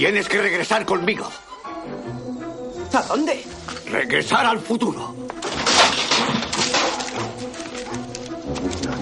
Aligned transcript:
Tienes 0.00 0.30
que 0.30 0.40
regresar 0.40 0.86
conmigo. 0.86 1.30
¿A 2.90 3.02
dónde? 3.02 3.44
Regresar 3.84 4.46
al 4.46 4.58
futuro. 4.58 5.14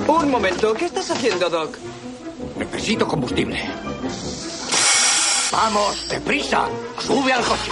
Un 0.09 0.29
momento, 0.29 0.75
¿qué 0.75 0.87
estás 0.87 1.09
haciendo, 1.13 1.49
Doc? 1.49 1.77
Necesito 2.57 3.07
combustible. 3.07 3.63
Vamos, 5.53 6.09
deprisa. 6.09 6.69
Sube 6.99 7.33
al 7.33 7.45
coche. 7.45 7.71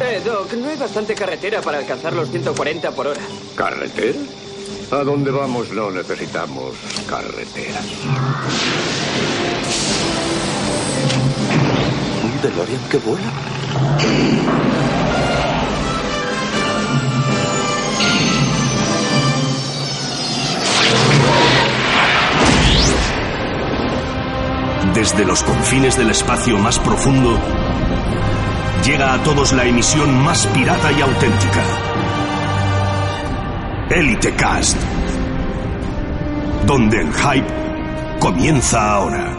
Eh, 0.00 0.22
Doc, 0.24 0.50
no 0.54 0.70
hay 0.70 0.76
bastante 0.78 1.14
carretera 1.14 1.60
para 1.60 1.76
alcanzar 1.76 2.14
los 2.14 2.30
140 2.30 2.90
por 2.92 3.08
hora. 3.08 3.20
¿Carretera? 3.54 4.18
A 4.90 5.04
dónde 5.04 5.30
vamos 5.30 5.70
no 5.70 5.90
necesitamos 5.90 6.74
carretera. 7.06 7.78
¿Un 12.24 12.40
DeLorean 12.40 12.88
que 12.88 12.96
vuela? 12.96 13.32
Desde 24.94 25.24
los 25.26 25.42
confines 25.42 25.98
del 25.98 26.10
espacio 26.10 26.56
más 26.56 26.78
profundo, 26.78 27.38
llega 28.86 29.12
a 29.12 29.22
todos 29.22 29.52
la 29.52 29.64
emisión 29.64 30.24
más 30.24 30.46
pirata 30.46 30.90
y 30.92 31.02
auténtica. 31.02 31.62
Elite 33.90 34.34
Cast. 34.36 34.76
Donde 36.66 37.00
el 37.00 37.10
hype 37.10 38.18
comienza 38.20 38.92
ahora. 38.92 39.34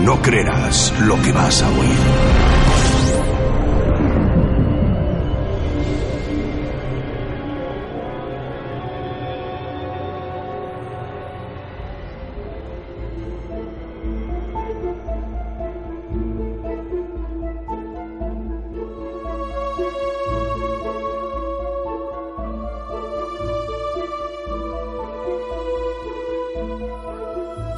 No 0.00 0.20
creerás 0.20 0.92
lo 1.00 1.20
que 1.22 1.32
vas 1.32 1.62
a 1.62 1.68
oír. 1.70 2.59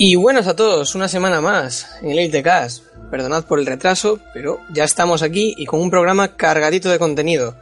Y 0.05 0.17
buenas 0.17 0.49
a 0.49 0.57
todos, 0.57 0.97
una 0.97 1.07
semana 1.07 1.41
más 1.41 1.87
en 2.03 2.11
el 2.11 2.19
Elitecast. 2.19 2.83
Perdonad 3.09 3.45
por 3.45 3.61
el 3.61 3.67
retraso, 3.67 4.19
pero 4.35 4.59
ya 4.69 4.83
estamos 4.83 5.23
aquí 5.23 5.55
y 5.57 5.65
con 5.65 5.81
un 5.81 5.91
programa 5.91 6.35
cargadito 6.35 6.91
de 6.91 6.99
contenido. 6.99 7.55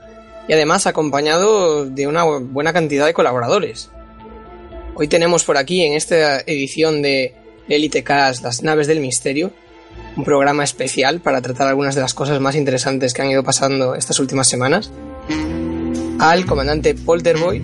Y 0.48 0.54
además 0.54 0.86
acompañado 0.86 1.84
de 1.84 2.06
una 2.06 2.24
buena 2.24 2.72
cantidad 2.72 3.04
de 3.04 3.12
colaboradores. 3.12 3.90
Hoy 4.94 5.06
tenemos 5.06 5.44
por 5.44 5.58
aquí 5.58 5.82
en 5.82 5.92
esta 5.92 6.40
edición 6.40 7.02
de 7.02 7.34
Elitecast 7.68 8.42
Las 8.42 8.62
Naves 8.62 8.86
del 8.86 9.00
Misterio, 9.00 9.52
un 10.16 10.24
programa 10.24 10.64
especial 10.64 11.20
para 11.20 11.42
tratar 11.42 11.68
algunas 11.68 11.94
de 11.94 12.00
las 12.00 12.14
cosas 12.14 12.40
más 12.40 12.56
interesantes 12.56 13.12
que 13.12 13.20
han 13.20 13.28
ido 13.28 13.44
pasando 13.44 13.94
estas 13.94 14.18
últimas 14.18 14.48
semanas. 14.48 14.90
Al 16.18 16.46
comandante 16.46 16.94
Polterboy. 16.94 17.62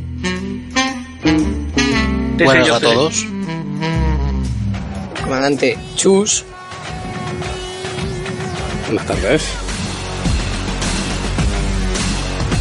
Buenas 2.45 2.69
a 2.69 2.81
todos. 2.81 3.27
Comandante 5.27 5.77
Chus, 5.97 6.45
Buenas 8.87 9.07
tardes. 9.07 9.45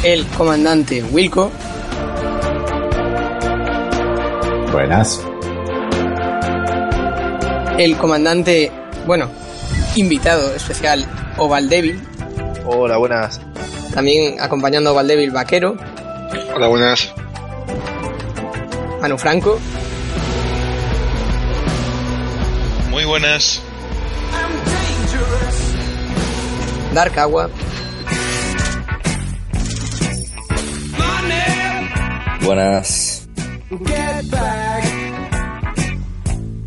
el 0.04 0.26
comandante 0.28 1.04
Wilco 1.04 1.52
Buenas. 4.72 5.22
el 7.78 7.98
comandante, 7.98 8.72
bueno, 9.06 9.30
invitado 9.96 10.54
especial 10.56 11.06
Oval 11.38 11.70
Devil, 11.70 12.02
Hola, 12.66 12.98
buenas. 12.98 13.40
también 13.94 14.40
acompañando 14.42 14.90
a 14.90 14.94
Oval 14.94 15.08
Devil 15.08 15.32
Vaquero, 15.32 15.76
Hola, 16.56 16.68
buenas. 16.68 17.14
Manu 19.02 19.18
Franco, 19.18 19.60
Muy 23.06 23.20
buenas. 23.20 23.62
Dark 26.92 27.20
Agua, 27.20 27.52
Buenas. 32.42 33.28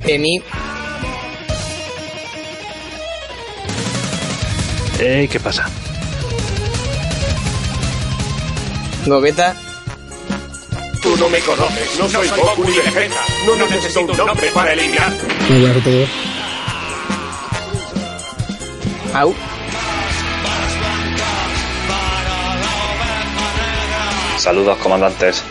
Emi, 0.06 0.40
Ey, 5.00 5.26
¿qué 5.26 5.40
pasa? 5.40 5.68
Gobeta 9.06 9.56
Tú 11.02 11.16
no 11.16 11.28
me 11.28 11.38
conoces. 11.40 11.98
No 11.98 12.08
soy 12.08 12.28
Goku 12.28 12.64
ni 12.64 12.76
Vegeta. 12.76 13.24
No 13.46 13.56
necesito 13.56 14.00
un 14.00 14.16
nombre 14.16 14.50
para 14.52 14.72
eliminar. 14.72 15.12
Au, 19.14 19.34
Saludos, 24.38 24.78
comandantes. 24.78 25.42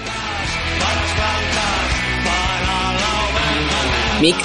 Mick, 4.22 4.35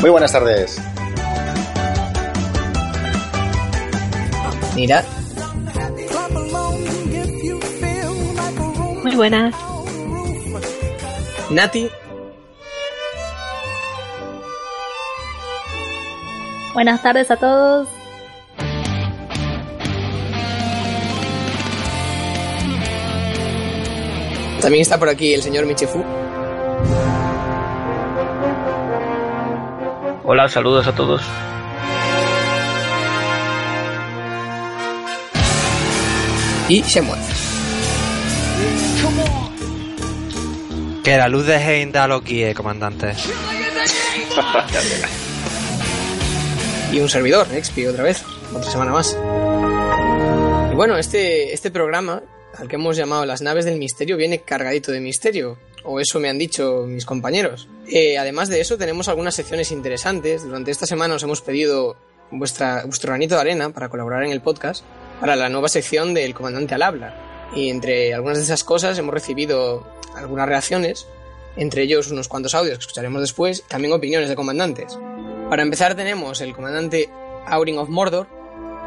Muy 0.00 0.10
buenas 0.10 0.30
tardes. 0.32 0.80
Mira, 4.76 5.02
Muy 9.02 9.16
buenas. 9.16 9.54
Nati, 11.50 11.88
Buenas 16.78 17.02
tardes 17.02 17.28
a 17.28 17.36
todos. 17.36 17.88
también 24.60 24.82
está 24.82 24.96
por 24.96 25.08
aquí 25.08 25.34
el 25.34 25.42
señor 25.42 25.66
Michifu, 25.66 26.04
Hola, 30.22 30.48
saludos 30.48 30.86
a 30.86 30.94
todos. 30.94 31.20
y 36.68 36.80
Shemuel. 36.82 37.18
Que 41.02 41.16
la 41.16 41.28
luz 41.28 41.44
de 41.44 41.56
Heimdall 41.56 42.10
lo 42.10 42.20
guíe, 42.20 42.54
comandante. 42.54 43.16
y 46.92 47.00
un 47.00 47.08
servidor, 47.08 47.46
Expi, 47.52 47.86
otra 47.86 48.02
vez, 48.02 48.22
otra 48.54 48.70
semana 48.70 48.92
más. 48.92 49.16
Y 50.72 50.74
bueno, 50.74 50.96
este, 50.96 51.52
este 51.52 51.70
programa, 51.70 52.22
al 52.56 52.68
que 52.68 52.76
hemos 52.76 52.96
llamado 52.96 53.26
Las 53.26 53.42
Naves 53.42 53.64
del 53.64 53.78
Misterio, 53.78 54.16
viene 54.16 54.40
cargadito 54.40 54.92
de 54.92 55.00
misterio, 55.00 55.58
o 55.84 56.00
eso 56.00 56.18
me 56.20 56.28
han 56.28 56.38
dicho 56.38 56.84
mis 56.86 57.04
compañeros. 57.04 57.68
Eh, 57.88 58.16
además 58.18 58.48
de 58.48 58.60
eso, 58.60 58.78
tenemos 58.78 59.08
algunas 59.08 59.34
secciones 59.34 59.70
interesantes. 59.70 60.44
Durante 60.44 60.70
esta 60.70 60.86
semana 60.86 61.14
os 61.14 61.22
hemos 61.22 61.42
pedido 61.42 61.96
vuestra, 62.30 62.84
vuestro 62.84 63.10
granito 63.10 63.34
de 63.34 63.40
arena 63.42 63.70
para 63.70 63.88
colaborar 63.88 64.24
en 64.24 64.32
el 64.32 64.40
podcast, 64.40 64.84
para 65.20 65.36
la 65.36 65.48
nueva 65.48 65.68
sección 65.68 66.14
del 66.14 66.34
comandante 66.34 66.74
al 66.74 66.82
habla. 66.82 67.50
Y 67.54 67.70
entre 67.70 68.14
algunas 68.14 68.38
de 68.38 68.44
esas 68.44 68.64
cosas 68.64 68.98
hemos 68.98 69.14
recibido 69.14 69.86
algunas 70.14 70.48
reacciones, 70.48 71.06
entre 71.58 71.82
ellos 71.82 72.10
unos 72.10 72.28
cuantos 72.28 72.54
audios 72.54 72.78
que 72.78 72.82
escucharemos 72.82 73.20
después, 73.20 73.64
también 73.68 73.92
opiniones 73.92 74.28
de 74.28 74.36
comandantes. 74.36 74.98
Para 75.50 75.62
empezar 75.62 75.94
tenemos 75.94 76.40
el 76.40 76.54
comandante 76.54 77.08
Auring 77.46 77.78
of 77.78 77.88
Mordor, 77.88 78.26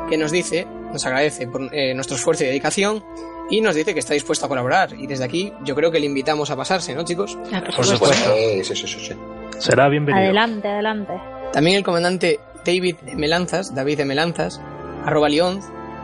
que 0.10 0.18
nos 0.18 0.32
dice, 0.32 0.66
nos 0.92 1.06
agradece 1.06 1.48
por 1.48 1.74
eh, 1.74 1.94
nuestro 1.94 2.16
esfuerzo 2.16 2.44
y 2.44 2.48
dedicación 2.48 3.04
y 3.50 3.62
nos 3.62 3.76
dice 3.76 3.94
que 3.94 4.00
está 4.00 4.14
dispuesto 4.14 4.46
a 4.46 4.50
colaborar. 4.50 4.94
Y 4.98 5.08
desde 5.08 5.26
aquí 5.26 5.54
yo 5.64 5.76
creo 5.76 5.92
que 5.92 6.00
le 6.00 6.06
invitamos 6.06 6.50
a 6.50 6.56
pasarse, 6.56 6.96
¿no 6.96 7.04
chicos? 7.04 7.38
Por 7.76 7.86
supuesto. 7.86 8.16
supuesto. 8.16 8.34
Sí, 8.36 8.76
sí, 8.76 8.88
sí, 8.88 9.00
sí. 9.00 9.14
Será 9.60 9.90
bienvenido. 9.90 10.24
Adelante, 10.24 10.68
adelante. 10.68 11.14
También 11.52 11.78
el 11.78 11.84
comandante 11.84 12.40
David 12.66 12.96
de 13.02 13.16
Melanzas, 13.16 13.76
David 13.76 13.98
de 13.98 14.06
Melanzas, 14.06 14.62
arroba 15.06 15.30
León, 15.30 15.60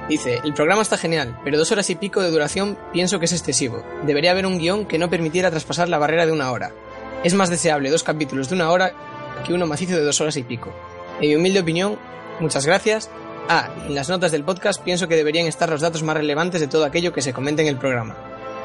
Dice, 0.10 0.40
el 0.46 0.54
programa 0.54 0.82
está 0.82 0.98
genial, 0.98 1.38
pero 1.44 1.58
dos 1.58 1.72
horas 1.72 1.90
y 1.90 1.96
pico 1.96 2.22
de 2.22 2.32
duración 2.32 2.78
pienso 2.94 3.20
que 3.20 3.26
es 3.26 3.34
excesivo. 3.34 3.84
Debería 4.06 4.32
haber 4.32 4.46
un 4.46 4.58
guion 4.58 4.86
que 4.86 4.98
no 4.98 5.10
permitiera 5.10 5.50
traspasar 5.50 5.90
la 5.90 5.98
barrera 5.98 6.26
de 6.26 6.32
una 6.32 6.52
hora. 6.52 6.72
Es 7.26 7.34
más 7.34 7.50
deseable 7.50 7.90
dos 7.90 8.04
capítulos 8.04 8.48
de 8.48 8.56
una 8.56 8.72
hora 8.72 8.94
que 9.46 9.54
uno 9.54 9.68
macizo 9.68 9.96
de 9.96 10.04
dos 10.04 10.22
horas 10.22 10.38
y 10.38 10.44
pico. 10.44 10.74
En 11.20 11.30
mi 11.30 11.36
humilde 11.36 11.60
opinión, 11.60 12.00
muchas 12.40 12.66
gracias. 12.66 13.10
Ah, 13.50 13.70
en 13.86 13.96
las 13.96 14.08
notas 14.08 14.32
del 14.32 14.46
podcast 14.46 14.82
pienso 14.82 15.10
que 15.10 15.16
deberían 15.16 15.46
estar 15.46 15.70
los 15.70 15.82
datos 15.82 16.04
más 16.04 16.16
relevantes 16.16 16.62
de 16.62 16.68
todo 16.68 16.86
aquello 16.86 17.12
que 17.12 17.22
se 17.22 17.34
comenta 17.34 17.62
en 17.62 17.68
el 17.68 17.78
programa. 17.78 18.16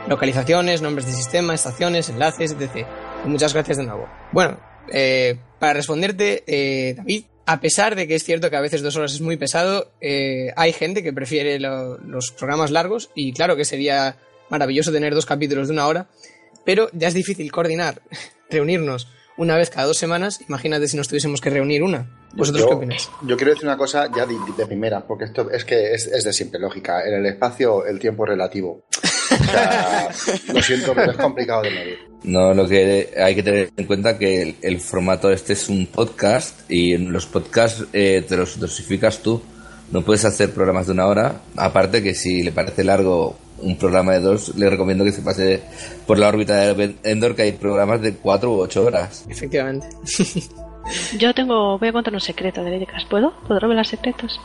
Localizaciones, 0.08 0.80
nombres 0.80 1.06
de 1.06 1.12
sistema, 1.12 1.54
estaciones, 1.54 2.08
enlaces, 2.08 2.52
etc. 2.52 2.86
Muchas 3.24 3.52
gracias 3.52 3.78
de 3.78 3.84
nuevo. 3.84 4.08
Bueno, 4.30 4.58
eh, 4.88 5.38
para 5.58 5.74
responderte, 5.74 6.44
eh, 6.46 6.94
David, 6.94 7.24
a 7.46 7.60
pesar 7.60 7.96
de 7.96 8.06
que 8.06 8.14
es 8.14 8.24
cierto 8.24 8.50
que 8.50 8.56
a 8.56 8.60
veces 8.60 8.82
dos 8.82 8.96
horas 8.96 9.12
es 9.14 9.20
muy 9.20 9.36
pesado, 9.36 9.90
eh, 10.00 10.52
hay 10.56 10.72
gente 10.72 11.02
que 11.02 11.12
prefiere 11.12 11.58
lo- 11.58 11.98
los 11.98 12.30
programas 12.32 12.70
largos 12.70 13.10
y 13.14 13.32
claro 13.32 13.56
que 13.56 13.64
sería 13.64 14.16
maravilloso 14.48 14.92
tener 14.92 15.14
dos 15.14 15.26
capítulos 15.26 15.68
de 15.68 15.74
una 15.74 15.86
hora, 15.86 16.06
pero 16.64 16.88
ya 16.92 17.08
es 17.08 17.14
difícil 17.14 17.50
coordinar, 17.50 18.02
reunirnos 18.50 19.08
una 19.38 19.56
vez 19.56 19.70
cada 19.70 19.86
dos 19.86 19.96
semanas. 19.96 20.40
Imagínate 20.48 20.86
si 20.88 20.96
nos 20.96 21.08
tuviésemos 21.08 21.40
que 21.40 21.48
reunir 21.50 21.82
una. 21.82 22.18
¿Vosotros 22.34 22.62
yo, 22.62 22.68
qué 22.68 22.74
opináis? 22.74 23.08
Yo 23.22 23.36
quiero 23.36 23.52
decir 23.52 23.66
una 23.66 23.76
cosa 23.78 24.08
ya 24.14 24.26
de, 24.26 24.36
de 24.56 24.66
primera, 24.66 25.06
porque 25.06 25.24
esto 25.24 25.50
es 25.50 25.64
que 25.64 25.94
es, 25.94 26.06
es 26.06 26.22
de 26.24 26.32
simple 26.32 26.58
lógica. 26.60 27.02
En 27.06 27.14
el 27.14 27.26
espacio 27.26 27.84
el 27.86 27.98
tiempo 27.98 28.24
es 28.24 28.30
relativo. 28.30 28.84
O 29.40 29.44
sea, 29.44 30.08
lo 30.52 30.62
siento, 30.62 30.94
pero 30.94 31.12
es 31.12 31.16
complicado 31.16 31.62
de 31.62 31.70
medir. 31.70 31.98
No, 32.24 32.54
lo 32.54 32.68
que 32.68 33.10
hay 33.16 33.34
que 33.34 33.42
tener 33.42 33.70
en 33.76 33.86
cuenta 33.86 34.18
que 34.18 34.42
el, 34.42 34.54
el 34.62 34.80
formato 34.80 35.30
este 35.30 35.54
es 35.54 35.68
un 35.68 35.86
podcast 35.86 36.70
y 36.70 36.92
en 36.92 37.12
los 37.12 37.26
podcasts 37.26 37.84
eh, 37.92 38.24
te 38.26 38.36
los 38.36 38.58
dosificas 38.60 39.22
tú. 39.22 39.42
No 39.90 40.02
puedes 40.02 40.24
hacer 40.24 40.52
programas 40.52 40.86
de 40.86 40.92
una 40.92 41.06
hora. 41.06 41.42
Aparte 41.56 42.02
que 42.02 42.14
si 42.14 42.42
le 42.42 42.52
parece 42.52 42.84
largo 42.84 43.36
un 43.58 43.76
programa 43.76 44.12
de 44.12 44.20
dos, 44.20 44.56
le 44.56 44.70
recomiendo 44.70 45.04
que 45.04 45.12
se 45.12 45.22
pase 45.22 45.62
por 46.06 46.18
la 46.18 46.28
órbita 46.28 46.74
de 46.74 46.94
Endor, 47.02 47.34
que 47.34 47.42
hay 47.42 47.52
programas 47.52 48.00
de 48.00 48.14
cuatro 48.14 48.52
u 48.52 48.60
ocho 48.60 48.84
horas. 48.84 49.24
Efectivamente. 49.28 49.86
Yo 51.18 51.32
tengo, 51.32 51.78
voy 51.78 51.88
a 51.88 51.92
contar 51.92 52.12
un 52.12 52.20
secreto 52.20 52.62
de 52.64 52.70
Léricas. 52.70 53.04
¿Puedo? 53.08 53.32
¿Puedo 53.46 53.60
revelar 53.60 53.86
secretos? 53.86 54.40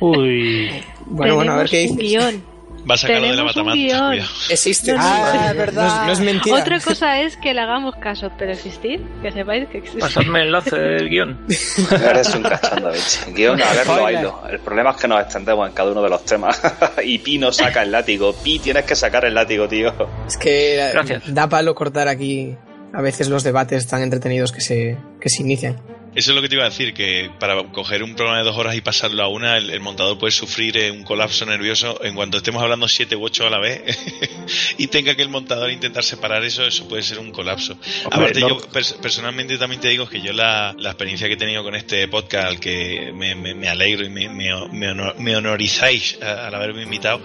Uy. 0.00 0.70
Bueno, 1.12 1.34
bueno, 1.34 1.52
a 1.54 1.56
ver 1.56 1.68
qué 1.68 1.88
un 1.90 1.96
guion. 1.96 2.44
Va 2.88 2.94
a 2.94 2.98
sacarlo 2.98 3.28
de 3.28 3.36
la 3.36 3.44
matamata. 3.44 4.14
Existe. 4.48 4.94
Ah, 4.98 5.52
verdad. 5.56 5.82
No 5.82 5.88
es- 5.88 6.06
no 6.06 6.12
es 6.12 6.20
mentira. 6.20 6.56
Otra 6.56 6.80
cosa 6.80 7.20
es 7.20 7.36
que 7.36 7.52
le 7.54 7.60
hagamos 7.60 7.94
caso, 7.96 8.30
pero 8.38 8.52
existir, 8.52 9.00
que 9.22 9.30
sepáis 9.32 9.68
que 9.68 9.78
existe. 9.78 10.00
Pasadme 10.00 10.40
el 10.40 10.46
enlace 10.46 10.76
del 10.78 11.08
guion. 11.08 11.46
Eres 11.90 12.34
un 12.34 12.42
cachondo, 12.42 12.90
bicho. 12.90 13.32
Guión, 13.34 13.60
a 13.62 13.72
verlo, 13.74 13.94
Spoiler. 13.94 14.16
oído. 14.18 14.42
El 14.50 14.60
problema 14.60 14.90
es 14.90 14.96
que 14.96 15.08
nos 15.08 15.20
extendemos 15.22 15.68
en 15.68 15.74
cada 15.74 15.90
uno 15.92 16.02
de 16.02 16.08
los 16.10 16.24
temas. 16.24 16.60
y 17.04 17.18
Pi 17.18 17.38
no 17.38 17.52
saca 17.52 17.82
el 17.82 17.92
látigo. 17.92 18.32
Pi, 18.34 18.58
tienes 18.58 18.84
que 18.84 18.96
sacar 18.96 19.24
el 19.24 19.34
látigo, 19.34 19.68
tío. 19.68 19.92
Es 20.26 20.36
que 20.36 20.78
eh, 20.80 20.90
Gracias. 20.92 21.22
da 21.34 21.48
palo 21.48 21.74
cortar 21.74 22.08
aquí 22.08 22.56
a 22.92 23.02
veces 23.02 23.28
los 23.28 23.44
debates 23.44 23.86
tan 23.86 24.02
entretenidos 24.02 24.52
que 24.52 24.60
se, 24.60 24.96
que 25.20 25.28
se 25.28 25.42
inician. 25.42 25.80
Eso 26.14 26.32
es 26.32 26.34
lo 26.36 26.42
que 26.42 26.48
te 26.48 26.56
iba 26.56 26.64
a 26.64 26.70
decir, 26.70 26.92
que 26.92 27.30
para 27.38 27.62
coger 27.72 28.02
un 28.02 28.14
programa 28.16 28.38
de 28.38 28.44
dos 28.44 28.56
horas 28.56 28.74
y 28.74 28.80
pasarlo 28.80 29.22
a 29.22 29.28
una, 29.28 29.56
el, 29.56 29.70
el 29.70 29.78
montador 29.80 30.18
puede 30.18 30.32
sufrir 30.32 30.76
eh, 30.76 30.90
un 30.90 31.04
colapso 31.04 31.46
nervioso 31.46 32.02
en 32.04 32.14
cuanto 32.16 32.38
estemos 32.38 32.60
hablando 32.62 32.88
siete 32.88 33.14
u 33.14 33.24
ocho 33.24 33.46
a 33.46 33.50
la 33.50 33.60
vez 33.60 33.96
y 34.78 34.88
tenga 34.88 35.14
que 35.14 35.22
el 35.22 35.28
montador 35.28 35.70
intentar 35.70 36.02
separar 36.02 36.44
eso, 36.44 36.64
eso 36.66 36.88
puede 36.88 37.02
ser 37.04 37.20
un 37.20 37.30
colapso. 37.30 37.76
Aparte, 38.06 38.40
no- 38.40 38.48
yo 38.48 38.58
pers- 38.72 38.96
personalmente 39.00 39.56
también 39.56 39.80
te 39.80 39.88
digo 39.88 40.08
que 40.08 40.20
yo 40.20 40.32
la, 40.32 40.74
la 40.78 40.90
experiencia 40.90 41.28
que 41.28 41.34
he 41.34 41.36
tenido 41.36 41.62
con 41.62 41.76
este 41.76 42.08
podcast, 42.08 42.58
que 42.58 43.12
me, 43.14 43.34
me- 43.36 43.54
me 43.54 43.68
alegro 43.68 44.04
y 44.04 44.08
me, 44.10 44.28
me, 44.28 44.50
me 44.72 44.90
honor- 44.90 45.14
honorizáis 45.36 46.18
al 46.22 46.54
haberme 46.54 46.82
invitado, 46.82 47.20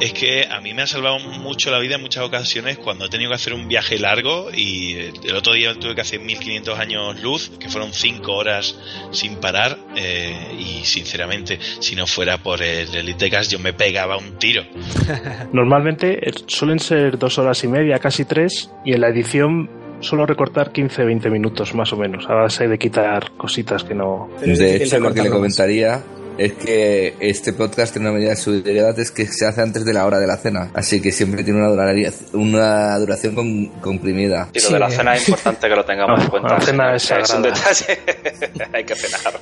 es 0.00 0.12
que 0.14 0.46
a 0.50 0.60
mí 0.60 0.72
me 0.74 0.82
ha 0.82 0.86
salvado 0.86 1.18
mucho 1.18 1.70
la 1.70 1.78
vida 1.78 1.96
en 1.96 2.00
muchas 2.00 2.24
ocasiones 2.24 2.78
cuando 2.78 3.04
he 3.04 3.08
tenido 3.10 3.30
que 3.30 3.36
hacer 3.36 3.52
un 3.54 3.68
viaje 3.68 3.98
largo 3.98 4.50
y 4.52 4.94
eh, 4.94 5.12
el 5.24 5.36
otro 5.36 5.52
día 5.52 5.74
tuve 5.74 5.94
que 5.94 6.00
hacer 6.00 6.20
1500 6.20 6.78
años 6.78 7.20
luz, 7.20 7.50
que 7.60 7.68
fueron 7.68 7.92
5 8.14 8.32
horas 8.32 8.76
sin 9.10 9.36
parar 9.36 9.78
eh, 9.96 10.54
y 10.58 10.84
sinceramente 10.84 11.58
si 11.80 11.96
no 11.96 12.06
fuera 12.06 12.38
por 12.38 12.62
el 12.62 12.94
Elite 12.94 13.28
Gas 13.28 13.48
yo 13.48 13.58
me 13.58 13.72
pegaba 13.72 14.16
un 14.16 14.38
tiro. 14.38 14.62
Normalmente 15.52 16.28
eh, 16.28 16.32
suelen 16.46 16.78
ser 16.78 17.18
dos 17.18 17.38
horas 17.38 17.62
y 17.64 17.68
media, 17.68 17.98
casi 17.98 18.24
tres, 18.24 18.70
y 18.84 18.92
en 18.92 19.00
la 19.00 19.08
edición 19.08 19.70
suelo 20.00 20.26
recortar 20.26 20.72
15-20 20.72 21.30
minutos 21.30 21.74
más 21.74 21.92
o 21.92 21.96
menos, 21.96 22.28
a 22.28 22.34
base 22.34 22.68
de 22.68 22.78
quitar 22.78 23.32
cositas 23.36 23.84
que 23.84 23.94
no... 23.94 24.28
De 24.40 24.76
hecho, 24.76 24.98
lo 24.98 25.14
que 25.14 25.22
le 25.22 25.30
comentaría 25.30 26.02
es 26.38 26.52
que 26.54 27.14
este 27.20 27.52
podcast 27.52 27.92
tiene 27.92 28.08
una 28.08 28.16
medida 28.18 28.30
de 28.30 28.36
seguridad 28.36 28.98
es 28.98 29.10
que 29.10 29.26
se 29.26 29.46
hace 29.46 29.62
antes 29.62 29.84
de 29.84 29.92
la 29.92 30.04
hora 30.06 30.18
de 30.18 30.26
la 30.26 30.36
cena, 30.36 30.70
así 30.74 31.00
que 31.00 31.12
siempre 31.12 31.44
tiene 31.44 31.60
una 31.60 31.68
duración, 31.68 32.12
una 32.32 32.98
duración 32.98 33.34
con- 33.34 33.66
comprimida. 33.80 34.48
Y 34.52 34.58
lo 34.60 34.66
Sí, 34.66 34.72
de 34.72 34.78
la 34.78 34.90
cena 34.90 35.14
es 35.14 35.28
importante 35.28 35.68
que 35.68 35.76
lo 35.76 35.84
tengamos 35.84 36.18
No, 36.18 36.24
en 36.24 36.30
cuenta. 36.30 36.54
la 36.54 36.60
cena 36.60 36.94
es 36.96 37.10
un 37.10 37.26
sagrada. 37.26 37.40
detalle. 37.54 37.98
Hay 38.72 38.84
que 38.84 38.94
cenar. 38.96 39.40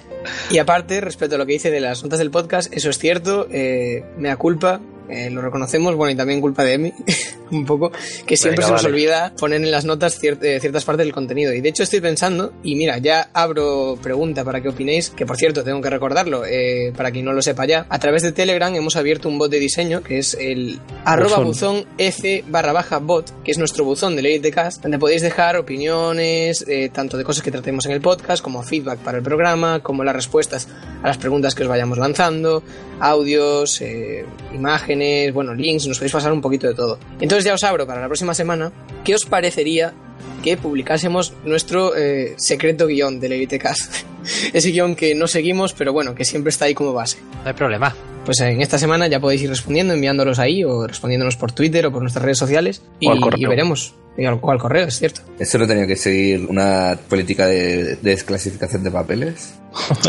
Y 0.51 0.59
aparte, 0.59 1.01
respecto 1.01 1.35
a 1.37 1.39
lo 1.39 1.47
que 1.47 1.53
dice 1.55 1.71
de 1.71 1.81
las 1.81 2.03
notas 2.03 2.19
del 2.19 2.31
podcast, 2.31 2.73
eso 2.73 2.91
es 2.91 2.99
cierto, 2.99 3.47
eh, 3.51 4.05
me 4.19 4.29
da 4.29 4.37
culpa, 4.37 4.81
eh, 5.13 5.31
lo 5.31 5.43
reconocemos, 5.43 5.95
bueno, 5.95 6.13
y 6.13 6.17
también 6.17 6.41
culpa 6.41 6.65
de 6.65 6.75
Emi, 6.75 6.93
un 7.51 7.65
poco, 7.67 7.93
que 8.27 8.37
siempre 8.37 8.65
Venga, 8.65 8.67
se 8.67 8.73
nos 8.73 8.83
vale. 8.83 8.95
olvida 8.95 9.33
poner 9.39 9.61
en 9.63 9.71
las 9.71 9.85
notas 9.85 10.21
cier- 10.23 10.43
eh, 10.43 10.59
ciertas 10.61 10.85
partes 10.85 11.05
del 11.05 11.13
contenido. 11.13 11.53
Y 11.53 11.61
de 11.61 11.69
hecho 11.69 11.83
estoy 11.83 12.01
pensando, 12.01 12.53
y 12.63 12.75
mira, 12.77 12.99
ya 12.99 13.29
abro 13.33 13.99
pregunta 14.03 14.45
para 14.45 14.61
que 14.61 14.69
opinéis, 14.71 15.11
que 15.11 15.27
por 15.27 15.37
cierto, 15.37 15.63
tengo 15.63 15.81
que 15.81 15.91
recordarlo, 15.91 16.45
eh, 16.47 16.93
para 16.97 17.11
quien 17.11 17.25
no 17.27 17.33
lo 17.33 17.43
sepa 17.43 17.67
ya, 17.67 17.87
a 17.89 17.99
través 17.99 18.23
de 18.23 18.33
Telegram 18.33 18.75
hemos 18.75 18.97
abierto 18.97 19.29
un 19.29 19.39
bot 19.39 19.51
de 19.51 19.59
diseño, 19.59 20.03
que 20.03 20.19
es 20.19 20.35
el 20.35 20.81
arroba 21.05 21.39
buzón 21.39 21.85
f 21.99 22.45
barra 22.49 22.73
baja 22.73 22.99
bot, 22.99 23.43
que 23.45 23.51
es 23.51 23.59
nuestro 23.59 23.85
buzón 23.85 24.17
de 24.17 24.23
Ley 24.23 24.39
de 24.39 24.51
Cast, 24.51 24.83
donde 24.83 24.99
podéis 24.99 25.23
dejar 25.23 25.57
opiniones, 25.57 26.65
eh, 26.69 26.91
tanto 26.93 27.17
de 27.19 27.25
cosas 27.25 27.43
que 27.43 27.51
tratemos 27.51 27.87
en 27.87 27.93
el 27.93 28.01
podcast, 28.01 28.43
como 28.43 28.63
feedback 28.63 28.99
para 29.01 29.19
el 29.19 29.25
programa, 29.25 29.81
como 29.81 30.05
las 30.05 30.15
respuestas 30.17 30.69
a 31.03 31.07
las 31.09 31.19
preguntas 31.19 31.55
que 31.55 31.63
os 31.65 31.69
vayamos 31.69 31.99
lanzando, 31.99 32.63
audios, 33.03 33.81
eh, 33.81 34.25
imágenes, 34.55 35.35
bueno, 35.35 35.55
links, 35.55 35.87
nos 35.89 35.99
podéis 35.99 36.13
pasar 36.13 36.33
un 36.33 36.41
poquito 36.41 36.69
de 36.69 36.75
todo. 36.75 36.99
Entonces 37.21 37.45
ya 37.45 37.55
os 37.55 37.65
abro 37.65 37.87
para 37.87 38.01
la 38.01 38.07
próxima 38.07 38.33
semana, 38.33 38.73
¿qué 39.05 39.15
os 39.15 39.25
parecería 39.25 39.93
que 40.43 40.57
publicásemos 40.57 41.33
nuestro 41.45 41.97
eh, 41.97 42.35
secreto 42.37 42.87
guion 42.87 43.21
del 43.21 43.33
Elite 43.33 43.59
Cast? 43.59 44.05
Ese 44.53 44.71
guion 44.71 44.95
que 44.97 45.15
no 45.15 45.27
seguimos, 45.27 45.73
pero 45.73 45.93
bueno, 45.93 46.15
que 46.15 46.25
siempre 46.25 46.51
está 46.51 46.67
ahí 46.67 46.75
como 46.75 46.93
base. 46.93 47.19
No 47.43 47.49
hay 47.49 47.55
problema. 47.55 47.95
Pues 48.25 48.39
en 48.41 48.61
esta 48.61 48.79
semana 48.79 49.09
ya 49.09 49.19
podéis 49.19 49.43
ir 49.43 49.49
respondiendo, 49.51 49.95
enviándolos 49.95 50.39
ahí 50.39 50.63
o 50.63 50.87
respondiéndonos 50.87 51.37
por 51.37 51.51
Twitter 51.53 51.85
o 51.87 51.93
por 51.93 52.03
nuestras 52.03 52.25
redes 52.25 52.39
sociales 52.39 52.83
y, 53.01 53.09
O 53.09 53.13
al 53.13 53.21
correo. 53.21 53.41
y 53.41 53.47
veremos. 53.47 53.95
Y 54.17 54.25
al, 54.27 54.39
o 54.41 54.51
al 54.53 54.59
correo, 54.59 54.87
es 54.87 54.99
cierto. 54.99 55.23
¿Eso 55.41 55.59
no 55.59 55.67
tenía 55.67 55.87
que 55.87 55.97
seguir 55.97 56.47
una 56.49 56.97
política 57.09 57.47
de, 57.47 57.97
de 57.97 58.11
desclasificación 58.11 58.85
de 58.85 58.91
papeles? 58.93 59.55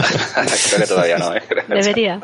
Creo 0.69 0.79
que 0.81 0.87
todavía 0.87 1.17
no, 1.17 1.33
¿eh? 1.35 1.41
Debería. 1.69 2.21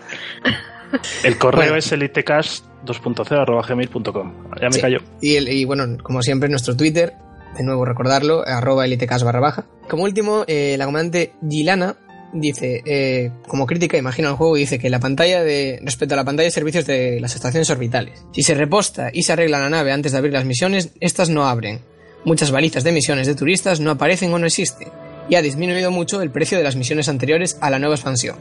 El 1.23 1.37
correo 1.37 1.61
Bueno. 1.61 1.75
es 1.77 1.91
elitecast 1.91 2.65
2.0 2.85 3.41
arroba 3.41 3.65
gmail.com. 3.67 4.33
Ya 4.61 4.67
me 4.67 4.73
Sí. 4.73 4.81
cayó. 4.81 4.99
Y, 5.21 5.35
el- 5.35 5.47
y 5.49 5.63
bueno, 5.65 5.85
como 6.03 6.21
siempre, 6.21 6.49
nuestro 6.49 6.75
Twitter, 6.75 7.13
de 7.57 7.63
nuevo 7.63 7.85
recordarlo, 7.85 8.43
arroba 8.45 8.85
elitecast 8.85 9.23
barra 9.23 9.39
baja. 9.39 9.65
Como 9.89 10.03
último, 10.03 10.43
eh, 10.47 10.75
la 10.77 10.85
comandante 10.85 11.33
Gilana 11.47 11.97
dice, 12.33 12.81
eh, 12.85 13.31
como 13.47 13.65
crítica, 13.65 13.97
imagino 13.97 14.29
al 14.29 14.35
juego, 14.35 14.55
dice 14.55 14.79
que 14.79 14.89
la 14.89 14.99
pantalla 14.99 15.43
de, 15.43 15.79
respecto 15.83 16.13
a 16.13 16.17
la 16.17 16.25
pantalla 16.25 16.45
de 16.45 16.51
servicios 16.51 16.85
de 16.85 17.19
las 17.19 17.35
estaciones 17.35 17.69
orbitales, 17.69 18.23
si 18.31 18.43
se 18.43 18.53
reposta 18.53 19.09
y 19.13 19.23
se 19.23 19.33
arregla 19.33 19.59
la 19.59 19.69
nave 19.69 19.91
antes 19.91 20.11
de 20.11 20.17
abrir 20.17 20.33
las 20.33 20.45
misiones, 20.45 20.91
estas 20.99 21.29
no 21.29 21.47
abren. 21.47 21.81
Muchas 22.25 22.51
balizas 22.51 22.83
de 22.83 22.91
misiones 22.91 23.27
de 23.27 23.35
turistas 23.35 23.79
no 23.79 23.91
aparecen 23.91 24.33
o 24.33 24.39
no 24.39 24.45
existen. 24.45 24.89
Y 25.29 25.35
ha 25.35 25.41
disminuido 25.41 25.91
mucho 25.91 26.21
el 26.21 26.31
precio 26.31 26.57
de 26.57 26.63
las 26.63 26.75
misiones 26.75 27.07
anteriores 27.07 27.57
a 27.61 27.69
la 27.69 27.79
nueva 27.79 27.95
expansión. 27.95 28.35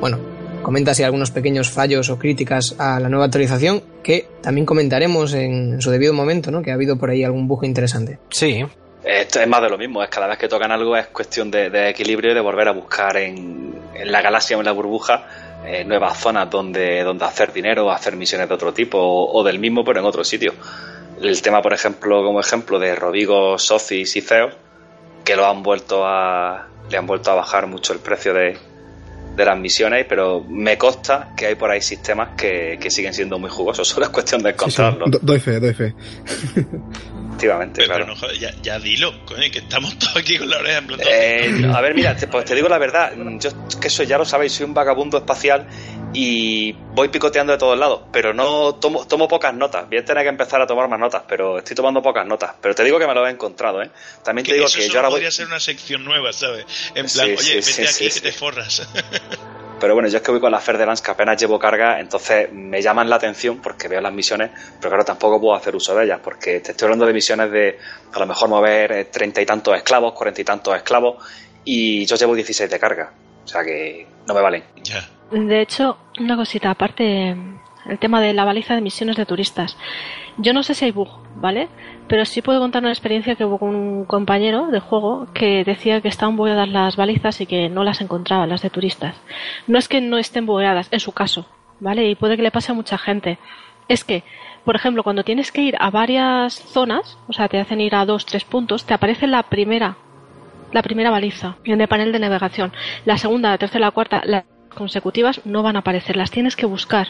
Bueno, 0.00 0.18
comenta 0.64 0.94
si 0.94 1.02
hay 1.02 1.06
algunos 1.06 1.30
pequeños 1.30 1.70
fallos 1.70 2.10
o 2.10 2.18
críticas 2.18 2.74
a 2.78 2.98
la 2.98 3.08
nueva 3.08 3.26
actualización 3.26 3.82
que 4.02 4.26
también 4.42 4.66
comentaremos 4.66 5.32
en, 5.34 5.80
su 5.80 5.90
debido 5.90 6.12
momento, 6.12 6.50
¿no? 6.50 6.62
Que 6.62 6.72
ha 6.72 6.74
habido 6.74 6.98
por 6.98 7.10
ahí 7.10 7.22
algún 7.22 7.46
bug 7.46 7.64
interesante. 7.64 8.18
Sí. 8.30 8.64
Esto 9.04 9.40
es 9.40 9.46
más 9.46 9.62
de 9.62 9.68
lo 9.68 9.78
mismo, 9.78 10.02
es 10.02 10.08
cada 10.08 10.26
vez 10.26 10.38
que 10.38 10.48
tocan 10.48 10.72
algo 10.72 10.96
es 10.96 11.06
cuestión 11.08 11.50
de, 11.50 11.70
de 11.70 11.90
equilibrio 11.90 12.32
y 12.32 12.34
de 12.34 12.40
volver 12.40 12.66
a 12.66 12.72
buscar 12.72 13.18
en, 13.18 13.74
en 13.94 14.10
la 14.10 14.22
galaxia 14.22 14.56
o 14.56 14.60
en 14.60 14.66
la 14.66 14.72
burbuja 14.72 15.26
eh, 15.66 15.84
nuevas 15.84 16.18
zonas 16.18 16.50
donde, 16.50 17.04
donde 17.04 17.24
hacer 17.24 17.52
dinero, 17.52 17.90
hacer 17.90 18.16
misiones 18.16 18.48
de 18.48 18.54
otro 18.54 18.72
tipo 18.72 18.98
o, 18.98 19.38
o 19.38 19.44
del 19.44 19.58
mismo 19.58 19.84
pero 19.84 20.00
en 20.00 20.06
otro 20.06 20.24
sitio. 20.24 20.54
El 21.20 21.40
tema, 21.42 21.62
por 21.62 21.74
ejemplo, 21.74 22.24
como 22.24 22.40
ejemplo 22.40 22.78
de 22.78 22.94
Rodrigo, 22.94 23.58
Socis 23.58 24.16
y 24.16 24.20
Ceo, 24.20 24.48
que 25.24 25.36
lo 25.36 25.46
han 25.46 25.62
vuelto 25.62 26.06
a, 26.06 26.66
le 26.90 26.96
han 26.96 27.06
vuelto 27.06 27.30
a 27.30 27.34
bajar 27.34 27.66
mucho 27.66 27.92
el 27.92 27.98
precio 27.98 28.34
de, 28.34 28.58
de 29.36 29.44
las 29.44 29.58
misiones, 29.58 30.06
pero 30.08 30.44
me 30.48 30.78
consta 30.78 31.30
que 31.36 31.46
hay 31.46 31.54
por 31.56 31.70
ahí 31.70 31.80
sistemas 31.80 32.30
que, 32.36 32.78
que 32.80 32.90
siguen 32.90 33.12
siendo 33.14 33.38
muy 33.38 33.50
jugosos, 33.50 33.86
solo 33.94 34.06
es 34.06 34.10
cuestión 34.12 34.42
de 34.42 34.50
encontrarlos. 34.50 35.10
Do- 35.10 35.18
doy 35.22 35.40
fe, 35.40 35.58
doy 35.60 35.74
fe. 35.74 35.94
Efectivamente, 37.34 37.82
Pero, 37.86 38.06
claro. 38.06 38.14
no, 38.14 38.32
ya, 38.32 38.54
ya 38.62 38.78
dilo, 38.78 39.12
coño, 39.24 39.50
que 39.50 39.58
estamos 39.58 39.98
todos 39.98 40.16
aquí 40.16 40.38
con 40.38 40.48
la 40.48 40.58
oreja 40.58 40.78
en. 40.78 41.00
Eh, 41.00 41.72
a 41.74 41.80
ver, 41.80 41.94
mira, 41.94 42.16
te, 42.16 42.28
pues 42.28 42.44
te 42.44 42.54
digo 42.54 42.68
la 42.68 42.78
verdad, 42.78 43.12
yo 43.40 43.50
que 43.80 43.90
soy, 43.90 44.06
ya 44.06 44.18
lo 44.18 44.24
sabéis, 44.24 44.52
soy 44.52 44.66
un 44.66 44.74
vagabundo 44.74 45.18
espacial 45.18 45.66
y 46.12 46.72
voy 46.72 47.08
picoteando 47.08 47.52
de 47.52 47.58
todos 47.58 47.76
lados, 47.76 48.02
pero 48.12 48.32
no 48.32 48.76
tomo, 48.76 49.04
tomo 49.06 49.26
pocas 49.26 49.52
notas. 49.52 49.88
Voy 49.88 49.98
a 49.98 50.04
tener 50.04 50.22
que 50.22 50.28
empezar 50.28 50.62
a 50.62 50.66
tomar 50.66 50.88
más 50.88 51.00
notas, 51.00 51.24
pero 51.26 51.58
estoy 51.58 51.74
tomando 51.74 52.00
pocas 52.00 52.24
notas. 52.24 52.52
Pero 52.60 52.74
te 52.74 52.84
digo 52.84 53.00
que 53.00 53.06
me 53.06 53.14
lo 53.14 53.26
he 53.26 53.30
encontrado, 53.30 53.82
¿eh? 53.82 53.90
También 54.22 54.46
te 54.46 54.54
digo 54.54 54.66
eso 54.66 54.78
que 54.78 54.88
yo 54.88 54.98
ahora 54.98 55.08
voy... 55.08 55.16
podría 55.16 55.32
ser 55.32 55.46
una 55.46 55.60
sección 55.60 56.04
nueva, 56.04 56.32
¿sabes? 56.32 56.66
En 56.94 57.06
plan, 57.06 57.26
sí, 57.26 57.34
oye, 57.36 57.54
vete 57.56 57.62
sí, 57.62 57.82
aquí 57.82 58.14
que 58.14 58.20
te 58.20 58.32
forras. 58.32 58.86
Pero 59.80 59.94
bueno, 59.94 60.08
yo 60.08 60.18
es 60.18 60.22
que 60.22 60.30
voy 60.30 60.40
con 60.40 60.52
la 60.52 60.60
Fer 60.60 60.78
de 60.78 60.86
Lance 60.86 61.02
que 61.02 61.10
apenas 61.10 61.40
llevo 61.40 61.58
carga, 61.58 62.00
entonces 62.00 62.50
me 62.52 62.80
llaman 62.80 63.10
la 63.10 63.16
atención 63.16 63.60
porque 63.60 63.88
veo 63.88 64.00
las 64.00 64.12
misiones, 64.12 64.50
pero 64.78 64.90
claro, 64.90 65.04
tampoco 65.04 65.40
puedo 65.40 65.54
hacer 65.54 65.74
uso 65.74 65.94
de 65.94 66.04
ellas, 66.04 66.20
porque 66.22 66.60
te 66.60 66.70
estoy 66.72 66.86
hablando 66.86 67.06
de 67.06 67.12
misiones 67.12 67.50
de 67.50 67.78
a 68.12 68.18
lo 68.18 68.26
mejor 68.26 68.48
mover 68.48 68.92
eh, 68.92 69.04
treinta 69.06 69.42
y 69.42 69.46
tantos 69.46 69.76
esclavos, 69.76 70.12
cuarenta 70.12 70.40
y 70.40 70.44
tantos 70.44 70.76
esclavos, 70.76 71.16
y 71.64 72.06
yo 72.06 72.16
llevo 72.16 72.34
16 72.34 72.70
de 72.70 72.78
carga. 72.78 73.12
O 73.44 73.46
sea 73.46 73.62
que 73.62 74.06
no 74.26 74.34
me 74.34 74.40
valen. 74.40 74.64
De 75.30 75.60
hecho, 75.60 75.98
una 76.18 76.36
cosita, 76.36 76.70
aparte, 76.70 77.36
el 77.86 77.98
tema 77.98 78.20
de 78.20 78.32
la 78.32 78.44
baliza 78.44 78.74
de 78.74 78.80
misiones 78.80 79.16
de 79.16 79.26
turistas. 79.26 79.76
Yo 80.38 80.52
no 80.52 80.62
sé 80.62 80.74
si 80.74 80.86
hay 80.86 80.92
bug, 80.92 81.08
¿vale? 81.36 81.68
Pero 82.08 82.24
sí 82.24 82.42
puedo 82.42 82.60
contar 82.60 82.82
una 82.82 82.92
experiencia 82.92 83.34
que 83.34 83.44
hubo 83.44 83.58
con 83.58 83.74
un 83.74 84.04
compañero 84.04 84.68
de 84.68 84.80
juego 84.80 85.26
que 85.32 85.64
decía 85.64 86.00
que 86.00 86.08
estaban 86.08 86.36
bugueadas 86.36 86.68
las 86.68 86.96
balizas 86.96 87.40
y 87.40 87.46
que 87.46 87.68
no 87.68 87.82
las 87.82 88.00
encontraba, 88.00 88.46
las 88.46 88.62
de 88.62 88.70
turistas. 88.70 89.16
No 89.66 89.78
es 89.78 89.88
que 89.88 90.00
no 90.00 90.18
estén 90.18 90.44
bugueadas, 90.44 90.88
en 90.90 91.00
su 91.00 91.12
caso, 91.12 91.46
¿vale? 91.80 92.08
Y 92.08 92.14
puede 92.14 92.36
que 92.36 92.42
le 92.42 92.50
pase 92.50 92.72
a 92.72 92.74
mucha 92.74 92.98
gente. 92.98 93.38
Es 93.88 94.04
que, 94.04 94.22
por 94.64 94.76
ejemplo, 94.76 95.02
cuando 95.02 95.24
tienes 95.24 95.50
que 95.50 95.62
ir 95.62 95.76
a 95.80 95.90
varias 95.90 96.54
zonas, 96.54 97.18
o 97.26 97.32
sea, 97.32 97.48
te 97.48 97.58
hacen 97.58 97.80
ir 97.80 97.94
a 97.94 98.04
dos, 98.04 98.26
tres 98.26 98.44
puntos, 98.44 98.84
te 98.84 98.94
aparece 98.94 99.26
la 99.26 99.42
primera 99.44 99.96
la 100.74 100.82
primera 100.82 101.10
baliza 101.10 101.56
en 101.64 101.80
el 101.80 101.88
panel 101.88 102.12
de 102.12 102.18
navegación. 102.18 102.72
La 103.04 103.16
segunda, 103.16 103.50
la 103.50 103.58
tercera, 103.58 103.86
la 103.86 103.90
cuarta, 103.92 104.22
las 104.24 104.44
consecutivas 104.74 105.40
no 105.44 105.62
van 105.62 105.76
a 105.76 105.80
aparecer, 105.80 106.16
las 106.16 106.32
tienes 106.32 106.56
que 106.56 106.66
buscar. 106.66 107.08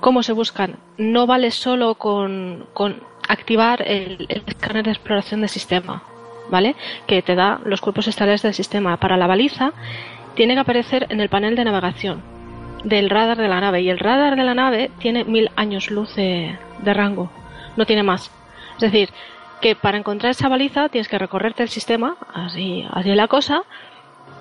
¿Cómo 0.00 0.22
se 0.22 0.32
buscan? 0.32 0.76
No 0.96 1.26
vale 1.26 1.50
solo 1.50 1.96
con, 1.96 2.66
con 2.74 3.02
activar 3.28 3.82
el, 3.82 4.26
el 4.28 4.42
escáner 4.46 4.84
de 4.84 4.92
exploración 4.92 5.40
del 5.40 5.50
sistema, 5.50 6.02
¿vale? 6.50 6.76
Que 7.06 7.22
te 7.22 7.34
da 7.34 7.60
los 7.64 7.80
cuerpos 7.80 8.08
estelares 8.08 8.42
del 8.42 8.54
sistema. 8.54 8.96
Para 8.96 9.16
la 9.16 9.26
baliza, 9.26 9.72
tiene 10.34 10.54
que 10.54 10.60
aparecer 10.60 11.06
en 11.10 11.20
el 11.20 11.28
panel 11.28 11.56
de 11.56 11.64
navegación 11.64 12.36
del 12.84 13.10
radar 13.10 13.36
de 13.36 13.48
la 13.48 13.60
nave. 13.60 13.82
Y 13.82 13.90
el 13.90 13.98
radar 13.98 14.36
de 14.36 14.44
la 14.44 14.54
nave 14.54 14.90
tiene 14.98 15.24
mil 15.24 15.50
años 15.56 15.90
luz 15.90 16.14
de, 16.14 16.56
de 16.82 16.94
rango, 16.94 17.30
no 17.76 17.84
tiene 17.84 18.02
más. 18.02 18.30
Es 18.74 18.80
decir, 18.80 19.10
que 19.60 19.74
para 19.74 19.98
encontrar 19.98 20.30
esa 20.30 20.48
baliza 20.48 20.88
tienes 20.88 21.08
que 21.08 21.18
recorrerte 21.18 21.62
el 21.62 21.68
sistema, 21.68 22.16
así, 22.32 22.86
así 22.90 23.14
la 23.14 23.28
cosa, 23.28 23.62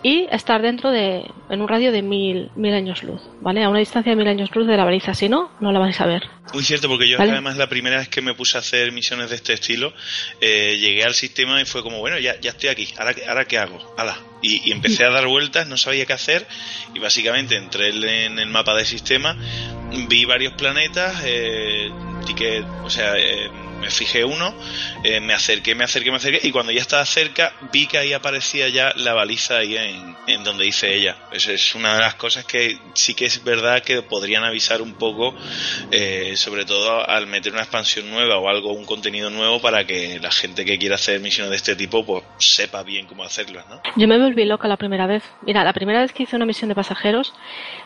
y 0.08 0.28
estar 0.30 0.62
dentro 0.62 0.92
de, 0.92 1.24
en 1.50 1.62
un 1.62 1.68
radio 1.68 1.92
de 1.92 2.04
mil, 2.04 2.52
mil 2.56 2.74
años 2.76 3.02
luz, 3.02 3.20
¿vale? 3.42 3.64
A 3.64 3.70
una 3.70 3.80
distancia 3.80 4.12
de 4.12 4.16
mil 4.16 4.28
años 4.28 4.54
luz 4.54 4.68
de 4.68 4.78
la 4.78 4.86
baliza, 4.86 5.16
si 5.16 5.30
no, 5.30 5.50
no 5.60 5.72
la 5.72 5.80
vais 5.80 6.00
a 6.00 6.06
ver. 6.06 6.22
Muy 6.54 6.64
cierto, 6.64 6.88
porque 6.88 7.10
yo 7.10 7.18
Vale. 7.18 7.32
además 7.32 7.58
la 7.58 7.68
primera 7.68 7.98
vez 7.98 8.08
que 8.08 8.22
me 8.22 8.36
puse 8.36 8.56
a 8.58 8.60
hacer 8.60 8.92
misiones 8.92 9.32
de 9.32 9.36
este 9.38 9.54
estilo, 9.54 9.94
eh, 10.42 10.78
llegué 10.80 11.04
al 11.04 11.16
sistema 11.16 11.60
y 11.60 11.66
fue 11.66 11.82
como, 11.82 11.98
bueno, 12.02 12.20
ya, 12.20 12.40
ya 12.40 12.52
estoy 12.52 12.70
aquí, 12.70 12.88
¿ahora, 13.00 13.16
qué- 13.16 13.26
ahora 13.26 13.46
qué 13.46 13.58
hago? 13.58 13.80
Ala. 13.98 14.16
Y, 14.44 14.70
y 14.70 14.72
empecé 14.74 15.06
a 15.06 15.10
dar 15.10 15.26
vueltas, 15.26 15.68
no 15.68 15.76
sabía 15.76 16.06
qué 16.06 16.14
hacer 16.14 16.46
y 16.94 17.00
básicamente 17.00 17.56
entré 17.56 17.90
en 18.28 18.38
el 18.38 18.48
mapa 18.48 18.76
del 18.76 18.86
sistema, 18.86 19.36
vi 20.08 20.26
varios 20.26 20.54
planetas, 20.54 21.24
eh, 21.26 21.90
ticket, 22.28 22.64
o 22.84 22.92
sea, 22.92 23.18
eh, 23.18 23.50
me 23.80 23.90
fijé 23.90 24.24
uno, 24.24 24.54
eh, 25.04 25.20
me 25.20 25.34
acerqué, 25.34 25.76
me 25.76 25.84
acerqué, 25.84 26.12
me 26.12 26.18
acerqué 26.18 26.48
y 26.48 26.52
cuando 26.52 26.72
ya 26.72 26.82
estaba 26.82 27.06
cerca 27.06 27.54
vi 27.72 27.88
que 27.88 27.98
ahí 27.98 28.14
aparecía 28.14 28.70
ya 28.70 28.94
la 28.96 29.14
baliza 29.14 29.58
ahí 29.58 29.78
en, 29.78 30.16
en 30.28 30.44
donde 30.44 30.66
dice 30.66 30.94
ella. 30.94 31.18
Eso 31.32 31.52
es 31.52 31.76
una 31.76 31.96
de 31.96 32.02
las 32.02 32.16
cosas 32.16 32.46
que 32.46 32.78
sí 32.94 33.14
que 33.14 33.26
es 33.26 33.44
verdad 33.44 33.82
que 33.82 34.02
podrían 34.02 34.44
avisar 34.44 34.82
un 34.82 34.94
poco, 34.94 35.36
eh, 35.92 36.34
sobre 36.36 36.66
todo 36.66 37.08
al 37.08 37.28
meter 37.28 37.54
una 37.54 37.62
expansión 37.62 38.10
nueva 38.10 38.38
o 38.38 38.50
algo, 38.50 38.74
un 38.74 38.86
contenido 38.86 39.30
nuevo 39.30 39.62
para 39.62 39.86
que 39.86 40.20
la 40.20 40.32
gente 40.32 40.66
que 40.66 40.78
quiera 40.78 40.96
hacer 40.96 41.20
misiones 41.20 41.52
de 41.52 41.58
este 41.58 41.76
tipo 41.76 42.06
pues 42.06 42.24
sepa 42.38 42.84
bien 42.84 43.06
cómo 43.06 43.24
hacerlas, 43.24 43.68
¿no? 43.68 43.82
Yo 43.96 44.08
me 44.08 44.18
volví 44.18 44.46
loca 44.46 44.68
la 44.68 44.78
primera 44.78 45.08
vez. 45.08 45.24
Mira, 45.42 45.64
la 45.64 45.74
primera 45.74 46.02
vez 46.02 46.12
que 46.14 46.24
hice 46.24 46.36
una 46.36 46.46
misión 46.46 46.70
de 46.70 46.76
pasajeros, 46.76 47.34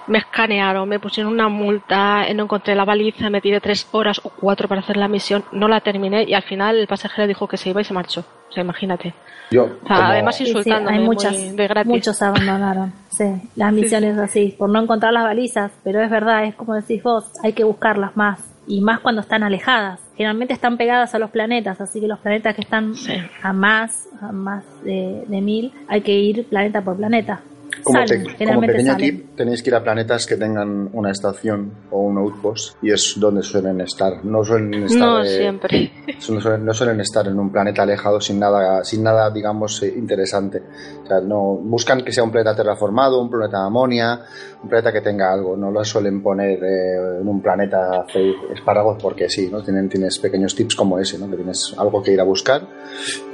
me 0.08 0.20
escanearon, 0.20 0.88
me 0.88 1.00
pusieron 1.00 1.32
una 1.32 1.50
multa, 1.50 2.26
no 2.34 2.44
encontré 2.44 2.76
la 2.76 2.86
baliza, 2.86 3.30
me 3.30 3.42
tiré 3.42 3.60
tres 3.60 3.88
horas 3.92 4.20
o 4.24 4.30
cuatro 4.30 4.68
para 4.68 4.82
hacer 4.82 4.98
la 4.98 5.08
misión, 5.08 5.46
no 5.52 5.68
la 5.68 5.79
terminé 5.82 6.24
y 6.28 6.34
al 6.34 6.44
final 6.44 6.78
el 6.78 6.88
pasajero 6.88 7.28
dijo 7.28 7.48
que 7.48 7.58
se 7.58 7.70
iba 7.70 7.82
y 7.82 7.84
se 7.84 7.94
marchó. 7.94 8.24
O 8.50 8.52
sea, 8.52 8.64
imagínate. 8.64 9.14
Yo, 9.52 9.64
O 9.64 9.68
sea, 9.88 9.98
como- 9.98 10.02
además 10.10 10.36
Sí, 10.36 10.44
sí, 10.46 10.50
insultándome 10.52 10.98
hay 10.98 11.04
muchas, 11.04 11.56
de 11.56 11.68
gratis. 11.68 11.90
muchos 11.90 12.22
abandonaron, 12.22 12.94
sí, 13.10 13.26
las 13.56 13.74
misiones 13.74 14.18
así, 14.18 14.56
por 14.58 14.70
no 14.70 14.82
encontrar 14.82 15.12
las 15.14 15.24
balizas, 15.24 15.72
pero 15.84 16.02
es 16.02 16.10
verdad, 16.10 16.46
es 16.46 16.56
como 16.56 16.76
decís 16.76 17.02
vos, 17.04 17.26
hay 17.44 17.54
que 17.54 17.64
buscarlas 17.64 18.16
más, 18.16 18.40
y 18.68 18.82
más 18.82 19.00
cuando 19.00 19.22
están 19.22 19.42
alejadas. 19.44 20.00
Generalmente 20.16 20.54
están 20.54 20.78
pegadas 20.78 21.16
a 21.16 21.20
los 21.20 21.32
planetas, 21.32 21.80
así 21.82 22.00
que 22.02 22.08
los 22.08 22.20
planetas 22.20 22.54
que 22.54 22.62
están 22.62 22.94
a 23.42 23.54
más, 23.54 24.08
a 24.22 24.32
más 24.32 24.64
de, 24.84 25.24
de 25.28 25.42
mil, 25.42 25.72
hay 25.88 26.02
que 26.02 26.12
ir 26.12 26.46
planeta 26.48 26.82
por 26.82 26.98
planeta. 26.98 27.40
Como, 27.84 28.00
Salen, 28.08 28.24
pe- 28.38 28.46
como 28.46 28.62
pequeño 28.62 28.92
salen. 28.94 28.98
tip, 28.98 29.36
tenéis 29.36 29.64
que 29.64 29.70
ir 29.70 29.76
a 29.76 29.84
planetas 29.84 30.26
que 30.26 30.36
tengan 30.38 30.90
una 30.94 31.12
estación 31.12 31.72
o 31.92 32.02
un 32.02 32.18
outpost 32.18 32.76
y 32.84 32.92
es 32.92 33.16
donde 33.18 33.42
suelen 33.44 33.82
estar. 33.82 34.24
No 34.26 34.44
suelen 34.44 34.74
estar, 34.84 35.00
No 35.00 35.22
eh, 35.24 35.28
siempre. 35.28 35.92
no 36.30 36.42
suelen, 36.42 36.66
no 36.66 36.74
suelen 36.74 37.00
estar 37.02 37.28
en 37.28 37.40
un 37.40 37.52
planeta 37.52 37.84
alejado 37.84 38.20
sin 38.22 38.40
nada, 38.40 38.84
sin 38.84 39.04
nada 39.04 39.30
digamos, 39.32 39.82
eh, 39.84 39.94
interesante. 39.96 40.62
O 41.04 41.08
sea, 41.08 41.22
no, 41.22 41.56
buscan 41.62 42.02
que 42.04 42.12
sea 42.12 42.24
un 42.24 42.32
planeta 42.32 42.56
terraformado, 42.56 43.22
un 43.22 43.30
planeta 43.30 43.60
de 43.62 43.66
amonia, 43.68 44.20
un 44.62 44.70
planeta 44.70 44.92
que 44.92 45.02
tenga 45.02 45.32
algo. 45.32 45.56
No 45.58 45.72
lo 45.72 45.84
suelen 45.86 46.22
poner 46.22 46.64
eh, 46.64 47.20
en 47.22 47.28
un 47.28 47.42
planeta 47.42 48.06
espárragos 48.54 48.98
porque 49.02 49.30
sí, 49.30 49.50
¿no? 49.52 49.64
Tienen, 49.64 49.90
tienes 49.90 50.20
pequeños 50.20 50.56
tips 50.56 50.76
como 50.76 51.00
ese, 51.00 51.18
¿no? 51.18 51.30
Que 51.30 51.36
tienes 51.38 51.74
algo 51.78 52.02
que 52.04 52.12
ir 52.14 52.20
a 52.20 52.24
buscar 52.24 52.62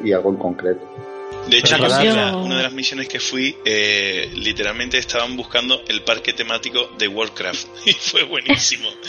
y 0.04 0.12
algo 0.12 0.30
en 0.30 0.38
concreto. 0.38 0.82
De 1.48 1.58
hecho, 1.60 1.78
yo 1.78 1.88
yo- 2.04 2.16
la- 2.16 2.36
una 2.36 2.58
de 2.58 2.64
las 2.64 2.74
misiones 2.74 3.08
que 3.08 3.20
fui, 3.20 3.56
eh, 3.66 4.32
literalmente 4.34 4.98
estaban 4.98 5.36
buscando 5.38 5.84
el 5.88 6.02
parque 6.02 6.34
temático 6.34 6.92
de 6.98 7.08
Warcraft 7.08 7.68
y 7.86 7.94
fue 7.94 8.24
buenísimo. 8.24 8.90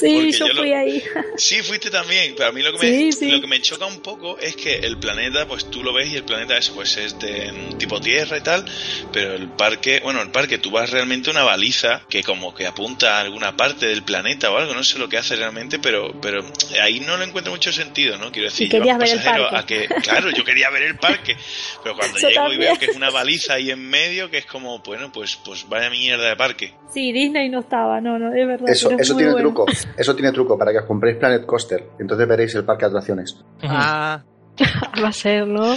Sí, 0.00 0.32
yo 0.32 0.46
yo 0.46 0.52
lo- 0.54 0.60
fui 0.62 0.72
ahí. 0.72 1.02
Sí, 1.36 1.62
fuiste 1.62 1.90
también, 1.90 2.34
pero 2.36 2.48
a 2.48 2.52
mí 2.52 2.62
lo 2.62 2.72
que, 2.72 2.78
me, 2.86 3.12
sí. 3.12 3.30
lo 3.30 3.40
que 3.40 3.46
me 3.46 3.60
choca 3.60 3.84
un 3.86 4.00
poco 4.00 4.38
es 4.38 4.56
que 4.56 4.76
el 4.78 4.98
planeta, 4.98 5.46
pues 5.46 5.70
tú 5.70 5.82
lo 5.82 5.92
ves 5.92 6.08
y 6.12 6.16
el 6.16 6.24
planeta 6.24 6.56
es, 6.56 6.70
pues, 6.70 6.96
es 6.96 7.18
de 7.18 7.52
mm, 7.52 7.78
tipo 7.78 8.00
tierra 8.00 8.38
y 8.38 8.42
tal, 8.42 8.64
pero 9.12 9.34
el 9.34 9.48
parque, 9.48 10.00
bueno, 10.02 10.22
el 10.22 10.30
parque, 10.30 10.58
tú 10.58 10.70
vas 10.70 10.90
realmente 10.90 11.30
a 11.30 11.32
una 11.32 11.42
baliza 11.44 12.02
que 12.08 12.22
como 12.22 12.54
que 12.54 12.66
apunta 12.66 13.18
a 13.18 13.20
alguna 13.20 13.56
parte 13.56 13.86
del 13.86 14.02
planeta 14.02 14.50
o 14.50 14.56
algo, 14.56 14.74
no 14.74 14.82
sé 14.84 14.98
lo 14.98 15.08
que 15.08 15.18
hace 15.18 15.36
realmente, 15.36 15.78
pero, 15.78 16.18
pero 16.20 16.44
ahí 16.80 17.00
no 17.00 17.16
le 17.16 17.24
encuentro 17.24 17.52
mucho 17.52 17.72
sentido, 17.72 18.16
¿no? 18.18 18.30
Quiero 18.32 18.48
decir, 18.48 18.66
Y 18.66 18.70
querías 18.70 18.98
llevas 18.98 18.98
ver 18.98 19.08
el 19.10 19.16
pasajeros 19.24 19.50
parque. 19.50 19.84
a 19.84 19.96
que, 19.96 20.02
claro, 20.02 20.30
yo 20.30 20.44
quería 20.44 20.70
ver 20.70 20.82
el 20.84 20.96
parque, 20.96 21.36
pero 21.82 21.96
cuando 21.96 22.18
Yo 22.18 22.28
llego 22.28 22.52
y 22.52 22.58
veo 22.58 22.76
que 22.78 22.86
es 22.86 22.96
una 22.96 23.10
baliza 23.10 23.54
ahí 23.54 23.70
en 23.70 23.88
medio, 23.88 24.30
que 24.30 24.38
es 24.38 24.46
como, 24.46 24.80
bueno, 24.80 25.10
pues, 25.12 25.36
pues 25.44 25.66
vaya 25.68 25.90
mierda 25.90 26.28
de 26.28 26.36
parque. 26.36 26.74
Sí, 26.92 27.12
Disney 27.12 27.48
no 27.48 27.60
estaba, 27.60 28.00
no, 28.00 28.18
no, 28.18 28.34
es 28.34 28.46
verdad. 28.46 28.68
Eso, 28.68 28.90
eso 28.90 29.16
tiene 29.16 29.32
bueno. 29.32 29.48
truco. 29.48 29.66
Eso 29.96 30.14
tiene 30.14 30.32
truco 30.32 30.58
para 30.58 30.72
que 30.72 30.78
os 30.78 30.84
compréis 30.86 31.16
Planet 31.16 31.44
Coaster. 31.46 31.84
Entonces 31.98 32.26
veréis 32.28 32.54
el 32.54 32.64
parque 32.64 32.84
de 32.84 32.88
atracciones. 32.88 33.36
Ah, 33.62 34.22
Va 35.02 35.08
a 35.08 35.12
ser, 35.12 35.46
¿no? 35.46 35.76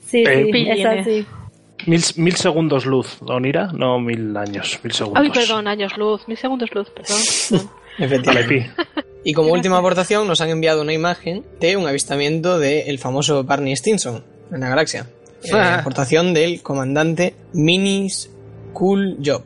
Sí, 0.00 0.24
Eh, 0.26 0.50
sí, 0.52 0.68
es 0.68 0.86
así. 0.86 1.26
Mil, 1.86 2.02
mil 2.16 2.34
segundos 2.34 2.84
luz, 2.86 3.18
Onira, 3.20 3.68
no 3.72 4.00
mil 4.00 4.36
años, 4.36 4.80
mil 4.82 4.92
segundos. 4.92 5.22
Ay, 5.22 5.30
perdón, 5.30 5.68
años 5.68 5.96
luz, 5.96 6.26
mil 6.26 6.36
segundos 6.36 6.70
luz, 6.74 6.90
perdón. 6.90 7.70
efectivamente. 7.98 8.70
Y 9.22 9.32
como 9.34 9.52
última 9.52 9.78
aportación 9.78 10.26
nos 10.26 10.40
han 10.40 10.48
enviado 10.50 10.82
una 10.82 10.92
imagen 10.92 11.44
de 11.60 11.76
un 11.76 11.86
avistamiento 11.86 12.58
del 12.58 12.98
famoso 12.98 13.44
Barney 13.44 13.74
Stinson 13.76 14.24
en 14.52 14.60
la 14.60 14.68
galaxia. 14.68 15.06
Eh, 15.52 15.58
aportación 15.58 16.34
del 16.34 16.62
comandante 16.62 17.34
Minis 17.52 18.30
Cool 18.72 19.18
Job, 19.24 19.42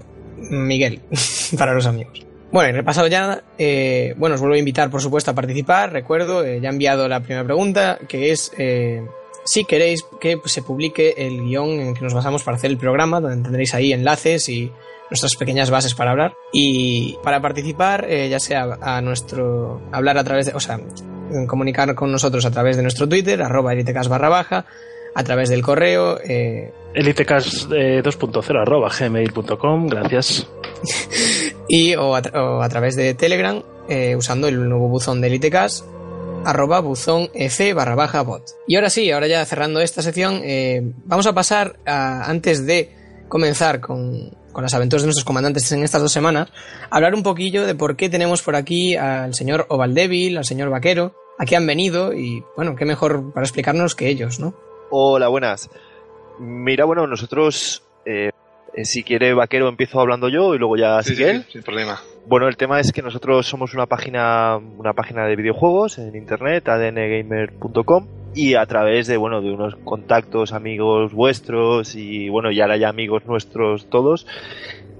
Miguel, 0.51 1.01
para 1.59 1.75
los 1.75 1.87
amigos. 1.87 2.27
Bueno, 2.53 2.71
y 2.71 2.73
repasado 2.73 3.07
ya, 3.07 3.45
eh, 3.59 4.15
bueno, 4.17 4.35
os 4.35 4.41
vuelvo 4.41 4.57
a 4.57 4.59
invitar, 4.59 4.91
por 4.91 5.01
supuesto, 5.01 5.31
a 5.31 5.35
participar. 5.35 5.93
Recuerdo, 5.93 6.45
eh, 6.45 6.61
ya 6.61 6.69
he 6.69 6.73
enviado 6.73 7.07
la 7.07 7.21
primera 7.21 7.45
pregunta, 7.45 7.99
que 8.09 8.33
es 8.33 8.51
eh, 8.59 9.03
si 9.45 9.65
queréis 9.65 10.05
que 10.21 10.41
se 10.45 10.63
publique 10.63 11.15
el 11.17 11.43
guion 11.45 11.81
en 11.81 11.95
que 11.95 12.03
nos 12.03 12.13
basamos 12.13 12.43
para 12.43 12.57
hacer 12.57 12.71
el 12.71 12.77
programa, 12.77 13.21
donde 13.21 13.43
tendréis 13.43 13.75
ahí 13.75 13.93
enlaces 13.93 14.49
y 14.49 14.73
nuestras 15.11 15.37
pequeñas 15.37 15.71
bases 15.71 15.95
para 15.95 16.11
hablar. 16.11 16.35
Y 16.53 17.17
para 17.23 17.41
participar, 17.41 18.07
eh, 18.09 18.29
ya 18.29 18.41
sea 18.41 18.79
a 18.81 19.01
nuestro. 19.01 19.81
hablar 19.93 20.19
a 20.19 20.25
través 20.25 20.47
de. 20.47 20.53
o 20.55 20.61
sea, 20.61 20.81
comunicar 21.47 21.95
con 21.95 22.11
nosotros 22.11 22.45
a 22.45 22.51
través 22.51 22.77
de 22.77 22.83
nuestro 22.83 23.09
Twitter, 23.09 23.41
arroba 23.43 23.73
barra 24.09 24.29
baja, 24.29 24.67
a 25.15 25.25
través 25.25 25.49
del 25.49 25.63
correo. 25.63 26.19
Eh, 26.23 26.73
Elitecast 26.95 27.71
eh, 27.73 28.03
2.0 28.03 28.61
arroba 28.63 28.91
gmail.com, 28.97 29.87
gracias. 29.87 30.47
y 31.69 31.95
o 31.95 32.15
a, 32.17 32.23
tra- 32.23 32.35
o 32.41 32.63
a 32.63 32.69
través 32.69 32.97
de 32.97 33.15
Telegram 33.15 33.63
eh, 33.89 34.17
usando 34.17 34.49
el 34.49 34.69
nuevo 34.69 34.89
buzón 34.89 35.21
de 35.21 35.29
Elitecast 35.29 35.85
arroba 36.45 36.81
buzón 36.81 37.29
f 37.35 37.75
barra 37.75 37.95
baja 37.95 38.23
bot. 38.23 38.43
Y 38.67 38.77
ahora 38.77 38.91
sí, 38.91 39.11
ahora 39.11 39.27
ya 39.27 39.45
cerrando 39.45 39.81
esta 39.81 40.01
sección, 40.03 40.41
eh, 40.43 40.81
vamos 41.05 41.27
a 41.27 41.33
pasar 41.35 41.79
a, 41.87 42.29
antes 42.31 42.67
de 42.67 42.95
comenzar 43.29 43.81
con, 43.81 44.31
con 44.51 44.63
las 44.63 44.73
aventuras 44.75 45.03
de 45.03 45.07
nuestros 45.09 45.25
comandantes 45.27 45.71
en 45.73 45.83
estas 45.85 46.01
dos 46.03 46.13
semanas, 46.13 46.49
a 46.91 46.97
hablar 46.97 47.15
un 47.15 47.23
poquillo 47.23 47.67
de 47.67 47.75
por 47.75 47.95
qué 47.97 48.09
tenemos 48.09 48.43
por 48.43 48.57
aquí 48.57 48.97
al 48.97 49.35
señor 49.35 49.67
Ovaldevil, 49.69 50.39
al 50.39 50.45
señor 50.47 50.71
Vaquero, 50.71 51.15
a 51.39 51.45
qué 51.45 51.57
han 51.57 51.67
venido 51.67 52.13
y 52.15 52.43
bueno, 52.57 52.75
qué 52.75 52.85
mejor 52.87 53.33
para 53.33 53.45
explicarnos 53.45 53.95
que 53.95 54.09
ellos, 54.09 54.41
¿no? 54.41 54.55
Hola, 54.91 55.29
buenas. 55.29 55.71
Mira, 56.41 56.85
bueno, 56.85 57.07
nosotros, 57.07 57.83
eh, 58.05 58.33
si 58.83 59.05
quiere 59.05 59.35
Vaquero, 59.35 59.69
empiezo 59.69 60.01
hablando 60.01 60.29
yo 60.29 60.55
y 60.55 60.59
luego 60.59 60.77
ya 60.77 61.01
Sí, 61.03 61.15
sigue 61.15 61.43
sí, 61.43 61.53
sin 61.53 61.63
problema. 61.63 62.01
Bueno, 62.27 62.49
el 62.49 62.57
tema 62.57 62.81
es 62.81 62.93
que 62.93 63.01
nosotros 63.01 63.47
somos 63.47 63.73
una 63.73 63.87
página, 63.87 64.57
una 64.57 64.93
página 64.93 65.27
de 65.27 65.37
videojuegos 65.37 65.99
en 65.99 66.17
internet, 66.17 66.69
adngamer.com, 66.69 68.07
y 68.35 68.55
a 68.55 68.67
través 68.67 69.07
de, 69.07 69.17
bueno, 69.17 69.41
de 69.41 69.53
unos 69.53 69.77
contactos 69.77 70.53
amigos 70.53 71.13
vuestros 71.13 71.95
y, 71.95 72.29
bueno, 72.29 72.51
y 72.51 72.61
ahora 72.61 72.77
ya 72.77 72.89
amigos 72.89 73.27
nuestros 73.27 73.89
todos, 73.91 74.27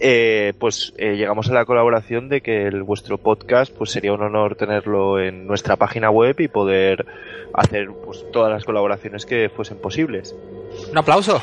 eh, 0.01 0.55
pues 0.59 0.95
eh, 0.97 1.17
llegamos 1.17 1.51
a 1.51 1.55
la 1.55 1.65
colaboración 1.65 2.29
de 2.29 2.41
que 2.41 2.67
el, 2.67 2.83
vuestro 2.83 3.19
podcast, 3.19 3.73
pues 3.77 3.91
sería 3.91 4.13
un 4.13 4.23
honor 4.23 4.57
tenerlo 4.57 5.21
en 5.21 5.47
nuestra 5.47 5.77
página 5.77 6.11
web 6.11 6.37
y 6.41 6.49
poder 6.49 7.07
hacer 7.61 7.89
pues 8.05 8.25
todas 8.33 8.51
las 8.53 8.65
colaboraciones 8.65 9.25
que 9.27 9.49
fuesen 9.55 9.79
posibles. 9.79 10.35
Un 10.91 10.99
aplauso. 10.99 11.41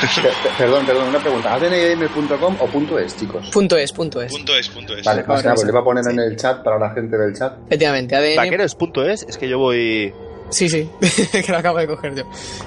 Pe- 0.00 0.22
pe- 0.22 0.50
perdón, 0.58 0.84
perdón, 0.86 1.08
una 1.08 1.18
pregunta. 1.18 1.54
¿adngamer.com 1.54 2.56
o 2.60 2.66
punto 2.66 2.98
.es, 2.98 3.16
chicos? 3.16 3.48
Punto 3.50 3.76
es, 3.76 3.92
punto 3.92 4.20
es. 4.20 4.30
Punto 4.32 4.56
es, 4.56 4.68
punto 4.68 4.94
es. 4.96 5.04
Vale, 5.04 5.24
pues 5.24 5.42
nada, 5.42 5.54
pues 5.54 5.66
le 5.66 5.72
voy 5.72 5.80
a 5.80 5.84
poner 5.84 6.04
en 6.10 6.18
el 6.20 6.36
chat 6.36 6.62
para 6.62 6.78
la 6.78 6.90
gente 6.90 7.16
del 7.16 7.34
chat. 7.36 7.54
Efectivamente, 7.66 8.14
ADN. 8.14 8.36
Vaquero 8.36 8.64
es 8.64 8.74
punto 8.74 9.04
es, 9.08 9.22
es 9.22 9.38
que 9.38 9.48
yo 9.48 9.58
voy... 9.58 10.12
Sí, 10.50 10.68
sí, 10.68 10.88
que 11.32 11.50
lo 11.50 11.58
acabo 11.58 11.78
de 11.78 11.88
coger 11.88 12.14
yo. 12.14 12.22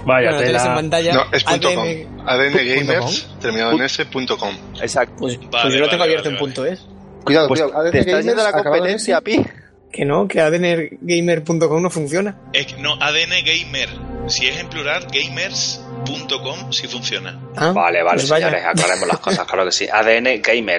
Vaya 0.06 0.32
Bueno, 0.34 0.50
en 0.50 0.56
pantalla. 0.76 1.14
No, 1.14 1.24
es 1.32 1.44
punto 1.46 1.74
com. 1.74 1.86
ADN. 1.86 2.20
ADN 2.28 2.52
punto 2.52 2.94
Gamers, 2.94 3.30
terminado 3.40 3.72
en 3.72 3.82
s, 3.84 4.06
punto 4.08 4.38
com. 4.38 4.54
Exacto. 4.82 5.16
Pues, 5.20 5.38
Vale, 5.38 5.50
pues 5.50 5.74
yo 5.76 5.80
lo 5.80 5.86
tengo 5.90 6.02
vale, 6.02 6.12
abierto 6.16 6.26
vale, 6.30 6.36
en 6.36 6.40
punto 6.40 6.66
es. 6.66 6.86
Cuidado, 7.24 7.48
Pues 7.48 7.62
cuidado. 7.62 7.80
ADN 7.82 7.92
te 7.92 8.00
estás 8.00 8.26
yendo 8.26 8.42
a 8.42 8.52
la 8.52 8.64
competencia. 8.64 9.22
Pi. 9.22 9.46
Que 9.92 10.06
no, 10.06 10.28
que 10.28 10.40
adngamer.com 10.40 11.82
no 11.82 11.90
funciona. 11.90 12.36
Es 12.54 12.68
que 12.68 12.78
no, 12.82 12.94
ADN 13.02 13.44
Gamer. 13.44 13.90
Si 14.28 14.48
es 14.48 14.60
en 14.60 14.70
plural, 14.70 15.08
gamers.com 15.12 16.72
sí 16.72 16.88
funciona. 16.88 17.40
Ah, 17.56 17.72
Vale, 17.72 18.04
vale, 18.04 18.18
pues 18.20 18.30
vaya. 18.30 18.46
señores, 18.52 18.68
aclaremos 18.68 19.08
las 19.08 19.18
cosas, 19.20 19.48
claro 19.48 19.66
que 19.66 19.72
sí. 19.72 19.88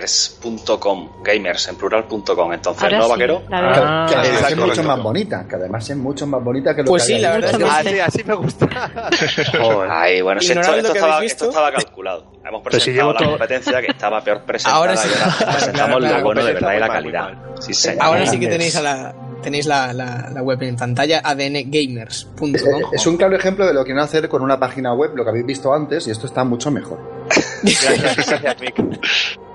adngamers.com, 0.01 1.23
gamers 1.25 1.67
en 1.69 1.77
plural.com. 1.77 2.53
Entonces, 2.53 2.83
Ahora 2.85 2.99
¿no, 2.99 3.05
sí, 3.05 3.11
vaquero? 3.11 3.43
la 3.49 3.59
Que. 3.61 3.81
Ah, 3.83 4.07
que 4.09 4.15
además 4.15 4.29
es 4.37 4.41
exacto, 4.43 4.67
mucho 4.67 4.83
más 4.85 5.03
bonita, 5.03 5.47
que 5.49 5.55
además 5.57 5.91
es 5.91 5.97
mucho 5.97 6.27
más 6.29 6.45
bonita 6.45 6.77
que 6.77 6.83
lo 6.83 6.89
Pues 6.91 7.03
que 7.03 7.07
sí, 7.09 7.13
hay 7.15 7.21
la 7.23 7.31
verdad 7.33 7.51
es 7.51 7.57
que 7.59 7.65
Ah, 7.65 7.83
sí, 7.85 7.99
así 7.99 8.25
me 8.25 8.35
gusta. 8.35 8.69
Ay, 9.91 10.21
bueno, 10.23 10.41
si 10.41 10.53
esto, 10.53 10.61
estaba, 10.61 11.25
esto 11.25 11.45
estaba 11.49 11.73
calculado. 12.03 12.33
Hemos 12.45 12.63
si 12.63 12.69
presentado 12.71 12.95
llevo 12.97 13.13
la 13.13 13.19
todo- 13.19 13.31
competencia 13.31 13.81
que 13.81 13.91
estaba 13.93 14.21
peor 14.25 14.43
presentada 14.47 14.77
Ahora 14.77 14.97
sí. 14.97 15.09
y 15.09 15.13
ahora 15.23 15.35
Claro, 15.37 15.53
presentamos 15.53 15.99
claro, 15.99 16.19
lo 16.19 16.25
bueno 16.25 16.45
de 16.45 16.53
verdad 16.53 16.75
y 16.75 16.79
la 16.81 16.89
calidad. 16.89 17.33
Sí, 17.61 17.75
señor. 17.75 18.03
Ahora 18.03 18.27
sí 18.27 18.41
que 18.41 18.47
tenéis 18.49 18.77
a 18.77 18.83
la 18.83 19.15
tenéis 19.43 19.65
la, 19.67 19.93
la, 19.95 20.29
la 20.35 20.43
web 20.43 20.63
en 20.65 20.77
pantalla 20.77 21.21
adngamers.com. 21.25 22.55
Es, 22.55 22.65
es 22.93 23.07
un 23.07 23.17
claro 23.17 23.35
ejemplo 23.37 23.67
de 23.67 23.73
lo 23.73 23.85
que 23.85 23.95
no 23.95 24.03
hacer 24.03 24.29
con 24.29 24.43
una 24.43 24.59
página 24.61 24.93
web, 24.93 25.13
lo 25.15 25.25
que 25.25 25.31
habéis 25.31 25.47
visto 25.47 25.73
antes, 25.73 26.07
y 26.07 26.11
esto 26.11 26.27
está 26.27 26.45
mucho 26.45 26.71
mejor. 26.71 26.99
Gracias, 27.63 28.17
gracias, 28.29 28.61
Mick. 28.61 29.01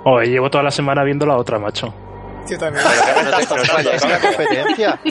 Oye, 0.06 0.28
llevo 0.30 0.50
toda 0.50 0.64
la 0.64 0.72
semana 0.72 1.04
viendo 1.04 1.25
la 1.28 1.38
otra, 1.38 1.60
macho. 1.60 1.94
Yo 2.50 2.58
también. 2.58 2.84
No 2.86 3.38
te 3.38 3.56
nos 3.56 3.74
vayas 3.74 4.04
a 4.04 4.10
la 4.10 4.20
competencia. 4.20 5.00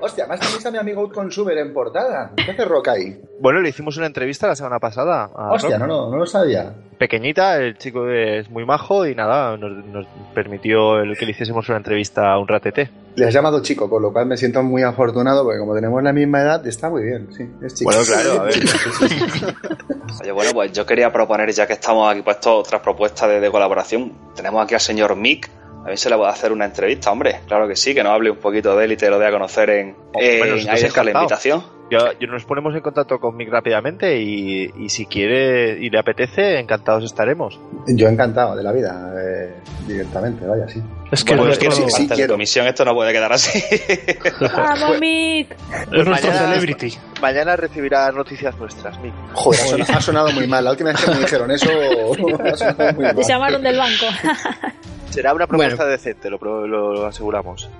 Hostia, 0.00 0.26
más 0.26 0.38
tenéis 0.38 0.66
a 0.66 0.70
mi 0.70 0.76
amigo 0.76 1.00
Outconsumer 1.00 1.56
en 1.56 1.72
portada. 1.72 2.32
¿Qué 2.36 2.50
hace 2.50 2.66
Rock 2.66 2.88
ahí? 2.88 3.22
Bueno, 3.40 3.62
le 3.62 3.70
hicimos 3.70 3.96
una 3.96 4.04
entrevista 4.04 4.46
la 4.46 4.54
semana 4.54 4.78
pasada. 4.78 5.30
a 5.34 5.52
Hostia, 5.52 5.78
no, 5.78 5.86
no, 5.86 6.10
no 6.10 6.16
lo 6.18 6.26
sabía. 6.26 6.74
Pequeñita, 6.98 7.56
el 7.56 7.78
chico 7.78 8.10
es 8.10 8.50
muy 8.50 8.66
majo 8.66 9.06
y 9.06 9.14
nada, 9.14 9.56
nos, 9.56 9.84
nos 9.86 10.06
permitió 10.34 10.98
el 10.98 11.16
que 11.16 11.24
le 11.24 11.30
hiciésemos 11.30 11.66
una 11.70 11.78
entrevista 11.78 12.30
a 12.32 12.38
un 12.38 12.46
ratete. 12.46 12.90
Le 13.16 13.26
has 13.26 13.32
llamado 13.32 13.62
chico, 13.62 13.88
con 13.88 14.02
lo 14.02 14.12
cual 14.12 14.26
me 14.26 14.36
siento 14.36 14.62
muy 14.62 14.82
afortunado 14.82 15.42
porque 15.42 15.58
como 15.58 15.74
tenemos 15.74 16.02
la 16.02 16.12
misma 16.12 16.42
edad, 16.42 16.66
está 16.66 16.90
muy 16.90 17.02
bien, 17.02 17.28
sí, 17.32 17.48
es 17.62 17.74
chico. 17.74 17.90
Bueno, 17.90 18.04
claro, 18.04 18.42
a 18.42 18.44
ver. 18.44 18.54
Oye, 20.20 20.32
bueno, 20.32 20.50
pues 20.52 20.72
yo 20.72 20.84
quería 20.84 21.10
proponer, 21.10 21.50
ya 21.52 21.66
que 21.66 21.72
estamos 21.72 22.12
aquí 22.12 22.20
puestos, 22.20 22.66
otras 22.66 22.82
propuestas 22.82 23.28
de, 23.30 23.40
de 23.40 23.50
colaboración. 23.50 24.12
Tenemos 24.36 24.62
aquí 24.62 24.74
al 24.74 24.80
señor 24.80 25.16
Mick. 25.16 25.50
A 25.84 25.88
ver 25.88 25.98
si 25.98 26.08
le 26.08 26.16
voy 26.16 26.26
a 26.26 26.30
hacer 26.30 26.50
una 26.50 26.64
entrevista, 26.64 27.12
hombre. 27.12 27.40
Claro 27.46 27.68
que 27.68 27.76
sí, 27.76 27.94
que 27.94 28.02
nos 28.02 28.12
hable 28.12 28.30
un 28.30 28.38
poquito 28.38 28.74
de 28.74 28.86
él 28.86 28.92
y 28.92 28.96
te 28.96 29.10
lo 29.10 29.18
dé 29.18 29.26
a 29.26 29.30
conocer 29.30 29.68
en, 29.68 29.96
en 30.14 30.38
Bueno, 30.38 30.54
ahí 30.54 30.82
la 31.04 31.10
invitación. 31.10 31.62
Yo, 31.98 32.12
yo 32.20 32.26
nos 32.26 32.44
ponemos 32.44 32.74
en 32.74 32.80
contacto 32.80 33.18
con 33.18 33.36
Mick 33.36 33.48
rápidamente 33.50 34.20
y, 34.20 34.70
y 34.78 34.88
si 34.88 35.06
quiere 35.06 35.78
y 35.80 35.90
le 35.90 35.98
apetece, 35.98 36.58
encantados 36.58 37.04
estaremos. 37.04 37.58
Yo 37.86 38.08
encantado 38.08 38.56
de 38.56 38.62
la 38.62 38.72
vida, 38.72 39.12
eh, 39.16 39.54
directamente, 39.86 40.46
vaya, 40.46 40.66
sí. 40.68 40.82
Es 41.12 41.22
que 41.22 41.36
Bueno, 41.36 41.52
es 41.52 41.58
es 41.58 41.64
que 41.68 41.90
sí 41.90 42.06
de 42.08 42.14
quiero. 42.16 42.34
comisión 42.34 42.66
esto 42.66 42.84
no 42.84 42.94
puede 42.94 43.12
quedar 43.12 43.32
así. 43.32 43.62
Vamos, 44.40 44.98
Mick. 44.98 45.52
es 45.52 45.88
nuestro 45.90 46.10
mañana- 46.30 46.38
celebrity. 46.54 46.94
Mañana 47.22 47.56
recibirá 47.56 48.10
noticias 48.10 48.56
nuestras, 48.58 48.98
Mick. 49.00 49.14
Joder, 49.34 49.60
ha 49.60 49.66
sonado, 49.68 49.92
ha 49.96 50.00
sonado 50.00 50.32
muy 50.32 50.46
mal. 50.48 50.64
La 50.64 50.72
última 50.72 50.90
vez 50.90 51.00
que 51.04 51.10
me 51.12 51.18
dijeron 51.18 51.50
eso, 51.52 51.68
ha 52.44 52.56
sonado 52.56 52.92
muy 52.94 53.04
mal. 53.04 53.14
Te 53.16 53.22
llamaron 53.22 53.62
del 53.62 53.76
banco. 53.78 54.06
Será 55.10 55.32
una 55.32 55.46
propuesta 55.46 55.76
Bueno. 55.76 55.90
decente, 55.92 56.28
lo, 56.28 56.40
pro- 56.40 56.66
lo- 56.66 56.92
lo 56.92 57.06
aseguramos. 57.06 57.70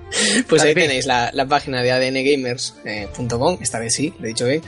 Pues 0.47 0.63
ahí 0.63 0.73
tenéis 0.73 1.05
la, 1.05 1.31
la 1.33 1.45
página 1.45 1.81
de 1.81 1.91
adngamers.com, 1.91 3.57
esta 3.59 3.79
vez 3.79 3.93
sí, 3.93 4.04
lo 4.19 4.25
he 4.25 4.29
dicho 4.29 4.45
bien. 4.45 4.61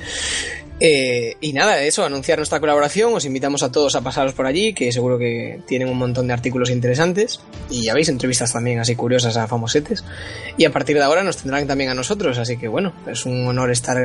Eh, 0.79 1.35
y 1.41 1.53
nada, 1.53 1.81
eso, 1.81 2.05
anunciar 2.05 2.37
nuestra 2.37 2.59
colaboración, 2.59 3.13
os 3.13 3.25
invitamos 3.25 3.63
a 3.63 3.71
todos 3.71 3.95
a 3.95 4.01
pasaros 4.01 4.33
por 4.33 4.45
allí, 4.45 4.73
que 4.73 4.91
seguro 4.91 5.17
que 5.17 5.59
tienen 5.65 5.89
un 5.89 5.97
montón 5.97 6.27
de 6.27 6.33
artículos 6.33 6.69
interesantes, 6.69 7.41
y 7.69 7.85
ya 7.85 7.93
veis, 7.93 8.09
entrevistas 8.09 8.53
también 8.53 8.79
así 8.79 8.95
curiosas 8.95 9.37
a 9.37 9.47
famosetes. 9.47 10.03
Y 10.55 10.65
a 10.65 10.71
partir 10.71 10.97
de 10.97 11.03
ahora 11.03 11.23
nos 11.23 11.37
tendrán 11.37 11.65
también 11.65 11.89
a 11.89 11.95
nosotros, 11.95 12.37
así 12.37 12.57
que 12.57 12.67
bueno, 12.67 12.93
es 13.07 13.25
un 13.25 13.47
honor 13.47 13.71
estar 13.71 13.97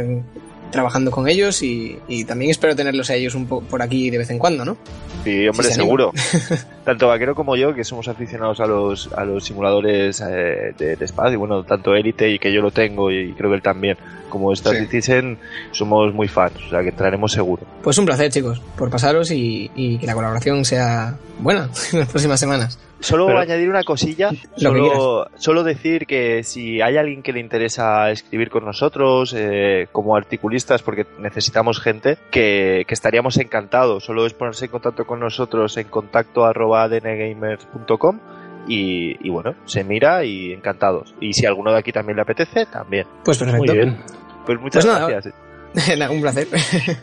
trabajando 0.70 1.10
con 1.10 1.28
ellos 1.28 1.62
y, 1.62 1.98
y 2.08 2.24
también 2.24 2.50
espero 2.50 2.74
tenerlos 2.74 3.10
a 3.10 3.14
ellos 3.14 3.34
un 3.34 3.46
poco 3.46 3.66
por 3.66 3.82
aquí 3.82 4.08
de 4.08 4.18
vez 4.18 4.30
en 4.30 4.38
cuando, 4.38 4.64
¿no? 4.64 4.78
Sí, 5.22 5.46
hombre, 5.46 5.64
Sí, 5.64 5.74
se 5.74 5.80
seguro. 5.80 6.12
tanto 6.84 7.08
Vaquero 7.08 7.34
como 7.34 7.54
yo, 7.54 7.74
que 7.74 7.84
somos 7.84 8.08
aficionados 8.08 8.58
a 8.58 8.66
los, 8.66 9.12
a 9.12 9.24
los 9.24 9.44
simuladores 9.44 10.20
eh, 10.22 10.72
de, 10.76 10.96
de 10.96 11.04
espacio, 11.04 11.38
bueno, 11.38 11.62
tanto 11.64 11.94
Elite 11.94 12.30
y 12.30 12.38
que 12.38 12.52
yo 12.52 12.62
lo 12.62 12.70
tengo 12.70 13.12
y 13.12 13.34
creo 13.34 13.50
que 13.50 13.56
él 13.56 13.62
también, 13.62 13.98
como 14.32 14.52
Star 14.54 14.74
Sí. 14.74 14.80
Citizen, 14.86 15.38
somos 15.72 16.12
muy 16.14 16.26
fans, 16.26 16.54
o 16.66 16.70
sea 16.70 16.80
que 16.82 16.88
entraremos 16.88 17.30
seguro. 17.32 17.62
Pues 17.82 17.98
un 17.98 18.06
placer, 18.06 18.30
chicos, 18.32 18.60
por 18.76 18.88
pasaros 18.90 19.30
y, 19.30 19.70
y 19.76 19.98
que 19.98 20.06
la 20.06 20.14
colaboración 20.14 20.64
sea 20.64 21.16
buena 21.38 21.68
en 21.92 21.98
las 22.00 22.08
próximas 22.08 22.40
semanas. 22.40 22.78
Solo 23.00 23.26
Pero- 23.26 23.40
añadir 23.40 23.68
una 23.68 23.82
cosilla, 23.82 24.30
solo, 24.56 25.26
solo 25.34 25.64
decir 25.64 26.06
que 26.06 26.44
si 26.44 26.80
hay 26.80 26.96
alguien 26.96 27.20
que 27.24 27.32
le 27.32 27.40
interesa 27.40 28.10
escribir 28.12 28.48
con 28.48 28.64
nosotros 28.64 29.34
eh, 29.36 29.88
como 29.90 30.14
articulistas, 30.14 30.82
porque 30.82 31.04
necesitamos 31.18 31.80
gente, 31.80 32.16
que, 32.30 32.84
que 32.86 32.94
estaríamos 32.94 33.38
encantados. 33.38 34.04
Solo 34.04 34.24
es 34.24 34.34
ponerse 34.34 34.66
en 34.66 34.70
contacto 34.70 35.04
con 35.04 35.18
nosotros 35.18 35.76
en 35.78 35.88
contacto 35.88 36.44
arroba 36.44 36.84
adngamers.com 36.84 38.20
y, 38.66 39.26
y 39.26 39.30
bueno, 39.30 39.54
se 39.64 39.84
mira 39.84 40.24
y 40.24 40.52
encantados. 40.52 41.14
Y 41.20 41.32
si 41.32 41.46
a 41.46 41.48
alguno 41.48 41.72
de 41.72 41.78
aquí 41.78 41.92
también 41.92 42.16
le 42.16 42.22
apetece, 42.22 42.66
también. 42.66 43.06
Pues 43.24 43.38
perfecto. 43.38 43.66
Muy 43.66 43.76
bien. 43.76 43.98
Pues 44.46 44.60
muchas 44.60 44.84
Pues 44.84 45.06
gracias. 45.06 45.34
Nada, 45.98 46.10
un 46.10 46.20
placer. 46.20 46.48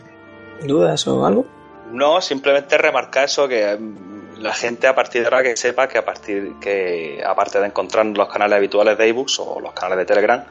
¿Dudas 0.66 1.06
o 1.06 1.24
algo? 1.24 1.46
No, 1.92 2.20
simplemente 2.20 2.78
remarcar 2.78 3.24
eso 3.24 3.48
que 3.48 3.76
mm, 3.76 4.40
la 4.40 4.52
gente 4.54 4.86
a 4.86 4.94
partir 4.94 5.22
de 5.22 5.28
ahora 5.28 5.42
que 5.42 5.56
sepa 5.56 5.88
que 5.88 5.98
a 5.98 6.04
partir 6.04 6.54
que 6.60 7.22
aparte 7.26 7.58
de 7.58 7.66
encontrar 7.66 8.06
los 8.06 8.28
canales 8.28 8.56
habituales 8.56 8.96
de 8.96 9.08
ebooks 9.08 9.40
o 9.40 9.60
los 9.60 9.72
canales 9.72 9.98
de 9.98 10.04
Telegram, 10.06 10.44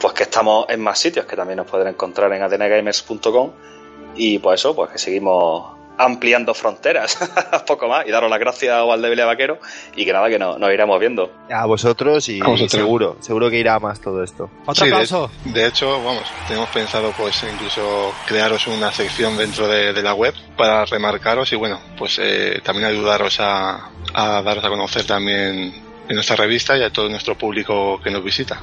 pues 0.00 0.14
que 0.14 0.24
estamos 0.24 0.66
en 0.68 0.80
más 0.80 0.98
sitios 0.98 1.26
que 1.26 1.36
también 1.36 1.58
nos 1.58 1.66
pueden 1.66 1.88
encontrar 1.88 2.32
en 2.32 2.42
adngamers.com 2.42 3.52
y 4.16 4.38
pues 4.38 4.60
eso, 4.60 4.74
pues 4.74 4.90
que 4.90 4.98
seguimos 4.98 5.79
ampliando 6.02 6.54
fronteras, 6.54 7.18
poco 7.66 7.88
más, 7.88 8.06
y 8.06 8.10
daros 8.10 8.30
las 8.30 8.38
gracias 8.40 8.74
a 8.74 8.82
Valdeville 8.82 9.24
Vaquero 9.24 9.58
y 9.94 10.04
que 10.04 10.12
nada, 10.12 10.28
que 10.28 10.38
no- 10.38 10.58
nos 10.58 10.72
iremos 10.72 10.98
viendo. 10.98 11.30
A 11.50 11.66
vosotros 11.66 12.28
y, 12.28 12.40
A 12.40 12.44
vosotros. 12.44 12.70
seguro, 12.72 13.16
seguro 13.20 13.50
que 13.50 13.58
irá 13.58 13.78
más 13.78 14.00
todo 14.00 14.22
esto. 14.24 14.50
Otro 14.66 14.74
Sí, 14.74 14.84
de- 14.86 14.90
aplauso. 14.92 15.30
De, 15.44 15.66
hecho, 15.66 16.02
vamos, 16.02 16.24
tenemos 16.48 16.68
pensado 16.70 17.12
pues 17.16 17.42
incluso 17.52 18.12
crearos 18.26 18.66
una 18.66 18.90
sección 18.92 19.36
dentro 19.36 19.68
de, 19.68 19.92
de 19.92 20.02
la 20.02 20.14
web 20.14 20.34
para 20.56 20.84
remarcaros 20.86 21.52
y 21.52 21.56
bueno, 21.56 21.78
pues 21.98 22.18
eh, 22.20 22.60
también 22.64 22.86
ayudaros 22.88 23.38
a, 23.40 23.90
a 24.14 24.42
daros 24.42 24.64
a 24.64 24.68
conocer 24.68 25.04
también 25.06 25.72
en 26.08 26.14
nuestra 26.14 26.36
revista 26.36 26.76
y 26.76 26.82
a 26.82 26.90
todo 26.90 27.08
nuestro 27.08 27.36
público 27.36 28.00
que 28.02 28.10
nos 28.10 28.24
visita. 28.24 28.60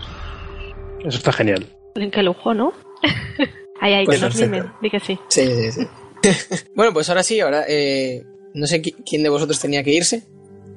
Eso 1.00 1.18
está 1.18 1.32
genial. 1.32 1.66
Qué 2.12 2.24
lujo, 2.24 2.54
¿no? 2.54 2.74
Ahí, 3.80 3.94
ahí, 3.94 4.06
Pues 4.06 4.20
que 4.20 4.26
nos 4.26 4.36
mimen. 4.36 4.72
Di 4.82 4.90
que 4.90 5.00
sí. 5.00 5.20
Sí, 5.28 5.46
sí, 5.46 5.72
sí. 5.72 5.88
bueno, 6.76 6.94
pues 6.94 7.10
ahora 7.10 7.24
sí, 7.24 7.40
ahora 7.40 7.66
eh, 7.68 8.24
no 8.54 8.68
sé 8.68 8.82
qui- 8.82 8.96
quién 9.08 9.24
de 9.24 9.30
vosotros 9.30 9.60
tenía 9.60 9.84
que 9.84 9.92
irse 9.92 10.24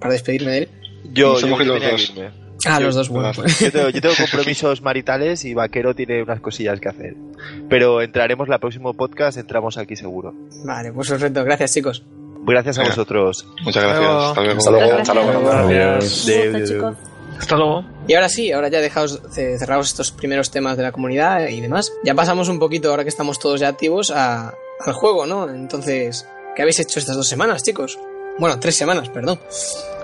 para 0.00 0.12
despedirme 0.12 0.50
de 0.52 0.58
él. 0.58 0.68
Yo, 1.12 1.38
yo, 1.40 1.48
yo 1.48 1.64
los 1.64 1.80
dos. 1.82 2.06
que 2.12 2.12
irme. 2.20 2.30
Ah, 2.66 2.78
Yo- 2.78 2.86
los 2.86 2.94
dos, 2.94 3.08
bueno. 3.08 3.32
pues. 3.34 3.58
Yo 3.58 3.72
tengo, 3.72 3.88
yo 3.88 4.00
tengo 4.02 4.14
compromisos 4.18 4.82
maritales 4.82 5.44
y 5.46 5.54
Vaquero 5.54 5.94
tiene 5.94 6.22
unas 6.22 6.40
cosillas 6.40 6.78
que 6.78 6.88
hacer. 6.90 7.14
Pero 7.70 8.02
entraremos 8.02 8.48
la 8.48 8.58
próximo 8.58 8.92
podcast, 8.94 9.38
entramos 9.38 9.78
aquí 9.78 9.96
seguro. 9.96 10.34
Vale, 10.64 10.92
pues 10.92 11.08
perfecto. 11.08 11.42
Gracias, 11.44 11.72
chicos. 11.72 12.02
Gracias 12.46 12.78
a 12.78 12.82
Venga. 12.82 12.94
vosotros. 12.94 13.46
Muchas 13.64 13.82
gracias. 13.82 14.10
Hasta 14.10 14.40
luego. 14.42 14.58
Hasta 14.58 14.70
luego. 14.70 14.98
Hasta 14.98 15.14
luego. 16.74 16.96
Hasta. 17.38 17.56
Y 18.06 18.14
ahora 18.14 18.28
sí, 18.28 18.52
ahora 18.52 18.68
ya 18.68 18.80
dejaos 18.80 19.22
cerrados 19.30 19.88
estos 19.88 20.12
primeros 20.12 20.50
temas 20.50 20.76
de 20.76 20.82
la 20.82 20.92
comunidad 20.92 21.48
y 21.48 21.60
demás. 21.62 21.92
Ya 22.04 22.14
pasamos 22.14 22.48
un 22.48 22.58
poquito, 22.58 22.90
ahora 22.90 23.02
que 23.04 23.08
estamos 23.08 23.38
todos 23.38 23.60
ya 23.60 23.68
activos, 23.68 24.10
a- 24.14 24.52
al 24.86 24.92
juego, 24.92 25.26
¿no? 25.26 25.48
Entonces, 25.48 26.26
¿qué 26.54 26.62
habéis 26.62 26.80
hecho 26.80 26.98
estas 26.98 27.16
dos 27.16 27.28
semanas, 27.28 27.62
chicos? 27.62 27.98
Bueno, 28.38 28.58
tres 28.58 28.76
semanas, 28.76 29.08
perdón. 29.08 29.38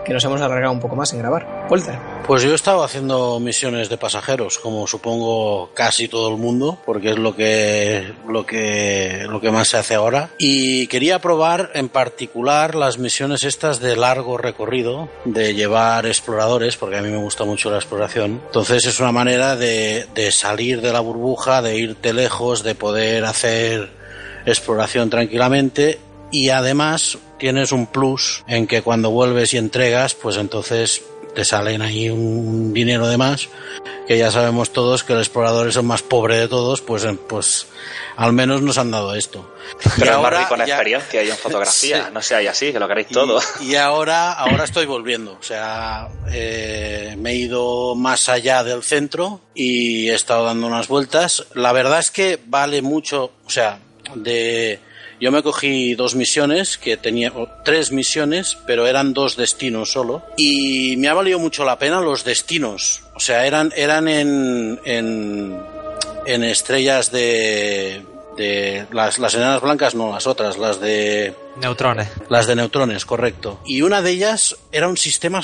Que 0.05 0.13
nos 0.13 0.25
hemos 0.25 0.41
alargado 0.41 0.73
un 0.73 0.79
poco 0.79 0.95
más 0.95 1.13
en 1.13 1.19
grabar. 1.19 1.67
Walter. 1.69 1.99
Pues 2.27 2.43
yo 2.43 2.53
he 2.53 2.55
estado 2.55 2.85
haciendo 2.85 3.41
misiones 3.41 3.89
de 3.89 3.97
pasajeros, 3.97 4.59
como 4.59 4.87
supongo 4.87 5.71
casi 5.75 6.07
todo 6.07 6.29
el 6.29 6.37
mundo, 6.37 6.79
porque 6.85 7.11
es 7.11 7.19
lo 7.19 7.35
que 7.35 8.13
lo 8.29 8.47
que 8.47 9.27
lo 9.29 9.41
que 9.41 9.51
más 9.51 9.69
se 9.69 9.79
hace 9.79 9.95
ahora. 9.95 10.31
Y 10.39 10.87
quería 10.87 11.19
probar 11.19 11.71
en 11.75 11.89
particular 11.89 12.77
las 12.77 12.99
misiones 12.99 13.43
estas 13.43 13.81
de 13.81 13.97
largo 13.97 14.39
recorrido, 14.39 15.09
de 15.25 15.55
llevar 15.55 16.07
exploradores, 16.07 16.77
porque 16.77 16.99
a 16.99 17.03
mí 17.03 17.09
me 17.09 17.19
gusta 17.19 17.45
mucho 17.45 17.71
la 17.71 17.79
exploración. 17.79 18.43
Entonces 18.47 18.87
es 18.87 19.01
una 19.01 19.13
manera 19.13 19.57
de, 19.57 20.07
de 20.15 20.31
salir 20.31 20.83
de 20.83 20.93
la 20.93 21.01
burbuja, 21.01 21.63
de 21.63 21.79
irte 21.79 22.13
lejos, 22.13 22.63
de 22.63 22.77
poder 22.77 23.25
hacer 23.25 23.91
exploración 24.47 25.11
tranquilamente 25.11 25.99
y 26.31 26.49
además 26.51 27.19
tienes 27.39 27.73
un 27.73 27.87
plus 27.87 28.43
en 28.49 28.67
que 28.67 28.83
cuando 28.83 29.11
vuelves 29.11 29.53
y 29.55 29.59
entregas, 29.59 30.15
pues 30.15 30.37
entonces 30.37 31.03
te 31.35 31.45
salen 31.45 31.83
ahí 31.83 32.09
un 32.09 32.73
dinero 32.73 33.07
de 33.09 33.19
más, 33.19 33.51
que 34.09 34.17
ya 34.17 34.31
sabemos 34.31 34.73
todos 34.73 35.05
que 35.05 35.13
el 35.13 35.19
explorador 35.19 35.69
es 35.69 35.77
el 35.77 35.83
más 35.83 36.01
pobre 36.01 36.39
de 36.39 36.49
todos, 36.49 36.81
pues, 36.81 37.05
eh, 37.05 37.15
pues 37.29 37.67
al 38.17 38.33
menos 38.33 38.63
nos 38.63 38.79
han 38.79 38.91
dado 38.91 39.15
esto. 39.15 39.53
Pero 39.83 39.93
Y 39.99 40.03
es 40.03 40.07
más 40.07 40.17
ahora 40.17 40.39
rico 40.41 40.55
en 40.55 40.61
ya- 40.61 40.67
experiencia 40.77 41.23
y 41.23 41.29
en 41.31 41.37
fotografía. 41.37 42.05
Sí. 42.07 42.11
No 42.15 42.23
seáis 42.23 42.49
así, 42.49 42.73
que 42.73 42.79
lo 42.81 42.89
queréis 42.89 43.09
todo. 43.09 43.39
Y, 43.61 43.73
y 43.73 43.77
ahora, 43.77 44.33
ahora 44.33 44.65
estoy 44.65 44.87
volviendo. 44.87 45.33
O 45.39 45.43
sea, 45.43 46.09
eh, 46.33 47.15
me 47.19 47.33
he 47.33 47.35
ido 47.37 47.95
más 47.95 48.31
allá 48.31 48.65
del 48.65 48.83
centro 48.83 49.43
y 49.55 50.09
he 50.09 50.15
estado 50.15 50.47
dando 50.47 50.67
unas 50.69 50.89
vueltas. 50.89 51.45
La 51.53 51.73
verdad 51.73 51.99
es 51.99 52.11
que 52.11 52.41
vale 52.47 52.81
mucho, 52.81 53.33
o 53.45 53.51
sea, 53.51 53.81
de 54.15 54.79
yo 55.21 55.33
me 55.33 55.43
cogí 55.43 55.95
dos 55.95 56.15
misiones 56.15 56.77
que 56.79 56.97
tenía 56.99 57.33
o 57.35 57.49
tres 57.65 57.91
misiones, 57.91 58.59
pero 58.67 58.87
eran 58.87 59.15
dos 59.15 59.37
destinos 59.37 59.91
solo 59.93 60.23
y 60.37 60.97
me 60.99 61.09
ha 61.09 61.15
valido 61.15 61.39
mucho 61.39 61.65
la 61.65 61.79
pena 61.79 62.01
los 62.01 62.23
destinos. 62.25 63.03
O 63.15 63.21
sea, 63.21 63.47
eran 63.47 63.73
eran 63.77 64.09
en 64.09 64.79
en, 64.85 65.59
en 66.27 66.45
estrellas 66.45 67.11
de 67.13 68.03
de 68.37 68.85
las, 68.93 69.19
las 69.19 69.35
enanas 69.35 69.63
blancas 69.63 69.95
no 69.95 70.13
las 70.13 70.27
otras 70.27 70.59
las 70.59 70.79
de 70.79 71.33
Neutrones. 71.59 72.09
las 72.29 72.47
de 72.47 72.55
neutrones, 72.55 73.07
correcto. 73.07 73.61
Y 73.65 73.81
una 73.81 74.03
de 74.03 74.11
ellas 74.11 74.57
era 74.73 74.89
un 74.89 74.99
sistema, 74.99 75.41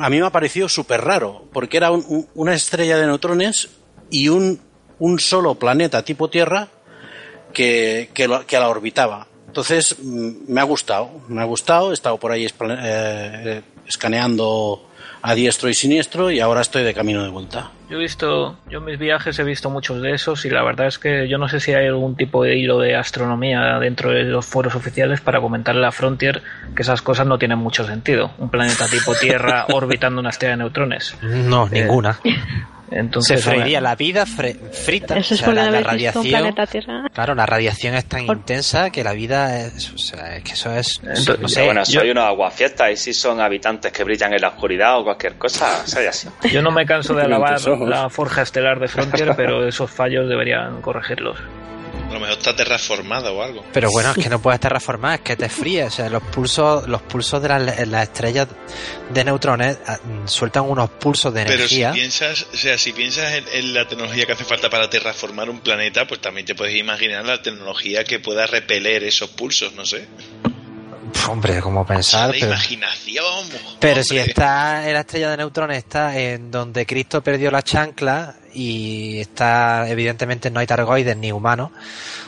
a 0.00 0.10
mí 0.10 0.18
me 0.18 0.26
ha 0.26 0.30
parecido 0.30 0.68
súper 0.68 1.02
raro, 1.02 1.44
porque 1.52 1.76
era 1.76 1.92
un- 1.92 2.04
un- 2.08 2.28
una 2.34 2.52
estrella 2.54 2.96
de 2.96 3.06
neutrones 3.06 3.68
y 4.10 4.30
un, 4.30 4.60
un 4.98 5.20
solo 5.20 5.54
planeta 5.54 6.04
tipo 6.04 6.28
Tierra 6.28 6.70
que, 7.54 8.10
que, 8.12 8.28
lo- 8.28 8.46
que 8.46 8.58
la 8.58 8.68
orbitaba. 8.68 9.26
Entonces, 9.46 9.96
mm, 10.02 10.30
me 10.52 10.60
ha 10.60 10.64
gustado, 10.64 11.10
me 11.28 11.40
ha 11.40 11.44
gustado, 11.44 11.90
he 11.92 11.94
estado 11.94 12.18
por 12.18 12.32
ahí 12.32 12.44
espla- 12.44 12.78
eh, 12.82 13.62
escaneando 13.86 14.82
a 15.22 15.34
diestro 15.34 15.70
y 15.70 15.74
siniestro 15.74 16.30
y 16.30 16.40
ahora 16.40 16.60
estoy 16.60 16.82
de 16.82 16.92
camino 16.92 17.22
de 17.22 17.30
vuelta. 17.30 17.70
Yo 17.88 17.96
he 17.96 18.00
visto, 18.00 18.58
yo 18.68 18.78
en 18.80 18.84
mis 18.84 18.98
viajes 18.98 19.38
he 19.38 19.44
visto 19.44 19.70
muchos 19.70 20.02
de 20.02 20.12
esos 20.12 20.44
y 20.44 20.50
la 20.50 20.62
verdad 20.62 20.86
es 20.86 20.98
que 20.98 21.28
yo 21.28 21.38
no 21.38 21.48
sé 21.48 21.60
si 21.60 21.72
hay 21.72 21.86
algún 21.86 22.14
tipo 22.14 22.42
de 22.44 22.56
hilo 22.58 22.78
de 22.78 22.94
astronomía 22.96 23.78
dentro 23.78 24.10
de 24.10 24.24
los 24.24 24.44
foros 24.44 24.74
oficiales 24.74 25.22
para 25.22 25.40
comentarle 25.40 25.86
a 25.86 25.92
Frontier 25.92 26.42
que 26.76 26.82
esas 26.82 27.00
cosas 27.00 27.26
no 27.26 27.38
tienen 27.38 27.58
mucho 27.58 27.86
sentido. 27.86 28.32
Un 28.38 28.50
planeta 28.50 28.86
tipo 28.88 29.14
Tierra 29.14 29.64
orbitando 29.72 30.20
una 30.20 30.30
estrella 30.30 30.52
de 30.52 30.58
neutrones. 30.58 31.16
No, 31.22 31.66
Eh, 31.68 31.80
ninguna. 31.82 32.18
Entonces, 32.90 33.40
Se 33.42 33.50
freiría 33.50 33.80
la 33.80 33.96
vida 33.96 34.24
fre- 34.26 34.56
frita. 34.70 35.16
Eso 35.18 35.32
o 35.32 35.34
es 35.34 35.40
sea, 35.40 35.46
porque 35.46 35.60
la, 35.62 35.70
la 35.70 35.80
radiación. 35.80 36.22
Tierra. 36.70 37.08
Claro, 37.12 37.34
la 37.34 37.46
radiación 37.46 37.94
es 37.94 38.04
tan 38.06 38.26
intensa 38.26 38.90
que 38.90 39.02
la 39.02 39.12
vida 39.12 39.60
es. 39.66 39.92
O 39.92 39.98
sea, 39.98 40.36
es 40.36 40.44
que 40.44 40.52
eso 40.52 40.72
es. 40.74 41.00
Entonces, 41.02 41.40
no 41.40 41.48
sé. 41.48 41.64
Bueno, 41.64 41.82
yo- 41.84 42.00
soy 42.00 42.10
unos 42.10 42.24
aguafiestas 42.24 42.90
y 42.92 42.96
si 42.96 43.12
son 43.14 43.40
habitantes 43.40 43.90
que 43.92 44.04
brillan 44.04 44.32
en 44.34 44.40
la 44.42 44.48
oscuridad 44.48 44.98
o 44.98 45.04
cualquier 45.04 45.34
cosa, 45.36 45.86
soy 45.86 46.06
así. 46.06 46.28
Yo 46.52 46.62
no 46.62 46.70
me 46.70 46.84
canso 46.86 47.14
de 47.14 47.22
alabar 47.22 47.60
la 47.88 48.08
forja 48.10 48.42
estelar 48.42 48.78
de 48.78 48.88
Frontier, 48.88 49.32
pero 49.36 49.66
esos 49.66 49.90
fallos 49.90 50.28
deberían 50.28 50.80
corregirlos. 50.80 51.38
A 52.14 52.18
lo 52.18 52.20
mejor 52.20 52.38
está 52.38 52.54
terraformada 52.54 53.32
o 53.32 53.42
algo. 53.42 53.64
Pero 53.72 53.90
bueno, 53.90 54.12
es 54.12 54.16
que 54.22 54.28
no 54.28 54.40
puedes 54.40 54.60
terraformar, 54.60 55.16
es 55.16 55.20
que 55.22 55.34
te 55.34 55.48
fríes. 55.48 55.88
O 55.88 55.90
sea, 55.90 56.08
los 56.08 56.22
pulsos, 56.22 56.86
los 56.86 57.02
pulsos 57.02 57.42
de 57.42 57.48
las, 57.48 57.88
las 57.88 58.02
estrellas 58.04 58.46
de 59.10 59.24
neutrones 59.24 59.78
ah, 59.86 59.98
sueltan 60.26 60.62
unos 60.62 60.90
pulsos 60.90 61.34
de 61.34 61.44
Pero 61.44 61.66
si 61.66 61.82
energía. 61.82 61.92
piensas, 61.92 62.46
o 62.52 62.56
sea, 62.56 62.78
si 62.78 62.92
piensas 62.92 63.32
en, 63.32 63.44
en 63.52 63.74
la 63.74 63.88
tecnología 63.88 64.26
que 64.26 64.32
hace 64.32 64.44
falta 64.44 64.70
para 64.70 64.88
terraformar 64.88 65.50
un 65.50 65.58
planeta, 65.58 66.06
pues 66.06 66.20
también 66.20 66.46
te 66.46 66.54
puedes 66.54 66.76
imaginar 66.76 67.24
la 67.24 67.42
tecnología 67.42 68.04
que 68.04 68.20
pueda 68.20 68.46
repeler 68.46 69.02
esos 69.02 69.30
pulsos, 69.30 69.72
no 69.74 69.84
sé. 69.84 70.06
Hombre, 71.28 71.60
como 71.60 71.86
pensar, 71.86 72.28
la 72.28 72.32
pero. 72.32 72.46
imaginación. 72.46 73.48
Pero 73.80 74.02
si 74.02 74.18
está 74.18 74.86
en 74.86 74.94
la 74.94 75.00
estrella 75.00 75.30
de 75.30 75.36
neutrones, 75.38 75.78
está 75.78 76.18
en 76.18 76.50
donde 76.50 76.84
Cristo 76.86 77.22
perdió 77.22 77.50
la 77.50 77.62
chancla 77.62 78.36
y 78.54 79.20
está, 79.20 79.88
evidentemente, 79.88 80.50
no 80.50 80.60
hay 80.60 80.66
targoides 80.66 81.16
ni 81.16 81.32
humanos. 81.32 81.70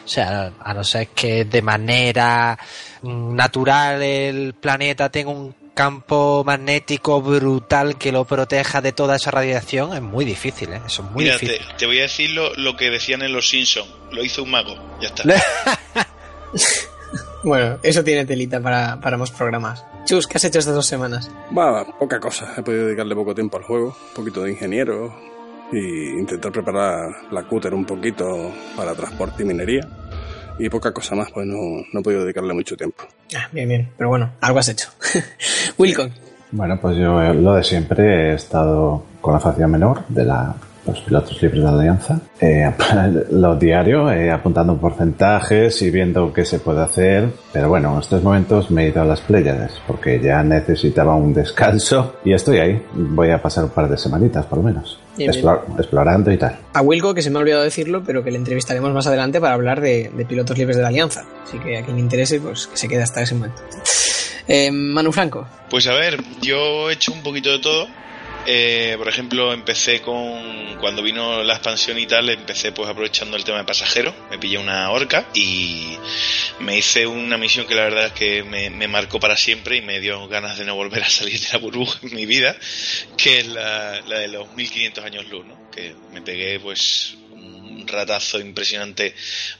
O 0.04 0.08
sea, 0.08 0.52
a 0.60 0.74
no 0.74 0.84
ser 0.84 1.08
que 1.08 1.44
de 1.44 1.62
manera 1.62 2.58
natural 3.02 4.02
el 4.02 4.54
planeta 4.54 5.08
tenga 5.08 5.30
un 5.30 5.54
campo 5.74 6.42
magnético 6.44 7.20
brutal 7.20 7.98
que 7.98 8.10
lo 8.10 8.24
proteja 8.24 8.80
de 8.80 8.92
toda 8.92 9.16
esa 9.16 9.30
radiación, 9.30 9.94
es 9.94 10.00
muy 10.00 10.24
difícil, 10.24 10.72
¿eh? 10.72 10.80
Eso 10.86 11.02
es 11.02 11.10
muy 11.10 11.24
Mira, 11.24 11.38
te, 11.38 11.46
difícil. 11.46 11.66
te 11.76 11.86
voy 11.86 11.98
a 11.98 12.02
decir 12.02 12.30
lo, 12.30 12.54
lo 12.54 12.76
que 12.76 12.90
decían 12.90 13.20
en 13.22 13.32
Los 13.32 13.48
Simpsons. 13.50 13.88
Lo 14.10 14.24
hizo 14.24 14.42
un 14.42 14.50
mago. 14.50 14.74
Ya 15.00 15.08
está. 15.08 15.24
Bueno, 17.42 17.78
eso 17.84 18.02
tiene 18.02 18.24
telita 18.24 18.60
para, 18.60 19.00
para 19.00 19.16
más 19.16 19.30
programas. 19.30 19.84
Chus, 20.04 20.26
¿qué 20.26 20.36
has 20.38 20.44
hecho 20.44 20.58
estas 20.58 20.74
dos 20.74 20.86
semanas? 20.86 21.30
Va, 21.56 21.84
poca 21.98 22.18
cosa. 22.18 22.52
He 22.56 22.62
podido 22.62 22.86
dedicarle 22.86 23.14
poco 23.14 23.34
tiempo 23.36 23.56
al 23.56 23.62
juego, 23.62 23.96
un 24.08 24.14
poquito 24.14 24.42
de 24.42 24.50
ingeniero 24.50 25.14
y 25.72 26.10
intentar 26.10 26.52
preparar 26.52 27.10
la 27.30 27.42
cúter 27.44 27.74
un 27.74 27.84
poquito 27.84 28.52
para 28.76 28.94
transporte 28.94 29.42
y 29.42 29.46
minería. 29.46 29.86
Y 30.58 30.70
poca 30.70 30.92
cosa 30.92 31.14
más, 31.14 31.30
pues 31.32 31.46
no, 31.46 31.56
no 31.92 32.00
he 32.00 32.02
podido 32.02 32.22
dedicarle 32.22 32.54
mucho 32.54 32.76
tiempo. 32.76 33.04
Ah, 33.36 33.48
bien, 33.52 33.68
bien. 33.68 33.90
Pero 33.96 34.08
bueno, 34.08 34.32
algo 34.40 34.58
has 34.58 34.68
hecho. 34.68 34.88
Wilcon. 35.78 36.12
Bueno, 36.52 36.78
pues 36.80 36.96
yo 36.96 37.20
eh, 37.20 37.34
lo 37.34 37.54
de 37.54 37.64
siempre 37.64 38.30
he 38.30 38.34
estado 38.34 39.04
con 39.20 39.34
la 39.34 39.40
facción 39.40 39.70
menor 39.70 40.06
de 40.08 40.24
la, 40.24 40.54
los 40.86 41.00
pilotos 41.00 41.40
libres 41.42 41.60
de 41.62 41.66
la 41.70 41.72
Alianza. 41.78 42.20
Eh, 42.40 42.70
lo 43.30 43.56
diario, 43.56 44.10
eh, 44.10 44.30
apuntando 44.30 44.76
porcentajes 44.78 45.80
y 45.82 45.90
viendo 45.90 46.32
qué 46.32 46.44
se 46.44 46.58
puede 46.60 46.82
hacer. 46.82 47.28
Pero 47.52 47.68
bueno, 47.68 47.92
en 47.94 48.00
estos 48.00 48.22
momentos 48.22 48.70
me 48.70 48.84
he 48.84 48.88
ido 48.88 49.02
a 49.02 49.04
las 49.04 49.20
Pléyades 49.20 49.72
porque 49.86 50.20
ya 50.20 50.42
necesitaba 50.42 51.14
un 51.14 51.32
descanso 51.34 52.16
y 52.24 52.32
estoy 52.32 52.58
ahí. 52.58 52.82
Voy 52.92 53.30
a 53.30 53.40
pasar 53.42 53.64
un 53.64 53.70
par 53.70 53.88
de 53.88 53.96
semanitas 53.98 54.46
por 54.46 54.58
lo 54.58 54.64
menos. 54.64 54.98
Bien, 55.16 55.30
bien. 55.30 55.42
Explor- 55.44 55.62
explorando 55.78 56.30
y 56.30 56.36
tal. 56.36 56.58
A 56.74 56.82
Wilco, 56.82 57.14
que 57.14 57.22
se 57.22 57.30
me 57.30 57.38
ha 57.38 57.40
olvidado 57.40 57.62
decirlo, 57.62 58.02
pero 58.04 58.22
que 58.22 58.30
le 58.30 58.36
entrevistaremos 58.36 58.92
más 58.92 59.06
adelante 59.06 59.40
para 59.40 59.54
hablar 59.54 59.80
de, 59.80 60.10
de 60.14 60.24
pilotos 60.26 60.58
libres 60.58 60.76
de 60.76 60.82
la 60.82 60.88
Alianza. 60.88 61.24
Así 61.42 61.58
que 61.58 61.78
a 61.78 61.82
quien 61.84 61.96
le 61.96 62.02
interese, 62.02 62.38
pues 62.40 62.66
que 62.66 62.76
se 62.76 62.86
quede 62.88 63.02
hasta 63.02 63.22
ese 63.22 63.34
momento. 63.34 63.62
Eh, 64.48 64.70
Manu 64.70 65.10
Franco. 65.12 65.46
Pues 65.70 65.86
a 65.88 65.94
ver, 65.94 66.18
yo 66.42 66.90
he 66.90 66.92
hecho 66.94 67.12
un 67.12 67.22
poquito 67.22 67.50
de 67.50 67.58
todo. 67.58 67.86
Eh, 68.48 68.94
por 68.96 69.08
ejemplo, 69.08 69.52
empecé 69.52 70.00
con 70.00 70.76
cuando 70.76 71.02
vino 71.02 71.42
la 71.42 71.54
expansión 71.54 71.98
y 71.98 72.06
tal, 72.06 72.28
empecé 72.28 72.70
pues 72.70 72.88
aprovechando 72.88 73.36
el 73.36 73.44
tema 73.44 73.58
de 73.58 73.64
pasajeros, 73.64 74.14
me 74.30 74.38
pillé 74.38 74.58
una 74.58 74.90
orca 74.90 75.26
y 75.34 75.96
me 76.60 76.78
hice 76.78 77.06
una 77.06 77.38
misión 77.38 77.66
que 77.66 77.74
la 77.74 77.82
verdad 77.84 78.06
es 78.06 78.12
que 78.12 78.44
me, 78.44 78.70
marcó 78.86 79.18
para 79.18 79.36
siempre 79.36 79.76
y 79.76 79.82
me 79.82 80.00
dio 80.00 80.28
ganas 80.28 80.58
de 80.58 80.64
no 80.64 80.76
volver 80.76 81.02
a 81.02 81.10
salir 81.10 81.40
de 81.40 81.48
la 81.52 81.58
burbuja 81.58 81.98
en 82.02 82.14
mi 82.14 82.24
vida, 82.24 82.56
que 83.16 83.40
es 83.40 83.46
la, 83.48 84.00
de 84.02 84.28
los 84.28 84.54
1500 84.54 85.04
años 85.04 85.28
luz, 85.28 85.44
¿no? 85.44 85.70
Que 85.70 85.94
me 86.12 86.22
pegué 86.22 86.60
pues 86.60 87.16
un 87.32 87.84
ratazo 87.88 88.38
impresionante 88.38 89.14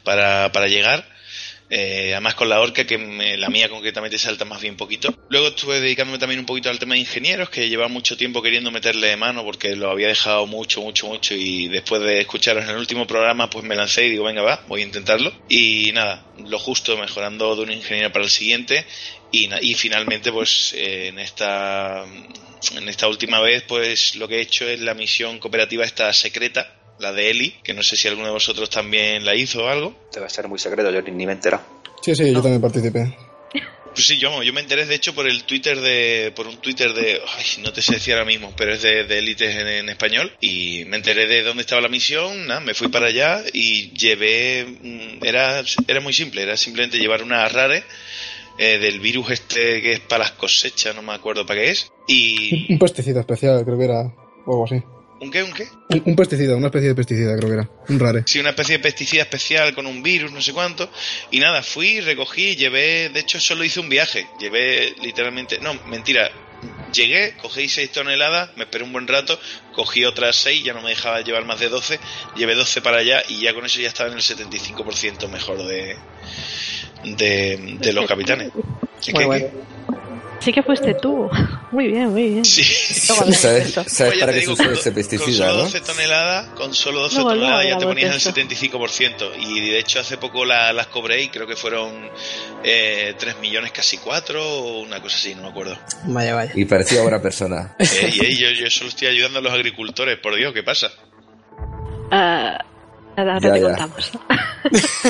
para 0.04 0.66
llegar. 0.68 1.15
Eh, 1.68 2.10
además 2.12 2.34
con 2.34 2.48
la 2.48 2.60
orca 2.60 2.86
que 2.86 2.96
la 3.38 3.48
mía 3.48 3.68
concretamente 3.68 4.18
salta 4.18 4.44
más 4.44 4.60
bien 4.60 4.76
poquito. 4.76 5.12
Luego 5.28 5.48
estuve 5.48 5.80
dedicándome 5.80 6.18
también 6.18 6.40
un 6.40 6.46
poquito 6.46 6.70
al 6.70 6.78
tema 6.78 6.94
de 6.94 7.00
ingenieros, 7.00 7.50
que 7.50 7.68
llevaba 7.68 7.88
mucho 7.88 8.16
tiempo 8.16 8.40
queriendo 8.42 8.70
meterle 8.70 9.08
de 9.08 9.16
mano 9.16 9.42
porque 9.44 9.74
lo 9.74 9.90
había 9.90 10.08
dejado 10.08 10.46
mucho, 10.46 10.80
mucho, 10.82 11.06
mucho 11.08 11.34
y 11.34 11.68
después 11.68 12.00
de 12.02 12.20
escucharos 12.20 12.62
en 12.64 12.70
el 12.70 12.76
último 12.76 13.06
programa 13.06 13.50
pues 13.50 13.64
me 13.64 13.74
lancé 13.74 14.06
y 14.06 14.10
digo 14.10 14.24
venga 14.24 14.42
va, 14.42 14.62
voy 14.66 14.82
a 14.82 14.84
intentarlo. 14.84 15.32
Y 15.48 15.90
nada, 15.92 16.28
lo 16.36 16.58
justo 16.58 16.96
mejorando 16.96 17.56
de 17.56 17.62
un 17.62 17.72
ingeniero 17.72 18.12
para 18.12 18.24
el 18.24 18.30
siguiente 18.30 18.86
y, 19.30 19.48
na- 19.48 19.58
y 19.60 19.74
finalmente 19.74 20.30
pues 20.32 20.72
en 20.76 21.18
esta 21.18 22.04
en 22.76 22.88
esta 22.88 23.08
última 23.08 23.40
vez, 23.40 23.62
pues 23.64 24.14
lo 24.16 24.26
que 24.28 24.36
he 24.38 24.40
hecho 24.40 24.68
es 24.68 24.80
la 24.80 24.94
misión 24.94 25.38
cooperativa 25.38 25.84
esta 25.84 26.12
secreta, 26.12 26.75
la 26.98 27.12
de 27.12 27.30
Eli, 27.30 27.54
que 27.62 27.74
no 27.74 27.82
sé 27.82 27.96
si 27.96 28.08
alguno 28.08 28.26
de 28.26 28.32
vosotros 28.32 28.70
también 28.70 29.24
la 29.24 29.34
hizo 29.34 29.64
o 29.64 29.68
algo. 29.68 29.94
Debe 30.12 30.28
ser 30.30 30.48
muy 30.48 30.58
secreto, 30.58 30.90
yo 30.90 31.02
ni, 31.02 31.10
ni 31.10 31.26
me 31.26 31.32
he 31.32 31.34
enterado. 31.34 31.64
Sí, 32.02 32.14
sí, 32.14 32.32
yo 32.32 32.40
también 32.42 32.60
participé. 32.60 33.16
Pues 33.96 34.08
sí, 34.08 34.18
yo, 34.18 34.42
yo 34.42 34.52
me 34.52 34.60
enteré 34.60 34.84
de 34.84 34.94
hecho 34.94 35.14
por 35.14 35.26
el 35.26 35.44
Twitter 35.44 35.80
de, 35.80 36.30
por 36.36 36.46
un 36.46 36.58
Twitter 36.58 36.92
de, 36.92 37.18
ay, 37.38 37.62
no 37.62 37.72
te 37.72 37.80
sé 37.80 37.94
decir 37.94 38.12
ahora 38.12 38.26
mismo, 38.26 38.52
pero 38.54 38.74
es 38.74 38.82
de, 38.82 39.04
de 39.04 39.18
élites 39.18 39.56
en, 39.56 39.66
en 39.66 39.88
español 39.88 40.30
y 40.38 40.84
me 40.86 40.98
enteré 40.98 41.26
de 41.26 41.42
dónde 41.42 41.62
estaba 41.62 41.80
la 41.80 41.88
misión, 41.88 42.46
nada, 42.46 42.60
me 42.60 42.74
fui 42.74 42.88
para 42.88 43.06
allá 43.06 43.42
y 43.54 43.92
llevé, 43.92 44.66
mm, 44.66 45.24
era, 45.24 45.62
era 45.88 46.00
muy 46.02 46.12
simple, 46.12 46.42
era 46.42 46.58
simplemente 46.58 46.98
llevar 46.98 47.22
unas 47.22 47.50
rares 47.50 47.84
eh, 48.58 48.78
del 48.78 49.00
virus 49.00 49.30
este 49.30 49.80
que 49.80 49.92
es 49.92 50.00
para 50.00 50.24
las 50.24 50.32
cosechas, 50.32 50.94
no 50.94 51.00
me 51.00 51.14
acuerdo 51.14 51.46
para 51.46 51.60
qué 51.60 51.70
es, 51.70 51.90
y 52.06 52.70
Un 52.70 52.78
pesticida 52.78 53.20
especial, 53.20 53.64
creo 53.64 53.78
que 53.78 53.84
era. 53.84 54.02
O 54.44 54.52
algo 54.52 54.64
así. 54.64 54.82
¿Un 55.20 55.30
qué, 55.30 55.42
un 55.42 55.52
qué? 55.52 55.68
Un, 55.90 56.02
un 56.06 56.16
pesticida, 56.16 56.56
una 56.56 56.66
especie 56.66 56.88
de 56.88 56.94
pesticida, 56.94 57.36
creo 57.36 57.48
que 57.48 57.54
era. 57.54 57.70
Un 57.88 57.98
rare. 57.98 58.22
Sí, 58.26 58.38
una 58.40 58.50
especie 58.50 58.76
de 58.78 58.82
pesticida 58.82 59.22
especial 59.22 59.74
con 59.74 59.86
un 59.86 60.02
virus, 60.02 60.32
no 60.32 60.40
sé 60.42 60.52
cuánto. 60.52 60.90
Y 61.30 61.38
nada, 61.40 61.62
fui, 61.62 62.00
recogí, 62.00 62.56
llevé, 62.56 63.08
de 63.08 63.20
hecho 63.20 63.40
solo 63.40 63.64
hice 63.64 63.80
un 63.80 63.88
viaje. 63.88 64.26
Llevé 64.40 64.94
literalmente, 65.02 65.58
no, 65.60 65.74
mentira. 65.86 66.30
Llegué, 66.92 67.34
cogí 67.42 67.68
6 67.68 67.92
toneladas, 67.92 68.56
me 68.56 68.64
esperé 68.64 68.82
un 68.82 68.92
buen 68.92 69.06
rato, 69.06 69.38
cogí 69.74 70.04
otras 70.06 70.36
6, 70.36 70.64
ya 70.64 70.72
no 70.72 70.80
me 70.80 70.88
dejaba 70.90 71.20
llevar 71.20 71.44
más 71.44 71.60
de 71.60 71.68
12, 71.68 71.98
llevé 72.36 72.54
12 72.54 72.80
para 72.80 72.98
allá 72.98 73.22
y 73.28 73.40
ya 73.42 73.52
con 73.52 73.66
eso 73.66 73.80
ya 73.80 73.88
estaba 73.88 74.08
en 74.10 74.16
el 74.16 74.22
75% 74.22 75.28
mejor 75.28 75.66
de, 75.66 75.96
de, 77.04 77.76
de 77.80 77.92
los 77.92 78.06
capitanes. 78.06 78.50
Es 79.00 79.06
que- 79.06 79.12
que- 79.12 79.50
Sí 80.46 80.52
que 80.52 80.62
fuiste 80.62 80.94
tú. 80.94 81.28
Muy 81.72 81.88
bien, 81.88 82.08
muy 82.12 82.30
bien. 82.30 82.44
Sí. 82.44 82.62
¿Sabes, 82.62 83.40
sabes 83.40 84.20
para 84.20 84.32
qué 84.32 84.42
se 84.42 84.50
usa 84.50 84.64
con 84.66 84.74
ese 84.74 84.84
Con 84.84 84.94
pesticida, 84.94 85.46
solo 85.48 85.52
no? 85.58 85.62
12 85.64 85.80
toneladas, 85.80 86.46
con 86.50 86.72
solo 86.72 87.00
12 87.00 87.14
Luego, 87.16 87.30
toneladas 87.30 87.64
luego 87.64 87.74
ya 87.74 87.78
te 87.78 87.86
ponías 87.86 88.16
eso. 88.16 88.32
75%. 88.32 89.30
Y 89.40 89.70
de 89.70 89.78
hecho 89.80 89.98
hace 89.98 90.16
poco 90.18 90.44
la- 90.44 90.72
las 90.72 90.86
cobré 90.86 91.20
y 91.22 91.28
creo 91.28 91.48
que 91.48 91.56
fueron 91.56 92.08
eh, 92.62 93.14
3 93.18 93.40
millones 93.40 93.72
casi 93.72 93.98
4 93.98 94.40
o 94.42 94.82
una 94.82 95.02
cosa 95.02 95.16
así, 95.16 95.34
no 95.34 95.42
me 95.42 95.48
acuerdo. 95.48 95.76
Vaya, 96.04 96.34
vaya. 96.36 96.52
Y 96.54 96.64
parecía 96.64 97.02
buena 97.02 97.20
persona. 97.20 97.74
Eh, 97.80 98.10
y 98.14 98.24
ahí 98.24 98.36
yo, 98.38 98.50
yo 98.50 98.70
solo 98.70 98.90
estoy 98.90 99.08
ayudando 99.08 99.40
a 99.40 99.42
los 99.42 99.52
agricultores, 99.52 100.18
por 100.20 100.36
Dios, 100.36 100.54
¿qué 100.54 100.62
pasa? 100.62 100.88
Ah, 102.12 102.64
ahora 103.16 103.38
Ya, 103.40 103.52
te 103.52 103.60
ya. 103.60 103.66
contamos. 103.66 104.12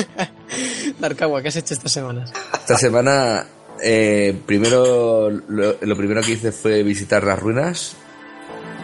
Darkawa, 0.99 1.41
¿qué 1.43 1.49
has 1.49 1.55
hecho 1.57 1.73
estas 1.75 1.91
semanas? 1.91 2.33
Esta 2.53 2.77
semana, 2.77 3.45
eh, 3.83 4.35
primero, 4.45 5.29
lo, 5.29 5.95
primero 5.97 6.21
que 6.21 6.31
hice 6.33 6.51
fue 6.51 6.83
visitar 6.83 7.23
las 7.23 7.39
ruinas, 7.39 7.95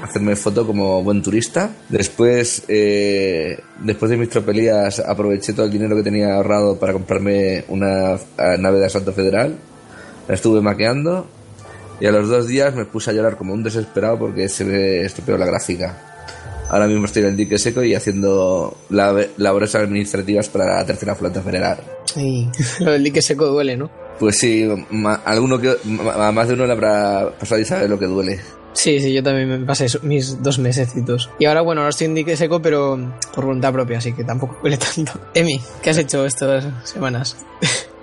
hacerme 0.04 0.36
foto 0.36 0.66
como 0.68 1.02
buen 1.04 1.22
turista. 1.22 1.72
Después, 1.90 2.64
eh, 2.68 3.60
después 3.80 4.12
de 4.12 4.18
mis 4.18 4.30
tropelías, 4.30 5.00
aproveché 5.00 5.54
todo 5.54 5.66
el 5.66 5.72
dinero 5.72 5.96
que 5.96 6.04
tenía 6.04 6.36
ahorrado 6.36 6.78
para 6.78 6.94
comprarme 6.94 7.64
una 7.70 8.14
eh, 8.16 8.58
nave 8.60 8.80
de 8.80 8.86
asalto 8.86 9.14
federal. 9.14 9.56
La 10.28 10.36
estuve 10.36 10.62
maqueando 10.62 11.28
y 12.00 12.06
a 12.06 12.12
los 12.12 12.30
dos 12.30 12.48
días 12.48 12.74
me 12.76 12.86
puse 12.86 13.12
a 13.12 13.14
llorar 13.14 13.36
como 13.38 13.54
un 13.54 13.64
desesperado 13.64 14.18
porque 14.20 14.48
se 14.50 14.66
me 14.66 15.02
estropeó 15.02 15.38
la 15.38 15.46
gráfica. 15.46 16.10
Ahora 16.70 16.88
mismo 16.88 17.06
estoy 17.06 17.24
en 17.24 17.30
el 17.30 17.38
dique 17.38 17.58
seco 17.60 17.84
y 17.84 17.94
haciendo 17.94 18.76
lab- 18.90 19.28
labores 19.38 19.76
administrativas 19.76 20.50
para 20.50 20.78
la 20.78 20.86
tercera 20.86 21.14
flota 21.14 21.42
federal. 21.42 21.78
Sí. 22.06 22.50
Lo 22.80 22.92
del 22.92 23.04
dique 23.04 23.22
seco 23.22 23.46
duele, 23.48 23.78
¿no? 23.78 23.90
Pues 24.20 24.38
sí, 24.38 24.68
ma- 24.90 25.22
alguno 25.26 25.60
que, 25.60 25.76
ma- 25.86 26.32
más 26.32 26.48
de 26.48 26.54
uno 26.54 26.66
le 26.66 26.74
habrá 26.74 27.30
pasado 27.40 27.60
y 27.62 27.66
sabe 27.66 27.88
lo 27.88 27.98
que 28.00 28.06
duele. 28.06 28.40
Sí, 28.74 29.00
sí, 29.00 29.14
yo 29.14 29.22
también 29.22 29.48
me 29.50 29.60
pasé 29.66 29.86
eso- 29.86 30.00
mis 30.02 30.42
dos 30.42 30.58
mesecitos. 30.60 31.30
Y 31.40 31.46
ahora, 31.46 31.62
bueno, 31.62 31.82
ahora 31.82 31.90
estoy 31.92 32.06
en 32.06 32.16
dique 32.16 32.36
seco, 32.36 32.62
pero 32.62 32.98
por 33.34 33.46
voluntad 33.46 33.72
propia, 33.72 34.00
así 34.00 34.14
que 34.14 34.24
tampoco 34.24 34.58
duele 34.62 34.78
tanto. 34.78 35.12
Emi, 35.34 35.60
¿qué 35.82 35.90
has 35.92 35.98
hecho 35.98 36.26
estas 36.26 36.66
semanas? 36.84 37.38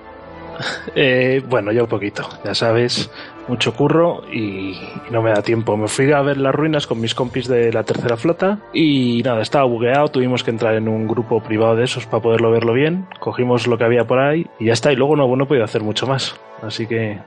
Eh, 0.94 1.42
bueno, 1.48 1.72
yo 1.72 1.88
poquito, 1.88 2.28
ya 2.44 2.54
sabes, 2.54 3.08
mucho 3.48 3.74
curro 3.74 4.22
y, 4.32 4.72
y 4.72 5.10
no 5.10 5.22
me 5.22 5.30
da 5.30 5.42
tiempo. 5.42 5.76
Me 5.76 5.88
fui 5.88 6.10
a 6.12 6.22
ver 6.22 6.36
las 6.36 6.54
ruinas 6.54 6.86
con 6.86 7.00
mis 7.00 7.14
compis 7.14 7.48
de 7.48 7.72
la 7.72 7.82
tercera 7.82 8.16
flota 8.16 8.58
y 8.72 9.22
nada, 9.24 9.42
estaba 9.42 9.64
bugueado, 9.64 10.08
tuvimos 10.08 10.44
que 10.44 10.50
entrar 10.50 10.74
en 10.74 10.88
un 10.88 11.06
grupo 11.08 11.42
privado 11.42 11.76
de 11.76 11.84
esos 11.84 12.06
para 12.06 12.22
poderlo 12.22 12.50
verlo 12.50 12.72
bien, 12.72 13.06
cogimos 13.18 13.66
lo 13.66 13.78
que 13.78 13.84
había 13.84 14.06
por 14.06 14.18
ahí 14.20 14.46
y 14.58 14.66
ya 14.66 14.72
está, 14.72 14.92
y 14.92 14.96
luego 14.96 15.16
no, 15.16 15.34
no 15.36 15.44
he 15.44 15.46
podido 15.46 15.64
hacer 15.64 15.82
mucho 15.82 16.06
más. 16.06 16.38
Así 16.62 16.86
que 16.86 17.18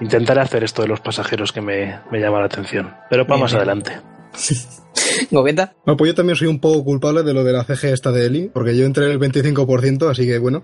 intentaré 0.00 0.40
hacer 0.40 0.64
esto 0.64 0.82
de 0.82 0.88
los 0.88 1.00
pasajeros 1.00 1.52
que 1.52 1.60
me, 1.60 1.98
me 2.10 2.20
llama 2.20 2.40
la 2.40 2.46
atención, 2.46 2.94
pero 3.10 3.26
para 3.26 3.40
más 3.40 3.52
bien. 3.52 3.58
adelante. 3.58 3.92
¿Gobeta? 5.30 5.74
Bueno, 5.84 5.96
pues 5.96 6.10
yo 6.10 6.14
también 6.14 6.36
soy 6.36 6.48
un 6.48 6.60
poco 6.60 6.84
culpable 6.84 7.22
de 7.22 7.32
lo 7.34 7.44
de 7.44 7.52
la 7.52 7.64
CG 7.64 7.86
esta 7.92 8.12
de 8.12 8.26
Eli, 8.26 8.50
porque 8.52 8.76
yo 8.76 8.84
entré 8.84 9.06
en 9.06 9.12
el 9.12 9.18
25%, 9.18 10.08
así 10.10 10.26
que 10.26 10.38
bueno, 10.38 10.62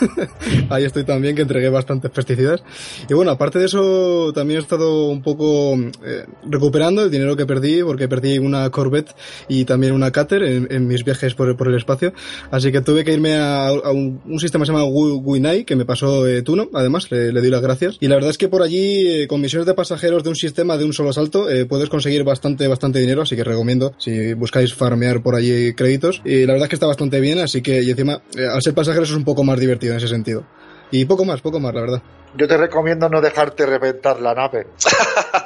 ahí 0.70 0.84
estoy 0.84 1.04
también, 1.04 1.34
que 1.36 1.42
entregué 1.42 1.68
bastantes 1.68 2.10
pesticidas. 2.10 2.62
Y 3.08 3.14
bueno, 3.14 3.30
aparte 3.30 3.58
de 3.58 3.66
eso, 3.66 4.32
también 4.34 4.58
he 4.60 4.62
estado 4.62 5.08
un 5.08 5.22
poco 5.22 5.74
eh, 6.04 6.24
recuperando 6.48 7.02
el 7.02 7.10
dinero 7.10 7.36
que 7.36 7.46
perdí, 7.46 7.82
porque 7.82 8.08
perdí 8.08 8.38
una 8.38 8.68
Corvette 8.70 9.14
y 9.48 9.64
también 9.64 9.92
una 9.92 10.10
Cutter 10.12 10.42
en, 10.42 10.68
en 10.70 10.86
mis 10.86 11.04
viajes 11.04 11.34
por, 11.34 11.56
por 11.56 11.68
el 11.68 11.76
espacio. 11.76 12.12
Así 12.50 12.72
que 12.72 12.80
tuve 12.80 13.04
que 13.04 13.12
irme 13.12 13.34
a, 13.36 13.68
a 13.68 13.90
un, 13.92 14.20
un 14.24 14.40
sistema 14.40 14.62
que 14.62 14.66
se 14.66 14.72
llama 14.72 14.84
Wi- 14.84 15.20
Winai, 15.22 15.64
que 15.64 15.76
me 15.76 15.84
pasó 15.84 16.26
eh, 16.26 16.42
Tuno, 16.42 16.68
además, 16.74 17.10
le, 17.10 17.32
le 17.32 17.40
doy 17.40 17.50
las 17.50 17.62
gracias. 17.62 17.96
Y 18.00 18.08
la 18.08 18.16
verdad 18.16 18.30
es 18.30 18.38
que 18.38 18.48
por 18.48 18.62
allí, 18.62 19.06
eh, 19.22 19.26
con 19.28 19.40
misiones 19.40 19.66
de 19.66 19.74
pasajeros 19.74 20.22
de 20.22 20.30
un 20.30 20.36
sistema 20.36 20.76
de 20.76 20.84
un 20.84 20.92
solo 20.92 21.12
salto, 21.12 21.48
eh, 21.50 21.66
puedes 21.66 21.88
conseguir 21.88 22.24
bastante, 22.24 22.66
bastante 22.68 22.98
dinero, 22.98 23.22
así 23.22 23.36
que 23.36 23.44
recomiendo 23.44 23.69
si 23.98 24.34
buscáis 24.34 24.74
farmear 24.74 25.22
por 25.22 25.34
allí 25.34 25.74
créditos. 25.74 26.20
Y 26.24 26.46
la 26.46 26.52
verdad 26.54 26.64
es 26.66 26.70
que 26.70 26.76
está 26.76 26.86
bastante 26.86 27.20
bien, 27.20 27.38
así 27.38 27.62
que, 27.62 27.82
y 27.82 27.90
encima, 27.90 28.20
eh, 28.36 28.46
al 28.52 28.62
ser 28.62 28.74
pasajeros 28.74 29.10
es 29.10 29.16
un 29.16 29.24
poco 29.24 29.44
más 29.44 29.58
divertido 29.60 29.92
en 29.92 29.98
ese 29.98 30.08
sentido. 30.08 30.44
Y 30.90 31.04
poco 31.04 31.24
más, 31.24 31.40
poco 31.40 31.60
más, 31.60 31.72
la 31.74 31.80
verdad. 31.82 32.02
Yo 32.36 32.46
te 32.48 32.56
recomiendo 32.56 33.08
no 33.08 33.20
dejarte 33.20 33.66
reventar 33.66 34.20
la 34.20 34.34
nave. 34.34 34.66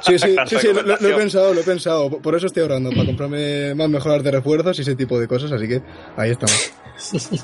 Sí, 0.01 0.17
sí, 0.19 0.35
sí, 0.47 0.55
sí, 0.59 0.67
lo, 0.73 0.81
lo- 0.83 0.95
he 1.09 1.13
pensado, 1.13 1.53
lo 1.53 1.61
he 1.61 1.63
pensado. 1.63 2.09
Por- 2.09 2.21
Por 2.21 2.35
eso 2.35 2.47
estoy 2.47 2.63
ahorrando, 2.63 2.89
para 2.91 3.05
comprarme 3.05 3.73
más 3.75 3.89
mejoras 3.89 4.23
de 4.23 4.31
refuerzos 4.31 4.77
y 4.79 4.81
ese 4.81 4.95
tipo 4.95 5.19
de 5.19 5.27
cosas, 5.27 5.51
así 5.51 5.67
que 5.67 5.81
ahí 6.17 6.31
estamos. 6.31 6.71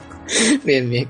bien, 0.64 0.90
bien. 0.90 1.10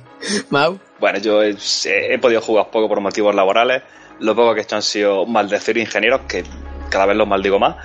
Mau. 0.49 0.79
Bueno, 0.99 1.19
yo 1.19 1.43
he, 1.43 1.55
he 1.85 2.19
podido 2.19 2.41
jugar 2.41 2.69
poco 2.71 2.87
por 2.87 2.99
motivos 3.01 3.33
laborales. 3.35 3.83
Lo 4.19 4.35
poco 4.35 4.53
que 4.53 4.61
he 4.61 4.63
hecho 4.63 4.75
han 4.75 4.81
sido 4.81 5.25
maldecir 5.25 5.77
ingenieros, 5.77 6.21
que 6.27 6.43
cada 6.89 7.05
vez 7.05 7.17
los 7.17 7.27
maldigo 7.27 7.57
más, 7.59 7.75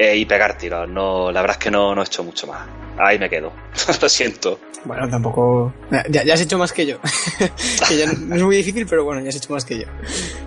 eh, 0.00 0.16
y 0.16 0.24
pegar 0.26 0.56
tiros. 0.56 0.88
No, 0.88 1.32
la 1.32 1.40
verdad 1.40 1.56
es 1.58 1.64
que 1.64 1.72
no, 1.72 1.92
no 1.92 2.02
he 2.02 2.04
hecho 2.04 2.22
mucho 2.22 2.46
más. 2.46 2.60
Ahí 2.98 3.18
me 3.18 3.28
quedo. 3.28 3.52
Lo 4.00 4.08
siento. 4.08 4.60
Bueno, 4.84 5.08
tampoco. 5.08 5.72
Ya, 6.08 6.22
ya 6.22 6.34
has 6.34 6.40
hecho 6.40 6.56
más 6.56 6.72
que 6.72 6.86
yo. 6.86 6.98
que 7.88 7.96
ya 7.96 8.06
no 8.06 8.36
es 8.36 8.42
muy 8.44 8.56
difícil, 8.58 8.86
pero 8.88 9.02
bueno, 9.04 9.20
ya 9.22 9.30
has 9.30 9.36
hecho 9.36 9.52
más 9.52 9.64
que 9.64 9.80
yo. 9.80 9.86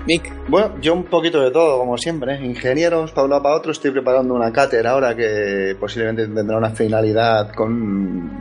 Mick. 0.08 0.32
Bueno, 0.48 0.80
yo 0.80 0.94
un 0.94 1.04
poquito 1.04 1.42
de 1.42 1.52
todo, 1.52 1.80
como 1.80 1.98
siempre. 1.98 2.36
¿eh? 2.36 2.46
Ingenieros, 2.46 3.12
para 3.12 3.26
un 3.26 3.32
lado 3.32 3.44
para 3.44 3.56
otro. 3.56 3.74
Estoy 3.74 3.92
preparando 3.92 4.34
una 4.34 4.54
cátedra 4.54 4.92
ahora 4.92 5.18
que 5.18 5.76
posiblemente 5.78 6.28
tendrá 6.28 6.58
una 6.58 6.70
finalidad 6.70 7.54
con. 7.54 8.32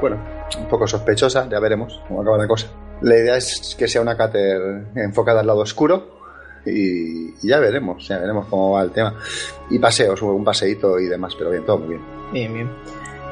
Bueno, 0.00 0.18
un 0.58 0.68
poco 0.68 0.86
sospechosa, 0.86 1.46
ya 1.46 1.60
veremos 1.60 2.00
cómo 2.08 2.22
acaba 2.22 2.38
la 2.38 2.48
cosa. 2.48 2.68
La 3.02 3.16
idea 3.16 3.36
es 3.36 3.76
que 3.78 3.86
sea 3.86 4.00
una 4.00 4.16
cáter 4.16 4.86
enfocada 4.96 5.40
al 5.40 5.46
lado 5.46 5.58
oscuro 5.60 6.21
y, 6.66 7.34
y 7.42 7.48
ya 7.48 7.58
veremos, 7.58 8.06
ya 8.06 8.18
veremos 8.18 8.46
cómo 8.46 8.72
va 8.72 8.82
el 8.82 8.90
tema. 8.90 9.14
Y 9.70 9.78
paseos, 9.78 10.20
un 10.22 10.44
paseíto 10.44 10.98
y 10.98 11.06
demás, 11.06 11.34
pero 11.36 11.50
bien, 11.50 11.64
todo 11.64 11.78
muy 11.78 11.88
bien. 11.88 12.00
Bien, 12.32 12.54
bien. 12.54 12.70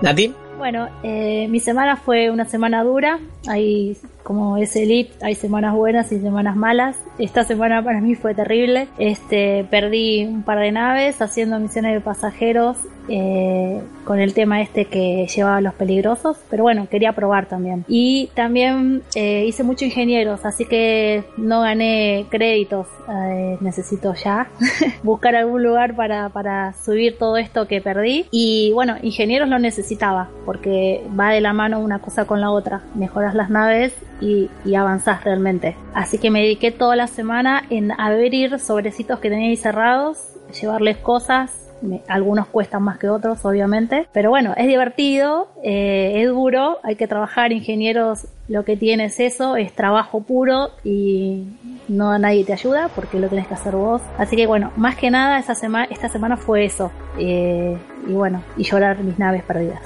¿Nati? 0.02 0.34
Bueno, 0.60 0.88
eh, 1.02 1.48
mi 1.48 1.58
semana 1.58 1.96
fue 1.96 2.30
una 2.30 2.44
semana 2.44 2.84
dura. 2.84 3.18
Hay, 3.48 3.96
como 4.22 4.58
es 4.58 4.76
Elite, 4.76 5.12
hay 5.24 5.34
semanas 5.34 5.74
buenas 5.74 6.12
y 6.12 6.20
semanas 6.20 6.54
malas. 6.54 6.96
Esta 7.18 7.44
semana 7.44 7.82
para 7.82 8.02
mí 8.02 8.14
fue 8.14 8.34
terrible. 8.34 8.88
Este, 8.98 9.64
perdí 9.70 10.26
un 10.26 10.42
par 10.42 10.58
de 10.58 10.70
naves 10.70 11.22
haciendo 11.22 11.58
misiones 11.58 11.94
de 11.94 12.00
pasajeros 12.02 12.76
eh, 13.10 13.82
con 14.04 14.20
el 14.20 14.34
tema 14.34 14.62
este 14.62 14.84
que 14.84 15.26
llevaba 15.26 15.60
los 15.60 15.74
peligrosos. 15.74 16.38
Pero 16.48 16.62
bueno, 16.62 16.86
quería 16.88 17.12
probar 17.12 17.46
también. 17.46 17.84
Y 17.88 18.30
también 18.34 19.02
eh, 19.14 19.44
hice 19.46 19.64
mucho 19.64 19.84
ingenieros, 19.84 20.44
así 20.44 20.64
que 20.64 21.24
no 21.36 21.62
gané 21.62 22.26
créditos. 22.30 22.86
Eh, 23.08 23.58
necesito 23.60 24.14
ya 24.14 24.48
buscar 25.02 25.34
algún 25.34 25.62
lugar 25.62 25.96
para, 25.96 26.28
para 26.28 26.72
subir 26.72 27.18
todo 27.18 27.36
esto 27.36 27.66
que 27.66 27.80
perdí. 27.80 28.26
Y 28.30 28.70
bueno, 28.72 28.96
ingenieros 29.02 29.48
lo 29.48 29.58
necesitaba, 29.58 30.30
porque 30.46 31.04
va 31.18 31.30
de 31.32 31.40
la 31.40 31.52
mano 31.52 31.80
una 31.80 31.98
cosa 31.98 32.24
con 32.24 32.40
la 32.40 32.50
otra. 32.50 32.82
Mejoras 32.94 33.34
las 33.34 33.50
naves 33.50 33.92
y, 34.20 34.48
y 34.64 34.74
avanzás 34.76 35.24
realmente. 35.24 35.76
Así 35.94 36.18
que 36.18 36.30
me 36.30 36.42
dediqué 36.42 36.70
toda 36.70 36.94
la 36.94 37.08
semana 37.08 37.64
en 37.70 37.92
abrir 37.92 38.58
sobrecitos 38.60 39.18
que 39.18 39.30
tenía 39.30 39.48
ahí 39.48 39.56
cerrados, 39.56 40.18
llevarles 40.60 40.98
cosas. 40.98 41.69
Algunos 42.08 42.46
cuestan 42.48 42.82
más 42.82 42.98
que 42.98 43.08
otros, 43.08 43.44
obviamente. 43.44 44.06
Pero 44.12 44.30
bueno, 44.30 44.54
es 44.56 44.66
divertido, 44.66 45.48
eh, 45.62 46.22
es 46.22 46.28
duro, 46.28 46.78
hay 46.82 46.96
que 46.96 47.06
trabajar. 47.06 47.52
Ingenieros 47.52 48.26
lo 48.48 48.64
que 48.64 48.76
tiene 48.76 49.06
es 49.06 49.20
eso, 49.20 49.56
es 49.56 49.72
trabajo 49.72 50.20
puro 50.22 50.70
y 50.84 51.44
no 51.88 52.18
nadie 52.18 52.44
te 52.44 52.52
ayuda 52.52 52.88
porque 52.94 53.18
lo 53.18 53.28
tenés 53.28 53.46
que 53.46 53.54
hacer 53.54 53.76
vos. 53.76 54.02
Así 54.18 54.36
que 54.36 54.46
bueno, 54.46 54.72
más 54.76 54.96
que 54.96 55.10
nada 55.10 55.38
esa 55.38 55.54
semana, 55.54 55.86
esta 55.90 56.08
semana 56.08 56.36
fue 56.36 56.64
eso. 56.64 56.90
Eh, 57.18 57.76
y 58.06 58.12
bueno, 58.12 58.42
y 58.56 58.64
llorar 58.64 58.98
mis 59.02 59.18
naves 59.18 59.42
perdidas. 59.42 59.80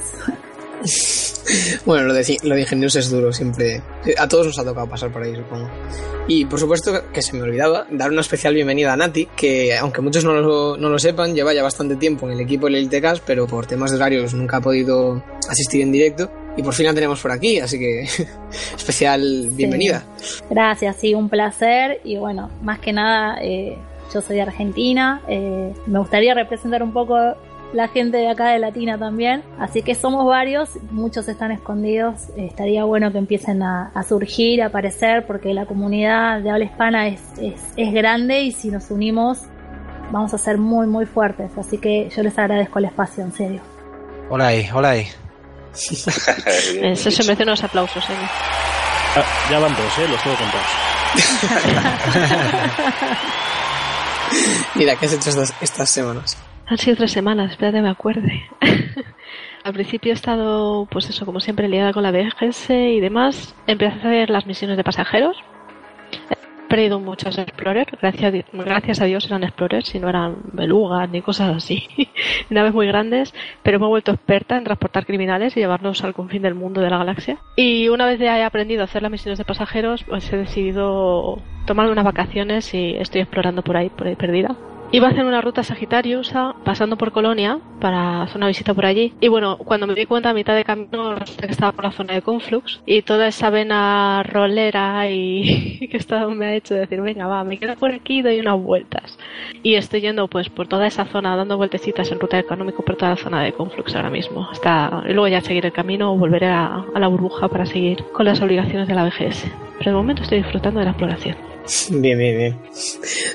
Bueno, 1.85 2.07
lo 2.07 2.15
de, 2.15 2.39
lo 2.43 2.55
de 2.55 2.63
ingenieros 2.63 2.97
es 2.97 3.11
duro, 3.11 3.33
siempre. 3.33 3.83
A 4.19 4.29
todos 4.29 4.47
nos 4.47 4.59
ha 4.59 4.65
tocado 4.65 4.89
pasar 4.89 5.13
por 5.13 5.23
ahí, 5.23 5.35
supongo. 5.35 5.69
Y 6.27 6.47
por 6.47 6.59
supuesto 6.59 7.13
que 7.13 7.23
se 7.23 7.37
me 7.37 7.43
olvidaba 7.43 7.87
dar 7.91 8.11
una 8.11 8.23
especial 8.23 8.55
bienvenida 8.55 8.93
a 8.93 8.97
Nati, 8.97 9.27
que 9.37 9.77
aunque 9.77 10.01
muchos 10.01 10.25
no 10.25 10.33
lo, 10.35 10.77
no 10.77 10.89
lo 10.89 10.99
sepan, 10.99 11.35
lleva 11.35 11.53
ya 11.53 11.63
bastante 11.63 11.97
tiempo 11.97 12.27
en 12.27 12.33
el 12.33 12.41
equipo 12.41 12.67
del 12.67 12.77
Elitecast, 12.77 13.23
pero 13.27 13.47
por 13.47 13.67
temas 13.67 13.91
de 13.91 13.97
horarios 13.97 14.33
nunca 14.35 14.59
ha 14.59 14.61
podido 14.61 15.23
asistir 15.49 15.83
en 15.83 15.93
directo. 15.93 16.31
Y 16.57 16.63
por 16.63 16.73
fin 16.73 16.87
la 16.87 16.95
tenemos 16.95 17.21
por 17.21 17.33
aquí, 17.33 17.59
así 17.59 17.79
que 17.79 18.03
especial 18.77 19.49
bienvenida. 19.53 20.05
Gracias, 20.49 20.97
sí, 20.97 21.15
un 21.15 21.29
placer. 21.29 22.01
Y 22.05 22.17
bueno, 22.17 22.51
más 22.63 22.79
que 22.79 22.93
nada, 22.93 23.39
eh, 23.43 23.77
yo 24.13 24.23
soy 24.23 24.37
de 24.37 24.43
Argentina. 24.43 25.21
Eh, 25.29 25.73
me 25.87 25.99
gustaría 25.99 26.33
representar 26.33 26.83
un 26.83 26.93
poco 26.93 27.17
la 27.75 27.89
gente 27.89 28.17
de 28.19 28.31
acá 28.31 28.51
de 28.51 28.61
Latina 28.61 28.97
también. 28.97 29.43
Así 29.59 29.83
que 29.83 29.95
somos 29.95 30.25
varios, 30.25 30.71
muchos 30.91 31.29
están 31.29 31.51
escondidos. 31.51 32.29
Eh, 32.37 32.47
estaría 32.47 32.85
bueno 32.85 33.13
que 33.13 33.19
empiecen 33.19 33.63
a, 33.63 33.91
a, 33.95 34.03
surgir, 34.05 34.63
a 34.63 34.67
aparecer, 34.67 35.27
porque 35.27 35.53
la 35.53 35.67
comunidad 35.67 36.41
de 36.41 36.51
habla 36.51 36.65
hispana 36.65 37.09
es, 37.09 37.21
es, 37.39 37.61
es 37.77 37.93
grande 37.93 38.41
y 38.43 38.53
si 38.53 38.71
nos 38.71 38.91
unimos 38.91 39.43
vamos 40.13 40.33
a 40.33 40.39
ser 40.39 40.57
muy, 40.57 40.87
muy 40.87 41.05
fuertes. 41.07 41.51
Así 41.59 41.79
que 41.79 42.09
yo 42.15 42.23
les 42.23 42.39
agradezco 42.39 42.79
el 42.79 42.85
espacio, 42.87 43.25
en 43.25 43.33
serio. 43.33 43.61
Hola 44.31 44.47
ahí, 44.47 44.69
hola 44.73 44.91
ahí. 44.91 45.07
Eso 45.75 47.11
se 47.11 47.25
merece 47.25 47.43
unos 47.43 47.65
aplausos, 47.65 48.05
¿eh? 48.05 48.13
Ah, 49.17 49.25
ya 49.51 49.59
van 49.59 49.75
dos, 49.75 49.99
¿eh? 49.99 50.07
Los 50.09 50.23
tengo 50.23 50.37
contados. 50.37 50.67
Mira, 54.77 54.97
¿qué 54.97 55.07
has 55.07 55.13
hecho 55.13 55.31
estas, 55.31 55.53
estas 55.61 55.91
semanas? 55.91 56.37
Han 56.67 56.79
sido 56.79 56.97
tres 56.97 57.13
semanas, 57.13 57.51
espérate 57.53 57.83
me 57.83 57.91
acuerde. 57.91 58.43
Al 59.65 59.73
principio 59.73 60.13
he 60.13 60.15
estado, 60.15 60.87
pues 60.91 61.09
eso, 61.09 61.27
como 61.27 61.41
siempre, 61.41 61.69
liada 61.69 61.93
con 61.93 62.03
la 62.03 62.11
BGS 62.11 62.71
y 62.71 63.01
demás. 63.01 63.55
Empecé 63.67 63.93
a 63.93 63.97
hacer 63.97 64.31
las 64.31 64.47
misiones 64.47 64.77
de 64.77 64.85
pasajeros. 64.85 65.37
He 66.31 66.69
perdido 66.69 67.01
muchas 67.01 67.39
Explorer. 67.39 67.87
Gracias, 68.01 68.45
gracias 68.53 69.01
a 69.01 69.05
Dios 69.05 69.27
eran 69.27 69.45
Explorers 69.45 69.89
si 69.89 69.99
no 69.99 70.09
eran 70.09 70.37
belugas 70.53 71.09
ni 71.11 71.23
cosas 71.23 71.57
así. 71.57 71.87
Naves 72.51 72.75
muy 72.75 72.87
grandes. 72.87 73.35
Pero 73.63 73.79
me 73.79 73.87
he 73.87 73.89
vuelto 73.89 74.13
experta 74.13 74.57
en 74.57 74.65
transportar 74.65 75.07
criminales 75.07 75.57
y 75.57 75.61
llevarlos 75.61 76.03
al 76.03 76.15
confín 76.15 76.43
del 76.43 76.55
mundo 76.55 76.81
de 76.81 76.91
la 76.91 76.99
galaxia. 76.99 77.39
Y 77.57 77.89
una 77.89 78.07
vez 78.07 78.19
ya 78.19 78.39
he 78.39 78.43
aprendido 78.43 78.83
a 78.83 78.85
hacer 78.85 79.03
las 79.03 79.11
misiones 79.11 79.39
de 79.39 79.45
pasajeros, 79.45 80.05
pues 80.05 80.31
he 80.33 80.37
decidido 80.37 81.43
tomarme 81.67 81.93
unas 81.93 82.05
vacaciones 82.05 82.73
y 82.75 82.97
estoy 82.97 83.21
explorando 83.23 83.63
por 83.63 83.77
ahí, 83.77 83.91
por 83.91 84.07
ahí 84.07 84.17
perdida. 84.17 84.57
Iba 84.95 85.09
a 85.09 85.11
hacer 85.11 85.25
una 85.25 85.41
ruta 85.41 85.65
Sagitariusa 85.65 86.55
pasando 86.63 86.97
por 86.97 87.11
Colonia 87.11 87.59
para 87.81 88.23
hacer 88.23 88.37
una 88.37 88.47
visita 88.47 88.75
por 88.75 88.87
allí. 88.87 89.13
Y 89.21 89.27
bueno, 89.27 89.59
cuando 89.59 89.89
me 89.89 89.95
di 89.97 90.07
cuenta 90.07 90.31
a 90.31 90.35
mitad 90.35 90.55
de 90.55 90.63
camino 90.63 91.17
que 91.37 91.47
estaba 91.47 91.73
por 91.73 91.83
la 91.83 91.91
zona 91.91 92.15
de 92.15 92.23
Conflux 92.23 92.81
y 92.87 93.03
toda 93.03 93.27
esa 93.27 93.51
vena 93.51 94.23
rolera 94.23 95.11
y 95.11 95.89
que 95.91 95.97
estaba 95.97 96.33
me 96.33 96.47
ha 96.47 96.55
hecho 96.55 96.77
decir, 96.77 97.01
venga, 97.01 97.27
va, 97.27 97.43
me 97.43 97.59
quedo 97.59 97.75
por 97.75 97.91
aquí 97.91 98.19
y 98.19 98.23
doy 98.23 98.39
unas 98.39 98.63
vueltas. 98.63 99.19
Y 99.65 99.75
estoy 99.75 100.01
yendo 100.01 100.29
pues 100.29 100.49
por 100.49 100.69
toda 100.69 100.87
esa 100.87 101.07
zona, 101.07 101.35
dando 101.35 101.57
vueltecitas 101.57 102.13
en 102.13 102.21
ruta 102.21 102.39
económico 102.39 102.85
por 102.85 102.95
toda 102.95 103.11
la 103.11 103.17
zona 103.17 103.43
de 103.43 103.53
Conflux 103.53 103.97
ahora 103.97 104.11
mismo. 104.11 104.49
Hasta 104.49 105.03
y 105.09 105.13
luego 105.13 105.27
ya 105.27 105.41
seguir 105.41 105.67
el 105.67 105.73
camino 105.73 106.13
o 106.13 106.17
volveré 106.17 106.51
a, 106.51 106.85
a 106.95 107.01
la 107.01 107.09
burbuja 107.09 107.49
para 107.49 107.67
seguir 107.67 108.05
con 108.13 108.27
las 108.27 108.41
obligaciones 108.41 108.87
de 108.87 108.95
la 108.95 109.07
BGS. 109.07 109.51
Pero 109.77 109.91
de 109.91 109.97
momento 109.97 110.23
estoy 110.23 110.39
disfrutando 110.39 110.79
de 110.79 110.85
la 110.85 110.93
exploración. 110.93 111.54
Bien, 111.91 112.19
bien, 112.19 112.37
bien. 112.37 112.61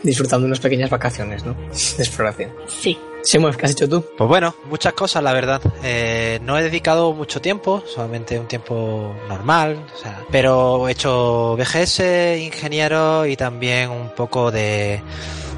Disfrutando 0.03 0.45
unas 0.45 0.59
pequeñas 0.59 0.89
vacaciones, 0.89 1.43
¿no? 1.43 1.53
De 1.53 2.03
exploración. 2.03 2.51
Sí. 2.67 2.97
Samuel, 3.21 3.57
¿qué 3.57 3.65
has 3.65 3.71
hecho 3.73 3.89
tú? 3.89 4.05
Pues 4.17 4.27
bueno, 4.27 4.55
muchas 4.69 4.93
cosas, 4.93 5.21
la 5.21 5.33
verdad. 5.33 5.61
Eh, 5.83 6.39
no 6.41 6.57
he 6.57 6.63
dedicado 6.63 7.11
mucho 7.13 7.41
tiempo, 7.41 7.83
solamente 7.85 8.39
un 8.39 8.47
tiempo 8.47 9.13
normal, 9.27 9.85
o 9.93 9.97
sea, 9.97 10.23
pero 10.31 10.87
he 10.87 10.93
hecho 10.93 11.57
BGS, 11.57 12.39
ingeniero 12.39 13.25
y 13.25 13.35
también 13.35 13.89
un 13.89 14.15
poco 14.15 14.51
de, 14.51 15.01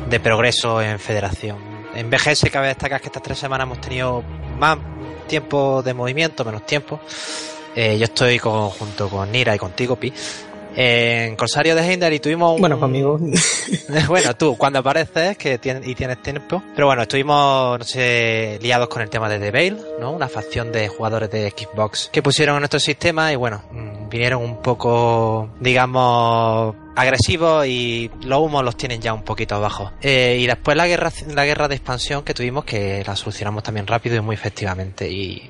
de 0.09 0.19
progreso 0.19 0.81
en 0.81 0.97
federación. 0.97 1.57
En 1.93 2.09
BGS 2.09 2.49
cabe 2.51 2.67
destacar 2.67 2.99
que 2.99 3.07
estas 3.07 3.21
tres 3.21 3.37
semanas 3.37 3.65
hemos 3.65 3.81
tenido 3.81 4.23
más 4.57 4.79
tiempo 5.27 5.83
de 5.83 5.93
movimiento, 5.93 6.43
menos 6.43 6.65
tiempo. 6.65 6.99
Eh, 7.75 7.97
yo 7.97 8.05
estoy 8.05 8.39
con, 8.39 8.69
junto 8.69 9.07
con 9.07 9.31
Nira 9.31 9.55
y 9.55 9.59
contigo, 9.59 9.95
Pi, 9.95 10.11
en 10.75 11.35
Corsario 11.35 11.75
de 11.75 11.81
Heimdall 11.81 12.13
y 12.13 12.19
tuvimos 12.19 12.55
un... 12.55 12.61
Bueno, 12.61 12.79
conmigo. 12.79 13.19
bueno, 14.07 14.35
tú, 14.35 14.57
cuando 14.57 14.79
apareces 14.79 15.37
que 15.37 15.57
tienes, 15.57 15.87
y 15.87 15.95
tienes 15.95 16.21
tiempo. 16.21 16.63
Pero 16.75 16.87
bueno, 16.87 17.01
estuvimos, 17.01 17.79
no 17.79 17.85
sé, 17.85 18.59
liados 18.61 18.89
con 18.89 19.01
el 19.01 19.09
tema 19.09 19.29
de 19.29 19.39
The 19.39 19.51
Veil, 19.51 19.77
¿no? 19.99 20.11
Una 20.11 20.27
facción 20.27 20.71
de 20.71 20.87
jugadores 20.87 21.29
de 21.31 21.51
Xbox 21.51 22.09
que 22.11 22.21
pusieron 22.21 22.55
en 22.55 22.61
nuestro 22.61 22.79
sistema 22.79 23.31
y 23.31 23.35
bueno, 23.35 23.61
vinieron 24.09 24.43
un 24.43 24.61
poco, 24.61 25.49
digamos, 25.59 26.75
agresivos 26.95 27.65
y 27.65 28.09
los 28.23 28.39
humos 28.39 28.63
los 28.63 28.75
tienen 28.75 29.01
ya 29.01 29.13
un 29.13 29.23
poquito 29.23 29.55
abajo. 29.55 29.91
Eh, 30.01 30.37
y 30.39 30.47
después 30.47 30.75
la 30.77 30.87
guerra, 30.87 31.11
la 31.33 31.45
guerra 31.45 31.67
de 31.67 31.75
expansión 31.75 32.23
que 32.23 32.33
tuvimos, 32.33 32.65
que 32.65 33.03
la 33.05 33.15
solucionamos 33.15 33.63
también 33.63 33.87
rápido 33.87 34.15
y 34.15 34.21
muy 34.21 34.35
efectivamente. 34.35 35.09
Y, 35.09 35.49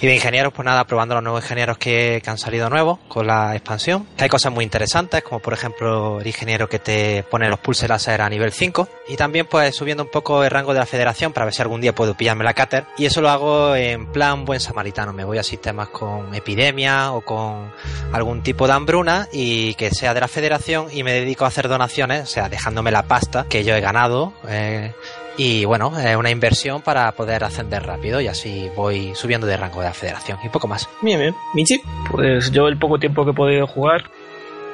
de 0.00 0.14
ingenieros, 0.14 0.52
pues 0.52 0.64
nada, 0.64 0.84
probando 0.84 1.14
los 1.14 1.22
nuevos 1.24 1.44
ingenieros 1.44 1.78
que, 1.78 2.22
han 2.26 2.38
salido 2.38 2.70
nuevos 2.70 3.00
con 3.08 3.26
la 3.26 3.56
expansión. 3.56 4.06
Hay 4.18 4.28
cosas 4.28 4.52
muy 4.52 4.62
interesantes, 4.64 5.22
como 5.22 5.40
por 5.40 5.52
ejemplo 5.52 6.20
el 6.20 6.26
ingeniero 6.26 6.68
que 6.68 6.78
te 6.78 7.24
pone 7.24 7.48
los 7.48 7.58
pulses 7.58 7.88
láser 7.88 8.20
a 8.20 8.28
nivel 8.28 8.52
5. 8.52 8.88
Y 9.08 9.16
también 9.16 9.46
pues 9.46 9.74
subiendo 9.74 10.04
un 10.04 10.10
poco 10.10 10.44
el 10.44 10.50
rango 10.50 10.72
de 10.72 10.78
la 10.78 10.86
federación 10.86 11.32
para 11.32 11.44
ver 11.44 11.54
si 11.54 11.62
algún 11.62 11.80
día 11.80 11.94
puedo 11.94 12.14
pillarme 12.14 12.44
la 12.44 12.54
cáter. 12.54 12.86
Y 12.96 13.06
eso 13.06 13.20
lo 13.20 13.30
hago 13.30 13.74
en 13.74 14.06
plan 14.12 14.44
buen 14.44 14.60
samaritano. 14.60 15.12
Me 15.12 15.24
voy 15.24 15.38
a 15.38 15.42
sistemas 15.42 15.88
con 15.88 16.34
epidemia 16.34 17.12
o 17.12 17.22
con 17.22 17.72
algún 18.12 18.42
tipo 18.42 18.66
de 18.66 18.72
hambruna 18.74 19.28
y 19.32 19.74
que 19.74 19.90
sea 19.90 20.14
de 20.14 20.20
la 20.20 20.28
federación 20.28 20.79
y 20.92 21.02
me 21.02 21.12
dedico 21.12 21.44
a 21.44 21.48
hacer 21.48 21.68
donaciones, 21.68 22.22
o 22.22 22.26
sea, 22.26 22.48
dejándome 22.48 22.90
la 22.90 23.04
pasta 23.04 23.46
que 23.48 23.64
yo 23.64 23.74
he 23.74 23.80
ganado. 23.80 24.32
Eh, 24.48 24.92
y 25.36 25.64
bueno, 25.64 25.98
es 25.98 26.16
una 26.16 26.30
inversión 26.30 26.82
para 26.82 27.10
poder 27.12 27.44
ascender 27.44 27.82
rápido 27.84 28.20
y 28.20 28.28
así 28.28 28.68
voy 28.76 29.14
subiendo 29.14 29.46
de 29.46 29.56
rango 29.56 29.80
de 29.80 29.86
la 29.86 29.94
federación 29.94 30.38
y 30.44 30.48
poco 30.48 30.68
más. 30.68 30.88
Bien, 31.02 31.18
bien. 31.18 31.34
Michi. 31.54 31.80
Pues 32.10 32.50
yo 32.50 32.68
el 32.68 32.78
poco 32.78 32.98
tiempo 32.98 33.24
que 33.24 33.30
he 33.30 33.34
podido 33.34 33.66
jugar 33.66 34.04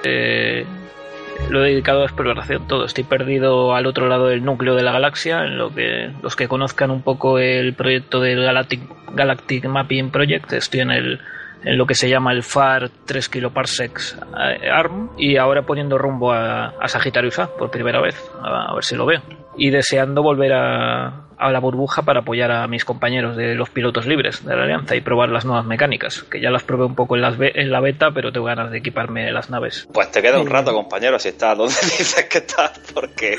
eh, 0.03 0.65
lo 1.51 1.65
he 1.65 1.71
dedicado 1.71 2.03
a 2.03 2.07
exploración 2.07 2.67
todo. 2.67 2.85
Estoy 2.85 3.05
perdido 3.05 3.75
al 3.75 3.87
otro 3.87 4.09
lado 4.09 4.29
del 4.29 4.45
núcleo 4.45 4.75
de 4.75 4.83
la 4.83 4.93
galaxia, 4.93 5.45
en 5.45 5.59
lo 5.59 5.75
que 5.75 6.11
los 6.23 6.37
que 6.37 6.49
conozcan 6.49 6.91
un 6.91 7.03
poco 7.03 7.39
el 7.39 7.75
proyecto 7.75 8.21
del 8.21 8.43
Galactic 8.43 9.65
Mapping 9.69 10.11
Project, 10.11 10.53
estoy 10.53 10.81
en 10.81 10.91
el 10.91 11.21
en 11.65 11.79
lo 11.79 11.87
que 11.87 11.95
se 11.95 12.09
llama 12.09 12.33
el 12.33 12.43
FAR 12.43 12.91
3 13.07 13.29
kiloparsecs 13.29 14.19
ARM 14.73 15.11
y 15.19 15.37
ahora 15.37 15.63
poniendo 15.63 15.99
rumbo 15.99 16.33
a, 16.33 16.69
a 16.69 16.89
Sagittarius 16.89 17.39
A 17.39 17.49
por 17.49 17.71
primera 17.71 18.01
vez, 18.01 18.17
a, 18.43 18.71
a, 18.71 18.75
ver 18.75 18.85
si 18.85 18.97
lo 18.97 19.07
veo. 19.07 19.21
Y 19.57 19.71
deseando 19.71 20.23
volver 20.23 20.53
a, 20.53 21.27
a, 21.39 21.51
la 21.51 21.59
burbuja 21.59 22.03
para 22.03 22.21
apoyar 22.21 22.51
a 22.51 22.67
mis 22.69 22.85
compañeros 22.85 23.37
de 23.37 23.55
los 23.55 23.71
pilotos 23.71 24.07
libres 24.07 24.45
de 24.45 24.55
la 24.55 24.65
Alianza 24.65 24.95
y 24.95 25.01
probar 25.01 25.31
las 25.31 25.45
nuevas 25.45 25.65
mecánicas, 25.65 26.23
que 26.25 26.41
ya 26.41 26.51
las 26.51 26.63
probé 26.63 26.85
un 26.85 26.95
poco 26.95 27.17
en, 27.17 27.23
las 27.23 27.37
en 27.41 27.71
la 27.71 27.81
beta, 27.81 28.11
pero 28.15 28.33
tengo 28.33 28.47
ganas 28.47 28.71
de 28.71 28.79
equiparme 28.79 29.33
las 29.33 29.51
naves. 29.51 29.89
Pues 29.93 30.11
te 30.11 30.23
queda 30.23 30.41
un 30.41 30.49
rato, 30.49 30.73
compañero, 30.73 31.19
si 31.19 31.29
estás 31.31 31.57
donde 31.57 31.75
dices 31.83 32.27
que 32.31 32.39
estás, 32.39 32.79
porque... 32.95 33.37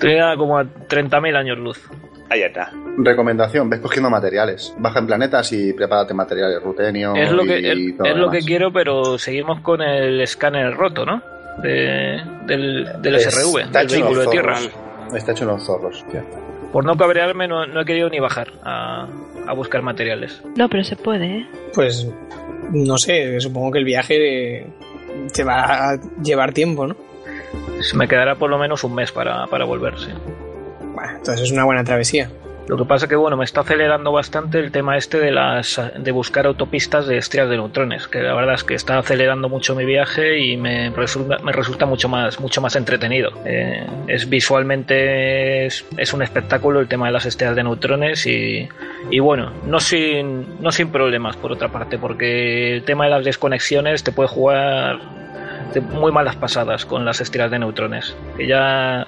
Te 0.00 0.08
queda 0.08 0.36
como 0.36 0.58
a 0.58 0.64
30.000 0.64 1.36
años 1.36 1.58
luz. 1.58 1.88
Ahí 2.28 2.42
está. 2.42 2.72
Recomendación, 2.98 3.70
ves 3.70 3.80
cogiendo 3.80 4.10
materiales. 4.10 4.74
Baja 4.78 4.98
en 4.98 5.06
planetas 5.06 5.52
y 5.52 5.72
prepárate 5.72 6.12
materiales, 6.14 6.62
rutenio. 6.62 7.14
Es 7.14 7.30
lo 7.30 7.44
que, 7.44 7.60
y 7.60 7.90
es, 7.90 7.96
todo 7.96 8.08
es 8.08 8.16
lo 8.16 8.30
que 8.30 8.40
quiero, 8.40 8.72
pero 8.72 9.16
seguimos 9.18 9.60
con 9.60 9.80
el 9.82 10.20
escáner 10.20 10.74
roto, 10.74 11.04
¿no? 11.06 11.22
De, 11.62 12.20
del, 12.46 13.00
del 13.00 13.20
SRV, 13.20 13.60
Está 13.60 13.78
del 13.78 13.86
hecho 13.88 13.96
vehículo 13.96 14.20
de 14.22 14.26
tierra. 14.28 14.56
zorros. 14.56 15.14
Está 15.14 15.32
hecho 15.32 15.44
unos 15.44 15.64
zorros. 15.64 16.04
Por 16.72 16.84
no 16.84 16.96
cabrearme, 16.96 17.46
no, 17.46 17.64
no 17.66 17.80
he 17.80 17.84
querido 17.84 18.08
ni 18.10 18.18
bajar 18.18 18.48
a, 18.64 19.06
a 19.46 19.52
buscar 19.54 19.82
materiales. 19.82 20.42
No, 20.56 20.68
pero 20.68 20.82
se 20.84 20.96
puede, 20.96 21.26
¿eh? 21.26 21.46
Pues 21.72 22.06
no 22.72 22.98
sé, 22.98 23.38
supongo 23.40 23.70
que 23.72 23.78
el 23.78 23.84
viaje 23.84 24.66
te 25.32 25.44
va 25.44 25.90
a 25.92 25.96
llevar 26.22 26.52
tiempo, 26.52 26.88
¿no? 26.88 26.96
Se 27.80 27.96
me 27.96 28.08
quedará 28.08 28.34
por 28.34 28.50
lo 28.50 28.58
menos 28.58 28.82
un 28.84 28.94
mes 28.94 29.12
para, 29.12 29.46
para 29.46 29.64
volver, 29.64 29.96
sí. 29.98 30.10
Bueno, 30.96 31.10
entonces 31.10 31.42
es 31.42 31.52
una 31.52 31.64
buena 31.64 31.84
travesía. 31.84 32.30
Lo 32.68 32.78
que 32.78 32.86
pasa 32.86 33.06
que 33.06 33.16
bueno, 33.16 33.36
me 33.36 33.44
está 33.44 33.60
acelerando 33.60 34.12
bastante 34.12 34.58
el 34.58 34.72
tema 34.72 34.96
este 34.96 35.18
de 35.18 35.30
las 35.30 35.78
de 35.94 36.10
buscar 36.10 36.46
autopistas 36.46 37.06
de 37.06 37.18
estrellas 37.18 37.50
de 37.50 37.58
neutrones, 37.58 38.08
que 38.08 38.22
la 38.22 38.34
verdad 38.34 38.54
es 38.54 38.64
que 38.64 38.74
está 38.74 38.98
acelerando 38.98 39.50
mucho 39.50 39.74
mi 39.74 39.84
viaje 39.84 40.40
y 40.40 40.56
me 40.56 40.88
resulta, 40.88 41.36
me 41.44 41.52
resulta 41.52 41.84
mucho 41.84 42.08
más 42.08 42.40
mucho 42.40 42.62
más 42.62 42.74
entretenido. 42.76 43.30
Eh, 43.44 43.86
es 44.08 44.28
visualmente 44.30 45.66
es, 45.66 45.84
es, 45.98 46.14
un 46.14 46.22
espectáculo 46.22 46.80
el 46.80 46.88
tema 46.88 47.06
de 47.06 47.12
las 47.12 47.26
estrellas 47.26 47.56
de 47.56 47.62
neutrones 47.62 48.26
y, 48.26 48.66
y 49.10 49.18
bueno, 49.20 49.52
no 49.66 49.78
sin 49.80 50.60
no 50.62 50.72
sin 50.72 50.88
problemas 50.88 51.36
por 51.36 51.52
otra 51.52 51.68
parte, 51.68 51.98
porque 51.98 52.74
el 52.74 52.84
tema 52.84 53.04
de 53.04 53.10
las 53.10 53.24
desconexiones 53.24 54.02
te 54.02 54.12
puede 54.12 54.28
jugar 54.28 54.98
muy 55.92 56.10
malas 56.10 56.36
pasadas 56.36 56.86
con 56.86 57.04
las 57.04 57.20
estiras 57.20 57.50
de 57.50 57.58
neutrones. 57.58 58.16
Que 58.36 58.46
ya 58.46 59.06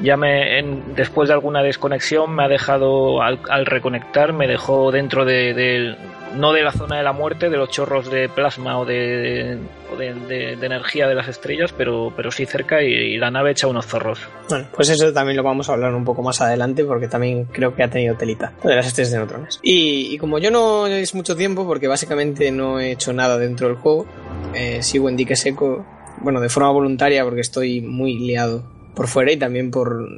ya 0.00 0.16
me 0.16 0.58
en- 0.58 0.94
después 0.94 1.28
de 1.28 1.34
alguna 1.34 1.62
desconexión 1.62 2.34
me 2.34 2.44
ha 2.44 2.48
dejado 2.48 3.20
al, 3.22 3.40
al 3.48 3.66
reconectar 3.66 4.32
me 4.32 4.46
dejó 4.46 4.90
dentro 4.92 5.24
de, 5.24 5.96
no 6.36 6.52
de 6.52 6.62
la 6.62 6.70
zona 6.72 6.96
de 6.98 7.02
la 7.02 7.12
muerte 7.12 7.50
de 7.50 7.56
los 7.56 7.68
chorros 7.70 8.10
de 8.10 8.28
plasma 8.28 8.78
o 8.78 8.84
de, 8.84 9.58
de, 9.98 10.14
de- 10.14 10.56
de 10.56 10.66
energía 10.66 11.08
de 11.08 11.14
las 11.16 11.26
estrellas 11.28 11.74
pero 11.76 12.12
pero 12.16 12.30
sí 12.30 12.46
cerca 12.46 12.82
y, 12.82 13.16
la 13.16 13.30
nave 13.30 13.50
echa 13.52 13.66
unos 13.66 13.86
zorros 13.86 14.20
Bueno, 14.48 14.66
pues 14.74 14.88
eso 14.88 15.12
también 15.12 15.36
lo 15.36 15.42
vamos 15.42 15.68
a 15.68 15.72
hablar 15.72 15.92
un 15.94 16.04
poco 16.04 16.22
más 16.22 16.40
adelante 16.40 16.84
porque 16.84 17.08
también 17.08 17.44
creo 17.46 17.74
que 17.74 17.82
ha 17.82 17.88
tenido 17.90 18.14
telita 18.14 18.52
de 18.62 18.76
las 18.76 18.86
estrellas 18.86 19.10
de 19.12 19.18
neutrones. 19.18 19.58
Y, 19.62 20.14
y 20.14 20.18
como 20.18 20.38
yo 20.38 20.50
no 20.50 20.86
es 20.86 21.14
mucho 21.14 21.34
tiempo 21.34 21.66
porque 21.66 21.88
básicamente 21.88 22.52
no 22.52 22.78
he 22.78 22.92
hecho 22.92 23.12
nada 23.12 23.36
dentro 23.38 23.66
del 23.68 23.76
juego, 23.76 24.06
eh, 24.54 24.82
sigo 24.82 25.08
en 25.08 25.16
dique 25.16 25.34
seco, 25.34 25.84
bueno, 26.20 26.40
de 26.40 26.48
forma 26.48 26.70
voluntaria 26.70 27.24
porque 27.24 27.40
estoy 27.40 27.80
muy 27.80 28.18
liado 28.18 28.62
por 28.98 29.06
fuera 29.06 29.30
y 29.30 29.36
también 29.36 29.70
por 29.70 30.08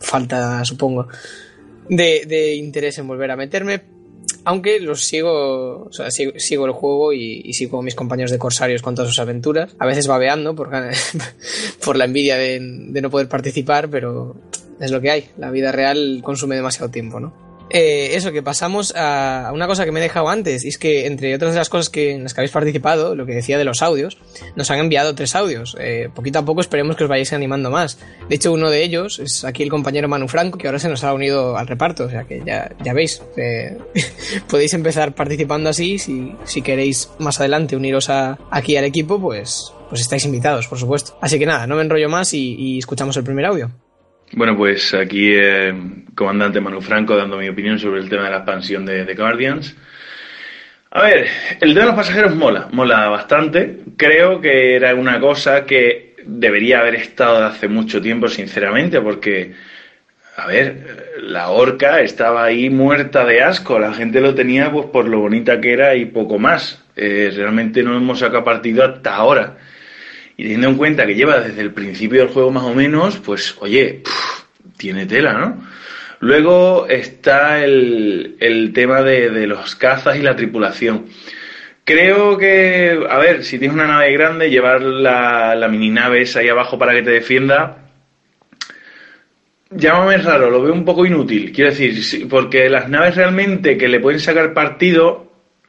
falta, 0.00 0.64
supongo, 0.64 1.06
de, 1.88 2.24
de 2.26 2.56
interés 2.56 2.98
en 2.98 3.06
volver 3.06 3.30
a 3.30 3.36
meterme. 3.36 3.82
Aunque 4.42 4.80
los 4.80 5.04
sigo, 5.04 5.84
o 5.84 5.92
sea, 5.92 6.10
sigo, 6.10 6.32
sigo 6.38 6.66
el 6.66 6.72
juego 6.72 7.12
y, 7.12 7.52
sigo 7.52 7.80
mis 7.80 7.94
compañeros 7.94 8.32
de 8.32 8.38
Corsarios 8.38 8.82
con 8.82 8.96
todas 8.96 9.08
sus 9.08 9.20
aventuras. 9.20 9.76
A 9.78 9.86
veces 9.86 10.08
babeando 10.08 10.56
por, 10.56 10.68
por 11.84 11.96
la 11.96 12.06
envidia 12.06 12.36
de 12.36 12.58
no 12.58 13.08
poder 13.08 13.28
participar, 13.28 13.88
pero 13.88 14.34
es 14.80 14.90
lo 14.90 15.00
que 15.00 15.12
hay. 15.12 15.28
La 15.38 15.52
vida 15.52 15.70
real 15.70 16.20
consume 16.24 16.56
demasiado 16.56 16.90
tiempo, 16.90 17.20
¿no? 17.20 17.43
Eh, 17.70 18.14
eso, 18.14 18.30
que 18.32 18.42
pasamos 18.42 18.94
a 18.96 19.50
una 19.52 19.66
cosa 19.66 19.84
que 19.84 19.92
me 19.92 20.00
he 20.00 20.02
dejado 20.02 20.28
antes, 20.28 20.64
y 20.64 20.68
es 20.68 20.78
que 20.78 21.06
entre 21.06 21.34
otras 21.34 21.52
de 21.52 21.58
las 21.58 21.68
cosas 21.68 21.90
que, 21.90 22.12
en 22.12 22.22
las 22.22 22.34
que 22.34 22.40
habéis 22.40 22.52
participado, 22.52 23.14
lo 23.14 23.26
que 23.26 23.34
decía 23.34 23.58
de 23.58 23.64
los 23.64 23.82
audios, 23.82 24.18
nos 24.54 24.70
han 24.70 24.78
enviado 24.78 25.14
tres 25.14 25.34
audios. 25.34 25.76
Eh, 25.80 26.08
poquito 26.14 26.38
a 26.38 26.44
poco 26.44 26.60
esperemos 26.60 26.96
que 26.96 27.04
os 27.04 27.10
vayáis 27.10 27.32
animando 27.32 27.70
más. 27.70 27.98
De 28.28 28.36
hecho, 28.36 28.52
uno 28.52 28.70
de 28.70 28.82
ellos 28.82 29.18
es 29.18 29.44
aquí 29.44 29.62
el 29.62 29.70
compañero 29.70 30.08
Manu 30.08 30.28
Franco, 30.28 30.58
que 30.58 30.68
ahora 30.68 30.78
se 30.78 30.88
nos 30.88 31.04
ha 31.04 31.12
unido 31.12 31.56
al 31.56 31.66
reparto, 31.66 32.04
o 32.04 32.10
sea 32.10 32.24
que 32.24 32.42
ya, 32.44 32.70
ya 32.82 32.92
veis, 32.92 33.22
eh, 33.36 33.78
podéis 34.48 34.74
empezar 34.74 35.14
participando 35.14 35.70
así, 35.70 35.98
si, 35.98 36.34
si 36.44 36.62
queréis 36.62 37.10
más 37.18 37.40
adelante 37.40 37.76
uniros 37.76 38.10
a, 38.10 38.38
aquí 38.50 38.76
al 38.76 38.84
equipo, 38.84 39.20
pues, 39.20 39.72
pues 39.88 40.00
estáis 40.00 40.24
invitados, 40.24 40.68
por 40.68 40.78
supuesto. 40.78 41.16
Así 41.20 41.38
que 41.38 41.46
nada, 41.46 41.66
no 41.66 41.76
me 41.76 41.82
enrollo 41.82 42.08
más 42.08 42.34
y, 42.34 42.54
y 42.58 42.78
escuchamos 42.78 43.16
el 43.16 43.24
primer 43.24 43.46
audio. 43.46 43.70
Bueno, 44.36 44.56
pues 44.56 44.92
aquí 44.94 45.30
eh, 45.32 45.72
comandante 46.16 46.60
Manu 46.60 46.80
Franco 46.80 47.16
dando 47.16 47.36
mi 47.36 47.48
opinión 47.48 47.78
sobre 47.78 48.00
el 48.00 48.08
tema 48.08 48.24
de 48.24 48.30
la 48.30 48.38
expansión 48.38 48.84
de, 48.84 49.14
Guardians. 49.14 49.76
A 50.90 51.02
ver, 51.02 51.28
el 51.60 51.72
tema 51.72 51.80
de 51.80 51.86
los 51.86 51.94
pasajeros 51.94 52.34
mola, 52.34 52.68
mola 52.72 53.08
bastante. 53.08 53.78
Creo 53.96 54.40
que 54.40 54.74
era 54.74 54.92
una 54.96 55.20
cosa 55.20 55.64
que 55.64 56.16
debería 56.24 56.80
haber 56.80 56.96
estado 56.96 57.44
hace 57.44 57.68
mucho 57.68 58.02
tiempo, 58.02 58.26
sinceramente, 58.26 59.00
porque, 59.00 59.52
a 60.36 60.48
ver, 60.48 61.12
la 61.20 61.50
orca 61.50 62.00
estaba 62.00 62.42
ahí 62.42 62.70
muerta 62.70 63.24
de 63.24 63.40
asco. 63.40 63.78
La 63.78 63.94
gente 63.94 64.20
lo 64.20 64.34
tenía 64.34 64.72
pues 64.72 64.86
por 64.86 65.06
lo 65.06 65.20
bonita 65.20 65.60
que 65.60 65.74
era 65.74 65.94
y 65.94 66.06
poco 66.06 66.40
más. 66.40 66.82
Eh, 66.96 67.32
realmente 67.36 67.84
no 67.84 67.96
hemos 67.96 68.18
sacado 68.18 68.42
partido 68.42 68.84
hasta 68.84 69.14
ahora. 69.14 69.58
Y 70.36 70.42
teniendo 70.42 70.68
en 70.68 70.76
cuenta 70.76 71.06
que 71.06 71.14
lleva 71.14 71.40
desde 71.40 71.60
el 71.60 71.72
principio 71.72 72.20
del 72.20 72.28
juego 72.28 72.50
más 72.50 72.64
o 72.64 72.74
menos, 72.74 73.18
pues 73.18 73.56
oye, 73.60 74.02
tiene 74.76 75.06
tela, 75.06 75.34
¿no? 75.34 75.64
Luego 76.20 76.86
está 76.88 77.62
el, 77.62 78.36
el 78.40 78.72
tema 78.72 79.02
de, 79.02 79.30
de 79.30 79.46
los 79.46 79.76
cazas 79.76 80.16
y 80.16 80.22
la 80.22 80.34
tripulación. 80.34 81.06
Creo 81.84 82.38
que, 82.38 82.98
a 83.10 83.18
ver, 83.18 83.44
si 83.44 83.58
tienes 83.58 83.74
una 83.74 83.86
nave 83.86 84.10
grande, 84.12 84.48
llevar 84.48 84.80
la, 84.80 85.54
la 85.54 85.68
mini 85.68 85.90
nave 85.90 86.22
esa 86.22 86.40
ahí 86.40 86.48
abajo 86.48 86.78
para 86.78 86.94
que 86.94 87.02
te 87.02 87.10
defienda, 87.10 87.84
llámame 89.70 90.16
raro, 90.18 90.50
lo 90.50 90.62
veo 90.62 90.72
un 90.72 90.86
poco 90.86 91.04
inútil. 91.04 91.52
Quiero 91.52 91.70
decir, 91.70 92.26
porque 92.28 92.70
las 92.70 92.88
naves 92.88 93.16
realmente 93.16 93.76
que 93.76 93.88
le 93.88 94.00
pueden 94.00 94.20
sacar 94.20 94.54
partido 94.54 95.23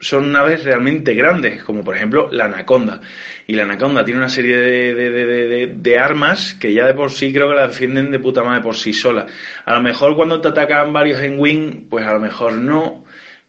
son 0.05 0.31
naves 0.31 0.63
realmente 0.63 1.15
grandes, 1.15 1.63
como 1.63 1.83
por 1.83 1.95
ejemplo 1.95 2.29
la 2.31 2.45
Anaconda. 2.45 3.01
Y 3.47 3.55
la 3.55 3.63
Anaconda 3.63 4.05
tiene 4.05 4.19
una 4.19 4.29
serie 4.29 4.57
de, 4.57 4.93
de, 4.93 5.09
de, 5.09 5.67
de, 5.75 5.97
armas 5.97 6.53
que 6.53 6.73
ya 6.73 6.85
de 6.85 6.93
por 6.93 7.11
sí 7.11 7.33
creo 7.33 7.49
que 7.49 7.55
la 7.55 7.67
defienden 7.67 8.11
de 8.11 8.19
puta 8.19 8.43
madre 8.43 8.61
por 8.61 8.75
sí 8.75 8.93
sola. 8.93 9.25
A 9.65 9.73
lo 9.73 9.81
mejor 9.81 10.15
cuando 10.15 10.39
te 10.41 10.49
atacan 10.49 10.93
varios 10.93 11.21
en 11.21 11.39
Wing, 11.39 11.89
pues 11.89 12.05
a 12.05 12.13
lo 12.13 12.19
mejor 12.19 12.53
no. 12.53 13.03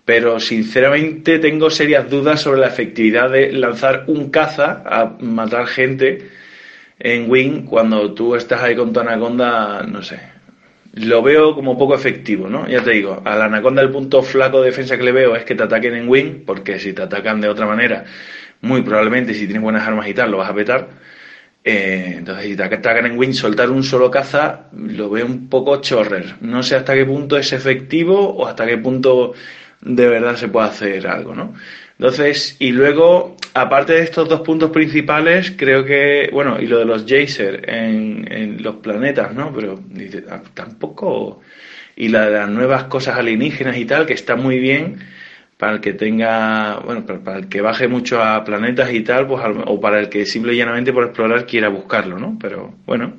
Pero 0.07 0.41
sinceramente 0.41 1.39
tengo 1.41 1.69
serias 1.69 2.09
dudas 2.09 2.41
sobre 2.41 2.61
la 2.61 2.69
efectividad 2.69 3.29
de 3.31 3.53
lanzar 3.53 4.05
un 4.07 4.31
caza 4.31 4.83
a 4.87 5.17
matar 5.21 5.67
gente 5.67 6.31
en 6.99 7.31
Wing 7.31 7.65
cuando 7.65 8.15
tú 8.15 8.35
estás 8.35 8.63
ahí 8.63 8.77
con 8.77 8.93
tu 8.93 9.01
Anaconda, 9.01 9.83
no 9.83 10.03
sé, 10.03 10.21
lo 10.97 11.23
veo 11.23 11.55
como 11.55 11.77
poco 11.77 11.95
efectivo, 11.95 12.49
¿no? 12.49 12.67
Ya 12.69 12.83
te 12.83 12.93
digo, 12.93 13.21
a 13.25 13.37
la 13.37 13.45
anaconda 13.45 13.83
el 13.83 13.91
punto 13.91 14.23
flaco 14.23 14.61
de 14.61 14.71
defensa 14.71 14.97
que 14.97 15.05
le 15.05 15.13
veo 15.13 15.37
es 15.37 15.45
que 15.45 15.55
te 15.55 15.63
ataquen 15.63 15.95
en 15.95 16.09
wing, 16.09 16.45
porque 16.47 16.79
si 16.79 16.95
te 16.95 17.03
atacan 17.03 17.41
de 17.41 17.49
otra 17.49 17.67
manera, 17.67 18.05
muy 18.63 18.83
probablemente 18.83 19.35
si 19.35 19.45
tienes 19.45 19.63
buenas 19.63 19.87
armas 19.87 20.09
y 20.09 20.15
tal, 20.15 20.31
lo 20.31 20.39
vas 20.39 20.51
a 20.51 20.55
petar. 20.55 20.89
Eh, 21.65 22.15
entonces, 22.19 22.47
si 22.47 22.57
te 22.57 22.63
atacan 22.63 23.07
en 23.07 23.19
wing, 23.19 23.35
soltar 23.35 23.71
un 23.71 23.83
solo 23.83 24.11
caza, 24.11 24.69
lo 24.73 25.11
veo 25.11 25.27
un 25.27 25.49
poco 25.49 25.81
chorrer. 25.83 26.37
No 26.41 26.63
sé 26.63 26.77
hasta 26.77 26.95
qué 26.95 27.05
punto 27.05 27.37
es 27.37 27.53
efectivo 27.53 28.19
o 28.31 28.47
hasta 28.47 28.67
qué 28.67 28.79
punto 28.79 29.35
de 29.83 30.09
verdad 30.09 30.37
se 30.37 30.49
puede 30.49 30.69
hacer 30.69 31.07
algo, 31.07 31.35
¿no? 31.35 31.55
Entonces, 31.99 32.57
y 32.59 32.73
luego, 32.73 33.37
aparte 33.55 33.95
de 33.95 34.03
estos 34.03 34.29
dos 34.29 34.43
puntos 34.43 34.71
principales, 34.71 35.55
creo 35.57 35.85
que, 35.85 36.29
bueno, 36.33 36.61
y 36.61 36.67
lo 36.67 36.79
de 36.79 36.85
los 36.85 37.05
Jacer 37.07 37.69
en, 37.71 38.31
en 38.31 38.63
los 38.63 38.77
planetas, 38.77 39.35
¿no? 39.35 39.53
Pero 39.55 39.81
dice, 39.89 40.25
ah, 40.31 40.43
tampoco. 40.55 41.41
Y 41.97 42.09
la 42.09 42.27
de 42.27 42.33
las 42.33 42.51
nuevas 42.51 42.85
cosas 42.85 43.19
alienígenas 43.19 43.79
y 43.79 43.87
tal, 43.87 44.05
que 44.05 44.13
está 44.13 44.37
muy 44.37 44.59
bien 44.59 44.99
para 45.57 45.73
el 45.73 45.81
que 45.81 45.95
tenga, 45.95 46.81
bueno, 46.85 47.07
para, 47.07 47.39
el 47.39 47.49
que 47.49 47.61
baje 47.63 47.89
mucho 47.89 48.23
a 48.23 48.45
planetas 48.45 48.93
y 48.93 49.01
tal, 49.01 49.27
pues, 49.27 49.43
o 49.67 49.81
para 49.81 50.01
el 50.01 50.09
que 50.09 50.27
simple 50.27 50.53
y 50.55 50.59
llanamente 50.59 50.93
por 50.93 51.05
explorar 51.05 51.47
quiera 51.47 51.69
buscarlo, 51.69 52.19
¿no? 52.19 52.39
Pero 52.41 52.75
bueno, 52.85 53.15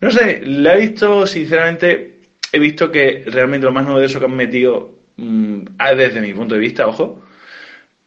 no 0.00 0.10
sé, 0.10 0.40
la 0.46 0.76
he 0.76 0.80
visto, 0.80 1.26
sinceramente, 1.26 2.20
he 2.52 2.58
visto 2.60 2.90
que 2.92 3.24
realmente 3.26 3.66
lo 3.66 3.72
más 3.72 3.86
novedoso 3.86 4.20
que 4.20 4.26
han 4.26 4.36
metido, 4.36 4.98
mm, 5.16 5.62
ah, 5.78 5.94
desde 5.94 6.20
mi 6.20 6.32
punto 6.32 6.54
de 6.54 6.60
vista, 6.60 6.86
ojo, 6.86 7.22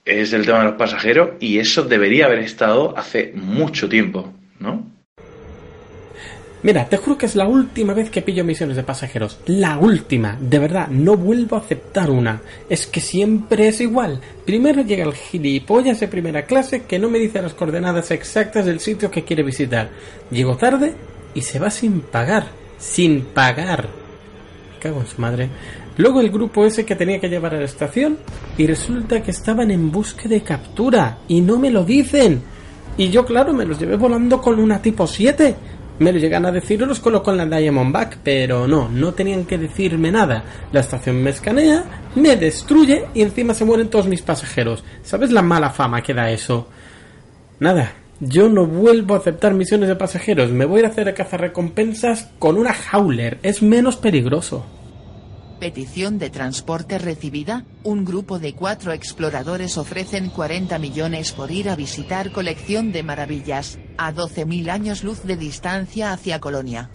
es 0.05 0.33
el 0.33 0.45
tema 0.45 0.59
de 0.59 0.65
los 0.65 0.75
pasajeros 0.75 1.31
y 1.39 1.59
eso 1.59 1.83
debería 1.83 2.25
haber 2.25 2.39
estado 2.39 2.97
hace 2.97 3.31
mucho 3.35 3.87
tiempo, 3.87 4.33
¿no? 4.59 4.91
Mira, 6.63 6.85
te 6.85 6.97
juro 6.97 7.17
que 7.17 7.25
es 7.25 7.35
la 7.35 7.47
última 7.47 7.93
vez 7.95 8.11
que 8.11 8.21
pillo 8.21 8.43
misiones 8.43 8.75
de 8.75 8.83
pasajeros. 8.83 9.39
La 9.47 9.79
última. 9.79 10.37
De 10.39 10.59
verdad, 10.59 10.89
no 10.89 11.17
vuelvo 11.17 11.55
a 11.55 11.59
aceptar 11.59 12.11
una. 12.11 12.41
Es 12.69 12.85
que 12.85 13.01
siempre 13.01 13.67
es 13.67 13.81
igual. 13.81 14.21
Primero 14.45 14.83
llega 14.83 15.03
el 15.03 15.13
gilipollas 15.13 15.99
de 15.99 16.07
primera 16.07 16.45
clase 16.45 16.83
que 16.83 16.99
no 16.99 17.09
me 17.09 17.17
dice 17.17 17.41
las 17.41 17.55
coordenadas 17.55 18.11
exactas 18.11 18.67
del 18.67 18.79
sitio 18.79 19.09
que 19.09 19.23
quiere 19.23 19.41
visitar. 19.41 19.89
Llego 20.29 20.55
tarde 20.55 20.93
y 21.33 21.41
se 21.41 21.57
va 21.57 21.71
sin 21.71 22.01
pagar. 22.01 22.45
Sin 22.77 23.21
pagar. 23.21 23.89
Me 24.71 24.79
cago 24.79 25.01
en 25.01 25.07
su 25.07 25.19
madre. 25.19 25.49
Luego 26.01 26.19
el 26.19 26.31
grupo 26.31 26.65
ese 26.65 26.83
que 26.83 26.95
tenía 26.95 27.19
que 27.19 27.29
llevar 27.29 27.53
a 27.53 27.59
la 27.59 27.65
estación 27.65 28.17
y 28.57 28.65
resulta 28.65 29.21
que 29.21 29.29
estaban 29.29 29.69
en 29.69 29.91
busca 29.91 30.27
de 30.27 30.41
captura 30.41 31.19
y 31.27 31.41
no 31.41 31.59
me 31.59 31.69
lo 31.69 31.85
dicen. 31.85 32.41
Y 32.97 33.11
yo, 33.11 33.23
claro, 33.23 33.53
me 33.53 33.67
los 33.67 33.77
llevé 33.77 33.97
volando 33.97 34.41
con 34.41 34.59
una 34.59 34.81
tipo 34.81 35.05
7. 35.05 35.55
Me 35.99 36.11
lo 36.11 36.17
llegan 36.17 36.47
a 36.47 36.51
decir 36.51 36.81
y 36.81 36.85
los 36.87 36.99
coloco 36.99 37.29
en 37.29 37.37
la 37.37 37.45
Diamondback, 37.45 38.17
pero 38.23 38.67
no, 38.67 38.89
no 38.89 39.13
tenían 39.13 39.45
que 39.45 39.59
decirme 39.59 40.11
nada. 40.11 40.43
La 40.71 40.79
estación 40.79 41.21
me 41.21 41.29
escanea, 41.29 41.83
me 42.15 42.35
destruye 42.35 43.05
y 43.13 43.21
encima 43.21 43.53
se 43.53 43.65
mueren 43.65 43.91
todos 43.91 44.07
mis 44.07 44.23
pasajeros. 44.23 44.83
¿Sabes 45.03 45.31
la 45.31 45.43
mala 45.43 45.69
fama 45.69 46.01
que 46.01 46.15
da 46.15 46.31
eso? 46.31 46.67
Nada, 47.59 47.93
yo 48.19 48.49
no 48.49 48.65
vuelvo 48.65 49.13
a 49.13 49.17
aceptar 49.19 49.53
misiones 49.53 49.87
de 49.87 49.95
pasajeros. 49.95 50.49
Me 50.49 50.65
voy 50.65 50.81
a 50.81 50.87
hacer 50.87 51.07
a 51.07 51.13
cazar 51.13 51.41
recompensas 51.41 52.31
con 52.39 52.57
una 52.57 52.73
Howler. 52.91 53.37
Es 53.43 53.61
menos 53.61 53.97
peligroso. 53.97 54.65
Petición 55.61 56.17
de 56.17 56.31
transporte 56.31 56.97
recibida, 56.97 57.65
un 57.83 58.03
grupo 58.03 58.39
de 58.39 58.55
cuatro 58.55 58.93
exploradores 58.93 59.77
ofrecen 59.77 60.31
40 60.31 60.79
millones 60.79 61.33
por 61.33 61.51
ir 61.51 61.69
a 61.69 61.75
visitar 61.75 62.31
colección 62.31 62.91
de 62.91 63.03
maravillas, 63.03 63.77
a 63.95 64.11
12.000 64.11 64.71
años 64.71 65.03
luz 65.03 65.21
de 65.21 65.37
distancia 65.37 66.13
hacia 66.13 66.39
Colonia. 66.39 66.89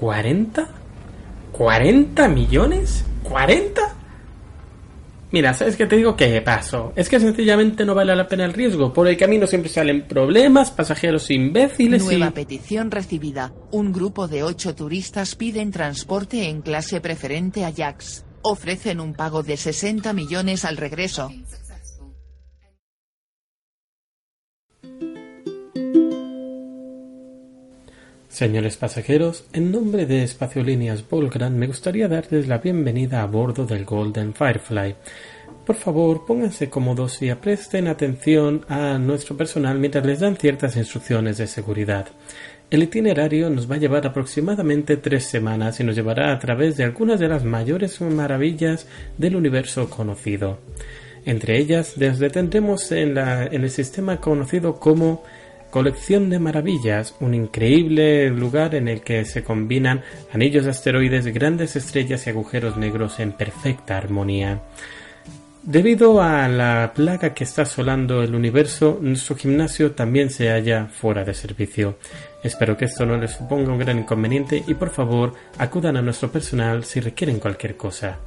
¿40? 0.00 0.68
¿40 1.52 2.32
millones? 2.32 3.04
¿40? 3.24 3.74
Mira, 5.30 5.52
¿sabes 5.52 5.76
qué 5.76 5.86
te 5.86 5.96
digo? 5.96 6.16
Que 6.16 6.40
paso. 6.40 6.92
Es 6.96 7.08
que 7.08 7.20
sencillamente 7.20 7.84
no 7.84 7.94
vale 7.94 8.16
la 8.16 8.28
pena 8.28 8.44
el 8.44 8.54
riesgo. 8.54 8.92
Por 8.92 9.08
el 9.08 9.16
camino 9.16 9.46
siempre 9.46 9.70
salen 9.70 10.08
problemas, 10.08 10.70
pasajeros 10.70 11.30
imbéciles 11.30 12.02
Nueva 12.02 12.30
petición 12.30 12.90
recibida, 12.90 13.52
un 13.70 13.92
grupo 13.92 14.26
de 14.26 14.42
ocho 14.42 14.74
turistas 14.74 15.34
piden 15.34 15.70
transporte 15.70 16.48
en 16.48 16.62
clase 16.62 17.00
preferente 17.00 17.64
a 17.64 17.72
Jax. 17.72 18.24
Ofrecen 18.42 19.00
un 19.00 19.14
pago 19.14 19.42
de 19.42 19.56
60 19.56 20.12
millones 20.12 20.64
al 20.64 20.76
regreso. 20.76 21.30
Señores 28.38 28.76
pasajeros, 28.76 29.46
en 29.52 29.72
nombre 29.72 30.06
de 30.06 30.22
Espaciolíneas 30.22 31.02
Volgran 31.08 31.58
me 31.58 31.66
gustaría 31.66 32.06
darles 32.06 32.46
la 32.46 32.58
bienvenida 32.58 33.20
a 33.20 33.26
bordo 33.26 33.66
del 33.66 33.84
Golden 33.84 34.32
Firefly. 34.32 34.94
Por 35.66 35.74
favor, 35.74 36.24
pónganse 36.24 36.70
cómodos 36.70 37.20
y 37.20 37.34
presten 37.34 37.88
atención 37.88 38.64
a 38.68 38.96
nuestro 38.96 39.36
personal 39.36 39.80
mientras 39.80 40.06
les 40.06 40.20
dan 40.20 40.36
ciertas 40.36 40.76
instrucciones 40.76 41.38
de 41.38 41.48
seguridad. 41.48 42.06
El 42.70 42.84
itinerario 42.84 43.50
nos 43.50 43.68
va 43.68 43.74
a 43.74 43.78
llevar 43.78 44.06
aproximadamente 44.06 44.98
tres 44.98 45.24
semanas 45.24 45.80
y 45.80 45.82
nos 45.82 45.96
llevará 45.96 46.32
a 46.32 46.38
través 46.38 46.76
de 46.76 46.84
algunas 46.84 47.18
de 47.18 47.26
las 47.26 47.42
mayores 47.42 48.00
maravillas 48.00 48.86
del 49.16 49.34
universo 49.34 49.90
conocido. 49.90 50.60
Entre 51.24 51.58
ellas, 51.58 51.98
nos 51.98 52.20
detendremos 52.20 52.92
en, 52.92 53.18
en 53.18 53.64
el 53.64 53.70
sistema 53.70 54.20
conocido 54.20 54.78
como 54.78 55.24
Colección 55.70 56.30
de 56.30 56.38
Maravillas, 56.38 57.14
un 57.20 57.34
increíble 57.34 58.30
lugar 58.30 58.74
en 58.74 58.88
el 58.88 59.02
que 59.02 59.24
se 59.26 59.44
combinan 59.44 60.02
anillos 60.32 60.64
de 60.64 60.70
asteroides, 60.70 61.26
grandes 61.26 61.76
estrellas 61.76 62.26
y 62.26 62.30
agujeros 62.30 62.76
negros 62.78 63.20
en 63.20 63.32
perfecta 63.32 63.98
armonía. 63.98 64.62
Debido 65.62 66.22
a 66.22 66.48
la 66.48 66.92
plaga 66.94 67.34
que 67.34 67.44
está 67.44 67.62
asolando 67.62 68.22
el 68.22 68.34
universo, 68.34 68.98
nuestro 69.02 69.36
gimnasio 69.36 69.92
también 69.92 70.30
se 70.30 70.48
halla 70.48 70.86
fuera 70.86 71.24
de 71.24 71.34
servicio. 71.34 71.98
Espero 72.42 72.76
que 72.78 72.86
esto 72.86 73.04
no 73.04 73.18
les 73.18 73.32
suponga 73.32 73.70
un 73.70 73.78
gran 73.78 73.98
inconveniente 73.98 74.64
y 74.66 74.72
por 74.72 74.88
favor 74.88 75.34
acudan 75.58 75.98
a 75.98 76.02
nuestro 76.02 76.30
personal 76.32 76.84
si 76.84 77.00
requieren 77.00 77.38
cualquier 77.38 77.76
cosa. 77.76 78.18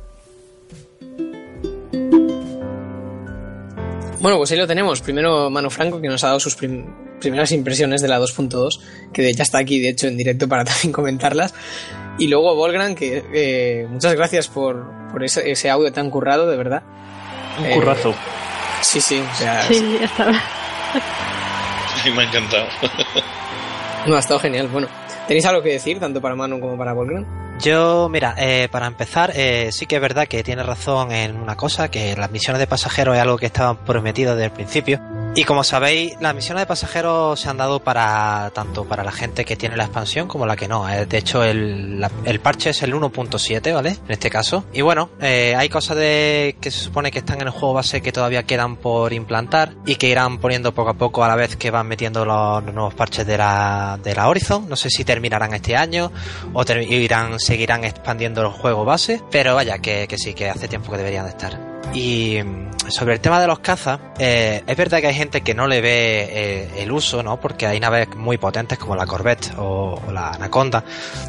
Bueno, 4.20 4.38
pues 4.38 4.52
ahí 4.52 4.58
lo 4.60 4.68
tenemos. 4.68 5.02
Primero 5.02 5.50
Mano 5.50 5.72
Franco, 5.72 6.00
que 6.00 6.08
nos 6.08 6.24
ha 6.24 6.28
dado 6.28 6.40
sus 6.40 6.56
prim- 6.56 6.86
primeras 7.22 7.52
impresiones 7.54 8.02
de 8.02 8.08
la 8.10 8.20
2.2, 8.20 8.80
que 9.14 9.32
ya 9.34 9.44
está 9.44 9.60
aquí, 9.60 9.80
de 9.80 9.90
hecho, 9.90 10.08
en 10.08 10.18
directo 10.18 10.50
para 10.50 10.64
también 10.66 10.92
comentarlas. 10.92 11.54
Y 12.18 12.28
luego 12.28 12.54
Volgran, 12.56 12.94
que 12.96 13.24
eh, 13.34 13.88
muchas 13.90 14.14
gracias 14.16 14.48
por, 14.50 14.86
por 15.12 15.24
ese, 15.24 15.50
ese 15.50 15.70
audio 15.70 15.92
tan 15.94 16.10
currado, 16.10 16.50
de 16.50 16.58
verdad. 16.58 16.84
Un 17.60 17.66
Eh, 17.66 17.76
currazo. 17.76 18.14
Sí, 18.82 19.00
sí, 19.00 19.20
o 19.20 19.36
sea, 19.38 19.62
Sí, 19.64 19.98
ya 20.00 20.06
estaba. 20.06 20.32
me 22.16 22.22
ha 22.22 22.26
encantado. 22.26 22.66
no, 24.08 24.16
ha 24.16 24.20
estado 24.20 24.40
genial. 24.40 24.68
Bueno, 24.68 24.88
¿tenéis 25.28 25.46
algo 25.46 25.62
que 25.62 25.70
decir, 25.70 26.00
tanto 26.00 26.20
para 26.20 26.36
Manu 26.36 26.60
como 26.60 26.78
para 26.78 26.94
Volgran? 26.94 27.26
Yo, 27.60 28.10
mira, 28.10 28.34
eh, 28.40 28.68
para 28.72 28.88
empezar, 28.88 29.32
eh, 29.36 29.72
sí 29.72 29.86
que 29.86 29.96
es 29.98 30.02
verdad 30.02 30.28
que 30.28 30.44
tiene 30.44 30.64
razón 30.64 31.12
en 31.12 31.36
una 31.38 31.56
cosa, 31.56 31.92
que 31.92 32.16
las 32.16 32.32
misiones 32.32 32.60
de 32.60 32.66
pasajeros 32.66 33.16
es 33.16 33.22
algo 33.22 33.38
que 33.38 33.46
estaba 33.46 33.76
prometido 33.86 34.34
desde 34.36 34.46
el 34.46 34.52
principio. 34.52 35.00
Y 35.34 35.46
como 35.46 35.64
sabéis, 35.64 36.14
las 36.20 36.36
misiones 36.36 36.64
de 36.64 36.66
pasajeros 36.66 37.40
se 37.40 37.48
han 37.50 37.56
dado 37.56 37.80
para 37.80 38.52
tanto 38.54 38.84
para 38.84 39.02
la 39.02 39.14
gente 39.14 39.46
que 39.46 39.56
tiene 39.56 39.78
la 39.78 39.86
expansión 39.86 40.28
como 40.28 40.46
la 40.46 40.58
que 40.58 40.68
no. 40.68 40.90
Eh, 40.90 41.06
De 41.06 41.18
hecho, 41.18 41.42
el, 41.42 42.06
el 42.26 42.40
parche 42.42 42.72
es 42.72 42.84
el 42.84 42.94
1.7, 42.94 43.74
¿vale? 43.74 43.92
En 43.92 44.12
este 44.12 44.30
caso. 44.30 44.66
Y 44.74 44.82
bueno, 44.82 45.10
eh, 45.22 45.56
hay 45.58 45.70
cosas 45.70 45.96
de 45.96 46.58
que 46.60 46.70
se 46.70 46.80
supone 46.80 47.12
que 47.12 47.20
están 47.20 47.40
en 47.40 47.48
el 47.48 47.52
juego 47.52 47.74
base 47.74 48.02
que 48.02 48.12
todavía 48.12 48.44
quedan 48.44 48.76
por 48.76 49.14
implantar 49.14 49.74
y 49.86 49.96
que 49.96 50.10
irán 50.10 50.38
poniendo 50.40 50.74
poco 50.74 50.90
a 50.90 50.96
poco 50.96 51.24
a 51.24 51.30
la 51.30 51.36
vez 51.38 51.56
que 51.56 51.72
van 51.72 51.88
metiendo 51.88 52.26
los, 52.26 52.62
nuevos 52.66 52.94
parches 52.94 53.26
de 53.26 53.38
la, 53.38 53.98
de 54.04 54.14
la 54.14 54.28
Horizon. 54.28 54.68
No 54.68 54.76
sé 54.76 54.90
si 54.90 55.06
terminarán 55.06 55.54
este 55.54 55.78
año 55.78 56.12
o 56.54 56.64
irán, 56.74 57.40
seguirán 57.40 57.86
expandiendo 57.86 58.42
el 58.42 58.50
juego 58.50 58.84
base, 58.84 59.22
pero 59.32 59.56
vaya, 59.56 59.80
que, 59.80 60.08
que 60.10 60.18
sí, 60.18 60.34
que 60.34 60.50
hace 60.50 60.68
tiempo 60.68 60.92
que 60.92 60.98
deberían 60.98 61.24
de 61.24 61.32
estar. 61.32 61.81
Y 61.94 62.40
sobre 62.88 63.16
el 63.16 63.20
tema 63.20 63.42
de 63.42 63.48
los 63.48 63.60
cazas, 63.60 64.00
eh, 64.18 64.64
es 64.66 64.78
verdad 64.78 65.00
que 65.02 65.08
hay 65.08 65.14
gente 65.14 65.42
que 65.42 65.54
no 65.54 65.68
le 65.68 65.82
ve 65.82 66.28
eh, 66.32 66.70
el 66.78 66.92
uso, 66.92 67.22
¿no? 67.22 67.40
Porque 67.40 67.66
hay 67.66 67.80
naves 67.80 68.16
muy 68.16 68.38
potentes 68.38 68.78
como 68.78 68.96
la 68.96 69.06
Corvette 69.06 69.54
o, 69.58 70.02
o 70.08 70.12
la 70.12 70.32
Anaconda, 70.32 70.84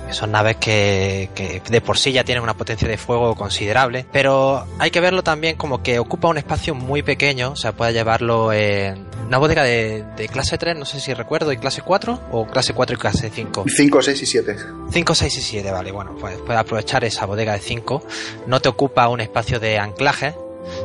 que 0.06 0.12
son 0.12 0.32
naves 0.32 0.56
que, 0.56 1.30
que 1.34 1.62
de 1.68 1.80
por 1.80 1.98
sí 1.98 2.12
ya 2.12 2.24
tienen 2.24 2.42
una 2.42 2.54
potencia 2.54 2.86
de 2.86 2.96
fuego 2.96 3.34
considerable, 3.34 4.06
pero 4.12 4.66
hay 4.78 4.90
que 4.90 5.00
verlo 5.00 5.22
también 5.22 5.56
como 5.56 5.82
que 5.82 5.98
ocupa 5.98 6.28
un 6.28 6.38
espacio 6.38 6.74
muy 6.74 7.02
pequeño, 7.02 7.52
o 7.52 7.56
sea, 7.56 7.72
puede 7.72 7.92
llevarlo 7.92 8.52
en 8.52 9.06
una 9.26 9.38
bodega 9.38 9.64
de, 9.64 10.04
de 10.16 10.28
clase 10.28 10.58
3, 10.58 10.76
no 10.76 10.84
sé 10.84 11.00
si 11.00 11.14
recuerdo, 11.14 11.52
y 11.52 11.56
clase 11.56 11.82
4 11.82 12.20
o 12.32 12.46
clase 12.46 12.72
4 12.72 12.96
y 12.96 12.98
clase 12.98 13.30
5. 13.30 13.64
5, 13.68 14.02
6 14.02 14.22
y 14.22 14.26
7. 14.26 14.56
5, 14.90 15.14
6 15.14 15.38
y 15.38 15.40
7, 15.40 15.70
vale, 15.70 15.90
bueno, 15.90 16.14
pues 16.20 16.38
puedes 16.38 16.60
aprovechar 16.60 17.04
esa 17.04 17.26
bodega 17.26 17.54
de 17.54 17.60
5. 17.60 18.02
No 18.46 18.60
te 18.60 18.68
ocupa 18.68 19.08
un 19.08 19.20
espacio 19.20 19.58
de 19.58 19.78
anclaje, 19.78 20.34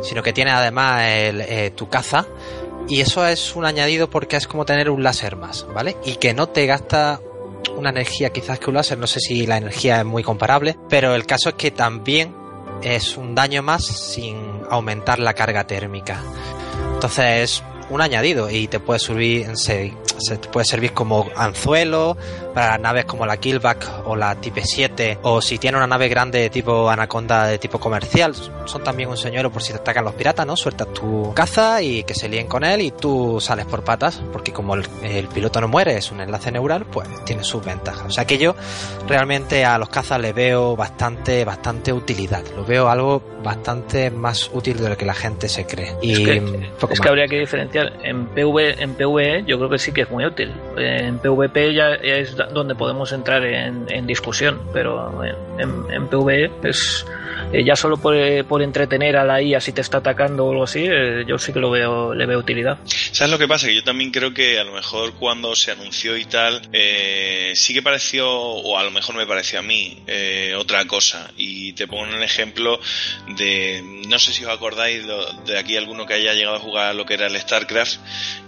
sino 0.04 0.24
que 0.24 0.34
tiene 0.34 0.52
además 0.52 1.02
eh, 1.04 1.72
tu 1.76 1.90
caza. 1.90 2.26
Y 2.88 3.02
eso 3.02 3.28
es 3.28 3.56
un 3.56 3.66
añadido 3.66 4.10
porque 4.10 4.38
es 4.38 4.48
como 4.48 4.66
tener 4.66 4.90
un 4.90 5.04
láser 5.04 5.36
más, 5.36 5.68
¿vale? 5.74 5.98
Y 6.06 6.16
que 6.16 6.34
no 6.34 6.48
te 6.48 6.66
gasta 6.66 7.20
una 7.76 7.90
energía 7.90 8.32
quizás 8.32 8.60
que 8.60 8.70
un 8.70 8.76
láser, 8.76 8.98
no 8.98 9.08
sé 9.08 9.20
si 9.20 9.46
la 9.46 9.58
energía 9.58 10.00
es 10.00 10.06
muy 10.06 10.24
comparable, 10.24 10.78
pero 10.88 11.14
el 11.14 11.26
caso 11.26 11.50
es 11.50 11.56
que 11.56 11.72
también 11.72 12.34
es 12.82 13.18
un 13.18 13.36
daño 13.36 13.62
más 13.62 13.86
sin 13.86 14.62
aumentar 14.70 15.20
la 15.20 15.34
carga 15.34 15.66
térmica. 15.68 16.22
Entonces 16.94 17.26
es 17.42 17.64
un 17.90 18.02
añadido 18.02 18.50
y 18.50 18.68
te 18.68 18.80
puede 18.80 19.00
servir, 19.00 19.56
se, 19.56 19.94
se 20.20 20.38
puede 20.38 20.66
servir 20.66 20.94
como 20.94 21.28
anzuelo 21.36 22.18
para 22.54 22.78
naves 22.78 23.06
como 23.06 23.26
la 23.26 23.38
Killback 23.38 24.08
o 24.08 24.16
la 24.16 24.36
Type 24.36 24.64
7 24.64 25.20
o 25.24 25.42
si 25.42 25.58
tiene 25.58 25.78
una 25.78 25.88
nave 25.88 26.08
grande 26.08 26.50
tipo 26.50 26.90
Anaconda 26.90 27.48
de 27.48 27.58
tipo 27.58 27.80
comercial 27.80 28.34
son 28.66 28.84
también 28.84 29.10
un 29.10 29.18
señuelo 29.18 29.52
por 29.52 29.62
si 29.62 29.74
te 29.74 29.80
atacan 29.80 30.04
los 30.04 30.14
piratas, 30.14 30.46
¿no? 30.46 30.56
Sueltas 30.56 30.94
tu 30.94 31.34
caza 31.34 31.82
y 31.82 32.04
que 32.04 32.14
se 32.14 32.30
líen 32.30 32.48
con 32.48 32.64
él 32.64 32.82
y 32.82 32.92
tú 32.92 33.40
sales 33.40 33.66
por 33.66 33.84
patas 33.84 34.22
porque 34.32 34.52
como 34.52 34.76
el, 34.76 34.86
el 35.04 35.28
piloto 35.28 35.62
no 35.62 35.68
muere, 35.68 35.98
es 35.98 36.12
un 36.12 36.22
enlace 36.22 36.52
neural, 36.52 36.86
pues 36.86 37.08
tiene 37.26 37.44
sus 37.44 37.64
ventajas. 37.64 38.08
O 38.08 38.12
sea 38.12 38.26
que 38.26 38.38
yo 38.38 38.56
realmente 39.08 39.66
a 39.66 39.78
los 39.78 39.90
cazas 39.90 40.20
le 40.20 40.34
veo 40.34 40.76
bastante, 40.76 41.46
bastante 41.46 41.94
utilidad. 41.94 42.44
Lo 42.56 42.66
veo 42.66 42.90
algo 42.90 43.22
bastante 43.44 44.12
más 44.12 44.50
útil 44.54 44.78
de 44.78 44.90
lo 44.90 44.98
que 44.98 45.06
la 45.06 45.14
gente 45.14 45.48
se 45.48 45.66
cree. 45.66 45.96
Y 46.02 46.14
Es 46.14 46.20
que, 46.20 46.70
poco 46.80 46.94
es 46.94 47.00
que 47.00 47.08
habría 47.08 47.28
que 47.28 47.40
diferenciar. 47.40 47.94
En 48.04 48.28
PV, 48.28 48.82
en 48.82 48.96
PvE 48.96 49.44
yo 49.46 49.58
creo 49.58 49.70
que 49.70 49.78
sí 49.78 49.92
que 49.92 50.07
muy 50.10 50.26
útil. 50.26 50.52
En 50.78 51.20
PvP 51.20 51.74
ya 51.74 51.94
es 51.94 52.36
donde 52.54 52.76
podemos 52.76 53.12
entrar 53.12 53.44
en, 53.46 54.06
discusión, 54.08 54.62
pero 54.74 55.24
en, 55.24 55.72
en- 55.94 56.08
PvE 56.08 56.52
es 56.64 57.06
eh, 57.52 57.64
ya 57.64 57.76
solo 57.76 57.98
por, 57.98 58.16
eh, 58.16 58.44
por 58.44 58.62
entretener 58.62 59.18
a 59.18 59.24
la 59.26 59.42
IA 59.42 59.60
si 59.60 59.72
te 59.74 59.82
está 59.82 59.98
atacando 59.98 60.46
o 60.46 60.52
algo 60.52 60.64
así, 60.64 60.86
eh, 60.88 61.24
yo 61.28 61.38
sí 61.38 61.52
que 61.52 61.60
lo 61.60 61.70
veo, 61.72 62.14
le 62.14 62.26
veo 62.26 62.40
utilidad. 62.40 62.78
¿Sabes 62.86 63.32
lo 63.32 63.38
que 63.38 63.48
pasa? 63.48 63.68
Que 63.68 63.76
yo 63.76 63.84
también 63.84 64.12
creo 64.12 64.34
que 64.34 64.60
a 64.60 64.64
lo 64.64 64.72
mejor 64.74 65.14
cuando 65.16 65.56
se 65.56 65.72
anunció 65.72 66.16
y 66.18 66.26
tal, 66.26 66.62
eh, 66.74 67.52
sí 67.56 67.74
que 67.74 67.82
pareció, 67.82 68.30
o 68.32 68.78
a 68.78 68.84
lo 68.84 68.92
mejor 68.92 69.16
me 69.16 69.26
pareció 69.26 69.60
a 69.60 69.62
mí, 69.64 70.04
otra 70.58 70.86
cosa. 70.86 71.32
Y 71.38 71.74
te 71.74 71.88
pongo 71.88 72.04
un 72.04 72.22
ejemplo 72.24 72.80
de, 73.38 73.84
no 74.08 74.20
sé 74.20 74.34
si 74.34 74.46
os 74.46 74.52
acordáis 74.52 75.04
de 75.46 75.58
aquí 75.58 75.76
alguno 75.78 76.06
que 76.06 76.14
haya 76.14 76.34
llegado 76.34 76.56
a 76.58 76.60
jugar 76.60 76.96
lo 76.96 77.06
que 77.06 77.16
era 77.16 77.28
el 77.28 77.40
StarCraft, 77.40 77.98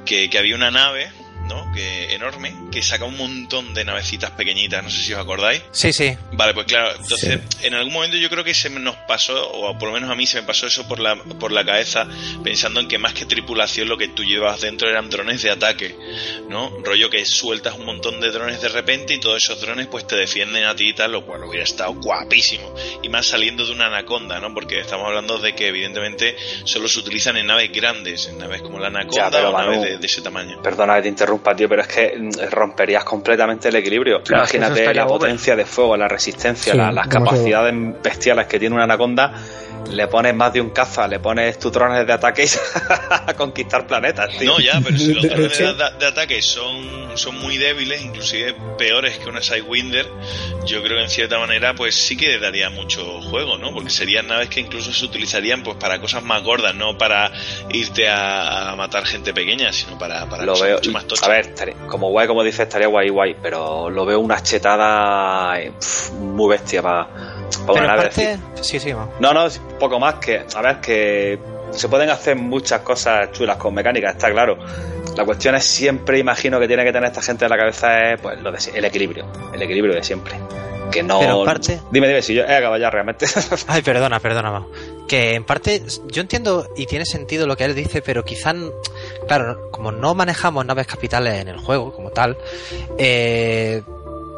que 0.05 0.29
había 0.37 0.55
una 0.55 0.71
nave, 0.71 1.11
¿no? 1.49 1.71
Que 1.73 2.13
enorme, 2.13 2.55
que 2.71 2.81
saca 2.81 3.03
un 3.05 3.17
montón 3.17 3.73
de 3.73 3.83
navecitas 3.83 4.31
pequeñitas, 4.31 4.83
no 4.83 4.89
sé 4.89 5.01
si 5.01 5.13
os 5.13 5.19
acordáis. 5.19 5.61
Sí, 5.71 5.91
sí. 5.91 6.15
Vale, 6.31 6.53
pues 6.53 6.67
claro, 6.67 6.91
entonces 6.95 7.39
en 7.61 7.73
algún 7.73 7.91
momento 7.91 8.15
yo 8.15 8.29
creo 8.29 8.43
que 8.43 8.53
se 8.53 8.69
nos 8.69 8.95
pasó, 9.07 9.51
o 9.51 9.77
por 9.77 9.89
lo 9.89 9.95
menos 9.95 10.09
a 10.09 10.15
mí 10.15 10.25
se 10.25 10.39
me 10.39 10.47
pasó 10.47 10.67
eso 10.67 10.87
por 10.87 10.99
la, 10.99 11.15
por 11.15 11.51
la 11.51 11.65
cabeza, 11.65 12.07
pensando 12.43 12.79
en 12.79 12.87
que 12.87 12.97
más 12.97 13.13
que 13.13 13.25
tripulación 13.25 13.89
lo 13.89 13.97
que 13.97 14.07
tú 14.07 14.23
llevabas 14.23 14.61
dentro 14.61 14.89
eran 14.89 15.09
drones 15.09 15.41
de 15.41 15.51
ataque, 15.51 15.95
¿no? 16.47 16.69
Rollo 16.83 17.09
que 17.09 17.25
sueltas 17.25 17.75
un 17.77 17.85
montón 17.85 18.19
de 18.21 18.31
drones 18.31 18.61
de 18.61 18.69
repente 18.69 19.13
y 19.15 19.19
todos 19.19 19.43
esos 19.43 19.59
drones 19.59 19.87
pues 19.87 20.05
te 20.07 20.15
defienden 20.15 20.63
a 20.65 20.75
ti 20.75 20.89
y 20.89 20.93
tal, 20.93 21.11
lo 21.11 21.25
cual 21.25 21.43
hubiera 21.43 21.63
estado 21.63 21.93
guapísimo. 21.93 22.73
Y 23.01 23.09
más 23.09 23.27
saliendo 23.27 23.65
de 23.65 23.71
una 23.71 23.87
anaconda, 23.87 24.39
¿no? 24.39 24.53
Porque 24.53 24.79
estamos 24.79 25.07
hablando 25.07 25.39
de 25.39 25.53
que 25.55 25.67
evidentemente 25.67 26.35
solo 26.63 26.87
se 26.87 26.99
utilizan 26.99 27.37
en 27.37 27.47
naves 27.47 27.71
grandes, 27.71 28.27
en 28.27 28.37
naves 28.37 28.61
como 28.61 28.79
la 28.79 28.87
anaconda 28.87 29.25
Ya, 29.25 29.31
pero 29.31 29.49
o 29.49 29.53
naves 29.53 29.77
Manu, 29.77 29.81
de, 29.83 29.97
de 29.97 30.05
ese 30.05 30.21
tamaño. 30.21 30.61
Perdona 30.61 30.95
que 30.97 31.03
te 31.03 31.07
interrumpa, 31.09 31.38
tío, 31.55 31.67
pero 31.69 31.81
es 31.81 31.87
que 31.87 32.17
mm, 32.17 32.49
romperías 32.51 33.03
completamente 33.03 33.69
el 33.69 33.75
equilibrio. 33.75 34.21
Claro, 34.23 34.43
Imagínate 34.43 34.93
la 34.93 35.07
potencia 35.07 35.55
de 35.55 35.65
fuego, 35.65 35.97
la 35.97 36.07
resistencia, 36.07 36.73
Sí, 36.73 36.77
la- 36.77 36.91
las 36.91 37.07
demasiado. 37.09 37.25
capacidades 37.25 38.01
bestiales 38.03 38.47
que 38.47 38.59
tiene 38.59 38.75
una 38.75 38.83
anaconda. 38.85 39.33
Le 39.91 40.07
pones 40.07 40.35
más 40.35 40.53
de 40.53 40.61
un 40.61 40.69
caza, 40.69 41.07
le 41.07 41.19
pones 41.19 41.57
tus 41.57 41.71
drones 41.71 42.05
de 42.05 42.13
ataque 42.13 42.43
y 42.45 42.47
a 43.09 43.33
conquistar 43.33 43.87
planetas, 43.87 44.29
tío. 44.37 44.51
No, 44.51 44.59
ya, 44.59 44.79
pero 44.83 44.97
si 44.97 45.13
los 45.13 45.23
drones 45.23 45.57
de, 45.57 45.65
de- 45.73 45.91
de 45.99 46.05
ataque 46.05 46.41
son, 46.41 47.17
son 47.17 47.39
muy 47.39 47.57
débiles, 47.57 48.01
inclusive 48.01 48.55
peores 48.77 49.17
que 49.17 49.27
una 49.29 49.41
Sidewinder, 49.41 50.07
yo 50.65 50.83
creo 50.83 50.97
que 50.97 51.03
en 51.03 51.09
cierta 51.09 51.39
manera 51.39 51.73
pues 51.73 51.95
sí 51.95 52.15
que 52.15 52.37
daría 52.39 52.69
mucho 52.69 53.19
juego, 53.21 53.57
¿no? 53.57 53.73
Porque 53.73 53.89
serían 53.89 54.27
naves 54.27 54.49
que 54.49 54.59
incluso 54.59 54.93
se 54.93 55.05
utilizarían 55.05 55.63
pues 55.63 55.77
para 55.77 55.99
cosas 55.99 56.23
más 56.23 56.43
gordas, 56.43 56.75
no 56.75 56.97
para 56.97 57.31
irte 57.69 58.07
a, 58.07 58.71
a 58.71 58.75
matar 58.75 59.05
gente 59.05 59.33
pequeña, 59.33 59.73
sino 59.73 59.97
para, 59.97 60.27
para 60.27 60.43
lo 60.45 60.51
cosas 60.53 60.67
veo 60.67 60.75
mucho 60.77 60.91
más 60.91 61.07
tochas. 61.07 61.23
a 61.27 61.29
ver 61.31 61.75
como 61.87 62.09
guay 62.09 62.27
como 62.27 62.43
dices 62.43 62.61
estaría 62.61 62.87
guay 62.87 63.09
guay 63.09 63.35
pero 63.41 63.89
lo 63.89 64.05
veo 64.05 64.19
una 64.19 64.41
chetada 64.43 65.59
eh, 65.59 65.71
pf, 65.71 66.11
muy 66.13 66.49
bestia 66.49 66.81
para 66.81 67.07
Pero 67.67 67.89
aparte, 67.91 68.37
sí, 68.61 68.79
sí, 68.79 68.93
no 69.19 69.33
no 69.33 69.45
es 69.45 69.59
poco 69.79 69.99
más 69.99 70.15
que 70.15 70.45
a 70.55 70.61
ver 70.61 70.79
que 70.79 71.39
se 71.71 71.87
pueden 71.87 72.09
hacer 72.09 72.35
muchas 72.35 72.81
cosas 72.81 73.31
chulas 73.31 73.57
con 73.57 73.73
mecánica 73.73 74.09
está 74.09 74.31
claro 74.31 74.57
La 75.15 75.25
cuestión 75.25 75.55
es 75.55 75.63
siempre, 75.65 76.17
imagino 76.19 76.59
que 76.59 76.67
tiene 76.67 76.83
que 76.83 76.91
tener 76.91 77.09
esta 77.09 77.21
gente 77.21 77.45
en 77.45 77.51
la 77.51 77.57
cabeza 77.57 78.13
es 78.13 78.21
pues 78.21 78.39
lo 78.41 78.51
de, 78.51 78.57
el 78.73 78.85
equilibrio, 78.85 79.25
el 79.53 79.61
equilibrio 79.61 79.95
de 79.95 80.03
siempre. 80.03 80.35
Que 80.91 81.03
no. 81.03 81.19
Pero 81.19 81.39
en 81.41 81.45
parte- 81.45 81.79
Dime, 81.91 82.07
dime, 82.07 82.21
si 82.21 82.33
yo 82.33 82.43
he 82.43 82.55
acabado 82.55 82.81
ya 82.81 82.89
realmente. 82.89 83.27
Ay, 83.67 83.81
perdona, 83.83 84.19
perdona, 84.19 84.51
Mau. 84.51 84.71
Que 85.07 85.35
en 85.35 85.43
parte 85.43 85.83
yo 86.07 86.21
entiendo 86.21 86.67
y 86.75 86.85
tiene 86.85 87.05
sentido 87.05 87.45
lo 87.45 87.55
que 87.55 87.65
él 87.65 87.75
dice, 87.75 88.01
pero 88.01 88.23
quizás, 88.23 88.55
claro, 89.27 89.69
como 89.71 89.91
no 89.91 90.15
manejamos 90.15 90.65
naves 90.65 90.87
capitales 90.87 91.41
en 91.41 91.49
el 91.49 91.57
juego 91.57 91.91
como 91.93 92.09
tal, 92.11 92.37
eh, 92.97 93.81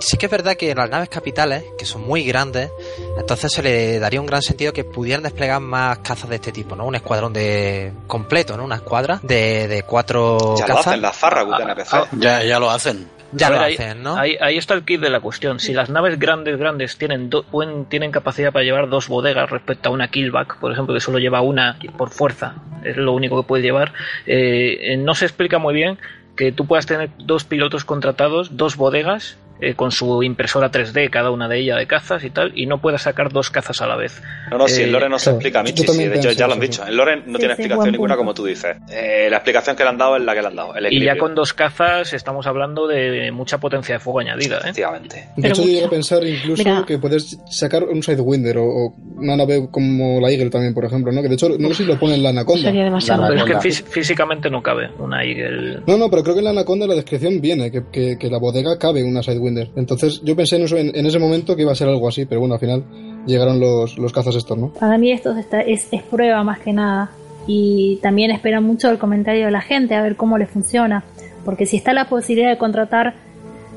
sí 0.02 0.18
que 0.18 0.26
es 0.26 0.32
verdad 0.32 0.56
que 0.56 0.74
las 0.76 0.90
naves 0.90 1.10
capitales, 1.10 1.64
que 1.78 1.86
son 1.86 2.02
muy 2.06 2.24
grandes, 2.24 2.70
entonces 3.18 3.52
se 3.52 3.64
le 3.64 4.00
daría 4.00 4.20
un 4.20 4.26
gran 4.28 4.42
sentido 4.42 4.74
que 4.74 4.84
pudieran 4.84 5.24
desplegar 5.24 5.62
más 5.62 6.00
cazas 6.00 6.30
de 6.30 6.36
este 6.36 6.52
tipo, 6.52 6.76
¿no? 6.76 6.86
Un 6.86 6.96
escuadrón 6.96 7.32
de 7.34 7.94
completo, 8.08 8.58
¿no? 8.58 8.64
Una 8.66 8.76
escuadra 8.76 9.20
de, 9.24 9.68
de 9.68 9.84
cuatro 9.84 10.56
ya 10.58 10.68
lo 10.68 10.78
hacen 10.80 11.02
las 11.02 11.16
Farragut 11.16 11.60
NPC. 11.60 12.20
Ya, 12.20 12.44
ya 12.44 12.60
lo 12.60 12.70
hacen. 12.70 13.08
Ya 13.34 13.50
lo 13.50 13.62
ahí- 13.62 13.76
hacen, 13.76 14.04
¿no? 14.04 14.18
Ahí, 14.18 14.36
ahí 14.42 14.58
está 14.58 14.74
el 14.74 14.84
kit 14.84 15.00
de 15.00 15.10
la 15.10 15.22
cuestión. 15.22 15.60
Si 15.62 15.72
las 15.72 15.90
naves 15.90 16.20
grandes, 16.20 16.58
grandes 16.58 16.98
tienen, 16.98 17.30
do- 17.30 17.44
pueden- 17.44 17.86
tienen 17.86 18.12
capacidad 18.12 18.52
para 18.52 18.66
llevar 18.66 18.90
dos 18.90 19.08
bodegas 19.08 19.50
respecto 19.50 19.88
a 19.88 19.92
una 19.94 20.10
killback, 20.10 20.58
por 20.58 20.74
ejemplo, 20.74 20.94
que 20.94 21.00
solo 21.00 21.18
lleva 21.18 21.40
una 21.42 21.80
por 21.98 22.10
fuerza, 22.10 22.56
es 22.84 22.98
lo 22.98 23.14
único 23.14 23.42
que 23.42 23.48
puede 23.48 23.64
llevar, 23.64 23.94
eh, 24.26 24.94
eh, 24.94 24.98
no 24.98 25.16
se 25.16 25.26
explica 25.26 25.60
muy 25.60 25.74
bien 25.74 25.98
que 26.36 26.52
tú 26.52 26.66
puedas 26.66 26.86
tener 26.86 27.10
dos 27.20 27.46
pilotos 27.46 27.86
contratados, 27.86 28.58
dos 28.58 28.76
bodegas, 28.76 29.38
eh, 29.62 29.76
con 29.76 29.92
su 29.92 30.24
impresora 30.24 30.72
3D, 30.72 31.10
cada 31.10 31.32
una 31.32 31.48
de 31.48 31.60
ellas 31.60 31.78
de 31.78 31.88
cazas 31.88 32.24
y 32.24 32.30
tal, 32.32 32.52
y 32.56 32.66
no 32.66 32.82
puedas 32.82 33.04
sacar 33.04 33.32
dos 33.32 33.50
cazas 33.50 33.82
a 33.82 33.88
la 33.88 33.96
vez. 33.96 34.22
No, 34.50 34.58
no, 34.58 34.68
si 34.68 34.82
Eh, 34.82 34.86
el 34.86 34.92
Lore 34.92 35.08
no 35.10 35.20
se 35.20 35.26
claro, 35.26 35.38
explica, 35.38 35.64
Michi, 35.64 35.82
sí, 35.82 35.88
también 35.88 36.12
de 36.12 36.18
hecho 36.18 36.32
ya 36.32 36.48
lo 36.48 36.54
han 36.54 36.60
dicho. 36.60 36.86
El 36.86 36.98
Lore 36.98 37.18
no 37.26 37.34
Sí, 37.34 37.40
tiene 37.40 37.56
sí, 37.56 37.62
explicación 37.62 37.92
ninguna 37.92 38.16
punto. 38.16 38.18
como 38.18 38.34
tú 38.34 38.46
dices. 38.46 38.76
Eh, 38.90 39.28
la 39.30 39.38
explicación 39.38 39.76
que 39.76 39.84
le 39.84 39.90
han 39.90 39.98
dado 39.98 40.18
es 40.18 40.24
la 40.24 40.34
que 40.34 40.42
le 40.42 40.48
han 40.48 40.56
dado. 40.56 40.76
El 40.76 40.92
Y 40.92 41.04
ya 41.04 41.16
con 41.18 41.36
dos 41.36 41.54
cazas 41.54 42.14
estamos 42.14 42.48
hablando 42.48 42.88
de 42.88 43.32
mucha 43.32 43.60
potencia 43.60 43.96
de 43.96 44.00
fuego 44.00 44.20
añadida. 44.20 44.58
¿eh? 44.58 44.62
Efectivamente. 44.64 45.28
De 45.38 45.48
hecho, 45.50 45.62
yo 45.64 45.68
llegué 45.70 45.86
a 45.86 45.90
pensar 45.90 46.24
incluso 46.26 46.64
Mira. 46.64 46.84
que 46.88 46.98
puedes 46.98 47.38
sacar 47.50 47.84
un 47.84 48.02
Sidewinder 48.02 48.58
o, 48.58 48.66
o 48.66 48.96
una 49.18 49.36
nave 49.36 49.68
como 49.72 50.20
la 50.20 50.32
Eagle 50.32 50.50
también, 50.50 50.74
por 50.74 50.86
ejemplo, 50.86 51.12
¿no? 51.12 51.22
Que 51.22 51.28
de 51.30 51.36
hecho, 51.36 51.50
no 51.60 51.68
sé 51.70 51.76
si 51.76 51.86
lo 51.86 52.00
pone 52.00 52.16
en 52.16 52.24
la 52.24 52.30
Anaconda. 52.30 52.72
Pero 52.72 52.90
La 53.36 53.44
es 53.60 53.82
que 53.84 53.84
físicamente 53.92 54.50
no 54.50 54.62
cabe 54.64 54.90
una 54.98 55.24
Eagle. 55.24 55.82
No, 55.86 55.98
no, 55.98 56.10
pero 56.10 56.24
creo 56.24 56.36
que 56.36 56.40
en 56.40 56.46
la 56.46 56.52
Anaconda 56.52 56.88
la 56.88 56.96
descripción 56.96 57.40
viene, 57.42 57.72
que, 57.72 57.84
que, 57.92 58.18
que 58.18 58.30
la 58.30 58.38
bodega 58.40 58.78
cabe 58.80 59.04
una 59.04 59.22
Sidewinder. 59.22 59.51
Entonces 59.76 60.22
yo 60.24 60.36
pensé 60.36 60.56
en, 60.58 61.06
ese 61.06 61.20
momento 61.20 61.56
que 61.56 61.62
iba 61.64 61.72
a 61.72 61.76
ser 61.76 61.88
algo 61.90 62.08
así, 62.08 62.26
pero 62.26 62.40
bueno, 62.42 62.56
al 62.56 62.60
final 62.60 62.84
llegaron 63.26 63.60
los, 63.60 63.98
los 63.98 64.12
cazas 64.14 64.36
estos, 64.36 64.58
¿no? 64.58 64.70
Para 64.74 64.98
mí 64.98 65.12
esto 65.12 65.36
está- 65.38 65.62
es, 65.62 65.88
es 65.92 66.04
prueba 66.04 66.44
más 66.44 66.60
que 66.60 66.74
nada. 66.74 67.12
Y 67.48 67.98
también 68.02 68.32
espera 68.32 68.62
mucho 68.62 68.90
el 68.90 68.98
comentario 68.98 69.46
de 69.46 69.52
la 69.52 69.62
gente, 69.62 69.96
a 69.96 70.02
ver 70.04 70.16
cómo 70.16 70.38
le 70.38 70.46
funciona. 70.46 71.04
Porque 71.44 71.66
si 71.66 71.78
está 71.78 71.92
la 71.94 72.08
posibilidad 72.08 72.50
de 72.52 72.58
contratar 72.58 73.16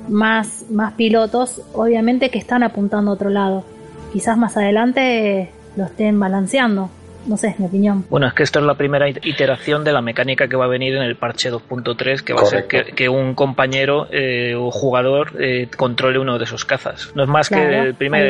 más, 0.08 0.64
más 0.70 0.92
pilotos, 0.94 1.62
obviamente 1.72 2.30
que 2.30 2.38
están 2.38 2.62
apuntando 2.62 3.10
a 3.10 3.14
otro 3.14 3.30
lado. 3.30 3.64
Quizás 4.12 4.36
más 4.36 4.56
adelante 4.56 5.50
lo 5.76 5.84
estén 5.84 6.20
balanceando. 6.20 6.90
No 7.26 7.36
sé, 7.36 7.48
es 7.48 7.58
mi 7.60 7.66
opinión. 7.66 8.04
Bueno, 8.10 8.26
es 8.26 8.34
que 8.34 8.42
esta 8.42 8.58
es 8.60 8.64
la 8.64 8.74
primera 8.74 9.08
it- 9.08 9.24
iteración 9.24 9.84
de 9.84 9.92
la 9.92 10.00
mecánica 10.02 10.48
que 10.48 10.56
va 10.56 10.64
a 10.66 10.68
venir 10.68 10.94
en 10.96 11.02
el 11.02 11.16
parche 11.16 11.50
2.3, 11.50 12.20
que 12.22 12.32
va 12.32 12.42
a 12.42 12.46
ser 12.46 12.66
que, 12.66 12.84
que 12.92 13.08
un 13.08 13.34
compañero 13.34 14.06
eh, 14.10 14.54
o 14.56 14.70
jugador 14.70 15.32
eh, 15.40 15.68
controle 15.76 16.18
uno 16.18 16.38
de 16.38 16.44
esos 16.44 16.64
cazas. 16.64 17.10
No 17.14 17.22
es 17.22 17.28
más 17.28 17.48
que 17.48 17.56
el 17.88 17.94
primer, 17.94 18.22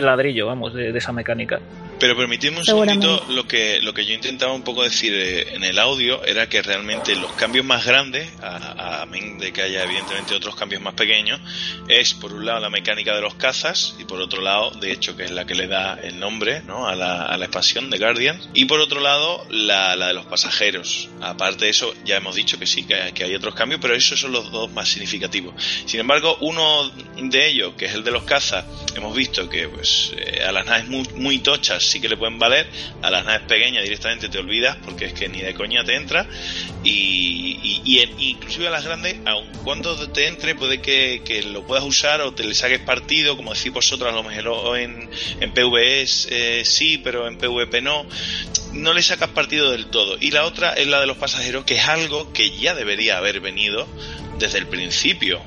el 0.00 0.04
ladrillo, 0.06 0.46
vamos, 0.46 0.74
de, 0.74 0.92
de 0.92 0.98
esa 0.98 1.12
mecánica. 1.12 1.60
Pero 1.98 2.16
permitidme 2.16 2.58
un 2.58 2.64
segundito, 2.64 3.22
lo 3.32 3.46
que, 3.46 3.78
lo 3.80 3.94
que 3.94 4.04
yo 4.04 4.14
intentaba 4.14 4.52
un 4.52 4.62
poco 4.62 4.82
decir 4.82 5.12
eh, 5.14 5.54
en 5.54 5.62
el 5.64 5.78
audio 5.78 6.24
era 6.24 6.48
que 6.48 6.60
realmente 6.62 7.14
los 7.16 7.30
cambios 7.32 7.64
más 7.64 7.86
grandes, 7.86 8.28
a, 8.42 9.02
a 9.02 9.06
de 9.12 9.52
que 9.52 9.62
haya 9.62 9.84
evidentemente 9.84 10.34
otros 10.34 10.56
cambios 10.56 10.82
más 10.82 10.94
pequeños, 10.94 11.40
es 11.88 12.14
por 12.14 12.32
un 12.32 12.44
lado 12.46 12.60
la 12.60 12.70
mecánica 12.70 13.14
de 13.14 13.20
los 13.20 13.34
cazas 13.34 13.94
y 14.00 14.04
por 14.04 14.20
otro 14.20 14.40
lado, 14.42 14.70
de 14.72 14.90
hecho, 14.90 15.16
que 15.16 15.24
es 15.24 15.30
la 15.30 15.44
que 15.44 15.54
le 15.54 15.68
da 15.68 15.98
el 16.02 16.18
nombre 16.18 16.62
¿no? 16.66 16.88
a, 16.88 16.94
la, 16.96 17.26
a 17.26 17.36
la 17.36 17.44
expansión 17.44 17.90
de 17.90 17.98
Guardian, 17.98 18.38
y 18.54 18.64
por 18.66 18.80
otro 18.80 19.00
lado 19.00 19.44
la, 19.50 19.96
la 19.96 20.08
de 20.08 20.14
los 20.14 20.26
pasajeros. 20.26 21.08
Aparte 21.20 21.64
de 21.66 21.70
eso, 21.70 21.94
ya 22.04 22.16
hemos 22.16 22.34
dicho 22.34 22.58
que 22.58 22.66
sí, 22.66 22.84
que, 22.84 23.12
que 23.14 23.24
hay 23.24 23.34
otros 23.34 23.54
cambios, 23.54 23.80
pero 23.80 23.94
esos 23.94 24.18
son 24.20 24.32
los 24.32 24.50
dos 24.50 24.70
más 24.72 24.88
significativos. 24.88 25.54
Sin 25.86 26.00
embargo, 26.00 26.36
uno 26.40 26.90
de 27.16 27.48
ellos, 27.48 27.74
que 27.76 27.86
es 27.86 27.94
el 27.94 28.04
de 28.04 28.10
los 28.10 28.24
cazas, 28.24 28.64
hemos 28.96 29.14
visto 29.16 29.48
que 29.48 29.68
pues 29.68 30.12
eh, 30.16 30.42
a 30.42 30.52
las 30.52 30.66
naves 30.66 30.86
muy, 30.88 31.06
muy 31.14 31.38
tochas 31.38 31.82
sí 31.84 32.00
que 32.00 32.08
le 32.08 32.16
pueden 32.16 32.38
valer, 32.38 32.68
a 33.02 33.10
las 33.10 33.24
naves 33.24 33.42
pequeñas 33.46 33.84
directamente 33.84 34.28
te 34.28 34.38
olvidas 34.38 34.76
porque 34.84 35.06
es 35.06 35.12
que 35.12 35.28
ni 35.28 35.40
de 35.40 35.54
coña 35.54 35.84
te 35.84 35.94
entra 35.94 36.26
y, 36.84 37.58
y- 37.62 37.82
y 37.84 37.98
en- 38.00 38.20
inclusive 38.20 38.66
a 38.68 38.70
las 38.70 38.84
grandes, 38.84 39.16
aun 39.24 39.46
cuando 39.64 40.08
te 40.10 40.26
entre 40.26 40.54
puede 40.54 40.80
que, 40.80 41.22
que 41.24 41.42
lo 41.42 41.64
puedas 41.66 41.84
usar 41.84 42.20
o 42.20 42.32
te 42.34 42.44
le 42.44 42.54
saques 42.54 42.80
partido, 42.80 43.36
como 43.36 43.54
decís 43.54 43.72
vosotros, 43.72 44.12
a 44.12 44.14
lo 44.14 44.22
mejor 44.22 44.78
en, 44.78 45.08
en 45.40 45.52
PvE 45.52 46.04
eh, 46.30 46.62
sí, 46.64 46.98
pero 46.98 47.28
en 47.28 47.38
PvP 47.38 47.80
no, 47.82 48.06
no 48.72 48.94
le 48.94 49.02
sacas 49.02 49.30
partido 49.30 49.70
del 49.70 49.86
todo. 49.86 50.16
Y 50.20 50.30
la 50.30 50.44
otra 50.44 50.72
es 50.72 50.86
la 50.86 51.00
de 51.00 51.06
los 51.06 51.16
pasajeros, 51.16 51.64
que 51.64 51.76
es 51.76 51.88
algo 51.88 52.32
que 52.32 52.50
ya 52.58 52.74
debería 52.74 53.18
haber 53.18 53.40
venido 53.40 53.86
desde 54.38 54.58
el 54.58 54.66
principio, 54.66 55.40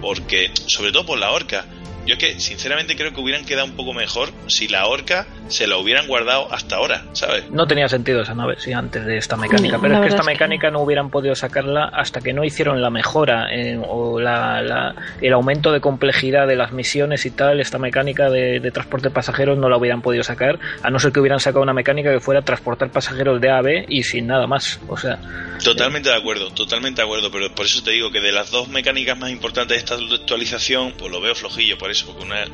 porque 0.00 0.50
sobre 0.66 0.92
todo 0.92 1.06
por 1.06 1.18
la 1.18 1.30
horca. 1.30 1.66
Yo 2.06 2.14
es 2.14 2.18
que 2.18 2.40
sinceramente 2.40 2.96
creo 2.96 3.12
que 3.12 3.20
hubieran 3.20 3.44
quedado 3.44 3.66
un 3.66 3.76
poco 3.76 3.92
mejor 3.92 4.30
si 4.48 4.66
la 4.68 4.86
horca 4.86 5.26
se 5.48 5.66
la 5.66 5.76
hubieran 5.76 6.08
guardado 6.08 6.52
hasta 6.52 6.76
ahora, 6.76 7.04
¿sabes? 7.12 7.48
No 7.50 7.66
tenía 7.66 7.88
sentido 7.88 8.22
esa 8.22 8.34
nave, 8.34 8.56
sí, 8.58 8.72
antes 8.72 9.04
de 9.06 9.16
esta 9.18 9.36
mecánica. 9.36 9.76
No, 9.76 9.82
pero 9.82 9.94
la 9.94 10.00
es 10.00 10.02
que 10.02 10.08
esta 10.08 10.16
verdad 10.22 10.32
es 10.32 10.38
que 10.38 10.44
mecánica 10.44 10.70
no 10.70 10.80
hubieran 10.80 11.10
podido 11.10 11.34
sacarla 11.36 11.84
hasta 11.92 12.20
que 12.20 12.32
no 12.32 12.42
hicieron 12.44 12.82
la 12.82 12.90
mejora 12.90 13.54
eh, 13.54 13.78
o 13.86 14.18
la, 14.18 14.62
la- 14.62 14.94
el 15.20 15.32
aumento 15.32 15.70
de 15.70 15.80
complejidad 15.80 16.46
de 16.48 16.56
las 16.56 16.72
misiones 16.72 17.24
y 17.26 17.30
tal. 17.30 17.60
Esta 17.60 17.78
mecánica 17.78 18.30
de, 18.30 18.58
de 18.60 18.70
transporte 18.72 19.08
de 19.08 19.14
pasajeros 19.14 19.56
no 19.58 19.68
la 19.68 19.76
hubieran 19.76 20.02
podido 20.02 20.24
sacar, 20.24 20.58
a 20.82 20.90
no 20.90 20.98
ser 20.98 21.12
que 21.12 21.20
hubieran 21.20 21.38
sacado 21.40 21.62
una 21.62 21.72
mecánica 21.72 22.10
que 22.12 22.20
fuera 22.20 22.42
transportar 22.42 22.90
pasajeros 22.90 23.40
de 23.40 23.50
A 23.50 23.58
a 23.58 23.62
B 23.62 23.84
y 23.88 24.02
sin 24.02 24.26
nada 24.26 24.46
más. 24.48 24.80
O 24.88 24.96
sea, 24.96 25.18
Totalmente 25.62 26.08
de 26.08 26.16
acuerdo, 26.16 26.52
totalmente 26.52 27.00
de 27.00 27.04
acuerdo, 27.04 27.30
pero 27.30 27.54
por 27.54 27.66
eso 27.66 27.82
te 27.84 27.92
digo 27.92 28.10
que 28.10 28.20
de 28.20 28.32
las 28.32 28.50
dos 28.50 28.68
mecánicas 28.68 29.16
más 29.16 29.30
importantes 29.30 29.76
de 29.76 29.78
esta 29.78 29.94
actualización, 29.94 30.94
pues 30.98 31.10
lo 31.12 31.20
veo 31.20 31.36
flojillo 31.36 31.78
por 31.78 31.90
eso, 31.90 32.06
porque 32.06 32.24
una 32.24 32.46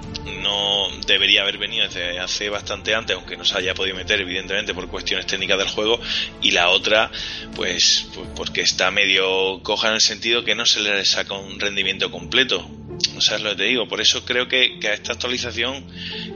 no 0.43 0.89
debería 1.07 1.41
haber 1.43 1.57
venido 1.57 1.85
desde 1.85 2.19
hace 2.19 2.51
bastante 2.51 2.95
antes, 2.95 3.17
aunque 3.17 3.39
no 3.39 3.45
se 3.45 3.57
haya 3.57 3.73
podido 3.73 3.97
meter 3.97 4.21
evidentemente 4.21 4.75
por 4.75 4.89
cuestiones 4.89 5.27
técnicas 5.27 5.59
del 5.59 5.69
juego, 5.69 5.99
y 6.43 6.51
la 6.51 6.69
otra, 6.69 7.11
pues, 7.57 8.09
pues 8.15 8.29
porque 8.37 8.61
está 8.61 8.91
medio 8.91 9.63
coja 9.63 9.89
en 9.89 9.95
el 9.95 10.01
sentido 10.03 10.45
que 10.45 10.55
no 10.55 10.67
se 10.67 10.81
le 10.81 11.03
saca 11.07 11.35
un 11.35 11.59
rendimiento 11.59 12.11
completo. 12.11 12.69
O 13.17 13.21
sea, 13.21 13.37
es 13.37 13.43
lo 13.43 13.51
que 13.51 13.57
te 13.57 13.65
digo, 13.65 13.89
por 13.89 14.01
eso 14.01 14.25
creo 14.25 14.49
que, 14.49 14.79
que 14.81 14.89
a 14.89 14.95
esta 14.95 15.13
actualización, 15.13 15.87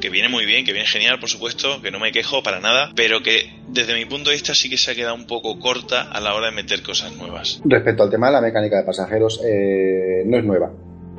que 0.01 0.09
viene 0.09 0.29
muy 0.29 0.47
bien, 0.47 0.65
que 0.65 0.73
viene 0.73 0.89
genial, 0.89 1.19
por 1.19 1.29
supuesto, 1.29 1.83
que 1.83 1.91
no 1.91 1.99
me 1.99 2.13
quejo 2.13 2.43
para 2.43 2.61
nada, 2.61 2.93
pero 2.95 3.23
que 3.23 3.62
desde 3.73 3.95
mi 3.95 4.05
punto 4.05 4.31
de 4.31 4.37
vista 4.37 4.55
sí 4.55 4.69
que 4.69 4.77
se 4.77 4.91
ha 4.91 4.95
quedado 4.95 5.15
un 5.15 5.27
poco 5.27 5.59
corta 5.59 6.03
a 6.03 6.21
la 6.21 6.35
hora 6.35 6.47
de 6.47 6.53
meter 6.53 6.83
cosas 6.83 7.13
nuevas. 7.17 7.61
Respecto 7.65 8.03
al 8.03 8.11
tema 8.11 8.27
de 8.27 8.35
la 8.35 8.41
mecánica 8.41 8.77
de 8.77 8.85
pasajeros, 8.85 9.41
eh, 9.45 10.23
no 10.27 10.39
es 10.39 10.45
nueva. 10.45 10.71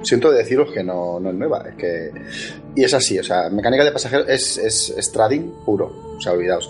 Siento 0.04 0.32
deciros 0.32 0.72
que 0.72 0.84
no, 0.84 1.20
no 1.20 1.30
es 1.30 1.36
nueva, 1.36 1.64
es 1.70 1.76
que... 1.76 2.12
Y 2.76 2.84
es 2.84 2.94
así, 2.94 3.18
o 3.18 3.24
sea, 3.24 3.50
mecánica 3.50 3.84
de 3.84 3.92
pasajeros 3.92 4.28
es, 4.28 4.58
es, 4.58 4.94
es 4.96 5.12
trading 5.12 5.50
puro, 5.66 6.16
o 6.18 6.22
sea, 6.22 6.34
olvidaos. 6.34 6.70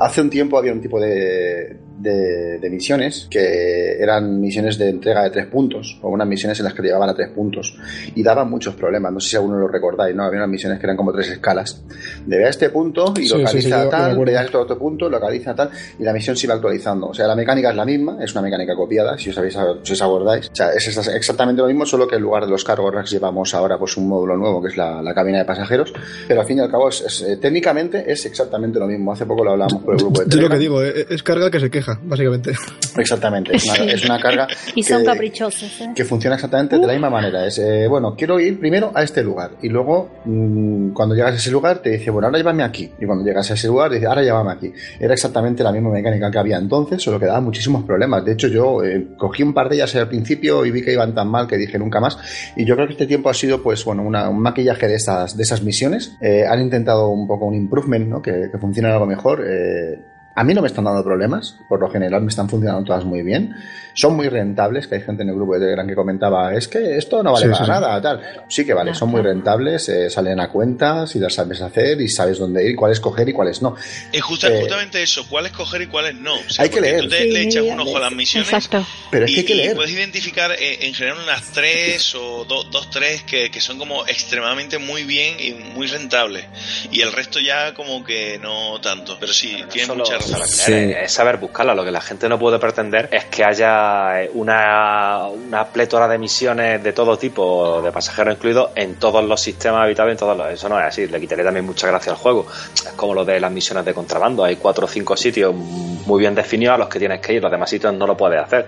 Hace 0.00 0.20
un 0.20 0.30
tiempo 0.30 0.58
había 0.58 0.72
un 0.72 0.80
tipo 0.80 1.00
de, 1.00 1.78
de, 1.98 2.58
de 2.58 2.70
misiones 2.70 3.28
que 3.30 3.96
eran 4.02 4.40
misiones 4.40 4.76
de 4.76 4.88
entrega 4.88 5.22
de 5.22 5.30
tres 5.30 5.46
puntos, 5.46 5.98
o 6.02 6.08
unas 6.10 6.26
misiones 6.26 6.58
en 6.58 6.64
las 6.64 6.74
que 6.74 6.82
te 6.82 6.88
llevaban 6.88 7.08
a 7.10 7.14
tres 7.14 7.28
puntos, 7.30 7.78
y 8.14 8.22
daban 8.22 8.50
muchos 8.50 8.74
problemas, 8.74 9.12
no 9.12 9.20
sé 9.20 9.30
si 9.30 9.36
alguno 9.36 9.56
lo 9.58 9.68
recordáis, 9.68 10.14
¿no? 10.16 10.24
Había 10.24 10.38
unas 10.40 10.48
misiones 10.50 10.80
que 10.80 10.86
eran 10.86 10.96
como 10.96 11.12
tres 11.12 11.30
escalas. 11.30 11.84
De 12.26 12.36
ve 12.38 12.44
a 12.46 12.48
este 12.48 12.70
punto 12.70 13.14
y 13.16 13.20
Sí, 13.22 13.28
sí, 13.28 13.38
localiza 13.38 13.60
sí, 13.60 13.70
yo 13.70 13.78
me 13.84 13.90
tal, 13.90 14.18
ve 14.24 14.36
a 14.36 14.42
este 14.42 14.56
otro 14.56 14.76
punto, 14.78 15.08
localiza 15.08 15.54
tal, 15.54 15.70
y 15.98 16.02
la 16.02 16.12
misión 16.12 16.36
se 16.36 16.46
iba 16.46 16.54
actualizando. 16.56 17.06
O 17.08 17.14
sea, 17.14 17.28
la 17.28 17.36
mecánica 17.36 17.70
es 17.70 17.76
la 17.76 17.84
misma, 17.84 18.18
es 18.22 18.32
una 18.32 18.42
mecánica 18.42 18.74
copiada, 18.74 19.16
si 19.16 19.30
os, 19.30 19.38
habéis, 19.38 19.56
si 19.84 19.92
os 19.92 20.02
acordáis. 20.02 20.48
O 20.50 20.54
sea, 20.56 20.72
es 20.72 20.88
exa- 20.88 21.14
exactamente 21.14 21.62
lo 21.62 21.68
mismo, 21.68 21.86
solo 21.86 22.08
que 22.08 22.16
en 22.16 22.22
lugar 22.22 22.44
de 22.44 22.50
los 22.50 22.64
cargo 22.64 22.90
racks 22.90 23.12
llevamos 23.12 23.54
ahora 23.54 23.78
pues 23.78 23.96
un 23.96 24.08
módulo 24.08 24.36
nuevo 24.36 24.60
que 24.60 24.68
es 24.68 24.76
la, 24.76 25.00
la 25.00 25.14
cabina 25.14 25.38
de 25.38 25.44
pasajeros, 25.44 25.92
pero 26.26 26.40
al 26.40 26.46
fin 26.46 26.58
y 26.58 26.60
al 26.62 26.70
cabo 26.70 26.88
es, 26.88 27.00
es, 27.02 27.22
eh, 27.22 27.36
técnicamente 27.36 28.10
es 28.10 28.26
exactamente 28.26 28.80
lo 28.80 28.86
mismo. 28.88 29.12
Hace 29.12 29.24
poco 29.24 29.44
lo 29.44 29.52
hablábamos 29.52 29.83
por 29.84 29.94
el 29.94 30.00
grupo 30.00 30.20
de 30.22 30.28
Yo 30.30 30.40
lo 30.42 30.48
que 30.48 30.56
Telegram. 30.56 30.58
digo, 30.58 30.82
eh, 30.82 31.06
es 31.10 31.22
carga 31.22 31.50
que 31.50 31.60
se 31.60 31.70
queja, 31.70 31.98
básicamente. 32.02 32.52
Exactamente, 32.96 33.56
es 33.56 33.64
una, 33.64 33.74
Sí. 33.74 33.82
es 33.88 34.04
una 34.04 34.20
carga 34.20 34.46
Y 34.74 34.82
son 34.82 35.00
que- 35.00 35.06
caprichosos. 35.06 35.80
¿eh? 35.80 35.90
que 35.94 36.04
funciona 36.04 36.36
exactamente 36.36 36.78
de 36.78 36.86
la 36.86 36.92
misma 36.92 37.10
manera. 37.10 37.46
Es, 37.46 37.58
eh, 37.58 37.86
bueno, 37.88 38.14
quiero 38.16 38.38
ir 38.40 38.58
primero 38.58 38.92
a 38.94 39.02
este 39.02 39.22
lugar 39.22 39.52
y 39.62 39.68
luego 39.68 40.10
mm, 40.24 40.90
cuando 40.92 41.14
llegas 41.14 41.32
a 41.32 41.36
ese 41.36 41.50
lugar 41.50 41.78
te 41.78 41.90
dice, 41.90 42.10
bueno, 42.10 42.26
ahora 42.28 42.38
llévame 42.38 42.62
aquí. 42.62 42.90
Y 43.00 43.06
cuando 43.06 43.24
llegas 43.24 43.50
a 43.50 43.54
ese 43.54 43.66
lugar 43.68 43.88
te 43.90 43.96
dice, 43.96 44.06
ahora 44.06 44.22
llévame 44.22 44.52
aquí. 44.52 44.72
Era 44.98 45.14
exactamente 45.14 45.62
la 45.62 45.72
misma 45.72 45.90
mecánica 45.90 46.30
que 46.30 46.38
había 46.38 46.56
entonces, 46.58 47.02
solo 47.02 47.18
que 47.18 47.26
daba 47.26 47.40
muchísimos 47.40 47.84
problemas. 47.84 48.24
De 48.24 48.32
hecho, 48.32 48.48
yo 48.48 48.82
eh, 48.84 49.08
cogí 49.18 49.42
un 49.42 49.52
par 49.54 49.68
de 49.68 49.76
ellas 49.76 49.94
al 49.96 50.08
principio 50.08 50.64
y 50.64 50.70
vi 50.70 50.82
que 50.82 50.92
iban 50.92 51.14
tan 51.14 51.28
mal 51.28 51.46
que 51.46 51.56
dije 51.56 51.78
nunca 51.78 52.00
más. 52.00 52.16
Y 52.56 52.64
yo 52.64 52.74
creo 52.74 52.86
que 52.86 52.92
este 52.94 53.06
tiempo 53.06 53.28
ha 53.30 53.34
sido, 53.34 53.62
pues, 53.62 53.84
bueno, 53.84 54.02
una- 54.02 54.28
un 54.28 54.40
maquillaje 54.40 54.88
de 54.88 54.94
esas, 54.94 55.36
de 55.36 55.42
esas 55.42 55.62
misiones. 55.62 56.12
Eh, 56.20 56.44
han 56.48 56.60
intentado 56.60 57.08
un 57.08 57.26
poco 57.26 57.46
un 57.46 57.54
improvement, 57.54 58.08
¿no? 58.08 58.22
Que, 58.22 58.48
que 58.50 58.58
funcione 58.58 58.88
algo 58.90 59.06
mejor. 59.06 59.44
eh, 59.46 59.73
Yeah. 59.74 60.13
A 60.36 60.42
mí 60.44 60.52
no 60.54 60.62
me 60.62 60.66
están 60.68 60.84
dando 60.84 61.04
problemas, 61.04 61.56
por 61.68 61.80
lo 61.80 61.88
general 61.90 62.22
me 62.22 62.28
están 62.28 62.48
funcionando 62.48 62.84
todas 62.84 63.04
muy 63.04 63.22
bien. 63.22 63.54
Son 63.94 64.16
muy 64.16 64.28
rentables, 64.28 64.88
que 64.88 64.96
hay 64.96 65.02
gente 65.02 65.22
en 65.22 65.28
el 65.28 65.36
grupo 65.36 65.54
de 65.54 65.60
Telegram 65.60 65.86
que 65.86 65.94
comentaba, 65.94 66.52
es 66.54 66.66
que 66.66 66.96
esto 66.96 67.22
no 67.22 67.32
vale 67.32 67.46
Sí, 67.46 67.52
para 67.52 67.58
sí, 67.58 67.64
sí. 67.64 67.70
nada, 67.70 68.02
tal. 68.02 68.20
Sí 68.48 68.66
que 68.66 68.74
vale, 68.74 68.92
son 68.94 69.10
muy 69.10 69.22
rentables, 69.22 69.88
eh, 69.88 70.10
salen 70.10 70.40
a 70.40 70.48
cuenta, 70.48 71.06
si 71.06 71.20
las 71.20 71.34
sabes 71.34 71.60
hacer 71.60 72.00
y 72.00 72.08
sabes 72.08 72.38
dónde 72.38 72.68
ir, 72.68 72.74
cuáles 72.74 72.98
coger 72.98 73.28
y 73.28 73.32
cuáles 73.32 73.62
no. 73.62 73.76
Es 74.12 74.20
justa- 74.22 74.48
Eh, 74.48 74.60
justamente 74.60 75.00
eso, 75.00 75.24
cuáles 75.28 75.52
coger 75.52 75.82
y 75.82 75.86
cuáles 75.86 76.16
no. 76.16 76.34
O 76.34 76.50
sea, 76.50 76.64
Hay 76.64 76.70
que 76.70 76.80
leer. 76.80 77.02
Tú 77.02 77.08
te, 77.10 77.18
Sí, 77.22 77.30
le 77.30 77.42
echas 77.42 77.62
un 77.62 77.78
ojo 77.78 77.96
a 77.96 78.00
las 78.00 78.12
misiones 78.12 78.48
Exacto. 78.52 78.84
Pero 79.12 79.26
es 79.26 79.30
que 79.30 79.36
y, 79.36 79.40
hay 79.40 79.44
que 79.46 79.54
leer. 79.54 79.76
puedes 79.76 79.92
identificar 79.92 80.50
eh, 80.50 80.86
en 80.86 80.94
general 80.94 81.18
unas 81.22 81.52
tres 81.52 82.12
o 82.16 82.44
do- 82.44 82.64
dos, 82.64 82.90
tres 82.90 83.22
que, 83.22 83.50
que 83.52 83.60
son 83.60 83.78
como 83.78 84.04
extremadamente 84.08 84.78
muy 84.78 85.04
bien 85.04 85.36
y 85.38 85.52
muy 85.52 85.86
rentables. 85.86 86.46
Y 86.90 87.00
el 87.02 87.12
resto 87.12 87.38
ya 87.38 87.72
como 87.74 88.02
que 88.02 88.40
no 88.42 88.80
tanto. 88.80 89.16
Pero 89.20 89.32
sí, 89.32 89.62
tienes 89.70 89.86
Solo- 89.86 90.04
es, 90.24 90.68
es 90.68 91.12
saber 91.12 91.38
buscarla. 91.38 91.74
Lo 91.74 91.84
que 91.84 91.90
la 91.90 92.00
gente 92.00 92.28
no 92.28 92.38
puede 92.38 92.58
pretender 92.58 93.08
es 93.12 93.24
que 93.26 93.44
haya 93.44 94.22
eh, 94.22 94.30
una, 94.34 95.26
una 95.28 95.66
plétora 95.66 96.08
de 96.08 96.18
misiones 96.18 96.82
de 96.82 96.92
todo 96.92 97.16
tipo, 97.16 97.82
de 97.82 97.92
pasajeros 97.92 98.34
incluidos, 98.34 98.70
en 98.74 98.96
todos 98.96 99.24
los 99.24 99.40
sistemas 99.40 99.82
habitables. 99.82 100.14
En 100.14 100.18
todos 100.18 100.36
los, 100.36 100.50
eso 100.50 100.68
no 100.68 100.78
es 100.78 100.86
así. 100.86 101.06
Le 101.06 101.20
quitaría 101.20 101.44
también 101.44 101.66
mucha 101.66 101.86
gracia 101.86 102.12
al 102.12 102.18
juego. 102.18 102.46
Es 102.74 102.92
como 102.96 103.14
lo 103.14 103.24
de 103.24 103.40
las 103.40 103.50
misiones 103.52 103.84
de 103.84 103.94
contrabando. 103.94 104.44
Hay 104.44 104.56
cuatro 104.56 104.86
o 104.86 104.88
cinco 104.88 105.16
sitios 105.16 105.54
muy 105.54 106.20
bien 106.20 106.34
definidos 106.34 106.74
a 106.74 106.78
los 106.78 106.88
que 106.88 106.98
tienes 106.98 107.20
que 107.20 107.34
ir. 107.34 107.42
Los 107.42 107.50
demás 107.50 107.70
sitios 107.70 107.94
no 107.94 108.06
lo 108.06 108.16
puedes 108.16 108.40
hacer. 108.40 108.66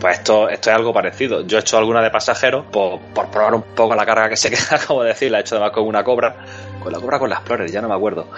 Pues 0.00 0.18
esto, 0.18 0.48
esto 0.48 0.70
es 0.70 0.76
algo 0.76 0.92
parecido. 0.92 1.42
Yo 1.46 1.58
he 1.58 1.60
hecho 1.60 1.78
alguna 1.78 2.02
de 2.02 2.10
pasajeros 2.10 2.66
por, 2.66 3.00
por 3.00 3.30
probar 3.30 3.54
un 3.54 3.62
poco 3.62 3.94
la 3.94 4.04
carga 4.04 4.28
que 4.28 4.36
se 4.36 4.50
queda, 4.52 4.78
como 4.86 5.02
decir, 5.02 5.30
la 5.30 5.38
he 5.38 5.40
hecho 5.40 5.56
además 5.56 5.72
con 5.72 5.86
una 5.86 6.04
cobra. 6.04 6.36
Con 6.82 6.92
la 6.92 7.00
cobra 7.00 7.18
con 7.18 7.30
la 7.30 7.36
Explorer, 7.36 7.70
ya 7.70 7.80
no 7.80 7.88
me 7.88 7.94
acuerdo. 7.94 8.28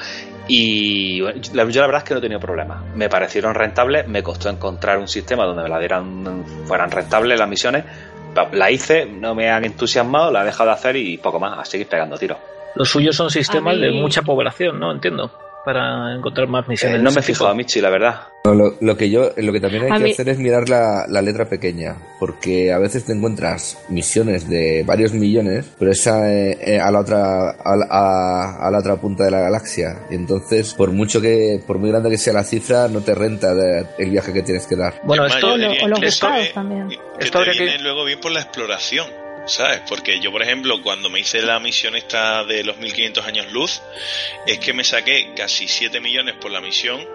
Y 0.49 1.20
bueno, 1.20 1.40
yo 1.42 1.80
la 1.80 1.86
verdad 1.86 1.99
es 2.03 2.05
que 2.05 2.14
no 2.14 2.18
he 2.18 2.22
tenido 2.22 2.40
problemas. 2.40 2.82
Me 2.94 3.09
parecieron 3.09 3.55
rentables, 3.55 4.07
me 4.07 4.22
costó 4.22 4.49
encontrar 4.49 4.99
un 4.99 5.09
sistema 5.09 5.44
donde 5.44 5.62
me 5.64 5.68
la 5.68 5.78
dieran, 5.78 6.44
fueran 6.66 6.90
rentables 6.90 7.38
las 7.38 7.49
misiones. 7.49 7.84
La 8.53 8.70
hice, 8.70 9.07
no 9.07 9.34
me 9.34 9.51
han 9.51 9.64
entusiasmado, 9.64 10.30
la 10.30 10.42
he 10.42 10.44
dejado 10.47 10.68
de 10.70 10.74
hacer 10.76 10.97
y 10.97 11.16
poco 11.16 11.40
más, 11.40 11.59
a 11.59 11.64
seguir 11.64 11.88
pegando 11.88 12.18
tiros. 12.18 12.38
Los 12.74 12.88
suyos 12.90 13.16
son 13.16 13.30
sistemas 13.30 13.74
mí- 13.74 13.80
de 13.80 13.90
mucha 13.92 14.22
población, 14.22 14.78
¿no? 14.78 14.92
Entiendo. 14.92 15.30
Para 15.66 16.14
encontrar 16.14 16.46
más 16.46 16.68
misiones. 16.68 17.00
Eh, 17.00 17.02
no 17.02 17.10
me 17.10 17.18
he 17.18 17.22
fijado, 17.22 17.46
tipo. 17.50 17.56
Michi, 17.56 17.80
la 17.80 17.90
verdad. 17.90 18.20
No, 18.44 18.54
lo, 18.54 18.74
lo 18.80 18.96
que 18.96 19.10
yo, 19.10 19.32
lo 19.36 19.52
que 19.52 19.58
también 19.60 19.82
hay 19.82 19.90
A 19.90 19.96
que 19.98 20.04
mí- 20.04 20.12
hacer 20.12 20.28
es 20.28 20.38
mirar 20.38 20.68
la, 20.68 21.04
la 21.08 21.20
letra 21.20 21.46
pequeña, 21.48 21.96
porque 22.20 22.72
a 22.72 22.78
veces 22.78 23.04
te 23.04 23.12
encuentras 23.12 23.76
misiones 23.88 24.48
de 24.48 24.84
varios 24.86 25.12
millones, 25.12 25.66
pero 25.76 25.90
esa 25.90 26.32
eh, 26.32 26.56
eh, 26.60 26.78
a 26.80 26.88
la 26.92 27.00
otra 27.00 27.50
a, 27.50 27.76
la- 27.76 27.86
a- 27.90 28.68
a 28.68 28.70
la 28.70 28.78
otra 28.78 28.94
punta 28.94 29.24
de 29.24 29.32
la 29.32 29.40
galaxia. 29.40 30.02
Y 30.08 30.14
entonces, 30.14 30.72
por 30.74 30.92
mucho 30.92 31.20
que, 31.20 31.60
por 31.66 31.78
muy 31.78 31.90
grande 31.90 32.10
que 32.10 32.18
sea 32.18 32.32
la 32.32 32.44
cifra, 32.44 32.86
no 32.86 33.00
te 33.00 33.16
renta 33.16 33.52
de- 33.52 33.86
el 33.98 34.10
viaje 34.10 34.32
que 34.32 34.42
tienes 34.42 34.68
que 34.68 34.76
dar. 34.76 34.94
Bueno, 35.02 35.26
esto 35.26 35.54
O 35.54 35.88
los 35.88 36.00
buscados 36.00 36.52
también. 36.54 36.88
que 36.90 36.94
Esto 37.24 37.32
te 37.32 37.38
habría 37.38 37.52
que- 37.54 37.64
viene 37.64 37.82
luego 37.82 38.04
bien 38.04 38.20
por 38.20 38.30
la 38.30 38.40
exploración, 38.42 39.08
¿sabes? 39.47 39.80
Porque 39.88 40.20
yo, 40.20 40.30
por 40.32 40.42
ejemplo, 40.42 40.82
cuando 40.82 41.09
me 41.11 41.20
hice 41.20 41.40
la 41.42 41.59
misión 41.61 41.97
esta 41.97 42.44
de 42.44 42.64
los 42.64 42.76
1500 42.78 43.24
años 43.26 43.53
luz, 43.53 43.80
es 44.47 44.59
que 44.59 44.72
me 44.72 44.84
saqué 44.84 45.32
casi 45.36 45.68
7 45.68 46.01
millones 46.01 46.34
por 46.40 46.51
la 46.51 46.61
misión, 46.61 47.07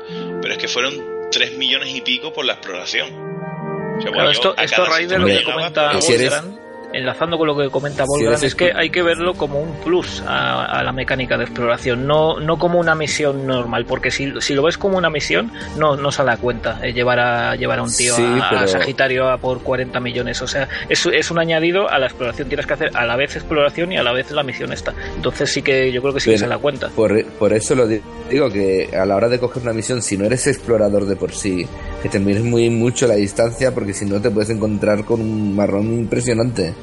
pero 0.41 0.53
es 0.53 0.57
que 0.59 0.67
fueron 0.67 1.29
3 1.31 1.57
millones 1.57 1.89
y 1.95 2.01
pico 2.01 2.33
por 2.33 2.45
la 2.45 2.53
exploración. 2.53 3.07
O 3.09 4.01
sea, 4.01 4.11
Claro, 4.11 4.13
bueno, 4.13 4.29
esto, 4.31 4.53
a 4.57 4.63
esto 4.63 4.75
cada 4.77 4.87
a 4.87 4.91
raíz 4.91 5.09
de 5.09 5.19
lo 5.19 5.25
que 5.25 5.31
que 5.33 5.37
llegaba, 5.39 5.55
comenta 5.55 5.87
pero- 5.89 6.01
si 6.01 6.13
eres- 6.13 6.29
Volgran, 6.31 6.59
enlazando 6.93 7.37
con 7.37 7.47
lo 7.47 7.57
que 7.57 7.69
comenta 7.69 8.05
eres 8.19 8.43
es 8.43 8.55
que 8.55 8.71
hay 8.75 8.89
que 8.89 9.01
verlo 9.01 9.33
como 9.33 9.59
un 9.59 9.71
plus 9.83 10.21
a, 10.27 10.65
a 10.65 10.83
la 10.83 10.91
mecánica 10.91 11.37
de 11.37 11.45
exploración, 11.45 12.05
no, 12.07 12.39
no 12.39 12.57
como 12.57 12.79
una 12.79 12.95
misión 12.95 13.45
normal, 13.47 13.85
porque 13.85 14.11
si, 14.11 14.33
si 14.41 14.53
lo 14.53 14.63
ves 14.63 14.77
como 14.77 14.97
una 14.97 15.09
misión, 15.09 15.51
no, 15.77 15.95
no 15.95 16.11
sale 16.11 16.31
a 16.31 16.37
cuenta 16.37 16.79
eh, 16.83 16.93
llevar, 16.93 17.19
a, 17.19 17.55
llevar 17.55 17.79
a 17.79 17.83
un 17.83 17.91
tío 17.95 18.15
Sí, 18.15 18.23
a, 18.23 18.49
a 18.61 18.67
Sagitario 18.67 19.29
a 19.29 19.37
por 19.37 19.61
40 19.61 19.99
millones. 19.99 20.41
O 20.41 20.47
sea, 20.47 20.67
es, 20.89 21.05
es 21.05 21.31
un 21.31 21.39
añadido 21.39 21.89
a 21.89 21.97
la 21.99 22.07
exploración. 22.07 22.47
Tienes 22.47 22.65
que 22.65 22.73
hacer 22.73 22.91
a 22.95 23.05
la 23.05 23.15
vez 23.15 23.35
exploración 23.35 23.91
y 23.91 23.97
a 23.97 24.03
la 24.03 24.11
vez 24.11 24.31
la 24.31 24.43
misión 24.43 24.71
esta. 24.73 24.93
Entonces 25.15 25.51
sí 25.51 25.61
que 25.61 25.91
yo 25.91 26.01
creo 26.01 26.13
que 26.13 26.19
sí 26.19 26.25
que 26.31 26.35
Pero 26.35 26.45
se 26.45 26.47
la 26.47 26.57
cuenta. 26.57 26.89
Por, 26.89 27.25
por 27.39 27.53
eso 27.53 27.75
lo 27.75 27.87
di- 27.87 28.01
digo 28.29 28.49
que 28.49 28.89
a 28.95 29.05
la 29.05 29.15
hora 29.15 29.29
de 29.29 29.39
coger 29.39 29.63
una 29.63 29.73
misión, 29.73 30.01
si 30.01 30.17
no 30.17 30.25
eres 30.25 30.45
explorador 30.47 31.05
de 31.05 31.15
por 31.15 31.31
sí, 31.31 31.65
que 32.03 32.09
te 32.09 32.19
mires 32.19 32.43
muy 32.43 32.69
mucho 32.69 33.07
la 33.07 33.15
distancia, 33.15 33.73
porque 33.73 33.93
si 33.93 34.05
no 34.05 34.21
te 34.21 34.29
puedes 34.31 34.49
encontrar 34.49 35.03
con 35.05 35.21
un 35.21 35.55
marrón 35.55 35.85
impresionante. 35.93 36.73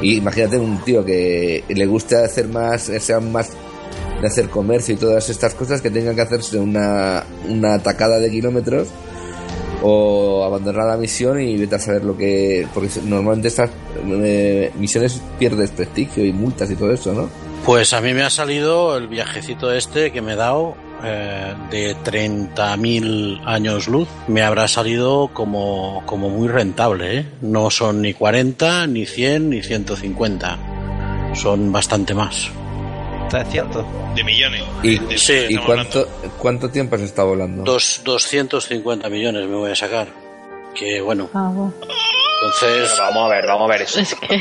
Y 0.00 0.16
imagínate 0.16 0.58
un 0.58 0.78
tío 0.84 1.04
que 1.04 1.64
le 1.68 1.86
guste 1.86 2.16
hacer 2.16 2.48
más, 2.48 2.82
sea 2.82 3.20
más 3.20 3.50
de 4.20 4.26
hacer 4.26 4.48
comercio 4.48 4.94
y 4.94 4.98
todas 4.98 5.28
estas 5.30 5.54
cosas, 5.54 5.80
que 5.80 5.90
tenga 5.90 6.14
que 6.14 6.20
hacerse 6.20 6.58
una, 6.58 7.24
una 7.48 7.78
tacada 7.82 8.18
de 8.18 8.30
kilómetros 8.30 8.88
o 9.82 10.44
abandonar 10.44 10.86
la 10.86 10.96
misión 10.96 11.40
y 11.40 11.56
vete 11.56 11.74
a 11.76 11.78
saber 11.78 12.04
lo 12.04 12.16
que. 12.16 12.66
Porque 12.72 12.88
normalmente 13.04 13.48
estas 13.48 13.70
eh, 14.06 14.72
misiones 14.78 15.20
pierdes 15.38 15.70
prestigio 15.70 16.24
y 16.24 16.32
multas 16.32 16.70
y 16.70 16.76
todo 16.76 16.92
eso, 16.92 17.12
¿no? 17.12 17.28
Pues 17.64 17.92
a 17.92 18.00
mí 18.00 18.12
me 18.14 18.22
ha 18.22 18.30
salido 18.30 18.96
el 18.96 19.08
viajecito 19.08 19.72
este 19.72 20.10
que 20.10 20.22
me 20.22 20.32
he 20.32 20.36
dado 20.36 20.74
eh, 21.02 21.54
de 21.70 21.96
30.000 21.96 23.42
años 23.46 23.88
luz. 23.88 24.08
Me 24.28 24.42
habrá 24.42 24.68
salido 24.68 25.28
como, 25.32 26.02
como 26.06 26.28
muy 26.30 26.48
rentable. 26.48 27.18
¿eh? 27.18 27.26
No 27.42 27.70
son 27.70 28.02
ni 28.02 28.14
40, 28.14 28.86
ni 28.86 29.06
100, 29.06 29.50
ni 29.50 29.62
150. 29.62 30.58
Son 31.34 31.72
bastante 31.72 32.14
más. 32.14 32.48
300. 33.30 33.84
De 34.14 34.22
millones. 34.24 34.62
¿Y, 34.82 34.98
De- 34.98 35.18
Sí. 35.18 35.46
¿y 35.48 35.56
cuánto, 35.56 36.06
cuánto 36.38 36.70
tiempo 36.70 36.94
has 36.96 37.02
estado 37.02 37.28
volando? 37.28 37.64
Dos, 37.64 38.02
250 38.04 39.08
millones 39.08 39.48
me 39.48 39.56
voy 39.56 39.70
a 39.72 39.74
sacar. 39.76 40.08
Que 40.74 41.00
bueno, 41.00 41.28
Ah, 41.34 41.50
bueno. 41.52 41.72
Entonces... 42.44 42.90
Pero 42.92 43.02
vamos 43.04 43.24
a 43.24 43.28
ver, 43.34 43.46
vamos 43.46 43.70
a 43.70 43.72
ver. 43.72 43.82
Eso 43.82 44.00
Es 44.00 44.14
que... 44.14 44.38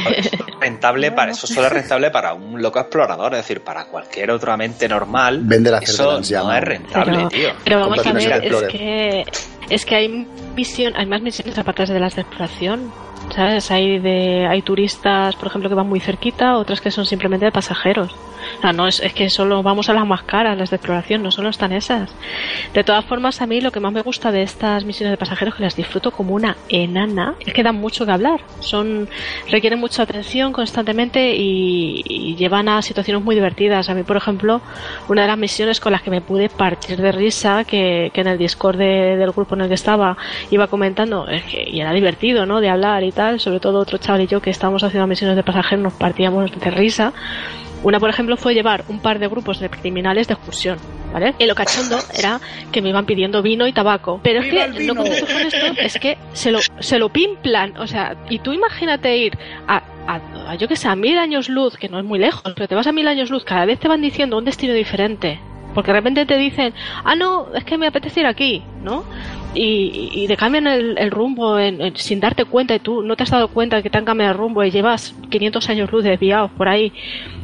rentable 0.60 1.12
para 1.12 1.32
eso 1.32 1.48
solo 1.48 1.68
es 1.68 1.74
rentable 1.82 2.12
para 2.12 2.34
un 2.34 2.62
loco 2.62 2.80
explorador, 2.80 3.34
es 3.34 3.40
decir, 3.40 3.62
para 3.62 3.86
cualquier 3.86 4.32
otra 4.32 4.58
mente 4.58 4.88
normal. 4.88 5.42
Vende 5.44 5.72
la 5.72 5.80
eso 5.80 6.14
no 6.18 6.24
se 6.24 6.34
llama. 6.34 6.58
es 6.58 6.64
rentable, 6.64 7.14
Pero, 7.18 7.30
tío. 7.30 7.50
pero 7.64 7.80
vamos 7.80 8.06
a 8.06 8.14
ver, 8.14 8.44
es 8.44 8.64
que, 8.64 9.24
es 9.70 9.86
que 9.86 9.96
hay 9.96 10.28
misión, 10.56 10.94
hay 10.96 11.06
más 11.06 11.22
misiones 11.22 11.58
aparte 11.58 11.86
de 11.86 12.00
las 12.00 12.16
de 12.16 12.22
exploración. 12.22 12.92
¿Sabes? 13.34 13.72
Hay 13.72 14.00
de, 14.00 14.46
hay 14.46 14.62
turistas, 14.62 15.36
por 15.38 15.48
ejemplo, 15.48 15.70
que 15.70 15.76
van 15.76 15.88
muy 15.88 16.02
cerquita, 16.02 16.58
otras 16.58 16.82
que 16.82 16.92
son 16.92 17.06
simplemente 17.06 17.46
de 17.46 17.52
pasajeros. 17.54 18.14
No 18.72 18.88
es, 18.88 19.02
es 19.02 19.14
que 19.14 19.30
solo 19.30 19.62
vamos 19.64 19.90
a 19.90 19.94
las 19.94 20.06
más 20.06 20.24
caras, 20.24 20.58
las 20.58 20.70
de 20.70 20.78
exploración, 20.78 21.24
no 21.24 21.32
solo 21.32 21.50
están 21.50 21.74
esas. 21.74 22.10
De 22.74 22.84
todas 22.84 23.04
formas, 23.04 23.42
a 23.42 23.48
mí 23.48 23.60
lo 23.60 23.72
que 23.72 23.80
más 23.80 23.92
me 23.92 24.02
gusta 24.02 24.32
de 24.32 24.44
estas 24.44 24.86
misiones 24.86 25.12
de 25.12 25.18
pasajeros, 25.18 25.56
que 25.56 25.64
las 25.64 25.76
disfruto 25.76 26.12
como 26.12 26.34
una 26.36 26.56
enana, 26.70 27.36
es 27.46 27.54
que 27.54 27.64
dan 27.64 27.76
mucho 27.76 28.06
que 28.06 28.12
hablar. 28.12 28.42
Son, 28.60 29.10
requieren 29.50 29.80
mucha 29.80 30.04
atención 30.04 30.54
constantemente 30.54 31.36
y, 31.36 32.36
llevan 32.38 32.70
a 32.70 32.82
situaciones 32.82 33.24
muy 33.24 33.36
divertidas. 33.36 33.90
A 33.90 33.94
mí, 33.96 34.04
por 34.04 34.18
ejemplo, 34.18 34.62
una 35.10 35.24
de 35.24 35.28
las 35.28 35.38
misiones 35.38 35.80
con 35.80 35.92
las 35.92 36.02
que 36.02 36.12
me 36.12 36.22
pude 36.22 36.50
partir 36.50 37.02
de 37.02 37.12
risa, 37.12 37.64
que, 37.64 38.12
que 38.14 38.22
en 38.22 38.28
el 38.28 38.38
Discord 38.38 38.78
de- 38.78 39.18
del 39.18 39.32
grupo 39.32 39.56
en 39.56 39.62
el 39.62 39.68
que 39.68 39.74
estaba 39.76 40.16
iba 40.52 40.68
comentando, 40.68 41.26
y 41.68 41.80
era 41.80 41.92
divertido, 41.94 42.46
¿no? 42.46 42.62
De 42.62 42.70
hablar 42.70 43.04
y 43.04 43.12
tal, 43.12 43.40
sobre 43.40 43.60
todo 43.60 43.80
otro 43.80 43.98
chaval 43.98 44.22
y 44.22 44.28
yo 44.28 44.42
que 44.42 44.50
estábamos 44.50 44.84
haciendo 44.84 45.08
misiones 45.08 45.36
de 45.36 45.44
pasajeros 45.44 45.84
nos 45.84 45.94
partíamos 45.94 46.52
de 46.52 46.72
risa. 46.72 47.14
Una, 47.84 48.00
por 48.00 48.10
ejemplo, 48.10 48.38
fue 48.38 48.54
llevar 48.54 48.86
un 48.88 49.00
par 49.00 49.20
de 49.20 49.28
grupos 49.28 49.60
de 49.60 49.70
criminales 49.70 50.28
de 50.28 50.34
excursión, 50.36 50.78
¿vale? 51.12 51.34
Y 51.38 51.46
lo 51.46 51.54
cachondo 51.54 51.98
era 52.18 52.40
que 52.72 52.82
me 52.82 52.90
iban 52.90 53.06
pidiendo 53.06 53.42
vino 53.42 53.68
y 53.68 53.74
tabaco. 53.74 54.22
Pero 54.24 54.40
es 54.40 54.50
¡Viva 54.50 54.68
que 54.72 54.86
lo 54.86 54.96
curioso 54.96 55.26
con 55.26 55.42
esto 55.42 55.66
es 55.82 56.00
que 56.00 56.18
se 56.32 56.52
lo, 56.52 56.60
se 56.80 56.98
lo 56.98 57.10
pimplan. 57.10 57.76
O 57.78 57.86
sea, 57.88 58.16
y 58.30 58.40
tú 58.40 58.54
imagínate 58.54 59.18
ir 59.18 59.38
a, 59.68 59.84
a, 60.08 60.22
a, 60.52 60.56
yo 60.56 60.68
que 60.70 60.76
sé, 60.78 60.88
a 60.88 60.96
mil 60.96 61.18
años 61.18 61.50
luz, 61.50 61.76
que 61.76 61.90
no 61.90 62.00
es 62.00 62.06
muy 62.06 62.20
lejos, 62.20 62.42
pero 62.56 62.68
te 62.70 62.76
vas 62.76 62.88
a 62.88 62.94
mil 62.94 63.08
años 63.08 63.30
luz, 63.30 63.44
cada 63.44 63.66
vez 63.66 63.80
te 63.80 63.88
van 63.90 64.02
diciendo 64.02 64.38
un 64.38 64.46
destino 64.46 64.74
diferente. 64.74 65.40
Porque 65.74 65.92
de 65.92 65.98
repente 65.98 66.26
te 66.28 66.38
dicen, 66.38 66.72
ah, 67.04 67.16
no, 67.16 67.48
es 67.56 67.64
que 67.66 67.78
me 67.80 67.88
apetece 67.88 68.20
ir 68.22 68.28
aquí, 68.28 68.64
¿no? 68.84 69.04
Y, 69.56 70.10
y 70.14 70.28
te 70.28 70.38
cambian 70.38 70.68
el, 70.68 70.98
el 71.00 71.10
rumbo 71.12 71.58
en- 71.60 71.82
en- 71.82 71.96
sin 71.98 72.20
darte 72.20 72.46
cuenta 72.46 72.76
y 72.76 72.80
tú 72.80 73.02
no 73.02 73.16
te 73.16 73.24
has 73.24 73.32
dado 73.32 73.48
cuenta 73.48 73.78
de 73.78 73.84
que 73.84 73.90
te 73.90 73.98
han 73.98 74.06
cambiado 74.06 74.32
el 74.34 74.38
rumbo 74.38 74.64
y 74.64 74.70
llevas 74.72 75.16
500 75.32 75.70
años 75.70 75.92
luz 75.92 76.04
desviados 76.04 76.52
por 76.52 76.70
ahí. 76.70 76.94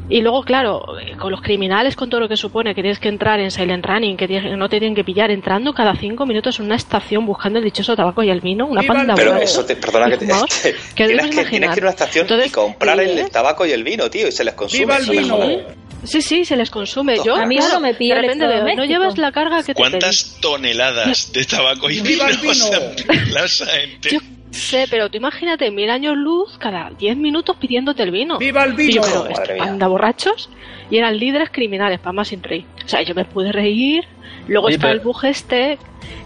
Y 0.09 0.21
luego, 0.21 0.41
claro, 0.43 0.99
eh, 0.99 1.15
con 1.17 1.31
los 1.31 1.41
criminales, 1.41 1.95
con 1.95 2.09
todo 2.09 2.19
lo 2.21 2.27
que 2.27 2.35
supone 2.35 2.73
que 2.73 2.81
tienes 2.81 2.99
que 2.99 3.09
entrar 3.09 3.39
en 3.39 3.51
Silent 3.51 3.85
Running, 3.85 4.17
que 4.17 4.27
tienes- 4.27 4.57
no 4.57 4.67
te 4.67 4.79
tienen 4.79 4.95
que 4.95 5.03
pillar 5.03 5.29
entrando 5.29 5.73
cada 5.73 5.95
cinco 5.95 6.25
minutos 6.25 6.59
en 6.59 6.65
una 6.65 6.75
estación 6.75 7.25
buscando 7.27 7.59
el 7.59 7.65
dichoso 7.65 7.95
tabaco 7.95 8.23
y 8.23 8.29
el 8.29 8.41
vino, 8.41 8.65
una 8.65 8.81
panda 8.83 9.13
Pero 9.15 9.35
de- 9.35 9.43
eso 9.43 9.63
te, 9.65 9.75
perdona 9.75 10.09
que 10.09 10.17
te, 10.17 10.25
te- 10.25 10.33
que 10.95 11.03
te 11.03 11.07
tienes, 11.13 11.25
que, 11.35 11.45
tienes 11.45 11.49
que 11.49 11.55
ir 11.57 11.83
a 11.83 11.87
una 11.87 11.89
estación 11.91 12.27
y 12.45 12.49
comprar 12.49 12.99
el, 12.99 13.19
el 13.19 13.29
tabaco 13.29 13.65
y 13.65 13.71
el 13.71 13.83
vino, 13.83 14.09
tío, 14.09 14.27
y 14.27 14.31
se 14.31 14.43
les 14.43 14.55
consume. 14.55 14.79
¡Viva 14.79 14.97
el 14.97 15.03
eso 15.03 15.11
vino! 15.11 15.79
Sí, 16.01 16.21
sí, 16.21 16.45
se 16.45 16.55
les 16.55 16.69
consume. 16.69 17.17
Yo, 17.25 17.35
A 17.35 17.45
mí 17.45 17.55
claro, 17.57 17.71
solo 17.71 17.81
me 17.81 17.93
pide 17.93 18.15
de 18.15 18.21
repente 18.21 18.47
veo, 18.47 18.63
no 18.75 18.85
llevas 18.85 19.17
la 19.17 19.33
carga 19.33 19.57
que 19.57 19.73
te 19.73 19.73
pedí. 19.73 19.89
¿Cuántas 19.91 20.37
toneladas 20.41 21.31
de 21.33 21.43
tabaco 21.43 21.89
y 21.89 21.95
vino 21.99 22.07
¡Viva 22.07 22.29
el 22.29 22.37
vino! 22.37 22.53
se 22.53 23.03
plaza 23.31 23.65
entera? 23.81 24.13
Yo, 24.15 24.19
Sé, 24.51 24.85
pero 24.89 25.09
tú 25.09 25.17
imagínate 25.17 25.69
mil 25.71 25.89
años 25.89 26.17
luz 26.17 26.57
cada 26.57 26.89
10 26.91 27.17
minutos 27.17 27.55
pidiéndote 27.57 28.03
el 28.03 28.11
vino. 28.11 28.37
¡Viva 28.39 28.63
el 28.63 28.73
vino! 28.73 28.89
Y 28.89 28.93
yo, 28.95 29.27
pero 29.45 29.63
anda 29.63 29.87
borrachos 29.87 30.49
y 30.89 30.97
eran 30.97 31.17
líderes 31.17 31.49
criminales, 31.51 31.99
para 31.99 32.13
más 32.13 32.29
sin 32.29 32.41
reír. 32.41 32.65
O 32.83 32.87
sea, 32.87 33.01
yo 33.03 33.13
me 33.13 33.25
pude 33.25 33.51
reír. 33.51 34.05
Luego 34.47 34.67
Oye, 34.67 34.75
está 34.75 34.87
pero- 34.87 34.99
el 34.99 35.05
bug 35.05 35.25
este, 35.25 35.77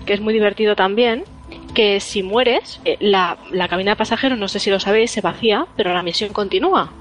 que 0.06 0.14
es 0.14 0.22
muy 0.22 0.34
divertido 0.34 0.76
también, 0.76 1.26
que 1.76 2.00
si 2.00 2.24
mueres, 2.24 2.80
eh, 2.86 2.98
la, 3.02 3.38
la 3.52 3.68
cabina 3.68 3.92
de 3.92 3.96
pasajeros, 3.98 4.38
no 4.38 4.48
sé 4.48 4.60
si 4.60 4.70
lo 4.70 4.80
sabéis, 4.80 5.12
se 5.12 5.22
vacía, 5.22 5.66
pero 5.76 5.94
la 5.94 6.02
misión 6.04 6.32
continúa. 6.32 6.92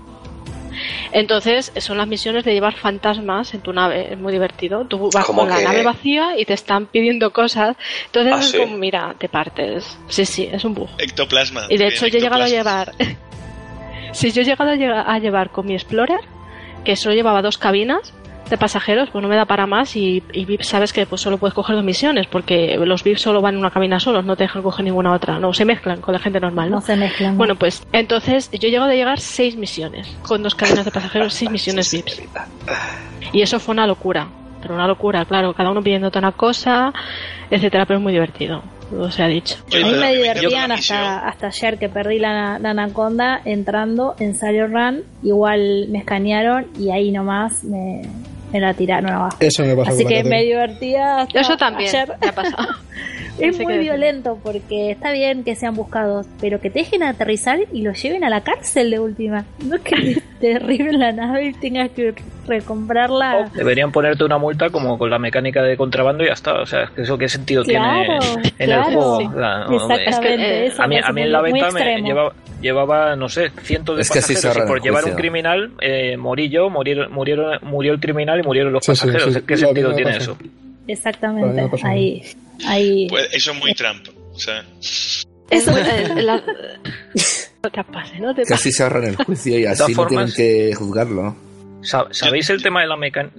Entonces, 1.13 1.73
son 1.79 1.99
las 1.99 2.07
misiones 2.09 2.45
de 2.45 2.53
llevar 2.53 2.75
fantasmas 2.75 3.55
en 3.55 3.61
tu 3.61 3.73
nave, 3.73 4.13
es 4.13 4.19
muy 4.19 4.33
divertido. 4.33 4.85
Tú 4.87 5.11
vas 5.13 5.25
¿Cómo 5.25 5.43
con 5.43 5.51
la 5.51 5.61
nave 5.61 5.83
vacía 5.83 6.39
y 6.39 6.45
te 6.45 6.55
están 6.55 6.87
pidiendo 6.87 7.33
cosas. 7.33 7.77
Entonces 8.07 8.33
¿Ah, 8.35 8.39
es 8.41 8.51
sí? 8.51 8.59
como, 8.59 8.77
mira, 8.77 9.15
te 9.19 9.29
partes. 9.29 9.99
Sí, 10.09 10.25
sí, 10.27 10.49
es 10.51 10.65
un 10.65 10.75
bug. 10.75 10.89
Ectoplasma. 10.99 11.67
Y 11.69 11.77
de 11.77 11.89
hecho 11.89 12.07
yo 12.07 12.19
he 12.19 12.21
llegado 12.21 12.45
a 12.45 12.49
llevar... 12.49 12.93
si 14.13 14.31
yo 14.33 14.43
he 14.43 14.45
llegado 14.45 14.71
a, 14.71 14.75
llega- 14.77 15.03
a 15.11 15.19
llevar 15.19 15.51
con 15.51 15.67
mi 15.67 15.75
Explorer, 15.75 16.21
que 16.85 16.97
solo 16.97 17.15
llevaba 17.15 17.43
dos 17.43 17.59
cabinas 17.59 18.13
de 18.53 18.59
pasajeros, 18.59 19.09
pues 19.11 19.23
no 19.23 19.29
me 19.29 19.37
da 19.37 19.47
para 19.47 19.67
más 19.67 19.97
y, 19.97 20.23
y 20.33 20.45
VIP 20.45 20.63
sabes 20.63 20.93
que 20.93 21.07
pues 21.07 21.23
solo 21.23 21.39
puedes 21.39 21.55
coger 21.55 21.75
dos 21.75 21.85
misiones 21.85 22.27
porque 22.27 22.77
los 22.77 23.03
VIP 23.03 23.17
solo 23.17 23.41
van 23.41 23.55
en 23.55 23.61
una 23.61 23.71
cabina 23.71 23.99
solos, 23.99 24.27
no 24.27 24.37
te 24.37 24.45
dejan 24.45 24.63
coger 24.63 24.85
ninguna 24.85 25.15
otra, 25.15 25.39
no 25.39 25.55
se 25.55 25.65
mezclan 25.65 26.03
con 26.03 26.13
la 26.13 26.21
gente 26.21 26.39
normal, 26.39 26.69
¿no? 26.69 26.77
No 26.77 26.83
se 26.83 26.95
mezclan. 26.95 27.39
Bueno, 27.39 27.57
pues 27.57 27.83
entonces 27.93 28.51
yo 28.53 28.69
he 28.69 28.71
llegado 28.71 28.91
a 28.91 28.95
llegar 28.95 29.21
seis 29.21 29.57
misiones 29.57 30.07
con 30.23 30.43
dos 30.43 30.55
cabinas 30.55 30.85
de 30.85 30.91
pasajeros, 30.91 31.33
seis 31.33 31.51
misiones 31.51 31.91
VIPs. 31.91 32.23
Y 33.33 33.41
eso 33.41 33.59
fue 33.59 33.73
una 33.73 33.87
locura, 33.87 34.29
pero 34.61 34.75
una 34.75 34.87
locura, 34.87 35.25
claro, 35.25 35.55
cada 35.55 35.71
uno 35.71 35.83
pidiéndote 35.83 36.19
una 36.19 36.33
cosa, 36.33 36.93
etcétera, 37.51 37.87
pero 37.87 38.01
es 38.01 38.03
muy 38.03 38.13
divertido, 38.13 38.63
todo 38.91 39.11
se 39.11 39.23
ha 39.23 39.29
dicho. 39.29 39.57
A 39.73 39.87
mí 39.87 39.95
me 39.95 40.15
divertían 40.15 40.73
hasta, 40.73 41.27
hasta 41.27 41.47
ayer 41.47 41.79
que 41.79 41.89
perdí 41.89 42.19
la, 42.19 42.59
la 42.59 42.71
anaconda 42.71 43.41
entrando 43.47 44.15
en 44.19 44.35
Sario 44.35 44.67
Run. 44.67 45.05
Igual 45.23 45.87
me 45.89 46.01
escanearon 46.01 46.67
y 46.79 46.91
ahí 46.91 47.11
nomás 47.11 47.65
me, 47.65 48.03
me 48.53 48.61
la 48.61 48.75
tiraron 48.75 49.11
abajo. 49.11 49.37
Eso 49.41 49.65
me 49.65 49.75
pasó 49.77 49.91
Así 49.91 50.05
que 50.05 50.23
me 50.25 50.43
divertía. 50.43 51.21
hasta 51.23 51.41
Eso 51.41 51.57
también 51.57 51.89
ayer. 51.89 52.13
me 52.21 52.29
ha 52.29 52.33
pasado. 52.33 52.69
Es 53.39 53.59
muy 53.59 53.79
violento 53.79 54.39
porque 54.43 54.91
está 54.91 55.11
bien 55.13 55.43
que 55.43 55.55
sean 55.57 55.75
buscados, 55.75 56.27
pero 56.41 56.61
que 56.61 56.71
te 56.71 56.81
dejen 56.81 57.03
aterrizar 57.03 57.59
y 57.73 57.83
los 57.83 58.01
lleven 58.03 58.25
a 58.25 58.31
la 58.31 58.43
cárcel 58.43 58.91
de 58.91 58.99
última. 58.99 59.45
No 59.65 59.83
que 59.83 60.21
te 60.41 60.49
derriben 60.49 60.99
la 60.99 61.13
nave 61.13 61.47
y 61.47 61.53
tengas 61.55 61.91
que 61.91 62.15
recomprarla. 62.47 63.51
Deberían 63.55 63.91
ponerte 63.93 64.25
una 64.25 64.39
multa 64.39 64.71
como 64.71 64.99
con 64.99 65.11
la 65.11 65.19
mecánica 65.19 65.63
de 65.63 65.77
contrabando 65.77 66.25
y 66.25 66.27
ya 66.27 66.33
está. 66.35 66.61
O 66.61 66.67
sea, 66.67 66.85
es 66.85 66.91
que 66.91 67.03
eso 67.03 67.17
qué 67.19 67.29
sentido 67.29 67.65
Claro, 67.65 68.19
tiene 68.21 68.53
en 68.59 68.67
claro. 68.67 68.89
el 68.89 68.95
juego. 68.95 69.19
Sí. 69.19 69.27
No, 69.29 69.95
Exactamente, 69.95 70.67
es 70.67 70.75
que, 70.75 70.83
a 70.83 70.87
mí, 70.87 70.97
a 70.97 71.09
en 71.23 71.33
la 71.33 71.41
venta 71.41 71.71
me 71.71 72.03
llevaba, 72.03 72.33
llevaba, 72.61 73.17
no 73.17 73.29
sé, 73.29 73.51
cientos 73.63 73.97
de 73.97 74.03
Es 74.03 74.11
que 74.11 74.19
así 74.19 74.35
se 74.35 74.49
pasajeros 74.49 74.69
por 74.69 74.83
llevar 74.83 75.05
un 75.05 75.13
criminal 75.13 75.73
eh, 75.81 76.17
morí 76.17 76.49
yo, 76.49 76.69
murieron, 76.71 77.13
murieron, 77.13 77.59
murió 77.63 77.93
el 77.93 78.01
criminal 78.01 78.41
y 78.41 78.43
murieron 78.43 78.73
los 78.73 78.85
Sí, 78.85 78.93
pasajeros. 78.93 79.35
sí. 79.35 79.41
¿Qué 79.47 79.57
sentido 79.57 79.95
tiene 79.95 80.17
eso? 80.17 80.37
Exactamente. 80.89 81.63
No. 81.63 81.71
Ahí, 81.85 82.23
ahí. 82.67 83.07
Pues 83.09 83.29
eso 83.33 83.53
es 83.53 83.59
muy 83.59 83.75
Trump. 83.75 84.07
O 84.35 84.39
sea, 84.39 84.65
Eso, 85.51 85.77
eh, 85.77 86.23
la- 86.23 86.43
No 87.63 88.35
te 88.35 88.43
te 88.43 88.51
pases. 88.51 88.77
se 88.77 88.83
ahorran 88.83 89.05
el 89.05 89.17
juicio 89.17 89.57
y 89.59 89.67
así 89.67 89.93
no 89.93 89.97
formas- 89.97 90.35
tienen 90.35 90.71
que 90.71 90.75
juzgarlo. 90.75 91.37
Sa- 91.83 92.07
¿Sabéis 92.11 92.49
el 92.51 92.63
tema 92.63 92.81
de 92.83 92.87
la 92.89 92.97
mecánica? 92.97 93.37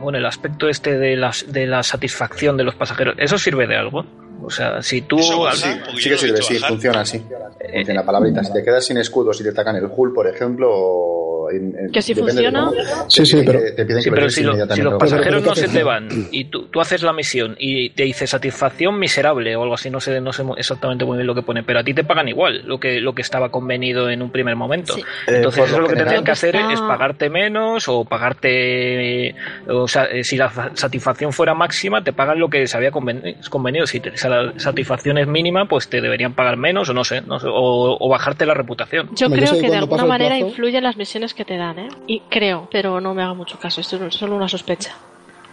bueno, 0.00 0.18
el 0.18 0.26
aspecto 0.26 0.68
este 0.68 0.98
de 0.98 1.16
la, 1.16 1.32
de 1.48 1.66
la 1.66 1.82
satisfacción 1.82 2.56
de 2.56 2.64
los 2.64 2.74
pasajeros. 2.76 3.14
¿Eso 3.18 3.36
sirve 3.38 3.66
de 3.66 3.76
algo? 3.76 4.04
O 4.42 4.50
sea, 4.50 4.82
si 4.82 5.02
tú. 5.02 5.18
Eso, 5.18 5.50
sí, 5.52 5.68
Sí, 5.98 6.08
que 6.10 6.18
sirve, 6.18 6.42
sí, 6.42 6.58
funciona 6.58 7.00
así. 7.00 7.18
Funciona 7.18 8.00
la 8.00 8.06
palabrita. 8.06 8.44
Si 8.44 8.52
te 8.52 8.62
quedas 8.62 8.84
sin 8.86 8.98
escudos 8.98 9.40
y 9.40 9.44
te 9.44 9.50
atacan 9.50 9.76
el 9.76 9.86
hull, 9.90 10.12
por 10.12 10.26
ejemplo, 10.28 10.68
o 10.70 11.43
en- 11.56 11.74
en- 11.78 11.92
¿Que 11.92 12.00
de 12.00 12.14
funciona? 12.14 12.64
cómo- 12.66 13.08
Sí, 13.08 13.26
sí, 13.26 13.42
pero- 13.44 13.60
que- 13.60 13.70
te 13.72 13.84
piden 13.84 14.02
Sí, 14.02 14.04
que 14.04 14.10
pero 14.10 14.20
regrese 14.26 14.40
si, 14.40 14.42
lo- 14.46 14.74
si 14.74 14.82
los 14.82 14.94
pasajeros 14.94 15.42
Pero 15.42 15.50
no 15.50 15.54
se 15.54 15.66
¿qué 15.66 15.72
te 15.72 15.82
van 15.84 16.08
y 16.30 16.44
tú, 16.44 16.66
tú 16.66 16.80
haces 16.80 17.02
la 17.02 17.12
misión 17.12 17.56
y 17.58 17.90
te 17.90 18.04
dice 18.04 18.26
satisfacción 18.26 18.98
miserable 18.98 19.54
o 19.56 19.62
algo 19.62 19.74
así, 19.74 19.90
no 19.90 20.00
sé, 20.00 20.20
no 20.20 20.32
sé 20.32 20.42
exactamente 20.56 21.04
muy 21.04 21.16
bien 21.16 21.26
lo 21.26 21.34
que 21.34 21.42
pone, 21.42 21.62
pero 21.62 21.80
a 21.80 21.84
ti 21.84 21.94
te 21.94 22.04
pagan 22.04 22.28
igual 22.28 22.62
lo 22.66 22.78
que, 22.78 23.00
lo 23.00 23.14
que 23.14 23.22
estaba 23.22 23.50
convenido 23.50 24.10
en 24.10 24.22
un 24.22 24.30
primer 24.30 24.56
momento. 24.56 24.94
Sí. 24.94 25.00
Eh, 25.28 25.36
Entonces 25.36 25.64
eso 25.64 25.76
lo 25.76 25.82
lo 25.84 25.88
que 25.88 25.96
tendrían 25.96 26.24
que 26.24 26.30
hacer 26.30 26.56
es 26.56 26.80
pagarte 26.80 27.28
menos 27.30 27.88
o 27.88 28.04
pagarte, 28.04 29.34
o 29.68 29.88
sea, 29.88 30.04
eh, 30.04 30.24
si 30.24 30.36
la 30.36 30.50
fa- 30.50 30.70
satisfacción 30.74 31.32
fuera 31.32 31.54
máxima, 31.54 32.02
te 32.02 32.12
pagan 32.12 32.38
lo 32.38 32.48
que 32.48 32.66
se 32.66 32.76
había 32.76 32.90
conven- 32.90 33.36
convenido. 33.48 33.86
Si 33.86 34.00
te- 34.00 34.16
si 34.16 34.28
la 34.28 34.52
satisfacción 34.56 35.18
es 35.18 35.26
mínima, 35.26 35.66
pues 35.66 35.88
te 35.88 36.00
deberían 36.00 36.34
pagar 36.34 36.56
menos 36.56 36.88
o 36.88 36.94
no 36.94 37.04
sé, 37.04 37.20
no 37.22 37.38
sé, 37.38 37.46
o, 37.48 37.96
o 37.98 38.08
bajarte 38.08 38.46
la 38.46 38.54
reputación. 38.54 39.10
Yo 39.16 39.30
creo 39.30 39.52
que 39.60 39.70
de 39.70 39.76
alguna 39.76 40.04
manera 40.04 40.38
influyen 40.38 40.82
las 40.84 40.96
misiones 40.96 41.34
que 41.34 41.43
te 41.44 41.56
dan, 41.56 41.78
¿eh? 41.78 41.88
Y 42.06 42.20
creo, 42.30 42.68
pero 42.70 43.00
no 43.00 43.14
me 43.14 43.22
haga 43.22 43.34
mucho 43.34 43.58
caso, 43.58 43.80
esto 43.80 44.04
es 44.06 44.14
solo 44.14 44.36
una 44.36 44.48
sospecha. 44.48 44.94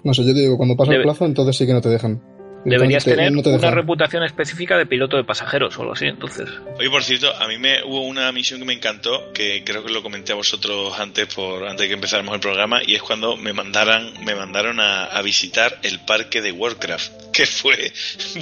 No 0.04 0.14
sé, 0.14 0.26
yo 0.26 0.34
te 0.34 0.40
digo, 0.40 0.58
cuando 0.58 0.76
pasa 0.76 0.94
el 0.94 1.04
plazo, 1.04 1.26
entonces 1.26 1.58
sí 1.58 1.66
que 1.66 1.74
no 1.74 1.82
te 1.82 1.90
dejan. 1.90 2.22
Deberías 2.66 3.04
tener 3.04 3.32
no 3.32 3.42
te 3.42 3.50
una 3.50 3.72
reputación 3.72 4.24
específica 4.24 4.78
de 4.78 4.86
piloto 4.86 5.18
de 5.18 5.24
pasajeros 5.24 5.78
o 5.78 5.82
algo 5.82 5.94
así, 5.94 6.06
entonces. 6.06 6.48
Oye, 6.78 6.90
por 6.90 7.04
cierto, 7.04 7.36
a 7.36 7.48
mí 7.48 7.58
me 7.58 7.84
hubo 7.84 8.02
una 8.06 8.32
misión 8.32 8.60
que 8.60 8.66
me 8.66 8.74
encantó, 8.74 9.32
que 9.34 9.64
creo 9.66 9.84
que 9.84 9.92
lo 9.92 10.04
comenté 10.04 10.32
a 10.32 10.36
vosotros 10.36 10.98
antes 11.00 11.34
por 11.34 11.64
antes 11.64 11.82
de 11.82 11.88
que 11.88 11.94
empezáramos 11.96 12.36
el 12.36 12.42
programa, 12.42 12.82
y 12.86 12.96
es 12.96 13.02
cuando 13.02 13.36
me 13.38 13.54
mandaran, 13.54 14.12
me 14.26 14.36
mandaron 14.36 14.80
a, 14.80 15.06
a 15.06 15.22
visitar 15.22 15.80
el 15.84 16.00
parque 16.06 16.42
de 16.42 16.52
Warcraft, 16.52 17.12
que 17.34 17.46
fue 17.46 17.92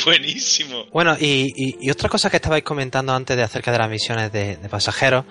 buenísimo. 0.05 0.85
Bueno, 0.91 1.15
y, 1.19 1.47
y- 1.55 1.75
y 1.81 1.89
otra 1.91 2.09
cosa 2.09 2.29
que 2.29 2.37
estabais 2.37 2.63
comentando 2.63 3.13
antes 3.13 3.35
de 3.37 3.43
acerca 3.43 3.71
de 3.71 3.77
las 3.77 3.89
misiones 3.89 4.31
de, 4.31 4.57
de 4.57 4.69
pasajeros, 4.69 5.25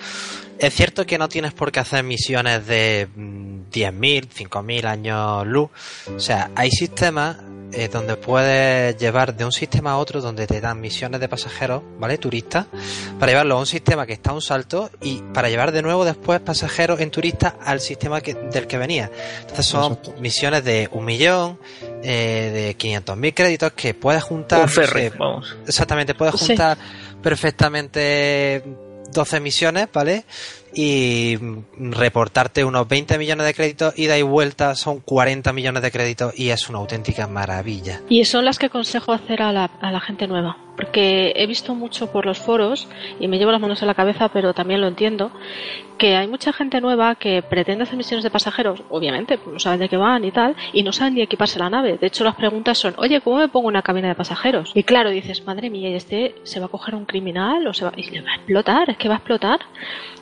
es 0.58 0.74
cierto 0.74 1.06
que 1.06 1.18
no 1.18 1.28
tienes 1.28 1.52
por 1.52 1.70
qué 1.70 1.80
hacer 1.80 2.02
misiones 2.04 2.66
de 2.66 3.08
mm, 3.14 3.70
10.000, 3.70 4.28
5.000 4.28 4.84
años 4.86 5.46
luz. 5.46 5.70
O 6.14 6.18
sea, 6.20 6.50
hay 6.56 6.70
sistemas 6.70 7.36
eh, 7.72 7.88
donde 7.88 8.16
puedes 8.16 8.96
llevar 8.96 9.36
de 9.36 9.44
un 9.44 9.52
sistema 9.52 9.92
a 9.92 9.98
otro 9.98 10.20
donde 10.20 10.46
te 10.46 10.60
dan 10.60 10.80
misiones 10.80 11.20
de 11.20 11.28
pasajeros, 11.28 11.82
¿vale? 11.98 12.16
Turistas, 12.18 12.66
para 13.18 13.32
llevarlo 13.32 13.56
a 13.56 13.60
un 13.60 13.66
sistema 13.66 14.06
que 14.06 14.14
está 14.14 14.30
a 14.30 14.34
un 14.34 14.40
salto 14.42 14.90
y 15.02 15.22
para 15.34 15.48
llevar 15.50 15.70
de 15.72 15.82
nuevo 15.82 16.04
después 16.04 16.40
pasajeros 16.40 17.00
en 17.00 17.10
turistas 17.10 17.54
al 17.64 17.80
sistema 17.80 18.20
que- 18.20 18.34
del 18.34 18.66
que 18.66 18.78
venía. 18.78 19.10
Entonces 19.40 19.66
son 19.66 19.92
Exacto. 19.92 20.14
misiones 20.20 20.64
de 20.64 20.88
un 20.92 21.04
millón, 21.04 21.58
eh, 22.02 22.50
de 22.68 22.74
500.000 22.76 23.34
créditos 23.34 23.72
que 23.72 23.92
puedes 23.94 24.22
juntar. 24.22 24.62
Un 24.62 24.68
ferry, 24.68 25.02
eh, 25.02 25.12
vamos. 25.18 25.56
Exactamente, 25.66 26.14
puedes 26.14 26.36
Sí. 26.40 26.46
juntar 26.48 26.78
perfectamente 27.22 28.62
12 29.12 29.40
misiones, 29.40 29.88
¿vale? 29.92 30.24
Y 30.80 31.36
reportarte 31.76 32.64
unos 32.64 32.86
20 32.86 33.18
millones 33.18 33.46
de 33.46 33.52
créditos, 33.52 33.98
ida 33.98 34.16
y 34.16 34.22
vuelta 34.22 34.76
son 34.76 35.00
40 35.00 35.52
millones 35.52 35.82
de 35.82 35.90
créditos 35.90 36.38
y 36.38 36.50
es 36.50 36.68
una 36.68 36.78
auténtica 36.78 37.26
maravilla. 37.26 38.00
Y 38.08 38.24
son 38.26 38.44
las 38.44 38.60
que 38.60 38.66
aconsejo 38.66 39.12
hacer 39.12 39.42
a 39.42 39.52
la, 39.52 39.64
a 39.64 39.90
la 39.90 39.98
gente 39.98 40.28
nueva. 40.28 40.56
Porque 40.76 41.32
he 41.34 41.48
visto 41.48 41.74
mucho 41.74 42.12
por 42.12 42.24
los 42.24 42.38
foros 42.38 42.86
y 43.18 43.26
me 43.26 43.38
llevo 43.38 43.50
las 43.50 43.60
manos 43.60 43.82
a 43.82 43.86
la 43.86 43.94
cabeza, 43.94 44.28
pero 44.28 44.54
también 44.54 44.80
lo 44.80 44.86
entiendo, 44.86 45.32
que 45.98 46.14
hay 46.16 46.28
mucha 46.28 46.52
gente 46.52 46.80
nueva 46.80 47.16
que 47.16 47.42
pretende 47.42 47.82
hacer 47.82 47.96
misiones 47.96 48.22
de 48.22 48.30
pasajeros, 48.30 48.84
obviamente, 48.88 49.36
pues 49.38 49.54
no 49.54 49.58
saben 49.58 49.80
de 49.80 49.88
qué 49.88 49.96
van 49.96 50.24
y 50.24 50.30
tal, 50.30 50.54
y 50.72 50.84
no 50.84 50.92
saben 50.92 51.14
ni 51.14 51.22
equiparse 51.22 51.58
la 51.58 51.68
nave. 51.68 51.98
De 51.98 52.06
hecho, 52.06 52.22
las 52.22 52.36
preguntas 52.36 52.78
son, 52.78 52.94
oye, 52.98 53.20
¿cómo 53.20 53.38
me 53.38 53.48
pongo 53.48 53.66
una 53.66 53.82
cabina 53.82 54.06
de 54.06 54.14
pasajeros? 54.14 54.70
Y 54.72 54.84
claro, 54.84 55.10
dices, 55.10 55.44
madre 55.44 55.68
mía, 55.68 55.90
¿y 55.90 55.94
este 55.94 56.36
se 56.44 56.60
va 56.60 56.66
a 56.66 56.78
a 56.78 56.96
un 56.96 57.06
criminal 57.06 57.66
o 57.66 57.74
se 57.74 57.84
va, 57.84 57.92
y 57.96 58.08
le 58.10 58.22
va 58.22 58.30
a 58.30 58.36
explotar? 58.36 58.90
¿Es 58.90 58.96
que 58.96 59.08
va 59.08 59.14
a 59.14 59.18
explotar? 59.18 59.58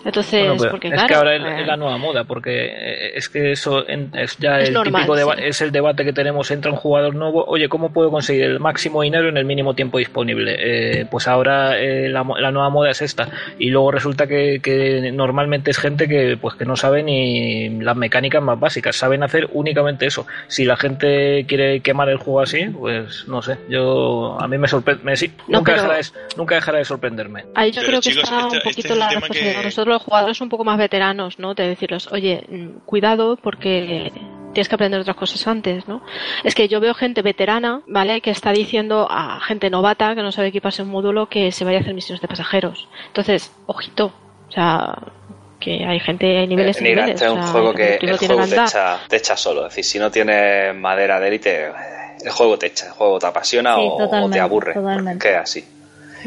Entonces, 0.07 0.46
Bueno, 0.49 0.59
pues, 0.59 0.71
porque 0.71 0.89
es 0.89 0.95
claro... 0.95 1.09
que 1.09 1.15
ahora 1.15 1.37
es, 1.37 1.43
eh, 1.45 1.61
es 1.63 1.67
la 1.67 1.77
nueva 1.77 1.99
moda, 1.99 2.25
porque 2.25 2.67
eh, 2.67 3.13
es 3.15 3.29
que 3.29 3.53
eso 3.53 3.89
en- 3.89 4.11
es 4.15 4.37
ya 4.39 4.61
Es 4.61 4.69
el 4.69 4.75
normal, 4.75 5.03
típico 5.03 5.17
deba- 5.17 5.37
sí. 5.37 5.43
es 5.45 5.61
el 5.63 5.73
debate 5.73 6.05
que 6.05 6.13
tenemos. 6.13 6.51
Entra 6.51 6.71
un 6.71 6.77
jugador 6.77 7.15
nuevo, 7.15 7.45
oye, 7.47 7.69
¿cómo 7.69 7.93
puedo 7.93 8.11
conseguir 8.11 8.45
el 8.45 8.61
máximo 8.61 9.03
dinero 9.03 9.29
en 9.29 9.37
el 9.37 9.45
mínimo 9.45 9.75
tiempo 9.75 9.99
disponible? 9.99 10.57
Eh, 10.59 11.07
pues 11.11 11.29
ahora 11.29 11.79
eh, 11.79 12.09
la, 12.09 12.23
mo- 12.23 12.39
la 12.39 12.51
nueva 12.51 12.71
moda 12.71 12.91
es 12.91 13.03
esta. 13.03 13.29
Y 13.59 13.71
luego 13.71 13.91
resulta 13.91 14.27
que, 14.27 14.61
que 14.63 15.11
normalmente 15.13 15.71
es 15.71 15.79
gente 15.79 16.09
que 16.09 16.37
pues 16.41 16.55
que 16.57 16.65
no 16.65 16.77
sabe 16.77 17.03
ni 17.03 17.69
las 17.81 17.97
mecánicas 17.97 18.43
más 18.43 18.59
básicas, 18.59 18.97
saben 18.97 19.23
hacer 19.23 19.49
únicamente 19.53 20.07
eso. 20.07 20.27
Si 20.49 20.65
la 20.65 20.77
gente 20.77 21.45
quiere 21.49 21.81
quemar 21.81 22.09
el 22.09 22.17
juego 22.19 22.41
así, 22.41 22.65
pues 22.67 23.27
no 23.29 23.43
sé. 23.43 23.57
Yo 23.69 24.37
a 24.41 24.47
mí 24.49 24.59
me 24.59 24.69
sorprende, 24.69 25.17
sí, 25.17 25.33
No, 25.49 25.59
nunca 25.59 25.73
pero- 25.73 25.83
dejará 25.83 25.99
de, 25.99 26.07
nunca 26.37 26.55
dejará 26.55 26.79
de 26.79 26.85
sorprenderme. 26.85 27.45
Ahí 27.55 27.71
yo 27.73 27.81
Pero, 27.83 28.01
creo 28.01 28.01
que 28.01 28.09
está 28.11 28.21
este- 28.21 28.35
un 28.57 28.63
poquito 28.63 28.69
este 28.69 28.81
es 28.81 28.91
el 28.91 28.99
la 28.99 29.09
que- 29.09 29.65
Nosotros 29.65 29.87
los 29.95 30.03
jugadores 30.03 30.26
un 30.41 30.49
poco 30.49 30.65
más 30.65 30.79
veteranos, 30.79 31.39
¿no? 31.39 31.55
De 31.55 31.69
decirles, 31.69 32.11
oye, 32.13 32.45
mm, 32.49 32.85
cuidado 32.87 33.37
porque 33.37 34.13
tienes 34.53 34.69
que 34.69 34.75
aprender 34.75 35.01
otras 35.01 35.17
cosas 35.17 35.47
antes, 35.47 35.87
¿no? 35.87 36.03
Es 36.45 36.55
que 36.55 36.67
yo 36.69 36.81
veo 36.81 36.95
gente 36.95 37.23
veterana, 37.23 37.83
¿vale? 37.87 38.21
Que 38.21 38.31
está 38.31 38.53
diciendo 38.53 39.07
a 39.11 39.39
gente 39.41 39.69
novata 39.71 40.15
que 40.15 40.23
no 40.23 40.33
sabe 40.33 40.49
equiparse 40.49 40.83
un 40.83 40.89
módulo 40.89 41.29
que 41.29 41.53
se 41.53 41.65
vaya 41.65 41.79
a 41.79 41.81
hacer 41.83 41.95
misiones 41.95 42.21
de 42.23 42.29
pasajeros. 42.29 42.89
Entonces, 43.09 43.53
ojito. 43.67 44.13
O 44.49 44.53
sea, 44.53 44.97
que 45.61 45.85
hay 45.85 45.99
gente, 46.01 46.39
hay 46.39 46.47
niveles 46.47 46.81
y 46.81 46.85
Mira, 46.85 47.03
niveles. 47.07 47.15
este 47.21 47.25
es 47.27 47.31
o 47.31 47.35
un 47.35 47.43
sea, 47.43 47.53
juego 47.53 47.75
que 47.75 47.95
el 48.01 48.17
juego 48.19 48.47
te 48.47 48.55
echa, 48.55 48.99
te 49.09 49.17
echa 49.17 49.37
solo. 49.37 49.63
Es 49.67 49.71
decir, 49.73 49.85
si 49.85 49.99
no 49.99 50.11
tienes 50.11 50.75
madera 50.75 51.19
de 51.21 51.29
élite, 51.29 51.67
el 52.25 52.31
juego 52.31 52.59
te 52.59 52.67
echa. 52.67 52.87
El 52.87 52.93
juego 52.93 53.19
te 53.19 53.27
apasiona 53.27 53.75
Sí, 53.77 53.81
o, 53.83 54.25
o 54.25 54.31
te 54.31 54.41
aburre. 54.41 54.75
totalmente. 54.75 55.19
porque 55.19 55.37
es 55.37 55.43
así. 55.43 55.65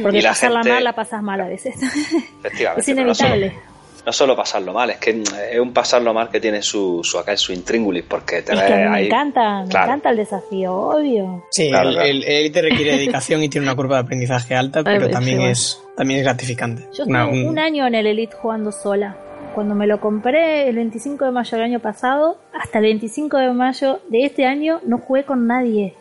Porque 0.01 0.17
y 0.19 0.21
la 0.21 0.29
pasarla 0.29 0.59
gente, 0.59 0.73
mal 0.73 0.83
la 0.83 0.93
pasas 0.93 1.23
mal 1.23 1.41
a 1.41 1.47
veces. 1.47 1.75
efectivamente, 1.81 2.81
es 2.91 2.95
pero 2.95 3.07
no 3.07 3.15
solo- 3.15 3.35
inevitable. 3.35 3.69
No 4.05 4.13
solo 4.13 4.35
pasarlo 4.35 4.73
mal, 4.73 4.89
es 4.89 4.97
que 4.97 5.13
mm, 5.13 5.23
es 5.53 5.59
un 5.59 5.73
pasarlo 5.73 6.13
mal 6.13 6.29
que 6.29 6.39
tiene 6.39 6.61
su, 6.61 7.01
su 7.03 7.17
acá 7.19 7.35
su 7.37 7.53
intríngulis, 7.53 8.03
porque 8.07 8.41
te 8.41 8.53
Es 8.53 8.61
que 8.61 8.73
me 8.75 8.87
ahí. 8.87 9.05
encanta, 9.07 9.63
me 9.63 9.69
Claro. 9.69 9.85
encanta 9.87 10.09
el 10.11 10.17
desafío, 10.17 10.73
obvio. 10.75 11.45
Sí, 11.51 11.69
Claro, 11.69 11.89
el, 11.89 11.95
claro. 11.95 12.07
el 12.09 12.23
requiere 12.61 12.91
dedicación 12.97 13.43
y 13.43 13.49
tiene 13.49 13.67
una 13.67 13.75
curva 13.75 13.97
de 13.97 14.01
aprendizaje 14.03 14.55
alta, 14.55 14.83
pero 14.83 15.09
también 15.09 15.41
es, 15.41 15.81
también 15.95 16.19
es 16.19 16.25
gratificante. 16.25 16.83
Yo 16.97 17.03
Una- 17.05 17.25
estuve 17.25 17.43
un- 17.43 17.49
un 17.49 17.59
año 17.59 17.85
en 17.87 17.95
el 17.95 18.07
Elite 18.07 18.35
jugando 18.35 18.71
sola. 18.71 19.15
Cuando 19.55 19.75
me 19.75 19.87
lo 19.87 19.99
compré 19.99 20.69
el 20.69 20.75
25 20.75 21.25
de 21.25 21.31
mayo 21.31 21.57
del 21.57 21.65
año 21.65 21.79
pasado, 21.79 22.37
hasta 22.53 22.77
el 22.77 22.83
25 22.85 23.37
de 23.37 23.51
mayo 23.51 23.99
de 24.09 24.25
este 24.25 24.45
año 24.45 24.79
no 24.85 24.99
jugué 24.99 25.23
con 25.23 25.47
nadie. 25.47 25.95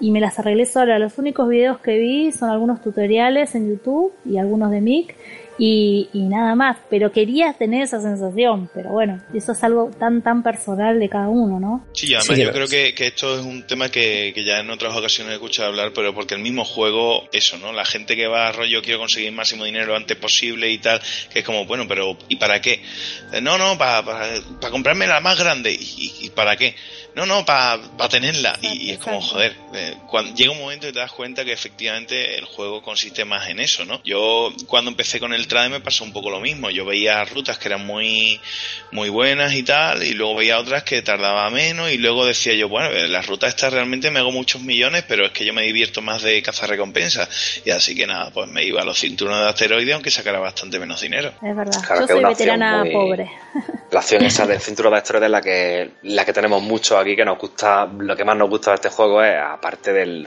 Y 0.00 0.10
me 0.10 0.20
las 0.20 0.38
arreglé 0.38 0.66
sola. 0.66 0.98
Los 0.98 1.18
únicos 1.18 1.48
videos 1.48 1.78
que 1.78 1.98
vi 1.98 2.32
son 2.32 2.50
algunos 2.50 2.82
tutoriales 2.82 3.54
en 3.54 3.68
YouTube 3.70 4.12
y 4.24 4.38
algunos 4.38 4.70
de 4.72 4.80
Mick. 4.80 5.14
Y, 5.58 6.08
y 6.12 6.20
nada 6.22 6.54
más. 6.54 6.76
Pero 6.90 7.12
quería 7.12 7.52
tener 7.52 7.82
esa 7.82 8.00
sensación. 8.00 8.68
Pero 8.74 8.90
bueno, 8.90 9.20
eso 9.32 9.52
es 9.52 9.62
algo 9.64 9.90
tan, 9.98 10.22
tan 10.22 10.42
personal 10.42 10.98
de 10.98 11.08
cada 11.08 11.28
uno, 11.28 11.60
¿no? 11.60 11.84
Sí, 11.92 12.14
además 12.14 12.36
Sí, 12.36 12.42
yo 12.42 12.52
creo 12.52 12.66
que, 12.68 12.94
que 12.94 13.06
esto 13.08 13.38
es 13.38 13.44
un 13.44 13.66
tema 13.66 13.88
que, 13.88 14.32
que 14.34 14.44
ya 14.44 14.60
en 14.60 14.70
otras 14.70 14.96
ocasiones 14.96 15.32
he 15.32 15.34
escuchado 15.34 15.68
hablar, 15.68 15.92
pero 15.94 16.14
porque 16.14 16.34
el 16.34 16.40
mismo 16.40 16.64
juego, 16.64 17.28
eso, 17.32 17.56
¿no? 17.58 17.72
La 17.72 17.84
gente 17.84 18.16
que 18.16 18.26
va 18.26 18.48
a 18.48 18.52
rollo 18.52 18.82
quiero 18.82 18.98
conseguir 18.98 19.32
máximo 19.32 19.64
dinero 19.64 19.86
lo 19.86 19.96
antes 19.96 20.16
posible 20.16 20.70
y 20.70 20.78
tal, 20.78 21.00
que 21.32 21.40
es 21.40 21.44
como, 21.44 21.64
bueno, 21.66 21.86
pero 21.86 22.16
¿y 22.28 22.36
para 22.36 22.60
qué? 22.60 22.82
Eh, 23.32 23.40
No, 23.40 23.58
no, 23.58 23.78
para 23.78 24.14
comprarme 24.70 25.06
la 25.06 25.20
más 25.20 25.38
grande. 25.38 25.72
¿Y, 25.72 25.76
y- 26.20 26.26
y 26.26 26.30
para 26.30 26.56
qué? 26.56 26.74
No, 27.14 27.26
no, 27.26 27.44
para 27.44 27.78
tenerla. 28.10 28.58
Y, 28.60 28.88
y 28.88 28.90
es 28.90 28.98
como, 28.98 29.20
joder, 29.20 29.54
eh, 29.74 29.94
cuando 30.08 30.34
llega 30.34 30.50
un 30.50 30.58
momento 30.58 30.88
y 30.88 30.92
te 30.92 30.98
das 30.98 31.12
cuenta 31.12 31.44
que 31.44 31.52
efectivamente 31.52 32.36
el 32.38 32.44
juego 32.44 32.82
consiste 32.82 33.24
más 33.24 33.48
en 33.48 33.60
eso, 33.60 33.84
¿no? 33.84 34.00
Yo 34.04 34.52
cuando 34.66 34.90
empecé 34.90 35.20
con 35.20 35.32
el 35.32 35.46
trade 35.46 35.68
me 35.68 35.80
pasó 35.80 36.02
un 36.04 36.12
poco 36.12 36.30
lo 36.30 36.40
mismo. 36.40 36.70
Yo 36.70 36.84
veía 36.84 37.24
rutas 37.24 37.58
que 37.58 37.68
eran 37.68 37.86
muy, 37.86 38.40
muy 38.90 39.08
buenas 39.10 39.54
y 39.54 39.62
tal, 39.62 40.02
y 40.02 40.14
luego 40.14 40.36
veía 40.36 40.58
otras 40.58 40.82
que 40.82 41.02
tardaba 41.02 41.48
menos, 41.50 41.90
y 41.92 41.98
luego 41.98 42.26
decía 42.26 42.54
yo, 42.54 42.68
bueno, 42.68 42.90
las 42.90 43.26
rutas 43.26 43.50
estas 43.50 43.72
realmente 43.72 44.10
me 44.10 44.18
hago 44.18 44.32
muchos 44.32 44.62
millones, 44.62 45.04
pero 45.06 45.26
es 45.26 45.32
que 45.32 45.44
yo 45.44 45.52
me 45.54 45.62
divierto 45.62 46.02
más 46.02 46.22
de 46.22 46.42
cazar 46.42 46.68
recompensas. 46.70 47.60
Y 47.64 47.70
así 47.70 47.94
que 47.94 48.06
nada, 48.06 48.30
pues 48.30 48.48
me 48.50 48.64
iba 48.64 48.82
a 48.82 48.84
los 48.84 48.98
cinturones 48.98 49.40
de 49.42 49.48
asteroides, 49.50 49.94
aunque 49.94 50.10
sacara 50.10 50.40
bastante 50.40 50.78
menos 50.78 51.00
dinero. 51.00 51.32
Es 51.42 51.56
verdad. 51.56 51.80
Claro 51.86 52.00
Yo 52.02 52.06
que 52.08 52.12
soy 52.14 52.24
veterana 52.24 52.84
muy- 52.84 52.92
pobre. 52.92 53.30
La 53.90 54.00
acción 54.00 54.24
esa 54.24 54.44
del 54.44 54.60
cinturón 54.60 54.92
de 54.94 54.98
asteroides 54.98 55.26
es 55.26 55.30
la 55.30 55.40
que, 55.40 55.90
la 56.02 56.24
que 56.24 56.32
tenemos 56.32 56.60
mucho 56.60 56.98
aquí, 56.98 57.03
que 57.04 57.24
nos 57.24 57.38
gusta, 57.38 57.86
lo 57.86 58.16
que 58.16 58.24
más 58.24 58.36
nos 58.36 58.48
gusta 58.48 58.70
de 58.70 58.76
este 58.76 58.88
juego 58.88 59.22
es, 59.22 59.36
aparte 59.38 59.92
del 59.92 60.26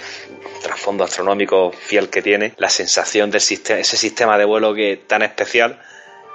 trasfondo 0.62 1.04
astronómico 1.04 1.72
fiel 1.72 2.10
que 2.10 2.22
tiene, 2.22 2.54
la 2.58 2.70
sensación 2.70 3.32
sistema, 3.40 3.80
ese 3.80 3.98
sistema 3.98 4.38
de 4.38 4.46
vuelo 4.46 4.74
que 4.74 5.04
tan 5.08 5.22
especial, 5.24 5.82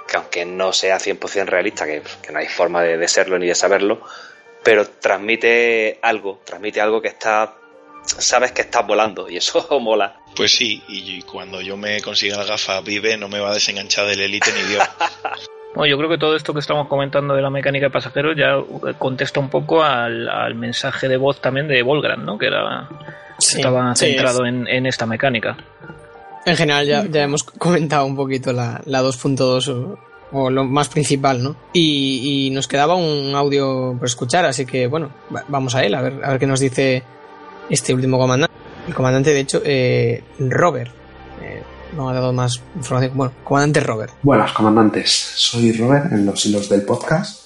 que 0.07 0.17
aunque 0.17 0.45
no 0.45 0.73
sea 0.73 0.97
100% 0.97 1.45
realista, 1.45 1.85
que, 1.85 2.01
que 2.21 2.31
no 2.31 2.39
hay 2.39 2.47
forma 2.47 2.81
de, 2.81 2.97
de 2.97 3.07
serlo 3.07 3.39
ni 3.39 3.47
de 3.47 3.55
saberlo, 3.55 4.01
pero 4.63 4.87
transmite 4.87 5.99
algo, 6.01 6.41
transmite 6.45 6.81
algo 6.81 7.01
que 7.01 7.07
está, 7.09 7.55
sabes 8.03 8.51
que 8.51 8.63
estás 8.63 8.85
volando, 8.85 9.29
y 9.29 9.37
eso 9.37 9.65
mola. 9.81 10.19
Pues 10.35 10.51
sí, 10.51 10.83
y 10.87 11.21
cuando 11.21 11.61
yo 11.61 11.77
me 11.77 12.01
consiga 12.01 12.37
la 12.37 12.45
gafa 12.45 12.81
vive, 12.81 13.17
no 13.17 13.29
me 13.29 13.39
va 13.39 13.51
a 13.51 13.53
desenganchar 13.53 14.07
del 14.07 14.19
élite 14.19 14.51
ni 14.53 14.63
Dios. 14.63 14.83
Bueno, 15.75 15.87
yo 15.89 15.97
creo 15.97 16.09
que 16.09 16.17
todo 16.17 16.35
esto 16.35 16.53
que 16.53 16.59
estamos 16.59 16.87
comentando 16.87 17.33
de 17.33 17.41
la 17.41 17.49
mecánica 17.49 17.87
de 17.87 17.89
pasajeros 17.91 18.35
ya 18.37 18.57
eh, 18.57 18.93
contesta 18.97 19.39
un 19.39 19.49
poco 19.49 19.83
al, 19.83 20.29
al 20.29 20.53
mensaje 20.55 21.07
de 21.07 21.17
voz 21.17 21.41
también 21.41 21.67
de 21.67 21.81
Volgran, 21.81 22.23
¿no? 22.25 22.37
Que 22.37 22.47
era 22.47 22.87
Sí, 23.39 23.57
estaba 23.57 23.95
sí, 23.95 24.05
centrado 24.07 24.45
es- 24.45 24.49
en, 24.53 24.67
en 24.67 24.85
esta 24.85 25.05
mecánica. 25.05 25.57
En 26.45 26.55
general 26.57 26.85
ya, 26.85 27.05
ya 27.05 27.23
hemos 27.23 27.43
comentado 27.57 28.05
un 28.05 28.15
poquito 28.15 28.53
la, 28.53 28.81
la 28.85 29.01
2.2 29.01 29.67
o, 29.69 29.97
o 30.37 30.49
lo 30.51 30.63
más 30.65 30.89
principal, 30.89 31.41
¿no? 31.41 31.55
Y, 31.73 32.47
y 32.47 32.49
nos 32.51 32.67
quedaba 32.67 32.95
un 32.95 33.33
audio 33.33 33.95
por 33.97 34.05
escuchar, 34.07 34.45
así 34.45 34.65
que 34.67 34.85
bueno, 34.87 35.09
va- 35.35 35.43
vamos 35.47 35.73
a 35.73 35.83
él, 35.83 35.95
a 35.95 36.01
ver, 36.01 36.13
a 36.23 36.29
ver 36.31 36.39
qué 36.39 36.45
nos 36.47 36.59
dice 36.59 37.01
este 37.69 37.93
último 37.95 38.19
comandante. 38.19 38.53
El 38.87 38.93
comandante, 38.93 39.33
de 39.33 39.39
hecho, 39.39 39.61
eh, 39.65 40.23
Robert. 40.39 40.91
Eh, 41.41 41.63
no 41.95 42.09
ha 42.09 42.13
dado 42.13 42.33
más 42.33 42.61
información. 42.75 43.17
Bueno, 43.17 43.33
comandante 43.43 43.79
Robert. 43.79 44.13
Buenas, 44.21 44.51
comandantes. 44.53 45.09
Soy 45.35 45.71
Robert 45.73 46.11
en 46.11 46.25
los 46.25 46.45
hilos 46.45 46.69
del 46.69 46.83
podcast. 46.83 47.41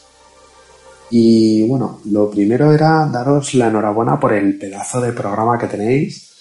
Y 1.10 1.66
bueno, 1.68 2.02
lo 2.06 2.30
primero 2.30 2.74
era 2.74 3.06
daros 3.06 3.54
la 3.54 3.68
enhorabuena 3.68 4.20
por 4.20 4.34
el 4.34 4.58
pedazo 4.58 5.00
de 5.00 5.14
programa 5.14 5.58
que 5.58 5.68
tenéis, 5.68 6.34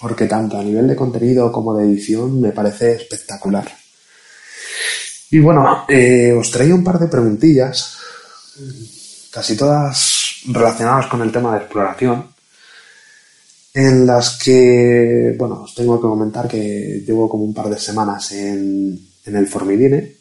porque 0.00 0.26
tanto 0.26 0.58
a 0.58 0.64
nivel 0.64 0.88
de 0.88 0.96
contenido 0.96 1.52
como 1.52 1.76
de 1.76 1.84
edición 1.84 2.40
me 2.40 2.50
parece 2.50 2.92
espectacular. 2.92 3.70
Y 5.30 5.38
bueno, 5.38 5.84
eh, 5.88 6.32
os 6.32 6.50
traía 6.50 6.74
un 6.74 6.84
par 6.84 6.98
de 6.98 7.08
preguntillas, 7.08 7.98
casi 9.30 9.56
todas 9.56 10.42
relacionadas 10.46 11.06
con 11.06 11.22
el 11.22 11.32
tema 11.32 11.52
de 11.52 11.58
exploración, 11.58 12.33
en 13.74 14.06
las 14.06 14.38
que, 14.38 15.34
bueno, 15.36 15.62
os 15.64 15.74
tengo 15.74 15.96
que 16.00 16.06
comentar 16.06 16.46
que 16.46 17.02
llevo 17.04 17.28
como 17.28 17.42
un 17.42 17.52
par 17.52 17.68
de 17.68 17.78
semanas 17.78 18.30
en, 18.30 18.98
el 19.26 19.46
Formidine 19.48 20.12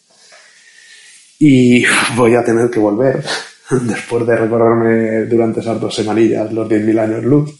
y 1.37 1.83
voy 2.15 2.33
a 2.33 2.43
tener 2.43 2.71
que 2.71 2.79
volver 2.79 3.23
después 3.69 4.25
de 4.25 4.35
recorrerme 4.35 5.25
durante 5.25 5.59
esas 5.59 5.79
dos 5.79 5.93
semanillas 5.93 6.51
los 6.51 6.67
10.000 6.67 6.99
años 6.99 7.23
luz, 7.23 7.53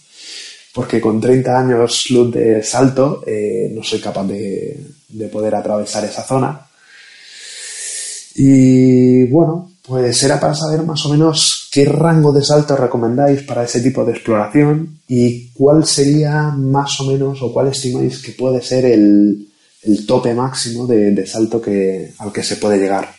porque 0.73 0.99
con 0.99 1.21
30 1.21 1.59
años 1.59 2.09
luz 2.09 2.33
de 2.33 2.63
salto 2.63 3.23
eh, 3.27 3.71
no 3.71 3.83
soy 3.83 3.99
capaz 3.99 4.25
de, 4.25 4.75
de 5.09 5.27
poder 5.27 5.53
atravesar 5.53 6.03
esa 6.05 6.23
zona. 6.23 6.59
Y 8.35 9.25
bueno, 9.25 9.73
pues 9.85 10.23
era 10.23 10.39
para 10.39 10.55
saber 10.55 10.81
más 10.81 11.05
o 11.05 11.09
menos 11.09 11.52
qué 11.73 11.85
rango 11.85 12.31
de 12.31 12.43
salto 12.43 12.75
recomendáis 12.75 13.41
para 13.41 13.63
ese 13.63 13.81
tipo 13.81 14.05
de 14.05 14.11
exploración 14.11 14.99
y 15.07 15.49
cuál 15.53 15.87
sería 15.87 16.51
más 16.55 17.01
o 17.01 17.05
menos 17.05 17.41
o 17.41 17.51
cuál 17.51 17.69
estimáis 17.69 18.21
que 18.21 18.33
puede 18.33 18.61
ser 18.61 18.85
el, 18.85 19.47
el 19.81 20.05
tope 20.05 20.35
máximo 20.35 20.85
de, 20.85 21.09
de 21.09 21.25
salto 21.25 21.59
que, 21.59 22.13
al 22.19 22.31
que 22.31 22.43
se 22.43 22.57
puede 22.57 22.77
llegar. 22.77 23.09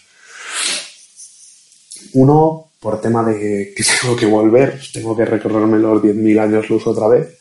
Uno, 2.12 2.70
por 2.78 3.00
tema 3.00 3.24
de 3.24 3.74
que 3.74 3.82
tengo 4.00 4.14
que 4.14 4.26
volver, 4.26 4.80
tengo 4.92 5.16
que 5.16 5.24
recorrerme 5.24 5.80
los 5.80 6.00
10.000 6.00 6.40
años 6.40 6.70
luz 6.70 6.86
otra 6.86 7.09
vez. 7.09 7.36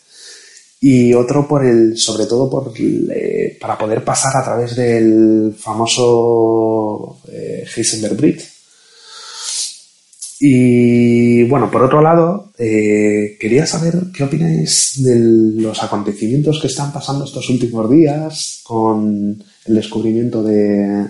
Y 0.81 1.13
otro 1.13 1.47
por 1.47 1.63
el, 1.63 1.95
sobre 1.95 2.25
todo 2.25 2.49
por 2.49 2.73
para 3.61 3.77
poder 3.77 4.03
pasar 4.03 4.35
a 4.35 4.43
través 4.43 4.75
del 4.75 5.55
famoso 5.57 7.19
eh, 7.31 7.65
Heisenberg 7.75 8.15
Bridge. 8.15 8.52
Y 10.45 11.43
bueno, 11.43 11.71
por 11.71 11.83
otro 11.83 12.01
lado, 12.01 12.51
eh, 12.57 13.37
quería 13.39 13.65
saber 13.65 13.93
qué 14.13 14.25
opináis 14.25 15.01
de 15.01 15.15
los 15.61 15.81
acontecimientos 15.81 16.59
que 16.59 16.67
están 16.67 16.91
pasando 16.91 17.23
estos 17.23 17.49
últimos 17.49 17.89
días 17.89 18.59
con 18.61 19.41
el 19.63 19.73
descubrimiento 19.73 20.43
de, 20.43 21.07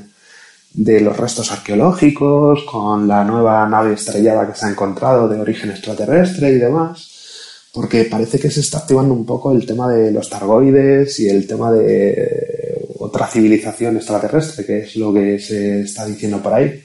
de 0.75 1.01
los 1.01 1.17
restos 1.17 1.51
arqueológicos, 1.51 2.63
con 2.71 3.07
la 3.07 3.23
nueva 3.23 3.67
nave 3.67 3.95
estrellada 3.95 4.47
que 4.47 4.55
se 4.55 4.67
ha 4.67 4.69
encontrado 4.69 5.27
de 5.27 5.39
origen 5.39 5.71
extraterrestre 5.71 6.51
y 6.51 6.59
demás, 6.59 7.71
porque 7.73 8.03
parece 8.03 8.37
que 8.37 8.51
se 8.51 8.59
está 8.59 8.77
activando 8.77 9.15
un 9.15 9.25
poco 9.25 9.51
el 9.51 9.65
tema 9.65 9.91
de 9.91 10.11
los 10.11 10.29
targoides 10.29 11.19
y 11.19 11.27
el 11.27 11.47
tema 11.47 11.71
de 11.71 12.87
otra 12.99 13.25
civilización 13.25 13.97
extraterrestre, 13.97 14.63
que 14.63 14.77
es 14.81 14.95
lo 14.95 15.11
que 15.11 15.39
se 15.39 15.81
está 15.81 16.05
diciendo 16.05 16.39
por 16.39 16.53
ahí. 16.53 16.83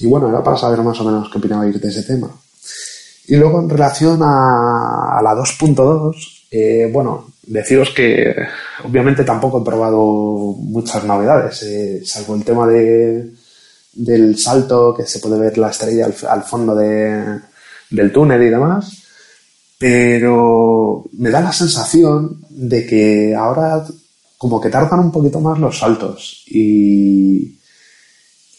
Y 0.00 0.06
bueno, 0.06 0.28
era 0.28 0.42
para 0.42 0.56
saber 0.56 0.80
más 0.80 0.98
o 1.00 1.04
menos 1.04 1.30
qué 1.30 1.38
opinabais 1.38 1.80
de 1.80 1.88
ese 1.88 2.02
tema. 2.02 2.30
Y 3.26 3.36
luego 3.36 3.60
en 3.60 3.68
relación 3.68 4.20
a, 4.22 5.20
la 5.22 5.34
2.2, 5.34 6.46
eh, 6.50 6.88
bueno, 6.92 7.26
deciros 7.46 7.90
que 7.90 8.34
obviamente 8.84 9.24
tampoco 9.24 9.60
he 9.60 9.64
probado 9.64 10.00
muchas 10.58 11.04
novedades, 11.04 11.62
eh, 11.62 12.02
salvo 12.04 12.34
el 12.34 12.44
tema 12.44 12.66
de, 12.66 13.30
del 13.92 14.38
salto 14.38 14.94
que 14.94 15.06
se 15.06 15.18
puede 15.20 15.38
ver 15.38 15.58
la 15.58 15.70
estrella 15.70 16.08
al, 16.28 16.42
fondo 16.42 16.74
de, 16.74 17.38
del 17.90 18.10
túnel 18.10 18.42
y 18.42 18.50
demás, 18.50 19.02
pero 19.78 21.04
me 21.12 21.30
da 21.30 21.40
la 21.40 21.52
sensación 21.52 22.40
de 22.48 22.86
que 22.86 23.34
ahora 23.34 23.84
como 24.38 24.60
que 24.60 24.70
tardan 24.70 25.00
un 25.00 25.12
poquito 25.12 25.40
más 25.40 25.58
los 25.58 25.78
saltos 25.78 26.44
y, 26.48 27.59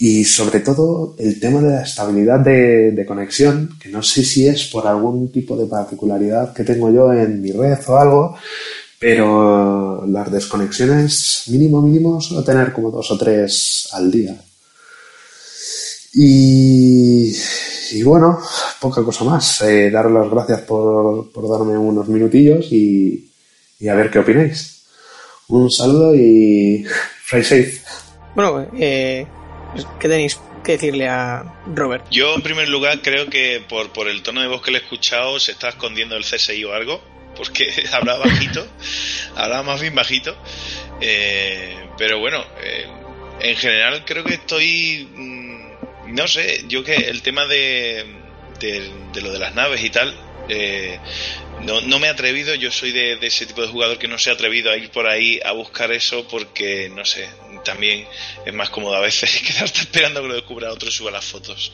y 0.04 0.26
sobre 0.26 0.62
todo 0.62 1.14
el 1.20 1.40
tema 1.40 1.62
de 1.62 1.70
la 1.70 1.84
estabilidad 1.84 2.40
de, 2.40 2.90
de, 2.90 3.06
conexión, 3.06 3.78
que 3.80 3.90
no 3.90 4.02
sé 4.02 4.24
si 4.24 4.48
es 4.48 4.66
por 4.66 4.88
algún 4.88 5.32
tipo 5.32 5.56
de 5.56 5.68
particularidad 5.68 6.54
que 6.56 6.64
tengo 6.64 6.92
yo 6.92 7.14
en 7.14 7.40
mi 7.40 7.52
red 7.52 7.78
o 7.88 7.98
algo, 7.98 8.36
pero 8.98 10.04
las 10.08 10.32
desconexiones 10.32 11.44
mínimo 11.50 11.84
mínimo 11.84 12.20
suelo 12.20 12.44
tener 12.44 12.74
como 12.74 12.90
dos 12.90 13.12
o 13.12 13.18
tres 13.20 13.90
al 13.92 14.10
día. 14.10 14.36
Y, 16.16 17.36
y 17.92 18.02
bueno, 18.02 18.40
poca 18.80 19.04
cosa 19.04 19.24
más. 19.24 19.62
Eh, 19.62 19.92
daros 19.92 20.14
las 20.14 20.32
gracias 20.32 20.62
por, 20.62 21.32
por 21.32 21.48
darme 21.48 21.78
unos 21.78 22.08
minutillos 22.08 22.72
y, 22.72 23.30
y 23.80 23.88
a 23.88 23.94
ver 23.94 24.10
qué 24.10 24.18
opináis. 24.18 24.82
Un 25.50 25.70
saludo 25.70 26.16
y 26.16 26.84
fly 27.26 27.44
safe. 27.44 27.82
Bueno, 28.34 28.68
eh, 28.80 29.28
¿qué 30.00 30.08
tenéis 30.08 30.40
que 30.64 30.74
decirle 30.74 31.08
a 31.10 31.44
Robert? 31.74 32.06
Yo, 32.12 32.36
en 32.36 32.42
primer 32.42 32.70
lugar, 32.70 33.02
creo 33.02 33.28
que 33.30 33.64
por, 33.68 33.92
por 33.92 34.08
el 34.08 34.22
tono 34.22 34.42
de 34.42 34.48
voz 34.48 34.62
que 34.62 34.72
le 34.72 34.78
he 34.80 34.82
escuchado 34.82 35.40
se 35.40 35.52
está 35.54 35.70
escondiendo 35.70 36.16
el 36.16 36.24
CSI 36.24 36.64
o 36.66 36.74
algo, 36.74 37.02
porque 37.36 37.72
hablaba 37.92 38.26
bajito, 38.26 38.66
hablaba 39.36 39.64
más 39.64 39.82
bien 39.82 39.96
bajito. 39.96 40.36
Eh, 41.02 41.76
pero 41.98 42.20
bueno, 42.20 42.44
eh, 42.64 42.86
en 43.42 43.56
general 43.58 44.04
creo 44.06 44.24
que 44.24 44.36
estoy. 44.36 45.08
mm, 45.16 46.14
No 46.16 46.28
sé, 46.28 46.66
yo 46.68 46.84
que 46.84 46.96
el 46.96 47.22
tema 47.22 47.46
de, 47.46 48.06
de, 48.60 48.92
de 49.14 49.22
lo 49.22 49.32
de 49.32 49.40
las 49.40 49.56
naves 49.56 49.84
y 49.84 49.90
tal. 49.90 50.14
eh, 50.50 51.00
no, 51.66 51.82
no 51.82 52.00
me 52.00 52.08
he 52.08 52.10
atrevido, 52.10 52.56
yo 52.56 52.72
soy 52.72 52.92
de, 52.92 53.18
ese 53.22 53.46
tipo 53.46 53.62
de 53.62 53.68
jugador 53.68 53.98
que 53.98 54.08
no 54.08 54.18
se 54.18 54.30
ha 54.30 54.34
atrevido 54.34 54.72
a 54.72 54.78
ir 54.78 54.90
por 54.92 55.08
ahí 55.08 55.40
a 55.44 55.52
buscar 55.52 55.92
eso 55.92 56.28
porque, 56.30 56.92
no 56.94 57.06
sé, 57.06 57.28
también 57.64 58.06
es 58.46 58.54
más 58.54 58.70
cómodo 58.70 58.96
a 58.96 59.00
veces 59.00 59.42
quedarte 59.48 59.82
esperando 59.82 60.22
que 60.22 60.28
lo 60.28 60.34
descubra 60.36 60.72
otro 60.72 60.90
y 60.90 60.92
suba 60.92 61.12
las 61.12 61.26
fotos. 61.26 61.74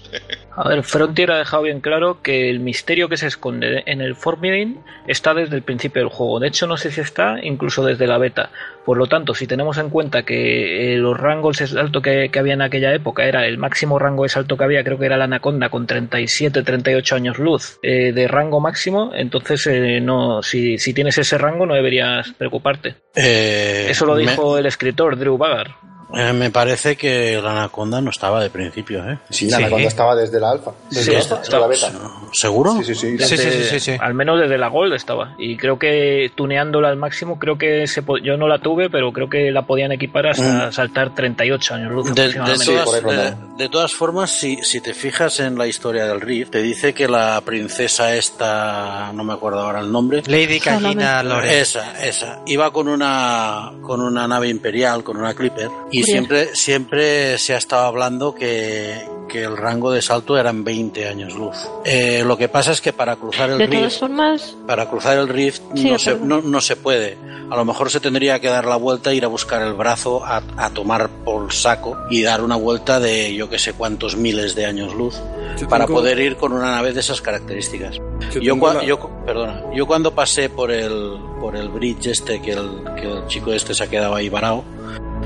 A 0.56 0.68
ver, 0.68 0.84
Frontier 0.84 1.32
ha 1.32 1.38
dejado 1.38 1.64
bien 1.64 1.82
claro 1.82 2.22
que 2.22 2.50
el 2.50 2.60
misterio 2.60 3.10
que 3.10 3.18
se 3.18 3.28
esconde 3.28 3.84
en 3.86 4.02
el 4.02 4.16
Formirin 4.16 4.80
está 5.08 5.34
desde 5.34 5.56
el 5.56 5.64
principio 5.64 6.02
del 6.02 6.10
juego. 6.10 6.40
De 6.40 6.48
hecho, 6.48 6.68
no 6.68 6.78
sé 6.78 6.92
si 6.92 7.02
está 7.02 7.38
incluso 7.42 7.84
desde 7.84 8.08
la 8.08 8.18
beta. 8.18 8.52
Por 8.88 8.98
lo 8.98 9.08
tanto, 9.08 9.34
si 9.36 9.48
tenemos 9.48 9.78
en 9.80 9.90
cuenta 9.90 10.24
que 10.24 10.94
eh, 10.94 10.98
los 10.98 11.18
rangos 11.20 11.58
de 11.58 11.68
salto 11.68 12.02
que, 12.02 12.30
que 12.32 12.40
había 12.40 12.54
en 12.54 12.62
aquella 12.62 12.94
época 12.94 13.26
era 13.26 13.46
el 13.46 13.58
máximo 13.58 14.00
rango 14.00 14.24
de 14.24 14.30
salto 14.30 14.56
que 14.56 14.64
había, 14.64 14.82
creo 14.86 14.98
que 14.98 15.06
era 15.08 15.18
la 15.18 15.26
Anaconda 15.26 15.68
con 15.68 15.86
37, 15.86 16.64
38 16.64 17.16
años 17.18 17.38
luz 17.38 17.80
eh, 17.84 18.14
de 18.14 18.28
rango 18.30 18.62
máximo, 18.62 19.12
entonces 19.14 19.68
eh, 19.68 20.00
no, 20.00 20.42
si, 20.42 20.78
si 20.78 20.94
tienes 20.94 21.18
ese 21.18 21.38
rango 21.38 21.66
no 21.66 21.74
deberías 21.76 22.32
preocuparte. 22.32 22.96
Eh, 23.14 23.88
Eso 23.90 24.06
lo 24.06 24.16
me- 24.16 24.22
dijo 24.22 24.58
el 24.58 24.66
escritor 24.66 25.18
Drew 25.18 25.38
Bagar. 25.38 25.76
Eh, 26.14 26.34
me 26.34 26.50
parece 26.52 26.96
que 26.96 27.40
la 27.42 27.52
anaconda 27.52 28.00
no 28.02 28.10
estaba 28.12 28.42
de 28.42 28.50
principio, 28.50 29.08
¿eh? 29.10 29.20
Sí, 29.30 29.50
la 29.50 29.58
anaconda 29.58 29.88
estaba 29.88 30.16
desde 30.16 30.40
la 30.40 30.52
alfa. 30.52 30.72
Desde 30.90 31.04
Sí, 31.04 31.12
la, 31.12 31.20
está- 31.20 31.38
desde 31.40 31.60
la 31.60 31.68
beta. 31.68 31.92
¿Seguro? 32.34 32.74
Sí, 32.84 32.84
sí, 32.84 32.96
sí. 32.96 33.18
Desde- 33.18 33.98
Al 34.00 34.14
menos 34.14 34.40
desde 34.40 34.58
la 34.58 34.68
Gold 34.68 34.94
estaba. 34.94 35.36
Y 35.38 35.58
creo 35.58 35.78
que 35.80 36.32
tuneándola 36.36 36.90
al 36.90 36.98
máximo, 36.98 37.40
creo 37.40 37.58
que 37.58 37.88
se 37.88 38.02
po- 38.04 38.18
yo 38.18 38.38
no 38.38 38.48
la 38.48 38.60
tuve, 38.60 38.90
pero 38.90 39.12
creo 39.14 39.30
que 39.30 39.52
la 39.52 39.64
podían 39.66 39.92
equipar 39.92 40.28
hasta 40.28 40.68
Mm. 40.68 40.72
saltar 40.72 41.16
38 41.16 41.74
años 41.76 41.92
luz. 41.92 42.14
De, 42.14 42.34
todas, 42.34 42.60
de- 43.04 43.36
de 43.58 43.70
todas 43.70 43.94
formas, 43.94 44.32
si, 44.32 44.58
si 44.64 44.82
te 44.82 44.94
fijas 44.94 45.40
en 45.40 45.58
la 45.58 45.68
historia 45.68 46.06
del 46.06 46.22
Rift, 46.22 46.52
te 46.52 46.62
dice 46.62 46.94
que 46.94 47.08
la 47.08 47.42
princesa 47.46 48.16
esta, 48.16 49.12
no 49.14 49.24
me 49.24 49.34
acuerdo 49.34 49.60
ahora 49.62 49.80
el 49.80 49.92
nombre. 49.92 50.22
Lady 50.28 50.60
Kajina 50.60 51.24
Lore. 51.24 51.60
Esa, 51.60 52.04
esa. 52.06 52.42
Iba 52.46 52.72
con 52.72 52.88
una, 52.88 53.72
con 53.82 54.02
una 54.02 54.28
nave 54.28 54.50
imperial, 54.50 55.04
con 55.04 55.18
una 55.18 55.34
Clipper, 55.34 55.70
y 55.92 55.97
Curioso. 56.02 56.12
siempre, 56.12 56.56
siempre 56.56 57.38
se 57.38 57.54
ha 57.54 57.58
estado 57.58 57.86
hablando 57.86 58.34
que, 58.36 59.08
que 59.30 59.44
el 59.44 59.58
rango 59.58 59.92
de 59.92 60.02
salto 60.02 60.38
eran 60.38 60.64
20 60.64 61.08
años 61.08 61.34
luz. 61.36 61.56
Eh, 61.86 62.24
lo 62.26 62.38
que 62.38 62.48
pasa 62.50 62.72
es 62.72 62.82
que 62.82 62.94
para 62.94 63.16
cruzar 63.16 63.50
el 63.52 63.58
De 63.58 63.66
Rift, 63.68 63.80
todas 63.80 63.98
formas, 64.00 64.56
para 64.66 64.90
cruzar 64.90 65.18
el 65.18 65.28
Rift 65.28 65.62
Sí, 65.76 65.90
no, 65.92 66.00
se, 66.00 66.16
no, 66.16 66.42
no 66.42 66.62
se 66.62 66.76
puede. 66.76 67.18
A 67.50 67.56
lo 67.56 67.64
mejor 67.64 67.90
se 67.90 68.00
tendría 68.02 68.40
que 68.42 68.48
dar 68.50 68.66
la 68.66 68.76
vuelta, 68.76 69.14
ir 69.14 69.24
a 69.24 69.30
buscar 69.30 69.62
el 69.62 69.74
brazo, 69.74 70.24
a, 70.26 70.42
a 70.58 70.70
tomar 70.72 71.10
por 71.24 71.54
saco 71.54 71.98
y 72.10 72.22
dar 72.22 72.42
una 72.44 72.58
vuelta 72.58 73.00
de 73.00 73.34
yo 73.36 73.50
que 73.50 73.58
sé 73.58 73.72
cuántos 73.74 74.18
miles 74.18 74.54
de 74.54 74.66
años 74.66 74.94
luz 74.94 75.16
Yo 75.58 75.66
para 75.70 75.86
tengo- 75.86 76.00
poder 76.00 76.20
ir 76.20 76.36
con 76.36 76.52
una 76.52 76.72
nave 76.72 76.92
de 76.92 77.00
esas 77.00 77.22
características. 77.22 78.00
Yo 78.34 78.42
Yo, 78.42 78.56
cua- 78.58 78.74
la- 78.74 78.84
yo- 78.84 79.10
perdona, 79.26 79.64
yo 79.74 79.86
cuando 79.88 80.14
pasé 80.14 80.50
por 80.50 80.72
el 80.72 81.14
por 81.40 81.56
el 81.56 81.70
bridge 81.70 82.08
este 82.08 82.42
que 82.42 82.52
el, 82.52 82.70
que 83.00 83.04
el 83.10 83.28
chico 83.28 83.54
este 83.54 83.74
se 83.76 83.84
ha 83.84 83.88
quedado 83.88 84.16
ahí 84.16 84.28
varado, 84.28 84.64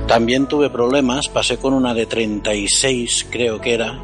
también 0.07 0.47
tuve 0.47 0.69
problemas, 0.69 1.29
pasé 1.29 1.57
con 1.57 1.73
una 1.73 1.93
de 1.93 2.05
36 2.05 3.27
creo 3.29 3.61
que 3.61 3.73
era 3.73 3.97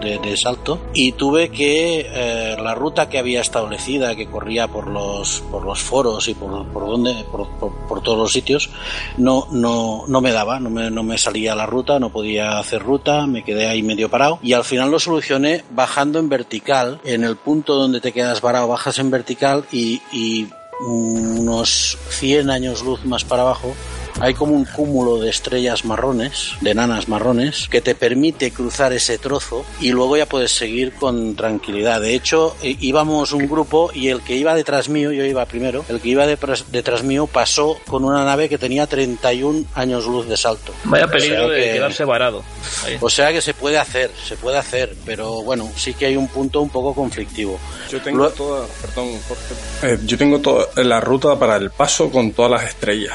de, 0.00 0.18
de 0.18 0.36
salto 0.36 0.80
y 0.94 1.12
tuve 1.12 1.50
que 1.50 2.06
eh, 2.08 2.56
la 2.62 2.74
ruta 2.74 3.08
que 3.10 3.18
había 3.18 3.40
establecida 3.42 4.16
que 4.16 4.26
corría 4.26 4.68
por 4.68 4.86
los 4.86 5.42
por 5.50 5.64
los 5.64 5.80
foros 5.80 6.28
y 6.28 6.34
por, 6.34 6.66
por 6.68 6.86
donde 6.86 7.12
por, 7.30 7.46
por- 7.58 7.72
por 7.88 8.02
todos 8.02 8.18
los 8.18 8.32
sitios 8.32 8.70
no 9.18 9.48
no 9.50 10.04
no 10.08 10.20
me 10.20 10.32
daba 10.32 10.60
no 10.60 10.70
me, 10.70 10.90
no 10.90 11.02
me 11.02 11.18
salía 11.18 11.54
la 11.54 11.66
ruta 11.66 11.98
no 11.98 12.10
podía 12.10 12.58
hacer 12.58 12.82
ruta 12.82 13.26
me 13.26 13.42
quedé 13.44 13.66
ahí 13.68 13.82
medio 13.82 14.08
parado 14.08 14.38
y 14.42 14.54
al 14.54 14.64
final 14.64 14.90
lo 14.90 14.98
solucioné 14.98 15.64
bajando 15.72 16.18
en 16.18 16.28
vertical 16.30 17.00
en 17.04 17.22
el 17.24 17.36
punto 17.36 17.74
donde 17.74 18.00
te 18.00 18.12
quedas 18.12 18.40
varado 18.40 18.68
bajas 18.68 18.98
en 18.98 19.10
vertical 19.10 19.64
y, 19.72 20.00
y 20.12 20.48
unos 20.86 21.98
100 22.08 22.48
años 22.50 22.82
luz 22.82 23.04
más 23.04 23.24
para 23.24 23.42
abajo 23.42 23.74
hay 24.20 24.34
como 24.34 24.54
un 24.54 24.64
cúmulo 24.64 25.18
de 25.18 25.30
estrellas 25.30 25.84
marrones, 25.84 26.52
de 26.60 26.74
nanas 26.74 27.08
marrones, 27.08 27.68
que 27.70 27.80
te 27.80 27.94
permite 27.94 28.50
cruzar 28.52 28.92
ese 28.92 29.18
trozo 29.18 29.64
y 29.80 29.90
luego 29.90 30.16
ya 30.16 30.26
puedes 30.26 30.52
seguir 30.52 30.92
con 30.94 31.36
tranquilidad. 31.36 32.00
De 32.00 32.14
hecho, 32.14 32.56
eh, 32.62 32.76
íbamos 32.80 33.32
un 33.32 33.46
grupo 33.48 33.90
y 33.94 34.08
el 34.08 34.22
que 34.22 34.36
iba 34.36 34.54
detrás 34.54 34.88
mío, 34.88 35.12
yo 35.12 35.24
iba 35.24 35.44
primero, 35.46 35.84
el 35.88 36.00
que 36.00 36.08
iba 36.08 36.26
detrás 36.26 37.02
mío 37.02 37.26
pasó 37.26 37.78
con 37.86 38.04
una 38.04 38.24
nave 38.24 38.48
que 38.48 38.58
tenía 38.58 38.86
31 38.86 39.64
años 39.74 40.06
luz 40.06 40.26
de 40.28 40.36
salto. 40.36 40.72
Vaya 40.84 41.04
O 41.04 41.08
sea 41.08 41.16
peligro 41.18 41.48
de 41.48 41.60
que- 41.64 41.72
quedarse 41.74 42.04
varado. 42.04 42.42
Ahí. 42.84 42.96
O 43.00 43.10
sea 43.10 43.32
que 43.32 43.40
se 43.40 43.54
puede 43.54 43.78
hacer, 43.78 44.10
se 44.26 44.36
puede 44.36 44.58
hacer, 44.58 44.94
pero 45.04 45.42
bueno, 45.42 45.70
sí 45.76 45.94
que 45.94 46.06
hay 46.06 46.16
un 46.16 46.28
punto 46.28 46.60
un 46.60 46.70
poco 46.70 46.94
conflictivo. 46.94 47.58
Yo 47.90 48.00
tengo 48.00 48.28
toda, 48.30 48.66
perdón, 48.80 49.10
Jorge. 49.28 49.94
Eh, 49.94 49.98
yo 50.04 50.16
tengo 50.18 50.38
toda 50.40 50.66
la 50.84 51.00
ruta 51.00 51.38
para 51.38 51.56
el 51.56 51.70
paso 51.70 52.10
con 52.10 52.32
todas 52.32 52.50
las 52.50 52.64
estrellas. 52.64 53.14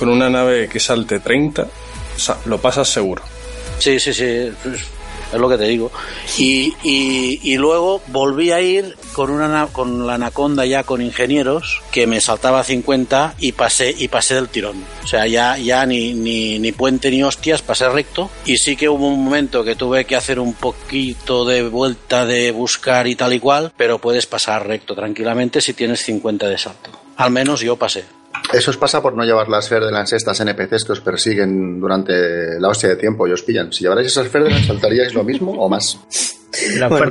Con 0.00 0.08
una 0.08 0.28
nave 0.28 0.68
que 0.68 0.80
salte 0.80 1.20
30, 1.20 1.68
sa- 2.16 2.38
lo 2.46 2.58
pasas 2.60 2.88
seguro. 2.88 3.22
Sí, 3.78 4.00
sí, 4.00 4.12
sí, 4.12 4.24
es 4.24 4.54
es 5.32 5.38
lo 5.38 5.48
que 5.48 5.56
te 5.58 5.64
digo. 5.68 5.92
Y, 6.38 6.74
y, 6.82 7.38
y 7.44 7.56
luego 7.56 8.02
volví 8.08 8.50
a 8.50 8.60
ir 8.60 8.96
con 9.12 9.30
una 9.30 9.46
na- 9.46 9.68
con 9.68 10.04
la 10.04 10.14
anaconda 10.14 10.66
ya 10.66 10.82
con 10.82 11.00
ingenieros 11.00 11.82
que 11.92 12.08
me 12.08 12.20
saltaba 12.20 12.64
50 12.64 13.34
y 13.38 13.52
pasé 13.52 13.94
y 13.96 14.08
pasé 14.08 14.34
del 14.34 14.48
tirón. 14.48 14.82
O 15.04 15.06
sea, 15.06 15.28
ya 15.28 15.56
ya 15.56 15.86
ni, 15.86 16.14
ni, 16.14 16.58
ni 16.58 16.72
puente 16.72 17.12
ni 17.12 17.22
hostias, 17.22 17.62
pasé 17.62 17.88
recto 17.88 18.28
y 18.44 18.56
sí 18.56 18.74
que 18.74 18.88
hubo 18.88 19.06
un 19.06 19.22
momento 19.22 19.62
que 19.62 19.76
tuve 19.76 20.04
que 20.04 20.16
hacer 20.16 20.40
un 20.40 20.54
poquito 20.54 21.44
de 21.44 21.62
vuelta 21.68 22.26
de 22.26 22.50
buscar 22.50 23.06
y 23.06 23.14
tal 23.14 23.32
y 23.32 23.38
cual, 23.38 23.72
pero 23.76 24.00
puedes 24.00 24.26
pasar 24.26 24.66
recto 24.66 24.96
tranquilamente 24.96 25.60
si 25.60 25.74
tienes 25.74 26.02
50 26.02 26.48
de 26.48 26.58
salto. 26.58 26.90
Al 27.18 27.30
menos 27.30 27.60
yo 27.60 27.76
pasé. 27.76 28.04
Eso 28.52 28.70
os 28.70 28.76
pasa 28.76 29.00
por 29.00 29.14
no 29.14 29.24
llevar 29.24 29.48
las 29.48 29.68
Ferdelans 29.68 30.12
estas 30.12 30.40
NPCs 30.40 30.84
que 30.84 30.92
os 30.92 31.00
persiguen 31.00 31.78
durante 31.78 32.58
la 32.58 32.68
hostia 32.68 32.88
de 32.88 32.96
tiempo 32.96 33.28
y 33.28 33.32
os 33.32 33.42
pillan. 33.42 33.72
Si 33.72 33.84
llevarais 33.84 34.06
esas 34.06 34.28
Ferdelans, 34.28 34.66
¿saltaríais 34.66 35.14
lo 35.14 35.22
mismo 35.22 35.52
o 35.52 35.68
más? 35.68 36.39
Las 36.78 36.90
Bueno, 36.90 37.06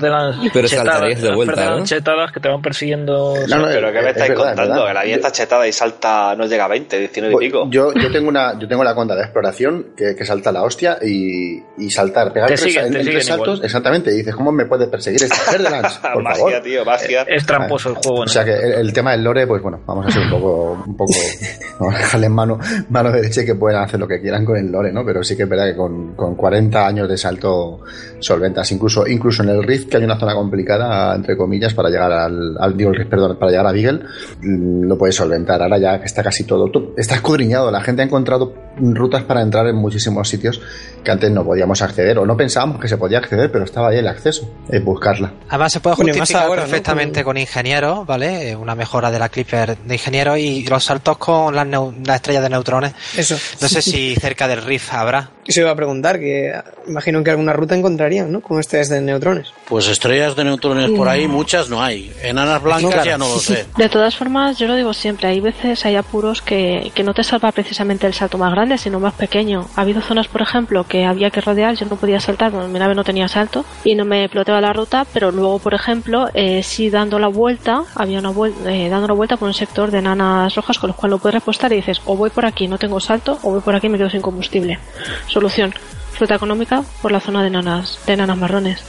pero 0.53 0.67
chetadas, 0.67 0.69
saltarías 0.69 1.21
de 1.21 1.27
las 1.27 1.35
vuelta, 1.35 1.53
Ferdelans 1.55 1.79
¿no? 1.79 1.85
chetadas 1.85 2.31
que 2.33 2.39
te 2.41 2.49
van 2.49 2.61
persiguiendo. 2.61 3.33
pero 3.47 3.91
¿qué 3.91 4.01
me 4.01 4.01
es 4.01 4.07
estáis 4.07 4.29
verdad, 4.31 4.45
contando? 4.47 4.73
verdad. 4.73 4.87
Que 4.87 4.93
la 4.93 5.03
vida 5.03 5.15
está 5.15 5.31
chetada 5.31 5.67
y 5.67 5.71
salta, 5.71 6.35
no 6.35 6.45
llega 6.45 6.65
a 6.65 6.67
20, 6.67 6.99
19 6.99 7.31
y 7.31 7.35
Pues, 7.35 7.45
pico. 7.47 7.67
Yo, 7.69 7.93
yo 7.93 8.11
tengo 8.11 8.27
una, 8.29 8.59
yo 8.59 8.67
tengo 8.67 8.83
la 8.83 8.93
conda 8.93 9.15
de 9.15 9.21
exploración 9.21 9.87
que, 9.95 10.15
que 10.15 10.25
salta 10.25 10.51
la 10.51 10.63
hostia 10.63 10.97
y, 11.01 11.63
y 11.77 11.89
saltar, 11.89 12.33
pegar 12.33 12.49
Te 12.49 12.55
tres, 12.55 12.65
siguen, 12.65 12.85
en- 12.87 12.91
te 12.93 12.99
en 12.99 13.05
tres 13.05 13.13
siguen 13.23 13.27
saltos, 13.37 13.47
igual. 13.55 13.65
exactamente, 13.65 14.11
y 14.13 14.17
dices, 14.17 14.35
¿cómo 14.35 14.51
me 14.51 14.65
puede 14.65 14.87
perseguir 14.87 15.23
esta? 15.23 15.37
Por 16.13 16.23
magia, 16.23 16.35
favor. 16.37 16.61
tío, 16.61 16.83
magia. 16.83 17.21
Es 17.23 17.45
tramposo 17.45 17.89
el 17.89 17.95
juego, 17.95 18.21
O 18.23 18.27
sea 18.27 18.43
que 18.43 18.53
el, 18.53 18.73
el 18.73 18.93
tema 18.93 19.11
del 19.11 19.23
lore, 19.23 19.47
pues 19.47 19.61
bueno, 19.61 19.79
vamos 19.85 20.05
a 20.07 20.11
ser 20.11 20.21
un 20.23 20.29
poco, 20.31 20.83
un 20.85 20.97
poco, 20.97 21.13
vamos 21.79 21.95
a 21.95 21.97
dejarle 21.99 22.25
en 22.27 22.33
mano, 22.33 22.59
mano 22.89 23.11
derecha 23.11 23.41
y 23.41 23.45
que 23.45 23.55
puedan 23.55 23.83
hacer 23.83 23.99
lo 23.99 24.07
que 24.07 24.19
quieran 24.19 24.43
con 24.43 24.57
el 24.57 24.69
lore, 24.71 24.91
¿no? 24.91 25.05
Pero 25.05 25.23
sí 25.23 25.37
que 25.37 25.43
es 25.43 25.49
verdad 25.49 25.65
que 25.65 25.75
con, 25.77 26.13
con 26.15 26.35
40 26.35 26.85
años 26.85 27.07
de 27.07 27.17
salto 27.17 27.81
solventas, 28.19 28.71
incluso, 28.71 29.07
incluso 29.07 29.43
en 29.43 29.49
el 29.49 29.63
Rift, 29.63 29.89
que 29.89 29.97
hay 29.97 30.03
una 30.03 30.19
zona 30.19 30.33
complicada, 30.33 31.15
entre 31.15 31.35
comillas, 31.37 31.73
para 31.73 31.89
llegar 31.89 32.11
al, 32.11 32.57
al 32.59 32.75
perdón, 32.75 33.37
para 33.37 33.51
llegar 33.51 33.67
a 33.67 33.71
Beagle, 33.71 34.01
mm, 34.41 34.83
lo 34.83 34.97
puedes 34.97 35.15
solventar. 35.15 35.61
Ahora 35.61 35.77
ya 35.77 35.95
está 35.95 36.23
casi 36.23 36.43
todo, 36.43 36.71
está 36.97 37.15
escudriñado, 37.15 37.71
la 37.71 37.81
gente 37.81 38.01
ha 38.01 38.05
encontrado 38.05 38.53
rutas 38.81 39.23
para 39.23 39.41
entrar 39.41 39.67
en 39.67 39.75
muchísimos 39.75 40.27
sitios 40.29 40.61
que 41.03 41.11
antes 41.11 41.31
no 41.31 41.45
podíamos 41.45 41.81
acceder, 41.81 42.17
o 42.19 42.25
no 42.25 42.35
pensábamos 42.35 42.79
que 42.81 42.87
se 42.89 42.97
podía 42.97 43.19
acceder, 43.19 43.49
pero 43.51 43.63
estaba 43.63 43.89
ahí 43.89 43.97
el 43.99 44.07
acceso, 44.07 44.49
es 44.69 44.83
buscarla. 44.83 45.31
Además 45.47 45.71
se 45.71 45.79
puede 45.79 45.95
justificar 45.95 46.43
ahora, 46.43 46.61
¿no? 46.63 46.67
perfectamente 46.67 47.23
con 47.23 47.37
ingenieros, 47.37 48.05
¿vale? 48.05 48.49
Eh, 48.51 48.55
Una 48.55 48.75
mejora 48.75 49.09
de 49.09 49.17
la 49.19 49.29
Clipper 49.29 49.77
de 49.77 49.93
ingenieros 49.95 50.37
y 50.39 50.65
los 50.67 50.83
saltos 50.83 51.17
con 51.17 51.55
las, 51.55 51.65
las 51.67 52.15
estrellas 52.17 52.43
de 52.43 52.49
neutrones. 52.49 52.93
Eso. 53.15 53.37
No 53.61 53.67
sé 53.69 53.81
si 53.81 54.15
cerca 54.19 54.47
del 54.49 54.61
Rift 54.61 54.93
habrá. 54.93 55.29
Eso 55.45 55.61
iba 55.61 55.71
a 55.71 55.75
preguntar, 55.75 56.19
que 56.19 56.53
imagino 56.87 57.23
que 57.23 57.31
alguna 57.31 57.53
ruta 57.53 57.75
encontrarían, 57.75 58.31
¿no? 58.31 58.41
Como 58.41 58.59
este 58.59 58.81
es 58.81 58.89
de 58.89 59.01
neutrones. 59.01 59.47
Pues 59.67 59.87
estrellas 59.87 60.35
de 60.35 60.43
neutrones 60.43 60.91
por 60.91 61.07
ahí 61.07 61.27
muchas 61.27 61.69
no 61.69 61.81
hay. 61.81 62.13
Enanas 62.21 62.61
blancas 62.61 62.91
Claro. 62.91 63.05
ya 63.09 63.17
no 63.17 63.27
lo 63.29 63.39
sé. 63.39 63.65
de 63.77 63.89
todas 63.89 64.15
formas, 64.15 64.57
yo 64.59 64.67
lo 64.67 64.75
digo 64.75 64.93
siempre, 64.93 65.27
hay 65.29 65.39
veces, 65.39 65.85
hay 65.85 65.95
apuros 65.95 66.41
que, 66.41 66.91
que 66.93 67.03
no 67.03 67.13
te 67.13 67.23
salva 67.23 67.51
precisamente 67.51 68.05
el 68.05 68.13
salto 68.13 68.37
más 68.37 68.51
grande, 68.51 68.68
sino 68.77 68.99
más 68.99 69.13
pequeño. 69.13 69.67
Ha 69.75 69.81
habido 69.81 70.01
zonas, 70.01 70.27
por 70.27 70.41
ejemplo, 70.41 70.85
que 70.85 71.05
había 71.05 71.29
que 71.29 71.41
rodear, 71.41 71.75
yo 71.75 71.85
no 71.85 71.95
podía 71.95 72.19
saltar, 72.19 72.51
mi 72.51 72.79
nave 72.79 72.95
no 72.95 73.03
tenía 73.03 73.27
salto 73.27 73.65
y 73.83 73.95
no 73.95 74.05
me 74.05 74.27
ploteaba 74.29 74.61
la 74.61 74.73
ruta, 74.73 75.05
pero 75.13 75.31
luego, 75.31 75.59
por 75.59 75.73
ejemplo, 75.73 76.29
eh, 76.33 76.63
sí 76.63 76.89
dando 76.89 77.19
la 77.19 77.27
vuelta, 77.27 77.83
había 77.95 78.19
una 78.19 78.29
vuelta, 78.29 78.71
eh, 78.71 78.89
dando 78.89 79.07
la 79.07 79.13
vuelta 79.13 79.37
por 79.37 79.47
un 79.47 79.53
sector 79.53 79.91
de 79.91 80.01
nanas 80.01 80.55
rojas 80.55 80.77
con 80.77 80.89
los 80.89 80.95
cuales 80.95 81.11
lo 81.11 81.17
puedes 81.19 81.35
repostar 81.35 81.71
y 81.73 81.77
dices, 81.77 82.01
o 82.05 82.15
voy 82.15 82.29
por 82.29 82.45
aquí, 82.45 82.67
no 82.67 82.77
tengo 82.77 82.99
salto, 82.99 83.39
o 83.43 83.51
voy 83.51 83.61
por 83.61 83.75
aquí 83.75 83.87
y 83.87 83.89
me 83.89 83.97
quedo 83.97 84.09
sin 84.09 84.21
combustible. 84.21 84.79
Solución, 85.27 85.73
fruta 86.11 86.35
económica 86.35 86.83
por 87.01 87.11
la 87.11 87.19
zona 87.19 87.43
de 87.43 87.49
nanas, 87.49 87.99
de 88.05 88.17
nanas 88.17 88.37
marrones. 88.37 88.83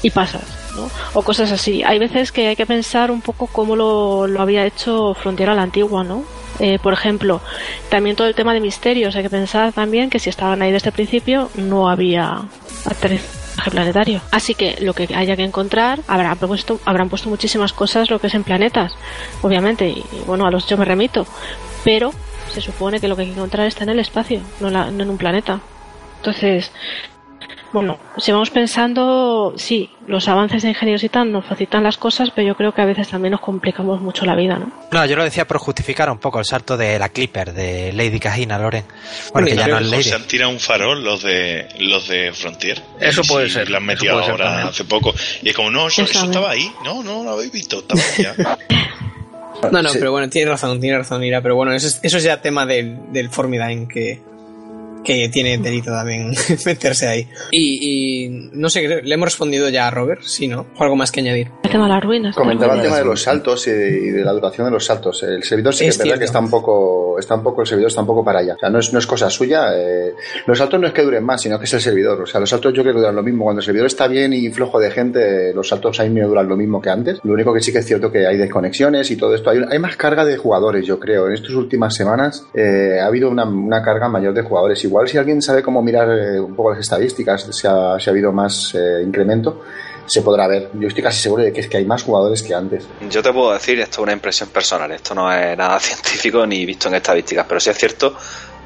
Y 0.00 0.10
pasas, 0.10 0.44
¿no? 0.76 0.88
O 1.14 1.22
cosas 1.22 1.50
así. 1.50 1.82
Hay 1.82 1.98
veces 1.98 2.30
que 2.30 2.46
hay 2.46 2.54
que 2.54 2.66
pensar 2.66 3.10
un 3.10 3.20
poco 3.20 3.48
cómo 3.48 3.74
lo, 3.74 4.28
lo 4.28 4.40
había 4.40 4.64
hecho 4.64 5.12
Frontera 5.14 5.54
la 5.54 5.62
antigua, 5.62 6.04
¿no? 6.04 6.22
Eh, 6.60 6.78
por 6.82 6.92
ejemplo, 6.92 7.40
también 7.88 8.16
todo 8.16 8.26
el 8.26 8.34
tema 8.34 8.52
de 8.52 8.60
misterios. 8.60 9.14
Hay 9.16 9.22
que 9.22 9.30
pensar 9.30 9.72
también 9.72 10.10
que 10.10 10.18
si 10.18 10.28
estaban 10.28 10.60
ahí 10.62 10.72
desde 10.72 10.88
el 10.88 10.94
principio 10.94 11.50
no 11.54 11.88
había 11.88 12.42
aterrizaje 12.84 13.70
planetario. 13.70 14.20
Así 14.30 14.54
que 14.54 14.76
lo 14.80 14.92
que 14.94 15.08
haya 15.14 15.36
que 15.36 15.44
encontrar, 15.44 16.00
habrán 16.08 16.36
puesto, 16.38 16.80
habrán 16.84 17.08
puesto 17.08 17.28
muchísimas 17.28 17.72
cosas 17.72 18.10
lo 18.10 18.18
que 18.20 18.28
es 18.28 18.34
en 18.34 18.44
planetas, 18.44 18.96
obviamente, 19.42 19.88
y, 19.88 20.04
bueno, 20.26 20.46
a 20.46 20.50
los 20.50 20.66
yo 20.66 20.76
me 20.76 20.84
remito. 20.84 21.26
Pero 21.84 22.12
se 22.52 22.60
supone 22.60 23.00
que 23.00 23.08
lo 23.08 23.16
que 23.16 23.22
hay 23.22 23.28
que 23.28 23.34
encontrar 23.34 23.66
está 23.66 23.84
en 23.84 23.90
el 23.90 23.98
espacio, 24.00 24.40
no, 24.60 24.70
la- 24.70 24.90
no 24.90 25.02
en 25.02 25.10
un 25.10 25.18
planeta. 25.18 25.60
Entonces, 26.18 26.72
bueno, 27.72 27.98
si 28.16 28.32
vamos 28.32 28.50
pensando, 28.50 29.52
sí, 29.56 29.90
los 30.06 30.26
avances 30.28 30.62
de 30.62 30.70
ingenieros 30.70 31.04
y 31.04 31.08
tal 31.10 31.30
nos 31.30 31.44
facilitan 31.44 31.82
las 31.82 31.98
cosas, 31.98 32.30
pero 32.34 32.48
yo 32.48 32.54
creo 32.56 32.72
que 32.72 32.80
a 32.80 32.86
veces 32.86 33.08
también 33.08 33.32
nos 33.32 33.40
complicamos 33.42 34.00
mucho 34.00 34.24
la 34.24 34.34
vida, 34.34 34.58
¿no? 34.58 34.72
No, 34.90 35.04
yo 35.04 35.16
lo 35.16 35.22
decía 35.24 35.46
por 35.46 35.58
justificar 35.58 36.10
un 36.10 36.18
poco 36.18 36.38
el 36.38 36.46
salto 36.46 36.76
de 36.78 36.98
la 36.98 37.10
Clipper 37.10 37.52
de 37.52 37.92
Lady 37.92 38.18
Kahina, 38.18 38.58
Loren. 38.58 38.84
Bueno, 39.32 39.48
que 39.48 39.56
ya 39.56 39.68
no 39.68 39.78
es 39.78 39.90
Lady. 39.90 40.02
Se 40.04 40.14
han 40.14 40.24
tirado 40.26 40.50
un 40.50 40.60
farol 40.60 41.04
los 41.04 41.22
de 41.22 41.68
los 41.80 42.08
de 42.08 42.32
Frontier. 42.32 42.82
Eso 43.00 43.22
Sí, 43.22 43.28
puede 43.30 43.48
sí, 43.48 43.54
ser, 43.54 43.68
Lo 43.70 43.76
han 43.76 43.84
metido 43.84 44.18
ahora 44.18 44.68
hace 44.68 44.84
poco. 44.84 45.12
Y 45.42 45.50
es 45.50 45.54
como, 45.54 45.70
no, 45.70 45.88
eso, 45.88 46.02
eso 46.02 46.12
Eso, 46.12 46.24
estaba 46.26 46.50
ahí. 46.50 46.72
No, 46.84 47.02
no 47.02 47.22
lo 47.22 47.32
habéis 47.32 47.52
visto. 47.52 47.80
Estaba 47.80 48.00
ya. 48.18 48.58
No, 49.72 49.82
no, 49.82 49.88
Sí. 49.88 49.98
pero 49.98 50.12
bueno, 50.12 50.30
tiene 50.30 50.48
razón, 50.50 50.80
tiene 50.80 50.98
razón, 50.98 51.24
Ira. 51.24 51.42
Pero 51.42 51.56
bueno, 51.56 51.72
eso 51.72 51.88
es, 51.88 51.98
eso 52.04 52.18
es 52.18 52.22
ya 52.22 52.40
tema 52.40 52.64
del, 52.64 53.12
del 53.12 53.28
Formidine 53.28 53.88
que, 53.88 54.22
que 55.08 55.30
tiene 55.30 55.56
delito 55.56 55.90
también 55.90 56.32
meterse 56.66 57.08
ahí. 57.08 57.26
Y, 57.50 58.26
y 58.26 58.50
no 58.52 58.68
sé, 58.68 59.00
le 59.02 59.14
hemos 59.14 59.28
respondido 59.28 59.70
ya 59.70 59.88
a 59.88 59.90
Robert, 59.90 60.20
sí, 60.22 60.46
¿no? 60.48 60.66
O 60.76 60.82
algo 60.82 60.96
más 60.96 61.10
que 61.10 61.20
añadir. 61.20 61.50
El 61.64 61.70
tema 61.70 61.84
de 61.84 61.94
las 61.94 62.04
ruinas. 62.04 62.36
Comentaba 62.36 62.74
el 62.74 62.82
tema 62.82 62.98
de 62.98 63.04
los 63.06 63.22
saltos 63.22 63.66
y 63.68 63.70
de, 63.70 63.88
y 63.88 64.10
de 64.10 64.22
la 64.22 64.32
duración 64.32 64.66
de 64.66 64.70
los 64.70 64.84
saltos. 64.84 65.22
El 65.22 65.42
servidor 65.42 65.72
sí 65.74 65.84
que 65.84 65.88
Es 65.88 65.96
es, 65.96 66.04
verdad 66.04 66.18
que 66.18 66.24
está 66.26 66.40
un 66.40 66.50
poco, 66.50 67.18
está 67.18 67.36
un 67.36 67.42
poco, 67.42 67.62
el 67.62 67.66
servidor 67.66 67.88
está 67.88 68.02
un 68.02 68.06
poco 68.06 68.22
para 68.22 68.40
allá. 68.40 68.54
O 68.54 68.58
sea, 68.58 68.68
no 68.68 68.80
es, 68.80 68.92
no 68.92 68.98
es 68.98 69.06
cosa 69.06 69.30
suya. 69.30 69.70
eh, 69.74 70.12
los 70.46 70.58
saltos 70.58 70.78
no 70.78 70.86
es 70.86 70.92
que 70.92 71.02
duren 71.02 71.24
más, 71.24 71.40
sino 71.40 71.58
que 71.58 71.64
es 71.64 71.72
el 71.72 71.80
servidor. 71.80 72.20
O 72.20 72.26
sea, 72.26 72.38
los 72.38 72.50
saltos 72.50 72.74
yo 72.74 72.82
creo 72.82 72.92
que 72.94 73.00
duran 73.00 73.16
lo 73.16 73.22
mismo. 73.22 73.44
Cuando 73.44 73.60
el 73.60 73.64
servidor 73.64 73.86
está 73.86 74.08
bien 74.08 74.34
y 74.34 74.50
flojo 74.50 74.78
de 74.78 74.90
gente, 74.90 75.54
los 75.54 75.66
saltos 75.68 75.98
ahí 76.00 76.10
me 76.10 76.20
duran 76.20 76.46
lo 76.46 76.56
mismo 76.58 76.82
que 76.82 76.90
antes. 76.90 77.18
Lo 77.24 77.32
único 77.32 77.54
que 77.54 77.60
sí 77.62 77.72
que 77.72 77.78
es 77.78 77.86
cierto 77.86 78.12
que 78.12 78.26
hay 78.26 78.36
desconexiones 78.36 79.10
y 79.10 79.16
todo 79.16 79.34
esto. 79.34 79.48
Hay, 79.48 79.60
hay 79.70 79.78
más 79.78 79.96
carga 79.96 80.26
de 80.26 80.36
jugadores, 80.36 80.86
yo 80.86 81.00
creo. 81.00 81.26
En 81.28 81.32
estas 81.32 81.52
últimas 81.52 81.94
semanas 81.94 82.46
eh, 82.54 82.98
ha 83.00 83.06
habido 83.06 83.30
una, 83.30 83.44
una 83.48 83.82
carga 83.82 84.08
mayor 84.10 84.34
de 84.34 84.42
jugadores. 84.42 84.84
Igual 84.84 84.97
si 85.06 85.18
alguien 85.18 85.40
sabe 85.42 85.62
cómo 85.62 85.82
mirar 85.82 86.08
eh, 86.10 86.40
un 86.40 86.54
poco 86.54 86.70
las 86.70 86.80
estadísticas, 86.80 87.48
si 87.50 87.66
ha, 87.66 87.98
si 88.00 88.08
ha 88.08 88.12
habido 88.12 88.32
más 88.32 88.74
eh, 88.74 89.02
incremento, 89.02 89.62
se 90.06 90.22
podrá 90.22 90.48
ver. 90.48 90.70
Yo 90.74 90.88
estoy 90.88 91.02
casi 91.02 91.20
seguro 91.20 91.42
de 91.42 91.52
que 91.52 91.60
es 91.60 91.68
que 91.68 91.76
hay 91.76 91.84
más 91.84 92.02
jugadores 92.02 92.42
que 92.42 92.54
antes. 92.54 92.86
Yo 93.08 93.22
te 93.22 93.32
puedo 93.32 93.52
decir, 93.52 93.78
esto 93.80 94.00
es 94.00 94.02
una 94.04 94.12
impresión 94.12 94.48
personal, 94.48 94.90
esto 94.90 95.14
no 95.14 95.30
es 95.32 95.56
nada 95.56 95.78
científico 95.80 96.46
ni 96.46 96.64
visto 96.64 96.88
en 96.88 96.94
estadísticas, 96.94 97.46
pero 97.46 97.60
sí 97.60 97.70
es 97.70 97.78
cierto, 97.78 98.16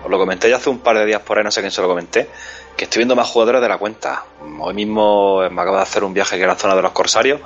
os 0.04 0.10
lo 0.10 0.18
comenté 0.18 0.48
ya 0.48 0.56
hace 0.56 0.70
un 0.70 0.78
par 0.78 0.96
de 0.98 1.04
días 1.04 1.20
por 1.22 1.38
ahí, 1.38 1.44
no 1.44 1.50
sé 1.50 1.60
quién 1.60 1.72
se 1.72 1.82
lo 1.82 1.88
comenté, 1.88 2.28
que 2.76 2.84
estoy 2.84 3.00
viendo 3.00 3.16
más 3.16 3.28
jugadores 3.28 3.60
de 3.60 3.68
la 3.68 3.78
cuenta. 3.78 4.24
Hoy 4.60 4.74
mismo 4.74 5.40
me 5.50 5.60
acabo 5.60 5.76
de 5.76 5.82
hacer 5.82 6.04
un 6.04 6.14
viaje 6.14 6.36
que 6.36 6.42
era 6.42 6.52
la 6.52 6.59
zona 6.59 6.76
de 6.76 6.82
los 6.82 6.92
corsarios, 6.92 7.40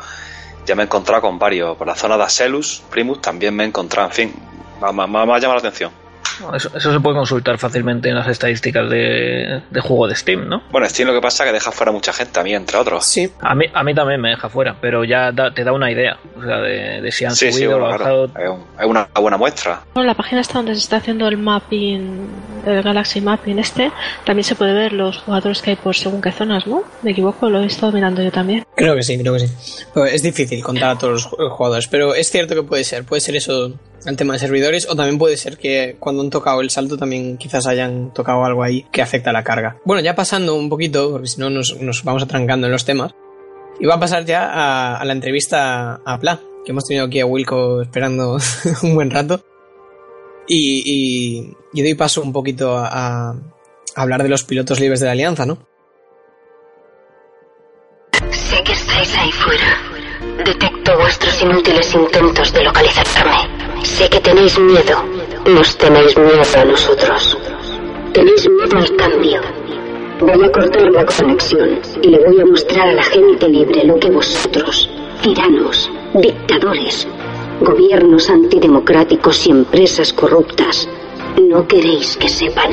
ya 0.67 0.75
me 0.75 0.83
he 0.83 0.87
encontrado 0.87 1.23
con 1.23 1.39
varios, 1.39 1.77
por 1.77 1.87
la 1.87 1.95
zona 1.95 2.17
de 2.17 2.25
Aselus, 2.25 2.83
Primus, 2.91 3.21
también 3.21 3.55
me 3.55 3.65
he 3.65 3.67
encontrado, 3.67 4.09
en 4.09 4.15
fin, 4.15 4.35
me 4.81 4.87
ha 4.89 4.93
llamado 4.93 5.39
la 5.39 5.59
atención. 5.59 6.06
Eso, 6.55 6.71
eso 6.77 6.93
se 6.93 7.01
puede 7.01 7.17
consultar 7.17 7.59
fácilmente 7.59 8.09
en 8.09 8.15
las 8.15 8.29
estadísticas 8.29 8.89
de, 8.91 9.63
de 9.71 9.81
juego 9.81 10.07
de 10.09 10.15
Steam, 10.15 10.49
¿no? 10.49 10.63
Bueno, 10.71 10.89
Steam 10.89 11.09
lo 11.09 11.15
que 11.15 11.21
pasa 11.21 11.45
es 11.45 11.49
que 11.51 11.55
deja 11.55 11.73
fuera 11.73 11.93
mucha 11.93 12.13
gente, 12.13 12.39
a 12.41 12.43
mí 12.43 12.55
entre 12.55 12.77
otros. 12.79 13.05
Sí. 13.07 13.31
A 13.41 13.55
mí, 13.55 13.67
a 13.73 13.83
mí 13.83 13.95
también 13.95 14.21
me 14.21 14.31
deja 14.31 14.49
fuera, 14.49 14.77
pero 14.81 15.05
ya 15.05 15.33
da- 15.33 15.53
te 15.53 15.65
da 15.65 15.73
una 15.73 15.91
idea 15.91 16.19
o 16.37 16.43
sea, 16.45 16.57
de, 16.59 17.01
de 17.01 17.13
si 17.13 17.25
han 17.25 17.35
Sí, 17.35 17.47
sí, 17.47 17.53
subido 17.55 17.77
o 17.77 17.81
bueno, 17.81 17.99
bajado. 17.99 18.29
claro, 18.29 18.45
es, 18.45 18.51
un- 18.51 18.81
es 18.81 18.87
una 18.87 19.09
buena 19.21 19.37
muestra. 19.37 19.83
Bueno, 19.95 20.07
la 20.09 20.15
página 20.15 20.41
está 20.41 20.55
donde 20.55 20.75
se 20.75 20.81
está 20.81 20.97
haciendo 20.97 21.27
el 21.29 21.39
mapping, 21.39 22.29
el 22.67 22.83
Galaxy 22.83 23.21
Mapping 23.21 23.59
este, 23.59 23.91
también 24.25 24.45
se 24.45 24.55
puede 24.55 24.73
ver 24.73 24.93
los 24.93 25.19
jugadores 25.19 25.63
que 25.63 25.71
hay 25.71 25.77
por 25.77 25.95
según 25.97 26.21
qué 26.21 26.33
zonas, 26.33 26.67
¿no? 26.67 26.83
Me 27.03 27.13
equivoco, 27.13 27.49
lo 27.49 27.61
he 27.63 27.67
estado 27.67 27.93
mirando 27.93 28.23
yo 28.23 28.31
también. 28.31 28.65
Creo 28.77 28.95
que 28.95 29.03
sí, 29.03 29.19
creo 29.19 29.33
que 29.35 29.41
sí. 29.41 29.55
Es 30.13 30.23
difícil 30.23 30.63
contar 30.63 30.91
a 30.91 30.99
todos 30.99 31.13
los 31.13 31.27
ju- 31.31 31.49
jugadores, 31.51 31.87
pero 31.89 32.15
es 32.15 32.31
cierto 32.31 32.55
que 32.55 32.63
puede 32.63 32.85
ser. 32.85 33.05
Puede 33.05 33.21
ser 33.21 33.37
eso 33.37 33.73
el 34.07 34.17
tema 34.17 34.35
de 34.35 34.39
servidores, 34.39 34.89
o 34.89 34.97
también 34.97 35.19
puede 35.19 35.37
ser 35.37 35.59
que 35.59 35.97
cuando 35.99 36.23
han 36.23 36.31
tocado 36.31 36.61
el 36.61 36.71
salto 36.71 36.97
también 36.97 37.37
quizás 37.37 37.67
hayan 37.67 38.13
tocado 38.13 38.45
algo 38.45 38.63
ahí 38.63 38.87
que 38.93 39.03
afecta 39.03 39.31
a 39.31 39.33
la 39.33 39.45
carga. 39.45 39.79
Bueno, 39.85 40.03
ya 40.03 40.15
pasando 40.15 40.55
un 40.55 40.69
poquito, 40.69 41.13
porque 41.13 41.29
si 41.29 41.41
no 41.41 41.51
nos, 41.51 41.81
nos 41.81 42.05
vamos 42.05 42.23
atrancando 42.23 42.67
en 42.67 42.73
los 42.73 42.85
temas, 42.85 43.13
y 43.79 43.87
va 43.87 43.95
a 43.95 44.01
pasar 44.01 44.25
ya 44.25 44.99
a, 44.99 45.05
la 45.05 45.13
entrevista 45.13 46.01
a 46.05 46.19
Pla, 46.19 46.41
que 46.65 46.73
hemos 46.73 46.85
tenido 46.85 47.07
aquí 47.07 47.21
a 47.21 47.27
Wilco 47.27 47.83
esperando 47.83 48.39
un 48.83 48.95
buen 48.95 49.11
rato. 49.11 49.45
Y, 50.49 50.83
y, 50.87 51.57
y 51.73 51.83
doy 51.83 51.95
paso 51.95 52.23
un 52.23 52.33
poquito 52.33 52.77
a, 52.77 53.31
a 53.31 53.37
hablar 53.97 54.23
de 54.23 54.29
los 54.29 54.45
pilotos 54.45 54.79
libres 54.79 55.01
de 55.01 55.07
la 55.07 55.13
Alianza, 55.13 55.45
¿no? 55.45 55.59
Sé 58.31 58.63
que 58.63 58.73
estáis 58.73 59.17
ahí 59.17 59.33
fuera. 59.33 59.79
Detecto 60.45 60.97
vuestros 60.99 61.43
inútiles 61.43 61.95
intentos 61.95 62.53
de 62.53 62.65
localizarme. 62.65 63.66
Sé 63.95 64.09
que 64.11 64.21
tenéis 64.21 64.59
miedo. 64.59 64.97
Nos 65.47 65.79
tenéis 65.79 66.19
miedo 66.19 66.43
a 66.61 66.65
nosotros. 66.65 67.39
Tenéis 68.13 68.49
miedo 68.51 68.77
al 68.77 68.97
cambio. 68.97 69.41
Voy 70.21 70.45
a 70.45 70.53
cortar 70.53 70.91
la 70.91 71.07
conexión 71.07 71.81
y 72.03 72.09
le 72.09 72.19
voy 72.19 72.41
a 72.41 72.47
mostrar 72.47 72.89
a 72.89 72.93
la 72.93 73.03
gente 73.05 73.49
libre 73.49 73.85
lo 73.85 73.99
que 73.99 74.11
vosotros, 74.11 74.91
tiranos, 75.23 75.91
dictadores, 76.15 77.07
gobiernos 77.61 78.29
antidemocráticos 78.29 79.47
y 79.47 79.51
empresas 79.51 80.13
corruptas, 80.13 80.89
no 81.41 81.67
queréis 81.67 82.17
que 82.17 82.29
sepan. 82.29 82.73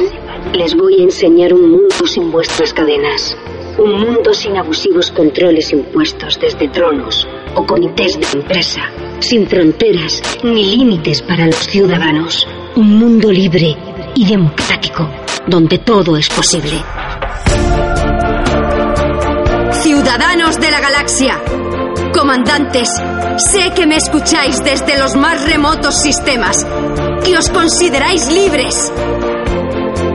Les 0.54 0.76
voy 0.76 1.00
a 1.00 1.04
enseñar 1.04 1.54
un 1.54 1.70
mundo 1.70 2.08
sin 2.08 2.32
vuestras 2.32 2.74
cadenas. 2.74 3.38
Un 3.78 4.00
mundo 4.00 4.34
sin 4.34 4.56
abusivos 4.58 5.12
controles 5.12 5.72
impuestos 5.72 6.40
desde 6.40 6.68
tronos 6.70 7.28
o 7.56 7.66
comités 7.66 8.20
de 8.20 8.40
empresa. 8.40 8.82
Sin 9.20 9.48
fronteras 9.48 10.22
ni 10.44 10.76
límites 10.78 11.22
para 11.22 11.48
los 11.48 11.56
ciudadanos. 11.56 12.48
Un 12.76 13.00
mundo 13.00 13.32
libre 13.32 13.76
y 14.16 14.26
democrático 14.26 15.10
donde 15.48 15.80
todo 15.80 16.18
es 16.18 16.30
posible. 16.30 16.84
Ciudadanos 19.72 20.60
de 20.60 20.72
la 20.72 20.80
galaxia, 20.80 21.42
comandantes, 22.14 22.90
sé 23.38 23.72
que 23.76 23.86
me 23.86 23.98
escucháis 23.98 24.64
desde 24.64 24.98
los 24.98 25.16
más 25.16 25.46
remotos 25.46 26.02
sistemas, 26.02 26.66
que 27.26 27.38
os 27.38 27.50
consideráis 27.50 28.32
libres. 28.32 28.94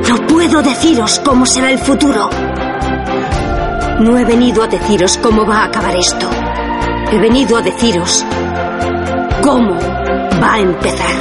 No 0.09 0.26
puedo 0.26 0.62
deciros 0.62 1.20
cómo 1.24 1.44
será 1.44 1.70
el 1.70 1.78
futuro. 1.78 2.30
No 4.00 4.16
he 4.16 4.24
venido 4.24 4.62
a 4.62 4.68
deciros 4.68 5.18
cómo 5.18 5.44
va 5.44 5.62
a 5.62 5.64
acabar 5.64 5.96
esto. 5.96 6.30
He 7.10 7.18
venido 7.18 7.56
a 7.56 7.62
deciros 7.62 8.24
cómo 9.42 9.74
va 10.40 10.54
a 10.54 10.60
empezar. 10.60 11.16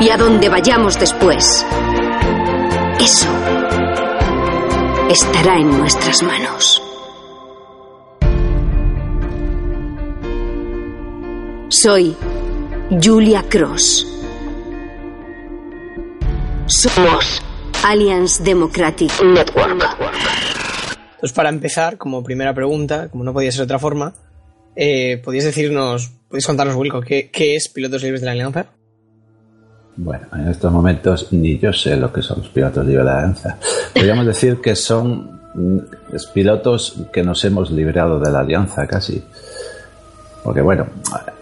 Y 0.00 0.08
a 0.08 0.16
dónde 0.16 0.48
vayamos 0.48 0.98
después. 0.98 1.66
Eso 3.00 3.28
estará 5.10 5.58
en 5.58 5.76
nuestras 5.78 6.22
manos. 6.22 6.82
Soy 11.68 12.16
Julia 13.02 13.44
Cross. 13.46 14.06
Somos 16.66 17.42
Alliance 17.84 18.42
Democratic 18.42 19.10
Network. 19.22 20.47
Pues 21.20 21.32
para 21.32 21.48
empezar, 21.48 21.98
como 21.98 22.22
primera 22.22 22.54
pregunta, 22.54 23.08
como 23.08 23.24
no 23.24 23.32
podía 23.32 23.50
ser 23.50 23.60
de 23.60 23.64
otra 23.64 23.78
forma, 23.78 24.14
eh, 24.76 25.20
¿podéis 25.24 25.44
decirnos, 25.44 26.12
podéis 26.28 26.46
contarnos, 26.46 26.76
Wilco, 26.76 27.00
qué, 27.00 27.30
qué 27.30 27.56
es 27.56 27.68
Pilotos 27.68 28.02
Libres 28.02 28.20
de 28.20 28.26
la 28.26 28.32
Alianza? 28.32 28.66
Bueno, 30.00 30.28
en 30.32 30.46
estos 30.46 30.72
momentos 30.72 31.32
ni 31.32 31.58
yo 31.58 31.72
sé 31.72 31.96
lo 31.96 32.12
que 32.12 32.22
son 32.22 32.38
los 32.38 32.48
pilotos 32.50 32.86
libres 32.86 33.04
de 33.04 33.10
la 33.10 33.18
alianza. 33.18 33.58
Podríamos 33.92 34.26
decir 34.32 34.60
que 34.60 34.76
son 34.76 35.40
mm, 35.54 35.78
pilotos 36.32 37.02
que 37.12 37.24
nos 37.24 37.44
hemos 37.44 37.72
librado 37.72 38.20
de 38.20 38.30
la 38.30 38.38
alianza 38.38 38.86
casi. 38.86 39.20
Porque 40.44 40.60
bueno, 40.60 40.86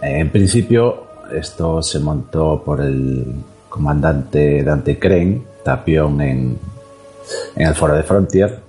en 0.01 0.31
principio 0.31 1.07
esto 1.31 1.83
se 1.83 1.99
montó 1.99 2.63
por 2.65 2.81
el 2.81 3.27
comandante 3.69 4.65
Dante 4.65 4.99
Crane 4.99 5.43
Tapión 5.63 6.19
en, 6.23 6.59
en 7.57 7.67
el 7.67 7.75
foro 7.75 7.95
de 7.95 8.05
Frontier. 8.05 8.66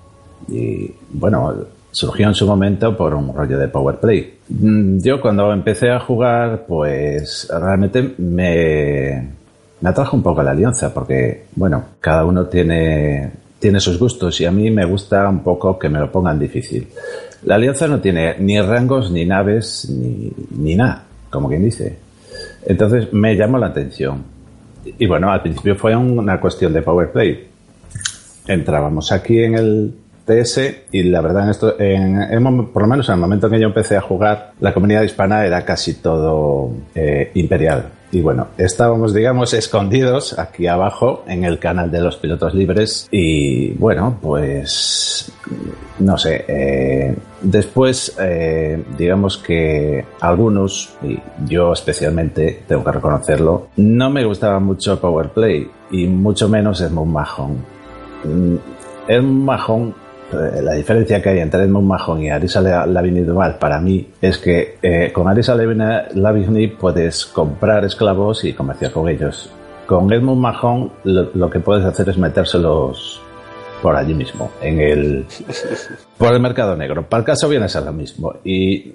Y 0.48 0.92
bueno, 1.12 1.54
surgió 1.92 2.28
en 2.28 2.36
su 2.36 2.46
momento 2.46 2.96
por 2.96 3.14
un 3.14 3.34
rollo 3.34 3.58
de 3.58 3.68
Power 3.68 3.98
Play. 4.00 4.38
Mm, 4.50 5.00
Yo 5.00 5.20
cuando 5.20 5.52
empecé 5.52 5.90
a 5.90 6.00
jugar, 6.00 6.66
pues 6.68 7.48
realmente 7.50 8.14
me, 8.18 9.30
me 9.82 9.90
atrajo 9.90 10.16
un 10.16 10.24
poco 10.24 10.44
la 10.44 10.52
alianza, 10.52 10.94
porque, 10.94 11.46
bueno, 11.56 11.84
cada 12.00 12.26
uno 12.26 12.46
tiene, 12.46 13.32
tiene 13.60 13.80
sus 13.80 13.98
gustos 13.98 14.40
y 14.42 14.46
a 14.46 14.52
mí 14.52 14.70
me 14.72 14.86
gusta 14.86 15.28
un 15.28 15.44
poco 15.44 15.78
que 15.78 15.90
me 15.90 16.00
lo 16.00 16.12
pongan 16.12 16.40
difícil. 16.40 16.88
La 17.44 17.56
alianza 17.56 17.88
no 17.88 18.00
tiene 18.00 18.36
ni 18.40 18.60
rangos, 18.62 19.12
ni 19.12 19.26
naves, 19.26 19.90
ni, 19.90 20.32
ni 20.58 20.76
nada, 20.76 21.04
como 21.30 21.48
quien 21.50 21.64
dice. 21.64 21.98
Entonces 22.66 23.12
me 23.14 23.36
llamó 23.36 23.58
la 23.58 23.68
atención. 23.68 24.24
Y 24.86 25.06
bueno, 25.06 25.32
al 25.32 25.42
principio 25.42 25.76
fue 25.76 25.96
una 25.96 26.40
cuestión 26.40 26.74
de 26.74 26.82
Power 26.82 27.12
Play. 27.12 27.48
Entrábamos 28.48 29.12
aquí 29.12 29.40
en 29.40 29.56
el 29.56 29.94
TS 30.28 30.60
y 30.92 31.04
la 31.04 31.22
verdad 31.22 31.46
en 31.46 31.50
esto, 31.50 31.80
en, 31.80 32.68
por 32.68 32.82
lo 32.82 32.88
menos 32.88 33.08
en 33.08 33.16
el 33.16 33.22
momento 33.22 33.48
en 33.48 33.54
que 33.54 33.60
yo 33.60 33.68
empecé 33.68 33.96
a 33.96 34.02
jugar, 34.02 34.52
la 34.60 34.74
comunidad 34.74 35.04
hispana 35.04 35.46
era 35.46 35.64
casi 35.64 35.96
todo 35.96 36.72
eh, 36.94 37.32
imperial. 37.34 37.86
Y 38.12 38.22
bueno, 38.22 38.48
estábamos, 38.58 39.14
digamos, 39.14 39.54
escondidos 39.54 40.40
aquí 40.40 40.68
abajo 40.68 41.24
en 41.28 41.44
el 41.44 41.60
canal 41.60 41.92
de 41.92 42.00
los 42.00 42.16
pilotos 42.16 42.54
libres 42.54 43.08
y 43.12 43.72
bueno, 43.74 44.18
pues 44.22 45.30
no 46.00 46.18
sé, 46.18 46.46
eh, 46.48 47.16
después 47.42 48.16
eh, 48.20 48.82
digamos 48.98 49.38
que 49.38 50.06
algunos, 50.22 50.96
y 51.04 51.20
yo 51.48 51.74
especialmente, 51.74 52.64
tengo 52.66 52.84
que 52.84 52.92
reconocerlo, 52.92 53.68
no 53.76 54.10
me 54.10 54.24
gustaba 54.24 54.60
mucho 54.60 55.00
Power 55.02 55.30
Play 55.30 55.70
y 55.92 56.08
mucho 56.08 56.48
menos 56.48 56.80
Edmund 56.80 57.12
Mahon. 57.12 57.58
Mm, 58.24 58.56
Edmund 59.08 59.44
Mahon, 59.44 59.90
eh, 59.90 60.07
la 60.32 60.74
diferencia 60.74 61.22
que 61.22 61.30
hay 61.30 61.40
entre 61.40 61.64
Edmund 61.64 61.88
Mahon 61.88 62.22
y 62.24 62.30
Arisa 62.30 62.60
La- 62.62 62.86
Lavigny 62.86 63.22
Duval 63.22 63.58
para 63.58 63.80
mí 63.80 64.08
es 64.22 64.38
que 64.38 64.78
eh, 64.82 65.12
con 65.14 65.28
Arisa 65.28 65.56
Lavigny 65.56 66.68
puedes 66.68 67.26
comprar 67.26 67.86
esclavos 67.86 68.44
y 68.44 68.54
comerciar 68.54 68.92
con 68.92 69.08
ellos. 69.08 69.50
Con 69.86 70.12
Edmund 70.12 70.42
Mahon 70.42 70.92
lo, 71.06 71.30
lo 71.34 71.50
que 71.50 71.60
puedes 71.62 71.86
hacer 71.86 72.10
es 72.10 72.18
metérselos 72.18 73.22
por 73.82 73.96
allí 73.96 74.14
mismo, 74.14 74.52
en 74.62 74.80
el 74.82 75.26
por 76.18 76.34
el 76.34 76.40
mercado 76.42 76.76
negro. 76.76 77.04
Para 77.08 77.20
el 77.22 77.26
caso 77.26 77.48
viene 77.48 77.66
a 77.66 77.70
ser 77.70 77.84
lo 77.84 77.94
mismo 77.94 78.34
y 78.44 78.94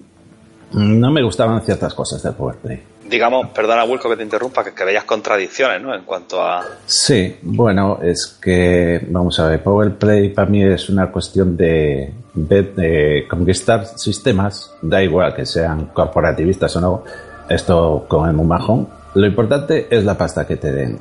no 0.72 1.10
me 1.10 1.22
gustaban 1.22 1.62
ciertas 1.62 1.94
cosas 1.94 2.22
del 2.22 2.34
Powerplay. 2.34 2.82
Digamos, 3.12 3.48
perdona 3.50 3.84
Wilco 3.84 4.08
que 4.08 4.16
te 4.16 4.22
interrumpa, 4.22 4.64
que, 4.64 4.72
que 4.72 4.84
veías 4.86 5.04
contradicciones, 5.04 5.82
¿no? 5.82 5.94
En 5.94 6.02
cuanto 6.02 6.40
a... 6.40 6.64
Sí, 6.86 7.36
bueno, 7.42 7.98
es 8.02 8.38
que, 8.40 9.06
vamos 9.10 9.38
a 9.38 9.48
ver, 9.48 9.62
Power 9.62 9.98
Play 9.98 10.30
para 10.30 10.48
mí 10.48 10.64
es 10.64 10.88
una 10.88 11.12
cuestión 11.12 11.54
de, 11.54 12.10
de, 12.32 12.62
de 12.62 13.26
conquistar 13.28 13.84
sistemas, 13.98 14.74
da 14.80 15.02
igual 15.02 15.34
que 15.34 15.44
sean 15.44 15.90
corporativistas 15.92 16.74
o 16.76 16.80
no, 16.80 17.04
esto 17.50 18.06
con 18.08 18.30
el 18.30 18.34
Mumajón. 18.34 18.88
Lo 19.14 19.26
importante 19.26 19.88
es 19.90 20.04
la 20.04 20.16
pasta 20.16 20.46
que 20.46 20.56
te 20.56 20.72
den. 20.72 20.98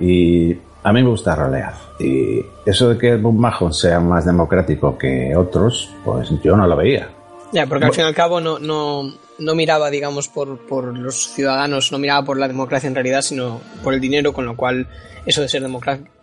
Y 0.00 0.52
a 0.82 0.92
mí 0.92 1.02
me 1.02 1.08
gusta 1.08 1.34
rolear. 1.34 1.72
Y 1.98 2.44
eso 2.66 2.90
de 2.90 2.98
que 2.98 3.12
el 3.12 3.22
Mumajón 3.22 3.72
sea 3.72 4.00
más 4.00 4.26
democrático 4.26 4.98
que 4.98 5.34
otros, 5.34 5.90
pues 6.04 6.30
yo 6.42 6.58
no 6.58 6.66
lo 6.66 6.76
veía. 6.76 7.08
Ya, 7.54 7.66
porque 7.66 7.84
al 7.84 7.92
fin 7.92 8.02
y 8.04 8.08
al 8.08 8.14
cabo 8.14 8.40
no, 8.40 8.58
no, 8.58 9.14
no 9.38 9.54
miraba, 9.54 9.88
digamos, 9.88 10.26
por, 10.28 10.58
por 10.66 10.98
los 10.98 11.28
ciudadanos, 11.32 11.92
no 11.92 11.98
miraba 11.98 12.24
por 12.26 12.36
la 12.36 12.48
democracia 12.48 12.88
en 12.88 12.94
realidad, 12.96 13.22
sino 13.22 13.60
por 13.84 13.94
el 13.94 14.00
dinero, 14.00 14.32
con 14.32 14.44
lo 14.44 14.56
cual 14.56 14.88
eso 15.24 15.40
de 15.40 15.48
ser 15.48 15.62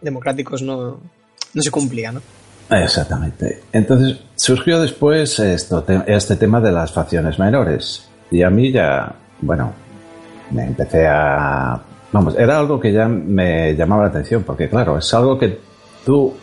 democráticos 0.01 0.61
no, 0.61 0.99
no 1.53 1.61
se 1.61 1.71
cumplía, 1.71 2.11
¿no? 2.11 2.21
Exactamente. 2.69 3.63
Entonces 3.71 4.17
surgió 4.35 4.79
después 4.81 5.39
esto, 5.39 5.83
te- 5.83 6.03
este 6.07 6.35
tema 6.35 6.59
de 6.59 6.71
las 6.71 6.91
facciones 6.91 7.39
menores. 7.39 8.09
Y 8.29 8.43
a 8.43 8.49
mí 8.49 8.71
ya, 8.71 9.13
bueno, 9.41 9.73
me 10.51 10.63
empecé 10.65 11.07
a... 11.07 11.81
Vamos, 12.11 12.35
era 12.37 12.59
algo 12.59 12.77
que 12.79 12.91
ya 12.91 13.07
me 13.07 13.73
llamaba 13.75 14.03
la 14.03 14.09
atención, 14.09 14.43
porque 14.43 14.67
claro, 14.69 14.97
es 14.97 15.13
algo 15.13 15.39
que 15.39 15.59
tú 16.05 16.33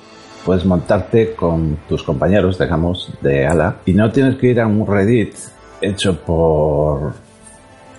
puedes 0.48 0.64
montarte 0.64 1.34
con 1.34 1.76
tus 1.86 2.02
compañeros, 2.02 2.58
digamos, 2.58 3.12
de 3.20 3.46
ala, 3.46 3.76
y 3.84 3.92
no 3.92 4.10
tienes 4.10 4.36
que 4.36 4.46
ir 4.46 4.58
a 4.62 4.66
un 4.66 4.86
Reddit 4.86 5.34
hecho 5.78 6.18
por 6.22 7.12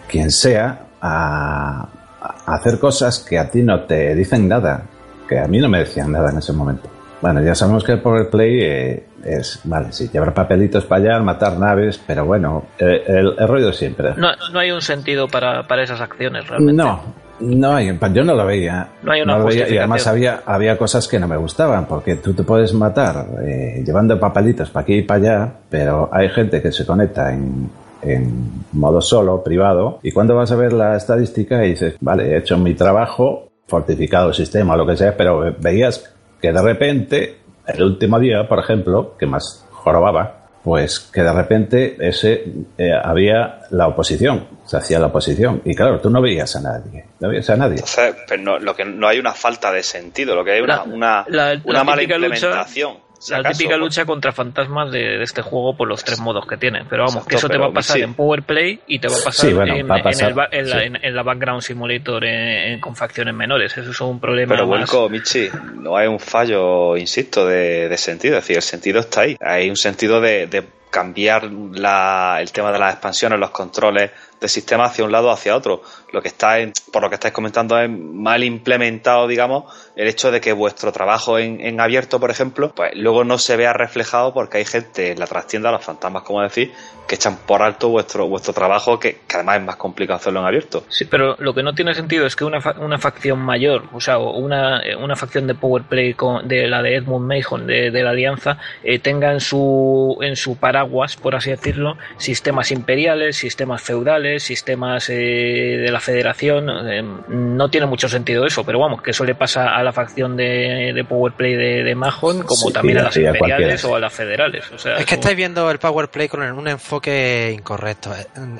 quien 0.07 0.31
sea 0.31 0.87
a, 0.99 1.87
a 2.19 2.55
hacer 2.55 2.79
cosas 2.79 3.19
que 3.19 3.37
a 3.37 3.51
ti 3.51 3.61
no 3.61 3.81
te 3.83 4.15
dicen 4.15 4.47
nada, 4.47 4.81
que 5.27 5.37
a 5.37 5.45
mí 5.45 5.59
no 5.59 5.69
me 5.69 5.77
decían 5.77 6.11
nada 6.11 6.31
en 6.31 6.39
ese 6.39 6.51
momento. 6.51 6.89
Bueno, 7.21 7.39
ya 7.43 7.53
sabemos 7.53 7.83
que 7.83 7.91
el 7.91 8.01
Power 8.01 8.31
Play 8.31 8.63
eh, 8.63 9.03
es, 9.23 9.59
vale, 9.65 9.91
sí, 9.91 10.09
llevar 10.11 10.33
papelitos 10.33 10.85
para 10.85 11.17
allá, 11.17 11.23
matar 11.23 11.55
naves, 11.55 12.01
pero 12.07 12.25
bueno, 12.25 12.63
eh, 12.79 13.03
el, 13.05 13.35
el 13.37 13.47
rollo 13.47 13.71
siempre. 13.71 14.15
No, 14.17 14.29
no 14.51 14.59
hay 14.59 14.71
un 14.71 14.81
sentido 14.81 15.27
para, 15.27 15.67
para 15.67 15.83
esas 15.83 16.01
acciones 16.01 16.47
realmente. 16.47 16.81
No, 16.81 17.28
no 17.39 17.73
hay, 17.73 17.97
yo 18.13 18.23
no 18.23 18.35
lo 18.35 18.45
veía. 18.45 18.87
No 19.03 19.11
hay 19.11 19.21
una 19.21 19.37
lo 19.37 19.45
veía, 19.45 19.67
y 19.69 19.77
además 19.77 20.01
había, 20.07 20.41
había 20.45 20.77
cosas 20.77 21.07
que 21.07 21.19
no 21.19 21.27
me 21.27 21.37
gustaban, 21.37 21.85
porque 21.85 22.15
tú 22.15 22.33
te 22.33 22.43
puedes 22.43 22.73
matar 22.73 23.25
eh, 23.45 23.83
llevando 23.85 24.19
papelitos 24.19 24.69
para 24.69 24.83
aquí 24.83 24.95
y 24.95 25.01
para 25.03 25.19
allá, 25.19 25.53
pero 25.69 26.09
hay 26.11 26.29
gente 26.29 26.61
que 26.61 26.71
se 26.71 26.85
conecta 26.85 27.31
en, 27.33 27.69
en 28.01 28.63
modo 28.73 29.01
solo, 29.01 29.43
privado, 29.43 29.99
y 30.03 30.11
cuando 30.11 30.35
vas 30.35 30.51
a 30.51 30.55
ver 30.55 30.73
la 30.73 30.95
estadística 30.97 31.63
y 31.65 31.69
dices, 31.71 31.95
vale, 32.01 32.31
he 32.33 32.37
hecho 32.37 32.57
mi 32.57 32.73
trabajo, 32.73 33.49
fortificado 33.67 34.29
el 34.29 34.33
sistema 34.33 34.73
o 34.73 34.77
lo 34.77 34.85
que 34.87 34.97
sea, 34.97 35.15
pero 35.15 35.39
ve- 35.39 35.55
veías 35.59 36.13
que 36.41 36.51
de 36.51 36.61
repente, 36.61 37.37
el 37.67 37.83
último 37.83 38.19
día, 38.19 38.47
por 38.47 38.59
ejemplo, 38.59 39.15
que 39.17 39.25
más 39.27 39.65
jorobaba, 39.71 40.38
pues 40.69 40.99
que 40.99 41.23
de 41.23 41.33
repente 41.33 41.97
ese 41.99 42.43
eh, 42.77 42.91
había 43.03 43.61
la 43.71 43.87
oposición, 43.87 44.45
se 44.65 44.77
hacía 44.77 44.99
la 44.99 45.07
oposición. 45.07 45.63
Y 45.65 45.73
claro, 45.73 45.99
tú 45.99 46.11
no 46.11 46.21
veías 46.21 46.55
a 46.55 46.61
nadie, 46.61 47.05
no 47.19 47.27
veías 47.29 47.49
a 47.49 47.55
nadie. 47.57 47.77
Entonces, 47.77 48.15
pero 48.27 48.43
no, 48.43 48.59
lo 48.59 48.75
que, 48.75 48.85
no 48.85 49.07
hay 49.07 49.17
una 49.17 49.33
falta 49.33 49.71
de 49.71 49.81
sentido, 49.81 50.35
lo 50.35 50.45
que 50.45 50.51
hay 50.51 50.61
una, 50.61 50.75
La- 50.77 50.83
una, 50.83 51.25
la- 51.27 51.59
una 51.63 51.79
la 51.79 51.83
mala 51.83 52.01
lucha- 52.03 52.13
implementación. 52.15 52.97
La 53.27 53.39
acaso, 53.39 53.57
típica 53.57 53.75
¿no? 53.77 53.83
lucha 53.85 54.05
contra 54.05 54.31
fantasmas 54.31 54.91
de, 54.91 54.99
de 55.17 55.23
este 55.23 55.41
juego 55.41 55.75
por 55.75 55.87
los 55.87 56.03
tres 56.03 56.19
modos 56.19 56.45
que 56.47 56.55
tiene. 56.57 56.85
Pero 56.89 57.05
vamos, 57.05 57.25
que 57.27 57.35
eso 57.35 57.49
te 57.49 57.57
va 57.57 57.67
a 57.67 57.71
pasar 57.71 57.97
sí. 57.97 58.03
en 58.03 58.13
Power 58.13 58.43
Play 58.43 58.79
y 58.87 58.99
te 58.99 59.07
va 59.09 59.15
a 59.15 59.23
pasar, 59.23 59.49
Sí, 59.49 59.53
bueno, 59.53 59.75
en, 59.75 59.89
va 59.89 59.95
a 59.95 59.97
en 59.97 60.03
pasar, 60.03 60.29
el 60.51 60.59
en 60.59 60.69
la, 60.69 60.79
sí. 60.79 60.85
en- 60.85 61.05
en 61.05 61.15
la 61.15 61.23
Background 61.23 61.61
Simulator 61.61 62.23
en- 62.25 62.79
con 62.79 62.95
facciones 62.95 63.33
menores. 63.33 63.77
Eso 63.77 63.91
es 63.91 64.01
un 64.01 64.19
problema 64.19 64.55
Pero 64.55 64.67
más. 64.67 64.79
Wilco, 64.79 65.09
Michi, 65.09 65.49
no 65.75 65.97
hay 65.97 66.07
un 66.07 66.19
fallo, 66.19 66.95
insisto, 66.97 67.45
de, 67.45 67.89
de 67.89 67.97
sentido. 67.97 68.37
Es 68.37 68.43
decir, 68.43 68.55
el 68.55 68.61
sentido 68.63 68.99
está 69.01 69.21
ahí. 69.21 69.35
Hay 69.41 69.69
un 69.69 69.75
sentido 69.77 70.21
de, 70.21 70.47
de 70.47 70.63
cambiar 70.89 71.43
la, 71.51 72.37
el 72.41 72.51
tema 72.51 72.71
de 72.71 72.79
las 72.79 72.93
expansiones, 72.93 73.37
los 73.39 73.51
controles 73.51 74.11
del 74.39 74.49
sistema 74.49 74.85
hacia 74.85 75.03
un 75.05 75.11
lado 75.11 75.27
o 75.27 75.31
hacia 75.31 75.55
otro. 75.55 75.81
Lo 76.11 76.21
que 76.21 76.27
está, 76.29 76.59
en- 76.59 76.73
por 76.91 77.01
lo 77.03 77.09
que 77.09 77.15
estáis 77.15 77.33
comentando, 77.33 77.79
es 77.79 77.89
mal 77.89 78.43
implementado, 78.43 79.27
digamos, 79.27 79.65
el 79.95 80.07
hecho 80.07 80.31
de 80.31 80.41
que 80.41 80.53
vuestro 80.53 80.91
trabajo 80.91 81.37
en, 81.37 81.59
en 81.61 81.79
abierto, 81.81 82.19
por 82.19 82.31
ejemplo, 82.31 82.71
pues 82.75 82.91
luego 82.95 83.23
no 83.23 83.37
se 83.37 83.57
vea 83.57 83.73
reflejado 83.73 84.33
porque 84.33 84.57
hay 84.59 84.65
gente 84.65 85.11
en 85.11 85.19
la 85.19 85.27
trastienda, 85.27 85.71
los 85.71 85.83
fantasmas, 85.83 86.23
como 86.23 86.41
decís, 86.41 86.69
que 87.07 87.15
echan 87.15 87.37
por 87.37 87.61
alto 87.61 87.89
vuestro, 87.89 88.27
vuestro 88.27 88.53
trabajo, 88.53 88.99
que, 88.99 89.19
que 89.27 89.35
además 89.35 89.57
es 89.59 89.65
más 89.65 89.75
complicado 89.77 90.17
hacerlo 90.17 90.39
en 90.41 90.45
abierto. 90.47 90.83
Sí, 90.89 91.05
pero 91.05 91.35
lo 91.39 91.53
que 91.53 91.63
no 91.63 91.73
tiene 91.73 91.93
sentido 91.93 92.25
es 92.25 92.35
que 92.35 92.43
una, 92.45 92.61
fa- 92.61 92.75
una 92.79 92.97
facción 92.99 93.39
mayor, 93.39 93.83
o 93.93 93.99
sea, 93.99 94.17
una, 94.19 94.79
eh, 94.81 94.95
una 94.95 95.15
facción 95.15 95.47
de 95.47 95.55
Power 95.55 95.83
Play 95.83 96.13
con, 96.13 96.47
de 96.47 96.67
la 96.67 96.81
de 96.83 96.95
Edmund 96.95 97.27
Mahon, 97.27 97.65
de, 97.67 97.91
de 97.91 98.03
la 98.03 98.11
Alianza, 98.11 98.57
eh, 98.83 98.99
tenga 98.99 99.31
en 99.33 99.39
su, 99.39 100.17
en 100.21 100.35
su 100.35 100.57
paraguas, 100.57 101.15
por 101.17 101.35
así 101.35 101.49
decirlo, 101.49 101.97
sistemas 102.17 102.71
imperiales, 102.71 103.37
sistemas 103.37 103.81
feudales, 103.81 104.28
sistemas 104.37 105.09
eh, 105.09 105.13
de 105.15 105.91
la 105.91 105.99
Federación. 105.99 106.69
eh, 106.89 107.01
no 107.29 107.69
tiene 107.69 107.87
mucho 107.87 108.09
sentido 108.09 108.45
eso, 108.45 108.65
pero 108.65 108.79
vamos, 108.79 109.01
que 109.01 109.11
eso 109.11 109.23
le 109.23 109.33
pasa 109.35 109.75
a 109.75 109.83
la 109.83 109.93
facción 109.93 110.35
de, 110.35 110.91
de 110.93 111.03
Power 111.05 111.33
Play 111.33 111.55
de, 111.55 111.83
de 111.83 111.95
Mahon, 111.95 112.43
como 112.43 112.67
Sí, 112.67 112.73
también 112.73 112.97
a 112.99 113.03
las 113.03 113.15
imperiales 113.17 113.83
o 113.85 113.95
a 113.95 113.99
las 113.99 114.13
federales. 114.13 114.65
O 114.71 114.77
sea, 114.77 114.93
Es 114.97 115.05
que 115.05 115.15
como- 115.15 115.21
estáis 115.21 115.37
viendo 115.37 115.71
el 115.71 115.79
Power 115.79 116.09
Play 116.09 116.27
con 116.27 116.41
un 116.41 116.67
enfoque 116.67 117.51
incorrecto. 117.57 118.13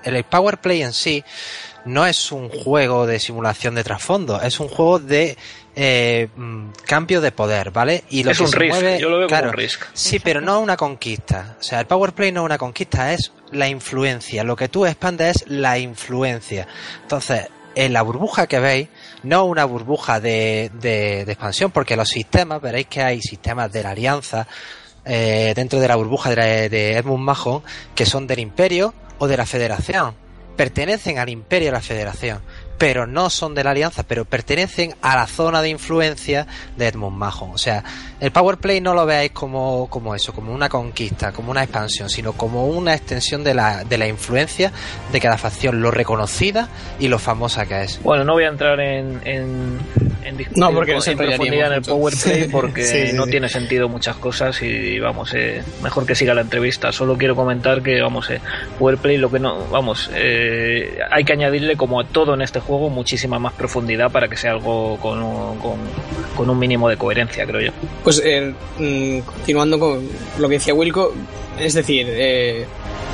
El 0.03 0.23
Power 0.23 0.57
Play 0.59 0.81
en 0.81 0.93
sí 0.93 1.23
no 1.85 2.05
es 2.05 2.31
un 2.31 2.49
juego 2.49 3.05
de 3.05 3.19
simulación 3.19 3.75
de 3.75 3.83
trasfondo, 3.83 4.41
es 4.41 4.59
un 4.59 4.67
juego 4.69 4.99
de 4.99 5.37
eh, 5.81 6.27
mm, 6.35 6.71
cambio 6.85 7.21
de 7.21 7.31
poder, 7.31 7.71
¿vale? 7.71 8.03
Y 8.09 8.23
lo 8.23 8.31
Es 8.31 8.37
que 8.37 8.43
un 8.43 8.49
se 8.49 8.57
Risk, 8.59 8.73
mueve, 8.73 8.99
yo 8.99 9.09
lo 9.09 9.17
veo 9.19 9.27
como 9.27 9.37
claro, 9.39 9.49
un 9.51 9.55
Risk. 9.57 9.83
Sí, 9.93 10.19
pero 10.19 10.41
no 10.41 10.59
una 10.59 10.75
conquista. 10.75 11.55
O 11.57 11.63
sea, 11.63 11.79
el 11.79 11.85
Power 11.87 12.11
Play 12.11 12.33
no 12.33 12.41
es 12.41 12.45
una 12.45 12.57
conquista, 12.57 13.13
es 13.13 13.31
la 13.51 13.69
influencia. 13.69 14.43
Lo 14.43 14.57
que 14.57 14.67
tú 14.67 14.85
expandes 14.85 15.37
es 15.37 15.47
la 15.49 15.79
influencia. 15.79 16.67
Entonces, 17.01 17.47
en 17.75 17.93
la 17.93 18.01
burbuja 18.01 18.45
que 18.47 18.59
veis, 18.59 18.89
no 19.23 19.45
una 19.45 19.63
burbuja 19.63 20.19
de, 20.19 20.69
de- 20.73 21.23
de 21.23 21.31
expansión, 21.31 21.71
porque 21.71 21.95
los 21.95 22.09
sistemas, 22.09 22.61
veréis 22.61 22.87
que 22.87 23.01
hay 23.01 23.21
sistemas 23.21 23.71
de 23.71 23.83
la 23.83 23.91
alianza 23.91 24.47
eh, 25.05 25.53
dentro 25.55 25.79
de 25.79 25.87
la 25.87 25.95
burbuja 25.95 26.29
de, 26.31 26.35
la- 26.35 26.45
de 26.69 26.97
Edmund 26.97 27.23
Mahon 27.23 27.63
que 27.95 28.05
son 28.05 28.27
del 28.27 28.39
imperio 28.39 28.93
o 29.17 29.27
de 29.27 29.37
la 29.37 29.45
federación. 29.45 30.13
Pertenecen 30.57 31.19
al 31.19 31.29
imperio 31.29 31.67
y 31.67 31.69
a 31.69 31.73
la 31.73 31.81
federación. 31.81 32.41
Pero 32.79 33.05
no 33.05 33.29
son 33.29 33.53
de 33.53 33.63
la 33.63 33.71
alianza, 33.71 34.03
pero 34.03 34.23
pertenecen 34.25 34.95
a 35.01 35.15
la 35.17 35.27
zona 35.27 35.61
de 35.61 35.69
influencia 35.69 36.47
de 36.77 36.87
Edmund 36.87 37.17
Mahon. 37.17 37.51
O 37.53 37.57
sea, 37.57 37.83
el 38.21 38.31
Power 38.31 38.57
Play 38.57 38.79
no 38.79 38.93
lo 38.93 39.05
veáis 39.05 39.31
como, 39.31 39.87
como 39.89 40.15
eso, 40.15 40.33
como 40.33 40.53
una 40.53 40.69
conquista, 40.69 41.33
como 41.33 41.51
una 41.51 41.61
expansión, 41.63 42.09
sino 42.09 42.33
como 42.33 42.67
una 42.67 42.95
extensión 42.95 43.43
de 43.43 43.53
la, 43.53 43.83
de 43.83 43.97
la 43.97 44.07
influencia 44.07 44.71
de 45.11 45.19
cada 45.19 45.37
facción, 45.37 45.81
lo 45.81 45.91
reconocida 45.91 46.69
y 46.99 47.09
lo 47.09 47.19
famosa 47.19 47.65
que 47.65 47.83
es. 47.83 48.01
Bueno, 48.01 48.23
no 48.23 48.33
voy 48.33 48.45
a 48.45 48.47
entrar 48.47 48.79
en, 48.79 49.19
en, 49.25 49.77
en 50.23 50.37
No, 50.55 50.71
porque 50.71 50.91
en 50.91 50.97
nos 50.97 51.07
enrollaríamos 51.09 51.37
profundidad 51.37 51.67
en 51.67 51.73
el. 51.73 51.81
Power 51.81 52.13
Play 52.23 52.47
porque 52.47 52.85
Sí, 52.85 53.07
sí, 53.07 53.13
no 53.13 53.25
sí. 53.25 53.31
tiene 53.31 53.49
sentido 53.49 53.89
muchas 53.89 54.15
cosas 54.15 54.61
y 54.61 54.99
vamos, 54.99 55.33
eh, 55.33 55.61
mejor 55.83 56.05
que 56.05 56.15
siga 56.15 56.33
la 56.33 56.41
entrevista. 56.41 56.93
Solo 56.93 57.17
quiero 57.17 57.35
comentar 57.35 57.81
que 57.81 58.01
vamos, 58.01 58.29
eh, 58.29 58.39
Power 58.77 58.97
Play 58.97 59.17
lo 59.17 59.29
que 59.29 59.39
no, 59.39 59.65
vamos, 59.69 60.09
eh, 60.13 60.97
hay 61.11 61.25
que 61.25 61.33
añadirle 61.33 61.75
como 61.75 61.99
a 61.99 62.05
todo 62.05 62.33
en 62.35 62.41
este 62.41 62.61
juego 62.61 62.68
muchísima 62.77 63.39
más 63.39 63.53
profundidad 63.53 64.11
para 64.11 64.27
que 64.27 64.37
sea 64.37 64.51
algo 64.51 64.97
con 64.97 65.21
un, 65.21 65.57
con, 66.35 66.49
un 66.49 66.59
mínimo 66.59 66.87
de 66.87 66.97
coherencia, 66.97 67.45
creo 67.45 67.61
yo. 67.61 67.71
Pues 68.03 68.21
eh, 68.23 68.53
mm, 68.77 69.19
continuando 69.21 69.79
con 69.79 70.07
lo 70.37 70.49
que 70.49 70.55
decía 70.55 70.73
Wilco, 70.73 71.13
es 71.57 71.73
decir, 71.73 72.05
eh, 72.09 72.65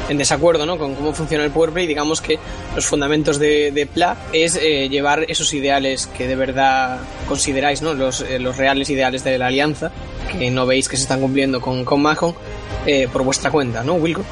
en 0.10 0.18
desacuerdo 0.18 0.66
¿no? 0.66 0.78
con 0.78 0.96
cómo 0.96 1.14
funciona 1.14 1.44
el 1.44 1.52
Powerplay, 1.52 1.88
digamos 1.88 2.22
que 2.22 2.38
los 2.76 2.86
fundamentos 2.86 3.40
de, 3.40 3.72
de 3.72 3.86
PLA 3.86 4.18
es 4.34 4.56
eh, 4.56 4.90
llevar 4.90 5.26
esos 5.28 5.54
ideales 5.54 6.08
que 6.08 6.28
de 6.28 6.36
verdad 6.36 7.00
consideráis, 7.28 7.82
¿no? 7.82 7.94
los, 7.94 8.22
eh, 8.22 8.40
los 8.40 8.58
reales 8.58 8.90
ideales 8.90 9.24
de 9.24 9.38
la 9.38 9.48
alianza, 9.48 9.92
que 10.32 10.52
no 10.52 10.66
veis 10.66 10.90
que 10.90 10.98
se 10.98 11.04
están 11.04 11.22
cumpliendo 11.22 11.62
con, 11.62 11.86
con 11.86 12.02
Mahon, 12.02 12.36
eh, 12.86 13.08
por 13.12 13.24
vuestra 13.24 13.52
cuenta, 13.52 13.84
¿no, 13.84 13.94
Wilco? 13.94 14.24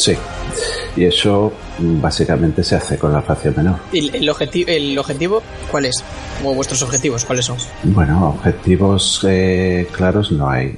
Sí. 0.00 0.14
Y 0.96 1.04
eso 1.04 1.52
mm, 1.78 2.00
básicamente 2.00 2.64
se 2.64 2.74
hace 2.76 2.96
con 2.96 3.12
la 3.12 3.20
facción 3.22 3.54
menor. 3.56 3.76
¿Y 3.92 3.98
el, 3.98 4.14
el, 4.14 4.28
objeti- 4.28 4.64
el 4.66 4.98
objetivo 4.98 5.42
cuál 5.70 5.84
es? 5.84 6.02
¿O 6.44 6.54
vuestros 6.54 6.82
objetivos 6.82 7.24
cuáles 7.24 7.44
son? 7.44 7.58
Bueno, 7.84 8.30
objetivos 8.30 9.24
eh, 9.28 9.86
claros 9.92 10.32
no 10.32 10.48
hay. 10.48 10.76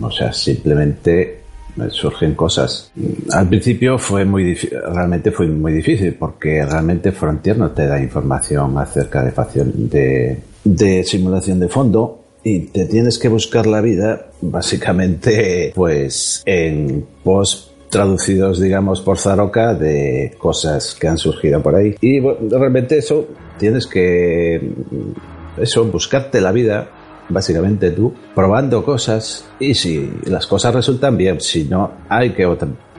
O 0.00 0.10
sea, 0.10 0.32
simplemente 0.32 1.40
eh, 1.78 1.88
surgen 1.90 2.34
cosas. 2.34 2.90
Al 3.30 3.48
principio 3.48 3.96
fue 3.96 4.24
muy 4.24 4.54
realmente 4.56 5.30
fue 5.30 5.46
muy 5.46 5.72
difícil 5.72 6.14
porque 6.14 6.64
realmente 6.64 7.12
Frontier 7.12 7.56
no 7.56 7.70
te 7.70 7.86
da 7.86 8.00
información 8.02 8.76
acerca 8.78 9.22
de 9.22 9.30
facción 9.30 9.72
de, 9.88 10.40
de 10.64 11.04
simulación 11.04 11.60
de 11.60 11.68
fondo 11.68 12.20
y 12.42 12.58
te 12.66 12.86
tienes 12.86 13.18
que 13.18 13.28
buscar 13.28 13.66
la 13.66 13.80
vida 13.80 14.26
básicamente 14.42 15.72
pues 15.74 16.42
en 16.44 17.06
post 17.22 17.70
traducidos 17.94 18.60
digamos 18.60 19.00
por 19.00 19.18
Zaroka 19.18 19.74
de 19.74 20.34
cosas 20.36 20.96
que 20.98 21.08
han 21.08 21.16
surgido 21.16 21.62
por 21.62 21.74
ahí 21.76 21.94
y 22.00 22.20
bueno, 22.20 22.38
realmente 22.50 22.98
eso 22.98 23.26
tienes 23.58 23.86
que 23.86 24.60
mm, 24.60 25.60
eso 25.62 25.84
buscarte 25.84 26.40
la 26.40 26.52
vida 26.52 26.88
básicamente 27.28 27.90
tú 27.92 28.12
probando 28.34 28.84
cosas 28.84 29.48
y 29.58 29.74
si 29.74 30.12
las 30.24 30.46
cosas 30.46 30.74
resultan 30.74 31.16
bien 31.16 31.40
si 31.40 31.64
no 31.64 31.92
hay 32.08 32.30
que 32.30 32.44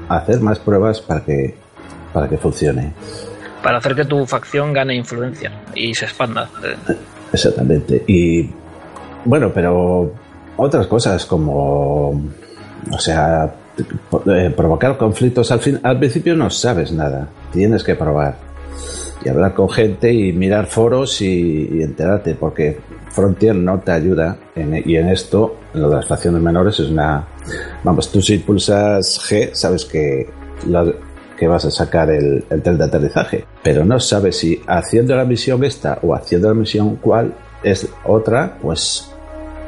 hacer 0.09 0.39
más 0.39 0.59
pruebas 0.59 1.01
para 1.01 1.23
que 1.23 1.55
para 2.13 2.29
que 2.29 2.37
funcione 2.37 2.93
Para 3.61 3.79
hacer 3.79 3.93
que 3.93 4.05
tu 4.05 4.25
facción 4.25 4.71
gane 4.71 4.95
influencia 4.95 5.51
y 5.75 5.93
se 5.93 6.05
expanda. 6.05 6.49
Exactamente. 7.33 8.03
Y 8.07 8.49
bueno, 9.25 9.51
pero 9.53 10.13
otras 10.55 10.87
cosas 10.87 11.25
como, 11.25 12.09
o 12.09 12.99
sea, 12.99 13.53
eh, 13.77 14.53
provocar 14.55 14.97
conflictos 14.97 15.51
al 15.51 15.59
fin, 15.59 15.79
al 15.83 15.99
principio 15.99 16.35
no 16.35 16.49
sabes 16.49 16.91
nada. 16.91 17.27
Tienes 17.51 17.83
que 17.83 17.95
probar 17.95 18.37
y 19.23 19.29
hablar 19.29 19.53
con 19.53 19.69
gente 19.69 20.11
y 20.13 20.31
mirar 20.33 20.67
foros 20.67 21.21
y, 21.21 21.81
enterarte, 21.81 22.35
porque 22.35 22.77
Frontier 23.11 23.55
no 23.55 23.79
te 23.79 23.91
ayuda 23.91 24.37
en- 24.55 24.83
y 24.89 24.97
en 24.97 25.09
esto, 25.09 25.57
en 25.73 25.81
lo 25.81 25.89
de 25.89 25.95
las 25.95 26.07
facciones 26.07 26.41
menores 26.41 26.79
es 26.79 26.89
una, 26.89 27.25
vamos, 27.83 28.11
tú 28.11 28.21
si 28.21 28.37
pulsas 28.39 29.19
G 29.29 29.51
sabes 29.53 29.85
que 29.85 30.29
que 31.37 31.47
vas 31.47 31.65
a 31.65 31.71
sacar 31.71 32.09
el, 32.11 32.45
el 32.49 32.61
tren 32.61 32.77
de 32.77 32.85
aterrizaje, 32.85 33.45
pero 33.61 33.83
no 33.83 33.99
sabes 33.99 34.37
si 34.37 34.61
haciendo 34.67 35.15
la 35.17 35.25
misión 35.25 35.63
esta 35.65 35.99
o 36.01 36.15
haciendo 36.15 36.47
la 36.47 36.53
misión 36.53 36.95
cual 36.95 37.33
es 37.61 37.89
otra, 38.05 38.57
pues 38.61 39.11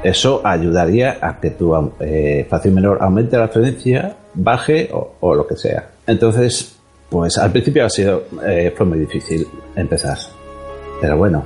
eso 0.04 0.42
ayudaría 0.44 1.18
a 1.22 1.40
que 1.40 1.52
tu 1.52 1.74
eh, 2.00 2.46
facción 2.50 2.76
menor 2.76 3.00
aumente 3.02 3.38
la 3.38 3.48
frecuencia, 3.48 4.16
baje 4.34 4.90
o, 4.94 5.16
o 5.20 5.36
lo 5.36 5.46
que 5.48 5.56
sea. 5.56 5.90
Entonces, 6.06 6.76
pues 7.10 7.38
al 7.38 7.52
principio 7.52 7.86
ha 7.86 7.90
sido, 7.90 8.24
eh, 8.46 8.74
fue 8.76 8.86
muy 8.86 9.00
difícil 9.00 9.48
empezar, 9.76 10.18
pero 11.02 11.18
bueno. 11.18 11.44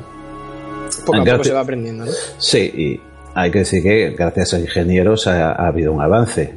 Poco 1.05 1.21
a 1.21 1.25
poco 1.25 1.43
se 1.43 1.53
va 1.53 1.61
aprendiendo, 1.61 2.05
¿no? 2.05 2.11
Sí, 2.37 2.59
y 2.59 3.01
hay 3.33 3.49
que 3.49 3.59
decir 3.59 3.81
que 3.81 4.11
gracias 4.11 4.53
a 4.53 4.59
ingenieros 4.59 5.27
ha, 5.27 5.53
ha 5.53 5.67
habido 5.67 5.93
un 5.93 6.01
avance. 6.01 6.53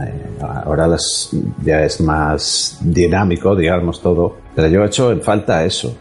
Eh, 0.00 0.12
ahora 0.40 0.88
las, 0.88 1.30
ya 1.62 1.84
es 1.84 2.00
más 2.00 2.78
dinámico, 2.80 3.54
digamos, 3.54 4.00
todo. 4.00 4.36
Pero 4.54 4.68
yo 4.68 4.82
he 4.82 4.86
hecho 4.86 5.12
en 5.12 5.20
falta 5.20 5.64
eso 5.64 5.96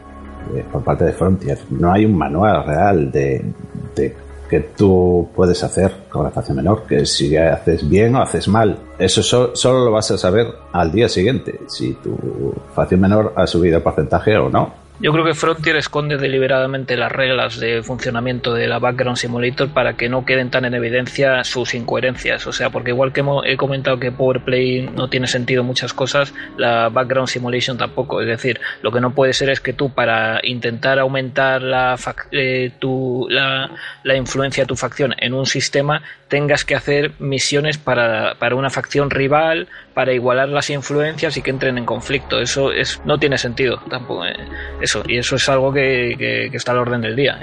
eh, 0.56 0.64
por 0.72 0.84
parte 0.84 1.06
de 1.06 1.14
Frontier. 1.14 1.60
No 1.70 1.92
hay 1.92 2.06
un 2.06 2.18
manual 2.18 2.66
real 2.66 3.12
de, 3.12 3.44
de 3.96 4.16
que 4.54 4.60
tú 4.78 5.30
puedes 5.36 5.64
hacer 5.64 5.92
con 6.10 6.24
la 6.24 6.30
facción 6.30 6.58
menor, 6.58 6.84
que 6.84 7.06
si 7.08 7.36
haces 7.36 7.88
bien 7.90 8.16
o 8.16 8.22
haces 8.22 8.48
mal. 8.48 8.78
Eso 9.00 9.24
so- 9.24 9.56
solo 9.56 9.86
lo 9.86 9.92
vas 9.92 10.12
a 10.12 10.18
saber 10.18 10.48
al 10.72 10.92
día 10.92 11.10
siguiente, 11.10 11.62
si 11.68 11.94
tu 11.94 12.54
facción 12.76 13.02
menor 13.02 13.34
ha 13.36 13.48
subido 13.48 13.82
porcentaje 13.82 14.38
o 14.38 14.50
no. 14.50 14.83
Yo 15.04 15.12
creo 15.12 15.26
que 15.26 15.34
Frontier 15.34 15.76
esconde 15.76 16.16
deliberadamente 16.16 16.96
las 16.96 17.12
reglas 17.12 17.60
de 17.60 17.84
funcionamiento 17.84 18.54
de 18.54 18.70
la 18.70 18.80
Background 18.80 19.18
Simulator 19.18 19.68
para 19.74 19.98
que 19.98 20.08
no 20.08 20.24
queden 20.24 20.50
tan 20.50 20.64
en 20.64 20.76
evidencia 20.76 21.44
sus 21.44 21.74
incoherencias. 21.74 22.48
O 22.48 22.54
sea, 22.54 22.70
porque 22.70 22.92
igual 22.92 23.12
que 23.12 23.22
he 23.44 23.58
comentado 23.58 24.00
que 24.00 24.14
PowerPlay 24.14 24.84
no 24.96 25.10
tiene 25.10 25.28
sentido 25.28 25.62
muchas 25.62 25.94
cosas, 25.94 26.34
la 26.56 26.88
Background 26.88 27.28
Simulation 27.28 27.78
tampoco. 27.78 28.22
Es 28.22 28.28
decir, 28.28 28.62
lo 28.82 28.94
que 28.94 29.02
no 29.02 29.14
puede 29.14 29.34
ser 29.34 29.50
es 29.50 29.60
que 29.60 29.74
tú 29.74 29.90
para 29.94 30.40
intentar 30.42 30.98
aumentar 31.00 31.62
la, 31.64 31.98
eh, 32.32 32.72
tu- 32.80 33.28
la, 33.30 33.72
la 34.04 34.16
influencia 34.16 34.64
de 34.64 34.68
tu 34.68 34.78
facción 34.78 35.14
en 35.18 35.34
un 35.34 35.46
sistema 35.46 36.02
tengas 36.34 36.66
que 36.66 36.74
hacer 36.74 37.12
misiones 37.20 37.78
para, 37.78 38.34
para 38.40 38.56
una 38.56 38.72
facción 38.72 39.12
rival, 39.12 39.68
para 39.94 40.14
igualar 40.14 40.50
las 40.50 40.72
influencias 40.72 41.38
y 41.38 41.44
que 41.44 41.52
entren 41.52 41.78
en 41.78 41.86
conflicto. 41.86 42.40
Eso 42.42 42.72
es, 42.72 43.00
no 43.06 43.20
tiene 43.20 43.38
sentido 43.38 43.80
tampoco. 43.88 44.26
eh, 44.26 44.34
eso, 44.82 45.04
y 45.08 45.20
eso 45.20 45.36
es 45.36 45.48
algo 45.48 45.72
que, 45.72 46.16
que- 46.18 46.50
está 46.58 46.72
al 46.72 46.80
orden 46.80 47.02
del 47.02 47.16
día. 47.16 47.40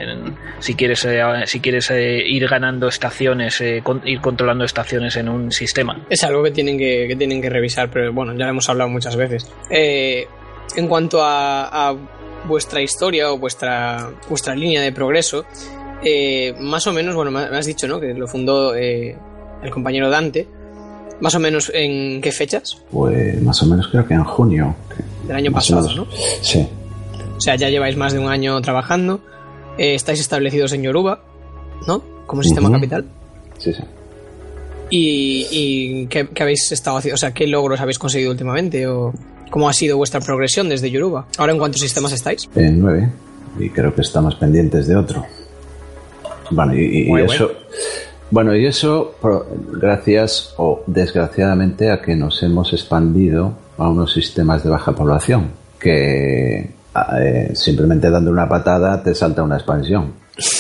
Si 0.59 0.75
quieres, 0.75 1.05
eh, 1.05 1.23
si 1.47 1.61
quieres 1.61 1.89
eh, 1.93 2.21
ir 2.27 2.49
ganando 2.49 2.89
estaciones, 2.89 3.63
con- 3.85 4.03
ir 4.05 4.21
controlando 4.21 4.65
estaciones 4.65 5.15
en 5.17 5.29
un 5.29 5.53
sistema. 5.53 6.05
Es 6.11 6.25
algo 6.25 6.43
que 6.43 6.51
tienen 6.51 6.77
que, 6.77 7.07
que 7.07 7.15
tienen 7.15 7.41
que 7.41 7.49
revisar, 7.49 7.91
pero 7.93 8.13
bueno, 8.13 8.33
ya 8.33 8.47
lo 8.47 8.51
hemos 8.51 8.69
hablado 8.69 8.91
muchas 8.91 9.15
veces. 9.15 9.49
En 9.71 10.89
cuanto 10.89 11.23
a, 11.23 11.91
a 11.91 11.97
vuestra 12.47 12.81
historia 12.81 13.31
o 13.31 13.39
vuestra, 13.39 14.11
vuestra 14.29 14.57
línea 14.57 14.83
de 14.83 14.91
progreso, 14.91 15.45
eh, 16.05 16.55
más 16.61 16.87
o 16.87 16.93
menos, 16.93 17.15
bueno, 17.15 17.31
me 17.31 17.41
has 17.45 17.67
dicho, 17.67 17.87
¿no? 17.89 18.01
Que 18.01 18.15
lo 18.15 18.27
fundó 18.27 18.75
eh, 18.75 19.17
el 19.63 19.71
compañero 19.71 20.09
Dante. 20.11 20.47
Más 21.21 21.35
o 21.35 21.39
menos 21.41 21.71
en 21.75 22.21
qué 22.23 22.33
fechas? 22.33 22.79
Pues 22.91 23.41
más 23.43 23.63
o 23.63 23.67
menos 23.67 23.89
creo 23.89 24.07
que 24.07 24.15
en 24.15 24.25
junio. 24.25 24.75
Del 25.27 25.37
año 25.37 25.53
pasado, 25.53 25.93
¿no? 25.95 26.07
Sí. 26.41 26.67
O 27.37 27.41
sea, 27.41 27.57
ya 27.57 27.69
lleváis 27.69 27.97
más 27.97 28.13
de 28.15 28.19
un 28.19 28.29
año 28.29 28.61
trabajando. 28.63 29.21
eh, 29.77 29.95
estáis 29.95 30.21
establecidos 30.21 30.73
en 30.73 30.83
Yoruba, 30.83 31.23
¿no? 31.87 32.03
Como 32.27 32.43
sistema 32.43 32.71
capital. 32.71 33.05
Sí, 33.59 33.73
sí. 33.75 33.83
¿Y, 34.89 35.47
y 35.51 36.07
qué, 36.07 36.27
qué 36.29 36.43
habéis 36.43 36.73
estado 36.73 36.97
haciendo? 36.97 37.15
O 37.15 37.19
sea, 37.19 37.33
¿qué 37.33 37.47
logros 37.47 37.81
habéis 37.81 37.99
conseguido 37.99 38.31
últimamente? 38.33 38.87
¿O 38.87 39.13
cómo 39.51 39.69
ha 39.69 39.73
sido 39.73 39.97
vuestra 39.99 40.21
progresión 40.21 40.69
desde 40.69 40.91
Yoruba? 40.91 41.27
¿Ahora 41.39 41.53
en 41.53 41.59
cuántos 41.59 41.81
sistemas 41.81 42.13
estáis? 42.13 42.49
En 42.57 42.81
nueve. 42.81 43.09
Y 43.59 43.69
creo 43.71 43.95
que 43.95 44.01
estamos 44.01 44.35
pendientes 44.37 44.87
de 44.89 44.97
otro. 44.97 45.25
Bueno, 46.51 46.75
y, 46.75 47.11
eso. 47.23 47.53
Bueno, 48.31 48.55
y 48.55 48.67
eso 48.67 49.17
gracias 49.73 50.55
o 50.57 50.83
desgraciadamente 50.87 51.91
a 51.91 52.01
que 52.01 52.15
nos 52.15 52.43
hemos 52.43 52.73
expandido 52.73 53.55
a 53.79 53.89
unos 53.89 54.13
sistemas 54.13 54.63
de 54.63 54.71
baja 54.71 54.93
población. 54.93 55.53
Que 55.81 56.71
eh, 57.19 57.51
simplemente 57.55 58.11
dando 58.11 58.31
una 58.31 58.49
patada 58.49 59.03
te 59.03 59.15
salta 59.15 59.43
una 59.43 59.57
expansión. 59.57 60.13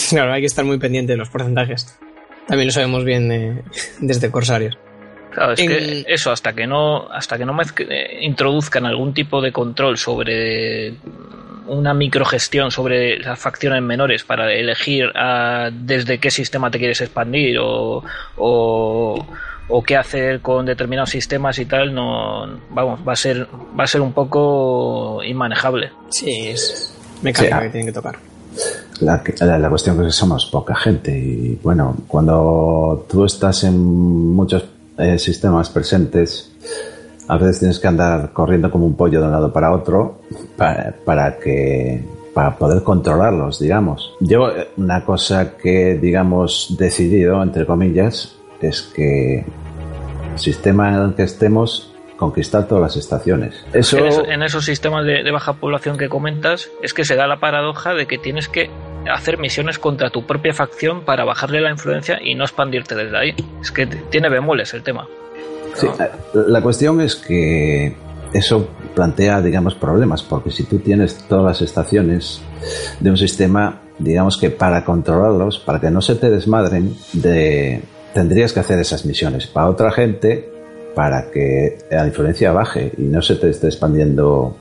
Claro, 0.09 0.33
hay 0.33 0.41
que 0.41 0.47
estar 0.47 0.65
muy 0.65 0.79
pendiente 0.79 1.13
de 1.13 1.19
los 1.19 1.29
porcentajes. 1.29 1.97
También 2.47 2.69
lo 2.69 2.73
sabemos 2.73 3.05
bien 3.05 3.31
eh, 3.31 3.63
desde 4.01 4.31
Corsarios. 4.31 4.77
Claro, 5.33 5.53
es 5.53 5.61
En- 5.61 5.69
que 5.69 6.05
eso, 6.09 6.33
hasta 6.33 6.53
que 6.55 6.67
no, 6.67 7.09
hasta 7.13 7.39
que 7.39 7.45
no 7.45 7.53
mezc- 7.53 7.87
eh, 7.89 8.19
introduzcan 8.23 8.85
algún 8.87 9.15
tipo 9.15 9.41
de 9.41 9.53
control 9.53 9.97
sobre 9.97 10.95
una 11.71 11.95
microgestión 11.95 12.71
sobre 12.71 13.19
las 13.19 13.39
facciones 13.39 13.83
menores 13.83 14.25
para 14.25 14.53
elegir 14.53 15.07
ah, 15.15 15.71
desde 15.73 16.19
qué 16.19 16.31
sistema 16.31 16.71
te 16.71 16.79
quieres 16.79 17.01
expandir 17.01 17.59
o, 17.59 18.03
o, 18.37 19.27
o 19.69 19.83
qué 19.83 19.97
hacer 19.97 20.41
con 20.41 20.67
determinados 20.67 21.11
sistemas 21.11 21.59
y 21.59 21.67
tal, 21.67 21.95
no 21.95 22.61
vamos, 22.71 23.01
va 23.07 23.13
a 23.13 23.17
ser, 23.17 23.47
va 23.79 23.85
a 23.85 23.87
ser 23.87 24.01
un 24.01 24.13
poco 24.13 25.23
inmanejable. 25.23 25.93
Sí, 26.11 26.49
es, 26.49 26.93
mecánica 27.23 27.59
Sí, 27.59 27.65
que 27.65 27.71
tienen 27.71 27.87
que 27.87 27.93
tocar. 27.93 28.19
La, 29.01 29.23
la, 29.41 29.59
la 29.59 29.69
cuestión 29.71 29.99
es 30.01 30.07
que 30.07 30.13
somos 30.13 30.47
poca 30.47 30.75
gente 30.75 31.17
y 31.17 31.59
bueno, 31.63 31.97
cuando 32.09 33.07
tú 33.09 33.25
estás 33.25 33.63
en 33.65 33.79
muchos 33.79 34.65
eh, 34.99 35.19
sistemas 35.19 35.71
presentes, 35.71 36.51
a 37.31 37.37
veces 37.39 37.61
tienes 37.61 37.79
que 37.79 37.89
andar 37.89 38.33
corriendo 38.33 38.71
como 38.71 38.87
un 38.87 38.97
pollo 38.97 39.21
de 39.21 39.27
un 39.27 39.33
lado 39.33 39.53
para 39.53 39.73
otro 39.73 40.21
para, 40.57 40.95
para 41.05 41.39
que 41.39 42.03
para 42.35 42.57
poder 42.57 42.83
controlarlos, 42.83 43.59
digamos. 43.59 44.15
Yo 44.21 44.51
eh, 44.51 44.69
una 44.77 45.05
cosa 45.05 45.57
que 45.57 45.95
digamos 46.01 46.77
decidido 46.79 47.43
entre 47.43 47.67
comillas 47.67 48.37
es 48.61 48.83
que 48.83 49.39
el 50.33 50.39
sistema 50.39 50.89
en 50.91 51.03
el 51.03 51.15
que 51.15 51.23
estemos 51.25 51.87
conquistar 52.17 52.69
todas 52.69 52.83
las 52.83 52.97
estaciones. 52.97 53.55
Eso 53.73 53.97
En, 53.99 54.07
eso- 54.07 54.25
en 54.27 54.43
esos 54.43 54.65
sistemas 54.67 55.07
de, 55.07 55.23
de 55.23 55.31
baja 55.31 55.55
población 55.55 55.97
que 55.97 56.09
comentas, 56.11 56.69
es 56.83 56.93
que 56.93 57.05
se 57.05 57.17
da 57.17 57.27
la 57.27 57.41
paradoja 57.41 57.95
de 57.95 58.07
que 58.07 58.19
tienes 58.19 58.47
que 58.49 58.71
hacer 59.11 59.39
misiones 59.39 59.79
contra 59.79 60.11
tu 60.11 60.27
propia 60.27 60.53
facción 60.53 61.01
para 61.07 61.25
bajarle 61.25 61.63
la 61.63 61.71
influencia 61.71 62.19
y 62.23 62.35
no 62.35 62.45
expandirte 62.45 62.95
desde 62.95 63.17
ahí. 63.17 63.35
Es 63.63 63.73
que 63.73 63.87
tiene 63.87 64.29
bemoles 64.29 64.75
el 64.75 64.83
tema. 64.83 65.07
Sí, 65.75 65.87
eh, 65.87 66.09
la 66.49 66.63
cuestión 66.63 67.01
es 67.01 67.17
que 67.17 67.95
eso 68.33 68.69
plantea, 68.95 69.41
digamos, 69.41 69.75
problemas, 69.75 70.23
porque 70.23 70.51
si 70.51 70.65
tú 70.65 70.79
tienes 70.79 71.15
todas 71.29 71.45
las 71.45 71.63
estaciones 71.63 72.41
de 73.01 73.11
un 73.11 73.17
sistema, 73.17 73.81
digamos 73.99 74.37
que 74.39 74.51
para 74.51 74.85
controlarlos, 74.85 75.59
para 75.59 75.81
que 75.81 75.91
no 75.91 76.01
se 76.01 76.15
te 76.17 76.31
desmadren, 76.31 76.95
de, 77.13 77.83
tendrías 78.15 78.53
que 78.53 78.61
hacer 78.61 78.79
esas 78.79 79.05
misiones 79.07 79.47
para 79.47 79.69
otra 79.69 79.91
gente 79.91 80.49
para 80.95 81.31
que 81.31 81.79
la 81.91 82.07
influencia 82.07 82.53
baje 82.53 82.93
y 82.99 83.03
no 83.03 83.23
se 83.23 83.37
te 83.37 83.51
esté 83.51 83.69
expandiendo 83.69 84.57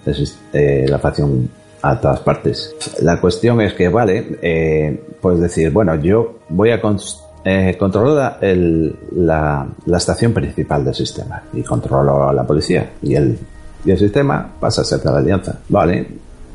eh, 0.54 0.86
la 0.88 1.00
facción 1.00 1.50
a 1.82 2.00
todas 2.00 2.20
partes. 2.20 2.76
La 3.02 3.20
cuestión 3.20 3.62
es 3.62 3.74
que, 3.74 3.90
vale, 3.90 4.38
eh, 4.42 5.02
puedes 5.22 5.40
decir, 5.40 5.72
bueno, 5.72 5.96
yo 5.96 6.40
voy 6.50 6.70
a 6.72 6.82
cons- 6.82 7.20
eh, 7.44 7.76
controlar 7.80 8.38
el- 8.42 8.96
la, 9.16 9.68
estación 9.96 10.34
principal 10.34 10.84
del 10.84 10.94
sistema 10.94 11.44
y 11.54 11.62
controlo 11.64 12.28
a 12.30 12.34
la 12.34 12.46
policía 12.46 12.92
y 13.02 13.16
el, 13.16 13.38
y 13.86 13.92
el 13.92 13.98
sistema 13.98 14.56
pasa 14.60 14.82
a 14.82 14.86
ser 14.86 15.04
la 15.06 15.18
alianza. 15.18 15.60
Vale, 15.70 16.08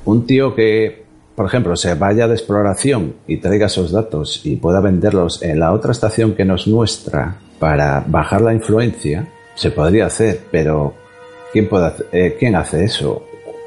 un 0.04 0.26
tío 0.26 0.54
que, 0.54 1.04
por 1.34 1.46
ejemplo, 1.46 1.74
se 1.76 1.94
vaya 1.94 2.28
de 2.28 2.34
exploración 2.34 3.14
y 3.26 3.38
traiga 3.38 3.66
esos 3.66 3.92
datos 3.92 4.42
y 4.44 4.56
pueda 4.56 4.80
venderlos 4.80 5.42
en 5.42 5.58
la 5.58 5.72
otra 5.72 5.92
estación 5.92 6.34
que 6.34 6.44
no 6.44 6.56
es 6.56 6.66
nuestra 6.66 7.36
para 7.58 8.04
bajar 8.06 8.42
la 8.42 8.52
influencia, 8.52 9.26
se 9.54 9.70
podría 9.70 10.06
hacer, 10.06 10.40
pero 10.50 10.92
¿quién, 11.52 11.68
puede 11.68 11.92
eh, 12.12 12.36
¿quién 12.38 12.56
hace 12.56 12.84
eso? 12.84 13.24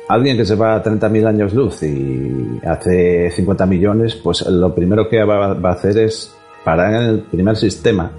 Alguien 0.09 0.37
que 0.37 0.45
se 0.45 0.55
va 0.55 0.75
a 0.75 0.83
30.000 0.83 1.27
años 1.27 1.53
luz 1.53 1.83
y 1.83 2.59
hace 2.65 3.31
50 3.31 3.65
millones, 3.65 4.15
pues 4.15 4.45
lo 4.45 4.73
primero 4.73 5.09
que 5.09 5.23
va, 5.23 5.53
va 5.55 5.69
a 5.71 5.73
hacer 5.73 5.97
es 5.97 6.36
parar 6.67 6.93
en 6.95 7.01
el 7.09 7.19
primer 7.21 7.55
sistema 7.55 8.11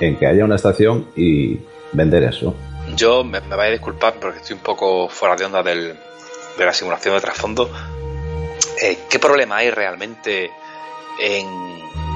en 0.00 0.16
que 0.18 0.26
haya 0.26 0.44
una 0.44 0.56
estación 0.56 1.06
y 1.14 1.56
vender 1.92 2.24
eso. 2.24 2.52
Yo 2.96 3.22
me, 3.22 3.40
me 3.42 3.54
vais 3.54 3.68
a 3.68 3.72
disculpar 3.72 4.14
porque 4.14 4.38
estoy 4.38 4.56
un 4.56 4.62
poco 4.62 5.08
fuera 5.08 5.36
de 5.36 5.44
onda 5.44 5.62
del- 5.62 5.94
de 6.58 6.64
la 6.66 6.72
simulación 6.72 7.14
de 7.14 7.20
trasfondo. 7.20 7.70
Eh, 8.82 8.98
¿Qué 9.08 9.20
problema 9.20 9.58
hay 9.58 9.70
realmente 9.70 10.50
en 11.20 11.46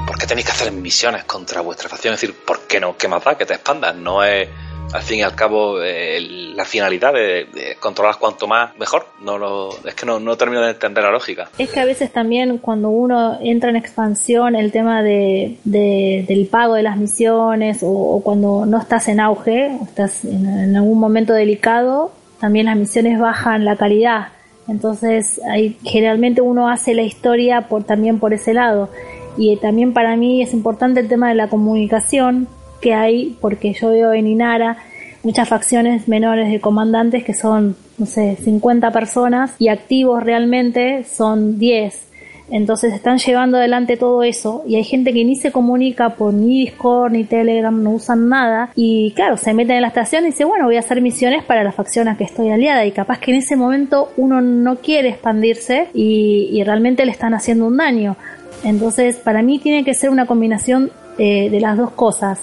por 0.08 0.18
qué 0.18 0.26
tenéis 0.26 0.46
que 0.46 0.52
hacer 0.52 0.72
misiones 0.72 1.22
contra 1.22 1.60
vuestra 1.60 1.88
facción? 1.88 2.14
Es 2.14 2.20
decir, 2.20 2.34
¿por 2.44 2.62
qué 2.66 2.80
no? 2.80 2.96
¿Qué 2.96 3.06
más 3.06 3.22
da? 3.22 3.38
Que 3.38 3.46
te 3.46 3.54
expandas. 3.54 3.94
No 3.94 4.24
es, 4.24 4.48
al 4.92 5.02
fin 5.02 5.18
y 5.18 5.22
al 5.22 5.34
cabo, 5.34 5.82
eh, 5.82 6.20
la 6.54 6.64
finalidad 6.64 7.12
de, 7.12 7.76
controlar 7.80 8.16
cuanto 8.18 8.46
más 8.46 8.76
mejor. 8.78 9.06
No 9.20 9.38
lo, 9.38 9.70
es 9.84 9.94
que 9.94 10.06
no, 10.06 10.20
no 10.20 10.36
termino 10.36 10.62
de 10.62 10.70
entender 10.70 11.04
la 11.04 11.10
lógica. 11.10 11.48
Es 11.58 11.70
que 11.70 11.80
a 11.80 11.84
veces 11.84 12.12
también 12.12 12.58
cuando 12.58 12.88
uno 12.88 13.38
entra 13.40 13.70
en 13.70 13.76
expansión, 13.76 14.54
el 14.54 14.72
tema 14.72 15.02
de, 15.02 15.56
de- 15.64 16.24
del 16.26 16.46
pago 16.46 16.74
de 16.74 16.82
las 16.82 16.96
misiones 16.96 17.80
o, 17.82 18.20
cuando 18.22 18.66
no 18.66 18.78
estás 18.78 19.08
en 19.08 19.20
auge, 19.20 19.76
estás 19.82 20.24
en, 20.24 20.76
algún 20.76 20.98
momento 20.98 21.32
delicado, 21.32 22.12
también 22.40 22.66
las 22.66 22.76
misiones 22.76 23.18
bajan 23.18 23.64
la 23.64 23.76
calidad. 23.76 24.28
Entonces, 24.68 25.40
ahí, 25.48 25.76
generalmente 25.84 26.40
uno 26.40 26.68
hace 26.68 26.94
la 26.94 27.02
historia 27.02 27.62
por, 27.68 27.84
también 27.84 28.18
por 28.18 28.34
ese 28.34 28.52
lado. 28.54 28.88
Y 29.36 29.56
también 29.58 29.92
para 29.92 30.16
mí 30.16 30.42
es 30.42 30.52
importante 30.54 31.00
el 31.00 31.08
tema 31.08 31.28
de 31.28 31.34
la 31.34 31.48
comunicación 31.48 32.48
que 32.80 32.94
hay, 32.94 33.36
porque 33.40 33.72
yo 33.72 33.90
veo 33.90 34.12
en 34.12 34.26
Inara 34.26 34.78
muchas 35.22 35.48
facciones 35.48 36.06
menores 36.06 36.50
de 36.50 36.60
comandantes 36.60 37.24
que 37.24 37.34
son, 37.34 37.76
no 37.98 38.06
sé, 38.06 38.36
50 38.36 38.92
personas 38.92 39.54
y 39.58 39.68
activos 39.68 40.22
realmente 40.22 41.04
son 41.04 41.58
10. 41.58 42.02
Entonces 42.48 42.94
están 42.94 43.18
llevando 43.18 43.58
adelante 43.58 43.96
todo 43.96 44.22
eso 44.22 44.62
y 44.68 44.76
hay 44.76 44.84
gente 44.84 45.12
que 45.12 45.24
ni 45.24 45.34
se 45.34 45.50
comunica 45.50 46.10
por 46.10 46.32
ni 46.32 46.60
Discord 46.60 47.10
ni 47.10 47.24
Telegram, 47.24 47.82
no 47.82 47.90
usan 47.90 48.28
nada 48.28 48.70
y 48.76 49.10
claro, 49.16 49.36
se 49.36 49.52
meten 49.52 49.76
en 49.76 49.82
la 49.82 49.88
estación 49.88 50.22
y 50.22 50.26
dice, 50.26 50.44
bueno, 50.44 50.66
voy 50.66 50.76
a 50.76 50.80
hacer 50.80 51.00
misiones 51.00 51.42
para 51.42 51.64
la 51.64 51.72
facción 51.72 52.06
a 52.06 52.16
que 52.16 52.22
estoy 52.22 52.50
aliada 52.50 52.86
y 52.86 52.92
capaz 52.92 53.18
que 53.18 53.32
en 53.32 53.38
ese 53.38 53.56
momento 53.56 54.12
uno 54.16 54.40
no 54.40 54.76
quiere 54.76 55.08
expandirse 55.08 55.88
y, 55.92 56.50
y 56.52 56.62
realmente 56.62 57.04
le 57.04 57.10
están 57.10 57.34
haciendo 57.34 57.66
un 57.66 57.78
daño. 57.78 58.16
Entonces, 58.62 59.16
para 59.16 59.42
mí 59.42 59.58
tiene 59.58 59.84
que 59.84 59.94
ser 59.94 60.10
una 60.10 60.26
combinación 60.26 60.92
eh, 61.18 61.50
de 61.50 61.60
las 61.60 61.76
dos 61.76 61.90
cosas 61.90 62.40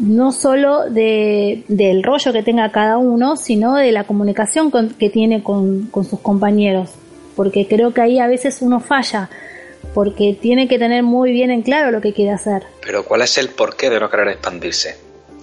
no 0.00 0.32
solo 0.32 0.88
de, 0.90 1.62
del 1.68 2.02
rollo 2.02 2.32
que 2.32 2.42
tenga 2.42 2.72
cada 2.72 2.96
uno, 2.98 3.36
sino 3.36 3.76
de 3.76 3.92
la 3.92 4.04
comunicación 4.04 4.70
con- 4.70 4.90
que 4.90 5.10
tiene 5.10 5.42
con, 5.42 5.86
con 5.90 6.04
sus 6.04 6.20
compañeros. 6.20 6.90
Porque 7.36 7.66
creo 7.68 7.94
que 7.94 8.00
ahí 8.00 8.18
a 8.18 8.26
veces 8.26 8.58
uno 8.60 8.80
falla, 8.80 9.30
porque 9.94 10.36
tiene 10.40 10.68
que 10.68 10.78
tener 10.78 11.02
muy 11.02 11.32
bien 11.32 11.50
en 11.50 11.62
claro 11.62 11.90
lo 11.90 12.00
que 12.00 12.12
quiere 12.12 12.32
hacer. 12.32 12.62
Pero 12.84 13.04
¿cuál 13.04 13.22
es 13.22 13.38
el 13.38 13.48
porqué 13.50 13.88
de 13.90 14.00
no 14.00 14.10
querer 14.10 14.28
expandirse? 14.28 14.96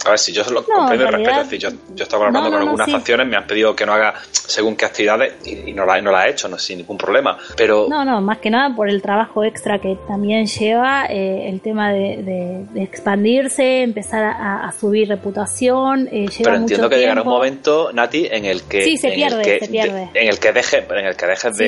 A 0.08 0.12
ver, 0.12 0.20
si 0.20 0.32
yo 0.34 0.44
lo 0.46 0.62
No, 0.62 0.68
comprendo 0.68 1.04
y 1.04 1.08
en 1.08 1.14
respeto, 1.14 1.42
es 1.42 1.50
decir, 1.50 1.60
yo, 1.60 1.78
yo 1.96 2.04
estaba 2.04 2.28
hablando 2.28 2.50
No, 2.50 2.56
no, 2.56 2.58
con 2.58 2.62
algunas 2.64 2.86
sí. 2.86 2.92
facciones, 2.94 3.28
me 3.28 3.36
han 3.36 3.46
pedido 3.46 3.76
que 3.76 3.86
no 3.86 3.94
haga 3.94 4.14
según 4.32 4.76
qué 4.76 4.86
actividades 4.86 5.36
y, 5.46 5.70
y 5.70 5.74
no 5.74 5.86
la 5.86 6.02
no 6.02 6.12
la 6.12 6.26
he 6.26 6.32
hecho, 6.32 6.48
no, 6.48 6.58
sin 6.58 6.78
ningún 6.80 6.98
problema. 6.98 7.38
Pero 7.58 7.88
No, 7.90 8.06
no, 8.06 8.22
más 8.22 8.38
que 8.40 8.50
nada 8.50 8.74
por 8.76 8.90
el 8.90 9.02
trabajo 9.02 9.44
extra 9.44 9.80
que 9.80 9.98
también 10.08 10.46
lleva 10.48 11.06
eh, 11.10 11.50
el 11.50 11.60
tema 11.62 11.92
de, 11.92 12.18
de- 12.24 12.66
de 12.72 12.84
expandirse, 12.84 13.84
empezar 13.84 14.24
a, 14.24 14.68
a 14.68 14.72
subir 14.72 15.08
reputación, 15.10 16.08
eh, 16.12 16.28
lleva 16.28 16.30
pero 16.38 16.52
mucho 16.54 16.62
entiendo 16.64 16.90
que 16.90 16.98
llegará 16.98 17.22
un 17.24 17.28
momento, 17.28 17.92
Nati, 17.94 18.28
en 18.32 18.46
el 18.46 18.64
que 18.64 18.82
Sí, 18.84 18.98
se 18.98 19.10
en 19.10 19.16
pierde, 19.16 19.38
el 19.42 19.60
que, 19.60 19.66
se 19.66 19.72
pierde. 19.72 20.10
de- 20.14 20.20
en 20.22 20.28
el 20.30 20.40
que 20.40 20.54
dejes 20.54 20.84
en 20.90 21.06
el 21.06 21.16
que 21.16 21.26
dejes 21.26 21.58
Sí, 21.58 21.64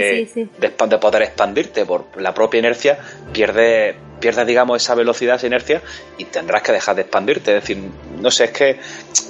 de, 0.57 0.69
de 0.87 0.97
poder 0.97 1.23
expandirte 1.23 1.85
por 1.85 2.05
la 2.21 2.33
propia 2.33 2.59
inercia, 2.59 2.97
pierdes 3.33 3.95
pierdes 4.19 4.45
digamos 4.47 4.81
esa 4.81 4.95
velocidad, 4.95 5.35
esa 5.37 5.47
inercia 5.47 5.81
y 6.17 6.25
tendrás 6.25 6.61
que 6.61 6.71
dejar 6.71 6.95
de 6.95 7.01
expandirte, 7.01 7.55
es 7.57 7.61
decir, 7.61 7.77
no 8.19 8.29
sé, 8.31 8.45
es 8.45 8.51
que 8.51 8.79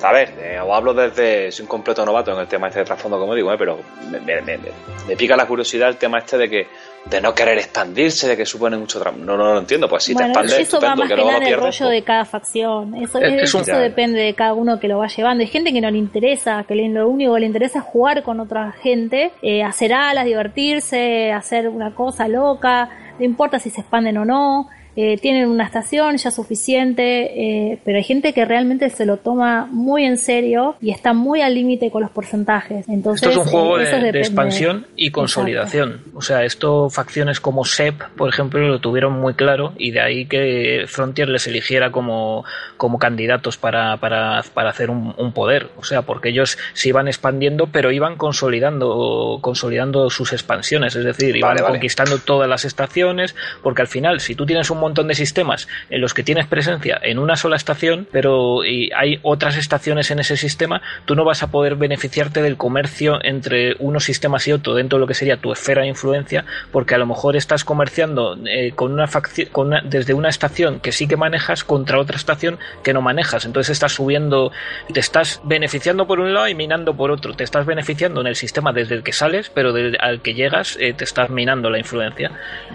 a 0.04 0.12
ver, 0.12 0.34
eh, 0.40 0.60
os 0.60 0.72
hablo 0.76 0.94
desde 0.94 1.52
soy 1.52 1.64
un 1.64 1.70
completo 1.70 2.06
novato 2.06 2.32
en 2.34 2.40
el 2.40 2.48
tema 2.48 2.68
este 2.68 2.80
de 2.80 2.86
trasfondo 2.86 3.20
como 3.20 3.36
digo, 3.36 3.52
eh, 3.54 3.56
pero 3.58 3.80
me, 4.10 4.20
me- 4.20 4.42
me- 4.42 4.60
me 5.08 5.16
pica 5.16 5.36
la 5.36 5.46
curiosidad 5.46 5.90
el 5.90 5.98
tema 5.98 6.20
este 6.20 6.38
de 6.38 6.50
que 6.50 6.68
de 7.06 7.22
no 7.22 7.34
querer 7.34 7.58
expandirse, 7.58 8.28
de 8.28 8.36
que 8.36 8.46
supone 8.46 8.76
mucho 8.78 9.02
tra- 9.02 9.16
no, 9.16 9.38
no 9.38 9.54
lo 9.54 9.60
entiendo, 9.60 9.88
pues 9.88 10.04
si 10.04 10.14
Bueno, 10.14 10.28
te 10.28 10.32
expandes, 10.40 10.68
eso 10.68 10.82
va 10.82 10.96
más 10.98 11.08
que 11.08 11.08
que 11.08 11.16
luego 11.16 11.32
nada 11.32 11.38
en 11.38 11.44
el 11.54 11.56
pierdes, 11.60 11.80
rollo 11.80 11.92
de 11.92 12.04
cada 12.04 12.26
facción. 12.26 12.96
Eso, 12.96 13.20
Es- 13.20 13.34
es 13.34 13.44
eso 13.44 13.58
un- 13.60 13.64
depende 13.64 14.20
de 14.20 14.34
cada 14.34 14.54
uno 14.54 14.80
que 14.82 14.90
lo 14.90 14.98
va 14.98 15.08
llevando. 15.08 15.42
Hay 15.42 15.48
gente 15.50 15.72
que 15.72 15.80
no 15.80 15.90
le 15.90 15.98
interesa, 15.98 16.66
que 16.68 16.76
lo 16.76 17.08
único 17.08 17.34
que 17.36 17.40
le 17.40 17.46
interesa 17.46 17.80
es 17.80 17.86
jugar 17.86 18.22
con 18.24 18.42
otra 18.42 18.74
gente, 18.74 19.32
eh, 19.42 19.64
hacer 19.64 19.94
alas, 19.94 20.26
divertirse, 20.26 21.32
hacer 21.32 21.70
una 21.70 21.94
cosa 21.96 22.28
loca, 22.28 22.90
no 23.18 23.26
importa 23.26 23.60
si 23.60 23.70
se 23.70 23.82
expanden 23.82 24.18
o 24.18 24.26
no. 24.26 24.68
Eh, 25.02 25.18
tienen 25.18 25.48
una 25.48 25.64
estación 25.64 26.18
ya 26.18 26.30
suficiente, 26.30 27.72
eh, 27.72 27.80
pero 27.86 27.98
hay 27.98 28.04
gente 28.04 28.34
que 28.34 28.44
realmente 28.44 28.90
se 28.90 29.06
lo 29.06 29.16
toma 29.16 29.66
muy 29.72 30.04
en 30.04 30.18
serio 30.18 30.76
y 30.82 30.92
está 30.92 31.14
muy 31.14 31.42
al 31.42 31.54
límite 31.56 31.90
con 31.90 32.02
los 32.02 32.12
porcentajes. 32.12 32.86
Entonces, 32.90 33.30
Esto 33.30 33.40
es 33.40 33.46
un 33.46 33.50
juego 33.50 33.80
eh, 33.80 34.12
de, 34.12 34.20
expansión 34.20 34.88
y 34.98 35.12
consolidación. 35.12 36.02
O 36.14 36.22
sea, 36.22 36.44
esto 36.44 36.90
facciones 36.90 37.40
como 37.40 37.64
SEP, 37.64 38.02
por 38.18 38.28
ejemplo, 38.28 38.60
lo 38.60 38.80
tuvieron 38.80 39.14
muy 39.14 39.36
claro 39.36 39.72
y 39.78 39.92
de 39.92 40.02
ahí 40.02 40.26
que 40.26 40.84
Frontier 40.86 41.30
les 41.30 41.48
eligiera 41.48 41.94
como, 41.94 42.44
como 42.76 43.00
candidatos 43.00 43.56
para, 43.56 43.96
para, 44.02 44.44
para 44.54 44.70
hacer 44.72 44.90
un, 44.90 45.16
un 45.18 45.32
poder. 45.32 45.70
O 45.78 45.86
sea, 45.86 46.02
porque 46.02 46.28
ellos 46.28 46.58
se 46.74 46.90
iban 46.90 47.08
expandiendo, 47.08 47.68
pero 47.68 47.94
iban 47.94 48.18
consolidando, 48.18 49.40
consolidando 49.40 50.10
sus 50.10 50.34
expansiones. 50.34 50.94
Es 50.98 51.06
decir, 51.06 51.38
iban 51.38 51.52
Vale, 51.52 51.62
vale. 51.62 51.74
conquistando 51.76 52.18
todas 52.18 52.50
las 52.50 52.66
estaciones, 52.66 53.34
porque 53.64 53.82
al 53.82 53.88
final, 53.88 54.20
si 54.20 54.36
tú 54.36 54.46
tienes 54.46 54.70
un 54.70 54.89
montón 54.90 55.08
de 55.08 55.16
sistemas 55.16 55.68
en 55.90 56.02
los 56.02 56.14
que 56.14 56.24
tienes 56.24 56.48
presencia 56.48 57.00
en 57.02 57.20
una 57.20 57.36
sola 57.36 57.56
estación, 57.56 58.08
pero 58.12 58.64
y 58.66 58.90
hay 58.96 59.20
otras 59.24 59.56
estaciones 59.58 60.12
en 60.12 60.20
ese 60.20 60.36
sistema, 60.38 60.82
tú 61.06 61.16
no 61.16 61.24
vas 61.24 61.44
a 61.44 61.48
poder 61.52 61.76
beneficiarte 61.76 62.42
del 62.42 62.58
comercio 62.58 63.20
entre 63.24 63.76
unos 63.80 64.04
sistemas 64.04 64.48
y 64.48 64.52
otro 64.52 64.74
dentro 64.74 64.98
de 64.98 65.02
lo 65.02 65.08
que 65.08 65.14
sería 65.14 65.38
tu 65.38 65.52
esfera 65.52 65.82
de 65.84 65.88
influencia, 65.90 66.44
porque 66.72 66.96
a 66.96 66.98
lo 66.98 67.06
mejor 67.06 67.36
estás 67.36 67.64
comerciando 67.64 68.38
eh, 68.46 68.72
con 68.76 68.92
una 68.92 69.08
facción, 69.08 69.48
con 69.52 69.68
una- 69.68 69.82
desde 69.84 70.14
una 70.14 70.30
estación 70.30 70.80
que 70.80 70.92
sí 70.92 71.08
que 71.08 71.16
manejas 71.18 71.64
contra 71.64 72.00
otra 72.00 72.18
estación 72.18 72.58
que 72.84 72.94
no 72.94 73.02
manejas. 73.02 73.46
Entonces 73.46 73.72
estás 73.72 73.94
subiendo, 73.94 74.52
te 74.94 75.00
estás 75.00 75.40
beneficiando 75.44 76.08
por 76.08 76.20
un 76.20 76.34
lado 76.34 76.48
y 76.48 76.56
minando 76.56 76.96
por 76.96 77.12
otro. 77.12 77.34
Te 77.36 77.44
estás 77.44 77.66
beneficiando 77.66 78.22
en 78.22 78.28
el 78.28 78.36
sistema 78.36 78.74
desde 78.74 78.96
el 78.96 79.04
que 79.04 79.14
sales, 79.14 79.50
pero 79.54 79.72
del, 79.74 79.98
al 80.00 80.22
que 80.22 80.34
llegas 80.34 80.78
eh, 80.80 80.94
te 80.94 81.04
estás 81.04 81.30
minando 81.30 81.70
la 81.70 81.78
influencia. 81.80 82.32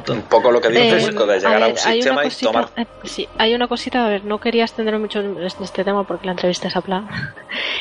Un 0.09 0.23
poco 0.23 0.51
lo 0.53 0.61
que 0.61 0.69
dice 0.69 0.85
Eh, 0.85 0.91
de 0.91 1.01
llegar 1.01 1.16
a, 1.16 1.59
ver, 1.59 1.62
un 1.62 1.62
hay 1.69 1.74
sistema 1.74 2.01
una 2.12 2.22
y 2.22 2.24
cosita- 2.24 2.52
tomar. 2.52 2.68
eh, 2.76 2.86
sí, 3.05 3.28
hay 3.39 3.55
una 3.55 3.66
cosita, 3.68 4.05
a 4.05 4.09
ver, 4.09 4.24
no 4.24 4.39
quería 4.39 4.64
extenderme 4.64 5.01
mucho 5.01 5.20
en 5.20 5.43
este 5.43 5.64
este 5.64 5.85
tema 5.85 6.05
porque 6.05 6.26
la 6.26 6.32
entrevista 6.32 6.68
es 6.68 6.76
a 6.76 6.81
plan. 6.81 7.09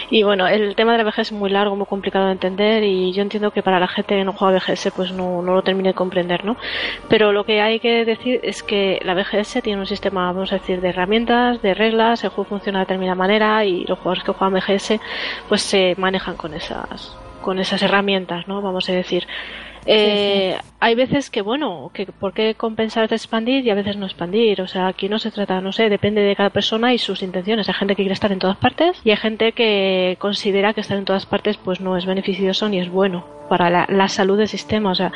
Y 0.09 0.21
bueno, 0.21 0.47
el 0.47 0.75
tema 0.75 0.91
de 0.91 0.99
la 0.99 1.03
vejez 1.05 1.27
es 1.27 1.31
muy 1.31 1.49
largo, 1.49 1.75
muy 1.75 1.87
complicado 1.87 2.25
de 2.27 2.33
entender 2.33 2.83
y 2.83 3.11
yo 3.13 3.23
entiendo 3.23 3.49
que 3.49 3.63
para 3.63 3.79
la 3.79 3.87
gente 3.87 4.15
que 4.15 4.23
no 4.23 4.33
juega 4.33 4.59
VGS 4.59 4.91
pues 4.95 5.11
no, 5.11 5.41
no 5.41 5.55
lo 5.55 5.61
termine 5.63 5.89
de 5.89 5.93
comprender, 5.95 6.45
¿no? 6.45 6.55
Pero 7.09 7.31
lo 7.31 7.43
que 7.45 7.61
hay 7.61 7.79
que 7.79 8.05
decir 8.05 8.39
es 8.43 8.61
que 8.61 8.99
la 9.03 9.15
VGS 9.15 9.61
tiene 9.63 9.79
un 9.79 9.87
sistema, 9.87 10.31
vamos 10.31 10.51
a 10.51 10.55
decir, 10.59 10.81
de 10.81 10.89
herramientas, 10.89 11.61
de 11.63 11.73
reglas, 11.73 12.23
el 12.23 12.29
juego 12.29 12.47
funciona 12.49 12.79
de 12.79 12.85
determinada 12.85 13.15
manera 13.15 13.65
y 13.65 13.85
los 13.85 13.97
jugadores 13.97 14.23
que 14.23 14.33
juegan 14.33 14.53
VGS 14.59 14.99
pues 15.49 15.61
se 15.63 15.95
manejan 15.97 16.35
con 16.35 16.53
esas 16.53 17.15
con 17.41 17.57
esas 17.59 17.81
herramientas, 17.81 18.47
¿no? 18.47 18.61
Vamos 18.61 18.87
a 18.89 18.93
decir. 18.93 19.25
Eh, 19.85 20.57
Hay 20.79 20.95
veces 20.95 21.29
que, 21.29 21.41
bueno, 21.41 21.91
que 21.93 22.05
por 22.05 22.33
qué 22.33 22.55
compensar 22.55 23.07
de 23.07 23.15
expandir 23.15 23.65
y 23.65 23.69
a 23.69 23.75
veces 23.75 23.97
no 23.97 24.05
expandir. 24.05 24.61
O 24.61 24.67
sea, 24.67 24.87
aquí 24.87 25.07
no 25.09 25.19
se 25.19 25.31
trata, 25.31 25.61
no 25.61 25.71
sé, 25.71 25.89
depende 25.89 26.21
de 26.21 26.35
cada 26.35 26.49
persona 26.49 26.93
y 26.93 26.97
sus 26.97 27.23
intenciones. 27.23 27.67
Hay 27.69 27.75
gente 27.75 27.95
que 27.95 28.03
quiere 28.03 28.13
estar 28.13 28.31
en 28.31 28.39
todas 28.39 28.57
partes 28.57 28.99
y 29.03 29.11
hay 29.11 29.17
gente 29.17 29.53
que 29.53 30.17
considera 30.19 30.73
que 30.73 30.81
estar 30.81 30.97
en 30.97 31.05
todas 31.05 31.25
partes 31.25 31.57
pues 31.57 31.79
no 31.81 31.97
es 31.97 32.05
beneficioso 32.05 32.67
ni 32.69 32.79
es 32.79 32.89
bueno 32.89 33.25
para 33.49 33.69
la, 33.69 33.85
la 33.89 34.07
salud 34.07 34.37
del 34.37 34.47
sistema. 34.47 34.91
O 34.91 34.95
sea, 34.95 35.11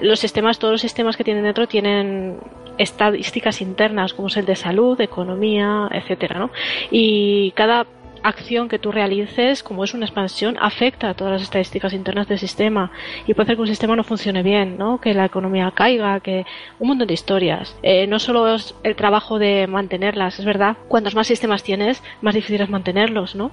los 0.00 0.18
sistemas, 0.18 0.58
todos 0.58 0.72
los 0.72 0.80
sistemas 0.80 1.16
que 1.16 1.24
tienen 1.24 1.44
dentro 1.44 1.66
tienen 1.68 2.38
estadísticas 2.78 3.60
internas 3.60 4.14
como 4.14 4.28
es 4.28 4.36
el 4.36 4.46
de 4.46 4.56
salud, 4.56 5.00
economía, 5.00 5.88
etcétera, 5.92 6.38
¿no? 6.38 6.50
Y 6.90 7.52
cada 7.52 7.86
acción 8.22 8.68
que 8.68 8.78
tú 8.78 8.92
realices, 8.92 9.62
como 9.62 9.84
es 9.84 9.94
una 9.94 10.06
expansión, 10.06 10.56
afecta 10.60 11.10
a 11.10 11.14
todas 11.14 11.32
las 11.32 11.42
estadísticas 11.42 11.92
internas 11.92 12.28
del 12.28 12.38
sistema 12.38 12.90
y 13.26 13.34
puede 13.34 13.44
hacer 13.44 13.56
que 13.56 13.62
un 13.62 13.68
sistema 13.68 13.96
no 13.96 14.04
funcione 14.04 14.42
bien, 14.42 14.78
¿no? 14.78 15.00
que 15.00 15.14
la 15.14 15.24
economía 15.24 15.70
caiga, 15.74 16.20
que 16.20 16.46
un 16.78 16.88
montón 16.88 17.08
de 17.08 17.14
historias. 17.14 17.76
Eh, 17.82 18.06
no 18.06 18.18
solo 18.18 18.54
es 18.54 18.74
el 18.82 18.96
trabajo 18.96 19.38
de 19.38 19.66
mantenerlas, 19.66 20.38
es 20.38 20.44
verdad, 20.44 20.76
cuantos 20.88 21.14
más 21.14 21.26
sistemas 21.26 21.62
tienes, 21.62 22.02
más 22.20 22.34
difícil 22.34 22.60
es 22.60 22.70
mantenerlos, 22.70 23.34
¿no? 23.34 23.50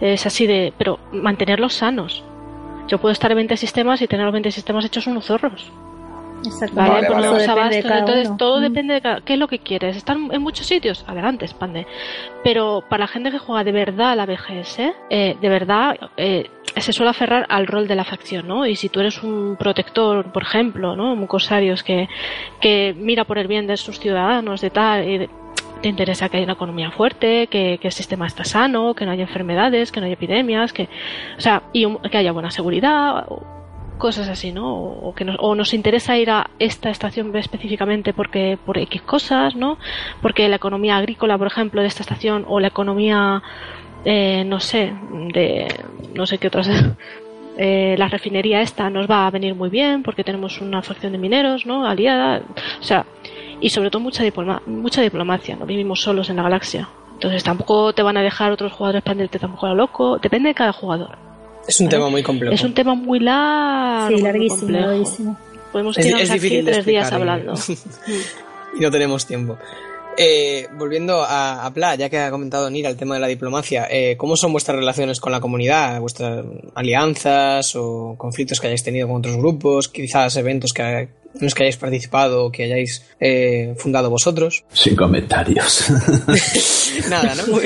Es 0.00 0.26
así 0.26 0.46
de, 0.46 0.72
pero 0.78 0.98
mantenerlos 1.12 1.74
sanos. 1.74 2.24
Yo 2.88 2.98
puedo 2.98 3.12
estar 3.12 3.30
en 3.32 3.36
20 3.36 3.56
sistemas 3.56 4.00
y 4.00 4.06
tener 4.06 4.24
los 4.24 4.32
20 4.32 4.50
sistemas 4.50 4.84
hechos 4.84 5.06
unos 5.06 5.26
zorros. 5.26 5.72
Exacto. 6.44 6.76
¿vale? 6.76 6.90
Vale, 6.90 7.06
Por 7.06 7.16
vale. 7.56 7.82
de 7.82 7.88
Entonces, 7.98 8.28
uno. 8.28 8.36
todo 8.36 8.58
Mm. 8.58 8.62
depende 8.62 8.94
de 8.94 9.00
cada- 9.00 9.20
qué 9.22 9.32
es 9.34 9.38
lo 9.38 9.48
que 9.48 9.58
quieres. 9.58 9.96
¿Estar 9.96 10.16
en 10.16 10.42
muchos 10.42 10.66
sitios? 10.66 11.04
Adelante, 11.08 11.44
expande. 11.44 11.86
Pero 12.44 12.84
para 12.88 13.04
la 13.04 13.08
gente 13.08 13.30
que 13.30 13.38
juega 13.38 13.64
de 13.64 13.72
verdad 13.72 14.10
a 14.12 14.16
la 14.16 14.26
BGS, 14.26 14.92
eh, 15.10 15.36
de 15.40 15.48
verdad 15.48 15.96
eh, 16.16 16.48
se 16.76 16.92
suele 16.92 17.10
aferrar 17.10 17.46
al 17.48 17.66
rol 17.66 17.88
de 17.88 17.94
la 17.96 18.04
facción, 18.04 18.46
¿no? 18.46 18.66
Y 18.66 18.76
si 18.76 18.88
tú 18.90 19.00
eres 19.00 19.22
un 19.22 19.56
protector, 19.58 20.30
por 20.32 20.42
ejemplo, 20.42 20.94
¿no? 20.94 21.12
Un 21.14 21.26
corsarios 21.26 21.82
que, 21.82 22.08
que 22.60 22.94
mira 22.96 23.24
por 23.24 23.38
el 23.38 23.48
bien 23.48 23.66
de 23.66 23.76
sus 23.76 23.98
ciudadanos, 23.98 24.60
de 24.60 24.70
tal, 24.70 25.08
y 25.08 25.18
de- 25.18 25.30
te 25.80 25.88
interesa 25.88 26.28
que 26.28 26.36
haya 26.38 26.44
una 26.44 26.54
economía 26.54 26.90
fuerte, 26.90 27.46
que, 27.48 27.78
que 27.80 27.88
el 27.88 27.92
sistema 27.92 28.26
está 28.26 28.44
sano, 28.44 28.94
que 28.94 29.04
no 29.04 29.12
haya 29.12 29.22
enfermedades, 29.22 29.92
que 29.92 30.00
no 30.00 30.06
haya 30.06 30.14
epidemias, 30.14 30.72
que, 30.72 30.88
o 31.36 31.40
sea, 31.40 31.62
y 31.72 31.84
un- 31.84 31.98
que 31.98 32.16
haya 32.18 32.32
buena 32.32 32.50
seguridad, 32.50 33.24
cosas 33.98 34.28
así, 34.28 34.52
¿no? 34.52 34.74
O, 34.74 35.14
que 35.14 35.24
nos, 35.24 35.36
o 35.40 35.54
nos 35.54 35.72
interesa 35.74 36.16
ir 36.18 36.30
a 36.30 36.50
esta 36.58 36.90
estación 36.90 37.34
específicamente 37.36 38.12
porque 38.12 38.58
por 38.64 38.78
X 38.78 39.02
cosas, 39.02 39.54
¿no? 39.56 39.78
Porque 40.22 40.48
la 40.48 40.56
economía 40.56 40.96
agrícola, 40.96 41.38
por 41.38 41.46
ejemplo, 41.46 41.80
de 41.80 41.88
esta 41.88 42.02
estación 42.02 42.44
o 42.48 42.60
la 42.60 42.68
economía, 42.68 43.42
eh, 44.04 44.44
no 44.44 44.60
sé, 44.60 44.92
de 45.32 45.66
no 46.14 46.26
sé 46.26 46.38
qué 46.38 46.48
otras. 46.48 46.68
Eh, 47.58 47.94
la 47.96 48.06
refinería 48.08 48.60
esta 48.60 48.90
nos 48.90 49.10
va 49.10 49.26
a 49.26 49.30
venir 49.30 49.54
muy 49.54 49.70
bien 49.70 50.02
porque 50.02 50.22
tenemos 50.22 50.60
una 50.60 50.82
facción 50.82 51.12
de 51.12 51.16
mineros, 51.16 51.64
¿no? 51.64 51.86
Aliada, 51.86 52.42
o 52.78 52.82
sea, 52.82 53.06
y 53.62 53.70
sobre 53.70 53.88
todo 53.88 54.02
mucha, 54.02 54.22
diploma- 54.22 54.60
mucha 54.66 55.00
diplomacia, 55.00 55.56
no 55.56 55.64
vivimos 55.64 56.02
solos 56.02 56.28
en 56.28 56.36
la 56.36 56.42
galaxia. 56.42 56.86
Entonces 57.14 57.42
tampoco 57.42 57.94
te 57.94 58.02
van 58.02 58.18
a 58.18 58.22
dejar 58.22 58.52
otros 58.52 58.72
jugadores 58.74 58.98
expandirte 58.98 59.38
tampoco 59.38 59.64
a 59.64 59.68
lo 59.70 59.74
loco, 59.76 60.18
depende 60.18 60.50
de 60.50 60.54
cada 60.54 60.72
jugador. 60.74 61.16
Es 61.68 61.80
un 61.80 61.88
tema 61.88 62.08
muy 62.08 62.22
complejo. 62.22 62.54
Es 62.54 62.62
un 62.62 62.74
tema 62.74 62.94
muy 62.94 63.20
largo. 63.20 64.08
Sí, 64.08 64.14
muy 64.14 64.22
larguísimo, 64.22 64.60
complejo. 64.60 64.86
larguísimo. 64.86 65.38
Podemos 65.72 65.98
Es- 65.98 66.06
es 66.06 66.30
aquí 66.30 66.40
difícil 66.40 66.64
de 66.64 66.72
tres 66.72 66.86
días 66.86 67.12
hablando. 67.12 67.54
y 68.78 68.80
no 68.80 68.90
tenemos 68.90 69.26
tiempo. 69.26 69.58
Eh, 70.18 70.66
volviendo 70.78 71.22
a, 71.22 71.66
a 71.66 71.74
Pla, 71.74 71.94
ya 71.94 72.08
que 72.08 72.18
ha 72.18 72.30
comentado 72.30 72.70
Nira 72.70 72.88
el 72.88 72.96
tema 72.96 73.16
de 73.16 73.20
la 73.20 73.26
diplomacia, 73.26 73.86
eh, 73.90 74.16
¿cómo 74.16 74.34
son 74.36 74.50
vuestras 74.52 74.78
relaciones 74.78 75.20
con 75.20 75.30
la 75.30 75.40
comunidad? 75.40 76.00
¿Vuestras 76.00 76.42
alianzas 76.74 77.76
o 77.76 78.14
conflictos 78.16 78.58
que 78.58 78.68
hayáis 78.68 78.82
tenido 78.82 79.08
con 79.08 79.16
otros 79.18 79.36
grupos? 79.36 79.88
Quizás 79.88 80.34
eventos 80.36 80.72
que, 80.72 80.82
en 80.82 81.08
los 81.38 81.54
que 81.54 81.64
hayáis 81.64 81.76
participado 81.76 82.46
o 82.46 82.50
que 82.50 82.64
hayáis 82.64 83.04
eh, 83.20 83.74
fundado 83.76 84.08
vosotros. 84.08 84.64
Sin 84.72 84.96
comentarios. 84.96 85.84
Nada, 87.10 87.34
¿no? 87.34 87.58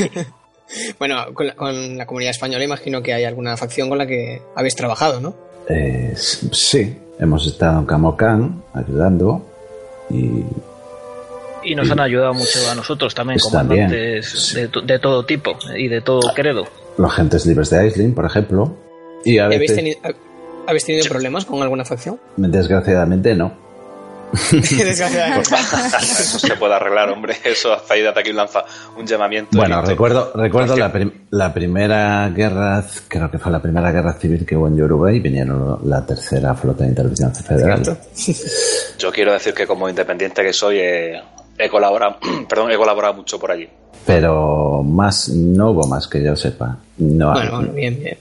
Bueno, 0.99 1.17
con 1.35 1.47
la, 1.47 1.55
con 1.55 1.97
la 1.99 2.07
comunidad 2.07 2.31
española 2.31 2.65
imagino 2.65 3.03
que 3.03 3.13
hay 3.13 3.25
alguna 3.25 3.57
facción 3.57 3.89
con 3.89 3.99
la 3.99 4.07
que 4.07 4.41
habéis 4.55 4.77
trabajado, 4.77 5.21
¿no? 5.21 5.35
Eh, 5.69 6.15
sí, 6.17 6.97
hemos 7.19 7.47
estado 7.47 7.81
en 7.81 7.87
Camocán 7.87 8.63
ayudando 8.75 9.47
y 10.11 10.43
Y 11.63 11.75
nos 11.75 11.91
han 11.91 12.01
ayudado 12.01 12.33
mucho 12.35 12.59
a 12.71 12.75
nosotros 12.75 13.15
también, 13.15 13.39
Pues 13.41 13.53
también, 13.53 13.87
comandantes 13.87 14.53
de, 14.55 14.69
to- 14.69 14.81
de 14.81 14.99
todo 14.99 15.25
tipo 15.27 15.57
y 15.77 15.89
de 15.89 16.01
todo 16.01 16.21
credo. 16.35 16.65
los 16.97 17.11
agentes 17.13 17.45
libres 17.47 17.69
de 17.71 17.79
Aisling, 17.81 18.15
por 18.15 18.25
ejemplo. 18.25 18.77
Y 19.25 19.39
a 19.39 19.45
¿Habéis 19.45 19.61
veces, 19.61 19.77
tenido, 19.77 19.99
¿Habéis 20.67 20.85
tenido 20.87 21.07
problemas 21.09 21.45
con 21.45 21.63
alguna 21.63 21.85
facción? 21.85 22.19
desgraciadamente, 22.37 23.35
no. 23.35 23.53
Eso 24.33 26.39
se 26.39 26.57
puede 26.57 26.75
arreglar, 26.75 27.11
hombre. 27.11 27.37
Eso 27.45 27.73
hasta 27.73 27.95
ahí 27.95 28.03
de 28.03 28.09
aquí 28.09 28.33
lanza 28.33 28.65
un 28.97 29.07
llamamiento. 29.07 29.57
Bueno, 29.57 29.77
directo. 29.77 29.91
recuerdo, 29.91 30.33
recuerdo 30.35 30.77
la, 30.77 30.93
prim- 30.93 31.13
la 31.31 31.53
primera 31.53 32.29
guerra, 32.31 32.85
creo 33.09 33.31
que 33.31 33.39
fue 33.39 33.53
la 33.53 33.61
primera 33.61 33.91
guerra 33.93 34.15
civil 34.15 34.45
que 34.47 34.57
hubo 34.57 34.69
en 34.69 34.81
Uruguay, 34.81 35.21
vinieron 35.21 35.79
la 35.85 36.05
tercera 36.05 36.55
flota 36.55 36.85
de 36.85 36.91
intervención 36.91 37.35
federal. 37.35 37.83
Yo 38.99 39.13
quiero 39.13 39.33
decir 39.33 39.55
que 39.55 39.67
como 39.67 39.89
independiente 39.89 40.43
que 40.43 40.53
soy, 40.53 40.79
eh, 40.79 41.21
he 41.59 41.69
colaborado, 41.69 42.17
perdón, 42.49 42.71
he 42.71 42.77
colaborado 42.77 43.15
mucho 43.15 43.39
por 43.39 43.51
allí. 43.53 43.69
Pero 44.07 44.83
más, 44.83 45.29
no 45.29 45.71
hubo 45.73 45.87
más 45.87 46.09
que 46.09 46.23
yo 46.23 46.35
sepa. 46.35 46.79
No, 46.99 47.33
Bueno, 47.33 47.57
bueno, 47.57 47.73
bien, 47.73 47.99
bien. 48.01 48.19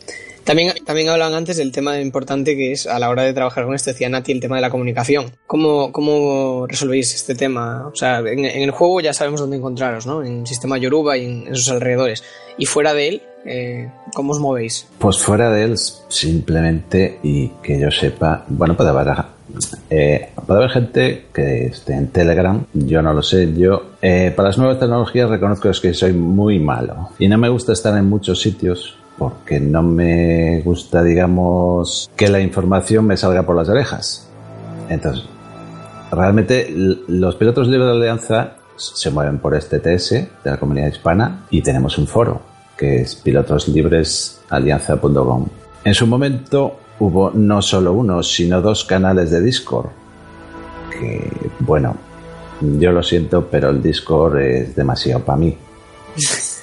También, 0.50 0.74
también 0.84 1.10
hablan 1.10 1.36
antes 1.36 1.58
del 1.58 1.72
tema 1.72 2.02
importante 2.02 2.58
que 2.58 2.72
es 2.72 2.88
a 2.88 2.98
la 2.98 3.10
hora 3.10 3.22
de 3.22 3.34
trabajar 3.34 3.66
con 3.66 3.76
esto, 3.76 3.92
decía 3.92 4.10
Nati, 4.10 4.32
el 4.32 4.40
tema 4.40 4.56
de 4.56 4.64
la 4.64 4.72
comunicación. 4.72 5.32
¿Cómo, 5.46 5.92
cómo 5.92 6.66
resolvéis 6.66 7.14
este 7.14 7.36
tema? 7.36 7.86
O 7.86 7.96
sea, 7.96 8.18
en, 8.22 8.44
el 8.44 8.72
juego 8.72 9.00
ya 9.00 9.14
sabemos 9.14 9.42
dónde 9.42 9.58
encontraros, 9.58 10.08
¿no? 10.08 10.24
En 10.24 10.40
el 10.40 10.48
sistema 10.48 10.80
Yoruba 10.80 11.20
y 11.20 11.26
en, 11.26 11.56
sus 11.56 11.70
alrededores. 11.70 12.24
Y 12.58 12.66
fuera 12.66 12.96
de 12.96 13.08
él, 13.10 13.22
eh, 13.46 13.92
¿cómo 14.16 14.32
os 14.32 14.40
movéis? 14.40 14.88
Pues 14.98 15.20
fuera 15.20 15.52
de 15.52 15.66
él, 15.66 15.78
simplemente, 15.78 17.20
y 17.22 17.50
que 17.62 17.80
yo 17.80 17.92
sepa, 17.92 18.44
bueno, 18.48 18.76
puede 18.76 18.90
haber, 18.90 19.18
eh, 19.90 20.30
puede 20.46 20.60
haber 20.60 20.72
gente 20.72 21.26
que 21.34 21.68
esté 21.68 21.94
en 21.94 22.08
Telegram, 22.08 22.64
yo 22.74 23.02
no 23.02 23.14
lo 23.14 23.22
sé, 23.22 23.54
yo 23.54 23.92
eh, 24.02 24.34
para 24.36 24.50
las 24.50 24.58
nuevas 24.58 24.80
tecnologías 24.80 25.30
reconozco 25.30 25.70
que 25.82 25.94
soy 25.94 26.14
muy 26.14 26.60
malo 26.60 27.10
y 27.20 27.28
no 27.28 27.38
me 27.38 27.50
gusta 27.50 27.74
estar 27.74 27.96
en 27.98 28.06
muchos 28.06 28.42
sitios 28.42 28.96
porque 29.18 29.60
no 29.60 29.84
me 29.84 30.62
gusta, 30.62 31.04
digamos, 31.04 32.10
que 32.16 32.30
la 32.30 32.40
información 32.40 33.06
me 33.06 33.18
salga 33.18 33.44
por 33.44 33.56
las 33.56 33.68
orejas. 33.68 34.30
Entonces, 34.88 35.26
realmente 36.12 36.74
los 37.08 37.36
pilotos 37.36 37.68
libres 37.68 37.88
de 37.88 37.94
Alianza 37.94 38.54
se 38.78 39.12
mueven 39.12 39.40
por 39.40 39.56
este 39.56 39.80
TS 39.80 40.12
de 40.12 40.30
la 40.46 40.58
comunidad 40.58 40.88
hispana 40.88 41.44
y 41.50 41.62
tenemos 41.62 41.98
un 41.98 42.08
foro 42.08 42.42
que 42.78 43.02
es 43.02 43.16
pilotoslibresalianza.com. 43.16 45.48
En 45.84 45.94
su 45.94 46.08
momento 46.08 46.80
hubo 47.00 47.32
no 47.32 47.62
solo 47.62 47.94
uno, 47.94 48.22
sino 48.24 48.62
dos 48.62 48.84
canales 48.86 49.32
de 49.32 49.42
Discord. 49.42 49.90
Que, 50.92 51.32
bueno, 51.60 51.96
yo 52.62 52.92
lo 52.92 53.02
siento, 53.04 53.48
pero 53.50 53.70
el 53.70 53.82
Discord 53.82 54.38
es 54.40 54.76
demasiado 54.76 55.24
para 55.24 55.38
mí. 55.38 55.58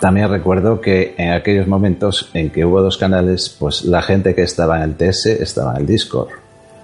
También 0.00 0.28
recuerdo 0.28 0.80
que 0.80 1.14
en 1.16 1.32
aquellos 1.32 1.66
momentos 1.66 2.30
en 2.34 2.50
que 2.50 2.64
hubo 2.64 2.82
dos 2.82 2.98
canales, 2.98 3.48
pues 3.58 3.84
la 3.84 4.02
gente 4.02 4.34
que 4.34 4.42
estaba 4.42 4.76
en 4.76 4.82
el 4.82 4.96
TS 4.96 5.26
estaba 5.26 5.72
en 5.72 5.80
el 5.80 5.86
Discord. 5.86 6.28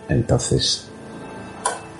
Entonces, 0.08 0.88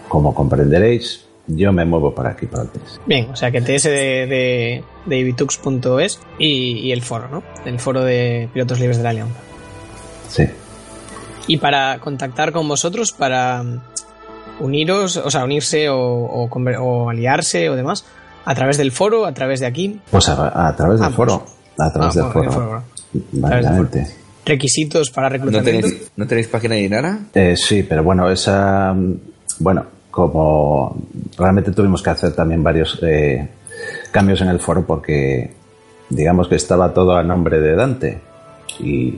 como 0.09 0.35
comprenderéis, 0.35 1.27
yo 1.47 1.73
me 1.73 1.85
muevo 1.85 2.14
por 2.14 2.27
aquí, 2.27 2.47
por 2.47 2.62
el 2.62 2.69
TS. 2.69 3.01
Bien, 3.06 3.28
o 3.31 3.36
sea 3.36 3.51
que 3.51 3.60
TS 3.60 3.85
de, 3.85 4.27
de, 4.27 4.85
de 5.05 5.19
ibitux.es 5.19 6.19
y, 6.39 6.78
y 6.78 6.93
el 6.93 7.02
foro, 7.02 7.28
¿no? 7.28 7.43
El 7.66 7.78
foro 7.78 8.02
de 8.02 8.48
pilotos 8.52 8.81
libres 8.81 8.97
de 8.97 9.02
la 9.02 9.10
Alianza. 9.10 9.51
Sí. 10.32 10.44
Y 11.46 11.56
para 11.59 11.98
contactar 11.98 12.52
con 12.52 12.66
vosotros, 12.68 13.12
para 13.12 13.62
uniros, 14.60 15.16
o 15.16 15.30
sea, 15.30 15.44
unirse 15.44 15.88
o, 15.88 15.98
o, 16.00 16.48
conver- 16.48 16.78
o 16.80 17.10
aliarse 17.10 17.68
o 17.68 17.76
demás, 17.76 18.04
a 18.44 18.54
través 18.54 18.78
del 18.78 18.92
foro, 18.92 19.26
a 19.26 19.32
través 19.34 19.60
de 19.60 19.66
aquí, 19.66 20.00
Pues 20.10 20.28
a, 20.28 20.68
a 20.68 20.74
través 20.76 21.00
del 21.00 21.09
Ah, 21.09 21.12
foro. 21.12 21.44
A 21.78 21.92
través 21.92 22.16
Ah, 22.16 22.22
del 22.22 22.32
foro. 22.32 22.82
requisitos 24.44 25.10
para 25.10 25.28
¿No 25.28 25.32
reclutamiento. 25.34 25.88
tenéis, 25.88 26.12
¿No 26.16 26.26
tenéis 26.26 26.48
página 26.48 26.74
de 26.74 26.82
Inara? 26.82 27.18
Eh, 27.34 27.56
sí, 27.56 27.82
pero 27.82 28.02
bueno, 28.02 28.30
esa. 28.30 28.94
Bueno, 29.59 29.84
como 30.10 30.96
realmente 31.38 31.72
tuvimos 31.72 32.02
que 32.02 32.10
hacer 32.10 32.32
también 32.34 32.62
varios 32.62 32.98
eh, 33.02 33.48
cambios 34.10 34.40
en 34.40 34.48
el 34.48 34.60
foro 34.60 34.84
porque 34.86 35.52
digamos 36.10 36.48
que 36.48 36.56
estaba 36.56 36.92
todo 36.92 37.16
a 37.16 37.22
nombre 37.22 37.60
de 37.60 37.74
Dante 37.74 38.20
y 38.81 39.15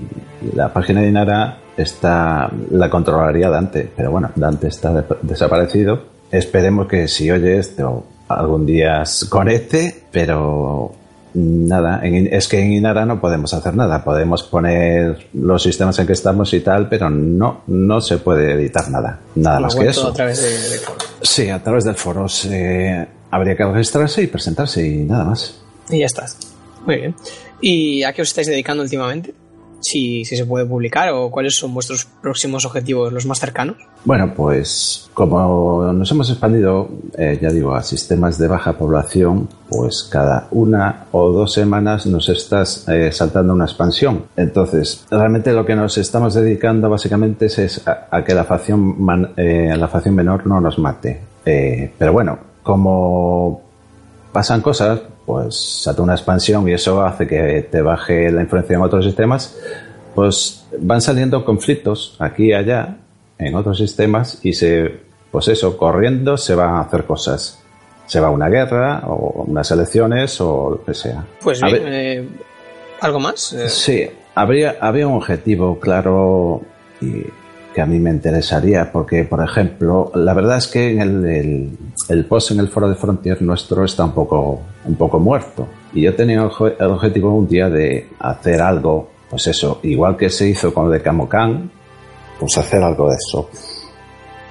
la 0.55 0.73
página 0.73 1.01
de 1.01 1.09
Inara 1.09 1.59
está 1.77 2.51
la 2.71 2.89
controlaría 2.91 3.49
Dante, 3.51 3.91
pero 3.97 4.11
bueno, 4.11 4.31
Dante 4.37 4.69
está 4.69 4.93
de- 4.93 5.05
desaparecido. 5.23 6.03
Esperemos 6.31 6.87
que 6.89 7.09
si 7.09 7.31
oye 7.31 7.59
esto 7.59 8.07
algún 8.29 8.65
día 8.67 9.05
se 9.05 9.29
conecte, 9.29 10.05
pero 10.11 10.93
nada, 11.35 12.01
en- 12.05 12.33
es 12.33 12.47
que 12.49 12.61
en 12.61 12.73
Inara 12.73 13.05
no 13.05 13.21
podemos 13.21 13.53
hacer 13.55 13.75
nada. 13.75 14.03
Podemos 14.05 14.43
poner 14.45 15.27
los 15.35 15.63
sistemas 15.63 15.99
en 15.99 16.07
que 16.07 16.13
estamos 16.13 16.53
y 16.55 16.61
tal, 16.61 16.89
pero 16.89 17.11
no, 17.11 17.63
no 17.67 18.01
se 18.01 18.19
puede 18.19 18.53
editar 18.53 18.89
nada. 18.91 19.19
Nada 19.35 19.57
Lo 19.61 19.67
más 19.67 19.75
que 19.77 19.89
eso. 19.89 20.09
a 20.09 20.13
través 20.13 20.41
de- 20.43 20.71
del 20.71 20.79
foro. 20.81 20.99
Sí, 21.23 21.49
a 21.51 21.63
través 21.63 21.85
del 21.85 21.95
foro 21.97 22.29
se- 22.29 23.07
habría 23.31 23.57
que 23.57 23.65
registrarse 23.65 24.23
y 24.23 24.27
presentarse 24.29 24.87
y 24.87 24.99
nada 25.05 25.25
más. 25.25 25.61
Y 25.91 25.99
ya 25.99 26.07
estás. 26.07 26.39
Muy 26.87 26.97
bien. 26.97 27.15
¿Y 27.61 28.03
a 28.05 28.13
qué 28.13 28.23
os 28.23 28.29
estáis 28.29 28.47
dedicando 28.47 28.83
últimamente? 28.83 29.35
Si, 29.85 30.25
si 30.25 30.35
se 30.37 30.47
puede 30.47 30.65
publicar 30.65 31.11
o 31.13 31.31
cuáles 31.31 31.55
son 31.57 31.75
vuestros 31.75 32.07
próximos 32.23 32.65
objetivos, 32.65 33.13
los 33.13 33.27
más 33.27 33.39
cercanos. 33.39 33.77
Bueno, 34.05 34.33
pues 34.35 35.11
como 35.13 35.93
nos 35.93 36.11
hemos 36.11 36.31
expandido, 36.31 36.89
eh, 37.19 37.39
ya 37.41 37.51
digo, 37.51 37.75
a 37.75 37.83
sistemas 37.83 38.39
de 38.39 38.49
baja 38.49 38.73
población, 38.79 39.47
pues 39.69 40.09
cada 40.11 40.49
una 40.53 41.05
o 41.13 41.31
dos 41.31 41.53
semanas 41.53 42.07
nos 42.07 42.29
estás 42.31 42.89
eh, 42.89 43.13
saltando 43.13 43.53
una 43.53 43.67
expansión. 43.67 44.25
Entonces, 44.37 45.05
realmente 45.11 45.53
lo 45.53 45.67
que 45.67 45.77
nos 45.77 45.99
estamos 45.99 46.33
dedicando 46.35 46.89
básicamente 46.89 47.47
es, 47.47 47.83
a 47.87 48.25
que 48.25 48.35
la 48.35 48.45
facción, 48.45 49.03
man- 49.03 49.33
eh, 49.37 49.75
la 49.77 49.89
facción 49.89 50.15
menor 50.15 50.47
no 50.47 50.61
nos 50.61 50.79
mate. 50.79 51.21
Eh, 51.45 51.93
pero 51.99 52.13
bueno, 52.15 52.39
como 52.63 53.61
pasan 54.33 54.63
cosas, 54.63 55.01
pues 55.27 55.83
salta 55.83 56.03
una 56.03 56.15
expansión 56.15 56.69
y 56.69 56.73
eso 56.73 57.03
hace 57.03 57.27
que 57.27 57.69
te 57.71 57.81
baje 57.81 58.31
la 58.31 58.43
influencia 58.43 58.77
en 58.77 58.83
otros 58.83 59.05
sistemas, 59.05 59.57
pues 60.15 60.67
van 60.79 61.01
saliendo 61.01 61.45
conflictos 61.45 62.17
aquí 62.19 62.47
y 62.47 62.53
allá 62.53 62.97
en 63.39 63.55
otros 63.55 63.79
sistemas 63.79 64.39
y 64.43 64.53
se, 64.53 65.01
pues 65.31 65.49
eso, 65.49 65.77
corriendo 65.77 66.37
se 66.37 66.55
van 66.55 66.75
a 66.77 66.81
hacer 66.81 67.05
cosas. 67.05 67.61
Se 68.07 68.21
va 68.21 68.27
a 68.27 68.31
una 68.31 68.49
guerra 68.49 69.03
o 69.07 69.45
unas 69.47 69.71
elecciones 69.71 70.39
o 70.41 70.71
lo 70.71 70.85
que 70.85 70.93
sea. 70.93 71.25
Pues 71.43 71.61
bien, 71.63 71.83
eh, 71.87 72.29
¿algo 73.01 73.19
más? 73.19 73.53
Eh, 73.55 73.69
Sí, 73.69 74.11
habría, 74.35 74.77
había 74.81 75.09
un 75.09 75.15
objetivo 75.15 75.81
claro 75.81 76.61
y 77.01 77.25
que 77.75 77.81
a 77.81 77.87
mí 77.87 77.99
me 77.99 78.11
interesaría, 78.11 78.93
porque, 78.93 79.25
por 79.25 79.43
ejemplo, 79.43 80.13
la 80.15 80.33
verdad 80.33 80.59
es 80.59 80.69
que 80.69 80.93
en 80.93 81.01
el, 81.01 81.79
el- 82.09 82.25
post 82.27 82.53
en 82.53 82.61
el 82.61 82.69
foro 82.69 82.89
de 82.89 82.95
Frontier 82.95 83.43
nuestro 83.43 83.85
está 83.85 84.05
un 84.05 84.13
poco, 84.13 84.61
un 84.85 84.95
poco 84.95 85.19
muerto. 85.19 85.67
Y 85.93 86.03
yo 86.03 86.15
tenía 86.15 86.37
el, 86.79 86.87
objetivo 86.91 87.35
un 87.35 87.49
día 87.49 87.69
de 87.69 88.09
hacer 88.21 88.61
algo, 88.63 89.11
pues 89.29 89.49
eso, 89.49 89.81
igual 89.83 90.17
que 90.17 90.31
se 90.31 90.49
hizo 90.49 90.73
con 90.73 90.87
el 90.87 90.93
de 90.93 91.03
Camocan, 91.03 91.71
pues 92.39 92.57
hacer 92.59 92.81
algo 92.83 93.09
de 93.09 93.17
eso. 93.17 93.51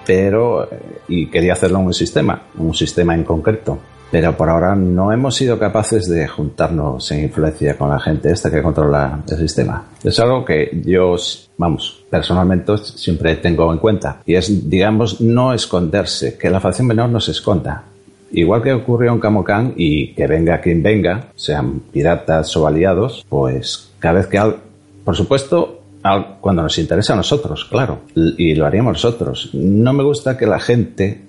Pero, 0.05 0.65
eh, 0.65 0.79
y 1.07 1.27
quería 1.27 1.53
hacerlo 1.53 1.79
en 1.79 1.85
un 1.85 1.93
sistema, 1.93 2.41
un 2.57 2.73
sistema 2.73 3.15
en 3.15 3.23
concreto. 3.23 3.77
Pero 4.13 4.37
por 4.37 4.47
ahora 4.47 4.75
no 4.75 5.11
hemos 5.11 5.33
sido 5.35 5.57
capaces 5.57 6.07
de 6.07 6.27
juntarnos 6.27 7.11
en 7.11 7.23
influencia 7.23 7.75
con 7.75 7.89
la 7.89 7.99
gente 7.99 8.29
esta 8.31 8.51
que 8.51 8.61
controla 8.61 9.23
el 9.27 9.37
sistema. 9.39 9.85
Es 10.03 10.19
algo 10.19 10.45
que 10.45 10.69
yo, 10.85 11.15
vamos, 11.57 12.05
personalmente 12.11 12.77
siempre 12.77 13.37
tengo 13.37 13.73
en 13.73 13.79
cuenta. 13.79 14.21
Y 14.23 14.35
es, 14.35 14.69
digamos, 14.69 15.19
no 15.19 15.51
esconderse, 15.51 16.37
que 16.37 16.51
la 16.51 16.59
facción 16.59 16.85
menor 16.85 17.09
no 17.09 17.19
se 17.19 17.31
esconda. 17.31 17.85
Igual 18.31 18.61
que 18.61 18.73
ocurrió 18.73 19.11
en 19.13 19.19
Camocan 19.19 19.73
y 19.75 20.13
que 20.13 20.27
venga 20.27 20.61
quien 20.61 20.83
venga, 20.83 21.29
sean 21.35 21.79
piratas 21.91 22.55
o 22.55 22.67
aliados, 22.67 23.25
pues 23.27 23.89
cada 23.97 24.19
vez 24.19 24.27
que 24.27 24.37
al- 24.37 24.57
por 25.03 25.15
supuesto, 25.15 25.81
al- 26.03 26.37
cuando 26.39 26.61
nos 26.61 26.77
interesa 26.77 27.13
a 27.13 27.15
nosotros, 27.15 27.65
claro, 27.65 28.01
y 28.15 28.53
lo 28.53 28.67
haríamos 28.67 28.93
nosotros. 28.93 29.49
No 29.53 29.91
me 29.91 30.03
gusta 30.03 30.37
que 30.37 30.45
la 30.45 30.59
gente 30.59 31.19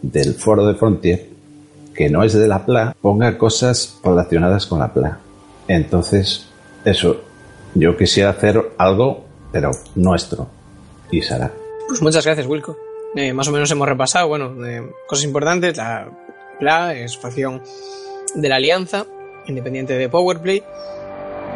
del 0.00 0.32
foro 0.32 0.64
de 0.66 0.74
Frontier, 0.74 1.26
que 1.94 2.08
no 2.08 2.22
es 2.22 2.32
de 2.34 2.48
la 2.48 2.64
PLA, 2.64 2.96
ponga 3.00 3.36
cosas 3.38 3.98
relacionadas 4.02 4.66
con 4.66 4.78
la 4.78 4.92
PLA. 4.92 5.18
Entonces, 5.68 6.48
eso, 6.84 7.22
yo 7.74 7.96
quisiera 7.96 8.30
hacer 8.30 8.72
algo, 8.78 9.24
pero 9.52 9.70
nuestro, 9.94 10.48
y 11.10 11.22
será. 11.22 11.50
Pues 11.88 12.00
muchas 12.02 12.24
gracias, 12.24 12.46
Wilco. 12.46 12.76
Eh, 13.16 13.32
más 13.32 13.48
o 13.48 13.52
menos 13.52 13.70
hemos 13.70 13.88
repasado, 13.88 14.28
bueno, 14.28 14.64
eh, 14.66 14.88
cosas 15.06 15.24
importantes. 15.24 15.76
La 15.76 16.08
PLA 16.58 16.94
es 16.94 17.16
facción 17.18 17.62
de 18.34 18.48
la 18.48 18.56
Alianza, 18.56 19.06
independiente 19.46 19.94
de 19.94 20.08
Powerplay, 20.08 20.62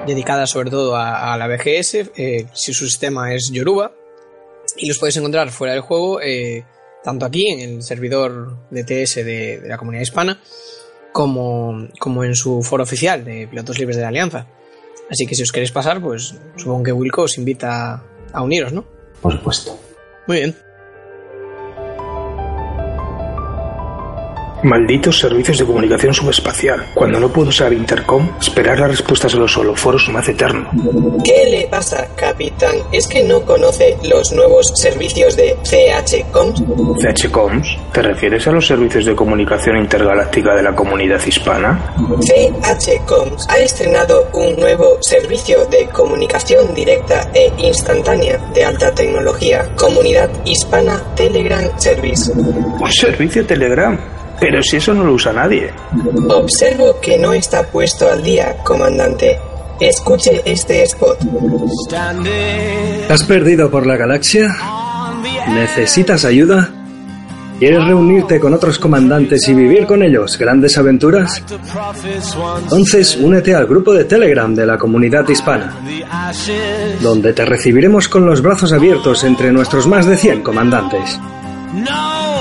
dedicada 0.07 0.47
sobre 0.47 0.71
todo 0.71 0.97
a, 0.97 1.33
a 1.33 1.39
la 1.39 1.47
BGS. 1.47 1.95
eh, 2.17 2.47
si 2.53 2.75
su 2.75 2.85
sistema 2.87 3.33
es 3.33 3.51
Yoruba, 3.53 3.93
y 4.77 4.89
los 4.89 4.99
podéis 4.99 5.17
encontrar 5.19 5.51
fuera 5.51 5.75
del 5.75 5.83
juego, 5.83 6.21
eh, 6.21 6.65
tanto 7.05 7.27
aquí 7.27 7.49
en 7.49 7.61
el 7.61 7.83
servidor 7.83 8.57
de 8.71 8.83
TS 8.83 9.17
de, 9.17 9.61
de 9.61 9.69
la 9.69 9.77
comunidad 9.77 10.03
hispana, 10.03 10.41
como, 11.13 11.89
como 12.01 12.25
en 12.25 12.35
su 12.35 12.63
foro 12.63 12.83
oficial 12.83 13.25
de 13.25 13.47
pilotos 13.47 13.79
libres 13.79 13.97
de 13.97 14.03
la 14.03 14.09
Alianza. 14.09 14.49
Así 15.09 15.27
que 15.27 15.35
si 15.35 15.43
os 15.43 15.53
queréis 15.53 15.71
pasar, 15.71 16.01
pues 16.01 16.35
supongo 16.57 16.83
que 16.83 16.93
Wilco 16.93 17.23
os 17.23 17.39
invita 17.39 18.03
a 18.33 18.43
uniros, 18.43 18.73
¿no? 18.73 18.85
Por 19.21 19.33
supuesto. 19.33 19.79
Muy 20.27 20.39
bien. 20.39 20.57
Malditos 24.65 25.19
servicios 25.19 25.59
de 25.59 25.67
comunicación 25.67 26.15
subespacial. 26.15 26.87
Cuando 26.95 27.21
no 27.21 27.29
puedo 27.29 27.51
usar 27.51 27.71
Intercom, 27.75 28.31
esperar 28.41 28.81
las 28.81 28.93
respuestas 28.93 29.35
a 29.35 29.37
los 29.37 29.55
holoforos 29.59 30.09
me 30.09 30.21
hace 30.21 30.33
eterno. 30.33 30.71
¿Qué 31.23 31.51
le 31.51 31.67
pasa, 31.67 32.09
capitán? 32.17 32.75
¿Es 32.91 33.07
que 33.07 33.23
no 33.25 33.43
conoce 33.43 33.99
los 34.05 34.33
nuevos 34.33 34.73
servicios 34.75 35.37
de 35.37 35.55
CHCOMS? 35.65 36.63
CHCOMS, 37.15 37.79
¿te 37.93 38.01
refieres 38.01 38.49
a 38.49 38.53
los 38.53 38.67
servicios 38.67 39.05
de 39.05 39.15
comunicación 39.15 39.77
intergaláctica 39.77 40.55
de 40.55 40.63
la 40.63 40.75
comunidad 40.75 41.21
hispana? 41.27 41.95
CHCOMS 42.21 43.47
ha 43.51 43.59
estrenado 43.59 44.31
un 44.33 44.57
nuevo 44.57 44.97
servicio 45.03 45.67
de 45.67 45.89
comunicación 45.89 46.75
directa 46.75 47.31
e 47.35 47.53
instantánea 47.59 48.39
de 48.55 48.65
alta 48.65 48.95
tecnología, 48.95 49.69
Comunidad 49.77 50.31
Hispana 50.47 51.03
Telegram 51.15 51.69
Service. 51.79 52.33
Un 52.33 52.91
servicio 52.91 53.45
Telegram. 53.45 54.14
Pero 54.41 54.63
si 54.63 54.77
eso 54.77 54.95
no 54.95 55.05
lo 55.05 55.13
usa 55.13 55.33
nadie. 55.33 55.71
Observo 56.29 57.01
que 57.01 57.19
no 57.19 57.33
está 57.33 57.63
puesto 57.65 58.11
al 58.11 58.23
día, 58.23 58.57
comandante. 58.63 59.39
Escuche 59.81 60.43
este 60.45 60.83
spot. 60.85 61.19
¿Has 63.09 63.23
perdido 63.25 63.71
por 63.71 63.87
la 63.87 63.97
galaxia? 63.97 64.55
¿Necesitas 65.49 66.25
ayuda? 66.25 66.71
¿Quieres 67.59 67.85
reunirte 67.85 68.41
con 68.41 68.53
otros 68.53 68.79
comandantes 68.79 69.49
y 69.49 69.55
vivir 69.55 69.87
con 69.87 70.03
ellos 70.03 70.37
grandes 70.37 70.77
aventuras? 70.77 71.43
Entonces 72.63 73.17
únete 73.17 73.55
al 73.55 73.67
grupo 73.67 73.95
de 73.95 74.05
Telegram 74.05 74.53
de 74.55 74.67
la 74.67 74.77
comunidad 74.77 75.29
hispana, 75.29 75.75
donde 77.01 77.33
te 77.33 77.45
recibiremos 77.45 78.09
con 78.09 78.27
los 78.27 78.43
brazos 78.43 78.73
abiertos 78.73 79.23
entre 79.25 79.53
nuestros 79.53 79.87
más 79.87 80.07
de 80.07 80.17
100 80.17 80.43
comandantes. 80.43 81.19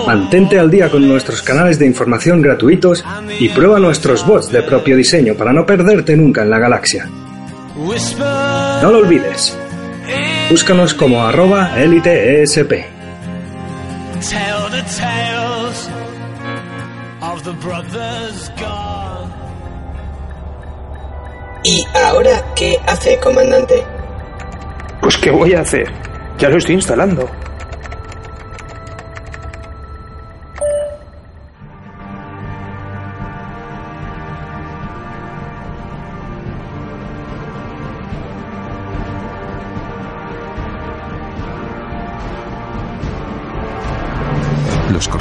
Mantente 0.06 0.60
al 0.60 0.70
día 0.70 0.90
con 0.90 1.08
nuestros 1.08 1.42
canales 1.42 1.80
de 1.80 1.86
información 1.86 2.42
gratuitos 2.42 3.04
y 3.40 3.50
prueba 3.50 3.80
nuestros 3.80 4.26
bots 4.26 4.52
de 4.52 4.62
propio 4.64 4.98
diseño 4.98 5.36
para 5.36 5.54
no 5.54 5.66
perderte 5.66 6.16
nunca 6.16 6.44
en 6.44 6.50
la 6.50 6.60
galaxia. 6.60 7.10
No 7.76 8.92
lo 8.92 9.00
olvides. 9.00 9.58
Búscanos 10.50 10.94
como 10.94 11.24
arroba 11.24 11.82
eliteesp. 11.82 12.70
Tell 12.70 12.86
the 14.72 14.84
tales 14.84 15.90
of 17.22 17.44
the 17.44 17.52
brothers 17.66 18.52
gone. 18.58 19.32
¿Y 21.64 21.86
ahora 22.06 22.44
qué 22.56 22.78
hace, 22.86 23.18
comandante? 23.20 23.84
Pues 25.02 25.18
¿qué 25.18 25.32
voy 25.32 25.54
a 25.54 25.62
hacer? 25.62 25.92
Ya 26.38 26.50
lo 26.50 26.58
estoy 26.58 26.76
instalando. 26.76 27.30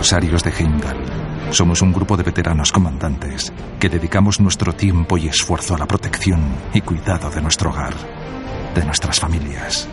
Corsarios 0.03 0.43
de 0.43 0.51
Heimdall. 0.51 0.97
Somos 1.53 1.81
un 1.81 1.93
grupo 1.93 2.17
de 2.17 2.25
veteranos 2.25 2.73
comandantes 2.73 3.53
que 3.79 3.89
dedicamos 3.89 4.41
nuestro 4.41 4.73
tiempo 4.73 5.17
y 5.17 5.29
esfuerzo 5.29 5.77
a 5.77 5.79
la 5.79 5.87
protección 5.87 6.41
y 6.75 6.81
cuidado 6.81 7.31
de 7.31 7.41
nuestro 7.41 7.71
hogar, 7.71 7.95
de 8.75 8.85
nuestras 8.85 9.21
familias. 9.21 9.89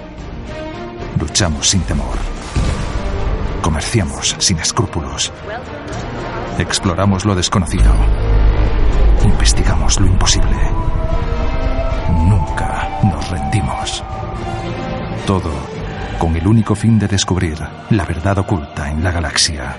Luchamos 1.19 1.69
sin 1.69 1.81
temor. 1.81 2.17
Comerciamos 3.61 4.35
sin 4.39 4.57
escrúpulos. 4.57 5.31
Exploramos 6.57 7.23
lo 7.25 7.35
desconocido. 7.35 7.93
Investigamos 9.23 9.99
lo 9.99 10.07
imposible. 10.07 10.57
Nunca 12.25 12.99
nos 13.03 13.29
rendimos. 13.29 14.03
Todo 15.27 15.51
con 16.17 16.35
el 16.35 16.47
único 16.47 16.73
fin 16.73 16.97
de 16.97 17.07
descubrir 17.07 17.59
la 17.91 18.05
verdad 18.05 18.39
oculta 18.39 18.89
en 18.89 19.03
la 19.03 19.11
galaxia. 19.11 19.77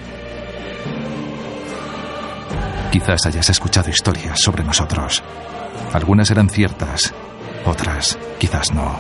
Quizás 2.91 3.25
hayas 3.27 3.49
escuchado 3.49 3.89
historias 3.89 4.41
sobre 4.41 4.65
nosotros. 4.65 5.23
Algunas 5.93 6.31
eran 6.31 6.49
ciertas, 6.49 7.15
otras 7.65 8.19
quizás 8.39 8.73
no. 8.73 8.99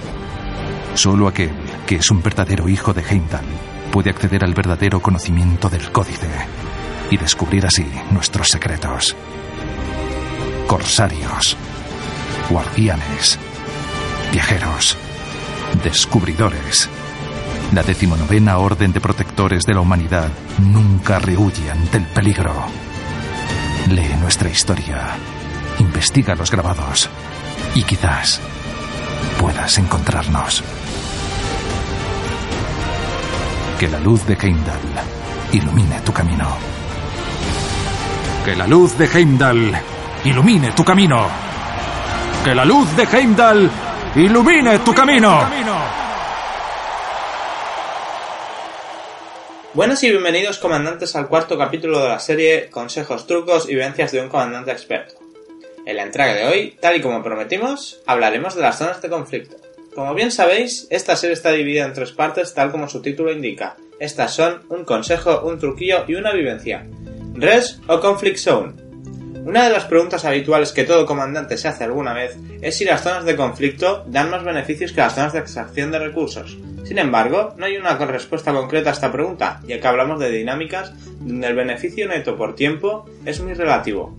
Solo 0.94 1.26
aquel 1.26 1.52
que 1.86 1.96
es 1.96 2.10
un 2.10 2.22
verdadero 2.22 2.68
hijo 2.68 2.92
de 2.92 3.02
Heimdall 3.02 3.44
puede 3.90 4.10
acceder 4.10 4.44
al 4.44 4.54
verdadero 4.54 5.00
conocimiento 5.00 5.68
del 5.68 5.90
códice 5.90 6.28
y 7.10 7.16
descubrir 7.16 7.66
así 7.66 7.84
nuestros 8.12 8.48
secretos. 8.48 9.16
Corsarios, 10.68 11.56
guardianes, 12.48 13.38
viajeros, 14.30 14.96
descubridores. 15.82 16.88
La 17.72 17.82
decimonovena 17.82 18.58
Orden 18.58 18.92
de 18.92 19.00
Protectores 19.00 19.64
de 19.64 19.74
la 19.74 19.80
Humanidad 19.80 20.28
nunca 20.58 21.18
rehuye 21.18 21.70
ante 21.70 21.98
el 21.98 22.04
peligro. 22.04 22.52
Lee 23.88 24.14
nuestra 24.20 24.48
historia, 24.48 25.16
investiga 25.78 26.34
los 26.34 26.50
grabados 26.50 27.08
y 27.74 27.82
quizás 27.82 28.40
puedas 29.40 29.78
encontrarnos. 29.78 30.62
Que 33.78 33.88
la 33.88 33.98
luz 33.98 34.26
de 34.26 34.34
Heimdall 34.34 34.80
ilumine 35.52 36.00
tu 36.00 36.12
camino. 36.12 36.46
Que 38.44 38.54
la 38.54 38.66
luz 38.66 38.96
de 38.96 39.06
Heimdall 39.06 39.72
ilumine 40.24 40.72
tu 40.72 40.84
camino. 40.84 41.26
Que 42.44 42.54
la 42.54 42.64
luz 42.64 42.94
de 42.96 43.04
Heimdall 43.04 43.70
ilumine 44.14 44.78
tu 44.80 44.92
camino. 44.94 45.40
Buenos 49.72 50.02
y 50.02 50.10
bienvenidos 50.10 50.58
comandantes 50.58 51.14
al 51.14 51.28
cuarto 51.28 51.56
capítulo 51.56 52.02
de 52.02 52.08
la 52.08 52.18
serie 52.18 52.70
Consejos, 52.70 53.28
trucos 53.28 53.68
y 53.68 53.74
vivencias 53.74 54.10
de 54.10 54.20
un 54.20 54.28
comandante 54.28 54.72
experto. 54.72 55.14
En 55.86 55.94
la 55.94 56.02
entrega 56.02 56.34
de 56.34 56.44
hoy, 56.44 56.76
tal 56.80 56.96
y 56.96 57.00
como 57.00 57.22
prometimos, 57.22 58.02
hablaremos 58.04 58.56
de 58.56 58.62
las 58.62 58.78
zonas 58.78 59.00
de 59.00 59.08
conflicto. 59.08 59.58
Como 59.94 60.12
bien 60.14 60.32
sabéis, 60.32 60.88
esta 60.90 61.14
serie 61.14 61.34
está 61.34 61.52
dividida 61.52 61.84
en 61.84 61.92
tres 61.92 62.10
partes 62.10 62.52
tal 62.52 62.72
como 62.72 62.88
su 62.88 63.00
título 63.00 63.30
indica. 63.30 63.76
Estas 64.00 64.34
son 64.34 64.62
un 64.70 64.84
consejo, 64.84 65.42
un 65.42 65.60
truquillo 65.60 66.04
y 66.08 66.16
una 66.16 66.32
vivencia. 66.32 66.84
Res 67.34 67.78
o 67.86 68.00
Conflict 68.00 68.38
Zone. 68.38 68.72
Una 69.44 69.64
de 69.64 69.70
las 69.70 69.84
preguntas 69.84 70.24
habituales 70.24 70.72
que 70.72 70.84
todo 70.84 71.06
comandante 71.06 71.56
se 71.56 71.66
hace 71.66 71.84
alguna 71.84 72.12
vez 72.12 72.36
es 72.60 72.76
si 72.76 72.84
las 72.84 73.02
zonas 73.02 73.24
de 73.24 73.36
conflicto 73.36 74.04
dan 74.06 74.30
más 74.30 74.44
beneficios 74.44 74.92
que 74.92 75.00
las 75.00 75.14
zonas 75.14 75.32
de 75.32 75.38
extracción 75.38 75.90
de 75.90 75.98
recursos. 75.98 76.58
Sin 76.84 76.98
embargo, 76.98 77.54
no 77.56 77.64
hay 77.64 77.76
una 77.76 77.94
respuesta 77.96 78.52
concreta 78.52 78.90
a 78.90 78.92
esta 78.92 79.10
pregunta, 79.10 79.60
ya 79.66 79.80
que 79.80 79.86
hablamos 79.86 80.20
de 80.20 80.30
dinámicas 80.30 80.92
donde 81.20 81.46
el 81.46 81.54
beneficio 81.54 82.06
neto 82.06 82.36
por 82.36 82.54
tiempo 82.54 83.08
es 83.24 83.40
muy 83.40 83.54
relativo. 83.54 84.14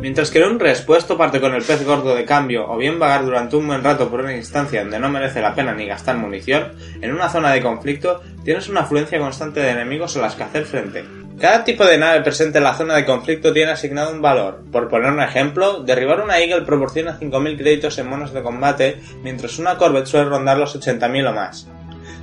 Mientras 0.00 0.30
que 0.30 0.38
en 0.38 0.48
un 0.48 0.60
respuesto 0.60 1.18
parte 1.18 1.42
con 1.42 1.54
el 1.54 1.62
pez 1.62 1.84
gordo 1.84 2.14
de 2.14 2.24
cambio 2.24 2.70
o 2.70 2.78
bien 2.78 2.98
vagar 2.98 3.22
durante 3.22 3.56
un 3.56 3.66
buen 3.66 3.84
rato 3.84 4.08
por 4.08 4.20
una 4.20 4.34
instancia 4.34 4.80
donde 4.80 4.98
no 4.98 5.10
merece 5.10 5.42
la 5.42 5.54
pena 5.54 5.74
ni 5.74 5.86
gastar 5.86 6.16
munición, 6.16 6.72
en 7.02 7.12
una 7.12 7.28
zona 7.28 7.52
de 7.52 7.60
conflicto 7.60 8.22
tienes 8.42 8.70
una 8.70 8.80
afluencia 8.80 9.18
constante 9.18 9.60
de 9.60 9.70
enemigos 9.70 10.16
a 10.16 10.22
las 10.22 10.36
que 10.36 10.42
hacer 10.42 10.64
frente. 10.64 11.19
Cada 11.40 11.64
tipo 11.64 11.86
de 11.86 11.96
nave 11.96 12.20
presente 12.20 12.58
en 12.58 12.64
la 12.64 12.74
zona 12.74 12.96
de 12.96 13.06
conflicto 13.06 13.54
tiene 13.54 13.70
asignado 13.70 14.12
un 14.12 14.20
valor. 14.20 14.62
Por 14.70 14.88
poner 14.88 15.10
un 15.10 15.22
ejemplo, 15.22 15.82
derribar 15.82 16.20
una 16.20 16.38
Eagle 16.38 16.66
proporciona 16.66 17.18
5.000 17.18 17.56
créditos 17.56 17.96
en 17.96 18.10
monos 18.10 18.34
de 18.34 18.42
combate, 18.42 19.00
mientras 19.22 19.58
una 19.58 19.78
Corvette 19.78 20.06
suele 20.06 20.28
rondar 20.28 20.58
los 20.58 20.78
80.000 20.78 21.30
o 21.30 21.32
más. 21.32 21.66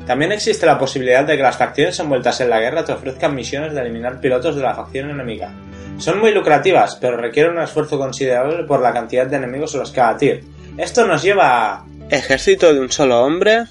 También 0.05 0.31
existe 0.31 0.67
la 0.67 0.77
posibilidad 0.77 1.25
de 1.25 1.35
que 1.35 1.41
las 1.41 1.57
facciones 1.57 1.99
envueltas 1.99 2.39
en 2.41 2.51
la 2.51 2.59
guerra 2.59 2.85
te 2.85 2.93
ofrezcan 2.93 3.33
misiones 3.33 3.73
de 3.73 3.81
eliminar 3.81 4.21
pilotos 4.21 4.55
de 4.55 4.61
la 4.61 4.75
facción 4.75 5.09
enemiga. 5.09 5.51
Son 5.97 6.19
muy 6.19 6.31
lucrativas, 6.31 6.95
pero 6.97 7.17
requieren 7.17 7.53
un 7.53 7.63
esfuerzo 7.63 7.97
considerable 7.97 8.65
por 8.65 8.81
la 8.81 8.93
cantidad 8.93 9.25
de 9.25 9.37
enemigos 9.37 9.73
a 9.73 9.79
los 9.79 9.89
que 9.89 9.99
abatir. 9.99 10.43
Esto 10.77 11.07
nos 11.07 11.23
lleva 11.23 11.73
a... 11.73 11.85
¿Ejército 12.11 12.71
de 12.71 12.79
un 12.79 12.91
solo 12.91 13.23
hombre? 13.23 13.63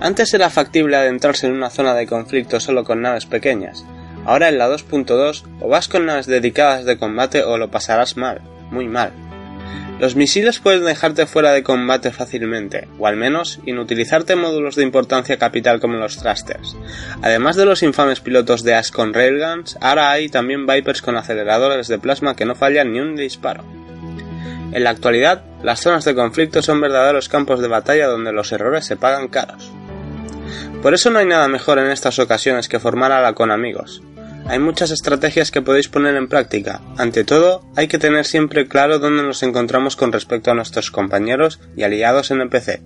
Antes 0.00 0.34
era 0.34 0.50
factible 0.50 0.98
adentrarse 0.98 1.46
en 1.46 1.54
una 1.54 1.70
zona 1.70 1.94
de 1.94 2.06
conflicto 2.06 2.60
solo 2.60 2.84
con 2.84 3.00
naves 3.00 3.24
pequeñas. 3.24 3.82
Ahora 4.26 4.48
en 4.48 4.58
la 4.58 4.68
2.2 4.68 5.44
o 5.60 5.68
vas 5.68 5.86
con 5.86 6.04
naves 6.04 6.26
dedicadas 6.26 6.84
de 6.84 6.98
combate 6.98 7.44
o 7.44 7.58
lo 7.58 7.70
pasarás 7.70 8.16
mal, 8.16 8.40
muy 8.72 8.88
mal. 8.88 9.12
Los 10.00 10.16
misiles 10.16 10.58
pueden 10.58 10.84
dejarte 10.84 11.26
fuera 11.26 11.52
de 11.52 11.62
combate 11.62 12.10
fácilmente, 12.10 12.88
o 12.98 13.06
al 13.06 13.16
menos 13.16 13.60
inutilizarte 13.64 14.36
módulos 14.36 14.74
de 14.74 14.82
importancia 14.82 15.38
capital 15.38 15.80
como 15.80 15.94
los 15.94 16.18
thrusters. 16.18 16.76
Además 17.22 17.56
de 17.56 17.64
los 17.64 17.82
infames 17.82 18.20
pilotos 18.20 18.62
de 18.62 18.74
Ash 18.74 18.90
con 18.90 19.14
railguns, 19.14 19.78
ahora 19.80 20.10
hay 20.10 20.28
también 20.28 20.66
Vipers 20.66 21.00
con 21.00 21.16
aceleradores 21.16 21.88
de 21.88 21.98
plasma 21.98 22.36
que 22.36 22.44
no 22.44 22.54
fallan 22.54 22.92
ni 22.92 23.00
un 23.00 23.16
disparo. 23.16 23.64
En 24.72 24.84
la 24.84 24.90
actualidad, 24.90 25.44
las 25.62 25.80
zonas 25.80 26.04
de 26.04 26.14
conflicto 26.14 26.60
son 26.60 26.80
verdaderos 26.80 27.28
campos 27.30 27.60
de 27.60 27.68
batalla 27.68 28.08
donde 28.08 28.32
los 28.32 28.52
errores 28.52 28.84
se 28.84 28.96
pagan 28.96 29.28
caros. 29.28 29.70
Por 30.82 30.92
eso 30.92 31.10
no 31.10 31.20
hay 31.20 31.26
nada 31.26 31.48
mejor 31.48 31.78
en 31.78 31.90
estas 31.90 32.18
ocasiones 32.18 32.68
que 32.68 32.78
formar 32.78 33.12
ala 33.12 33.32
con 33.32 33.50
amigos, 33.50 34.02
hay 34.48 34.58
muchas 34.58 34.90
estrategias 34.90 35.50
que 35.50 35.62
podéis 35.62 35.88
poner 35.88 36.14
en 36.14 36.28
práctica. 36.28 36.80
Ante 36.96 37.24
todo, 37.24 37.64
hay 37.74 37.88
que 37.88 37.98
tener 37.98 38.24
siempre 38.24 38.68
claro 38.68 38.98
dónde 38.98 39.22
nos 39.22 39.42
encontramos 39.42 39.96
con 39.96 40.12
respecto 40.12 40.50
a 40.50 40.54
nuestros 40.54 40.90
compañeros 40.90 41.60
y 41.76 41.82
aliados 41.82 42.30
en 42.30 42.40
el 42.40 42.48
PC, 42.48 42.80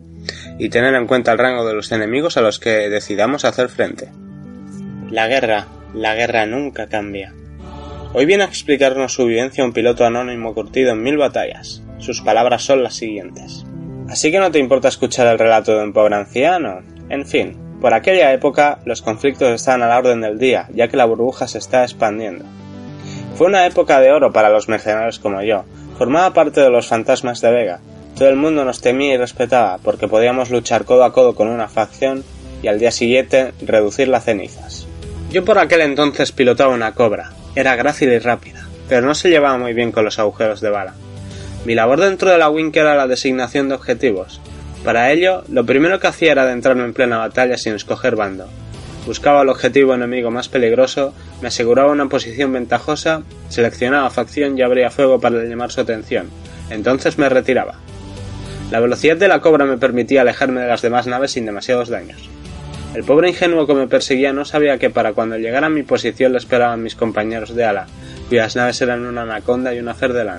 y 0.58 0.70
tener 0.70 0.94
en 0.94 1.06
cuenta 1.06 1.32
el 1.32 1.38
rango 1.38 1.66
de 1.66 1.74
los 1.74 1.92
enemigos 1.92 2.36
a 2.36 2.40
los 2.40 2.58
que 2.58 2.88
decidamos 2.88 3.44
hacer 3.44 3.68
frente. 3.68 4.08
La 5.10 5.28
guerra, 5.28 5.66
la 5.94 6.14
guerra 6.14 6.46
nunca 6.46 6.88
cambia. 6.88 7.34
Hoy 8.12 8.26
viene 8.26 8.44
a 8.44 8.46
explicarnos 8.46 9.12
su 9.12 9.26
vivencia 9.26 9.64
un 9.64 9.72
piloto 9.72 10.04
anónimo 10.04 10.54
curtido 10.54 10.92
en 10.92 11.02
mil 11.02 11.16
batallas. 11.16 11.82
Sus 11.98 12.22
palabras 12.22 12.62
son 12.62 12.82
las 12.82 12.94
siguientes. 12.94 13.64
Así 14.08 14.32
que 14.32 14.40
no 14.40 14.50
te 14.50 14.58
importa 14.58 14.88
escuchar 14.88 15.26
el 15.28 15.38
relato 15.38 15.76
de 15.76 15.84
un 15.84 15.92
pobre 15.92 16.16
anciano. 16.16 16.80
En 17.08 17.26
fin, 17.26 17.56
por 17.80 17.94
aquella 17.94 18.32
época 18.32 18.78
los 18.84 19.02
conflictos 19.02 19.48
estaban 19.48 19.82
a 19.82 19.88
la 19.88 19.98
orden 19.98 20.20
del 20.20 20.38
día, 20.38 20.68
ya 20.72 20.88
que 20.88 20.96
la 20.96 21.06
burbuja 21.06 21.48
se 21.48 21.58
está 21.58 21.82
expandiendo. 21.82 22.44
Fue 23.36 23.46
una 23.46 23.66
época 23.66 24.00
de 24.00 24.12
oro 24.12 24.32
para 24.32 24.50
los 24.50 24.68
mercenarios 24.68 25.18
como 25.18 25.42
yo. 25.42 25.64
Formaba 25.96 26.34
parte 26.34 26.60
de 26.60 26.70
los 26.70 26.88
fantasmas 26.88 27.40
de 27.40 27.50
Vega. 27.50 27.80
Todo 28.16 28.28
el 28.28 28.36
mundo 28.36 28.64
nos 28.64 28.80
temía 28.80 29.14
y 29.14 29.16
respetaba, 29.16 29.78
porque 29.78 30.08
podíamos 30.08 30.50
luchar 30.50 30.84
codo 30.84 31.04
a 31.04 31.12
codo 31.12 31.34
con 31.34 31.48
una 31.48 31.68
facción 31.68 32.22
y 32.62 32.68
al 32.68 32.78
día 32.78 32.90
siguiente 32.90 33.52
reducir 33.62 34.08
las 34.08 34.24
cenizas. 34.24 34.86
Yo 35.30 35.44
por 35.44 35.58
aquel 35.58 35.80
entonces 35.80 36.32
pilotaba 36.32 36.74
una 36.74 36.92
cobra. 36.92 37.32
Era 37.54 37.76
grácil 37.76 38.12
y 38.12 38.18
rápida, 38.18 38.68
pero 38.88 39.06
no 39.06 39.14
se 39.14 39.30
llevaba 39.30 39.56
muy 39.56 39.72
bien 39.72 39.92
con 39.92 40.04
los 40.04 40.18
agujeros 40.18 40.60
de 40.60 40.70
bala. 40.70 40.94
Mi 41.64 41.74
labor 41.74 42.00
dentro 42.00 42.30
de 42.30 42.38
la 42.38 42.50
Wink 42.50 42.76
era 42.76 42.94
la 42.94 43.06
designación 43.06 43.68
de 43.68 43.74
objetivos, 43.74 44.40
para 44.84 45.12
ello, 45.12 45.44
lo 45.48 45.66
primero 45.66 46.00
que 46.00 46.06
hacía 46.06 46.32
era 46.32 46.42
adentrarme 46.42 46.84
en 46.84 46.94
plena 46.94 47.18
batalla 47.18 47.58
sin 47.58 47.74
escoger 47.74 48.16
bando. 48.16 48.46
Buscaba 49.06 49.42
el 49.42 49.48
objetivo 49.48 49.94
enemigo 49.94 50.30
más 50.30 50.48
peligroso, 50.48 51.14
me 51.42 51.48
aseguraba 51.48 51.92
una 51.92 52.08
posición 52.08 52.52
ventajosa, 52.52 53.22
seleccionaba 53.48 54.08
facción 54.10 54.56
y 54.56 54.62
abría 54.62 54.90
fuego 54.90 55.20
para 55.20 55.42
llamar 55.42 55.70
su 55.70 55.80
atención. 55.80 56.30
Entonces 56.70 57.18
me 57.18 57.28
retiraba. 57.28 57.74
La 58.70 58.80
velocidad 58.80 59.16
de 59.16 59.28
la 59.28 59.40
cobra 59.40 59.64
me 59.64 59.78
permitía 59.78 60.22
alejarme 60.22 60.60
de 60.60 60.68
las 60.68 60.82
demás 60.82 61.06
naves 61.06 61.32
sin 61.32 61.44
demasiados 61.44 61.88
daños. 61.88 62.28
El 62.94 63.04
pobre 63.04 63.28
ingenuo 63.28 63.66
que 63.66 63.74
me 63.74 63.86
perseguía 63.86 64.32
no 64.32 64.44
sabía 64.44 64.78
que 64.78 64.90
para 64.90 65.12
cuando 65.12 65.36
llegara 65.36 65.66
a 65.66 65.70
mi 65.70 65.82
posición 65.82 66.32
le 66.32 66.38
esperaban 66.38 66.82
mis 66.82 66.94
compañeros 66.94 67.54
de 67.54 67.64
ala, 67.64 67.86
cuyas 68.28 68.56
naves 68.56 68.80
eran 68.80 69.04
una 69.04 69.22
anaconda 69.22 69.74
y 69.74 69.78
una 69.78 69.94
fer 69.94 70.12
de. 70.12 70.30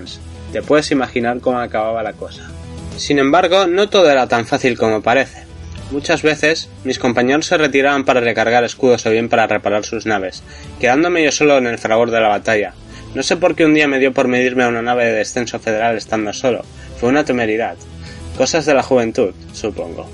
Te 0.51 0.61
puedes 0.61 0.91
imaginar 0.91 1.39
cómo 1.39 1.59
acababa 1.59 2.03
la 2.03 2.13
cosa. 2.13 2.49
Sin 2.97 3.19
embargo, 3.19 3.67
no 3.67 3.89
todo 3.89 4.09
era 4.09 4.27
tan 4.27 4.45
fácil 4.45 4.77
como 4.77 5.01
parece. 5.01 5.43
Muchas 5.91 6.21
veces, 6.21 6.69
mis 6.83 6.99
compañeros 6.99 7.47
se 7.47 7.57
retiraban 7.57 8.05
para 8.05 8.21
recargar 8.21 8.63
escudos 8.63 9.05
o 9.05 9.09
bien 9.09 9.27
para 9.27 9.47
reparar 9.47 9.83
sus 9.83 10.05
naves, 10.05 10.41
quedándome 10.79 11.23
yo 11.23 11.31
solo 11.31 11.57
en 11.57 11.67
el 11.67 11.77
fragor 11.77 12.11
de 12.11 12.21
la 12.21 12.29
batalla. 12.29 12.73
No 13.13 13.23
sé 13.23 13.35
por 13.35 13.55
qué 13.55 13.65
un 13.65 13.73
día 13.73 13.89
me 13.89 13.99
dio 13.99 14.13
por 14.13 14.29
medirme 14.29 14.63
a 14.63 14.69
una 14.69 14.81
nave 14.81 15.05
de 15.05 15.11
descenso 15.11 15.59
federal 15.59 15.97
estando 15.97 16.31
solo. 16.31 16.63
Fue 16.97 17.09
una 17.09 17.25
temeridad. 17.25 17.75
Cosas 18.37 18.65
de 18.65 18.73
la 18.73 18.83
juventud, 18.83 19.33
supongo. 19.51 20.09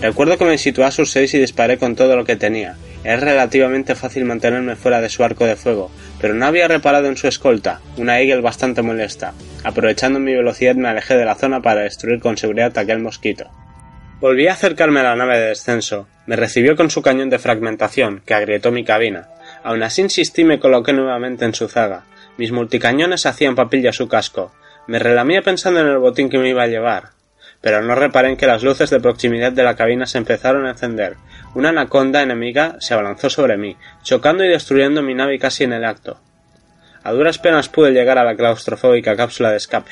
Recuerdo 0.00 0.38
que 0.38 0.46
me 0.46 0.56
situé 0.56 0.84
a 0.84 0.90
sus 0.90 1.10
seis 1.10 1.34
y 1.34 1.38
disparé 1.38 1.76
con 1.76 1.94
todo 1.94 2.16
lo 2.16 2.24
que 2.24 2.36
tenía. 2.36 2.76
Es 3.06 3.20
relativamente 3.20 3.94
fácil 3.94 4.24
mantenerme 4.24 4.74
fuera 4.74 5.00
de 5.00 5.08
su 5.08 5.22
arco 5.22 5.46
de 5.46 5.54
fuego, 5.54 5.92
pero 6.20 6.34
no 6.34 6.44
había 6.44 6.66
reparado 6.66 7.06
en 7.06 7.16
su 7.16 7.28
escolta, 7.28 7.80
una 7.96 8.20
Eagle 8.20 8.40
bastante 8.42 8.82
molesta. 8.82 9.32
Aprovechando 9.62 10.18
mi 10.18 10.34
velocidad 10.34 10.74
me 10.74 10.88
alejé 10.88 11.16
de 11.16 11.24
la 11.24 11.36
zona 11.36 11.62
para 11.62 11.82
destruir 11.82 12.18
con 12.18 12.36
seguridad 12.36 12.76
aquel 12.76 12.98
mosquito. 12.98 13.48
Volví 14.20 14.48
a 14.48 14.54
acercarme 14.54 14.98
a 14.98 15.04
la 15.04 15.14
nave 15.14 15.38
de 15.38 15.46
descenso. 15.50 16.08
Me 16.26 16.34
recibió 16.34 16.74
con 16.74 16.90
su 16.90 17.00
cañón 17.00 17.30
de 17.30 17.38
fragmentación, 17.38 18.22
que 18.26 18.34
agrietó 18.34 18.72
mi 18.72 18.82
cabina. 18.82 19.28
Aún 19.62 19.84
así 19.84 20.02
insistí 20.02 20.42
y 20.42 20.46
me 20.46 20.58
coloqué 20.58 20.92
nuevamente 20.92 21.44
en 21.44 21.54
su 21.54 21.68
zaga. 21.68 22.06
Mis 22.38 22.50
multicañones 22.50 23.24
hacían 23.24 23.54
papilla 23.54 23.92
su 23.92 24.08
casco. 24.08 24.52
Me 24.88 24.98
relamía 24.98 25.42
pensando 25.42 25.78
en 25.78 25.86
el 25.86 25.98
botín 25.98 26.28
que 26.28 26.38
me 26.38 26.48
iba 26.48 26.64
a 26.64 26.66
llevar. 26.66 27.10
Pero 27.66 27.82
no 27.82 27.96
reparé 27.96 28.28
en 28.28 28.36
que 28.36 28.46
las 28.46 28.62
luces 28.62 28.90
de 28.90 29.00
proximidad 29.00 29.50
de 29.50 29.64
la 29.64 29.74
cabina 29.74 30.06
se 30.06 30.18
empezaron 30.18 30.66
a 30.66 30.70
encender. 30.70 31.16
Una 31.52 31.70
anaconda 31.70 32.22
enemiga 32.22 32.76
se 32.78 32.94
abalanzó 32.94 33.28
sobre 33.28 33.56
mí, 33.56 33.76
chocando 34.04 34.44
y 34.44 34.48
destruyendo 34.48 35.02
mi 35.02 35.14
nave 35.14 35.40
casi 35.40 35.64
en 35.64 35.72
el 35.72 35.84
acto. 35.84 36.20
A 37.02 37.10
duras 37.10 37.38
penas 37.38 37.68
pude 37.68 37.90
llegar 37.90 38.18
a 38.18 38.24
la 38.24 38.36
claustrofóbica 38.36 39.16
cápsula 39.16 39.50
de 39.50 39.56
escape, 39.56 39.90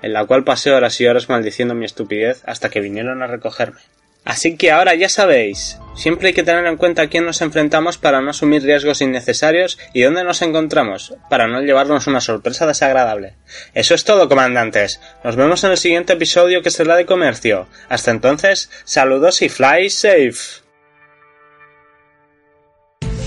en 0.00 0.14
la 0.14 0.24
cual 0.24 0.44
pasé 0.44 0.72
horas 0.72 0.98
y 1.02 1.06
horas 1.06 1.28
maldiciendo 1.28 1.74
mi 1.74 1.84
estupidez 1.84 2.42
hasta 2.46 2.70
que 2.70 2.80
vinieron 2.80 3.22
a 3.22 3.26
recogerme. 3.26 3.80
Así 4.24 4.56
que 4.56 4.72
ahora 4.72 4.94
ya 4.94 5.08
sabéis, 5.08 5.78
siempre 5.94 6.28
hay 6.28 6.34
que 6.34 6.42
tener 6.42 6.64
en 6.66 6.76
cuenta 6.76 7.02
a 7.02 7.06
quién 7.08 7.26
nos 7.26 7.42
enfrentamos 7.42 7.98
para 7.98 8.20
no 8.20 8.30
asumir 8.30 8.62
riesgos 8.62 9.02
innecesarios 9.02 9.78
y 9.92 10.02
dónde 10.02 10.24
nos 10.24 10.40
encontramos, 10.40 11.14
para 11.28 11.46
no 11.46 11.60
llevarnos 11.60 12.06
una 12.06 12.20
sorpresa 12.20 12.66
desagradable. 12.66 13.34
Eso 13.74 13.94
es 13.94 14.04
todo, 14.04 14.28
comandantes. 14.28 15.00
Nos 15.22 15.36
vemos 15.36 15.62
en 15.64 15.72
el 15.72 15.76
siguiente 15.76 16.14
episodio 16.14 16.62
que 16.62 16.70
será 16.70 16.96
de 16.96 17.06
comercio. 17.06 17.68
Hasta 17.88 18.10
entonces, 18.10 18.70
saludos 18.84 19.42
y 19.42 19.48
fly 19.48 19.90
safe. 19.90 20.64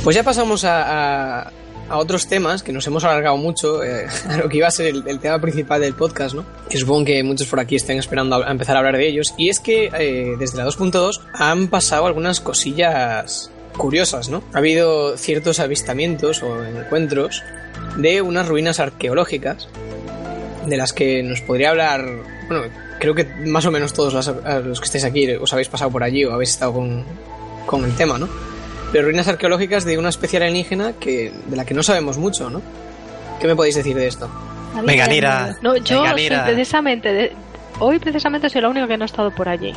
Pues 0.03 0.15
ya 0.15 0.23
pasamos 0.23 0.63
a, 0.63 1.51
a 1.89 1.97
otros 1.97 2.27
temas 2.27 2.63
que 2.63 2.71
nos 2.71 2.85
hemos 2.87 3.03
alargado 3.03 3.37
mucho 3.37 3.83
eh, 3.83 4.07
a 4.27 4.37
lo 4.43 4.49
que 4.49 4.57
iba 4.57 4.67
a 4.67 4.71
ser 4.71 4.87
el, 4.87 5.19
tema 5.19 5.39
principal 5.39 5.81
del 5.81 5.93
podcast, 5.93 6.35
¿no? 6.35 6.45
Que 6.69 6.77
supongo 6.77 7.05
que 7.05 7.23
muchos 7.23 7.47
por 7.47 7.59
aquí 7.59 7.75
estén 7.75 7.97
esperando 7.97 8.43
a, 8.43 8.51
empezar 8.51 8.75
a 8.75 8.79
hablar 8.79 8.97
de 8.97 9.07
ellos. 9.07 9.33
Y 9.37 9.49
es 9.49 9.59
que 9.59 9.91
eh, 9.97 10.35
desde 10.37 10.57
la 10.57 10.65
2.2 10.65 11.21
han 11.33 11.67
pasado 11.67 12.05
algunas 12.05 12.39
cosillas 12.39 13.51
curiosas, 13.77 14.29
¿no? 14.29 14.43
Ha 14.53 14.57
habido 14.57 15.17
ciertos 15.17 15.59
avistamientos 15.59 16.41
o 16.43 16.63
encuentros 16.65 17.43
de 17.97 18.21
unas 18.21 18.47
ruinas 18.47 18.79
arqueológicas 18.79 19.67
de 20.65 20.77
las 20.77 20.93
que 20.93 21.23
nos 21.23 21.41
podría 21.41 21.69
hablar, 21.69 22.05
bueno, 22.49 22.65
creo 22.99 23.15
que 23.15 23.25
más 23.45 23.65
o 23.65 23.71
menos 23.71 23.93
todos 23.93 24.13
los 24.13 24.79
que 24.79 24.85
estáis 24.85 25.05
aquí 25.05 25.29
os 25.31 25.53
habéis 25.53 25.69
pasado 25.69 25.91
por 25.91 26.03
allí 26.03 26.25
o 26.25 26.33
habéis 26.33 26.49
estado 26.49 26.73
con, 26.73 27.05
con 27.65 27.85
el 27.85 27.95
tema, 27.95 28.17
¿no? 28.17 28.27
Pero 28.91 29.05
ruinas 29.05 29.27
arqueológicas 29.27 29.85
de 29.85 29.97
una 29.97 30.09
especie 30.09 30.37
alienígena 30.37 30.93
que, 30.93 31.31
de 31.47 31.55
la 31.55 31.65
que 31.65 31.73
no 31.73 31.83
sabemos 31.83 32.17
mucho, 32.17 32.49
¿no? 32.49 32.61
¿Qué 33.39 33.47
me 33.47 33.55
podéis 33.55 33.75
decir 33.75 33.95
de 33.95 34.07
esto? 34.07 34.29
Meganira. 34.83 35.57
No, 35.61 35.75
yo 35.77 36.01
Meganira. 36.01 36.45
Precisamente, 36.45 37.13
de, 37.13 37.33
hoy 37.79 37.99
precisamente 37.99 38.49
soy 38.49 38.61
la 38.61 38.69
única 38.69 38.87
que 38.87 38.97
no 38.97 39.03
ha 39.03 39.05
estado 39.05 39.31
por 39.31 39.49
allí. 39.49 39.73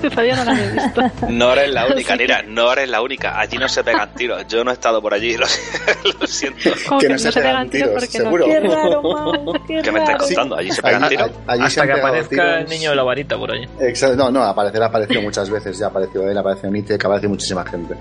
Todavía 0.10 0.36
no 0.36 0.44
la 0.44 0.60
he 0.60 0.72
visto. 0.72 1.02
No 1.28 1.52
eres 1.52 1.70
la 1.70 1.86
única, 1.92 2.16
Nira, 2.16 2.42
no 2.42 2.72
eres 2.72 2.88
la 2.88 3.02
única. 3.02 3.38
Allí 3.38 3.58
no 3.58 3.68
se 3.68 3.84
pegan 3.84 4.14
tiros. 4.14 4.46
Yo 4.48 4.64
no 4.64 4.70
he 4.70 4.74
estado 4.74 5.00
por 5.02 5.12
allí, 5.14 5.36
lo, 5.36 5.46
lo 6.20 6.26
siento. 6.26 6.70
Que, 6.98 7.08
no, 7.08 7.18
se, 7.18 7.32
se 7.32 7.40
pegan 7.40 7.68
tiros, 7.68 7.90
porque 7.90 8.06
seguro. 8.06 8.46
No. 8.46 8.52
Qué 8.52 8.60
raro, 8.60 9.02
man, 9.02 9.62
qué 9.66 9.82
¿Qué 9.82 9.92
me 9.92 10.00
estás 10.00 10.16
contando? 10.18 10.56
Allí 10.56 10.70
se 10.70 10.82
pegan 10.82 11.04
allí, 11.04 11.16
tiros. 11.16 11.30
Allí 11.46 11.62
Hasta 11.64 11.86
que 11.86 11.92
aparezca 11.92 12.60
el 12.60 12.68
niño 12.68 12.90
de 12.90 12.96
la 12.96 13.02
varita 13.02 13.36
por 13.36 13.50
allí. 13.50 13.66
Exacto. 13.80 14.16
No, 14.16 14.30
no, 14.30 14.42
aparecer 14.42 14.82
ha 14.82 14.86
aparecido 14.86 15.22
muchas 15.22 15.50
veces. 15.50 15.78
Ya 15.78 15.86
apareció 15.86 16.28
él, 16.28 16.36
apareció 16.36 16.70
Nietzsche, 16.70 16.98
que 16.98 17.06
aparece 17.06 17.28
muchísima 17.28 17.64
gente. 17.64 17.94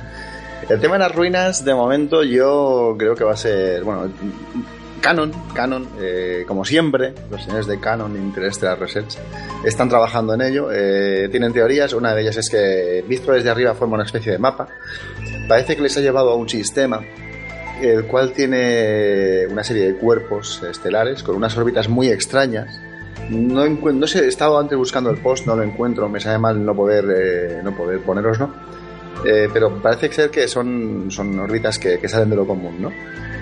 El 0.69 0.79
tema 0.79 0.95
de 0.95 0.99
las 0.99 1.15
ruinas, 1.15 1.65
de 1.65 1.73
momento, 1.73 2.23
yo 2.23 2.95
creo 2.97 3.15
que 3.15 3.23
va 3.23 3.33
a 3.33 3.37
ser, 3.37 3.83
bueno, 3.83 4.11
Canon, 4.99 5.31
Canon, 5.53 5.87
eh, 5.99 6.43
como 6.47 6.65
siempre, 6.65 7.13
los 7.29 7.43
señores 7.43 7.67
de 7.67 7.79
Canon 7.79 8.15
Interstellar 8.15 8.79
Research 8.79 9.17
están 9.63 9.89
trabajando 9.89 10.33
en 10.33 10.41
ello. 10.41 10.69
Eh, 10.71 11.27
tienen 11.29 11.53
teorías, 11.53 11.93
una 11.93 12.13
de 12.13 12.21
ellas 12.21 12.37
es 12.37 12.49
que 12.49 13.03
visto 13.07 13.31
desde 13.31 13.49
arriba 13.49 13.73
forma 13.73 13.95
una 13.95 14.05
especie 14.05 14.31
de 14.31 14.39
mapa. 14.39 14.67
Parece 15.47 15.75
que 15.75 15.81
les 15.81 15.97
ha 15.97 16.01
llevado 16.01 16.29
a 16.31 16.35
un 16.35 16.47
sistema 16.47 17.01
el 17.81 18.05
cual 18.05 18.33
tiene 18.33 19.47
una 19.49 19.63
serie 19.63 19.87
de 19.87 19.95
cuerpos 19.95 20.61
estelares 20.63 21.23
con 21.23 21.35
unas 21.35 21.57
órbitas 21.57 21.87
muy 21.87 22.09
extrañas. 22.09 22.79
No, 23.29 23.67
no 23.67 24.07
sé, 24.07 24.25
he 24.25 24.27
estado 24.27 24.59
antes 24.59 24.77
buscando 24.77 25.09
el 25.09 25.17
post, 25.17 25.45
no 25.45 25.55
lo 25.55 25.63
encuentro, 25.63 26.09
me 26.09 26.19
sabe 26.19 26.39
mal 26.39 26.65
no 26.65 26.75
poder, 26.75 27.05
eh, 27.09 27.61
no 27.63 27.75
poder 27.75 28.01
poneroslo. 28.01 28.47
¿no? 28.47 28.53
Eh, 29.25 29.49
pero 29.51 29.81
parece 29.81 30.11
ser 30.11 30.29
que 30.29 30.47
son, 30.47 31.07
son 31.09 31.37
órbitas 31.39 31.77
que, 31.77 31.99
que, 31.99 32.07
salen 32.07 32.29
de 32.29 32.35
lo 32.37 32.47
común, 32.47 32.81
¿no? 32.81 32.91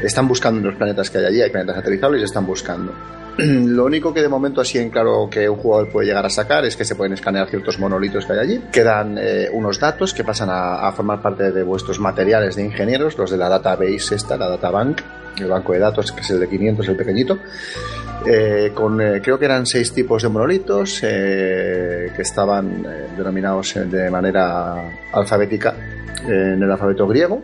Están 0.04 0.28
buscando 0.28 0.60
en 0.60 0.68
los 0.68 0.76
planetas 0.76 1.10
que 1.10 1.18
hay 1.20 1.26
allí, 1.26 1.42
hay 1.42 1.50
planetas 1.50 1.78
aterrizables 1.78 2.22
y 2.22 2.26
están 2.26 2.46
buscando. 2.46 2.94
lo 3.38 3.86
único 3.86 4.14
que 4.14 4.22
de 4.22 4.30
momento 4.30 4.62
así 4.62 4.78
en 4.78 4.90
claro 4.90 5.28
que 5.30 5.48
un 5.48 5.58
jugador 5.58 5.90
puede 5.90 6.08
llegar 6.08 6.26
a 6.26 6.30
sacar 6.30 6.66
es 6.66 6.76
que 6.76 6.86
se 6.86 6.96
pueden 6.96 7.14
escanear 7.14 7.48
ciertos 7.50 7.80
monolitos 7.80 8.26
que 8.26 8.34
hay 8.34 8.40
allí. 8.40 8.62
Quedan 8.72 9.18
eh, 9.20 9.50
unos 9.52 9.80
datos 9.80 10.14
que 10.14 10.24
pasan 10.24 10.50
a, 10.50 10.88
a, 10.88 10.92
formar 10.92 11.22
parte 11.22 11.52
de 11.52 11.64
vuestros 11.64 12.00
materiales 12.00 12.56
de 12.56 12.64
ingenieros, 12.64 13.18
los 13.18 13.32
de 13.32 13.38
la 13.38 13.50
database 13.50 14.16
esta, 14.16 14.38
la 14.38 14.50
databank, 14.50 15.02
el 15.40 15.48
banco 15.48 15.74
de 15.74 15.80
datos 15.80 16.12
que 16.12 16.22
es 16.22 16.30
el 16.32 16.40
de 16.40 16.50
500, 16.50 16.88
el 16.88 16.96
pequeñito. 16.96 17.40
Eh, 18.26 18.72
con 18.74 19.00
eh, 19.00 19.22
creo 19.22 19.38
que 19.38 19.46
eran 19.46 19.66
seis 19.66 19.94
tipos 19.94 20.24
de 20.24 20.30
monolitos 20.30 21.00
eh, 21.04 22.12
que 22.16 22.22
estaban 22.22 22.86
eh, 22.86 23.08
denominados 23.16 23.76
de 23.76 24.10
manera 24.10 24.90
alfabética 25.14 25.76
en 26.26 26.62
el 26.62 26.72
alfabeto 26.72 27.08
griego, 27.08 27.42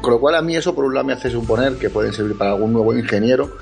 Con 0.00 0.12
lo 0.12 0.20
cual 0.20 0.34
a 0.34 0.42
mí 0.42 0.56
eso 0.56 0.74
por 0.74 0.84
un 0.84 0.94
lado 0.94 1.06
me 1.06 1.12
hace 1.12 1.30
suponer 1.30 1.74
que 1.74 1.90
pueden 1.90 2.12
servir 2.12 2.36
para 2.36 2.52
algún 2.52 2.72
nuevo 2.72 2.96
ingeniero 2.96 3.56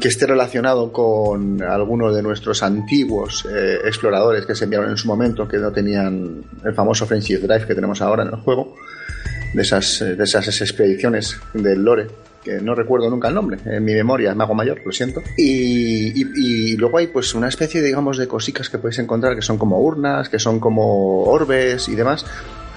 que 0.00 0.08
esté 0.08 0.26
relacionado 0.26 0.92
con 0.92 1.62
algunos 1.62 2.14
de 2.14 2.22
nuestros 2.22 2.62
antiguos 2.62 3.46
eh, 3.50 3.78
exploradores 3.84 4.46
que 4.46 4.54
se 4.54 4.64
enviaron 4.64 4.90
en 4.90 4.96
su 4.96 5.08
momento, 5.08 5.48
que 5.48 5.58
no 5.58 5.72
tenían 5.72 6.44
el 6.64 6.74
famoso 6.74 7.04
Friendship 7.06 7.38
Drive 7.38 7.66
que 7.66 7.74
tenemos 7.74 8.00
ahora 8.00 8.22
en 8.22 8.28
el 8.28 8.36
juego, 8.36 8.76
de 9.54 9.62
esas, 9.62 9.98
de 10.00 10.22
esas 10.22 10.60
expediciones 10.60 11.36
del 11.52 11.82
Lore 11.82 12.06
que 12.42 12.60
no 12.60 12.74
recuerdo 12.74 13.10
nunca 13.10 13.28
el 13.28 13.34
nombre, 13.34 13.58
en 13.64 13.84
mi 13.84 13.94
memoria, 13.94 14.34
Mago 14.34 14.54
Mayor, 14.54 14.80
lo 14.84 14.92
siento. 14.92 15.22
Y, 15.36 16.76
luego 16.76 16.98
hay 16.98 17.08
pues 17.08 17.34
una 17.34 17.48
especie, 17.48 17.82
digamos, 17.82 18.16
de 18.16 18.28
cositas 18.28 18.70
que 18.70 18.78
podéis 18.78 18.98
encontrar 19.00 19.34
que 19.34 19.42
son 19.42 19.58
como 19.58 19.80
urnas, 19.80 20.28
que 20.28 20.38
son 20.38 20.60
como 20.60 21.24
orbes 21.24 21.88
y 21.88 21.94
demás, 21.94 22.24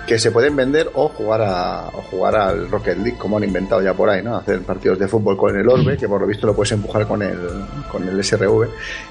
que 0.07 0.19
se 0.19 0.31
pueden 0.31 0.55
vender 0.55 0.89
o 0.93 1.07
jugar 1.09 1.41
a 1.41 1.87
o 1.87 2.01
jugar 2.01 2.35
al 2.35 2.69
Rocket 2.69 2.97
League 2.97 3.17
como 3.17 3.37
han 3.37 3.43
inventado 3.43 3.81
ya 3.81 3.93
por 3.93 4.09
ahí, 4.09 4.21
¿no? 4.21 4.35
Hacer 4.35 4.61
partidos 4.61 4.99
de 4.99 5.07
fútbol 5.07 5.37
con 5.37 5.55
el 5.57 5.67
orbe, 5.67 5.97
que 5.97 6.07
por 6.07 6.21
lo 6.21 6.27
visto 6.27 6.47
lo 6.47 6.55
puedes 6.55 6.71
empujar 6.71 7.07
con 7.07 7.21
el 7.21 7.37
con 7.91 8.07
el 8.07 8.23
SRV 8.23 8.67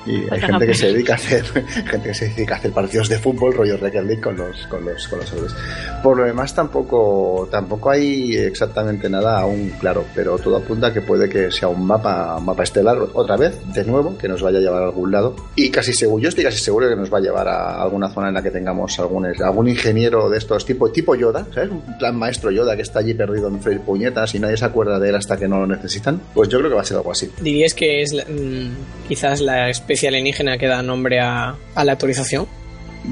y 0.07 0.33
hay 0.33 0.41
gente 0.41 0.67
que 0.67 0.75
se 0.75 0.87
dedica 0.89 1.15
a 1.15 1.17
hacer 1.17 1.45
gente 1.91 2.09
que 2.09 2.15
se 2.15 2.29
dedica 2.29 2.55
a 2.55 2.59
hacer 2.59 2.73
partidos 2.73 3.09
de 3.09 3.19
fútbol 3.19 3.55
rollo 3.55 3.77
Rocket 3.77 4.05
League 4.05 4.21
con 4.21 4.37
los 4.37 4.67
con 4.67 4.85
los 4.85 5.07
con 5.09 5.21
los 5.21 5.33
orbes. 5.33 5.55
Por 6.03 6.17
lo 6.17 6.25
demás 6.25 6.55
tampoco 6.55 7.49
tampoco 7.51 7.91
hay 7.91 8.37
exactamente 8.37 9.09
nada 9.09 9.41
aún 9.41 9.73
claro, 9.81 10.05
pero 10.15 10.39
todo 10.39 10.57
apunta 10.57 10.89
a 10.89 10.93
que 10.93 11.01
puede 11.01 11.29
que 11.29 11.51
sea 11.51 11.69
un 11.69 11.87
mapa 11.87 12.39
mapa 12.41 12.62
estelar 12.62 12.99
otra 13.15 13.37
vez 13.37 13.59
de 13.73 13.85
nuevo 13.85 14.19
que 14.19 14.29
nos 14.29 14.43
vaya 14.43 14.59
a 14.59 14.61
llevar 14.61 14.83
a 14.83 14.87
algún 14.87 15.11
lado 15.12 15.37
y 15.55 15.71
casi 15.71 15.93
seguro 15.93 16.23
yo 16.23 16.29
estoy 16.29 16.45
casi 16.45 16.59
seguro 16.59 16.89
que 16.89 16.97
nos 16.97 17.12
va 17.12 17.19
a 17.19 17.21
llevar 17.21 17.49
a 17.49 17.83
alguna 17.83 18.09
zona 18.11 18.29
en 18.29 18.35
la 18.35 18.43
que 18.43 18.51
tengamos 18.51 18.99
algún 18.99 19.27
algún 19.43 19.69
ingeniero 19.69 20.29
de 20.29 20.39
estos 20.39 20.65
tipos 20.65 20.80
tipo 20.89 21.15
Yoda, 21.15 21.47
¿sabes? 21.55 21.70
Un 21.70 21.98
plan 21.98 22.16
maestro 22.16 22.51
Yoda 22.51 22.74
que 22.77 22.82
está 22.82 23.01
allí 23.01 23.15
perdido 23.15 23.48
en 23.48 23.61
freír 23.61 23.81
puñetas 23.81 24.35
y 24.35 24.39
nadie 24.39 24.57
se 24.57 24.65
acuerda 24.65 24.98
de 24.98 25.11
él 25.11 25.15
hasta 25.15 25.36
que 25.36 25.47
no 25.47 25.61
lo 25.61 25.66
necesitan. 25.66 26.20
Pues 26.35 26.48
yo 26.48 26.59
creo 26.59 26.70
que 26.70 26.77
va 26.77 26.82
a 26.82 26.85
ser 26.85 26.97
algo 26.97 27.12
así. 27.12 27.31
¿Dirías 27.40 27.74
que 27.74 28.02
es 28.02 28.15
mmm, 28.15 29.07
quizás 29.09 29.40
la 29.40 29.69
especie 29.69 30.09
alienígena 30.09 30.59
que 30.59 30.66
da 30.66 30.82
nombre 30.82 31.20
a, 31.20 31.55
a 31.74 31.85
la 31.85 31.93
autorización? 31.93 32.47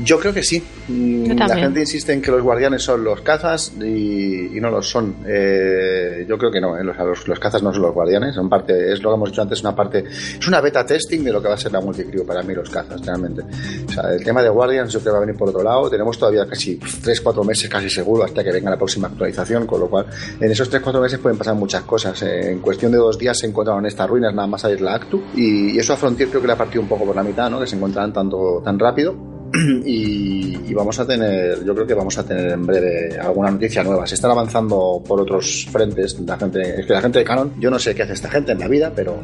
Yo 0.04 0.18
creo 0.20 0.34
que 0.34 0.42
sí. 0.42 0.62
La 0.88 1.56
gente 1.56 1.80
insiste 1.80 2.12
en 2.12 2.20
que 2.20 2.30
los 2.30 2.42
guardianes 2.42 2.82
son 2.82 3.02
los 3.02 3.22
cazas 3.22 3.72
y, 3.80 4.56
y 4.56 4.60
no 4.60 4.70
lo 4.70 4.82
son. 4.82 5.16
Eh, 5.26 6.26
yo 6.28 6.36
creo 6.36 6.50
que 6.50 6.60
no, 6.60 6.76
¿eh? 6.76 6.84
los, 6.84 6.96
los, 6.96 7.28
los, 7.28 7.38
cazas 7.38 7.62
no 7.62 7.72
son 7.72 7.82
los 7.82 7.94
guardianes, 7.94 8.34
son 8.34 8.48
parte, 8.48 8.92
es 8.92 9.02
lo 9.02 9.10
que 9.10 9.14
hemos 9.16 9.30
dicho 9.30 9.42
antes, 9.42 9.60
una 9.60 9.74
parte, 9.74 10.04
es 10.38 10.46
una 10.46 10.60
beta 10.60 10.84
testing 10.84 11.24
de 11.24 11.32
lo 11.32 11.40
que 11.40 11.48
va 11.48 11.54
a 11.54 11.58
ser 11.58 11.72
la 11.72 11.80
multicrew 11.80 12.26
para 12.26 12.42
mí 12.42 12.54
los 12.54 12.68
cazas, 12.68 13.04
realmente. 13.04 13.42
O 13.86 13.92
sea, 13.92 14.12
el 14.12 14.22
tema 14.22 14.42
de 14.42 14.50
guardians 14.50 14.92
yo 14.92 15.00
creo 15.00 15.12
que 15.12 15.14
va 15.14 15.18
a 15.18 15.26
venir 15.26 15.36
por 15.36 15.48
otro 15.48 15.62
lado. 15.62 15.88
Tenemos 15.88 16.18
todavía 16.18 16.46
casi 16.46 16.78
3-4 16.78 17.44
meses 17.46 17.68
casi 17.70 17.88
seguro 17.88 18.24
hasta 18.24 18.44
que 18.44 18.52
venga 18.52 18.70
la 18.70 18.76
próxima 18.76 19.08
actualización, 19.08 19.66
con 19.66 19.80
lo 19.80 19.88
cual 19.88 20.06
en 20.38 20.50
esos 20.50 20.70
3-4 20.70 21.00
meses 21.00 21.18
pueden 21.18 21.38
pasar 21.38 21.54
muchas 21.54 21.82
cosas. 21.82 22.22
Eh, 22.22 22.52
en 22.52 22.60
cuestión 22.60 22.92
de 22.92 22.98
dos 22.98 23.18
días 23.18 23.38
se 23.38 23.46
encontraron 23.46 23.86
estas 23.86 24.08
ruinas, 24.08 24.34
nada 24.34 24.46
más 24.46 24.60
salir 24.60 24.82
la 24.82 24.94
Actu, 24.94 25.22
y, 25.34 25.74
y 25.76 25.78
eso 25.78 25.94
a 25.94 25.96
Frontier 25.96 26.28
creo 26.28 26.40
que 26.42 26.46
le 26.46 26.52
ha 26.52 26.58
partido 26.58 26.82
un 26.82 26.88
poco 26.88 27.06
por 27.06 27.16
la 27.16 27.22
mitad, 27.22 27.50
¿no? 27.50 27.58
Que 27.60 27.66
se 27.66 27.76
encontraran 27.76 28.12
tanto, 28.12 28.60
tan 28.64 28.78
rápido 28.78 29.37
y, 29.84 30.56
y 30.70 30.74
vamos 30.74 30.98
a 31.00 31.06
tener, 31.06 31.64
yo 31.64 31.74
creo 31.74 31.86
que 31.86 31.94
vamos 31.94 32.16
a 32.18 32.26
tener 32.26 32.52
en 32.52 32.66
breve 32.66 33.18
alguna 33.18 33.50
noticia 33.50 33.82
nueva. 33.82 34.06
Se 34.06 34.14
están 34.14 34.30
avanzando 34.30 35.02
por 35.06 35.20
otros 35.20 35.66
frentes. 35.70 36.18
La 36.20 36.36
gente, 36.38 36.80
es 36.80 36.86
que 36.86 36.92
la 36.92 37.00
gente 37.00 37.18
de 37.20 37.24
Canon, 37.24 37.52
yo 37.58 37.70
no 37.70 37.78
sé 37.78 37.94
qué 37.94 38.02
hace 38.02 38.12
esta 38.12 38.28
gente 38.30 38.52
en 38.52 38.58
la 38.60 38.68
vida, 38.68 38.92
pero 38.94 39.20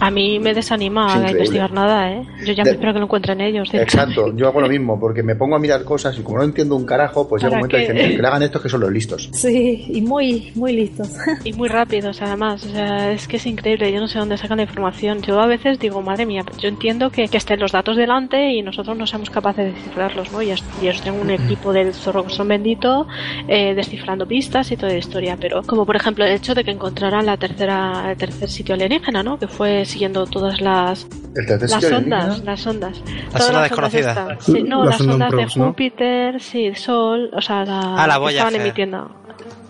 A 0.00 0.10
mí 0.10 0.38
me 0.38 0.52
desanima 0.54 1.06
Es 1.16 1.24
a 1.24 1.30
investigar 1.30 1.72
nada, 1.72 2.10
¿eh? 2.12 2.22
Yo 2.44 2.52
ya 2.52 2.64
De- 2.64 2.70
me 2.70 2.74
espero 2.76 2.92
que 2.92 2.98
lo 2.98 3.04
encuentren 3.06 3.40
ellos. 3.40 3.68
Exacto, 3.72 4.34
yo 4.36 4.48
hago 4.48 4.60
lo 4.60 4.68
mismo, 4.76 4.98
porque 4.98 5.22
me 5.22 5.34
pongo 5.36 5.56
a 5.56 5.58
mirar 5.58 5.84
cosas 5.84 6.18
y 6.18 6.22
como 6.22 6.38
no 6.38 6.44
entiendo 6.44 6.76
un 6.76 6.84
carajo, 6.84 7.28
pues 7.28 7.42
llega 7.42 7.56
un 7.56 7.60
¿Para 7.60 7.60
momento 7.62 7.76
qué? 7.76 7.92
diciendo 7.92 8.16
que 8.16 8.22
le 8.22 8.28
hagan 8.32 8.42
estos 8.42 8.62
que 8.62 8.68
son 8.68 8.80
los 8.80 8.90
listos. 8.92 9.30
Sí, 9.32 9.84
y 9.88 10.00
muy, 10.02 10.52
muy 10.54 10.72
listos. 10.72 11.08
Y 11.44 11.52
muy 11.52 11.68
rápidos, 11.68 12.20
además. 12.22 12.64
O 12.66 12.68
sea, 12.70 13.12
es 13.12 13.26
que 13.28 13.36
es 13.36 13.46
increíble. 13.46 13.92
Yo 13.92 14.00
no 14.00 14.08
sé 14.08 14.18
dónde 14.18 14.36
sacan 14.36 14.58
la 14.58 14.64
información. 14.64 15.22
Yo 15.22 15.40
a 15.40 15.46
veces 15.46 15.78
digo, 15.78 16.02
madre 16.02 16.26
mía, 16.26 16.44
yo 16.58 16.68
entiendo 16.68 17.10
que, 17.10 17.28
que 17.28 17.36
estén 17.38 17.60
los 17.60 17.72
datos 17.72 17.96
delante 17.96 18.52
y 18.52 18.62
nosotros 18.62 18.96
no 18.96 19.06
somos 19.06 19.30
capaces 19.30 19.66
de 19.66 19.71
descifrarlos, 19.72 20.32
¿no? 20.32 20.42
Y 20.42 20.50
ellos 20.50 21.00
tienen 21.02 21.20
un 21.20 21.30
equipo 21.30 21.72
del 21.72 21.92
zorro 21.94 22.28
son 22.28 22.48
bendito 22.48 23.06
eh, 23.48 23.74
descifrando 23.74 24.26
pistas 24.26 24.70
y 24.72 24.76
toda 24.76 24.92
la 24.92 24.98
historia. 24.98 25.36
Pero, 25.40 25.62
como 25.62 25.84
por 25.86 25.96
ejemplo, 25.96 26.24
el 26.24 26.32
hecho 26.32 26.54
de 26.54 26.64
que 26.64 26.70
encontraran 26.70 27.26
la 27.26 27.36
tercera, 27.36 28.10
el 28.10 28.16
tercer 28.16 28.48
sitio 28.48 28.74
alienígena, 28.74 29.22
¿no? 29.22 29.38
Que 29.38 29.48
fue 29.48 29.84
siguiendo 29.84 30.26
todas 30.26 30.60
las, 30.60 31.06
las 31.34 31.84
ondas, 31.92 32.44
las 32.44 32.66
ondas. 32.66 33.02
La 33.32 33.38
Todas 33.38 33.40
las 33.40 33.48
ondas 33.48 33.62
desconocida. 33.70 34.10
estas. 34.10 34.44
Sí, 34.44 34.62
no, 34.62 34.80
La 34.84 34.90
las 34.90 34.98
sonda 34.98 35.12
ondas 35.14 35.30
de 35.32 35.60
¿no? 35.60 35.66
Júpiter, 35.68 36.40
sí, 36.40 36.64
el 36.66 36.76
Sol, 36.76 37.30
o 37.34 37.40
sea, 37.40 37.64
la, 37.64 37.80
Ah, 37.96 38.06
la 38.06 38.18
que 38.20 38.30
estaban 38.32 38.54
emitiendo. 38.56 39.16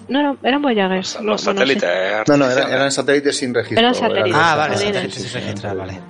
No, 0.09 0.19
eran, 0.21 0.39
eran 0.43 0.61
Voyagers. 0.63 1.19
no, 1.23 1.33
Los 1.33 1.41
sí. 1.41 1.47
satélites. 1.47 1.89
No, 2.29 2.37
no, 2.37 2.51
eran, 2.51 2.71
eran 2.71 2.91
satélites 2.91 3.37
sin 3.37 3.55
registro. 3.55 3.79
Eran 3.81 3.95
satélites. 3.95 4.35
Ah, 4.37 4.57
vale, 4.57 4.75
Satélites. 4.77 5.03
satélites 5.15 5.33
sin 5.33 5.41
registrar, 5.41 5.77
vale. 5.77 6.01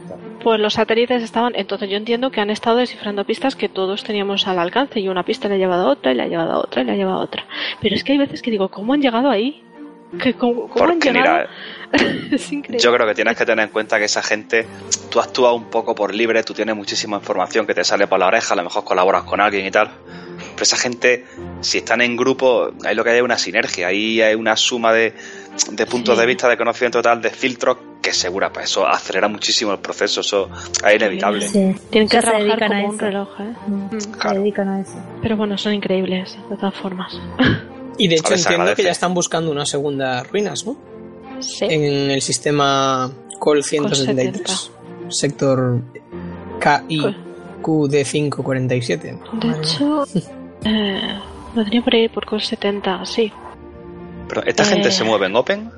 Pues 0.43 0.59
los 0.61 0.75
satélites 0.75 1.23
estaban, 1.23 1.53
entonces 1.55 1.89
yo 1.89 1.97
entiendo 1.97 2.31
que 2.31 2.41
han 2.41 2.51
estado 2.51 2.77
descifrando 2.79 3.25
pistas 3.25 3.55
que 3.55 3.69
todos 3.69 4.03
teníamos 4.03 4.47
al 4.49 4.59
alcance 4.59 4.99
y 5.01 5.09
una 5.09 5.25
pista 5.25 5.49
le 5.49 5.55
ha 5.55 5.59
llevado 5.59 5.87
a 5.89 5.91
otra 5.93 6.13
y 6.13 6.15
le 6.17 6.23
ha 6.23 6.27
llevado 6.27 6.53
a 6.53 6.59
otra 6.59 6.83
y 6.83 6.85
le 6.85 6.93
ha 6.93 6.97
llevado 6.97 7.19
a 7.21 7.23
otra. 7.23 7.47
Pero 7.81 7.95
es 7.95 8.03
que 8.03 8.13
hay 8.13 8.19
veces 8.19 8.43
que 8.43 8.51
digo, 8.51 8.69
¿cómo 8.69 8.93
han 8.95 9.01
llegado 9.03 9.31
ahí? 9.31 9.63
¿Que 10.21 10.35
¿Cómo, 10.35 10.69
cómo 10.69 10.91
han 10.91 11.01
llegado? 11.01 11.49
mira, 11.93 12.27
es 12.33 12.53
increíble. 12.53 12.83
Yo 12.85 12.93
creo 12.93 13.07
que 13.07 13.15
tienes 13.15 13.37
que 13.37 13.47
tener 13.47 13.65
en 13.65 13.71
cuenta 13.71 13.99
que 13.99 14.05
esa 14.07 14.23
gente, 14.23 14.67
tú 15.11 15.21
actúas 15.21 15.55
un 15.55 15.71
poco 15.71 15.95
por 15.95 16.15
libre, 16.15 16.43
tú 16.43 16.53
tienes 16.55 16.75
muchísima 16.77 17.17
información 17.19 17.67
que 17.67 17.73
te 17.75 17.85
sale 17.85 18.07
por 18.07 18.19
la 18.19 18.27
oreja, 18.27 18.53
a 18.55 18.57
lo 18.57 18.65
mejor 18.65 18.85
colaboras 18.85 19.23
con 19.23 19.41
alguien 19.41 19.65
y 19.65 19.71
tal. 19.71 19.91
Pero 20.55 20.63
esa 20.63 20.77
gente, 20.77 21.25
si 21.61 21.79
están 21.79 22.03
en 22.03 22.17
grupo, 22.17 22.73
ahí 22.85 22.95
lo 22.95 23.05
que 23.05 23.11
hay 23.11 23.17
es 23.19 23.23
una 23.23 23.39
sinergia, 23.39 23.87
ahí 23.87 24.21
hay 24.21 24.35
una 24.35 24.57
suma 24.57 24.93
de, 24.93 25.15
de 25.71 25.87
puntos 25.87 26.17
Sí. 26.17 26.21
de 26.21 26.27
vista, 26.27 26.49
de 26.49 26.57
conocimiento 26.59 27.01
tal, 27.01 27.23
de 27.23 27.31
filtros, 27.31 27.79
que 28.03 28.13
segura, 28.13 28.53
pues 28.53 28.67
eso 28.67 28.87
acelera 28.87 29.29
muchísimo 29.29 29.73
el 29.73 29.79
proceso, 29.79 30.21
eso 30.21 30.51
es 30.85 30.95
inevitable. 30.95 31.49
Sí. 31.49 31.75
Tienen 31.91 32.09
que 32.09 32.19
trabajar 32.21 32.43
dedican 32.43 32.73
a 32.73 32.77
como 32.83 32.89
un 32.91 32.99
reloj, 32.99 33.29
¿eh? 33.41 33.55
Mm, 33.69 33.89
Se 34.01 34.35
dedican 34.39 34.69
a 34.69 34.81
eso. 34.81 34.95
Pero 35.23 35.37
bueno, 35.37 35.57
son 35.57 35.73
increíbles, 35.75 36.37
de 36.51 36.57
todas 36.57 36.75
formas. 36.75 37.13
Y 37.99 38.09
de 38.09 38.15
hecho 38.15 38.29
entiendo 38.33 38.51
agradece. 38.63 38.77
que 38.77 38.83
ya 38.87 38.91
están 38.93 39.13
buscando 39.13 39.51
una 39.53 39.67
segunda 39.67 40.23
ruinas, 40.25 40.65
¿no? 40.67 40.77
Sí. 41.41 41.67
En 41.69 42.11
el 42.11 42.23
sistema 42.23 43.11
Col 43.39 43.63
173. 43.63 44.71
Sector 45.11 45.83
KI 46.59 47.15
QD547. 47.63 49.19
De 49.41 49.51
hecho, 49.59 50.05
eh, 50.65 51.19
lo 51.55 51.65
tenía 51.65 51.83
por 51.83 51.95
ahí 51.95 52.09
por 52.09 52.25
cos 52.27 52.47
70, 52.47 53.05
sí. 53.05 53.33
Pero 54.29 54.43
esta 54.45 54.65
gente 54.65 54.89
Eh. 54.89 54.93
se 54.93 55.05
mueve 55.05 55.27
en 55.27 55.37
Open, 55.37 55.71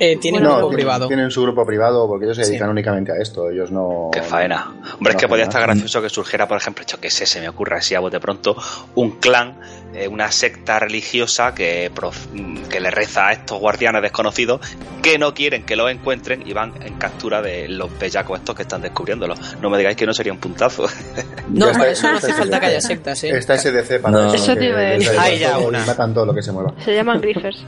Eh, 0.00 0.16
tienen 0.16 0.42
no, 0.42 0.48
un 0.50 0.54
grupo 0.56 0.68
tienen, 0.70 0.76
privado. 0.86 1.06
tienen 1.06 1.30
su 1.30 1.42
grupo 1.42 1.64
privado 1.64 2.08
porque 2.08 2.24
ellos 2.24 2.36
se 2.36 2.44
Sí. 2.44 2.50
dedican 2.50 2.70
únicamente 2.70 3.12
a 3.12 3.16
esto. 3.16 3.48
Ellos 3.48 3.70
no. 3.70 4.10
Qué 4.12 4.22
faena. 4.22 4.66
Hombre, 4.66 4.82
es 4.82 4.94
no 4.94 5.00
que 5.02 5.10
hacen 5.16 5.28
podía 5.28 5.44
nada. 5.46 5.58
estar 5.58 5.62
gracioso 5.62 6.02
que 6.02 6.08
surgiera, 6.08 6.48
por 6.48 6.56
ejemplo, 6.56 6.84
yo 6.86 6.98
qué 7.00 7.10
sé, 7.10 7.26
se 7.26 7.40
me 7.40 7.48
ocurre 7.48 7.76
así 7.76 7.94
a 7.94 8.00
bote 8.00 8.18
pronto, 8.18 8.56
un 8.96 9.12
clan, 9.12 9.56
eh, 9.94 10.08
una 10.08 10.30
secta 10.32 10.78
religiosa 10.78 11.54
que, 11.54 11.90
prof- 11.94 12.26
que 12.68 12.80
le 12.80 12.90
reza 12.90 13.28
a 13.28 13.32
estos 13.32 13.58
guardianes 13.60 14.02
desconocidos 14.02 14.60
que 15.02 15.18
no 15.18 15.34
quieren 15.34 15.64
que 15.64 15.76
los 15.76 15.90
encuentren 15.90 16.42
y 16.46 16.52
van 16.52 16.72
en 16.82 16.94
captura 16.94 17.42
de 17.42 17.68
los 17.68 17.96
bellacos 17.98 18.38
estos 18.38 18.54
que 18.56 18.62
están 18.62 18.80
descubriéndolo. 18.82 19.34
No 19.60 19.68
me 19.70 19.78
digáis 19.78 19.96
que 19.96 20.06
no 20.06 20.14
sería 20.14 20.32
un 20.32 20.38
puntazo. 20.38 20.86
No, 21.48 21.66
está- 21.66 21.78
para 21.78 21.90
eso 21.90 22.10
no 22.10 22.16
hace 22.16 22.32
falta 22.32 22.58
que 22.58 22.66
haya 22.66 22.80
sectas, 22.80 23.22
¿eh? 23.24 23.30
Está 23.36 23.58
SDC 23.58 24.00
para 24.00 24.12
No. 24.22 24.34
eso. 24.34 24.54
Te 24.56 25.38
ya 25.38 25.58
una. 25.58 25.84
Matan 25.84 26.14
todo 26.14 26.24
lo 26.26 26.34
que 26.34 26.42
se 26.42 26.50
mueva. 26.52 26.72
Se 26.82 26.94
llaman 26.94 27.20
Griffers. 27.20 27.64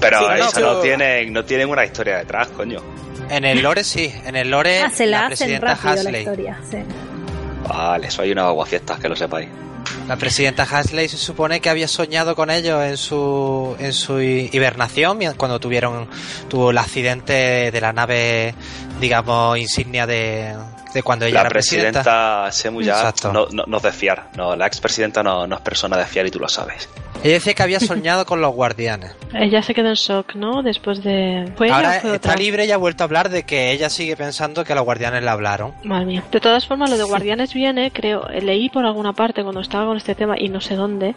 Pero 0.00 0.18
Sí, 0.20 0.24
no, 0.26 0.34
eso 0.34 0.50
pero- 0.54 0.72
no 0.74 0.80
tienen, 0.80 1.32
no 1.32 1.44
tienen 1.44 1.68
una 1.68 1.84
historia 1.84 2.16
detrás, 2.18 2.48
coño. 2.48 2.80
En 3.28 3.44
el 3.44 3.60
lore 3.62 3.84
sí, 3.84 4.10
en 4.24 4.34
el 4.36 4.50
lore 4.50 4.80
Ah, 4.80 4.90
se 4.90 5.04
la, 5.06 5.20
la 5.20 5.26
hacen 5.26 5.36
presidenta 5.60 5.74
rápido 5.74 6.10
la 6.10 6.18
historia. 6.18 6.58
Sí. 6.70 6.78
Vale, 7.68 8.06
eso 8.06 8.22
hay 8.22 8.32
unas 8.32 8.44
aguafiestas, 8.46 8.98
que 8.98 9.08
lo 9.08 9.14
sepáis. 9.16 9.48
La 10.06 10.16
presidenta 10.16 10.62
Hasley 10.62 11.08
se 11.08 11.18
supone 11.18 11.60
que 11.60 11.70
había 11.70 11.88
soñado 11.88 12.34
con 12.34 12.50
ellos 12.50 12.82
en 12.82 12.96
su 12.96 13.76
en 13.78 13.92
su 13.92 14.20
hibernación 14.20 15.18
cuando 15.36 15.60
tuvieron 15.60 16.08
tuvo 16.48 16.70
el 16.70 16.78
accidente 16.78 17.70
de 17.70 17.80
la 17.80 17.92
nave 17.92 18.54
digamos 19.00 19.58
insignia 19.58 20.06
de, 20.06 20.54
de 20.98 21.02
cuando 21.02 21.24
ella 21.24 21.34
La 21.36 21.40
era 21.42 21.50
presidenta. 21.50 22.02
presidenta 22.02 22.52
Semu 22.52 22.82
ya 22.82 22.92
Exacto. 22.94 23.32
no, 23.32 23.46
no, 23.52 23.64
no 23.66 23.76
es 23.78 23.82
de 23.82 23.92
fiar. 23.92 24.28
No, 24.36 24.54
la 24.56 24.66
expresidenta 24.66 25.22
no, 25.22 25.46
no 25.46 25.56
es 25.56 25.60
persona 25.62 25.96
de 25.96 26.04
fiar 26.06 26.26
y 26.26 26.30
tú 26.30 26.38
lo 26.38 26.48
sabes. 26.48 26.88
Ella 27.24 27.34
decía 27.34 27.52
que 27.54 27.62
había 27.64 27.80
soñado 27.80 28.24
con 28.24 28.40
los 28.40 28.54
guardianes. 28.54 29.10
Ella 29.34 29.60
se 29.60 29.74
quedó 29.74 29.88
en 29.88 29.94
shock, 29.94 30.36
¿no? 30.36 30.62
Después 30.62 31.02
de... 31.02 31.50
¿Fue 31.56 31.66
ella 31.66 31.76
Ahora 31.76 31.88
o 31.96 32.00
fue 32.00 32.14
está 32.14 32.28
otra? 32.30 32.40
libre 32.40 32.64
y 32.66 32.70
ha 32.70 32.76
vuelto 32.76 33.02
a 33.02 33.06
hablar 33.06 33.28
de 33.28 33.42
que 33.42 33.72
ella 33.72 33.90
sigue 33.90 34.16
pensando 34.16 34.62
que 34.64 34.72
los 34.74 34.84
guardianes 34.84 35.24
le 35.24 35.28
hablaron. 35.28 35.74
Madre 35.82 36.06
mía. 36.06 36.22
De 36.30 36.38
todas 36.40 36.64
formas, 36.68 36.90
lo 36.90 36.96
de 36.96 37.02
Guardianes 37.02 37.52
viene, 37.54 37.90
creo, 37.90 38.28
leí 38.28 38.68
por 38.68 38.84
alguna 38.86 39.14
parte 39.14 39.42
cuando 39.42 39.60
estaba 39.60 39.86
con 39.86 39.96
este 39.96 40.14
tema 40.14 40.36
y 40.38 40.48
no 40.48 40.60
sé 40.60 40.76
dónde, 40.76 41.16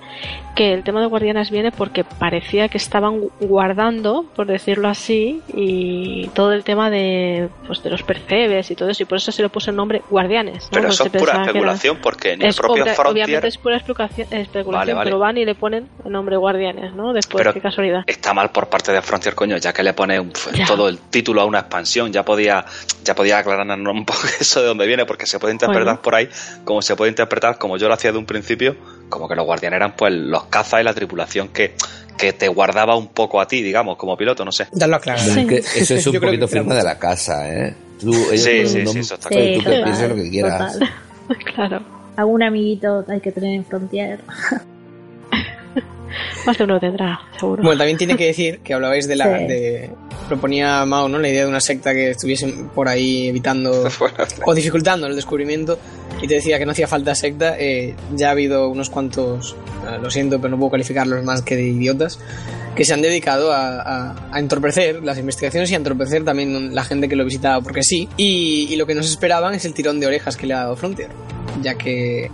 que 0.55 0.73
el 0.73 0.83
tema 0.83 1.01
de 1.01 1.05
Guardianes 1.07 1.51
viene 1.51 1.71
porque 1.71 2.03
parecía 2.03 2.67
que 2.67 2.77
estaban 2.79 3.21
gu- 3.21 3.29
guardando, 3.39 4.25
por 4.35 4.47
decirlo 4.47 4.87
así, 4.89 5.41
y 5.53 6.27
todo 6.29 6.51
el 6.53 6.63
tema 6.63 6.89
de, 6.89 7.47
pues, 7.67 7.83
de 7.83 7.91
los 7.91 8.01
percebes 8.01 8.71
y 8.71 8.75
todo 8.75 8.89
eso, 8.89 9.03
y 9.03 9.05
por 9.05 9.19
eso 9.19 9.31
se 9.31 9.43
le 9.43 9.49
puso 9.49 9.69
el 9.71 9.75
nombre 9.77 10.01
Guardianes. 10.09 10.63
¿no? 10.65 10.69
Pero 10.71 10.89
eso 10.89 11.05
es 11.05 11.09
pura 11.11 11.33
era- 11.33 11.41
especulación 11.45 11.97
porque 12.01 12.37
ni 12.37 12.45
el 12.45 12.53
propio 12.53 12.85
Frontier 12.85 13.07
Obviamente 13.07 13.47
es 13.47 13.57
pura 13.57 13.77
especulación, 13.77 14.27
especulación 14.31 14.71
Vale, 14.79 14.93
vale. 14.93 15.07
pero 15.09 15.19
van 15.19 15.37
y 15.37 15.45
le 15.45 15.55
ponen 15.55 15.89
el 16.05 16.11
nombre 16.11 16.37
Guardianes, 16.37 16.93
¿no? 16.93 17.13
Después, 17.13 17.41
Pero- 17.41 17.53
qué 17.53 17.61
casualidad. 17.61 18.03
está 18.07 18.33
mal 18.33 18.51
por 18.51 18.67
parte 18.69 18.91
de 18.91 19.01
Frontier, 19.01 19.33
coño, 19.35 19.57
ya 19.57 19.73
que 19.73 19.83
le 19.83 19.93
pone 19.93 20.19
un- 20.19 20.31
todo 20.67 20.87
el 20.89 20.99
título 20.99 21.41
a 21.41 21.45
una 21.45 21.59
expansión, 21.59 22.11
ya 22.13 22.23
podía, 22.23 22.65
ya 23.03 23.15
podía 23.15 23.39
aclararnos 23.39 23.93
un 23.93 24.05
poco 24.05 24.19
eso 24.39 24.61
de 24.61 24.67
dónde 24.67 24.85
viene, 24.87 25.05
porque 25.05 25.25
se 25.25 25.39
puede 25.39 25.53
interpretar 25.53 25.83
Bueno. 25.85 26.01
por 26.01 26.15
ahí, 26.15 26.29
como 26.63 26.81
se 26.81 26.95
puede 26.95 27.09
interpretar, 27.09 27.57
como 27.57 27.77
yo 27.77 27.87
lo 27.87 27.93
hacía 27.93 28.11
de 28.11 28.17
un 28.17 28.25
principio, 28.25 28.75
como 29.09 29.27
que 29.27 29.35
los 29.35 29.45
guardianes 29.45 29.77
eran 29.77 29.95
pues 29.95 30.13
los 30.13 30.45
cazas 30.45 30.81
y 30.81 30.83
la 30.83 30.93
tripulación 30.93 31.49
que, 31.49 31.75
que 32.21 32.33
te 32.33 32.47
guardaba 32.47 32.95
un 32.95 33.07
poco 33.07 33.41
a 33.41 33.47
ti, 33.47 33.61
digamos, 33.61 33.97
como 33.97 34.15
piloto, 34.15 34.45
no 34.45 34.51
sé. 34.51 34.67
Darlo 34.71 34.99
que 35.01 35.11
eso 35.11 35.95
es 35.95 36.07
un 36.07 36.13
Yo 36.13 36.21
poquito 36.21 36.47
firma 36.47 36.75
de 36.75 36.83
la 36.83 36.97
casa, 36.99 37.51
¿eh? 37.53 37.75
Tú, 37.99 38.13
ellos 38.31 38.41
Sí, 38.43 38.59
no- 38.63 38.69
sí, 38.69 38.83
no- 38.83 38.91
sí, 38.93 38.99
eso 38.99 39.15
está 39.15 39.29
tú 39.29 39.35
claro. 39.35 39.45
que 39.45 39.57
total, 39.63 39.83
pienses 39.83 40.09
lo 40.09 40.15
que 40.15 40.29
quieras. 40.29 40.73
total. 40.73 40.89
claro. 41.55 41.81
Algún 42.15 42.43
amiguito 42.43 43.05
hay 43.07 43.19
que 43.21 43.31
tener 43.31 43.53
en 43.55 43.65
Frontier. 43.65 44.19
Más 46.45 46.57
de 46.57 46.63
uno 46.63 46.79
tendrá, 46.79 47.19
seguro. 47.39 47.63
Bueno, 47.63 47.77
también 47.79 47.97
tiene 47.97 48.15
que 48.15 48.25
decir 48.27 48.59
que 48.59 48.73
hablabais 48.73 49.07
de 49.07 49.15
la. 49.15 49.25
Sí. 49.39 49.45
De, 49.47 49.89
proponía 50.27 50.85
Mao, 50.85 51.09
¿no? 51.09 51.19
La 51.19 51.27
idea 51.29 51.43
de 51.43 51.49
una 51.49 51.59
secta 51.59 51.93
que 51.93 52.11
estuviesen 52.11 52.69
por 52.69 52.87
ahí 52.87 53.27
evitando 53.27 53.87
o 54.45 54.53
dificultando 54.53 55.07
el 55.07 55.15
descubrimiento. 55.15 55.77
Y 56.21 56.27
te 56.27 56.35
decía 56.35 56.59
que 56.59 56.65
no 56.65 56.71
hacía 56.73 56.87
falta 56.87 57.15
secta. 57.15 57.55
eh, 57.59 57.95
ya 58.15 58.27
ha 58.29 58.31
habido 58.31 58.69
unos 58.69 58.89
cuantos, 58.89 59.55
eh, 59.89 59.97
lo 60.01 60.09
siento, 60.11 60.39
pero 60.39 60.51
no 60.51 60.57
puedo 60.57 60.71
calificarlos 60.71 61.23
más 61.23 61.41
que 61.41 61.55
de 61.55 61.63
idiotas, 61.63 62.19
que 62.75 62.85
se 62.85 62.93
han 62.93 63.01
dedicado 63.01 63.51
a, 63.51 63.81
a- 63.81 64.15
a 64.31 64.39
entorpecer 64.39 65.03
las 65.03 65.17
investigaciones 65.17 65.71
y 65.71 65.73
a 65.73 65.77
entorpecer 65.77 66.23
también 66.23 66.75
la 66.75 66.83
gente 66.83 67.09
que 67.09 67.15
lo 67.15 67.25
visitaba 67.25 67.61
porque 67.61 67.81
sí. 67.83 68.07
Y, 68.17 68.67
y 68.69 68.75
lo 68.75 68.85
que 68.85 68.93
nos 68.95 69.09
esperaban 69.09 69.53
es 69.55 69.65
el 69.65 69.73
tirón 69.73 69.99
de 69.99 70.07
orejas 70.07 70.37
que 70.37 70.45
le 70.47 70.53
ha 70.53 70.59
dado 70.59 70.75
Frontier, 70.75 71.09
ya 71.61 71.75
que 71.75 72.29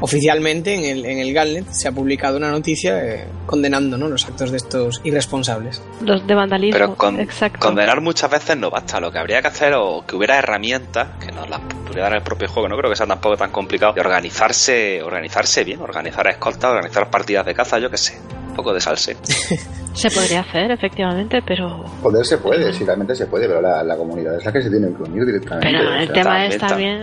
oficialmente 0.00 0.74
en 0.74 0.84
el, 0.84 1.04
en 1.06 1.18
el 1.18 1.32
Galnet 1.32 1.70
se 1.70 1.88
ha 1.88 1.92
publicado 1.92 2.36
una 2.36 2.50
noticia 2.50 3.02
eh, 3.04 3.26
condenando 3.46 3.96
¿no? 3.96 4.08
los 4.08 4.24
actos 4.26 4.50
de 4.50 4.56
estos 4.56 5.00
irresponsables. 5.04 5.82
Los 6.00 6.26
de 6.26 6.34
vandalismo. 6.34 6.78
Pero 6.78 6.94
con- 6.96 7.20
Exacto. 7.20 7.58
condenar 7.60 8.00
muchas 8.00 8.30
veces 8.30 8.56
no 8.56 8.70
basta. 8.70 9.00
Lo 9.00 9.10
que 9.12 9.18
habría 9.18 9.40
que 9.42 9.48
hacer 9.48 9.72
o 9.74 10.04
que 10.06 10.16
hubiera 10.16 10.38
herramientas 10.38 11.08
que 11.24 11.32
nos 11.32 11.48
las 11.48 11.60
pudiera 11.60 12.04
dar 12.04 12.14
el 12.14 12.22
propio 12.22 12.48
juego. 12.48 12.68
No 12.68 12.76
creo 12.76 12.90
que 12.90 12.96
sea 12.96 13.06
tampoco 13.06 13.36
tan 13.36 13.50
complicado 13.50 13.92
de 13.92 14.00
organizarse, 14.00 15.02
organizarse 15.02 15.64
bien, 15.64 15.80
organizar 15.80 16.26
escoltas, 16.28 16.70
organizar 16.72 17.10
partidas 17.10 17.46
de 17.46 17.54
caza, 17.54 17.78
yo 17.78 17.90
qué 17.90 17.96
sé. 17.98 18.18
Un 18.54 18.56
poco 18.56 18.72
de 18.72 18.80
salse. 18.80 19.16
Se 19.94 20.10
podría 20.10 20.40
hacer, 20.40 20.70
efectivamente, 20.70 21.42
pero... 21.44 21.84
Poder 22.00 22.24
se 22.24 22.38
puede, 22.38 22.72
sí, 22.72 22.84
realmente 22.84 23.14
se 23.14 23.26
puede, 23.26 23.46
pero 23.46 23.60
la, 23.60 23.82
la 23.82 23.96
comunidad 23.96 24.36
es 24.36 24.44
la 24.44 24.52
que 24.52 24.62
se 24.62 24.70
tiene 24.70 24.88
que 24.88 25.02
unir 25.02 25.24
directamente. 25.24 25.68
Pero 25.70 25.90
o 25.90 25.94
el 25.94 26.06
sea, 26.06 26.14
tema 26.14 26.46
es 26.46 26.58
también, 26.58 27.00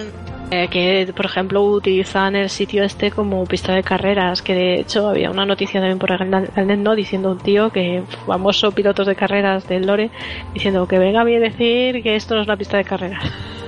eh, 0.50 0.68
que, 0.70 1.14
por 1.16 1.26
ejemplo, 1.26 1.64
utilizan 1.64 2.36
el 2.36 2.50
sitio 2.50 2.84
este 2.84 3.12
como 3.12 3.46
pista 3.46 3.74
de 3.74 3.84
carreras, 3.84 4.42
que 4.42 4.54
de 4.54 4.80
hecho 4.82 5.08
había 5.08 5.30
una 5.30 5.46
noticia 5.46 5.80
también 5.80 6.00
por 6.00 6.12
el 6.12 6.30
net, 6.30 6.78
¿no? 6.78 6.96
Diciendo 6.96 7.32
un 7.32 7.40
tío 7.40 7.70
que, 7.70 8.04
famoso 8.26 8.72
pilotos 8.72 9.08
de 9.08 9.16
carreras 9.16 9.68
del 9.70 9.88
Lore, 9.88 10.12
diciendo 10.54 10.86
que 10.86 11.00
venga 11.00 11.22
a 11.22 11.24
mí 11.24 11.36
a 11.36 11.40
decir 11.40 12.04
que 12.04 12.16
esto 12.16 12.36
no 12.36 12.42
es 12.42 12.48
una 12.48 12.58
pista 12.58 12.76
de 12.76 12.84
carreras. 12.84 13.24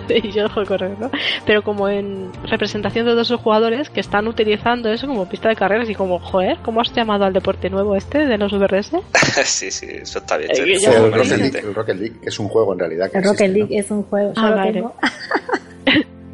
y 0.23 0.31
yo 0.31 0.47
correr, 0.67 0.97
¿no? 0.99 1.09
Pero 1.45 1.63
como 1.63 1.89
en 1.89 2.31
representación 2.45 3.05
de 3.05 3.13
dos 3.15 3.31
jugadores 3.31 3.89
que 3.89 3.99
están 3.99 4.27
utilizando 4.27 4.91
eso 4.91 5.07
como 5.07 5.27
pista 5.27 5.49
de 5.49 5.55
carreras 5.55 5.89
y 5.89 5.95
como, 5.95 6.19
joder, 6.19 6.57
¿cómo 6.63 6.81
has 6.81 6.93
llamado 6.93 7.25
al 7.25 7.33
deporte 7.33 7.69
nuevo 7.69 7.95
este 7.95 8.25
de 8.25 8.37
los 8.37 8.51
VRS? 8.53 8.91
sí, 9.45 9.71
sí, 9.71 9.87
eso 9.89 10.19
está 10.19 10.37
bien. 10.37 10.51
Eh, 10.51 10.55
Sí, 10.55 10.85
el, 10.85 11.11
Rocket. 11.13 11.37
League, 11.37 11.59
el 11.59 11.73
Rocket 11.75 11.95
League 11.97 12.15
es 12.23 12.39
un 12.39 12.47
juego 12.47 12.73
en 12.73 12.79
realidad. 12.79 13.11
Que 13.11 13.17
El 13.19 13.23
Rocket 13.23 13.41
existe, 13.41 13.59
League 13.59 13.77
es 13.79 13.91
un 13.91 14.03
juego, 14.03 14.33
yo 14.33 14.41
Ah, 14.41 14.49
lo 14.49 14.55
vale. 14.55 14.73
tengo. 14.73 14.95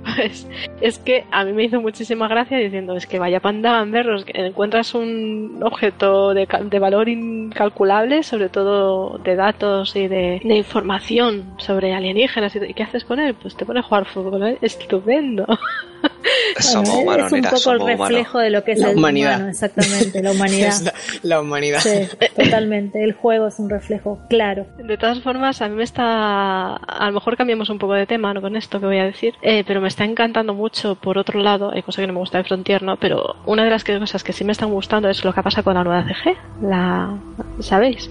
Pues 0.20 0.48
es 0.82 0.98
que 1.00 1.26
a 1.32 1.44
mí 1.46 1.54
me 1.54 1.64
hizo 1.64 1.80
muchísima 1.82 2.28
gracia 2.28 2.58
diciendo, 2.58 2.96
es 2.96 3.06
que 3.08 3.20
vaya 3.20 3.40
panda 3.40 3.74
gamberros, 3.74 4.26
que 4.26 4.34
encuentras 4.46 4.94
un 4.96 5.60
objeto 5.64 6.34
de, 6.34 6.48
de 6.64 6.80
valor 6.80 7.10
incalculable, 7.10 8.24
sobre 8.24 8.50
todo 8.50 9.18
de 9.20 9.36
datos 9.36 9.96
y 9.96 10.08
de, 10.08 10.42
de 10.44 10.56
información 10.56 11.54
sobre 11.58 11.94
alienígenas, 11.94 12.56
y, 12.56 12.74
¿qué 12.74 12.84
haces 12.84 13.04
con 13.04 13.20
él? 13.20 13.36
Pues 13.42 13.56
te 13.56 13.66
pones 13.66 13.84
a 13.84 13.88
jugar 13.88 14.06
fútbol, 14.06 14.44
¿eh? 14.48 14.58
estupendo. 14.62 15.46
Somos 16.60 16.90
humanos, 16.90 17.28
es 17.28 17.32
un 17.34 17.40
mira, 17.40 17.52
poco 17.52 17.72
el 17.72 17.80
reflejo 17.98 18.40
de 18.40 18.50
lo 18.50 18.64
que 18.64 18.72
es 18.74 18.80
La 18.80 18.92
el 18.92 18.98
humanidad. 18.98 19.36
humano, 19.36 19.50
exactamente, 19.50 20.24
la 20.24 20.32
humanidad. 20.36 20.74
La, 20.84 20.94
la 21.24 21.42
humanidad. 21.42 21.80
Sí, 21.80 22.08
totalmente. 22.36 23.04
El 23.04 23.14
juego 23.14 23.48
es 23.48 23.60
un 23.60 23.70
reflejo 23.70 24.20
claro. 24.30 24.66
De 24.78 24.98
todas 24.98 25.22
formas, 25.22 25.62
a 25.62 25.68
mí 25.68 25.76
me 25.76 25.84
está. 25.84 26.76
A 26.76 27.08
lo 27.08 27.14
mejor 27.14 27.38
cambiamos 27.38 27.70
un 27.70 27.80
poco 27.80 27.94
de 27.94 28.06
tema 28.06 28.34
¿no? 28.34 28.42
con 28.42 28.56
esto 28.56 28.80
que 28.80 28.86
voy 28.86 29.00
a 29.00 29.06
decir, 29.06 29.34
eh, 29.42 29.64
pero 29.66 29.82
me 29.82 29.88
está 29.88 29.99
encantando 30.06 30.54
mucho. 30.54 30.96
Por 30.96 31.18
otro 31.18 31.40
lado, 31.42 31.72
hay 31.74 31.82
cosas 31.84 32.02
que 32.04 32.08
no 32.08 32.14
me 32.14 32.20
gusta 32.20 32.38
de 32.40 32.44
Frontier, 32.44 32.84
¿no? 32.84 32.98
Pero 32.98 33.36
una 33.46 33.64
de 33.64 33.70
las 33.70 33.84
cosas 33.84 34.24
que 34.24 34.34
sí 34.34 34.44
me 34.44 34.52
están 34.52 34.72
gustando 34.72 35.10
es 35.10 35.24
lo 35.24 35.34
que 35.34 35.42
pasa 35.44 35.64
con 35.64 35.74
la 35.76 35.84
nueva 35.84 36.04
CG. 36.04 36.36
La. 36.62 37.18
¿Sabéis? 37.60 38.10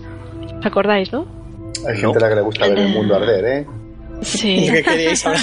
¿Os 0.58 0.66
acordáis, 0.66 1.12
no? 1.12 1.26
Hay 1.86 1.96
gente 1.96 2.18
a 2.18 2.20
la 2.22 2.28
que 2.30 2.34
le 2.34 2.40
gusta 2.42 2.68
ver 2.68 2.78
el 2.78 2.88
mundo 2.88 3.14
arder, 3.16 3.44
¿eh? 3.44 3.66
Sí. 4.22 4.68
¿Qué 4.72 4.82
queríais 4.82 5.24
hablar? 5.26 5.42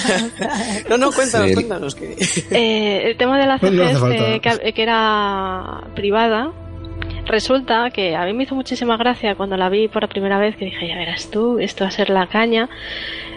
No, 0.90 0.98
no, 0.98 1.12
cuéntanos, 1.12 1.48
Sí. 1.48 1.54
cuéntanos. 1.54 1.96
Que... 1.96 2.16
Eh, 2.52 3.10
el 3.12 3.18
tema 3.18 3.40
de 3.40 3.48
la 3.48 3.58
CG 3.58 3.72
no 3.72 3.84
este, 4.10 4.40
que, 4.42 4.74
que 4.74 4.84
era 4.84 5.82
privada, 5.96 6.52
resulta 7.26 7.90
que 7.92 8.16
a 8.16 8.26
mí 8.26 8.34
me 8.34 8.44
hizo 8.44 8.56
muchísima 8.56 8.98
gracia 8.98 9.36
cuando 9.36 9.58
la 9.58 9.70
vi 9.70 9.88
por 9.88 10.02
la 10.04 10.08
primera 10.08 10.38
vez, 10.40 10.56
que 10.56 10.66
dije, 10.66 10.88
ya 10.88 10.96
verás 10.98 11.30
tú, 11.32 11.60
esto 11.60 11.84
va 11.84 11.88
a 11.90 11.92
ser 11.92 12.10
la 12.10 12.28
caña, 12.28 12.70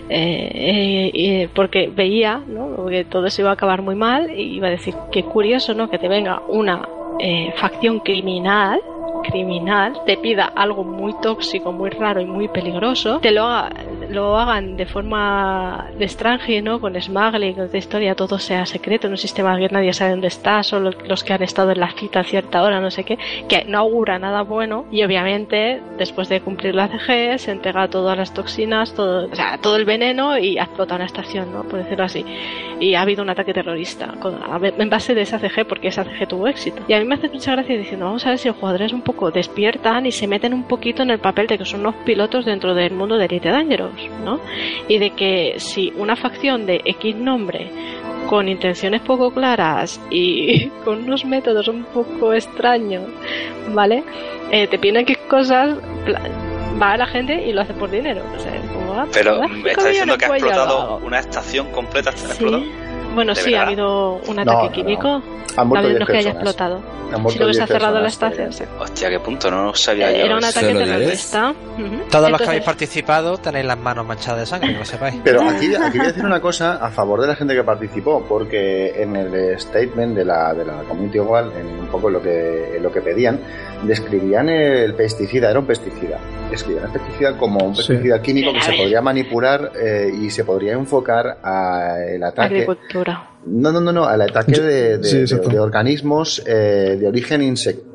eh, 0.08 1.10
eh, 1.14 1.48
porque 1.54 1.90
veía 1.94 2.40
¿no? 2.46 2.86
que 2.86 3.04
todo 3.04 3.28
se 3.30 3.42
iba 3.42 3.50
a 3.50 3.54
acabar 3.54 3.82
muy 3.82 3.94
mal 3.94 4.30
y 4.30 4.56
iba 4.56 4.68
a 4.68 4.70
decir, 4.70 4.94
qué 5.12 5.22
curioso 5.24 5.74
¿no? 5.74 5.90
que 5.90 5.98
te 5.98 6.08
venga 6.08 6.42
una 6.48 6.88
eh, 7.20 7.52
facción 7.56 8.00
criminal 8.00 8.80
criminal 9.24 9.98
te 10.06 10.16
pida 10.16 10.44
algo 10.54 10.84
muy 10.84 11.12
tóxico, 11.20 11.72
muy 11.72 11.90
raro 11.90 12.20
y 12.20 12.24
muy 12.24 12.46
peligroso, 12.48 13.18
te 13.18 13.32
lo, 13.32 13.44
haga- 13.44 13.70
lo 14.10 14.38
hagan 14.38 14.76
de 14.76 14.86
forma 14.86 15.90
de 15.98 16.04
extranjero, 16.04 16.64
¿no? 16.64 16.80
Con 16.80 17.00
smuggling, 17.00 17.70
de 17.70 17.78
historia, 17.78 18.14
todo 18.14 18.38
sea 18.38 18.66
secreto, 18.66 19.06
en 19.06 19.12
un 19.12 19.18
sistema 19.18 19.58
que 19.58 19.68
nadie 19.68 19.92
sabe 19.92 20.12
dónde 20.12 20.28
está, 20.28 20.62
solo 20.62 20.90
los 21.06 21.24
que 21.24 21.32
han 21.32 21.42
estado 21.42 21.72
en 21.72 21.80
la 21.80 21.90
cita 21.92 22.20
a 22.20 22.24
cierta 22.24 22.62
hora, 22.62 22.80
no 22.80 22.90
sé 22.90 23.04
qué, 23.04 23.18
que 23.48 23.64
no 23.64 23.78
augura 23.78 24.18
nada 24.18 24.42
bueno 24.42 24.86
y 24.90 25.02
obviamente 25.02 25.80
después 25.98 26.28
de 26.28 26.40
cumplir 26.40 26.74
la 26.74 26.88
CG 26.88 27.38
se 27.38 27.50
entrega 27.50 27.88
todas 27.88 28.16
las 28.16 28.32
toxinas, 28.32 28.94
todo, 28.94 29.28
o 29.30 29.34
sea, 29.34 29.58
todo 29.58 29.76
el 29.76 29.84
veneno 29.84 30.38
y 30.38 30.58
explota 30.58 30.96
una 30.96 31.04
estación, 31.06 31.52
¿no? 31.52 31.64
Por 31.64 31.82
decirlo 31.82 32.04
así. 32.04 32.24
Y 32.80 32.94
ha 32.94 33.02
habido 33.02 33.22
un 33.22 33.30
ataque 33.30 33.52
terrorista 33.52 34.14
en 34.62 34.90
base 34.90 35.14
de 35.14 35.22
esa 35.22 35.38
CG 35.38 35.66
porque 35.66 35.88
esa 35.88 36.04
CG 36.04 36.28
tuvo 36.28 36.46
éxito. 36.46 36.82
Y 36.88 36.92
a 36.92 36.98
mí 36.98 37.04
me 37.04 37.16
hace 37.16 37.28
mucha 37.28 37.52
gracia 37.52 37.76
diciendo, 37.76 38.06
vamos 38.06 38.24
a 38.26 38.30
ver 38.30 38.38
si 38.38 38.48
los 38.48 38.56
jugadores 38.56 38.92
un 38.92 39.02
poco 39.02 39.30
despiertan 39.30 40.06
y 40.06 40.12
se 40.12 40.26
meten 40.26 40.54
un 40.54 40.64
poquito 40.64 41.02
en 41.02 41.10
el 41.10 41.18
papel 41.18 41.46
de 41.46 41.58
que 41.58 41.64
son 41.64 41.80
unos 41.80 41.96
pilotos 42.04 42.44
dentro 42.44 42.74
del 42.74 42.92
mundo 42.92 43.16
de 43.16 43.26
Elite 43.26 43.50
Dangerous, 43.50 44.08
¿no? 44.24 44.40
Y 44.88 44.98
de 44.98 45.10
que 45.10 45.54
si 45.58 45.92
una 45.96 46.16
facción 46.16 46.66
de 46.66 46.80
X 46.84 47.16
nombre 47.16 47.70
con 48.28 48.46
intenciones 48.48 49.00
poco 49.00 49.30
claras 49.30 50.00
y 50.10 50.66
con 50.84 51.04
unos 51.04 51.24
métodos 51.24 51.68
un 51.68 51.84
poco 51.84 52.32
extraños, 52.32 53.04
¿vale? 53.72 54.04
Eh, 54.50 54.66
te 54.66 54.78
piden 54.78 55.04
que 55.04 55.16
cosas 55.16 55.76
va 56.80 56.92
a 56.92 56.96
la 56.96 57.06
gente 57.06 57.46
y 57.46 57.52
lo 57.52 57.62
hace 57.62 57.74
por 57.74 57.90
dinero. 57.90 58.22
O 58.36 58.38
sea, 58.38 58.52
como, 58.72 58.94
ah, 58.94 59.06
Pero 59.12 59.48
me 59.48 59.70
está 59.70 59.88
diciendo 59.88 60.18
que 60.18 60.24
ha 60.24 60.28
pues 60.28 60.42
explotado 60.42 61.00
una 61.04 61.18
estación 61.18 61.70
completa. 61.72 62.10
¿ha 62.10 62.16
Sí. 62.16 62.44
Bueno, 63.18 63.34
¿De 63.34 63.40
sí, 63.42 63.52
ha 63.54 63.62
habido 63.62 64.12
un 64.28 64.36
No, 64.36 64.42
ataque 64.42 64.66
no, 64.68 64.72
químico. 64.72 65.02
no. 65.08 65.14
Han 65.56 65.56
No, 65.56 65.64
muerto 65.64 65.88
no 65.88 65.88
10 65.96 66.00
es 66.02 66.06
que 66.06 66.16
haya 66.18 66.30
explotado. 66.30 66.76
Han 67.12 67.22
muerto 67.22 67.30
Sino 67.32 67.46
que 67.48 67.54
se 67.54 67.62
ha 67.62 67.66
10 67.66 67.68
cerrado 67.78 68.00
la 68.00 68.06
estación. 68.08 68.52
sí. 68.52 68.64
Hostia, 68.78 69.10
qué 69.10 69.18
punto, 69.18 69.50
no 69.50 69.74
sabía 69.74 70.12
yo. 70.12 70.24
Era 70.26 70.36
un 70.36 70.44
ataque 70.44 70.72
terrorista. 70.74 71.50
Ujú. 71.50 72.08
Todos 72.10 72.30
los 72.30 72.40
que 72.40 72.46
habéis 72.48 72.62
participado 72.64 73.38
tenéis 73.38 73.64
las 73.66 73.78
manos 73.78 74.06
manchadas 74.06 74.40
de 74.40 74.46
sangre, 74.46 74.72
que 74.74 74.78
lo 74.78 74.84
sepáis. 74.84 75.16
Pero 75.24 75.40
aquí, 75.42 75.74
aquí 75.74 75.98
voy 75.98 76.06
a 76.06 76.10
decir 76.10 76.24
una 76.24 76.40
cosa 76.40 76.74
a 76.76 76.90
favor 76.90 77.20
de 77.22 77.26
la 77.26 77.34
gente 77.34 77.54
que 77.54 77.64
participó, 77.64 78.24
porque 78.28 79.02
en 79.02 79.16
el 79.16 79.58
statement 79.58 80.14
de 80.16 80.24
la, 80.24 80.54
de 80.54 80.64
la 80.64 80.74
Community 80.86 81.18
Igual, 81.18 81.50
en 81.58 81.66
un 81.66 81.86
poco 81.88 82.08
lo 82.10 82.22
que, 82.22 82.76
en 82.76 82.82
lo 82.82 82.92
que 82.92 83.00
pedían, 83.00 83.40
describían 83.82 84.48
el 84.48 84.94
pesticida, 84.94 85.50
era 85.50 85.58
un 85.58 85.66
pesticida. 85.66 86.18
Describían 86.50 86.84
el 86.86 86.92
pesticida 86.92 87.36
como 87.36 87.58
un 87.64 87.74
Sí. 87.74 87.84
pesticida 87.88 88.20
químico 88.22 88.52
que 88.52 88.60
se 88.60 88.72
podría 88.74 89.00
manipular 89.00 89.72
eh, 89.80 90.12
y 90.20 90.30
se 90.30 90.44
podría 90.44 90.74
enfocar 90.74 91.38
al 91.42 92.22
ataque. 92.22 92.66
No, 93.46 93.72
no, 93.72 93.80
no, 93.80 93.92
no, 93.92 94.04
al 94.04 94.20
ataque 94.20 94.52
de, 94.60 94.98
de- 94.98 95.04
sí, 95.04 95.16
de- 95.16 95.22
exacto. 95.22 95.48
de 95.48 95.58
organismos 95.60 96.42
eh, 96.46 96.96
de 97.00 97.06
origen 97.08 97.40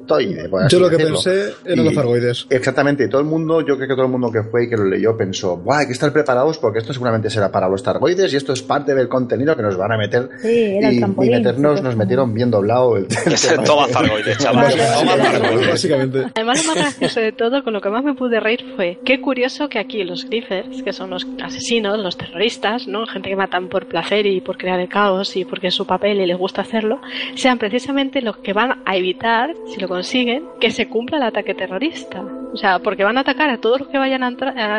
insectoide. 0.03 0.49
por 0.49 0.63
así 0.63 0.75
Yo 0.75 0.79
lo 0.81 0.89
que 0.89 0.97
decirlo. 0.97 1.15
pensé 1.23 1.53
eran 1.65 1.85
Y- 1.85 1.89
los 1.89 1.97
argoides. 1.97 2.47
Exactamente, 2.49 3.05
y 3.05 3.09
todo 3.09 3.21
el 3.21 3.27
mundo, 3.27 3.61
yo 3.61 3.75
creo 3.75 3.87
que 3.87 3.95
todo 3.95 4.05
el 4.05 4.11
mundo 4.11 4.31
que 4.31 4.43
fue 4.43 4.65
y 4.65 4.69
que 4.69 4.77
lo 4.77 4.85
leyó 4.85 5.15
pensó, 5.17 5.57
¡buah, 5.57 5.79
hay 5.79 5.85
que 5.87 5.93
estar 5.93 6.11
preparados 6.11 6.57
porque 6.57 6.79
esto 6.79 6.93
seguramente 6.93 7.29
será 7.29 7.51
para 7.51 7.67
los 7.69 7.83
targoides 7.83 8.33
y 8.33 8.35
esto 8.37 8.53
es 8.53 8.61
parte 8.61 8.93
del 8.95 9.07
contenido 9.07 9.55
que 9.55 9.61
nos 9.61 9.77
van 9.77 9.91
a 9.91 9.97
meter. 9.97 10.29
Sí, 10.41 10.77
era 10.77 10.89
el 10.89 10.95
y, 10.95 10.97
y 10.99 11.29
meternos, 11.29 11.81
nos 11.81 11.95
metieron 11.95 12.33
bien 12.33 12.51
doblado 12.51 12.97
el. 12.97 13.07
Toma 13.65 13.87
zargoides, 13.87 14.37
chaval. 14.37 14.73
Toma. 14.73 15.67
Básicamente. 15.69 16.25
Además, 16.35 16.65
lo 16.65 16.73
más 16.75 16.75
gracioso 16.83 17.19
de 17.19 17.31
todo, 17.31 17.63
con 17.63 17.73
lo 17.73 17.81
que 17.81 17.89
más 17.89 18.03
me 18.03 18.13
pude 18.13 18.39
reír 18.39 18.63
fue 18.75 18.99
qué 19.05 19.21
curioso 19.21 19.69
que 19.69 19.79
aquí 19.79 20.03
los 20.03 20.25
Griffers, 20.25 20.83
que 20.83 20.93
son 20.93 21.09
los 21.09 21.25
asesinos, 21.41 21.97
los 21.99 22.17
terroristas, 22.17 22.87
¿no? 22.87 23.05
gente 23.05 23.29
que 23.29 23.35
matan 23.35 23.69
por 23.69 23.87
placer 23.87 24.25
y 24.25 24.41
por 24.41 24.57
crear 24.57 24.79
el 24.79 24.89
caos 24.89 25.35
y 25.35 25.45
porque 25.45 25.67
es 25.67 25.73
su 25.75 25.85
papel 25.85 26.19
y 26.19 26.25
les 26.25 26.37
gusta 26.37 26.61
hacerlo, 26.61 26.99
sean 27.35 27.57
precisamente 27.57 28.21
los 28.21 28.37
que 28.37 28.53
van 28.53 28.81
a 28.85 28.95
evitar, 28.97 29.53
si 29.73 29.79
lo 29.79 29.87
consiguen, 29.93 30.45
que 30.59 30.71
se 30.71 30.87
cumpla 30.87 31.17
el 31.17 31.23
ataque 31.23 31.53
terrorista. 31.53 32.23
O 32.51 32.57
sea, 32.57 32.79
porque 32.79 33.03
van 33.03 33.17
a 33.17 33.21
atacar 33.21 33.49
a 33.51 33.59
todos 33.59 33.79
los 33.81 33.89
que 33.89 33.99
vayan 33.99 34.23
a, 34.23 34.33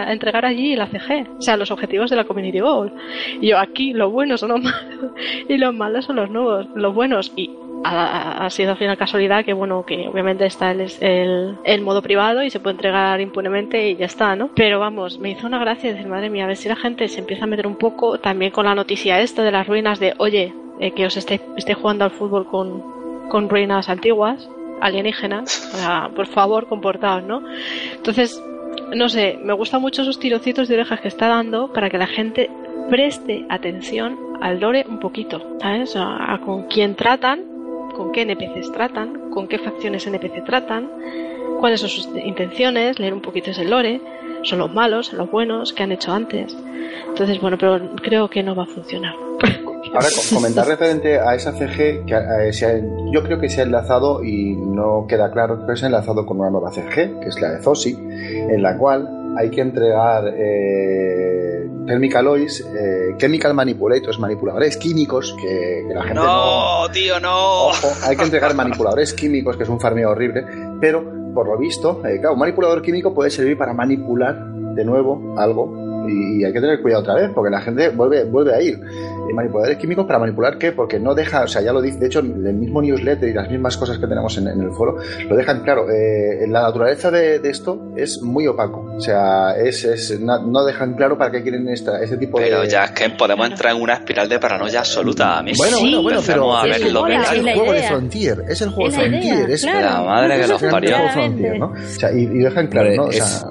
a 0.09 0.12
entregar 0.12 0.45
allí 0.45 0.74
la 0.74 0.89
CG, 0.89 1.28
o 1.39 1.43
sea, 1.43 1.57
los 1.57 1.70
objetivos 1.70 2.11
de 2.11 2.16
la 2.16 2.24
Community 2.24 2.59
Goal. 2.59 2.93
Y 3.41 3.49
yo 3.49 3.59
aquí, 3.59 3.93
los 3.93 4.11
buenos 4.11 4.41
son 4.41 4.51
los 4.51 4.62
malos 4.62 5.12
y 5.49 5.57
los 5.57 5.73
malos 5.73 6.05
son 6.05 6.16
los 6.16 6.31
nuevos, 6.31 6.66
los 6.74 6.93
buenos. 6.93 7.32
Y 7.36 7.51
ha, 7.85 8.51
sido 8.51 8.73
al 8.73 8.77
final 8.77 8.97
casualidad 8.97 9.45
que 9.45 9.53
bueno 9.53 9.85
que 9.85 10.09
obviamente 10.09 10.47
está 10.47 10.70
el, 10.70 10.86
el, 11.01 11.59
el 11.65 11.81
modo 11.82 12.01
privado 12.01 12.43
y 12.43 12.51
se 12.51 12.59
puede 12.59 12.74
entregar 12.74 13.20
impunemente 13.20 13.91
y 13.91 13.97
ya 13.97 14.07
está 14.07 14.35
no 14.36 14.49
pero 14.55 14.78
vamos 14.78 15.19
me 15.19 15.31
hizo 15.31 15.47
una 15.47 15.59
gracia 15.59 15.93
decir 15.93 16.09
madre 16.09 16.31
mía 16.31 16.45
a 16.45 16.47
ver 16.47 16.57
si 16.57 16.69
la 16.69 16.77
gente 16.77 17.09
se 17.09 17.20
empieza 17.20 17.45
a 17.45 17.47
meter 17.47 17.66
un 17.66 17.77
poco 17.77 18.19
también 18.19 18.53
con 18.53 18.65
la 18.65 18.74
noticia 18.74 19.20
esta 19.20 19.43
de 19.43 19.51
las 19.51 19.66
ruinas 19.66 20.01
de 20.01 20.15
oye 20.16 20.55
eh, 20.81 20.93
que 20.93 21.05
os 21.05 21.16
estéis 21.19 21.43
esté 21.59 21.74
jugando 21.74 22.05
al 22.05 22.11
fútbol 22.11 22.47
con, 22.47 22.82
con 23.28 23.51
ruinas 23.51 23.91
antiguas 23.91 24.49
alienígenas 24.81 25.71
o 25.75 25.77
sea, 25.77 26.11
por 26.15 26.27
favor 26.27 26.67
comportaos 26.69 27.23
no 27.25 27.43
entonces 27.95 28.43
no 28.95 29.09
sé, 29.09 29.39
me 29.43 29.53
gustan 29.53 29.81
mucho 29.81 30.03
esos 30.03 30.19
tirocitos 30.19 30.69
de 30.69 30.75
orejas 30.75 31.01
que 31.01 31.09
está 31.09 31.29
dando 31.29 31.73
para 31.73 31.91
que 31.91 31.99
la 31.99 32.07
gente 32.07 32.51
preste 32.91 33.47
atención 33.49 34.19
al 34.41 34.61
lore 34.61 34.85
un 34.89 34.99
poquito, 34.99 35.57
¿sabes? 35.61 35.97
A, 35.97 36.35
a 36.35 36.41
con 36.41 36.65
quién 36.65 36.95
tratan, 36.95 37.45
con 37.95 38.13
qué 38.13 38.23
NPCs 38.23 38.73
tratan, 38.73 39.31
con 39.31 39.49
qué 39.49 39.59
facciones 39.59 40.07
NPC 40.07 40.45
tratan, 40.45 40.91
cuáles 41.61 41.81
son 41.81 41.89
sus 41.89 42.09
intenciones, 42.17 42.99
leer 42.99 43.15
un 43.15 43.23
poquito 43.23 43.51
ese 43.51 43.65
lore, 43.65 44.01
son 44.45 44.59
los 44.61 44.73
malos, 44.73 45.07
son 45.09 45.19
los 45.19 45.31
buenos, 45.31 45.73
qué 45.73 45.83
han 45.83 45.93
hecho 45.93 46.12
antes. 46.12 46.57
Entonces, 47.09 47.41
bueno, 47.41 47.57
pero 47.59 47.81
creo 48.03 48.29
que 48.29 48.43
no 48.43 48.55
va 48.55 48.65
a 48.65 48.66
funcionar. 48.66 49.15
Ahora, 49.95 50.09
co- 50.15 50.35
comentar 50.35 50.66
referente 50.66 51.19
a 51.21 51.35
esa 51.35 51.53
CG, 51.53 52.05
que 52.07 52.15
eh, 52.49 52.53
se 52.53 52.66
ha- 52.66 52.81
yo 53.12 53.23
creo 53.23 53.39
que 53.39 53.49
se 53.49 53.61
ha 53.61 53.65
enlazado 53.65 54.25
y 54.25 54.57
no 54.57 55.07
queda 55.09 55.31
claro, 55.31 55.61
pero 55.65 55.77
se 55.77 55.85
ha 55.85 55.89
enlazado 55.89 56.27
con 56.27 56.41
una 56.41 56.51
nueva 56.51 56.73
CG, 56.73 57.21
que 57.21 57.29
es 57.29 57.41
la 57.41 57.53
de 57.53 57.62
Zosi, 57.62 57.97
en 57.97 58.61
la 58.62 58.77
cual 58.77 59.09
hay 59.37 59.51
que 59.51 59.61
entregar 59.61 60.25
eh, 60.37 61.69
Thermic 61.87 62.15
Alloys, 62.16 62.61
eh, 62.61 63.15
Chemical 63.19 63.55
Manipulators, 63.55 64.19
manipuladores 64.19 64.77
químicos, 64.77 65.35
que, 65.41 65.85
que 65.87 65.95
la 65.95 66.03
gente 66.03 66.15
no, 66.15 66.83
No, 66.87 66.91
tío, 66.93 67.21
no. 67.21 67.66
Ojo, 67.66 67.89
hay 68.05 68.16
que 68.16 68.25
entregar 68.25 68.55
manipuladores 68.55 69.12
químicos, 69.12 69.57
que 69.57 69.62
es 69.65 69.69
un 69.69 69.79
farmeo 69.81 70.11
horrible, 70.11 70.45
pero 70.81 71.05
por 71.35 71.48
lo 71.48 71.59
visto, 71.59 72.01
eh, 72.06 72.19
claro, 72.20 72.35
un 72.35 72.39
manipulador 72.39 72.81
químico 72.81 73.12
puede 73.12 73.31
servir 73.31 73.59
para 73.59 73.74
manipular 73.74 74.47
de 74.47 74.85
nuevo 74.85 75.35
algo 75.36 76.06
y, 76.09 76.44
hay 76.44 76.52
que 76.52 76.61
tener 76.61 76.81
cuidado 76.81 77.02
otra 77.02 77.15
vez 77.15 77.31
porque 77.35 77.51
la 77.51 77.61
gente 77.61 77.90
vuelve, 77.90 78.24
vuelve 78.24 78.55
a 78.55 78.62
ir. 78.62 78.81
Manipuladores 79.33 79.79
químicos 79.79 80.05
para 80.07 80.19
manipular 80.19 80.59
qué, 80.59 80.73
porque 80.73 80.99
no 81.01 81.15
deja, 81.15 81.43
o 81.45 81.49
sea, 81.49 81.63
ya 81.63 81.73
lo 81.73 81.81
dice, 81.81 81.99
de 81.99 82.07
hecho, 82.07 82.19
el 82.21 82.27
mismo 82.55 82.83
newsletter 82.83 83.29
y 83.29 83.33
las 83.33 83.49
mismas 83.51 83.77
cosas 83.77 83.99
que 83.99 84.07
tenemos 84.07 84.37
en, 84.39 84.49
en 84.49 84.61
el 84.61 84.71
foro 84.73 84.97
lo 85.29 85.37
dejan 85.37 85.63
claro. 85.63 85.87
eh, 85.91 86.47
la 86.49 86.63
naturaleza 86.63 87.11
de, 87.11 87.39
de 87.39 87.51
esto 87.51 87.93
es 87.97 88.21
muy 88.23 88.47
opaco, 88.47 88.93
o 88.97 89.01
sea, 89.01 89.57
es, 89.57 89.85
es 89.85 90.21
na- 90.21 90.41
no 90.41 90.65
dejan 90.65 90.95
claro 90.95 91.17
para 91.17 91.31
qué 91.31 91.43
quieren 91.43 91.69
esta, 91.69 92.03
este 92.03 92.17
tipo 92.17 92.39
Pero 92.39 92.61
de. 92.63 92.69
ya 92.69 92.85
es 92.85 92.91
que 92.93 93.11
podemos 93.11 93.47
entrar 93.49 93.75
en 93.75 93.83
una 93.83 93.95
espiral 93.95 94.29
de 94.29 94.39
paranoia 94.39 94.81
absoluta. 94.81 95.39
A 95.39 95.43
mí 95.43 95.53
Bueno, 95.57 95.79
bueno, 95.81 96.03
bueno, 96.03 96.21
pero 96.27 96.57
a 96.57 96.65
ver 96.65 96.93
lo 96.93 97.05
que 97.05 97.15
es 97.17 97.33
el 97.33 97.43
juego 97.55 97.73
de 97.73 97.83
Frontier, 97.85 98.45
es 98.49 98.61
el 98.63 98.71
juego 98.71 98.91
de 98.91 98.97
Frontier, 98.97 99.51
es 99.51 99.63
claro. 99.63 99.81
La 99.81 100.03
madre 100.11 100.41
que 100.41 100.47
los 100.49 100.63
parió. 100.63 100.91
juego 100.91 101.05
de 101.07 101.13
Frontier, 101.13 101.59
¿no? 101.59 101.67
O 101.67 101.77
sea, 101.99 102.13
y, 102.13 102.23
y 102.23 102.39
dejan 102.39 102.67
claro, 102.67 102.91
¿no? 102.97 103.05
O 103.05 103.11
es- 103.11 103.17
sea, 103.25 103.49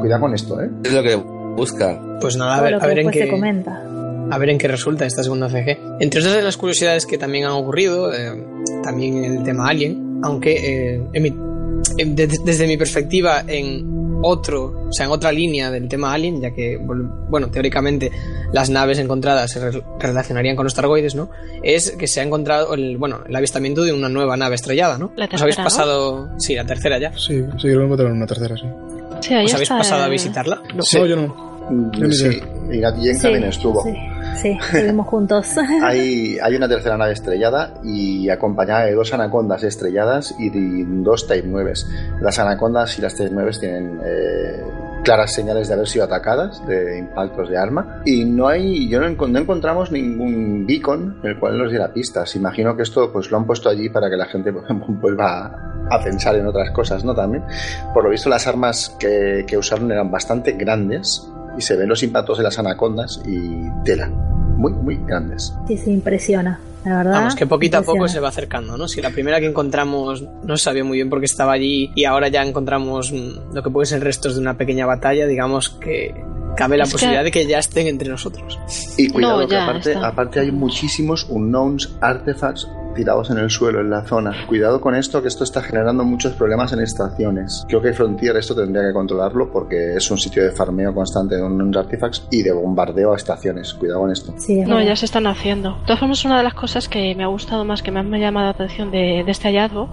cuidado 0.00 0.20
con 0.20 0.34
esto, 0.34 0.60
¿eh? 0.60 0.68
Es 0.84 0.92
lo 0.92 1.02
que 1.02 1.16
busca. 1.16 2.00
Pues 2.20 2.36
nada, 2.36 2.56
a 2.56 2.60
ver, 2.62 2.74
a 2.74 2.78
ver 2.86 2.90
en 2.98 3.06
después 3.06 3.14
se 3.16 3.24
qué. 3.24 3.30
comenta. 3.30 3.82
A 4.30 4.38
ver 4.38 4.50
en 4.50 4.58
qué 4.58 4.68
resulta 4.68 5.06
esta 5.06 5.22
segunda 5.22 5.48
CG. 5.48 5.78
Entre 6.00 6.20
otras 6.20 6.34
de 6.34 6.42
las 6.42 6.56
curiosidades 6.56 7.06
que 7.06 7.18
también 7.18 7.44
han 7.46 7.52
ocurrido, 7.52 8.12
eh, 8.12 8.44
también 8.82 9.24
el 9.24 9.42
tema 9.44 9.68
Alien, 9.68 10.20
aunque 10.22 10.94
eh, 10.94 11.02
en 11.12 11.22
mi- 11.22 11.34
en- 11.98 12.16
de- 12.16 12.26
desde 12.44 12.66
mi 12.66 12.76
perspectiva 12.76 13.44
en 13.46 13.94
otro, 14.22 14.86
o 14.88 14.92
sea, 14.92 15.06
en 15.06 15.12
otra 15.12 15.30
línea 15.30 15.70
del 15.70 15.88
tema 15.88 16.12
Alien, 16.12 16.40
ya 16.40 16.50
que, 16.52 16.78
bueno, 16.80 17.48
teóricamente 17.50 18.10
las 18.52 18.70
naves 18.70 18.98
encontradas 18.98 19.50
se 19.52 19.70
re- 19.70 19.82
relacionarían 20.00 20.56
con 20.56 20.64
los 20.64 20.74
targoides, 20.74 21.14
¿no? 21.14 21.30
Es 21.62 21.92
que 21.92 22.06
se 22.06 22.20
ha 22.20 22.22
encontrado 22.24 22.74
el, 22.74 22.96
bueno, 22.96 23.20
el 23.28 23.36
avistamiento 23.36 23.84
de 23.84 23.92
una 23.92 24.08
nueva 24.08 24.36
nave 24.36 24.54
estrellada, 24.54 24.96
¿no? 24.98 25.12
La 25.16 25.26
¿Os 25.26 25.40
habéis 25.42 25.56
tercera, 25.56 25.62
¿no? 25.62 25.64
pasado? 25.64 26.28
Sí, 26.38 26.54
la 26.54 26.64
tercera 26.64 26.98
ya. 26.98 27.12
Sí, 27.12 27.42
sí, 27.42 27.44
creo 27.68 27.78
que 27.78 27.84
encontraron 27.84 28.16
una 28.16 28.26
tercera, 28.26 28.56
sí. 28.56 28.64
Sí, 29.20 29.34
¿Os 29.34 29.54
habéis 29.54 29.68
pasado 29.68 30.02
a 30.04 30.08
visitarla? 30.08 30.62
No, 30.74 31.06
yo 31.06 31.16
no. 31.16 31.56
Yo 31.98 32.06
ni 32.06 32.14
Sí, 32.14 32.26
idea. 32.26 32.44
y 32.72 32.80
Gatien 32.80 33.16
Sí, 33.16 33.22
también 33.22 33.44
estuvo. 33.44 33.82
Sí, 33.82 33.90
sí, 34.40 34.58
estuvimos 34.72 35.06
juntos. 35.06 35.54
Hay, 35.82 36.38
hay 36.38 36.56
una 36.56 36.68
tercera 36.68 36.96
nave 36.96 37.12
estrellada 37.12 37.74
y 37.84 38.28
acompañada 38.28 38.86
de 38.86 38.94
dos 38.94 39.12
anacondas 39.12 39.62
estrelladas 39.62 40.34
y 40.38 40.50
dos 41.02 41.26
Type 41.26 41.46
9. 41.46 41.72
Las 42.20 42.38
anacondas 42.38 42.98
y 42.98 43.02
las 43.02 43.14
Type 43.14 43.30
9 43.32 43.50
tienen 43.60 44.00
eh, 44.04 44.62
claras 45.04 45.32
señales 45.32 45.68
de 45.68 45.74
haber 45.74 45.86
sido 45.86 46.04
atacadas 46.04 46.66
de 46.66 46.98
impactos 46.98 47.48
de 47.48 47.56
arma 47.56 48.02
y 48.04 48.24
no 48.24 48.48
hay 48.48 48.88
yo 48.88 49.00
no, 49.00 49.08
no 49.08 49.38
encontramos 49.38 49.92
ningún 49.92 50.66
beacon 50.66 51.20
en 51.22 51.30
el 51.30 51.38
cual 51.38 51.58
nos 51.58 51.70
diera 51.70 51.92
pistas. 51.92 52.34
Imagino 52.36 52.76
que 52.76 52.82
esto 52.82 53.12
pues 53.12 53.30
lo 53.30 53.36
han 53.36 53.46
puesto 53.46 53.68
allí 53.68 53.88
para 53.88 54.10
que 54.10 54.16
la 54.16 54.26
gente 54.26 54.52
pues, 54.52 54.64
vuelva 55.00 55.46
a, 55.46 55.96
a 55.96 56.02
pensar 56.02 56.36
en 56.36 56.46
otras 56.46 56.70
cosas, 56.70 57.04
¿no? 57.04 57.14
También. 57.14 57.44
Por 57.94 58.04
lo 58.04 58.10
visto 58.10 58.28
las 58.28 58.46
armas 58.46 58.96
que, 58.98 59.44
que 59.46 59.56
usaron 59.56 59.90
eran 59.92 60.10
bastante 60.10 60.52
grandes 60.52 61.28
y 61.58 61.62
se 61.62 61.76
ven 61.76 61.88
los 61.88 62.02
impactos 62.02 62.38
de 62.38 62.44
las 62.44 62.58
anacondas 62.58 63.20
y 63.26 63.68
tela. 63.84 64.08
Muy, 64.08 64.72
muy 64.72 64.96
grandes. 65.06 65.52
Sí, 65.68 65.76
se 65.76 65.90
impresiona, 65.90 66.58
la 66.84 66.96
verdad. 66.98 67.12
Vamos, 67.12 67.34
que 67.34 67.46
poquito 67.46 67.76
a 67.78 67.82
poco 67.82 68.08
se 68.08 68.20
va 68.20 68.28
acercando, 68.28 68.76
¿no? 68.78 68.88
Si 68.88 69.02
la 69.02 69.10
primera 69.10 69.38
que 69.38 69.46
encontramos 69.46 70.24
no 70.44 70.56
se 70.56 70.64
sabía 70.64 70.82
muy 70.84 70.96
bien 70.98 71.10
por 71.10 71.18
qué 71.20 71.26
estaba 71.26 71.52
allí 71.52 71.90
y 71.94 72.04
ahora 72.06 72.28
ya 72.28 72.42
encontramos 72.42 73.12
lo 73.52 73.62
que 73.62 73.70
pueden 73.70 73.86
ser 73.86 74.02
restos 74.02 74.34
de 74.34 74.40
una 74.40 74.56
pequeña 74.56 74.86
batalla, 74.86 75.26
digamos 75.26 75.68
que 75.70 76.14
cabe 76.56 76.78
la 76.78 76.84
Es 76.84 76.88
que- 76.88 76.92
posibilidad 76.94 77.22
de 77.24 77.30
que 77.30 77.46
ya 77.46 77.58
estén 77.58 77.86
entre 77.86 78.08
nosotros. 78.08 78.58
Y 78.96 79.08
cuidado 79.10 79.42
No, 79.42 79.46
que 79.48 79.56
aparte, 79.58 79.94
aparte 79.94 80.40
hay 80.40 80.50
muchísimos 80.50 81.26
unknowns 81.28 81.94
artefacts 82.00 82.66
tirados 82.96 83.30
en 83.30 83.38
el 83.38 83.50
suelo, 83.50 83.80
en 83.80 83.90
la 83.90 84.02
zona. 84.02 84.34
Cuidado 84.48 84.80
con 84.80 84.94
esto, 84.96 85.22
que 85.22 85.28
esto 85.28 85.44
está 85.44 85.62
generando 85.62 86.04
muchos 86.04 86.32
problemas 86.32 86.72
en 86.72 86.80
estaciones. 86.80 87.64
Creo 87.68 87.80
que 87.80 87.92
Frontier 87.92 88.36
esto 88.36 88.54
tendría 88.56 88.82
que 88.88 88.92
controlarlo 88.92 89.52
porque 89.52 89.94
es 89.94 90.10
un 90.10 90.18
sitio 90.18 90.42
de 90.42 90.50
farmeo 90.50 90.92
constante 90.94 91.36
de 91.36 91.42
unknowns 91.42 91.76
artifacts 91.76 92.26
y 92.30 92.42
de 92.42 92.52
bombardeo 92.52 93.12
a 93.12 93.16
estaciones. 93.16 93.74
Cuidado 93.74 94.00
con 94.00 94.10
esto. 94.10 94.32
No, 94.66 94.82
ya 94.82 94.96
se 94.96 95.04
están 95.04 95.26
haciendo. 95.26 95.76
De 95.76 95.82
todas 95.86 96.00
formas, 96.00 96.24
una 96.24 96.38
de 96.38 96.42
las 96.44 96.54
cosas 96.54 96.88
que 96.88 97.14
me 97.14 97.22
ha 97.22 97.28
gustado 97.28 97.64
más, 97.64 97.82
que 97.82 97.90
me 97.90 98.00
ha 98.00 98.18
llamado 98.18 98.46
la 98.46 98.50
atención 98.50 98.90
de, 98.90 99.22
de 99.24 99.30
este 99.30 99.48
hallazgo, 99.48 99.88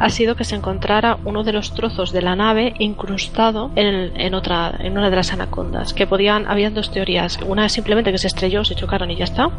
ha 0.00 0.08
sido 0.10 0.34
que 0.34 0.44
se 0.44 0.56
encontrara 0.56 1.18
uno 1.24 1.44
de 1.44 1.52
los 1.52 1.74
trozos 1.74 2.12
de 2.12 2.22
la 2.22 2.34
nave 2.34 2.74
incrustado 2.78 3.70
en, 3.76 3.86
el- 3.86 4.12
en 4.16 4.34
otra, 4.34 4.74
en 4.78 4.92
una 4.96 5.10
de 5.10 5.16
las 5.16 5.32
anacondas. 5.32 5.92
Que 5.92 6.06
podían, 6.06 6.46
habían 6.46 6.74
dos 6.74 6.90
teorías. 6.90 7.38
Una 7.46 7.66
es 7.66 7.72
simplemente 7.72 8.10
que 8.12 8.18
se 8.18 8.26
estrelló, 8.28 8.64
se 8.64 8.74
chocaron 8.74 9.10
y 9.10 9.16
ya 9.16 9.24
está. 9.24 9.50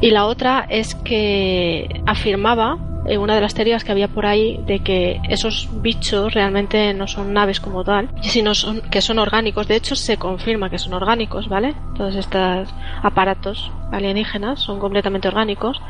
Y 0.00 0.10
la 0.10 0.26
otra 0.26 0.66
es 0.68 0.94
que 0.94 1.99
afirmaba 2.06 2.78
eh, 3.06 3.18
una 3.18 3.34
de 3.34 3.40
las 3.40 3.54
teorías 3.54 3.82
que 3.84 3.92
había 3.92 4.08
por 4.08 4.26
ahí 4.26 4.60
de 4.66 4.80
que 4.80 5.20
esos 5.28 5.68
bichos 5.80 6.34
realmente 6.34 6.92
no 6.94 7.06
son 7.06 7.32
naves 7.32 7.60
como 7.60 7.82
tal, 7.82 8.08
sino 8.22 8.54
son, 8.54 8.82
que 8.82 9.00
son 9.00 9.18
orgánicos. 9.18 9.66
De 9.68 9.76
hecho, 9.76 9.96
se 9.96 10.16
confirma 10.16 10.70
que 10.70 10.78
son 10.78 10.94
orgánicos, 10.94 11.48
¿vale? 11.48 11.74
Todos 11.96 12.14
estos 12.14 12.68
aparatos 13.02 13.70
alienígenas 13.92 14.60
son 14.60 14.78
completamente 14.78 15.28
orgánicos. 15.28 15.80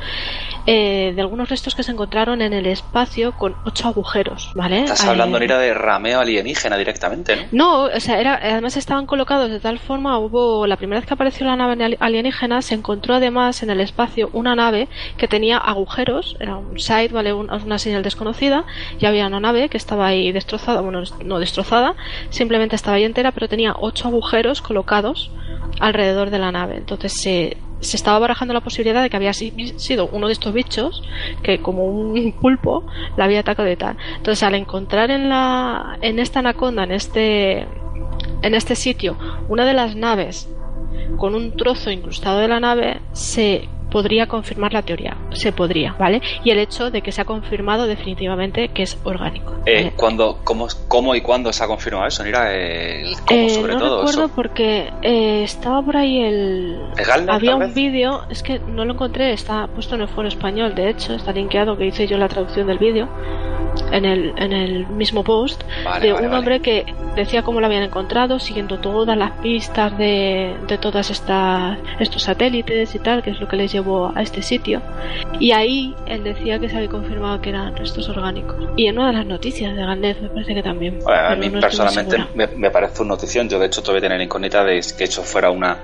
eh, 0.66 1.12
de 1.14 1.20
algunos 1.22 1.48
restos 1.48 1.74
que 1.74 1.82
se 1.82 1.90
encontraron 1.90 2.42
en 2.42 2.52
el 2.52 2.66
espacio 2.66 3.32
con 3.32 3.56
ocho 3.64 3.88
agujeros, 3.88 4.50
¿vale? 4.54 4.80
Estás 4.84 5.04
Eh, 5.04 5.08
hablando, 5.08 5.40
Nira, 5.40 5.58
de 5.58 5.72
rameo 5.74 6.20
alienígena 6.20 6.76
directamente, 6.76 7.34
¿no? 7.36 7.42
no, 7.52 7.82
o 7.84 8.00
sea, 8.00 8.20
era, 8.20 8.34
además 8.42 8.76
estaban 8.76 9.06
colocados 9.06 9.50
de 9.50 9.58
tal 9.58 9.78
forma, 9.78 10.18
hubo, 10.18 10.66
la 10.66 10.76
primera 10.76 11.00
vez 11.00 11.06
que 11.08 11.14
apareció 11.14 11.46
la 11.46 11.56
nave 11.56 11.82
ali- 11.82 11.96
alienígena, 11.98 12.60
se 12.62 12.74
encontró 12.74 13.14
además 13.14 13.62
en 13.62 13.70
el 13.70 13.80
espacio 13.80 14.28
una 14.32 14.54
nave 14.54 14.88
que 15.16 15.28
tenía 15.28 15.56
agujeros, 15.56 16.36
era 16.40 16.56
un 16.56 16.78
site, 16.78 17.08
¿vale? 17.12 17.32
Un- 17.32 17.50
una 17.50 17.78
señal 17.78 18.02
desconocida, 18.02 18.64
y 19.00 19.06
había 19.06 19.26
una 19.26 19.40
nave 19.40 19.68
que 19.70 19.76
estaba 19.78 20.06
ahí 20.08 20.30
destrozada, 20.30 20.82
bueno, 20.82 21.02
no 21.24 21.38
destrozada, 21.38 21.94
simplemente 22.28 22.76
estaba 22.76 22.96
ahí 22.98 23.04
entera, 23.04 23.32
pero 23.32 23.48
tenía 23.48 23.74
ocho 23.78 24.08
agujeros 24.08 24.60
colocados 24.60 25.30
alrededor 25.80 26.30
de 26.30 26.38
la 26.38 26.52
nave. 26.52 26.76
Entonces 26.76 27.12
se, 27.20 27.56
se 27.80 27.96
estaba 27.96 28.18
barajando 28.18 28.52
la 28.54 28.60
posibilidad 28.60 29.02
de 29.02 29.10
que 29.10 29.16
había 29.16 29.32
si- 29.32 29.72
sido 29.78 30.08
uno 30.12 30.26
de 30.26 30.32
estos 30.34 30.52
bichos 30.52 31.02
que 31.42 31.60
como 31.60 31.84
un 31.84 32.32
pulpo 32.40 32.84
la 33.16 33.24
había 33.24 33.40
atacado 33.40 33.70
y 33.70 33.76
tal. 33.76 33.96
Entonces 34.16 34.42
al 34.42 34.54
encontrar 34.54 35.10
en 35.10 35.28
la 35.28 35.98
en 36.02 36.18
esta 36.18 36.40
anaconda, 36.40 36.84
en 36.84 36.92
este 36.92 37.66
en 38.42 38.54
este 38.54 38.74
sitio, 38.76 39.16
una 39.48 39.64
de 39.64 39.72
las 39.74 39.96
naves 39.96 40.48
con 41.16 41.34
un 41.34 41.56
trozo 41.56 41.90
incrustado 41.90 42.38
de 42.40 42.48
la 42.48 42.60
nave 42.60 43.00
se 43.12 43.68
podría 43.90 44.26
confirmar 44.26 44.72
la 44.72 44.82
teoría, 44.82 45.16
se 45.32 45.52
podría, 45.52 45.94
¿vale? 45.98 46.20
Y 46.44 46.50
el 46.50 46.58
hecho 46.58 46.90
de 46.90 47.02
que 47.02 47.12
se 47.12 47.20
ha 47.20 47.24
confirmado 47.24 47.86
definitivamente 47.86 48.68
que 48.68 48.82
es 48.84 48.98
orgánico. 49.04 49.54
Eh, 49.66 49.92
¿cuándo, 49.96 50.38
cómo, 50.44 50.66
¿Cómo 50.88 51.14
y 51.14 51.20
cuándo 51.20 51.52
se 51.52 51.64
ha 51.64 51.66
confirmado 51.66 52.06
eso, 52.06 52.24
Nira? 52.24 52.54
El 52.54 53.14
cómo, 53.26 53.40
Eh, 53.40 53.50
sobre 53.50 53.72
no 53.74 53.78
todo 53.80 53.96
recuerdo 53.98 54.24
eso. 54.26 54.34
porque 54.34 54.90
eh, 55.02 55.42
estaba 55.42 55.82
por 55.82 55.96
ahí 55.96 56.20
el... 56.22 56.78
¿El 56.96 57.04
Galner, 57.04 57.30
Había 57.34 57.56
un 57.56 57.74
vídeo, 57.74 58.22
es 58.30 58.42
que 58.42 58.58
no 58.60 58.84
lo 58.84 58.94
encontré, 58.94 59.32
está 59.32 59.66
puesto 59.68 59.94
en 59.94 60.02
el 60.02 60.08
foro 60.08 60.28
español, 60.28 60.74
de 60.74 60.90
hecho, 60.90 61.14
está 61.14 61.32
linkeado 61.32 61.76
que 61.76 61.86
hice 61.86 62.06
yo 62.06 62.16
la 62.18 62.28
traducción 62.28 62.66
del 62.66 62.78
vídeo 62.78 63.08
en 63.92 64.04
el, 64.04 64.32
en 64.36 64.52
el 64.52 64.86
mismo 64.88 65.22
post 65.24 65.62
Vale, 65.84 66.06
de 66.06 66.12
vale, 66.12 66.26
un 66.26 66.32
vale. 66.32 66.38
hombre 66.38 66.60
que 66.60 66.84
decía 67.16 67.42
cómo 67.42 67.60
lo 67.60 67.66
habían 67.66 67.82
encontrado, 67.84 68.38
siguiendo 68.38 68.78
todas 68.78 69.16
las 69.16 69.32
pistas 69.40 69.96
de, 69.96 70.56
de 70.66 70.78
todas 70.78 71.10
estas 71.10 71.78
estos 71.98 72.22
satélites 72.22 72.94
y 72.94 72.98
tal, 72.98 73.22
que 73.22 73.30
es 73.30 73.40
lo 73.40 73.48
que 73.48 73.56
les 73.56 73.72
llevó 73.72 73.79
a 74.14 74.22
este 74.22 74.42
sitio. 74.42 74.80
Y 75.38 75.52
ahí 75.52 75.94
él 76.06 76.22
decía 76.24 76.58
que 76.58 76.68
se 76.68 76.76
había 76.76 76.88
confirmado 76.88 77.40
que 77.40 77.50
eran 77.50 77.74
restos 77.76 78.08
orgánicos. 78.08 78.56
Y 78.76 78.86
en 78.86 78.98
una 78.98 79.08
de 79.08 79.12
las 79.14 79.26
noticias 79.26 79.74
de 79.74 79.82
Galnet 79.82 80.20
me 80.20 80.28
parece 80.28 80.54
que 80.54 80.62
también. 80.62 80.98
Bueno, 81.02 81.28
a 81.28 81.34
mí 81.36 81.48
no 81.48 81.60
personalmente 81.60 82.16
me, 82.34 82.46
me 82.48 82.70
parece 82.70 83.02
una 83.02 83.10
notición. 83.14 83.48
Yo, 83.48 83.58
de 83.58 83.66
hecho, 83.66 83.82
todavía 83.82 84.02
tener 84.02 84.18
la 84.18 84.24
incógnita 84.24 84.64
de 84.64 84.80
que 84.96 85.04
eso 85.04 85.22
fuera 85.22 85.50
una, 85.50 85.78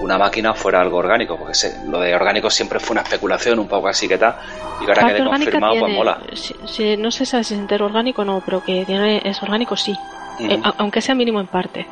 una 0.00 0.18
máquina, 0.18 0.54
fuera 0.54 0.80
algo 0.80 0.98
orgánico. 0.98 1.36
Porque 1.38 1.54
se- 1.54 1.74
lo 1.88 2.00
de 2.00 2.14
orgánico 2.14 2.50
siempre 2.50 2.78
fue 2.80 2.94
una 2.94 3.02
especulación, 3.02 3.58
un 3.58 3.68
poco 3.68 3.88
así 3.88 4.06
que 4.08 4.18
tal. 4.18 4.34
Y 4.80 4.84
que 4.86 4.90
ahora 4.92 5.02
Parte 5.02 5.16
quede 5.16 5.26
confirmado, 5.28 5.72
pues 5.74 5.84
tiene- 5.84 5.98
mola. 5.98 6.18
si- 6.34 6.54
si- 6.66 6.96
no 6.96 7.10
sé 7.10 7.26
si 7.26 7.36
es 7.36 7.52
entero 7.52 7.86
orgánico 7.86 8.22
o 8.22 8.24
no, 8.24 8.42
pero 8.44 8.62
que 8.62 8.84
tiene, 8.84 9.20
es 9.24 9.42
orgánico 9.42 9.76
sí. 9.76 9.92
Ujú. 10.40 10.50
Eh, 10.50 10.60
a- 10.64 10.74
aunque 10.78 11.00
sea 11.00 11.14
mínimo 11.14 11.40
en 11.40 11.46
parte. 11.46 11.86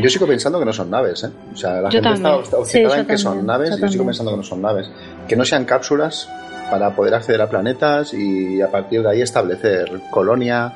Yo 0.00 0.08
sigo 0.08 0.26
pensando 0.26 0.58
que 0.58 0.64
no 0.64 0.72
son 0.72 0.90
naves, 0.90 1.24
¿eh? 1.24 1.30
O 1.52 1.56
sea, 1.56 1.80
la 1.80 1.88
Yo 1.90 2.00
gente 2.00 2.08
está, 2.14 2.22
también. 2.22 2.42
está 2.44 2.56
Sí, 2.56 2.62
obcecada 2.62 2.94
yo 2.94 3.00
en 3.00 3.06
que 3.06 3.18
son 3.18 3.24
también, 3.32 3.46
naves 3.46 3.70
yo 3.70 3.76
yo 3.78 3.88
sigo 3.88 4.04
pensando 4.04 4.30
que 4.32 4.36
no 4.36 4.42
son 4.42 4.62
naves. 4.62 4.90
Que 5.26 5.36
no 5.36 5.44
sean 5.44 5.64
cápsulas 5.64 6.28
para 6.70 6.94
poder 6.94 7.14
acceder 7.14 7.40
a 7.42 7.48
planetas 7.48 8.14
y 8.14 8.60
a 8.60 8.70
partir 8.70 9.02
de 9.02 9.10
ahí 9.10 9.22
establecer 9.22 9.90
colonia 10.10 10.72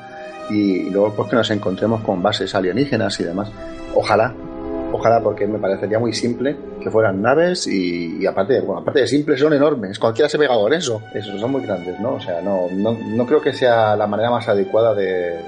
y 0.49 0.89
luego 0.89 1.13
pues 1.13 1.29
que 1.29 1.35
nos 1.37 1.49
encontremos 1.51 2.01
con 2.01 2.21
bases 2.21 2.53
alienígenas 2.53 3.19
y 3.19 3.23
demás. 3.23 3.49
Ojalá, 3.95 4.33
ojalá 4.91 5.21
porque 5.21 5.47
me 5.47 5.57
parecería 5.59 5.97
muy 5.97 6.11
simple 6.13 6.57
que 6.81 6.91
fueran 6.91 7.21
naves 7.21 7.65
y, 7.67 8.17
y 8.21 8.25
aparte, 8.25 8.59
bueno, 8.61 8.81
aparte 8.81 8.99
de 9.01 9.07
simples 9.07 9.39
son 9.39 9.53
enormes. 9.53 9.97
Cualquiera 9.97 10.27
se 10.27 10.37
pega 10.37 10.53
con 10.55 10.73
eso. 10.73 11.01
Esos 11.13 11.39
son 11.39 11.51
muy 11.51 11.61
grandes, 11.61 11.99
¿no? 11.99 12.15
O 12.15 12.19
sea, 12.19 12.41
no, 12.41 12.67
no, 12.71 12.91
no 12.91 13.25
creo 13.25 13.41
que 13.41 13.53
sea 13.53 13.95
la 13.95 14.05
manera 14.05 14.29
más 14.29 14.47
adecuada 14.49 14.93
de, 14.93 15.39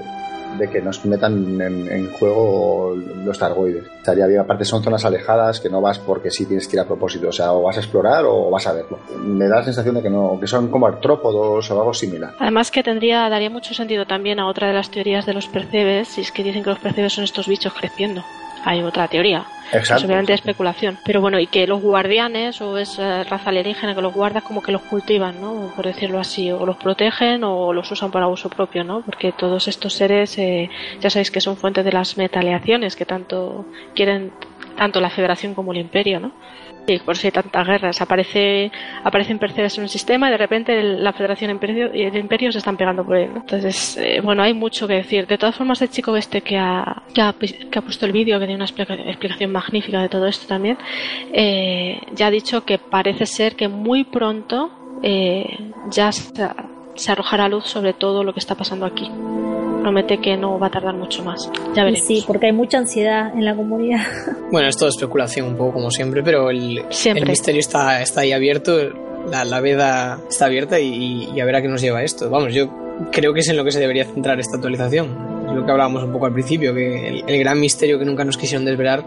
de 0.56 0.70
que 0.70 0.80
nos 0.80 1.04
metan 1.04 1.60
en, 1.60 1.90
en 1.90 2.10
juego 2.10 2.94
los 3.24 3.38
targoides. 3.38 3.84
Estaría 3.98 4.26
bien, 4.26 4.40
aparte 4.40 4.64
son 4.64 4.82
zonas 4.82 5.04
alejadas 5.04 5.60
que 5.60 5.68
no 5.68 5.80
vas 5.80 5.98
porque 5.98 6.30
sí 6.30 6.46
tienes 6.46 6.66
que 6.66 6.76
ir 6.76 6.80
a 6.80 6.86
propósito, 6.86 7.28
o 7.28 7.32
sea, 7.32 7.52
o 7.52 7.62
vas 7.62 7.76
a 7.76 7.80
explorar 7.80 8.24
o 8.24 8.50
vas 8.50 8.66
a 8.66 8.72
verlo. 8.72 8.98
Me 9.18 9.48
da 9.48 9.56
la 9.56 9.64
sensación 9.64 9.96
de 9.96 10.02
que 10.02 10.10
no, 10.10 10.38
que 10.40 10.46
son 10.46 10.68
como 10.68 10.86
artrópodos 10.86 11.70
o 11.70 11.78
algo 11.78 11.94
similar. 11.94 12.34
Además 12.38 12.70
que 12.70 12.82
tendría, 12.82 13.28
daría 13.28 13.50
mucho 13.50 13.74
sentido 13.74 14.06
también 14.06 14.40
a 14.40 14.48
otra 14.48 14.68
de 14.68 14.74
las 14.74 14.90
teorías 14.90 15.26
de 15.26 15.34
los 15.34 15.48
percebes, 15.48 16.08
si 16.08 16.22
es 16.22 16.32
que 16.32 16.42
dicen 16.42 16.62
que 16.62 16.70
los 16.70 16.78
percebes 16.78 17.12
son 17.12 17.24
estos 17.24 17.46
bichos 17.46 17.72
creciendo 17.74 18.24
hay 18.68 18.82
otra 18.82 19.08
teoría. 19.08 19.46
Exacto. 19.72 19.96
Es 19.96 20.04
obviamente 20.04 20.34
especulación. 20.34 20.98
Pero 21.04 21.20
bueno, 21.22 21.38
y 21.38 21.46
que 21.46 21.66
los 21.66 21.80
guardianes 21.80 22.60
o 22.60 22.76
esa 22.76 23.24
raza 23.24 23.48
alienígena 23.48 23.94
que 23.94 24.02
los 24.02 24.12
guarda 24.12 24.42
como 24.42 24.62
que 24.62 24.72
los 24.72 24.82
cultivan, 24.82 25.40
¿no? 25.40 25.72
Por 25.74 25.86
decirlo 25.86 26.20
así, 26.20 26.50
o 26.50 26.66
los 26.66 26.76
protegen 26.76 27.44
o 27.44 27.72
los 27.72 27.90
usan 27.90 28.10
para 28.10 28.28
uso 28.28 28.50
propio, 28.50 28.84
¿no? 28.84 29.00
Porque 29.00 29.32
todos 29.32 29.68
estos 29.68 29.94
seres, 29.94 30.36
eh, 30.38 30.68
ya 31.00 31.08
sabéis 31.08 31.30
que 31.30 31.40
son 31.40 31.56
fuentes 31.56 31.84
de 31.84 31.92
las 31.92 32.18
metaleaciones 32.18 32.94
que 32.94 33.06
tanto 33.06 33.64
quieren 33.94 34.32
tanto 34.76 35.00
la 35.00 35.10
Federación 35.10 35.54
como 35.54 35.72
el 35.72 35.78
Imperio, 35.78 36.20
¿no? 36.20 36.32
Y 36.88 36.98
por 37.00 37.14
eso 37.14 37.26
hay 37.26 37.32
tantas 37.32 37.66
guerras. 37.66 38.00
Aparece, 38.00 38.72
aparecen 39.04 39.38
percebes 39.38 39.76
en 39.76 39.82
un 39.82 39.88
sistema 39.88 40.28
y 40.28 40.32
de 40.32 40.38
repente 40.38 40.82
la 40.82 41.12
Federación 41.12 41.50
Imperio 41.50 41.94
y 41.94 42.02
el 42.02 42.16
Imperio 42.16 42.50
se 42.50 42.58
están 42.58 42.78
pegando 42.78 43.04
por 43.04 43.16
él. 43.16 43.30
Entonces, 43.36 43.98
eh, 43.98 44.20
bueno, 44.22 44.42
hay 44.42 44.54
mucho 44.54 44.88
que 44.88 44.94
decir. 44.94 45.26
De 45.26 45.36
todas 45.36 45.54
formas, 45.54 45.82
el 45.82 45.90
chico 45.90 46.16
este 46.16 46.40
que 46.40 46.56
ha, 46.56 47.02
que 47.14 47.20
ha, 47.20 47.32
puesto 47.82 48.06
el 48.06 48.12
vídeo, 48.12 48.38
que 48.38 48.46
tiene 48.46 48.56
una 48.56 48.64
explica- 48.64 48.94
explicación 48.94 49.52
magnífica 49.52 50.00
de 50.00 50.08
todo 50.08 50.26
esto 50.26 50.46
también, 50.46 50.78
eh, 51.32 52.00
ya 52.12 52.28
ha 52.28 52.30
dicho 52.30 52.64
que 52.64 52.78
parece 52.78 53.26
ser 53.26 53.54
que 53.54 53.68
muy 53.68 54.04
pronto 54.04 54.70
eh, 55.02 55.72
ya 55.90 56.10
se, 56.10 56.32
se 56.94 57.12
arrojará 57.12 57.48
luz 57.48 57.66
sobre 57.66 57.92
todo 57.92 58.24
lo 58.24 58.32
que 58.32 58.40
está 58.40 58.54
pasando 58.54 58.86
aquí. 58.86 59.10
Promete 59.82 60.18
que 60.20 60.36
no 60.36 60.58
va 60.58 60.66
a 60.66 60.70
tardar 60.70 60.94
mucho 60.94 61.22
más. 61.24 61.50
Ya 61.74 61.84
veremos. 61.84 62.06
sí, 62.06 62.24
porque 62.26 62.46
hay 62.46 62.52
mucha 62.52 62.78
ansiedad 62.78 63.32
en 63.34 63.44
la 63.44 63.54
comunidad. 63.54 64.00
Bueno, 64.50 64.68
es 64.68 64.76
todo 64.78 64.88
especulación 64.88 65.46
un 65.46 65.56
poco 65.56 65.74
como 65.74 65.90
siempre, 65.90 66.22
pero 66.22 66.48
el, 66.48 66.78
el 67.04 67.26
misterio 67.26 67.60
está, 67.60 68.00
está 68.00 68.22
ahí 68.22 68.32
abierto, 68.32 68.78
la, 69.30 69.44
la 69.44 69.60
veda 69.60 70.20
está 70.26 70.46
abierta 70.46 70.80
y, 70.80 71.28
y 71.34 71.40
a 71.40 71.44
ver 71.44 71.56
a 71.56 71.60
qué 71.62 71.68
nos 71.68 71.82
lleva 71.82 72.02
esto. 72.02 72.30
Vamos, 72.30 72.54
yo 72.54 72.66
creo 73.12 73.34
que 73.34 73.40
es 73.40 73.48
en 73.50 73.56
lo 73.58 73.64
que 73.64 73.72
se 73.72 73.78
debería 73.78 74.06
centrar 74.06 74.40
esta 74.40 74.56
actualización. 74.56 75.44
Es 75.48 75.54
lo 75.54 75.66
que 75.66 75.70
hablábamos 75.70 76.02
un 76.02 76.12
poco 76.12 76.24
al 76.26 76.32
principio, 76.32 76.72
que 76.74 77.08
el, 77.08 77.24
el 77.26 77.38
gran 77.40 77.60
misterio 77.60 77.98
que 77.98 78.06
nunca 78.06 78.24
nos 78.24 78.38
quisieron 78.38 78.64
desvelar 78.64 79.04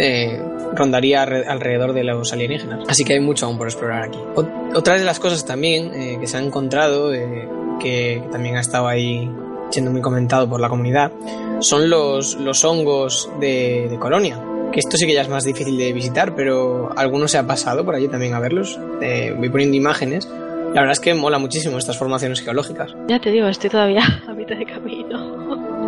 eh, 0.00 0.40
rondaría 0.74 1.22
alre- 1.24 1.46
alrededor 1.46 1.92
de 1.92 2.02
los 2.04 2.32
alienígenas. 2.32 2.80
Así 2.88 3.04
que 3.04 3.14
hay 3.14 3.20
mucho 3.20 3.46
aún 3.46 3.56
por 3.58 3.68
explorar 3.68 4.02
aquí. 4.04 4.18
Ot- 4.34 4.72
Otra 4.76 4.98
de 4.98 5.04
las 5.04 5.20
cosas 5.20 5.44
también 5.44 5.92
eh, 5.94 6.18
que 6.20 6.26
se 6.26 6.36
han 6.36 6.44
encontrado, 6.46 7.12
eh, 7.14 7.48
que, 7.80 8.20
que 8.24 8.28
también 8.32 8.56
ha 8.56 8.60
estado 8.60 8.88
ahí 8.88 9.30
siendo 9.70 9.90
muy 9.90 10.00
comentado 10.00 10.48
por 10.48 10.60
la 10.60 10.68
comunidad, 10.68 11.12
son 11.60 11.90
los, 11.90 12.36
los 12.36 12.64
hongos 12.64 13.30
de, 13.40 13.88
de 13.88 13.98
Colonia. 13.98 14.40
Que 14.72 14.80
esto 14.80 14.96
sí 14.96 15.06
que 15.06 15.14
ya 15.14 15.22
es 15.22 15.28
más 15.28 15.44
difícil 15.44 15.76
de 15.76 15.92
visitar, 15.92 16.34
pero 16.36 16.90
alguno 16.96 17.26
se 17.26 17.38
ha 17.38 17.46
pasado 17.46 17.84
por 17.84 17.94
allí 17.94 18.08
también 18.08 18.34
a 18.34 18.40
verlos. 18.40 18.78
Eh, 19.00 19.34
voy 19.36 19.48
poniendo 19.48 19.76
imágenes. 19.76 20.28
La 20.74 20.82
verdad 20.82 20.92
es 20.92 21.00
que 21.00 21.12
mola 21.14 21.38
muchísimo 21.38 21.76
estas 21.78 21.98
formaciones 21.98 22.40
geológicas. 22.40 22.94
Ya 23.08 23.18
te 23.18 23.30
digo, 23.32 23.48
estoy 23.48 23.70
todavía 23.70 24.02
a 24.28 24.32
mitad 24.32 24.56
de 24.56 24.66
camino. 24.66 25.39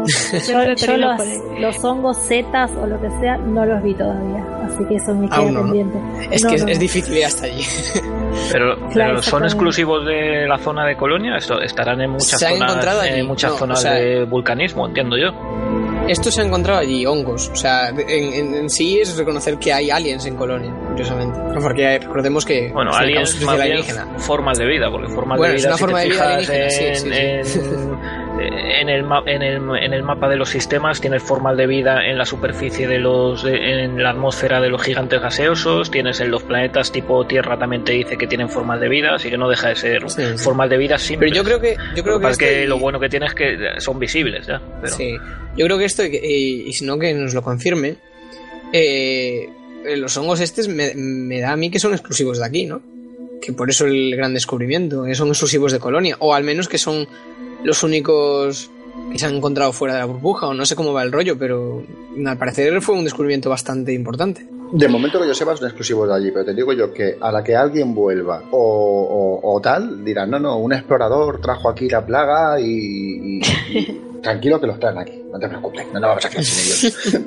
Yo, 0.49 0.73
yo 0.75 0.97
los, 0.97 1.21
los 1.61 1.85
hongos 1.85 2.17
zetas 2.27 2.71
o 2.73 2.87
lo 2.87 3.01
que 3.01 3.09
sea 3.21 3.37
no 3.39 3.65
los 3.65 3.83
vi 3.83 3.95
todavía, 3.95 4.45
así 4.67 4.85
que 4.87 4.97
eso 4.97 5.15
me 5.15 5.29
queda 5.29 5.39
no, 5.43 5.51
¿no? 5.51 5.63
pendiente. 5.65 5.99
Es 6.31 6.43
No, 6.45 6.51
que 6.51 6.57
es, 6.57 6.65
es 6.67 6.79
difícil 6.79 7.17
ir 7.17 7.25
hasta 7.27 7.47
allí. 7.47 7.65
Pero, 8.53 8.77
Claro, 8.91 9.11
pero 9.13 9.23
son 9.23 9.45
exclusivos 9.45 10.05
de 10.05 10.47
la 10.47 10.59
zona 10.59 10.85
de 10.87 10.97
Colonia, 10.97 11.37
Esto- 11.37 11.61
estarán 11.61 12.01
en 12.01 12.11
muchas 12.11 12.39
Se 12.41 12.49
zonas, 12.49 13.07
en 13.07 13.27
muchas 13.27 13.53
no, 13.53 13.59
zonas 13.59 13.79
o 13.79 13.83
sea- 13.83 13.93
de 13.95 14.25
vulcanismo, 14.25 14.87
entiendo 14.87 15.17
yo. 15.17 15.31
Esto 16.09 16.31
se 16.33 16.41
ha 16.41 16.45
encontrado 16.45 16.81
allí, 16.81 17.07
hongos. 17.07 17.49
O 17.51 17.57
sea, 17.57 17.89
en, 17.91 18.01
en- 18.09 18.55
en 18.55 18.69
sí 18.71 18.99
es 19.01 19.17
reconocer 19.17 19.57
que 19.59 19.73
hay 19.73 19.91
aliens 19.91 20.27
en 20.27 20.37
Colonia, 20.37 20.73
curiosamente. 20.89 21.39
Porque 21.63 21.99
recordemos 22.01 22.45
que 22.45 22.71
Bueno, 22.73 22.91
es 22.91 22.97
aliens 22.97 23.31
causa 23.35 23.47
más 23.47 23.55
especial 23.55 23.79
bien 23.85 23.97
alienígena. 24.03 24.19
formas 24.19 24.59
de 24.59 24.67
vida, 24.67 24.91
porque 24.91 25.09
formas 25.09 25.39
Bueno, 25.39 25.53
de 25.53 25.57
es 25.59 25.63
vida 25.63 25.69
una 25.71 25.77
si 25.77 25.81
forma 25.81 25.99
te 25.99 26.05
de 26.05 26.11
vida 26.11 26.23
fijas 26.25 26.51
alienígena, 26.51 26.71
sí, 26.71 26.85
en, 26.85 27.45
sí, 27.45 27.49
sí. 27.53 27.59
en- 27.61 27.99
en 28.41 28.89
el, 28.89 29.05
en, 29.27 29.43
el, 29.43 29.57
en 29.77 29.93
el 29.93 30.03
mapa 30.03 30.29
de 30.29 30.37
los 30.37 30.49
sistemas 30.49 31.01
tienes 31.01 31.23
formas 31.23 31.57
de 31.57 31.67
vida 31.67 32.07
en 32.07 32.17
la 32.19 32.25
superficie 32.25 32.89
de 32.89 32.99
los 32.99 33.45
en 33.45 34.03
la 34.03 34.11
atmósfera 34.11 34.61
de 34.61 34.69
los 34.71 34.83
gigantes 34.83 35.21
gaseosos, 35.21 35.91
tienes 35.91 36.21
en 36.21 36.31
los 36.31 36.43
planetas 36.43 36.91
tipo 36.93 37.27
Tierra 37.27 37.59
también 37.59 37.85
te 37.85 37.93
dice 37.93 38.17
que 38.17 38.27
tienen 38.27 38.49
formas 38.49 38.81
de 38.81 38.89
vida, 38.89 39.15
así 39.15 39.29
que 39.31 39.37
no 39.39 39.49
deja 39.49 39.69
de 39.69 39.77
ser 39.77 40.11
Sí, 40.11 40.23
sí. 40.23 40.39
formas 40.39 40.71
de 40.71 40.79
vida 40.79 40.99
simples. 40.99 41.31
Pero 41.33 41.43
yo 41.43 41.45
creo 41.45 41.61
que 41.61 41.77
yo 41.97 42.03
creo 42.03 42.15
Lo 42.19 42.21
que, 42.27 42.31
este- 42.33 42.45
que 42.63 42.67
lo 42.67 42.79
bueno 42.79 42.99
que 42.99 43.09
tiene 43.09 43.27
es 43.27 43.35
que 43.35 43.57
son 43.79 43.99
visibles 43.99 44.47
ya. 44.47 44.61
Pero... 44.81 44.95
Sí, 44.95 45.15
yo 45.57 45.67
creo 45.67 45.79
que 45.79 45.85
esto, 45.85 46.05
y, 46.05 46.65
y 46.67 46.73
si 46.73 46.85
no 46.85 46.99
que 46.99 47.13
nos 47.15 47.35
lo 47.35 47.43
confirme, 47.43 47.97
eh, 48.73 49.49
los 49.97 50.17
hongos 50.17 50.41
estos 50.41 50.69
me, 50.69 50.93
me 50.95 51.41
da 51.41 51.53
a 51.53 51.57
mí 51.57 51.71
que 51.71 51.79
son 51.79 51.93
exclusivos 51.93 52.39
de 52.39 52.47
aquí, 52.47 52.67
¿no? 52.67 52.81
Que 53.41 53.53
por 53.53 53.69
eso 53.71 53.87
el 53.87 54.15
gran 54.17 54.33
descubrimiento, 54.35 55.05
que 55.05 55.15
son 55.15 55.29
exclusivos 55.29 55.73
de 55.73 55.81
Colonia, 55.81 56.17
o 56.21 56.35
al 56.35 56.45
menos 56.45 56.69
que 56.69 56.79
son 56.79 57.07
los 57.65 57.83
únicos 57.83 58.71
que 59.13 59.19
se 59.19 59.27
han 59.27 59.35
encontrado 59.37 59.73
fuera 59.73 59.95
de 59.95 60.01
la 60.01 60.07
burbuja, 60.07 60.47
o 60.49 60.55
no 60.55 60.65
sé 60.67 60.75
cómo 60.77 60.93
va 60.93 61.03
el 61.03 61.13
rollo, 61.13 61.37
pero 61.39 61.83
al 62.27 62.39
parecer 62.39 62.81
fue 62.83 62.95
un 62.95 63.05
descubrimiento 63.05 63.51
bastante 63.51 63.93
importante. 63.93 64.47
De 64.73 64.89
momento 64.89 65.21
que 65.21 65.27
yo 65.27 65.35
sepa 65.35 65.55
son 65.55 65.67
exclusivos 65.67 66.09
de 66.09 66.15
allí, 66.15 66.31
pero 66.31 66.47
te 66.47 66.55
digo 66.55 66.73
yo 66.73 66.93
que 66.95 67.17
a 67.21 67.31
la 67.31 67.45
que 67.45 67.55
alguien 67.55 67.95
vuelva 67.95 68.43
o, 68.53 68.59
o- 69.43 69.55
o 69.55 69.61
tal, 69.61 70.03
dirán, 70.03 70.31
no, 70.31 70.39
no, 70.39 70.57
un 70.57 70.73
explorador 70.73 71.41
trajo 71.43 71.69
aquí 71.69 71.89
la 71.91 72.05
plaga 72.07 72.59
y, 72.59 72.65
y- 72.65 73.41
y 73.71 74.01
tranquilo 74.23 74.59
que 74.61 74.67
los 74.67 74.81
traen 74.81 74.97
aquí, 74.99 75.23
no 75.31 75.39
te 75.39 75.47
preocupes, 75.49 75.87
no 75.93 76.01
nos 76.01 76.09
vamos 76.09 76.25
a 76.25 76.31
quedar 76.31 76.45
sin 76.45 76.89
ellos. 76.89 77.27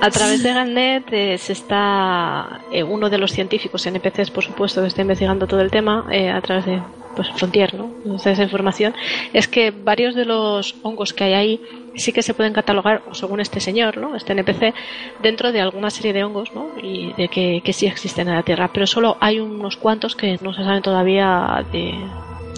A 0.00 0.10
través 0.10 0.42
de 0.42 0.52
Galnet 0.52 1.04
eh, 1.12 1.38
se 1.38 1.52
está 1.52 2.62
eh, 2.72 2.82
uno 2.82 3.08
de 3.08 3.18
los 3.18 3.30
científicos 3.30 3.86
NPCs, 3.86 4.32
por 4.32 4.42
supuesto, 4.42 4.80
que 4.80 4.88
está 4.88 5.02
investigando 5.02 5.46
todo 5.46 5.60
el 5.60 5.70
tema 5.70 6.08
eh, 6.10 6.28
a 6.30 6.40
través 6.40 6.66
de 6.66 6.82
pues 7.14 7.28
Frontier, 7.34 7.74
¿no? 7.74 7.90
Entonces, 8.04 8.34
esa 8.34 8.42
información 8.42 8.94
es 9.32 9.48
que 9.48 9.70
varios 9.70 10.14
de 10.14 10.24
los 10.24 10.74
hongos 10.82 11.12
que 11.12 11.24
hay 11.24 11.32
ahí 11.34 11.60
sí 11.94 12.12
que 12.12 12.22
se 12.22 12.34
pueden 12.34 12.52
catalogar, 12.52 13.02
según 13.12 13.40
este 13.40 13.60
señor, 13.60 13.98
¿no? 13.98 14.16
Este 14.16 14.32
NPC, 14.32 14.74
dentro 15.22 15.52
de 15.52 15.60
alguna 15.60 15.90
serie 15.90 16.12
de 16.12 16.24
hongos, 16.24 16.52
¿no? 16.54 16.70
Y 16.82 17.12
de 17.14 17.28
que, 17.28 17.60
que 17.64 17.72
sí 17.72 17.86
existen 17.86 18.28
en 18.28 18.34
la 18.34 18.42
Tierra, 18.42 18.70
pero 18.72 18.86
solo 18.86 19.16
hay 19.20 19.40
unos 19.40 19.76
cuantos 19.76 20.16
que 20.16 20.38
no 20.42 20.54
se 20.54 20.64
saben 20.64 20.82
todavía 20.82 21.64
de 21.70 21.94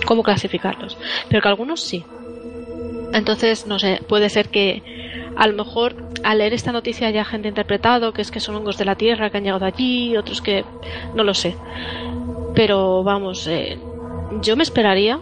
cómo 0.07 0.23
clasificarlos, 0.23 0.97
pero 1.29 1.43
que 1.43 1.49
algunos 1.49 1.81
sí. 1.81 2.05
Entonces, 3.13 3.67
no 3.67 3.79
sé, 3.79 4.01
puede 4.09 4.29
ser 4.29 4.49
que 4.49 4.83
a 5.37 5.47
lo 5.47 5.55
mejor 5.55 5.95
al 6.23 6.39
leer 6.39 6.55
esta 6.55 6.73
noticia 6.73 7.07
haya 7.07 7.25
gente 7.25 7.49
interpretado 7.49 8.13
que 8.13 8.23
es 8.23 8.31
que 8.31 8.41
son 8.41 8.57
hongos 8.57 8.79
de 8.79 8.85
la 8.85 8.97
Tierra 8.97 9.31
que 9.31 9.39
han 9.39 9.45
llegado 9.45 9.67
allí, 9.67 10.17
otros 10.17 10.41
que 10.41 10.65
no 11.15 11.23
lo 11.23 11.35
sé. 11.35 11.55
Pero 12.55 13.03
vamos, 13.03 13.47
eh, 13.47 13.79
yo 14.41 14.57
me 14.57 14.63
esperaría 14.63 15.21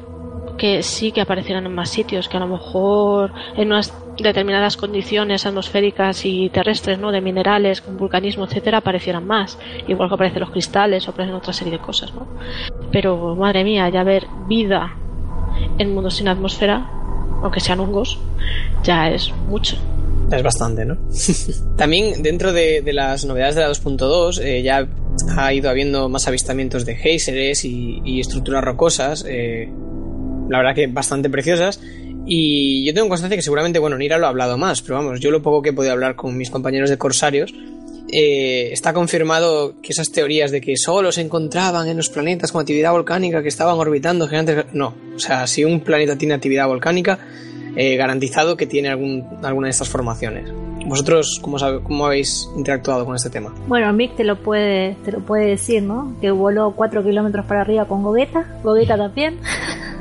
que 0.58 0.82
sí 0.82 1.12
que 1.12 1.20
aparecieran 1.20 1.66
en 1.66 1.74
más 1.74 1.90
sitios, 1.90 2.28
que 2.28 2.36
a 2.36 2.40
lo 2.40 2.46
mejor 2.46 3.32
en 3.56 3.68
unas 3.68 3.94
determinadas 4.18 4.76
condiciones 4.76 5.46
atmosféricas 5.46 6.24
y 6.24 6.50
terrestres, 6.50 6.98
¿no? 6.98 7.10
De 7.10 7.20
minerales, 7.20 7.80
con 7.80 7.96
vulcanismo, 7.96 8.44
etcétera, 8.44 8.78
aparecieran 8.78 9.26
más. 9.26 9.58
Igual 9.88 10.08
que 10.08 10.14
aparecen 10.14 10.40
los 10.40 10.50
cristales 10.50 11.06
o 11.08 11.10
aparecen 11.10 11.34
otra 11.34 11.52
serie 11.52 11.72
de 11.72 11.78
cosas, 11.78 12.14
¿no? 12.14 12.26
Pero 12.90 13.34
madre 13.34 13.64
mía, 13.64 13.88
ya 13.88 14.04
ver 14.04 14.26
vida 14.46 14.96
en 15.78 15.94
mundos 15.94 16.14
sin 16.14 16.28
atmósfera, 16.28 16.88
aunque 17.42 17.60
sean 17.60 17.80
hongos, 17.80 18.18
ya 18.82 19.08
es 19.10 19.32
mucho. 19.48 19.76
Es 20.32 20.42
bastante, 20.42 20.84
¿no? 20.84 20.96
También 21.76 22.22
dentro 22.22 22.52
de, 22.52 22.82
las 22.92 23.24
novedades 23.24 23.54
de 23.54 23.60
la 23.60 23.70
2.2 23.70 24.40
eh, 24.42 24.62
ya 24.62 24.88
ha 25.36 25.52
ido 25.52 25.68
habiendo 25.68 26.08
más 26.08 26.26
avistamientos 26.26 26.86
de 26.86 26.96
géiseres 26.96 27.64
y, 27.64 28.00
y 28.04 28.20
estructuras 28.20 28.64
rocosas, 28.64 29.24
eh, 29.28 29.68
la 30.48 30.58
verdad 30.58 30.74
que 30.74 30.86
bastante 30.86 31.28
preciosas. 31.28 31.80
Y 32.24 32.84
yo 32.86 32.94
tengo 32.94 33.08
constancia 33.08 33.36
que 33.36 33.42
seguramente, 33.42 33.78
bueno, 33.78 33.98
Nira 33.98 34.16
lo 34.16 34.26
ha 34.26 34.30
hablado 34.30 34.56
más, 34.56 34.80
pero 34.80 34.94
vamos, 34.94 35.20
yo 35.20 35.30
lo 35.30 35.42
poco 35.42 35.60
que 35.60 35.70
he 35.70 35.72
podido 35.72 35.92
hablar 35.92 36.14
con 36.14 36.36
mis 36.36 36.50
compañeros 36.50 36.88
de 36.88 36.96
Corsarios, 36.96 37.52
eh, 38.14 38.70
está 38.72 38.92
confirmado 38.92 39.80
que 39.80 39.92
esas 39.92 40.12
teorías 40.12 40.50
de 40.50 40.60
que 40.60 40.76
solo 40.76 41.12
se 41.12 41.22
encontraban 41.22 41.88
en 41.88 41.96
los 41.96 42.10
planetas 42.10 42.52
con 42.52 42.60
actividad 42.60 42.92
volcánica 42.92 43.42
que 43.42 43.48
estaban 43.48 43.76
orbitando 43.78 44.28
gigantes... 44.28 44.66
No, 44.72 44.94
o 45.16 45.18
sea, 45.18 45.46
si 45.46 45.64
un 45.64 45.80
planeta 45.80 46.16
tiene 46.16 46.34
actividad 46.34 46.68
volcánica, 46.68 47.18
eh, 47.76 47.96
garantizado 47.96 48.56
que 48.56 48.66
tiene 48.66 48.88
algún, 48.88 49.24
alguna 49.42 49.66
de 49.66 49.70
estas 49.72 49.88
formaciones. 49.88 50.50
¿Vosotros 50.86 51.38
cómo, 51.40 51.58
sabe- 51.58 51.80
cómo 51.82 52.06
habéis 52.06 52.48
interactuado 52.56 53.04
con 53.06 53.14
este 53.14 53.30
tema? 53.30 53.54
Bueno, 53.68 53.92
Mick 53.92 54.16
te 54.16 54.24
lo 54.24 54.36
puede, 54.36 54.96
te 55.04 55.12
lo 55.12 55.20
puede 55.20 55.46
decir, 55.46 55.82
¿no? 55.82 56.14
Que 56.20 56.30
voló 56.32 56.72
4 56.76 57.02
kilómetros 57.04 57.46
para 57.46 57.60
arriba 57.60 57.84
con 57.84 58.02
Gogeta. 58.02 58.44
Gogeta 58.64 58.96
también. 58.96 59.38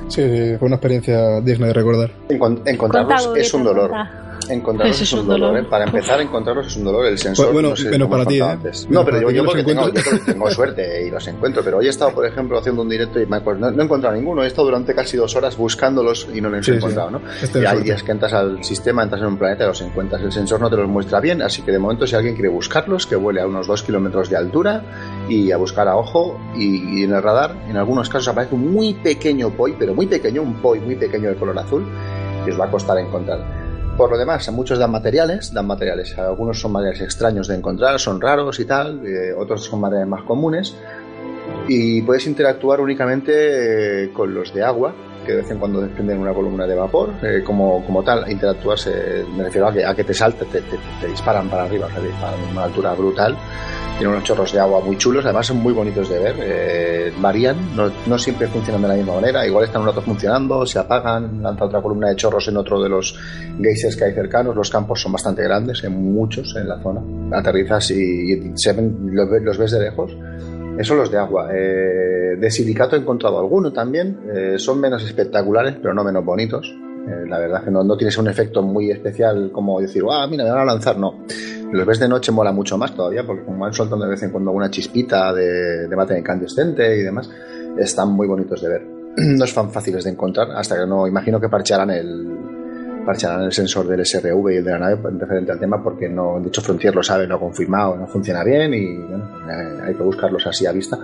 Sí, 0.08 0.22
sí, 0.24 0.58
fue 0.58 0.66
una 0.68 0.76
experiencia 0.76 1.40
digna 1.42 1.68
de 1.68 1.74
recordar. 1.74 2.12
Encon- 2.30 2.62
encontrarlos 2.66 3.26
Contá, 3.28 3.40
es 3.40 3.54
un 3.54 3.64
Gogeta, 3.64 3.80
dolor. 3.82 3.90
contá. 3.92 4.21
Encontrarlos 4.50 5.02
es 5.02 5.14
un 5.14 5.28
dolor, 5.28 5.58
¿eh? 5.58 5.64
Para 5.64 5.86
empezar, 5.86 6.20
encontrarlos 6.22 6.68
es 6.68 6.76
un 6.76 6.84
dolor. 6.84 7.06
El 7.06 7.18
sensor, 7.18 7.54
Bueno, 7.54 7.70
no 7.70 7.76
sé 7.76 7.90
menos 7.90 8.10
para 8.10 8.26
ti, 8.26 8.40
¿eh? 8.40 8.58
No, 8.90 9.06
pero 9.06 9.18
para 9.22 9.32
yo, 9.32 9.46
porque 9.46 9.64
tengo, 9.64 9.88
yo 9.90 10.02
tengo- 10.26 10.52
suerte 10.52 11.06
y 11.08 11.10
los 11.10 11.26
encuentro. 11.28 11.64
Pero 11.64 11.78
hoy 11.78 11.88
he 11.88 11.90
estado, 11.90 12.12
por 12.14 12.26
ejemplo, 12.26 12.58
haciendo 12.58 12.82
un 12.82 12.90
directo 12.90 13.20
y 13.20 13.26
me 13.26 13.38
acuerdo, 13.38 13.62
no, 13.62 13.72
no 13.72 13.82
he 13.82 13.86
encontrado 13.86 14.16
ninguno. 14.16 14.44
He 14.44 14.48
estado 14.48 14.66
durante 14.68 14.94
casi 14.96 15.16
dos 15.18 15.36
horas 15.36 15.56
buscándolos 15.58 16.28
y 16.34 16.42
no 16.42 16.50
los 16.50 16.66
Sí, 16.66 16.72
he 16.72 16.74
sí. 16.74 16.78
encontrado, 16.80 17.12
¿no? 17.12 17.22
Este 17.42 17.60
y 17.60 17.62
hay 17.62 17.68
suerte. 17.68 17.84
días 17.86 18.04
que 18.04 18.12
entras 18.12 18.34
al 18.34 18.64
sistema, 18.64 19.04
entras 19.04 19.22
en 19.22 19.28
un 19.28 19.38
planeta 19.38 19.64
y 19.64 19.68
los 19.68 19.82
encuentras. 19.82 20.22
El 20.22 20.32
sensor 20.32 20.60
no 20.60 20.70
te 20.70 20.76
los 20.78 20.88
muestra 20.90 21.20
bien, 21.20 21.42
así 21.42 21.62
que 21.62 21.72
de 21.72 21.80
momento, 21.80 22.06
si 22.08 22.16
alguien 22.16 22.34
quiere 22.34 22.50
buscarlos, 22.50 23.06
que 23.08 23.16
vuele 23.16 23.42
a 23.42 23.48
unos 23.48 23.68
dos 23.68 23.84
kilómetros 23.84 24.30
de 24.30 24.38
altura 24.38 24.84
y 25.30 25.52
a 25.52 25.58
buscar 25.58 25.88
a 25.88 25.96
ojo. 25.96 26.40
Y, 26.56 27.00
y 27.00 27.04
en 27.04 27.14
el 27.14 27.22
radar, 27.22 27.56
en 27.70 27.78
algunos 27.78 28.10
casos, 28.10 28.28
aparece 28.28 28.56
un 28.56 28.72
muy 28.74 28.94
pequeño 28.96 29.50
poi, 29.52 29.74
pero 29.78 29.94
muy 29.94 30.08
pequeño, 30.08 30.42
un 30.42 30.56
poi 30.56 30.80
muy 30.80 30.96
pequeño 30.96 31.30
de 31.30 31.36
color 31.36 31.58
azul, 31.60 31.86
que 32.44 32.52
os 32.52 32.60
va 32.60 32.66
a 32.66 32.72
costar 32.72 32.98
encontrar. 32.98 33.61
Por 34.02 34.10
lo 34.10 34.18
demás, 34.18 34.52
muchos 34.52 34.80
dan 34.80 34.90
materiales, 34.90 35.54
dan 35.54 35.68
materiales. 35.68 36.18
Algunos 36.18 36.60
son 36.60 36.72
materiales 36.72 37.02
extraños 37.04 37.48
de 37.48 37.54
encontrar, 37.56 38.00
son 38.00 38.20
raros 38.20 38.60
y 38.60 38.66
tal, 38.66 39.06
eh, 39.06 39.32
otros 39.38 39.64
son 39.64 39.80
materiales 39.80 40.10
más 40.10 40.24
comunes. 40.24 40.76
Y 41.68 42.02
puedes 42.02 42.26
interactuar 42.26 42.82
únicamente 42.82 44.06
eh, 44.06 44.12
con 44.12 44.34
los 44.34 44.52
de 44.56 44.64
agua, 44.64 44.92
que 45.24 45.34
de 45.34 45.38
vez 45.44 45.52
en 45.52 45.60
cuando 45.60 45.82
desprenden 45.82 46.18
una 46.18 46.34
columna 46.34 46.66
de 46.66 46.74
vapor. 46.74 47.12
eh, 47.22 47.44
como, 47.46 47.86
como 47.86 48.02
tal, 48.02 48.28
interactuarse, 48.32 49.24
me 49.38 49.44
refiero 49.44 49.68
a 49.68 49.72
que, 49.72 49.86
a 49.86 49.94
que 49.94 50.04
te 50.04 50.16
salten, 50.16 50.50
te, 50.50 50.62
te- 50.62 50.80
te 51.00 51.08
disparan 51.08 51.48
para 51.48 51.66
arriba, 51.66 51.86
o 51.86 51.90
sea, 51.92 52.00
te 52.00 52.08
disparan 52.08 52.40
a 52.40 52.52
una 52.54 52.64
altura 52.64 52.94
brutal. 52.96 53.38
Tienen 54.02 54.16
unos 54.16 54.28
chorros 54.28 54.52
de 54.52 54.60
agua 54.60 54.82
muy 54.82 54.98
chulos, 54.98 55.24
además 55.26 55.46
son 55.46 55.58
muy 55.58 55.74
bonitos 55.74 56.10
de 56.10 56.18
ver. 56.18 56.36
eh, 56.40 57.14
varían, 57.22 57.56
no, 57.76 58.18
siempre 58.18 58.48
funcionan 58.48 58.82
de 58.82 58.88
la 58.88 58.94
misma 58.96 59.14
manera. 59.14 59.46
Igual 59.46 59.66
están 59.66 59.84
un 59.84 59.90
rato 59.90 60.02
funcionando, 60.02 60.66
se 60.66 60.80
apagan, 60.80 61.44
lanza 61.44 61.66
otra 61.66 61.84
columna 61.84 62.10
de 62.10 62.16
chorros 62.16 62.48
en 62.48 62.58
otro 62.58 62.82
de 62.82 62.90
los 62.90 63.16
geysers 63.62 63.96
que 63.96 64.06
hay 64.06 64.14
cercanos. 64.14 64.56
Los 64.56 64.72
campos 64.72 65.02
son 65.02 65.12
bastante 65.12 65.44
grandes, 65.44 65.84
hay 65.84 65.92
muchos 65.92 66.56
en 66.56 66.68
la 66.68 66.82
zona. 66.82 67.00
Aterrizas 67.38 67.92
y, 67.92 68.52
se 68.56 68.74
ven, 68.74 69.12
los 69.14 69.60
ves 69.60 69.70
de 69.70 69.80
lejos. 69.80 70.12
Esos 70.80 70.98
los 70.98 71.12
de 71.12 71.20
agua. 71.20 71.50
Eh, 71.54 72.38
de 72.40 72.50
silicato 72.50 72.96
he 72.96 73.00
encontrado 73.00 73.38
alguno 73.38 73.72
también. 73.72 74.18
Eh, 74.34 74.56
son 74.58 74.80
menos 74.80 75.04
espectaculares, 75.04 75.76
pero 75.80 75.94
no 75.94 76.04
menos 76.04 76.26
bonitos. 76.26 76.74
Eh, 77.08 77.26
la 77.28 77.40
verdad 77.40 77.64
que 77.64 77.72
no, 77.72 77.84
no 77.84 77.98
tienes 77.98 78.18
un 78.18 78.28
efecto 78.28 78.62
muy 78.62 78.92
especial 78.92 79.52
como 79.52 79.80
decir, 79.80 80.04
ah, 80.10 80.28
mira, 80.30 80.44
me 80.44 80.52
van 80.52 80.60
a 80.60 80.66
lanzar. 80.66 80.98
No. 80.98 81.26
Los 81.72 81.86
ves 81.86 82.00
de 82.00 82.08
noche 82.08 82.32
mola 82.32 82.52
mucho 82.52 82.78
más 82.78 82.96
todavía, 82.96 83.26
porque 83.26 83.44
como 83.44 83.60
van 83.60 83.74
soltando 83.74 84.06
de 84.06 84.12
vez 84.12 84.24
en 84.24 84.32
cuando 84.32 84.52
una 84.52 84.70
chispita 84.70 85.34
de, 85.34 85.88
de 85.88 85.96
mate 85.96 86.18
incandescente 86.18 86.98
y 86.98 87.02
demás, 87.02 87.30
están 87.78 88.10
muy 88.10 88.28
bonitos 88.28 88.62
de 88.62 88.70
ver. 88.70 88.88
No 89.18 89.46
son 89.46 89.72
fáciles 89.72 90.04
de 90.04 90.12
encontrar 90.12 90.52
hasta 90.52 90.78
que 90.78 90.86
no. 90.86 91.08
Imagino 91.08 91.40
que 91.40 91.50
parchearán 91.50 91.90
el, 91.92 92.32
parchearán 93.06 93.44
el 93.44 93.52
sensor 93.52 93.88
del 93.88 94.06
SRV 94.06 94.52
y 94.52 94.58
el 94.58 94.64
de 94.64 94.72
la 94.72 94.80
nave 94.80 94.98
referente 95.18 95.52
al 95.52 95.60
tema 95.60 95.82
porque 95.84 96.08
no, 96.08 96.40
de 96.40 96.48
hecho 96.48 96.62
Frontier 96.62 96.96
lo 96.96 97.04
sabe, 97.04 97.28
lo 97.28 97.36
ha 97.36 97.40
confirmado, 97.40 97.96
no 97.98 98.08
funciona 98.08 98.44
bien 98.44 98.74
y 98.74 98.98
bueno, 98.98 99.30
eh, 99.50 99.82
hay 99.88 99.96
que 99.96 100.04
buscarlos 100.04 100.46
así 100.48 100.66
a 100.66 100.72
vista. 100.72 100.98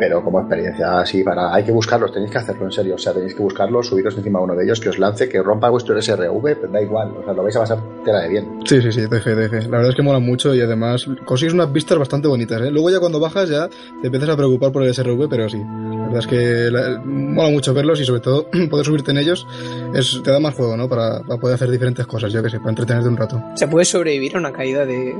Pero 0.00 0.24
como 0.24 0.40
experiencia 0.40 0.98
así 1.00 1.22
para 1.22 1.54
hay 1.54 1.62
que 1.62 1.70
buscarlos, 1.72 2.10
tenéis 2.12 2.32
que 2.32 2.38
hacerlo 2.38 2.64
en 2.64 2.72
serio, 2.72 2.94
o 2.96 2.98
sea, 2.98 3.12
tenéis 3.12 3.34
que 3.34 3.42
buscarlos, 3.42 3.86
subiros 3.86 4.16
encima 4.16 4.38
de 4.40 4.44
uno 4.46 4.54
de 4.56 4.64
ellos, 4.64 4.80
que 4.80 4.88
os 4.88 4.98
lance, 4.98 5.28
que 5.28 5.40
rompa 5.42 5.68
vuestro 5.68 6.00
SRV, 6.00 6.42
pero 6.42 6.68
da 6.72 6.80
igual, 6.82 7.12
o 7.20 7.22
sea, 7.22 7.34
lo 7.34 7.42
vais 7.44 7.54
a 7.56 7.60
pasar 7.60 7.78
tela 8.04 8.20
de 8.22 8.28
bien. 8.30 8.48
Sí, 8.64 8.80
sí, 8.82 8.90
sí, 8.90 9.02
de 9.02 9.20
fe, 9.20 9.34
de 9.34 9.48
fe. 9.48 9.60
La 9.62 9.76
verdad 9.76 9.90
es 9.90 9.94
que 9.96 10.02
mola 10.02 10.18
mucho 10.18 10.54
y 10.54 10.60
además 10.62 11.06
consigues 11.26 11.52
unas 11.54 11.70
vistas 11.72 11.98
bastante 11.98 12.26
bonitas, 12.28 12.60
¿eh? 12.62 12.70
Luego 12.70 12.90
ya 12.90 12.98
cuando 12.98 13.20
bajas 13.20 13.48
ya 13.50 13.68
te 13.68 14.06
empiezas 14.06 14.30
a 14.30 14.36
preocupar 14.36 14.72
por 14.72 14.82
el 14.82 14.94
SRV, 14.94 15.28
pero 15.28 15.48
sí. 15.48 15.58
La 15.58 16.16
verdad 16.16 16.20
es 16.20 16.26
que 16.26 16.70
la- 16.72 17.00
mola 17.04 17.50
mucho 17.50 17.72
verlos 17.74 18.00
y 18.00 18.04
sobre 18.04 18.20
todo 18.20 18.46
poder 18.70 18.86
subirte 18.86 19.10
en 19.12 19.18
ellos 19.18 19.46
es, 19.94 20.20
te 20.24 20.30
da 20.30 20.40
más 20.40 20.54
juego, 20.54 20.76
¿no? 20.76 20.88
Para, 20.88 21.20
para 21.20 21.38
poder 21.40 21.54
hacer 21.56 21.70
diferentes 21.70 22.06
cosas, 22.06 22.32
yo 22.32 22.42
que 22.42 22.48
sé, 22.50 22.58
para 22.58 22.70
entretenerte 22.70 23.08
un 23.08 23.16
rato. 23.16 23.40
¿Se 23.54 23.68
puede 23.68 23.84
sobrevivir 23.84 24.34
a 24.36 24.38
una 24.38 24.50
caída 24.52 24.86
de...? 24.86 25.14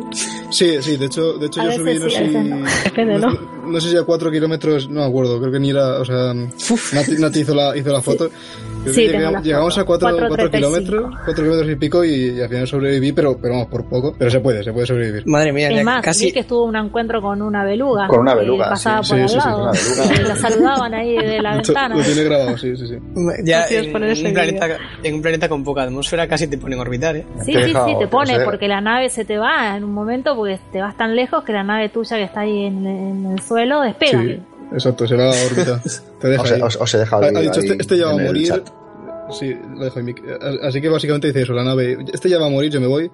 Sí, 0.51 0.79
sí, 0.81 0.97
de 0.97 1.07
hecho, 1.07 1.35
de 1.35 1.47
hecho 1.47 1.61
A 1.61 1.65
yo 1.67 1.73
subí, 1.73 1.99
no 1.99 2.09
sí, 2.11 2.25
no. 2.49 2.67
Depende, 2.85 3.19
no, 3.19 3.27
¿no? 3.29 3.31
sé- 3.33 3.39
no 3.67 3.81
sé 3.81 3.91
si 3.91 3.97
a 3.97 4.03
cuatro 4.03 4.31
kilómetros, 4.31 4.70
no 4.89 5.01
me 5.01 5.07
acuerdo, 5.07 5.39
creo 5.41 5.53
que 5.53 5.61
ni 5.61 5.71
era, 5.71 6.01
o 6.01 6.05
sea, 6.05 6.33
Nati, 6.35 7.13
Nati 7.19 7.41
hizo 7.41 7.55
la, 7.55 7.77
hizo 7.77 7.91
la 7.91 8.01
foto. 8.01 8.29
Creo 8.83 8.95
Sí, 8.95 9.03
que 9.03 9.13
llegamos, 9.13 9.33
la 9.35 9.41
llegamos 9.43 9.75
foto. 9.75 9.81
a 9.83 9.87
cuatro, 9.87 10.09
Cuatro 10.09 10.29
cuatro 10.29 10.49
treinta 10.51 10.57
y 10.57 10.61
kilómetros, 10.61 11.15
cuatro 11.25 11.45
kilómetros 11.45 11.71
y 11.71 11.77
pico 11.77 12.05
y, 12.05 12.15
y 12.31 12.41
al 12.41 12.49
final 12.49 12.67
sobreviví, 12.67 13.13
pero, 13.13 13.37
pero 13.39 13.55
vamos, 13.55 13.69
por 13.69 13.85
poco. 13.87 14.15
Pero 14.19 14.31
se 14.31 14.41
puede, 14.41 14.65
se 14.65 14.73
puede 14.73 14.87
sobrevivir. 14.87 15.27
Madre 15.27 15.53
mía, 15.53 15.69
Es 15.71 15.85
más, 15.85 16.19
vi 16.19 16.33
que 16.33 16.41
estuvo 16.41 16.65
un 16.65 16.77
encuentro 16.77 17.21
con 17.21 17.43
una 17.43 17.63
beluga. 17.63 18.07
Con 18.09 18.21
una 18.21 18.33
que 18.33 18.41
beluga, 18.41 18.71
pasaba 18.71 19.03
sí, 19.03 19.11
por 19.11 19.19
sí, 19.19 19.23
al 19.23 19.29
sí, 19.29 19.37
lado. 19.49 19.73
la 20.29 20.37
saludaban 20.37 20.95
ahí 20.95 21.15
de 21.15 21.43
la 21.43 21.57
ventana. 21.57 21.95
Lo 21.95 22.03
tiene 22.03 22.25
grabado, 22.25 22.57
sí, 22.57 22.75
sí, 22.77 22.87
sí. 22.87 22.95
Ya 23.45 23.67
un 23.85 23.93
planeta, 23.93 24.79
en 25.03 25.15
un 25.15 25.23
planeta 25.23 25.49
con 25.49 25.63
poca 25.63 25.83
atmósfera 25.83 26.27
casi 26.27 26.47
te 26.47 26.57
ponen 26.57 26.79
a 26.79 26.83
orbitar, 26.83 27.17
¿eh? 27.17 27.27
Sí, 27.45 27.53
sí, 27.53 27.73
sí, 27.75 27.95
te 27.99 28.07
pone 28.09 28.41
porque 28.45 28.67
la 28.67 28.81
nave 28.81 29.11
se 29.11 29.27
te 29.27 29.37
va 29.37 29.77
en 29.77 29.85
un 29.85 29.93
momento 29.93 30.35
porque 30.35 30.59
te 30.73 30.81
vas 30.81 30.97
tan 30.97 31.15
lejos 31.15 31.45
que 31.45 31.53
la 31.53 31.63
nave 31.63 31.91
tuya 31.91 32.17
que 32.17 32.25
está 32.25 32.41
ahí 32.41 32.65
en, 32.65 32.87
en 32.87 33.27
el 33.33 33.41
suelo 33.41 33.83
despega. 33.83 34.23
Sí, 34.23 34.41
exacto, 34.73 35.07
se 35.07 35.17
va 35.17 35.27
a 35.27 35.31
órbita. 35.47 35.81
Te 36.21 36.29
deja 36.29 36.43
Os 36.43 36.51
he- 36.51 36.55
ahí. 36.55 36.63
os- 36.63 36.77
os 36.81 36.95
he 36.95 36.99
dejado 36.99 37.23
ha, 37.25 37.27
ha 37.29 37.41
dicho, 37.41 37.61
este, 37.61 37.77
este 37.81 37.99
ya 37.99 38.07
va 38.07 38.13
a 38.13 38.17
morir. 38.19 38.49
chat. 38.49 38.69
Sí, 39.39 39.57
lo 39.77 39.85
dejo 39.85 40.01
ahí. 40.01 40.13
Así 40.63 40.81
que 40.81 40.89
básicamente 40.89 41.29
dice 41.29 41.43
eso, 41.43 41.53
la 41.53 41.63
nave, 41.63 41.99
este 42.13 42.29
ya 42.29 42.39
va 42.41 42.47
a 42.47 42.51
morir, 42.51 42.71
yo 42.73 42.81
me 42.81 42.89
voy. 42.89 43.11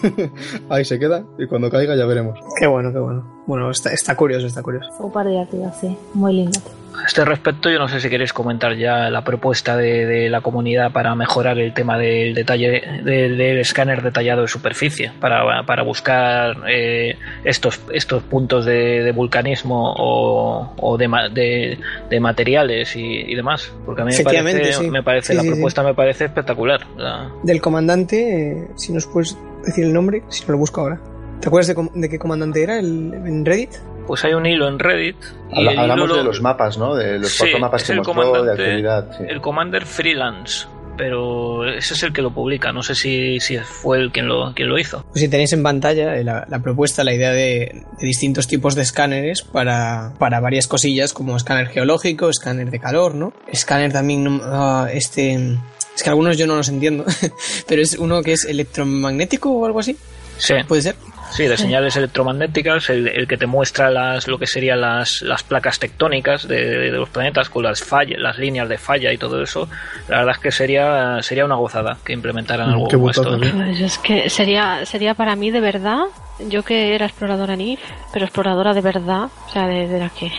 ahí 0.70 0.84
se 0.84 0.98
queda 0.98 1.22
y 1.38 1.46
cuando 1.46 1.70
caiga 1.70 1.94
ya 1.96 2.06
veremos. 2.06 2.38
Qué 2.58 2.66
bueno, 2.66 2.90
qué 2.92 2.98
bueno. 2.98 3.39
Bueno, 3.46 3.70
está, 3.70 3.92
está 3.92 4.14
curioso, 4.16 4.46
está 4.46 4.62
curioso. 4.62 4.88
Súper 4.96 5.26
divertido, 5.26 5.72
sí. 5.80 5.96
Muy 6.14 6.32
lindo. 6.34 6.58
A 6.92 7.06
este 7.06 7.24
respecto, 7.24 7.70
yo 7.70 7.78
no 7.78 7.88
sé 7.88 8.00
si 8.00 8.10
queréis 8.10 8.32
comentar 8.32 8.74
ya 8.76 9.08
la 9.10 9.22
propuesta 9.24 9.76
de, 9.76 10.06
de 10.06 10.28
la 10.28 10.40
comunidad 10.40 10.90
para 10.92 11.14
mejorar 11.14 11.58
el 11.58 11.72
tema 11.72 11.96
del 11.96 12.34
detalle 12.34 12.82
del, 13.04 13.38
del 13.38 13.58
escáner 13.58 14.02
detallado 14.02 14.42
de 14.42 14.48
superficie, 14.48 15.12
para, 15.20 15.64
para 15.64 15.82
buscar 15.84 16.56
eh, 16.68 17.16
estos, 17.44 17.80
estos 17.92 18.22
puntos 18.24 18.64
de, 18.66 19.02
de 19.04 19.12
vulcanismo 19.12 19.94
o, 19.96 20.74
o 20.76 20.98
de, 20.98 21.08
de, 21.32 21.78
de 22.10 22.20
materiales 22.20 22.94
y, 22.96 23.02
y 23.04 23.34
demás. 23.36 23.72
Porque 23.86 24.02
a 24.02 24.04
mí 24.04 24.12
me 24.16 24.22
parece, 24.24 24.72
sí. 24.74 24.90
me 24.90 25.02
parece 25.02 25.28
Sí, 25.32 25.36
la 25.36 25.42
sí, 25.42 25.48
sí. 25.48 25.54
propuesta 25.54 25.82
me 25.84 25.94
parece 25.94 26.24
espectacular. 26.26 26.80
La- 26.96 27.30
Del 27.44 27.60
comandante, 27.60 28.50
eh, 28.64 28.68
si 28.76 28.92
nos 28.92 29.06
puedes 29.06 29.38
decir 29.64 29.84
el 29.84 29.92
nombre, 29.92 30.22
si 30.28 30.42
no 30.44 30.52
lo 30.52 30.58
busco 30.58 30.80
ahora. 30.82 31.00
¿Te 31.40 31.48
acuerdas 31.48 31.74
de, 31.94 32.08
qué 32.08 32.18
comandante 32.18 32.62
era 32.62 32.78
el, 32.78 33.12
en 33.14 33.44
Reddit? 33.44 33.70
Pues 34.06 34.24
hay 34.24 34.34
un 34.34 34.44
hilo 34.46 34.68
en 34.68 34.78
Reddit. 34.78 35.16
y 35.50 35.58
Habla- 35.58 35.72
el 35.72 35.78
hablamos 35.78 36.08
de 36.10 36.16
lo- 36.16 36.22
los 36.24 36.40
mapas, 36.42 36.76
¿no? 36.78 36.94
De 36.94 37.18
los 37.18 37.30
Sí, 37.30 37.38
cuatro 37.40 37.58
mapas 37.60 37.84
que 37.84 37.94
mostró 37.94 38.14
de 38.14 38.28
comandante, 38.28 38.62
actividad. 38.62 39.10
sí. 39.18 39.24
El 39.28 39.40
Commander 39.40 39.86
Freelance, 39.86 40.66
pero 40.98 41.66
ese 41.66 41.94
es 41.94 42.02
el 42.02 42.12
que 42.12 42.20
lo 42.20 42.30
publica. 42.34 42.72
No 42.72 42.82
sé 42.82 42.94
si, 42.94 43.40
si 43.40 43.56
fue 43.58 43.98
el 43.98 44.12
quien 44.12 44.26
lo, 44.28 44.52
quien 44.54 44.68
lo 44.68 44.78
hizo. 44.78 45.04
Pues 45.10 45.20
si 45.20 45.28
tenéis 45.28 45.52
en 45.54 45.62
pantalla 45.62 46.14
eh, 46.16 46.24
la, 46.24 46.44
la 46.48 46.58
propuesta, 46.58 47.04
la 47.04 47.14
idea 47.14 47.30
de, 47.30 47.84
de 47.98 48.06
distintos 48.06 48.46
tipos 48.46 48.74
de 48.74 48.82
escáneres 48.82 49.40
para, 49.42 50.12
para 50.18 50.40
varias 50.40 50.66
cosillas 50.66 51.12
como 51.14 51.36
escáner 51.36 51.68
geológico, 51.68 52.28
escáner 52.28 52.70
de 52.70 52.80
calor, 52.80 53.14
¿no? 53.14 53.32
Escáner 53.50 53.92
también, 53.92 54.40
ah, 54.44 54.88
este... 54.92 55.56
Es 55.94 56.02
que 56.04 56.10
algunos 56.10 56.36
yo 56.38 56.46
no 56.46 56.56
los 56.56 56.68
entiendo, 56.68 57.04
pero 57.66 57.80
es 57.82 57.98
uno 57.98 58.22
que 58.22 58.32
es 58.32 58.44
electromagnético 58.44 59.50
o 59.50 59.66
algo 59.66 59.80
así. 59.80 59.96
Sí. 60.38 60.54
¿Puede 60.66 60.80
ser? 60.80 60.94
Sí, 61.30 61.46
de 61.46 61.56
señales 61.56 61.96
electromagnéticas, 61.96 62.90
el, 62.90 63.08
el 63.08 63.26
que 63.28 63.36
te 63.36 63.46
muestra 63.46 63.90
las, 63.90 64.26
lo 64.28 64.38
que 64.38 64.46
serían 64.46 64.80
las, 64.80 65.22
las 65.22 65.42
placas 65.42 65.78
tectónicas 65.78 66.46
de, 66.46 66.56
de 66.78 66.90
los 66.90 67.08
planetas 67.08 67.48
con 67.48 67.62
las 67.64 67.82
fallas, 67.82 68.18
las 68.18 68.38
líneas 68.38 68.68
de 68.68 68.78
falla 68.78 69.12
y 69.12 69.16
todo 69.18 69.42
eso. 69.42 69.68
La 70.08 70.18
verdad 70.18 70.34
es 70.36 70.42
que 70.42 70.50
sería, 70.50 71.22
sería 71.22 71.44
una 71.44 71.56
gozada 71.56 71.96
que 72.04 72.12
implementaran 72.12 72.68
Mm, 72.68 72.72
algo 72.72 72.88
qué 72.88 72.96
como 72.96 73.10
esto. 73.10 73.38
Pues 73.38 73.80
es 73.80 73.98
que 73.98 74.28
sería, 74.28 74.84
sería 74.84 75.14
para 75.14 75.36
mí 75.36 75.50
de 75.50 75.60
verdad, 75.60 76.02
yo 76.48 76.62
que 76.62 76.94
era 76.94 77.06
exploradora 77.06 77.56
NIF, 77.56 77.80
pero 78.12 78.24
exploradora 78.24 78.74
de 78.74 78.80
verdad, 78.80 79.28
o 79.46 79.50
sea, 79.50 79.66
de, 79.66 79.88
de 79.88 79.98
la 79.98 80.10
que 80.10 80.32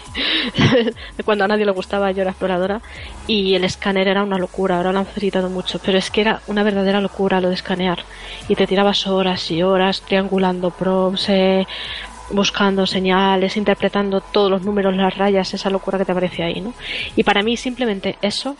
de 1.17 1.23
cuando 1.23 1.43
a 1.43 1.47
nadie 1.47 1.65
le 1.65 1.71
gustaba 1.71 2.11
yo 2.11 2.21
era 2.21 2.31
exploradora, 2.31 2.81
y 3.27 3.55
el 3.55 3.63
escáner 3.63 4.07
era 4.07 4.23
una 4.23 4.37
locura, 4.37 4.77
ahora 4.77 4.91
lo 4.91 4.99
han 4.99 5.05
facilitado 5.05 5.49
mucho, 5.49 5.79
pero 5.79 5.97
es 5.97 6.09
que 6.09 6.21
era 6.21 6.41
una 6.47 6.63
verdadera 6.63 7.01
locura 7.01 7.41
lo 7.41 7.49
de 7.49 7.55
escanear, 7.55 7.99
y 8.47 8.55
te 8.55 8.67
tirabas 8.67 9.07
horas 9.07 9.51
y 9.51 9.63
horas 9.63 10.01
triangulando 10.01 10.71
probes, 10.71 11.29
eh, 11.29 11.67
buscando 12.33 12.85
señales, 12.85 13.57
interpretando 13.57 14.21
todos 14.21 14.49
los 14.49 14.63
números, 14.63 14.95
las 14.95 15.17
rayas, 15.17 15.53
esa 15.53 15.69
locura 15.69 15.97
que 15.97 16.05
te 16.05 16.11
aparece 16.11 16.43
ahí, 16.43 16.61
¿no? 16.61 16.73
Y 17.15 17.23
para 17.23 17.43
mí 17.43 17.57
simplemente 17.57 18.17
eso 18.21 18.55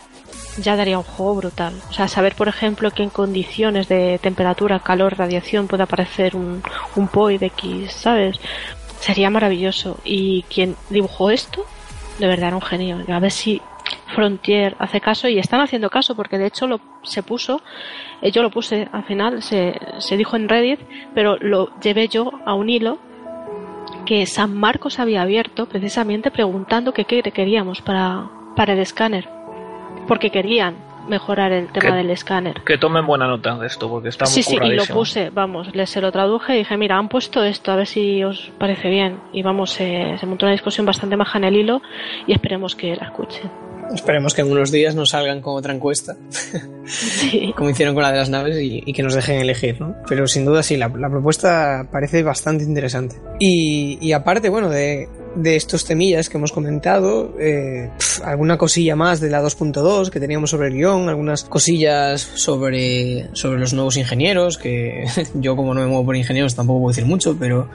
ya 0.58 0.76
daría 0.76 0.98
un 0.98 1.04
juego 1.04 1.36
brutal. 1.36 1.74
O 1.88 1.92
sea, 1.92 2.08
saber, 2.08 2.34
por 2.34 2.48
ejemplo, 2.48 2.90
que 2.90 3.02
en 3.02 3.10
condiciones 3.10 3.88
de 3.88 4.18
temperatura, 4.22 4.80
calor, 4.80 5.16
radiación 5.16 5.66
puede 5.66 5.84
aparecer 5.84 6.36
un, 6.36 6.62
un 6.96 7.08
POI 7.08 7.38
X, 7.40 7.92
¿sabes? 7.92 8.38
Sería 9.00 9.30
maravilloso. 9.30 9.98
Y 10.04 10.42
quien 10.44 10.76
dibujó 10.90 11.30
esto, 11.30 11.64
de 12.18 12.26
verdad 12.26 12.48
era 12.48 12.56
un 12.56 12.62
genio. 12.62 12.98
A 13.08 13.18
ver 13.18 13.30
si 13.30 13.60
Frontier 14.14 14.76
hace 14.78 15.00
caso 15.00 15.28
y 15.28 15.38
están 15.38 15.60
haciendo 15.60 15.90
caso 15.90 16.14
porque 16.14 16.38
de 16.38 16.46
hecho 16.46 16.66
lo, 16.66 16.80
se 17.02 17.22
puso, 17.22 17.62
eh, 18.20 18.30
yo 18.30 18.42
lo 18.42 18.50
puse 18.50 18.88
al 18.92 19.04
final, 19.04 19.42
se, 19.42 19.78
se 19.98 20.16
dijo 20.16 20.36
en 20.36 20.48
Reddit, 20.48 20.80
pero 21.14 21.36
lo 21.38 21.78
llevé 21.80 22.08
yo 22.08 22.30
a 22.44 22.54
un 22.54 22.68
hilo 22.68 22.98
que 24.04 24.26
San 24.26 24.56
Marcos 24.56 24.98
había 24.98 25.22
abierto 25.22 25.66
precisamente 25.66 26.30
preguntando 26.30 26.92
que 26.92 27.04
qué 27.04 27.22
queríamos 27.22 27.80
para, 27.82 28.28
para 28.56 28.72
el 28.72 28.78
escáner. 28.80 29.28
Porque 30.08 30.30
querían 30.30 30.74
mejorar 31.08 31.52
el 31.52 31.68
tema 31.68 31.90
Que- 31.90 31.96
del 31.96 32.10
escáner. 32.10 32.62
Que 32.64 32.78
tomen 32.78 33.06
buena 33.06 33.26
nota 33.26 33.56
de 33.56 33.66
esto, 33.66 33.88
porque 33.88 34.08
está 34.08 34.24
muy 34.24 34.32
Sí, 34.32 34.42
sí, 34.42 34.56
y 34.62 34.70
lo 34.74 34.84
puse, 34.86 35.30
vamos, 35.30 35.74
le 35.74 35.86
se 35.86 36.00
lo 36.00 36.12
traduje 36.12 36.54
y 36.54 36.58
dije, 36.58 36.76
mira, 36.76 36.96
han 36.96 37.08
puesto 37.08 37.42
esto, 37.42 37.72
a 37.72 37.76
ver 37.76 37.86
si 37.86 38.22
os 38.22 38.52
parece 38.58 38.88
bien. 38.88 39.18
Y 39.32 39.42
vamos, 39.42 39.80
eh, 39.80 40.16
se 40.18 40.26
montó 40.26 40.46
una 40.46 40.52
discusión 40.52 40.86
bastante 40.86 41.16
maja 41.16 41.38
en 41.38 41.44
el 41.44 41.56
hilo 41.56 41.82
y 42.26 42.32
esperemos 42.32 42.76
que 42.76 42.94
la 42.96 43.06
escuchen. 43.06 43.50
Esperemos 43.94 44.34
que 44.34 44.42
en 44.42 44.50
unos 44.50 44.70
días 44.70 44.94
nos 44.94 45.10
salgan 45.10 45.40
con 45.40 45.56
otra 45.56 45.74
encuesta. 45.74 46.16
Como 47.56 47.70
hicieron 47.70 47.94
con 47.94 48.02
la 48.02 48.12
de 48.12 48.18
las 48.18 48.28
naves 48.28 48.58
y, 48.60 48.82
y 48.84 48.92
que 48.92 49.02
nos 49.02 49.14
dejen 49.14 49.40
elegir, 49.40 49.80
¿no? 49.80 49.96
Pero 50.08 50.26
sin 50.26 50.44
duda 50.44 50.62
sí, 50.62 50.76
la, 50.76 50.88
la 50.88 51.10
propuesta 51.10 51.88
parece 51.90 52.22
bastante 52.22 52.64
interesante. 52.64 53.16
Y, 53.38 53.98
y 54.00 54.12
aparte, 54.12 54.48
bueno, 54.48 54.68
de, 54.70 55.08
de 55.34 55.56
estos 55.56 55.84
temillas 55.84 56.28
que 56.28 56.36
hemos 56.36 56.52
comentado, 56.52 57.34
eh, 57.38 57.90
pf, 57.96 58.24
alguna 58.24 58.58
cosilla 58.58 58.96
más 58.96 59.20
de 59.20 59.30
la 59.30 59.42
2.2 59.42 60.10
que 60.10 60.20
teníamos 60.20 60.50
sobre 60.50 60.68
el 60.68 60.74
guion, 60.74 61.08
algunas 61.08 61.44
cosillas 61.44 62.20
sobre, 62.20 63.28
sobre 63.34 63.58
los 63.58 63.72
nuevos 63.72 63.96
ingenieros, 63.96 64.58
que 64.58 65.04
yo 65.34 65.56
como 65.56 65.74
no 65.74 65.80
me 65.80 65.86
muevo 65.86 66.04
por 66.04 66.16
ingenieros 66.16 66.54
tampoco 66.54 66.80
puedo 66.80 66.94
decir 66.94 67.06
mucho, 67.06 67.36
pero 67.38 67.68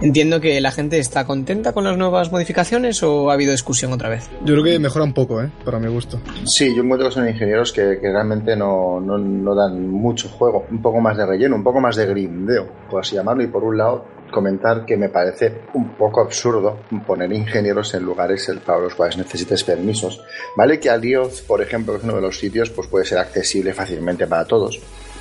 entiendo 0.00 0.40
que 0.40 0.60
la 0.60 0.70
gente 0.70 0.98
está 0.98 1.26
contenta 1.26 1.72
con 1.72 1.84
las 1.84 1.96
nuevas 1.96 2.30
modificaciones 2.32 3.02
o 3.02 3.30
ha 3.30 3.34
habido 3.34 3.52
discusión 3.52 3.92
otra 3.92 4.08
vez. 4.08 4.28
Yo 4.44 4.54
creo 4.54 4.64
que 4.64 4.78
mejora 4.78 5.04
un 5.04 5.14
poco, 5.14 5.42
¿eh? 5.42 5.50
Para 5.64 5.78
mi 5.78 5.88
gusto. 5.88 6.20
Sí, 6.44 6.74
yo 6.74 6.82
encuentro 6.82 7.08
que 7.08 7.14
son 7.14 7.28
ingenieros 7.28 7.72
que, 7.72 7.98
que 8.00 8.10
realmente 8.10 8.56
no, 8.56 9.00
no, 9.00 9.18
no 9.18 9.54
dan 9.54 9.88
mucho 9.88 10.28
juego, 10.28 10.66
un 10.70 10.82
poco 10.82 11.00
más 11.00 11.16
de 11.16 11.26
relleno, 11.26 11.56
un 11.56 11.64
poco 11.64 11.80
más 11.80 11.96
de 11.96 12.06
grindeo, 12.06 12.68
por 12.90 13.00
así 13.00 13.16
llamarlo, 13.16 13.42
y 13.42 13.48
por 13.48 13.64
un 13.64 13.76
lado 13.76 14.04
comentar 14.30 14.86
que 14.86 14.96
me 14.96 15.08
parece 15.08 15.62
un 15.74 15.90
poco 15.90 16.20
absurdo 16.20 16.78
poner 17.06 17.32
ingenieros 17.32 17.92
en 17.94 18.04
lugares 18.04 18.50
para 18.64 18.80
los 18.80 18.94
cuales 18.94 19.16
necesites 19.16 19.64
permisos. 19.64 20.22
Vale 20.56 20.78
que 20.78 20.88
Alioth, 20.88 21.42
por 21.46 21.60
ejemplo, 21.60 21.92
que 21.92 21.98
es 21.98 22.04
uno 22.04 22.16
de 22.16 22.22
los 22.22 22.38
sitios, 22.38 22.70
pues 22.70 22.88
puede 22.88 23.04
ser 23.04 23.18
accesible 23.18 23.74
fácilmente 23.74 24.26
para 24.26 24.44
todos, 24.44 24.80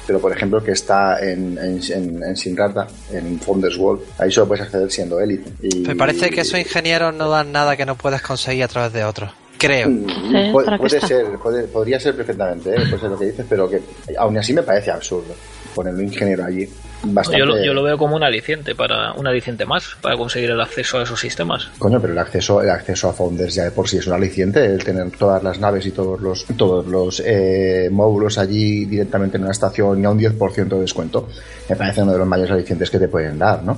pero 0.09 0.19
por 0.19 0.31
ejemplo 0.31 0.63
que 0.63 0.71
está 0.71 1.19
en, 1.19 1.55
en, 1.59 1.79
en, 1.93 2.23
en 2.23 2.35
Sinrata, 2.35 2.87
en 3.13 3.39
Founders 3.39 3.77
World, 3.77 4.01
ahí 4.17 4.31
solo 4.31 4.47
puedes 4.47 4.63
acceder 4.65 4.89
siendo 4.91 5.19
élite. 5.19 5.51
Y- 5.61 5.81
Me 5.81 5.95
parece 5.95 6.31
que 6.31 6.41
esos 6.41 6.59
ingenieros 6.59 7.13
no 7.13 7.29
dan 7.29 7.51
nada 7.51 7.77
que 7.77 7.85
no 7.85 7.93
puedas 7.95 8.23
conseguir 8.23 8.63
a 8.63 8.67
través 8.67 8.91
de 8.91 9.03
otros. 9.03 9.29
Creo. 9.59 9.87
Mm, 9.87 10.51
puede, 10.51 10.77
puede 10.79 10.99
ser, 10.99 11.27
puede- 11.37 11.67
podría 11.67 11.99
ser 11.99 12.15
perfectamente, 12.15 12.71
¿eh? 12.71 12.79
puede 12.89 12.99
ser 13.01 13.09
lo 13.11 13.19
que 13.19 13.25
dices, 13.25 13.45
pero 13.47 13.69
que 13.69 13.81
aún 14.17 14.35
así 14.39 14.51
me 14.51 14.63
parece 14.63 14.89
absurdo 14.89 15.35
ponerlo 15.73 16.01
ingeniero 16.01 16.45
allí. 16.45 16.67
Bastante, 17.01 17.39
Yo, 17.39 17.45
lo, 17.45 17.63
yo 17.63 17.73
lo 17.73 17.81
veo 17.81 17.97
como 17.97 18.17
un 18.17 18.23
aliciente 18.23 18.75
para 18.75 19.13
un 19.13 19.25
aliciente 19.25 19.65
más 19.65 19.95
para 20.01 20.17
conseguir 20.17 20.49
el 20.49 20.59
acceso 20.59 20.99
a 20.99 21.03
esos 21.03 21.19
sistemas. 21.19 21.69
Coño, 21.77 22.01
pero 22.01 22.11
el 22.11 22.19
acceso, 22.19 22.61
el 22.61 22.69
acceso 22.69 23.09
a 23.09 23.13
Founders 23.13 23.55
ya 23.55 23.63
de 23.63 23.71
por 23.71 23.87
sí 23.87 23.97
es 23.97 24.07
un 24.07 24.13
aliciente, 24.13 24.65
el 24.65 24.83
tener 24.83 25.09
todas 25.11 25.41
las 25.41 25.59
naves 25.59 25.85
y 25.85 25.91
todos 25.91 26.19
los, 26.19 26.45
todos 26.57 26.85
los 26.87 27.23
eh, 27.25 27.87
módulos 27.89 28.37
allí 28.37 28.85
directamente 28.85 29.37
en 29.37 29.43
una 29.43 29.51
estación 29.51 30.01
y 30.01 30.05
a 30.05 30.09
un 30.09 30.19
10% 30.19 30.67
de 30.67 30.79
descuento, 30.81 31.29
me 31.69 31.75
parece 31.77 32.01
uno 32.01 32.11
de 32.11 32.17
los 32.17 32.27
mayores 32.27 32.51
alicientes 32.51 32.89
que 32.89 32.99
te 32.99 33.07
pueden 33.07 33.39
dar, 33.39 33.63
¿no? 33.63 33.77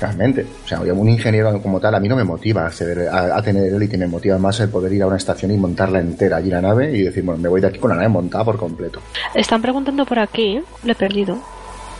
Realmente. 0.00 0.46
O 0.64 0.68
sea, 0.68 0.80
un 0.80 1.08
ingeniero 1.08 1.60
como 1.60 1.78
tal 1.78 1.94
a 1.94 2.00
mí 2.00 2.08
no 2.08 2.16
me 2.16 2.24
motiva 2.24 2.62
a, 2.62 2.66
acceder 2.68 3.08
a, 3.08 3.36
a 3.36 3.42
tener 3.42 3.72
élite, 3.72 3.98
me 3.98 4.06
motiva 4.06 4.38
más 4.38 4.58
el 4.60 4.70
poder 4.70 4.92
ir 4.92 5.02
a 5.02 5.06
una 5.06 5.16
estación 5.16 5.50
y 5.50 5.58
montarla 5.58 6.00
entera 6.00 6.38
allí 6.38 6.50
la 6.50 6.62
nave 6.62 6.96
y 6.96 7.02
decir, 7.02 7.22
bueno, 7.22 7.40
me 7.40 7.48
voy 7.48 7.60
de 7.60 7.66
aquí 7.66 7.78
con 7.78 7.90
la 7.90 7.96
nave 7.96 8.08
montada 8.08 8.44
por 8.44 8.56
completo. 8.56 9.00
Están 9.34 9.60
preguntando 9.60 10.06
por 10.06 10.18
aquí, 10.18 10.62
lo 10.84 10.92
he 10.92 10.94
perdido. 10.94 11.38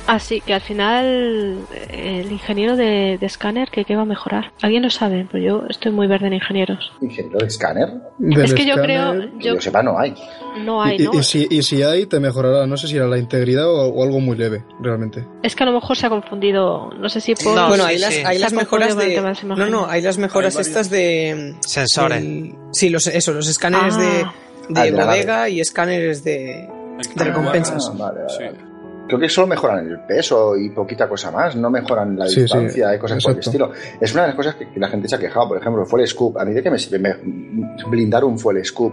Así 0.06 0.40
que 0.40 0.54
al 0.54 0.60
final 0.60 1.58
el 1.92 2.32
ingeniero 2.32 2.76
de, 2.76 3.16
de 3.20 3.26
escáner 3.26 3.70
que 3.70 3.84
qué 3.84 3.94
va 3.94 4.02
a 4.02 4.06
mejorar. 4.06 4.52
¿Alguien 4.60 4.82
lo 4.82 4.90
sabe? 4.90 5.26
Pues 5.30 5.42
yo 5.44 5.62
estoy 5.68 5.92
muy 5.92 6.08
verde 6.08 6.26
en 6.26 6.32
ingenieros. 6.34 6.90
¿Ingeniero 7.00 7.38
de 7.38 7.46
escáner? 7.46 7.88
Es 8.42 8.52
que 8.54 8.66
yo 8.66 8.74
creo- 8.74 9.12
Que 9.38 9.44
yo- 9.44 9.54
yo 9.54 9.60
sepa, 9.60 9.82
no 9.84 9.98
hay. 9.98 10.14
No 10.64 10.82
hay, 10.82 10.96
y, 10.96 11.04
¿no? 11.04 11.10
y 11.14 11.22
si, 11.22 11.46
y 11.48 11.62
si 11.62 11.82
hay, 11.84 12.06
te 12.06 12.18
mejorará. 12.18 12.66
No 12.66 12.76
sé 12.76 12.88
si 12.88 12.96
era 12.96 13.06
la 13.06 13.18
integridad 13.18 13.68
o, 13.68 13.86
o 13.88 14.02
algo 14.04 14.18
muy 14.18 14.36
leve, 14.36 14.64
realmente. 14.80 15.24
Es 15.44 15.54
que 15.54 15.62
a 15.62 15.66
lo 15.66 15.72
mejor 15.72 15.96
se 15.96 16.06
ha 16.06 16.10
confundido. 16.10 16.90
No 16.98 17.08
sé 17.08 17.20
si 17.20 17.34
por. 17.36 17.54
bueno, 17.68 17.84
hay 17.84 17.98
las, 17.98 18.16
hay 18.24 18.40
mejoras 18.52 18.96
de. 18.96 19.22
No, 19.44 19.66
no, 19.66 19.86
hay 19.86 20.02
las 20.02 20.18
mejoras 20.18 20.56
Hay 20.56 20.62
estas 20.62 20.90
de. 20.90 21.54
Sensores. 21.60 22.24
sí, 22.72 22.88
los, 22.88 23.06
eso, 23.06 23.32
los 23.32 23.46
escáneres 23.48 23.94
Ah. 23.96 24.00
de, 24.00 24.06
de 24.74 24.80
Ah, 24.80 24.84
de 24.84 24.90
la 24.90 25.04
bodega 25.06 25.48
y 25.48 25.60
escáneres 25.60 26.24
de, 26.24 26.68
de 27.14 27.24
recompensas. 27.24 27.88
Ah, 27.92 27.94
vale, 27.96 28.20
vale, 28.24 28.44
vale. 28.46 28.69
Creo 29.10 29.20
que 29.20 29.28
solo 29.28 29.46
mejoran 29.48 29.86
el 29.86 29.98
peso 30.00 30.56
y 30.56 30.70
poquita 30.70 31.08
cosa 31.08 31.30
más, 31.30 31.56
no 31.56 31.68
mejoran 31.70 32.16
la 32.18 32.26
Sí, 32.28 32.42
distancia 32.42 32.90
sí, 32.90 32.94
y 32.96 32.98
cosas 32.98 33.22
por 33.22 33.32
el 33.32 33.38
estilo. 33.40 33.72
Es 34.00 34.12
una 34.12 34.22
de 34.22 34.28
las 34.28 34.36
cosas 34.36 34.54
que, 34.54 34.68
que 34.70 34.78
la 34.80 34.88
gente 34.88 35.08
se 35.08 35.16
ha 35.16 35.18
quejado. 35.18 35.48
Por 35.48 35.58
ejemplo, 35.58 35.82
el 35.82 35.88
fuel 35.88 36.06
scoop. 36.06 36.38
A 36.38 36.44
mí 36.44 36.52
de 36.54 36.62
qué 36.62 36.70
me 36.70 36.78
sirve 36.78 36.98
me- 36.98 37.16
blindar 37.88 38.24
un 38.24 38.38
fuel 38.38 38.64
scoop. 38.64 38.92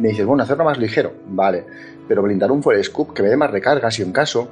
Me 0.00 0.08
dices, 0.08 0.24
bueno, 0.26 0.42
hacerlo 0.42 0.64
más 0.64 0.78
ligero, 0.78 1.12
vale. 1.28 1.64
Pero 2.06 2.22
blindar 2.22 2.50
un 2.52 2.62
fuel 2.62 2.82
scoop 2.84 3.12
que 3.14 3.22
me 3.22 3.28
dé 3.30 3.36
más 3.36 3.50
recarga 3.50 3.90
si 3.90 4.02
en 4.02 4.12
caso, 4.12 4.48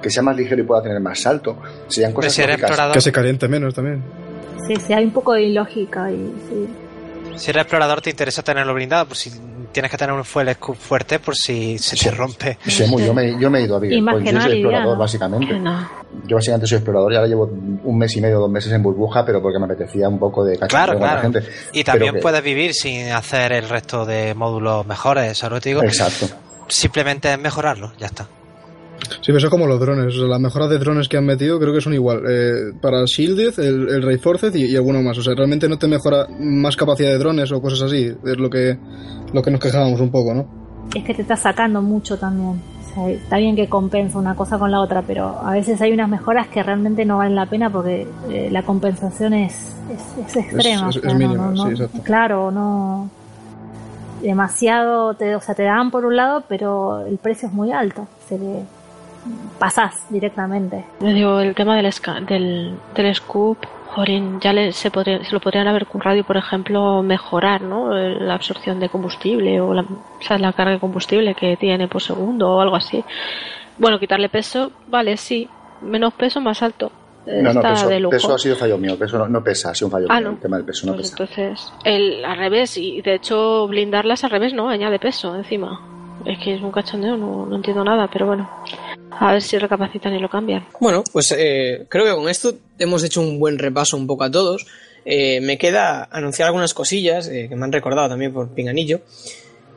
que 0.00 0.10
sea 0.10 0.22
más 0.22 0.36
ligero 0.36 0.62
y 0.62 0.64
pueda 0.64 0.82
tener 0.82 1.00
más 1.00 1.20
salto, 1.20 1.56
serían 1.88 2.12
cosas 2.12 2.36
lógicas. 2.38 2.70
explorador- 2.70 2.92
Que 2.92 3.00
se 3.00 3.12
caliente 3.12 3.48
menos 3.48 3.74
también. 3.74 4.02
Sí, 4.66 4.76
sí, 4.76 4.92
hay 4.92 5.04
un 5.04 5.10
poco 5.12 5.32
de 5.34 5.42
ilógica 5.42 6.10
y 6.12 6.32
sí. 6.48 6.68
Si 7.36 7.50
eres 7.50 7.62
explorador 7.62 8.00
te 8.00 8.10
interesa 8.10 8.42
tenerlo 8.42 8.74
blindado, 8.74 9.06
por 9.06 9.16
si 9.16 9.30
tienes 9.72 9.90
que 9.90 9.96
tener 9.96 10.14
un 10.14 10.24
fuel 10.24 10.52
scoop 10.54 10.76
fuerte 10.76 11.18
por 11.18 11.34
si 11.36 11.78
se 11.78 11.96
te 11.96 12.10
rompe. 12.10 12.58
Sí, 12.66 12.84
muy- 12.88 13.04
yo, 13.04 13.14
me, 13.14 13.38
yo 13.38 13.50
me 13.50 13.58
he 13.60 13.62
ido 13.62 13.76
a 13.76 13.80
Point, 13.80 13.92
que 14.24 14.32
yo 14.32 14.40
soy 14.40 14.52
explorador 14.52 14.98
básicamente. 14.98 15.58
No. 15.58 15.88
Yo 16.26 16.36
básicamente 16.36 16.66
soy 16.66 16.76
explorador 16.76 17.12
y 17.12 17.16
ahora 17.16 17.28
llevo 17.28 17.44
un 17.84 17.98
mes 17.98 18.16
y 18.16 18.20
medio, 18.20 18.40
dos 18.40 18.50
meses 18.50 18.72
en 18.72 18.82
burbuja, 18.82 19.24
pero 19.24 19.40
porque 19.42 19.58
me 19.58 19.66
apetecía 19.66 20.08
un 20.08 20.18
poco 20.18 20.44
de 20.44 20.58
cachondeo 20.58 20.68
Claro, 20.86 20.98
claro. 20.98 21.20
gente. 21.22 21.42
Y 21.72 21.84
también 21.84 22.14
que- 22.14 22.20
puedes 22.20 22.42
vivir 22.42 22.72
sin 22.74 23.10
hacer 23.12 23.52
el 23.52 23.68
resto 23.68 24.04
de 24.06 24.34
módulos 24.34 24.86
mejores, 24.86 25.36
¿sabes 25.38 25.50
lo 25.52 25.56
que 25.58 25.62
te 25.62 25.68
digo? 25.70 25.82
Exacto. 25.82 26.26
Simplemente 26.68 27.32
es 27.32 27.38
mejorarlo, 27.38 27.92
ya 27.98 28.06
está. 28.06 28.26
Sí, 29.00 29.26
pero 29.26 29.38
eso 29.38 29.46
es 29.46 29.50
como 29.50 29.66
los 29.66 29.78
drones. 29.80 30.06
O 30.14 30.18
sea, 30.18 30.26
las 30.28 30.40
mejoras 30.40 30.70
de 30.70 30.78
drones 30.78 31.08
que 31.08 31.16
han 31.16 31.24
metido 31.26 31.58
creo 31.58 31.72
que 31.72 31.80
son 31.80 31.94
igual. 31.94 32.22
Eh, 32.28 32.72
para 32.80 33.04
Shielded, 33.04 33.58
el, 33.60 33.88
el 33.88 34.02
Reinforced 34.02 34.54
y, 34.54 34.66
y 34.66 34.76
alguno 34.76 35.02
más. 35.02 35.16
O 35.18 35.22
sea, 35.22 35.34
realmente 35.34 35.68
no 35.68 35.78
te 35.78 35.86
mejora 35.88 36.26
más 36.40 36.76
capacidad 36.76 37.10
de 37.10 37.18
drones 37.18 37.50
o 37.52 37.60
cosas 37.62 37.82
así. 37.82 38.04
Es 38.24 38.36
lo 38.38 38.50
que, 38.50 38.78
lo 39.32 39.42
que 39.42 39.50
nos 39.50 39.60
quejábamos 39.60 40.00
un 40.00 40.10
poco, 40.10 40.34
¿no? 40.34 40.46
Es 40.94 41.04
que 41.04 41.14
te 41.14 41.22
está 41.22 41.36
sacando 41.36 41.82
mucho 41.82 42.18
también. 42.18 42.60
O 42.90 42.94
sea, 42.94 43.08
está 43.10 43.36
bien 43.36 43.54
que 43.54 43.68
compensa 43.68 44.18
una 44.18 44.34
cosa 44.34 44.58
con 44.58 44.70
la 44.70 44.80
otra, 44.80 45.02
pero 45.02 45.38
a 45.42 45.52
veces 45.52 45.80
hay 45.82 45.92
unas 45.92 46.08
mejoras 46.08 46.48
que 46.48 46.62
realmente 46.62 47.04
no 47.04 47.18
valen 47.18 47.34
la 47.34 47.46
pena 47.46 47.70
porque 47.70 48.06
eh, 48.30 48.48
la 48.50 48.62
compensación 48.62 49.34
es, 49.34 49.74
es, 49.92 50.26
es 50.28 50.36
extrema. 50.36 50.88
Es- 50.88 50.96
es- 50.96 51.02
o 51.02 51.02
sea, 51.02 51.10
es 51.10 51.14
no- 51.14 51.18
mínima, 51.18 51.46
no- 51.46 51.52
no- 51.52 51.64
sí, 51.66 51.70
exacto. 51.72 51.98
Claro, 52.02 52.50
no. 52.50 53.10
Demasiado, 54.22 55.14
te, 55.14 55.36
o 55.36 55.40
sea, 55.40 55.54
te 55.54 55.62
dan 55.62 55.90
por 55.92 56.04
un 56.04 56.16
lado, 56.16 56.42
pero 56.48 57.06
el 57.06 57.18
precio 57.18 57.46
es 57.48 57.54
muy 57.54 57.70
alto. 57.70 58.08
Se 58.28 58.36
le 58.38 58.64
pasás 59.58 60.06
directamente. 60.10 60.84
Yo 61.00 61.08
digo, 61.08 61.40
el 61.40 61.54
tema 61.54 61.76
del, 61.76 61.90
del, 62.26 62.74
del 62.94 63.14
scoop, 63.14 63.58
jorín, 63.94 64.38
ya 64.40 64.52
le- 64.52 64.72
se, 64.72 64.90
podría, 64.90 65.22
se 65.24 65.32
lo 65.32 65.40
podrían 65.40 65.66
haber 65.68 65.86
currado 65.86 66.16
y, 66.16 66.22
por 66.22 66.36
ejemplo, 66.36 67.02
mejorar 67.02 67.62
¿no? 67.62 67.92
la 67.94 68.34
absorción 68.34 68.78
de 68.80 68.88
combustible 68.88 69.60
o 69.60 69.74
la, 69.74 69.82
o 69.82 70.22
sea, 70.22 70.38
la 70.38 70.52
carga 70.52 70.72
de 70.72 70.78
combustible 70.80 71.34
que 71.34 71.56
tiene 71.56 71.88
por 71.88 72.02
segundo 72.02 72.48
o 72.56 72.60
algo 72.60 72.76
así. 72.76 73.02
Bueno, 73.78 73.98
quitarle 73.98 74.28
peso, 74.28 74.72
vale, 74.88 75.16
sí. 75.16 75.48
Menos 75.82 76.12
peso, 76.14 76.40
más 76.40 76.62
alto. 76.62 76.90
Eh, 77.26 77.40
No, 77.42 77.52
no, 77.52 77.60
peso, 77.62 77.88
peso 78.10 78.34
ha 78.34 78.38
sido 78.38 78.56
fallo 78.56 78.78
mío, 78.78 78.98
peso 78.98 79.18
no, 79.18 79.28
no 79.28 79.44
pesa, 79.44 79.70
ha 79.70 79.74
sido 79.74 79.86
un 79.88 79.92
fallo 79.92 80.06
Ah, 80.08 80.18
mío, 80.18 80.28
no. 80.30 80.34
el 80.34 80.40
tema 80.40 80.56
del 80.56 80.66
peso 80.66 80.86
no 80.86 80.94
Pues 80.94 81.10
pesa. 81.12 81.22
entonces, 81.22 81.72
el, 81.84 82.24
al 82.24 82.36
revés, 82.38 82.76
y 82.76 83.00
de 83.02 83.14
hecho 83.14 83.66
blindarlas 83.68 84.24
al 84.24 84.30
revés, 84.30 84.54
¿no? 84.54 84.68
Añade 84.68 84.98
peso 84.98 85.36
encima. 85.36 85.80
Es 86.24 86.38
que 86.38 86.54
es 86.54 86.62
un 86.62 86.72
cachondeo, 86.72 87.16
no, 87.16 87.46
no 87.46 87.56
entiendo 87.56 87.84
nada, 87.84 88.08
pero 88.12 88.26
bueno. 88.26 88.48
A 89.10 89.32
ver 89.32 89.42
si 89.42 89.58
recapacitan 89.58 90.14
y 90.14 90.18
lo 90.18 90.28
cambian. 90.28 90.66
Bueno, 90.80 91.04
pues 91.12 91.34
eh, 91.36 91.86
creo 91.88 92.04
que 92.04 92.14
con 92.14 92.28
esto 92.28 92.54
hemos 92.78 93.02
hecho 93.04 93.20
un 93.20 93.38
buen 93.38 93.58
repaso 93.58 93.96
un 93.96 94.06
poco 94.06 94.24
a 94.24 94.30
todos. 94.30 94.66
Eh, 95.10 95.40
me 95.40 95.56
queda 95.56 96.06
anunciar 96.10 96.48
algunas 96.48 96.74
cosillas 96.74 97.28
eh, 97.28 97.46
que 97.48 97.56
me 97.56 97.64
han 97.64 97.72
recordado 97.72 98.10
también 98.10 98.32
por 98.32 98.52
Pinganillo. 98.54 99.00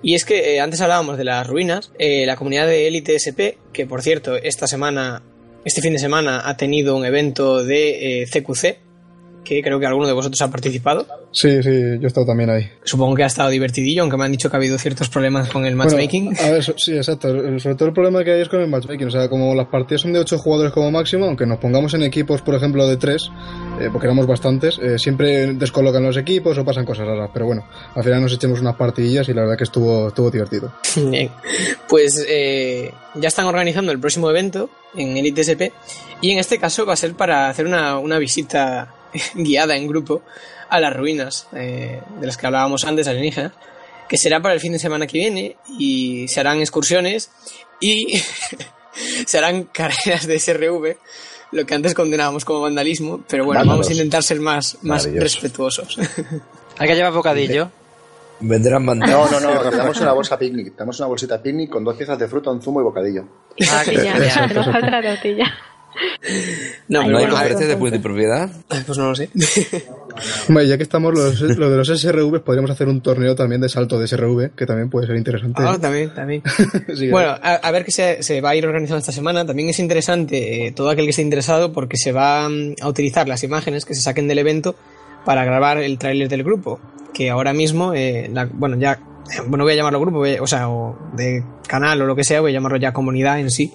Y 0.04 0.16
es 0.16 0.26
que 0.26 0.56
eh, 0.56 0.60
antes 0.60 0.82
hablábamos 0.82 1.18
de 1.18 1.24
las 1.24 1.48
ruinas, 1.48 1.94
la 1.98 2.36
comunidad 2.36 2.68
de 2.68 2.88
Elite 2.88 3.16
SP, 3.16 3.58
que 3.72 3.86
por 3.86 4.02
cierto 4.02 4.36
esta 4.36 4.68
semana, 4.68 5.22
este 5.64 5.82
fin 5.82 5.94
de 5.94 6.00
semana 6.00 6.50
ha 6.50 6.58
tenido 6.58 6.98
un 6.98 7.06
evento 7.06 7.64
de 7.64 8.28
CQC, 8.30 8.80
que 9.44 9.62
creo 9.64 9.80
que 9.80 9.86
alguno 9.86 10.06
de 10.08 10.14
vosotros 10.14 10.42
ha 10.42 10.50
participado. 10.52 11.06
Sí, 11.32 11.64
sí, 11.64 11.70
yo 12.00 12.04
he 12.04 12.08
estado 12.08 12.26
también 12.28 12.50
ahí. 12.50 12.70
Supongo 12.84 13.16
que 13.16 13.24
ha 13.24 13.28
estado 13.28 13.50
divertidillo, 13.50 14.02
aunque 14.04 14.18
me 14.18 14.26
han 14.26 14.32
dicho 14.32 14.50
que 14.50 14.56
ha 14.56 14.60
habido 14.60 14.78
ciertos 14.78 15.10
problemas 15.10 15.50
con 15.50 15.66
el 15.66 15.76
Bueno, 15.76 15.92
matchmaking. 15.92 16.36
a 16.40 16.50
ver, 16.52 16.64
sí, 16.78 16.96
exacto. 16.96 17.30
El- 17.30 17.60
Sobre 17.60 17.76
todo 17.76 17.88
el 17.90 17.94
problema 17.94 18.24
que 18.24 18.34
hay 18.34 18.42
es 18.42 18.50
con 18.50 18.62
el 18.62 18.68
matchmaking. 18.68 19.08
O 19.08 19.12
sea, 19.12 19.30
como 19.30 19.56
las 19.56 19.68
partidas 19.68 20.02
son 20.02 20.14
de 20.14 20.20
8 20.20 20.38
jugadores 20.38 20.72
como 20.74 20.92
máximo, 20.92 21.26
aunque 21.26 21.46
nos 21.46 21.58
pongamos 21.60 21.94
en 21.94 22.04
equipos, 22.04 22.42
por 22.42 22.56
ejemplo, 22.56 22.86
de 22.88 22.98
3, 22.98 23.30
porque 23.92 24.08
éramos 24.08 24.28
bastantes, 24.28 24.78
eh, 24.82 25.00
siempre 25.00 25.54
descolocan 25.54 26.04
los 26.04 26.18
equipos 26.18 26.58
o 26.58 26.66
pasan 26.66 26.86
cosas 26.86 27.08
raras. 27.08 27.30
Pero 27.34 27.46
bueno, 27.48 27.66
al 27.96 28.04
final 28.04 28.22
nos 28.22 28.34
echemos 28.34 28.60
unas 28.62 28.76
partidillas 28.76 29.28
y 29.30 29.34
la 29.34 29.42
verdad 29.42 29.58
que 29.58 29.64
estuvo, 29.64 30.10
estuvo 30.10 30.30
divertido. 30.30 30.72
Bien. 30.96 31.30
Pues 31.88 32.24
eh, 32.28 32.92
ya 33.16 33.28
están 33.30 33.46
organizando 33.46 33.92
el 33.92 34.00
próximo 34.00 34.30
evento 34.30 34.70
en 34.96 35.18
Elite 35.18 35.42
SP 35.48 35.72
y 36.22 36.32
en 36.32 36.40
este 36.40 36.58
caso 36.60 36.86
va 36.86 36.94
a 36.94 36.98
ser 36.98 37.14
para 37.16 37.50
hacer 37.50 37.66
una, 37.66 37.98
una 37.98 38.18
visita 38.20 38.94
guiada 39.36 39.76
en 39.76 39.88
grupo 39.88 40.22
a 40.70 40.80
las 40.80 40.96
ruinas 40.96 41.48
eh, 41.54 42.02
de 42.20 42.26
las 42.28 42.38
que 42.38 42.46
hablábamos 42.48 42.86
antes, 42.86 43.08
alienígenas, 43.08 43.52
que 44.08 44.18
será 44.18 44.42
para 44.42 44.54
el 44.54 44.60
fin 44.60 44.74
de 44.74 44.80
semana 44.80 45.08
que 45.08 45.18
viene 45.20 45.58
y 45.80 46.28
se 46.28 46.40
harán 46.40 46.60
excursiones 46.60 47.32
y 47.80 48.22
se 49.26 49.38
harán 49.38 49.64
carreras 49.66 50.28
de 50.28 50.40
SRV, 50.40 50.98
lo 51.52 51.66
que 51.66 51.74
antes 51.74 51.94
condenábamos 51.94 52.46
como 52.46 52.62
vandalismo, 52.62 53.24
pero 53.28 53.46
bueno, 53.46 53.60
Vándalos. 53.60 53.80
vamos 53.80 53.90
a 53.90 53.94
intentar 53.94 54.24
ser 54.24 54.40
más, 54.40 54.78
más 54.84 55.06
respetuosos. 55.12 55.98
Hay 56.78 56.88
que 56.88 56.96
llevar 56.96 57.12
bocadillo. 57.14 57.70
Vendrán 58.44 58.84
No, 58.86 58.92
bandados. 58.92 59.32
no, 59.32 59.40
no, 59.54 59.70
te 59.70 59.76
damos 59.78 60.00
una 60.00 60.14
bolsa 60.14 60.40
picnic, 60.40 60.72
te 60.72 60.80
damos 60.80 60.98
una 61.00 61.08
bolsita 61.08 61.40
picnic 61.42 61.70
con 61.70 61.84
dos 61.84 61.96
piezas 61.96 62.18
de 62.18 62.28
fruta, 62.28 62.50
un 62.50 62.60
zumo 62.62 62.82
y 62.82 62.84
bocadillo. 62.84 63.24
Tortilla, 63.56 64.48
que 64.48 64.54
no 64.56 64.64
falta 64.64 64.90
la 64.90 65.02
tortilla. 65.02 65.54
No, 66.88 67.02
¿No 67.02 67.08
hay 67.08 67.14
bueno, 67.14 67.30
conferencias 67.32 67.70
de 67.70 67.76
multipropiedad? 67.76 68.50
Pues 68.86 68.98
no 68.98 69.10
lo 69.10 69.16
sé. 69.16 69.30
Hombre, 70.48 70.68
ya 70.68 70.78
que 70.78 70.84
estamos 70.84 71.14
los, 71.14 71.40
lo 71.42 71.70
de 71.70 71.78
los 71.78 71.88
SRV, 71.88 72.42
podríamos 72.44 72.72
hacer 72.72 72.88
un 72.88 73.02
torneo 73.02 73.36
también 73.36 73.62
de 73.62 73.70
salto 73.70 74.00
de 74.00 74.08
SRV, 74.08 74.52
que 74.56 74.66
también 74.66 74.90
puede 74.90 75.08
ser 75.08 75.16
interesante. 75.16 75.62
Ah, 75.66 75.78
también, 75.80 76.14
también. 76.14 76.44
Sí, 76.96 77.10
bueno, 77.10 77.30
a, 77.32 77.56
a 77.56 77.72
ver 77.72 77.86
qué 77.86 77.92
se, 77.92 78.24
se 78.24 78.42
va 78.42 78.50
a 78.52 78.56
ir 78.56 78.66
organizando 78.66 79.00
esta 79.00 79.12
semana. 79.12 79.46
También 79.46 79.70
es 79.70 79.80
interesante 79.80 80.68
eh, 80.68 80.72
todo 80.72 80.90
aquel 80.90 81.06
que 81.06 81.12
esté 81.12 81.22
interesado 81.22 81.72
porque 81.72 81.98
se 81.98 82.12
va 82.12 82.48
mm, 82.50 82.76
a 82.82 82.88
utilizar 82.88 83.28
las 83.28 83.44
imágenes 83.44 83.86
que 83.86 83.96
se 83.96 84.02
saquen 84.02 84.28
del 84.28 84.40
evento 84.40 84.76
para 85.26 85.44
grabar 85.46 85.78
el 85.80 85.98
tráiler 85.98 86.30
del 86.30 86.44
grupo. 86.44 86.80
Que 87.14 87.30
ahora 87.30 87.54
mismo, 87.54 87.94
eh, 87.94 88.30
la- 88.34 88.46
bueno, 88.52 88.78
ya, 88.78 89.00
bueno, 89.48 89.64
voy 89.64 89.74
a 89.74 89.76
llamarlo 89.78 90.00
grupo, 90.00 90.18
voy 90.20 90.36
a- 90.36 90.42
o 90.44 90.48
sea, 90.48 90.70
o 90.70 90.98
de 91.16 91.44
canal 91.68 92.02
o 92.02 92.06
lo 92.06 92.16
que 92.16 92.24
sea, 92.24 92.42
voy 92.42 92.52
a 92.52 92.54
llamarlo 92.54 92.78
ya 92.78 92.94
comunidad 92.94 93.40
en 93.40 93.50
sí. 93.52 93.74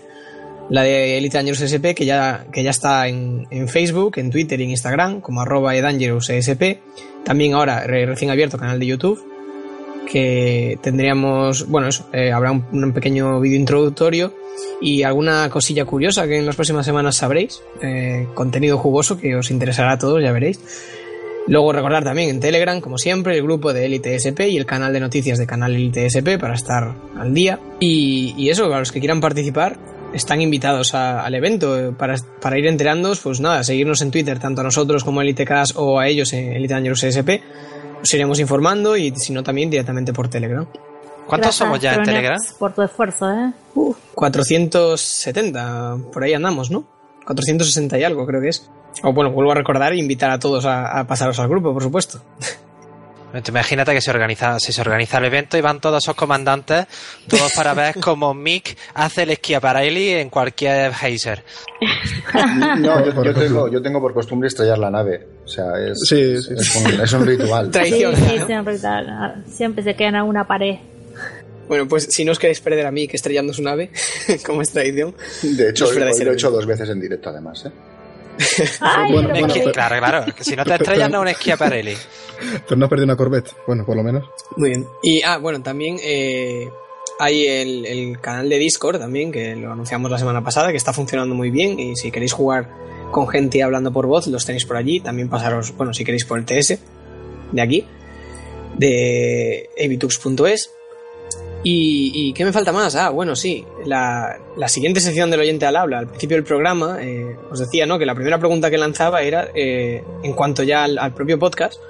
La 0.69 0.83
de 0.83 1.17
Elite 1.19 1.37
Dangerous 1.39 1.61
SP, 1.63 1.95
que 1.95 2.05
ya, 2.05 2.47
que 2.53 2.63
ya 2.65 2.71
está 2.71 3.07
en, 3.09 3.47
en 3.51 3.69
Facebook, 3.69 4.19
en 4.19 4.31
Twitter 4.31 4.61
y 4.61 4.65
en 4.65 4.71
Instagram, 4.71 5.21
como 5.21 5.41
arroba 5.41 5.77
edangerousesp. 5.77 6.63
También 7.25 7.55
ahora, 7.55 7.87
re- 7.87 8.07
recién 8.07 8.31
abierto, 8.31 8.59
canal 8.59 8.79
de 8.81 8.87
YouTube 8.87 9.23
que 10.11 10.79
tendríamos, 10.83 11.67
bueno, 11.69 11.89
eso, 11.89 12.09
eh, 12.13 12.31
habrá 12.31 12.53
un, 12.53 12.65
un 12.73 12.93
pequeño 12.93 13.41
vídeo 13.41 13.59
introductorio 13.59 14.33
y 14.81 15.03
alguna 15.03 15.51
cosilla 15.51 15.85
curiosa 15.85 16.29
que 16.29 16.39
en 16.39 16.47
las 16.47 16.55
próximas 16.55 16.87
semanas 16.87 17.17
sabréis, 17.17 17.61
eh, 17.83 18.27
contenido 18.35 18.79
jugoso 18.79 19.19
que 19.19 19.35
os 19.35 19.51
interesará 19.51 19.93
a 19.93 19.99
todos, 19.99 20.23
ya 20.23 20.31
veréis. 20.31 20.61
Luego 21.49 21.73
recordar 21.73 22.05
también 22.05 22.29
en 22.31 22.41
Telegram, 22.41 22.81
como 22.81 22.99
siempre, 22.99 23.37
el 23.37 23.43
grupo 23.43 23.73
de 23.73 23.87
Elite 23.87 24.15
SP 24.19 24.47
y 24.49 24.57
el 24.57 24.67
canal 24.67 24.93
de 24.93 25.01
noticias 25.01 25.39
de 25.39 25.47
canal 25.47 25.75
Elite 25.75 26.07
SP 26.07 26.39
para 26.39 26.55
estar 26.55 26.95
al 27.17 27.35
día. 27.35 27.59
Y, 27.81 28.35
y 28.37 28.51
eso, 28.51 28.65
para 28.69 28.81
los 28.81 28.93
que 28.93 29.01
quieran 29.01 29.21
participar, 29.21 29.77
están 30.17 30.41
invitados 30.41 30.95
a- 30.95 31.23
al 31.25 31.35
evento. 31.35 31.79
eh, 31.79 31.93
Para, 31.93 32.17
para 32.41 32.59
ir 32.59 32.67
enterándoos, 32.67 33.21
pues 33.21 33.41
nada, 33.41 33.63
seguirnos 33.63 34.01
en 34.03 34.11
Twitter, 34.11 34.39
tanto 34.39 34.63
a 34.63 34.65
nosotros 34.65 35.05
como 35.05 35.21
a 35.21 35.23
Elite 35.23 35.45
Cast 35.45 35.75
o 35.77 35.99
a 36.01 36.09
ellos 36.09 36.33
en 36.33 36.53
Elite 36.53 36.75
Dangerous 36.75 37.05
SP. 37.07 37.41
Os 38.03 38.13
iremos 38.15 38.39
informando 38.41 38.97
y 38.97 39.13
si 39.17 39.33
no 39.33 39.43
también 39.43 39.71
directamente 39.71 40.13
por 40.13 40.29
Telegram. 40.29 40.67
¿Cuántos 41.27 41.55
somos 41.57 41.81
ya 41.81 41.95
en 41.95 42.03
Telegram? 42.05 42.37
Por 42.59 42.73
tu 42.75 42.83
esfuerzo, 42.83 43.31
¿eh? 43.33 43.53
470, 44.15 45.97
por 46.13 46.23
ahí 46.25 46.35
andamos, 46.35 46.71
¿no? 46.71 46.85
460 47.27 47.99
y 47.99 48.05
algo 48.05 48.27
creo 48.27 48.41
que 48.41 48.49
es. 48.51 48.69
O 49.03 49.13
bueno, 49.13 49.31
vuelvo 49.33 49.53
a 49.53 49.55
recordar 49.55 49.93
e 49.93 49.99
invitar 49.99 50.31
a 50.31 50.39
todos 50.39 50.65
a, 50.65 50.99
a 51.01 51.07
pasaros 51.07 51.39
al 51.41 51.49
grupo, 51.49 51.73
por 51.73 51.83
supuesto. 51.83 52.21
Te 53.43 53.51
Imagínate 53.51 53.93
que 53.93 54.01
se 54.01 54.11
organiza, 54.11 54.59
si 54.59 54.73
se 54.73 54.81
organiza 54.81 55.19
el 55.19 55.25
evento 55.25 55.57
y 55.57 55.61
van 55.61 55.81
todos 55.81 56.05
esos 56.05 56.15
comandantes, 56.15 56.87
todos 57.27 57.53
para 57.53 57.75
ver 57.75 57.95
cómo 58.01 58.35
Mick 58.35 58.77
hace 58.95 59.23
el 59.23 59.35
Schiaparelli 59.37 60.11
en 60.11 60.31
cualquier 60.31 60.93
geyser. 60.95 61.43
No, 62.79 63.05
yo, 63.05 63.25
yo 63.25 63.35
tengo, 63.35 63.69
yo 63.69 63.81
tengo 63.81 64.01
por 64.01 64.13
costumbre 64.13 64.49
estrellar 64.49 64.79
la 64.79 64.91
nave. 64.91 65.27
O 65.45 65.49
sea, 65.49 65.67
es, 65.79 66.13
es, 66.13 66.77
un, 66.77 67.01
es 67.01 67.13
un 67.13 67.27
ritual. 67.27 67.71
Sí, 67.85 67.93
sí, 67.93 68.05
siempre, 69.47 69.83
se 69.83 69.95
quedan 69.95 70.17
a 70.17 70.25
una 70.25 70.47
pared. 70.47 70.77
Bueno, 71.69 71.89
pues 71.89 72.09
si 72.11 72.25
no 72.25 72.33
os 72.33 72.39
queréis 72.39 72.61
perder 72.61 72.87
a 72.87 72.91
Mick 72.91 73.15
estrellando 73.15 73.53
su 73.53 73.63
nave, 73.63 73.91
como 74.45 74.63
es 74.63 74.71
tradición. 74.71 75.15
De 75.43 75.71
hecho, 75.71 75.91
lo 75.93 76.07
he 76.07 76.33
hecho 76.33 76.51
dos 76.51 76.67
veces 76.67 76.89
en 76.91 77.01
directo, 77.01 77.31
además. 77.31 77.65
¿eh? 77.67 77.71
Bueno, 79.11 79.33
Es 79.35 79.41
bueno, 79.41 79.55
que- 79.55 79.61
pero- 79.61 79.73
claro, 79.73 79.99
claro, 79.99 80.35
que 80.35 80.45
si 80.45 80.57
no 80.57 80.65
te 80.65 80.75
estrellas 80.75 81.11
no 81.11 81.25
es 81.25 81.35
un 81.37 81.41
Schiaparelli. 81.41 81.97
Pero 82.67 82.77
no 82.77 82.85
has 82.85 82.91
perdido 82.91 83.05
una 83.05 83.17
Corvette. 83.17 83.51
Bueno, 83.67 83.85
por 83.87 83.97
lo 83.97 84.03
menos. 84.03 84.25
Muy 84.57 84.71
bien. 84.71 84.87
Y, 85.03 85.23
ah, 85.23 85.39
bueno, 85.39 85.63
también 85.63 85.97
eh, 86.03 86.71
hay 87.19 87.47
el, 87.47 87.87
el 87.87 88.21
canal 88.21 88.49
de 88.49 88.59
Discord 88.59 88.99
también, 88.99 89.33
que 89.33 89.57
lo 89.57 89.73
anunciamos 89.73 90.11
la 90.11 90.19
semana 90.19 90.45
pasada, 90.45 90.71
que 90.71 90.77
está 90.77 90.93
funcionando 90.93 91.35
muy 91.35 91.51
bien. 91.51 91.79
Y 91.81 91.97
si 91.97 92.11
queréis 92.11 92.33
jugar 92.33 92.69
con 93.11 93.27
gente 93.29 93.63
hablando 93.63 93.93
por 93.93 94.07
voz, 94.07 94.27
los 94.27 94.45
tenéis 94.45 94.67
por 94.67 94.77
allí. 94.77 95.01
También 95.01 95.29
pasaros, 95.31 95.75
bueno, 95.77 95.95
si 95.95 96.05
queréis 96.05 96.25
por 96.27 96.39
el 96.39 96.45
TS 96.45 96.79
de 97.53 97.63
aquí, 97.63 97.87
de 98.77 99.71
evitux.es. 99.77 100.71
¿Y, 101.63 102.13
¿Y 102.15 102.33
qué 102.33 102.45
me 102.45 102.53
falta 102.53 102.71
más? 102.71 102.95
Ah, 102.95 103.11
bueno, 103.11 103.35
sí. 103.35 103.65
La, 103.85 104.39
la 104.57 104.69
siguiente 104.69 105.01
sección 105.01 105.31
del 105.31 105.41
oyente 105.41 105.67
al 105.67 105.75
habla, 105.77 105.99
al 105.99 106.07
principio 106.09 106.37
del 106.37 106.45
programa, 106.45 106.99
eh, 107.01 107.37
os 107.51 107.59
decía, 107.59 107.87
¿no? 107.87 107.99
Que 107.99 108.07
la 108.07 108.15
primera 108.15 108.39
pregunta 108.39 108.71
que 108.71 108.79
lanzaba 108.79 109.23
era, 109.23 109.49
eh, 109.55 110.05
en 110.23 110.33
cuanto 110.35 110.63
ya 110.63 110.85
al, 110.85 111.13
propio 111.15 111.39
podcast, 111.41 111.81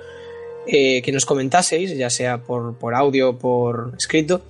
eh, 0.66 1.02
que 1.02 1.12
nos 1.12 1.26
comentaseis, 1.26 1.94
ya 1.96 2.08
sea 2.08 2.38
por, 2.38 2.78
por 2.78 2.94
audio 2.94 3.30
o 3.30 3.38
por 3.38 3.92
escrito, 3.98 4.42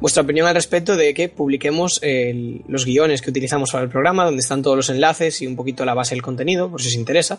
vuestra 0.00 0.22
opinión 0.22 0.46
al 0.46 0.54
respecto 0.54 0.96
de 0.96 1.14
que 1.14 1.30
publiquemos 1.30 1.98
el- 2.02 2.62
los 2.68 2.84
guiones 2.84 3.22
que 3.22 3.30
utilizamos 3.30 3.70
para 3.72 3.84
el 3.84 3.90
programa, 3.90 4.24
donde 4.26 4.40
están 4.40 4.60
todos 4.62 4.76
los 4.76 4.90
enlaces 4.90 5.40
y 5.40 5.46
un 5.46 5.56
poquito 5.56 5.84
la 5.86 5.94
base 5.94 6.14
del 6.14 6.22
contenido, 6.22 6.70
por 6.70 6.82
si 6.82 6.88
os 6.88 6.94
interesa. 6.94 7.38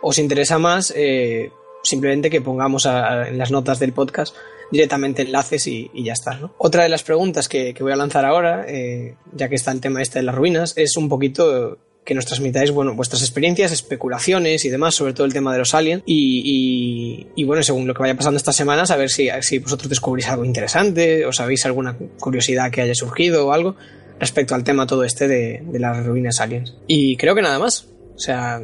O 0.00 0.08
os 0.10 0.18
interesa 0.18 0.58
más 0.58 0.92
eh, 0.96 1.50
simplemente 1.82 2.30
que 2.30 2.40
pongamos 2.40 2.86
a- 2.86 3.28
en 3.28 3.36
las 3.36 3.50
notas 3.50 3.78
del 3.78 3.92
podcast 3.92 4.34
directamente 4.70 5.22
enlaces 5.22 5.66
y, 5.66 5.90
ya 5.94 6.12
está. 6.12 6.34
¿no? 6.38 6.54
Otra 6.58 6.82
de 6.82 6.88
las 6.88 7.02
preguntas 7.02 7.48
que, 7.48 7.74
voy 7.80 7.92
a 7.92 7.96
lanzar 7.96 8.24
ahora, 8.24 8.64
eh, 8.68 9.16
ya 9.34 9.48
que 9.48 9.54
está 9.54 9.72
el 9.72 9.80
tema 9.80 10.02
este 10.02 10.18
de 10.18 10.24
las 10.24 10.34
ruinas, 10.34 10.74
es 10.76 10.96
un 10.96 11.08
poquito 11.08 11.78
que 12.04 12.14
nos 12.14 12.24
transmitáis 12.24 12.70
bueno, 12.70 12.94
vuestras 12.94 13.20
experiencias, 13.20 13.70
especulaciones 13.70 14.64
y 14.64 14.70
demás 14.70 14.94
sobre 14.94 15.12
todo 15.12 15.26
el 15.26 15.32
tema 15.34 15.52
de 15.52 15.58
los 15.58 15.74
aliens 15.74 16.02
y, 16.06 17.26
y- 17.36 17.44
bueno, 17.44 17.62
según 17.62 17.86
lo 17.86 17.92
que 17.92 18.00
vaya 18.00 18.14
pasando 18.16 18.38
estas 18.38 18.56
semanas, 18.56 18.90
a 18.90 18.96
ver 18.96 19.10
si, 19.10 19.28
si 19.42 19.58
vosotros 19.58 19.90
descubrís 19.90 20.26
algo 20.28 20.44
interesante 20.44 21.26
o 21.26 21.32
sabéis 21.32 21.66
alguna 21.66 21.98
curiosidad 22.18 22.70
que 22.70 22.80
haya 22.80 22.94
surgido 22.94 23.46
o 23.48 23.52
algo 23.52 23.76
respecto 24.18 24.54
al 24.54 24.64
tema 24.64 24.86
todo 24.86 25.04
este 25.04 25.28
de, 25.28 25.62
de 25.64 25.78
las 25.78 26.04
ruinas 26.06 26.40
aliens. 26.40 26.74
Y 26.86 27.16
creo 27.18 27.34
que 27.34 27.42
nada 27.42 27.58
más. 27.58 27.88
O 28.16 28.18
sea, 28.18 28.60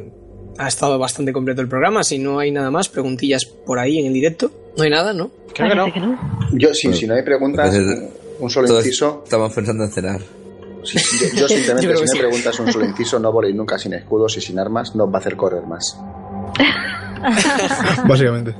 ha 0.57 0.67
estado 0.67 0.97
bastante 0.99 1.33
completo 1.33 1.61
el 1.61 1.67
programa. 1.67 2.03
Si 2.03 2.19
no 2.19 2.39
hay 2.39 2.51
nada 2.51 2.71
más, 2.71 2.89
preguntillas 2.89 3.45
por 3.45 3.79
ahí 3.79 3.99
en 3.99 4.07
el 4.07 4.13
directo. 4.13 4.51
No 4.77 4.83
hay 4.83 4.89
nada, 4.89 5.13
¿no? 5.13 5.31
Creo 5.53 5.91
que 5.91 5.99
no. 5.99 6.19
Yo, 6.53 6.73
sí, 6.73 6.93
si 6.93 7.07
no 7.07 7.15
hay 7.15 7.23
preguntas, 7.23 7.73
un 8.39 8.49
solo 8.49 8.75
inciso. 8.77 9.21
Estamos 9.23 9.53
pensando 9.53 9.83
en 9.83 9.91
cenar. 9.91 10.21
Sí, 10.83 10.99
yo, 11.35 11.41
yo 11.41 11.47
simplemente, 11.47 11.87
Yo 11.87 11.97
si 11.97 12.07
sí. 12.07 12.17
preguntas 12.19 12.59
un 12.59 12.71
solo 12.71 12.85
inciso, 12.85 13.19
no 13.19 13.31
voléis 13.31 13.55
nunca 13.55 13.77
sin 13.77 13.93
escudos 13.93 14.37
y 14.37 14.41
sin 14.41 14.59
armas, 14.59 14.95
nos 14.95 15.07
va 15.09 15.15
a 15.15 15.19
hacer 15.19 15.35
correr 15.35 15.63
más. 15.65 15.97
Básicamente. 18.07 18.55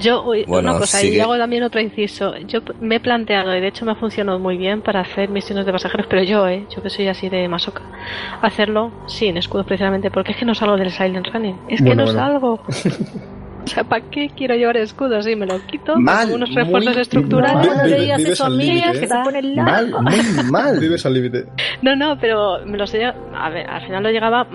Yo, 0.00 0.22
Bueno, 0.24 0.70
una 0.70 0.78
cosa, 0.80 0.98
sigue. 0.98 1.16
y 1.18 1.20
hago 1.20 1.36
también 1.38 1.62
otro 1.62 1.80
inciso. 1.80 2.36
Yo 2.46 2.60
me 2.80 2.96
he 2.96 3.00
planteado, 3.00 3.54
y 3.56 3.60
de 3.60 3.68
hecho 3.68 3.84
me 3.84 3.92
ha 3.92 3.94
funcionado 3.96 4.38
muy 4.38 4.56
bien 4.56 4.80
para 4.82 5.00
hacer 5.00 5.28
misiones 5.28 5.66
de 5.66 5.72
pasajeros, 5.72 6.06
pero 6.08 6.22
yo, 6.22 6.46
eh, 6.48 6.66
yo 6.74 6.82
que 6.82 6.90
soy 6.90 7.06
así 7.08 7.28
de 7.28 7.46
masoca, 7.48 7.82
hacerlo 8.42 8.92
sin 9.06 9.36
escudos 9.36 9.66
precisamente, 9.66 10.10
porque 10.10 10.32
es 10.32 10.38
que 10.38 10.44
no 10.44 10.54
salgo 10.54 10.76
del 10.76 10.90
Silent 10.90 11.26
Running. 11.32 11.56
Es 11.68 11.80
que 11.80 11.86
Bueno, 11.86 12.04
no 12.06 12.12
bueno. 12.12 12.20
salgo. 12.20 12.60
O 13.60 13.70
sea, 13.70 13.84
¿para 13.84 14.02
qué 14.08 14.30
quiero 14.34 14.54
llevar 14.54 14.78
escudos? 14.78 15.26
Sí, 15.26 15.36
me 15.36 15.44
lo 15.44 15.60
quito, 15.66 15.94
Mal, 15.98 16.32
unos 16.32 16.48
muy 16.48 16.56
refuerzos 16.62 16.96
estructurales. 16.96 17.66
No, 17.66 17.74
no 17.74 17.84
le 17.84 18.00
digas 18.00 18.16
Vives 18.16 18.32
eso 18.32 18.44
a 18.44 18.46
al 18.46 18.56
mí, 18.56 18.64
límite, 18.64 18.92
que 18.92 18.98
¿eh? 19.04 19.08
se 19.08 19.14
Mal, 19.60 19.90
loco. 19.90 20.02
muy 20.04 20.50
mal. 20.50 20.78
Vives 20.80 21.04
al 21.04 21.12
límite. 21.12 21.44
No, 21.82 21.94
no, 21.94 22.16
pero 22.18 22.64
me 22.64 22.78
los 22.78 22.94
he- 22.94 23.04
a 23.04 23.50
ver, 23.50 23.68
al 23.68 23.82
final 23.84 24.02
lo 24.04 24.10
llegaba, 24.10 24.46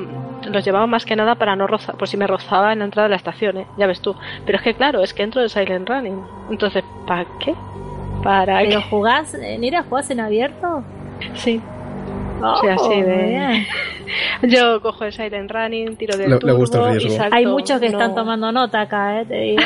los 0.46 0.64
llevaba 0.66 0.88
más 0.88 1.06
que 1.06 1.16
nada 1.16 1.36
para 1.36 1.56
no 1.56 1.68
rozar, 1.68 1.96
por 1.96 2.08
si 2.08 2.18
me 2.18 2.28
rozaba 2.28 2.74
en 2.74 2.80
la 2.80 2.86
entrada 2.86 3.08
de 3.08 3.12
la 3.12 3.16
estación, 3.18 3.58
¿eh? 3.58 3.68
ya 3.78 3.88
ves 3.88 4.02
tú. 4.02 4.16
Pero 4.46 4.58
es 4.58 4.64
que 4.64 4.74
claro, 4.74 5.02
es 5.04 5.14
que 5.14 5.24
entro 5.24 5.42
de 5.42 5.50
Silent 5.50 5.88
Running. 5.90 6.22
Entonces, 6.52 6.84
¿para 7.08 7.26
qué? 7.40 7.54
¿Para 8.24 8.60
¿Pero 8.60 8.80
qué? 8.80 8.86
jugás, 8.90 9.36
Nira, 9.60 9.84
jugás 9.84 10.10
en 10.12 10.20
abierto? 10.22 10.84
Sí. 11.36 11.62
Oh, 12.42 12.58
Sí, 12.62 12.68
así 12.68 13.02
de-. 13.02 13.66
Yo 14.44 14.82
cojo 14.82 15.06
el 15.06 15.14
Silent 15.14 15.50
Running, 15.50 15.96
tiro 15.96 16.18
del 16.18 16.30
Le- 16.32 16.40
le 16.42 16.52
gusta 16.54 16.92
el 16.92 17.02
y 17.02 17.10
salto, 17.10 17.36
Hay 17.36 17.46
muchos 17.46 17.80
que 17.80 17.90
no- 17.90 17.94
están 17.98 18.16
tomando 18.16 18.52
nota 18.52 18.82
acá, 18.82 19.22
eh, 19.22 19.26
te 19.26 19.36
digo. 19.36 19.62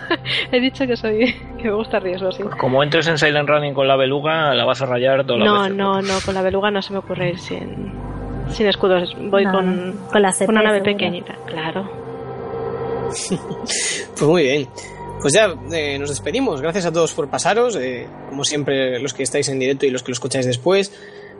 He 0.52 0.60
dicho 0.60 0.86
que 0.86 0.96
soy 0.96 1.34
que 1.58 1.64
me 1.64 1.74
gusta 1.74 1.98
el 1.98 2.04
riesgo, 2.04 2.32
sí. 2.32 2.42
Como 2.58 2.82
entres 2.82 3.06
en 3.08 3.18
Silent 3.18 3.48
Running 3.48 3.74
con 3.74 3.86
la 3.86 3.96
beluga, 3.96 4.54
la 4.54 4.64
vas 4.64 4.80
a 4.82 4.86
rayar 4.86 5.24
toda 5.24 5.38
la 5.40 5.44
No, 5.44 5.62
vez. 5.64 5.72
no, 5.74 6.00
no, 6.02 6.14
con 6.24 6.34
la 6.34 6.42
beluga 6.42 6.70
no 6.70 6.80
se 6.82 6.92
me 6.94 6.98
ocurre 7.00 7.30
ir 7.30 7.38
sin, 7.38 7.92
sin 8.50 8.66
escudos. 8.66 9.14
Voy 9.30 9.44
No, 9.44 9.52
con, 9.52 9.98
con 10.10 10.22
la 10.22 10.28
con 10.28 10.38
CP 10.38 10.50
una 10.50 10.62
nave 10.62 10.78
seguro. 10.78 10.92
pequeñita, 10.96 11.36
claro. 11.46 11.90
Pues 14.16 14.22
muy 14.22 14.42
bien. 14.44 14.68
Pues 15.20 15.34
ya 15.34 15.54
eh, 15.72 15.98
nos 15.98 16.08
despedimos. 16.10 16.60
Gracias 16.60 16.86
a 16.86 16.92
todos 16.92 17.12
por 17.12 17.28
pasaros. 17.28 17.76
eh, 17.76 18.06
como 18.28 18.44
siempre, 18.44 18.98
los 19.00 19.14
que 19.14 19.22
estáis 19.22 19.48
en 19.48 19.58
directo 19.58 19.86
y 19.86 19.90
los 19.90 20.02
que 20.02 20.10
lo 20.10 20.14
escucháis 20.14 20.46
después. 20.46 20.92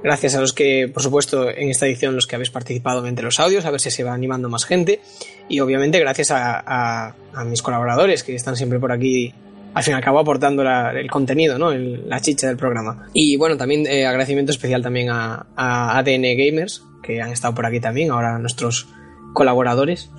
Gracias 0.02 0.34
a 0.34 0.40
los 0.40 0.52
que, 0.52 0.90
por 0.92 1.02
supuesto, 1.02 1.48
en 1.48 1.70
esta 1.70 1.86
edición, 1.86 2.14
los 2.16 2.26
que 2.26 2.34
habéis 2.34 2.50
participado 2.50 3.06
entre 3.06 3.24
los 3.24 3.38
audios, 3.38 3.64
a 3.64 3.70
ver 3.70 3.80
si 3.80 3.90
se 3.90 4.02
va 4.02 4.12
animando 4.12 4.48
más 4.48 4.64
gente. 4.64 5.00
Y 5.48 5.60
obviamente, 5.60 5.98
gracias 6.00 6.30
a, 6.32 6.60
a- 6.64 7.14
a 7.34 7.44
mis 7.44 7.62
colaboradores 7.62 8.22
que 8.24 8.34
están 8.34 8.56
siempre 8.56 8.78
por 8.80 8.90
aquí, 8.92 9.32
al 9.74 9.82
fin 9.82 9.94
y 9.94 10.02
al 10.02 10.16
aportando 10.18 10.62
el 10.62 11.10
contenido, 11.10 11.58
¿no? 11.58 11.72
El- 11.72 12.08
la 12.08 12.20
chicha 12.20 12.46
del 12.46 12.56
programa. 12.56 13.08
Y 13.12 13.36
bueno, 13.36 13.56
también 13.56 13.86
eh, 13.86 14.06
agradecimiento 14.06 14.52
especial 14.52 14.82
también 14.82 15.08
a, 15.10 15.46
ADN 15.56 16.36
Gamers, 16.36 16.82
que 17.02 17.20
han 17.20 17.30
estado 17.30 17.54
por 17.54 17.66
aquí 17.66 17.80
también, 17.80 18.10
ahora 18.10 18.38
nuestros 18.38 18.88
colaboradores 19.32 20.10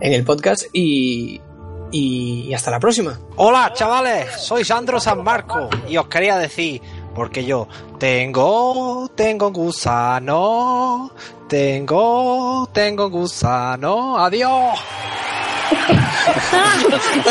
en 0.00 0.12
el 0.12 0.24
podcast. 0.24 0.64
Y, 0.72 1.40
y 1.92 2.52
hasta 2.54 2.70
la 2.70 2.80
próxima. 2.80 3.18
Hola 3.36 3.70
chavales, 3.74 4.30
soy 4.38 4.64
Sandro 4.64 4.98
San 4.98 5.22
Marco 5.22 5.68
y 5.88 5.96
os 5.96 6.06
quería 6.08 6.38
decir, 6.38 6.80
Porque 7.14 7.44
yo 7.44 7.68
tengo, 7.98 9.10
tengo 9.14 9.52
gusano, 9.52 11.12
tengo, 11.46 12.68
tengo 12.72 13.10
gusano, 13.10 14.16
adiós. 14.18 14.78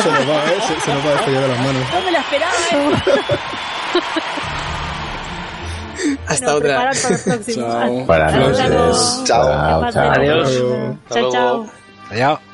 Se 0.02 0.12
nos 0.12 0.30
va, 0.30 0.46
¿eh? 0.46 0.60
Se, 0.68 0.80
se 0.82 0.94
nos 0.94 1.06
va 1.06 1.14
esto 1.14 1.32
ya 1.32 1.42
de 1.42 1.48
las 1.48 1.60
manos. 1.60 1.84
No 1.94 2.02
me 2.02 2.12
lo 2.12 2.18
esperaba. 2.20 2.54
¿eh? 2.72 2.76
Hasta 6.28 6.46
Bueno, 6.46 6.58
otra. 6.58 6.76
para 6.78 6.92
el 6.92 6.98
próximo. 7.26 7.68
Chao. 7.68 8.06
Buenas 8.06 8.34
Hasta 8.34 8.68
noches. 8.70 9.22
Chao, 9.26 9.92
chao. 9.92 10.12
Adiós. 10.12 10.50
Chao, 11.14 11.32
chao. 11.32 11.66
Adiós. 12.12 12.51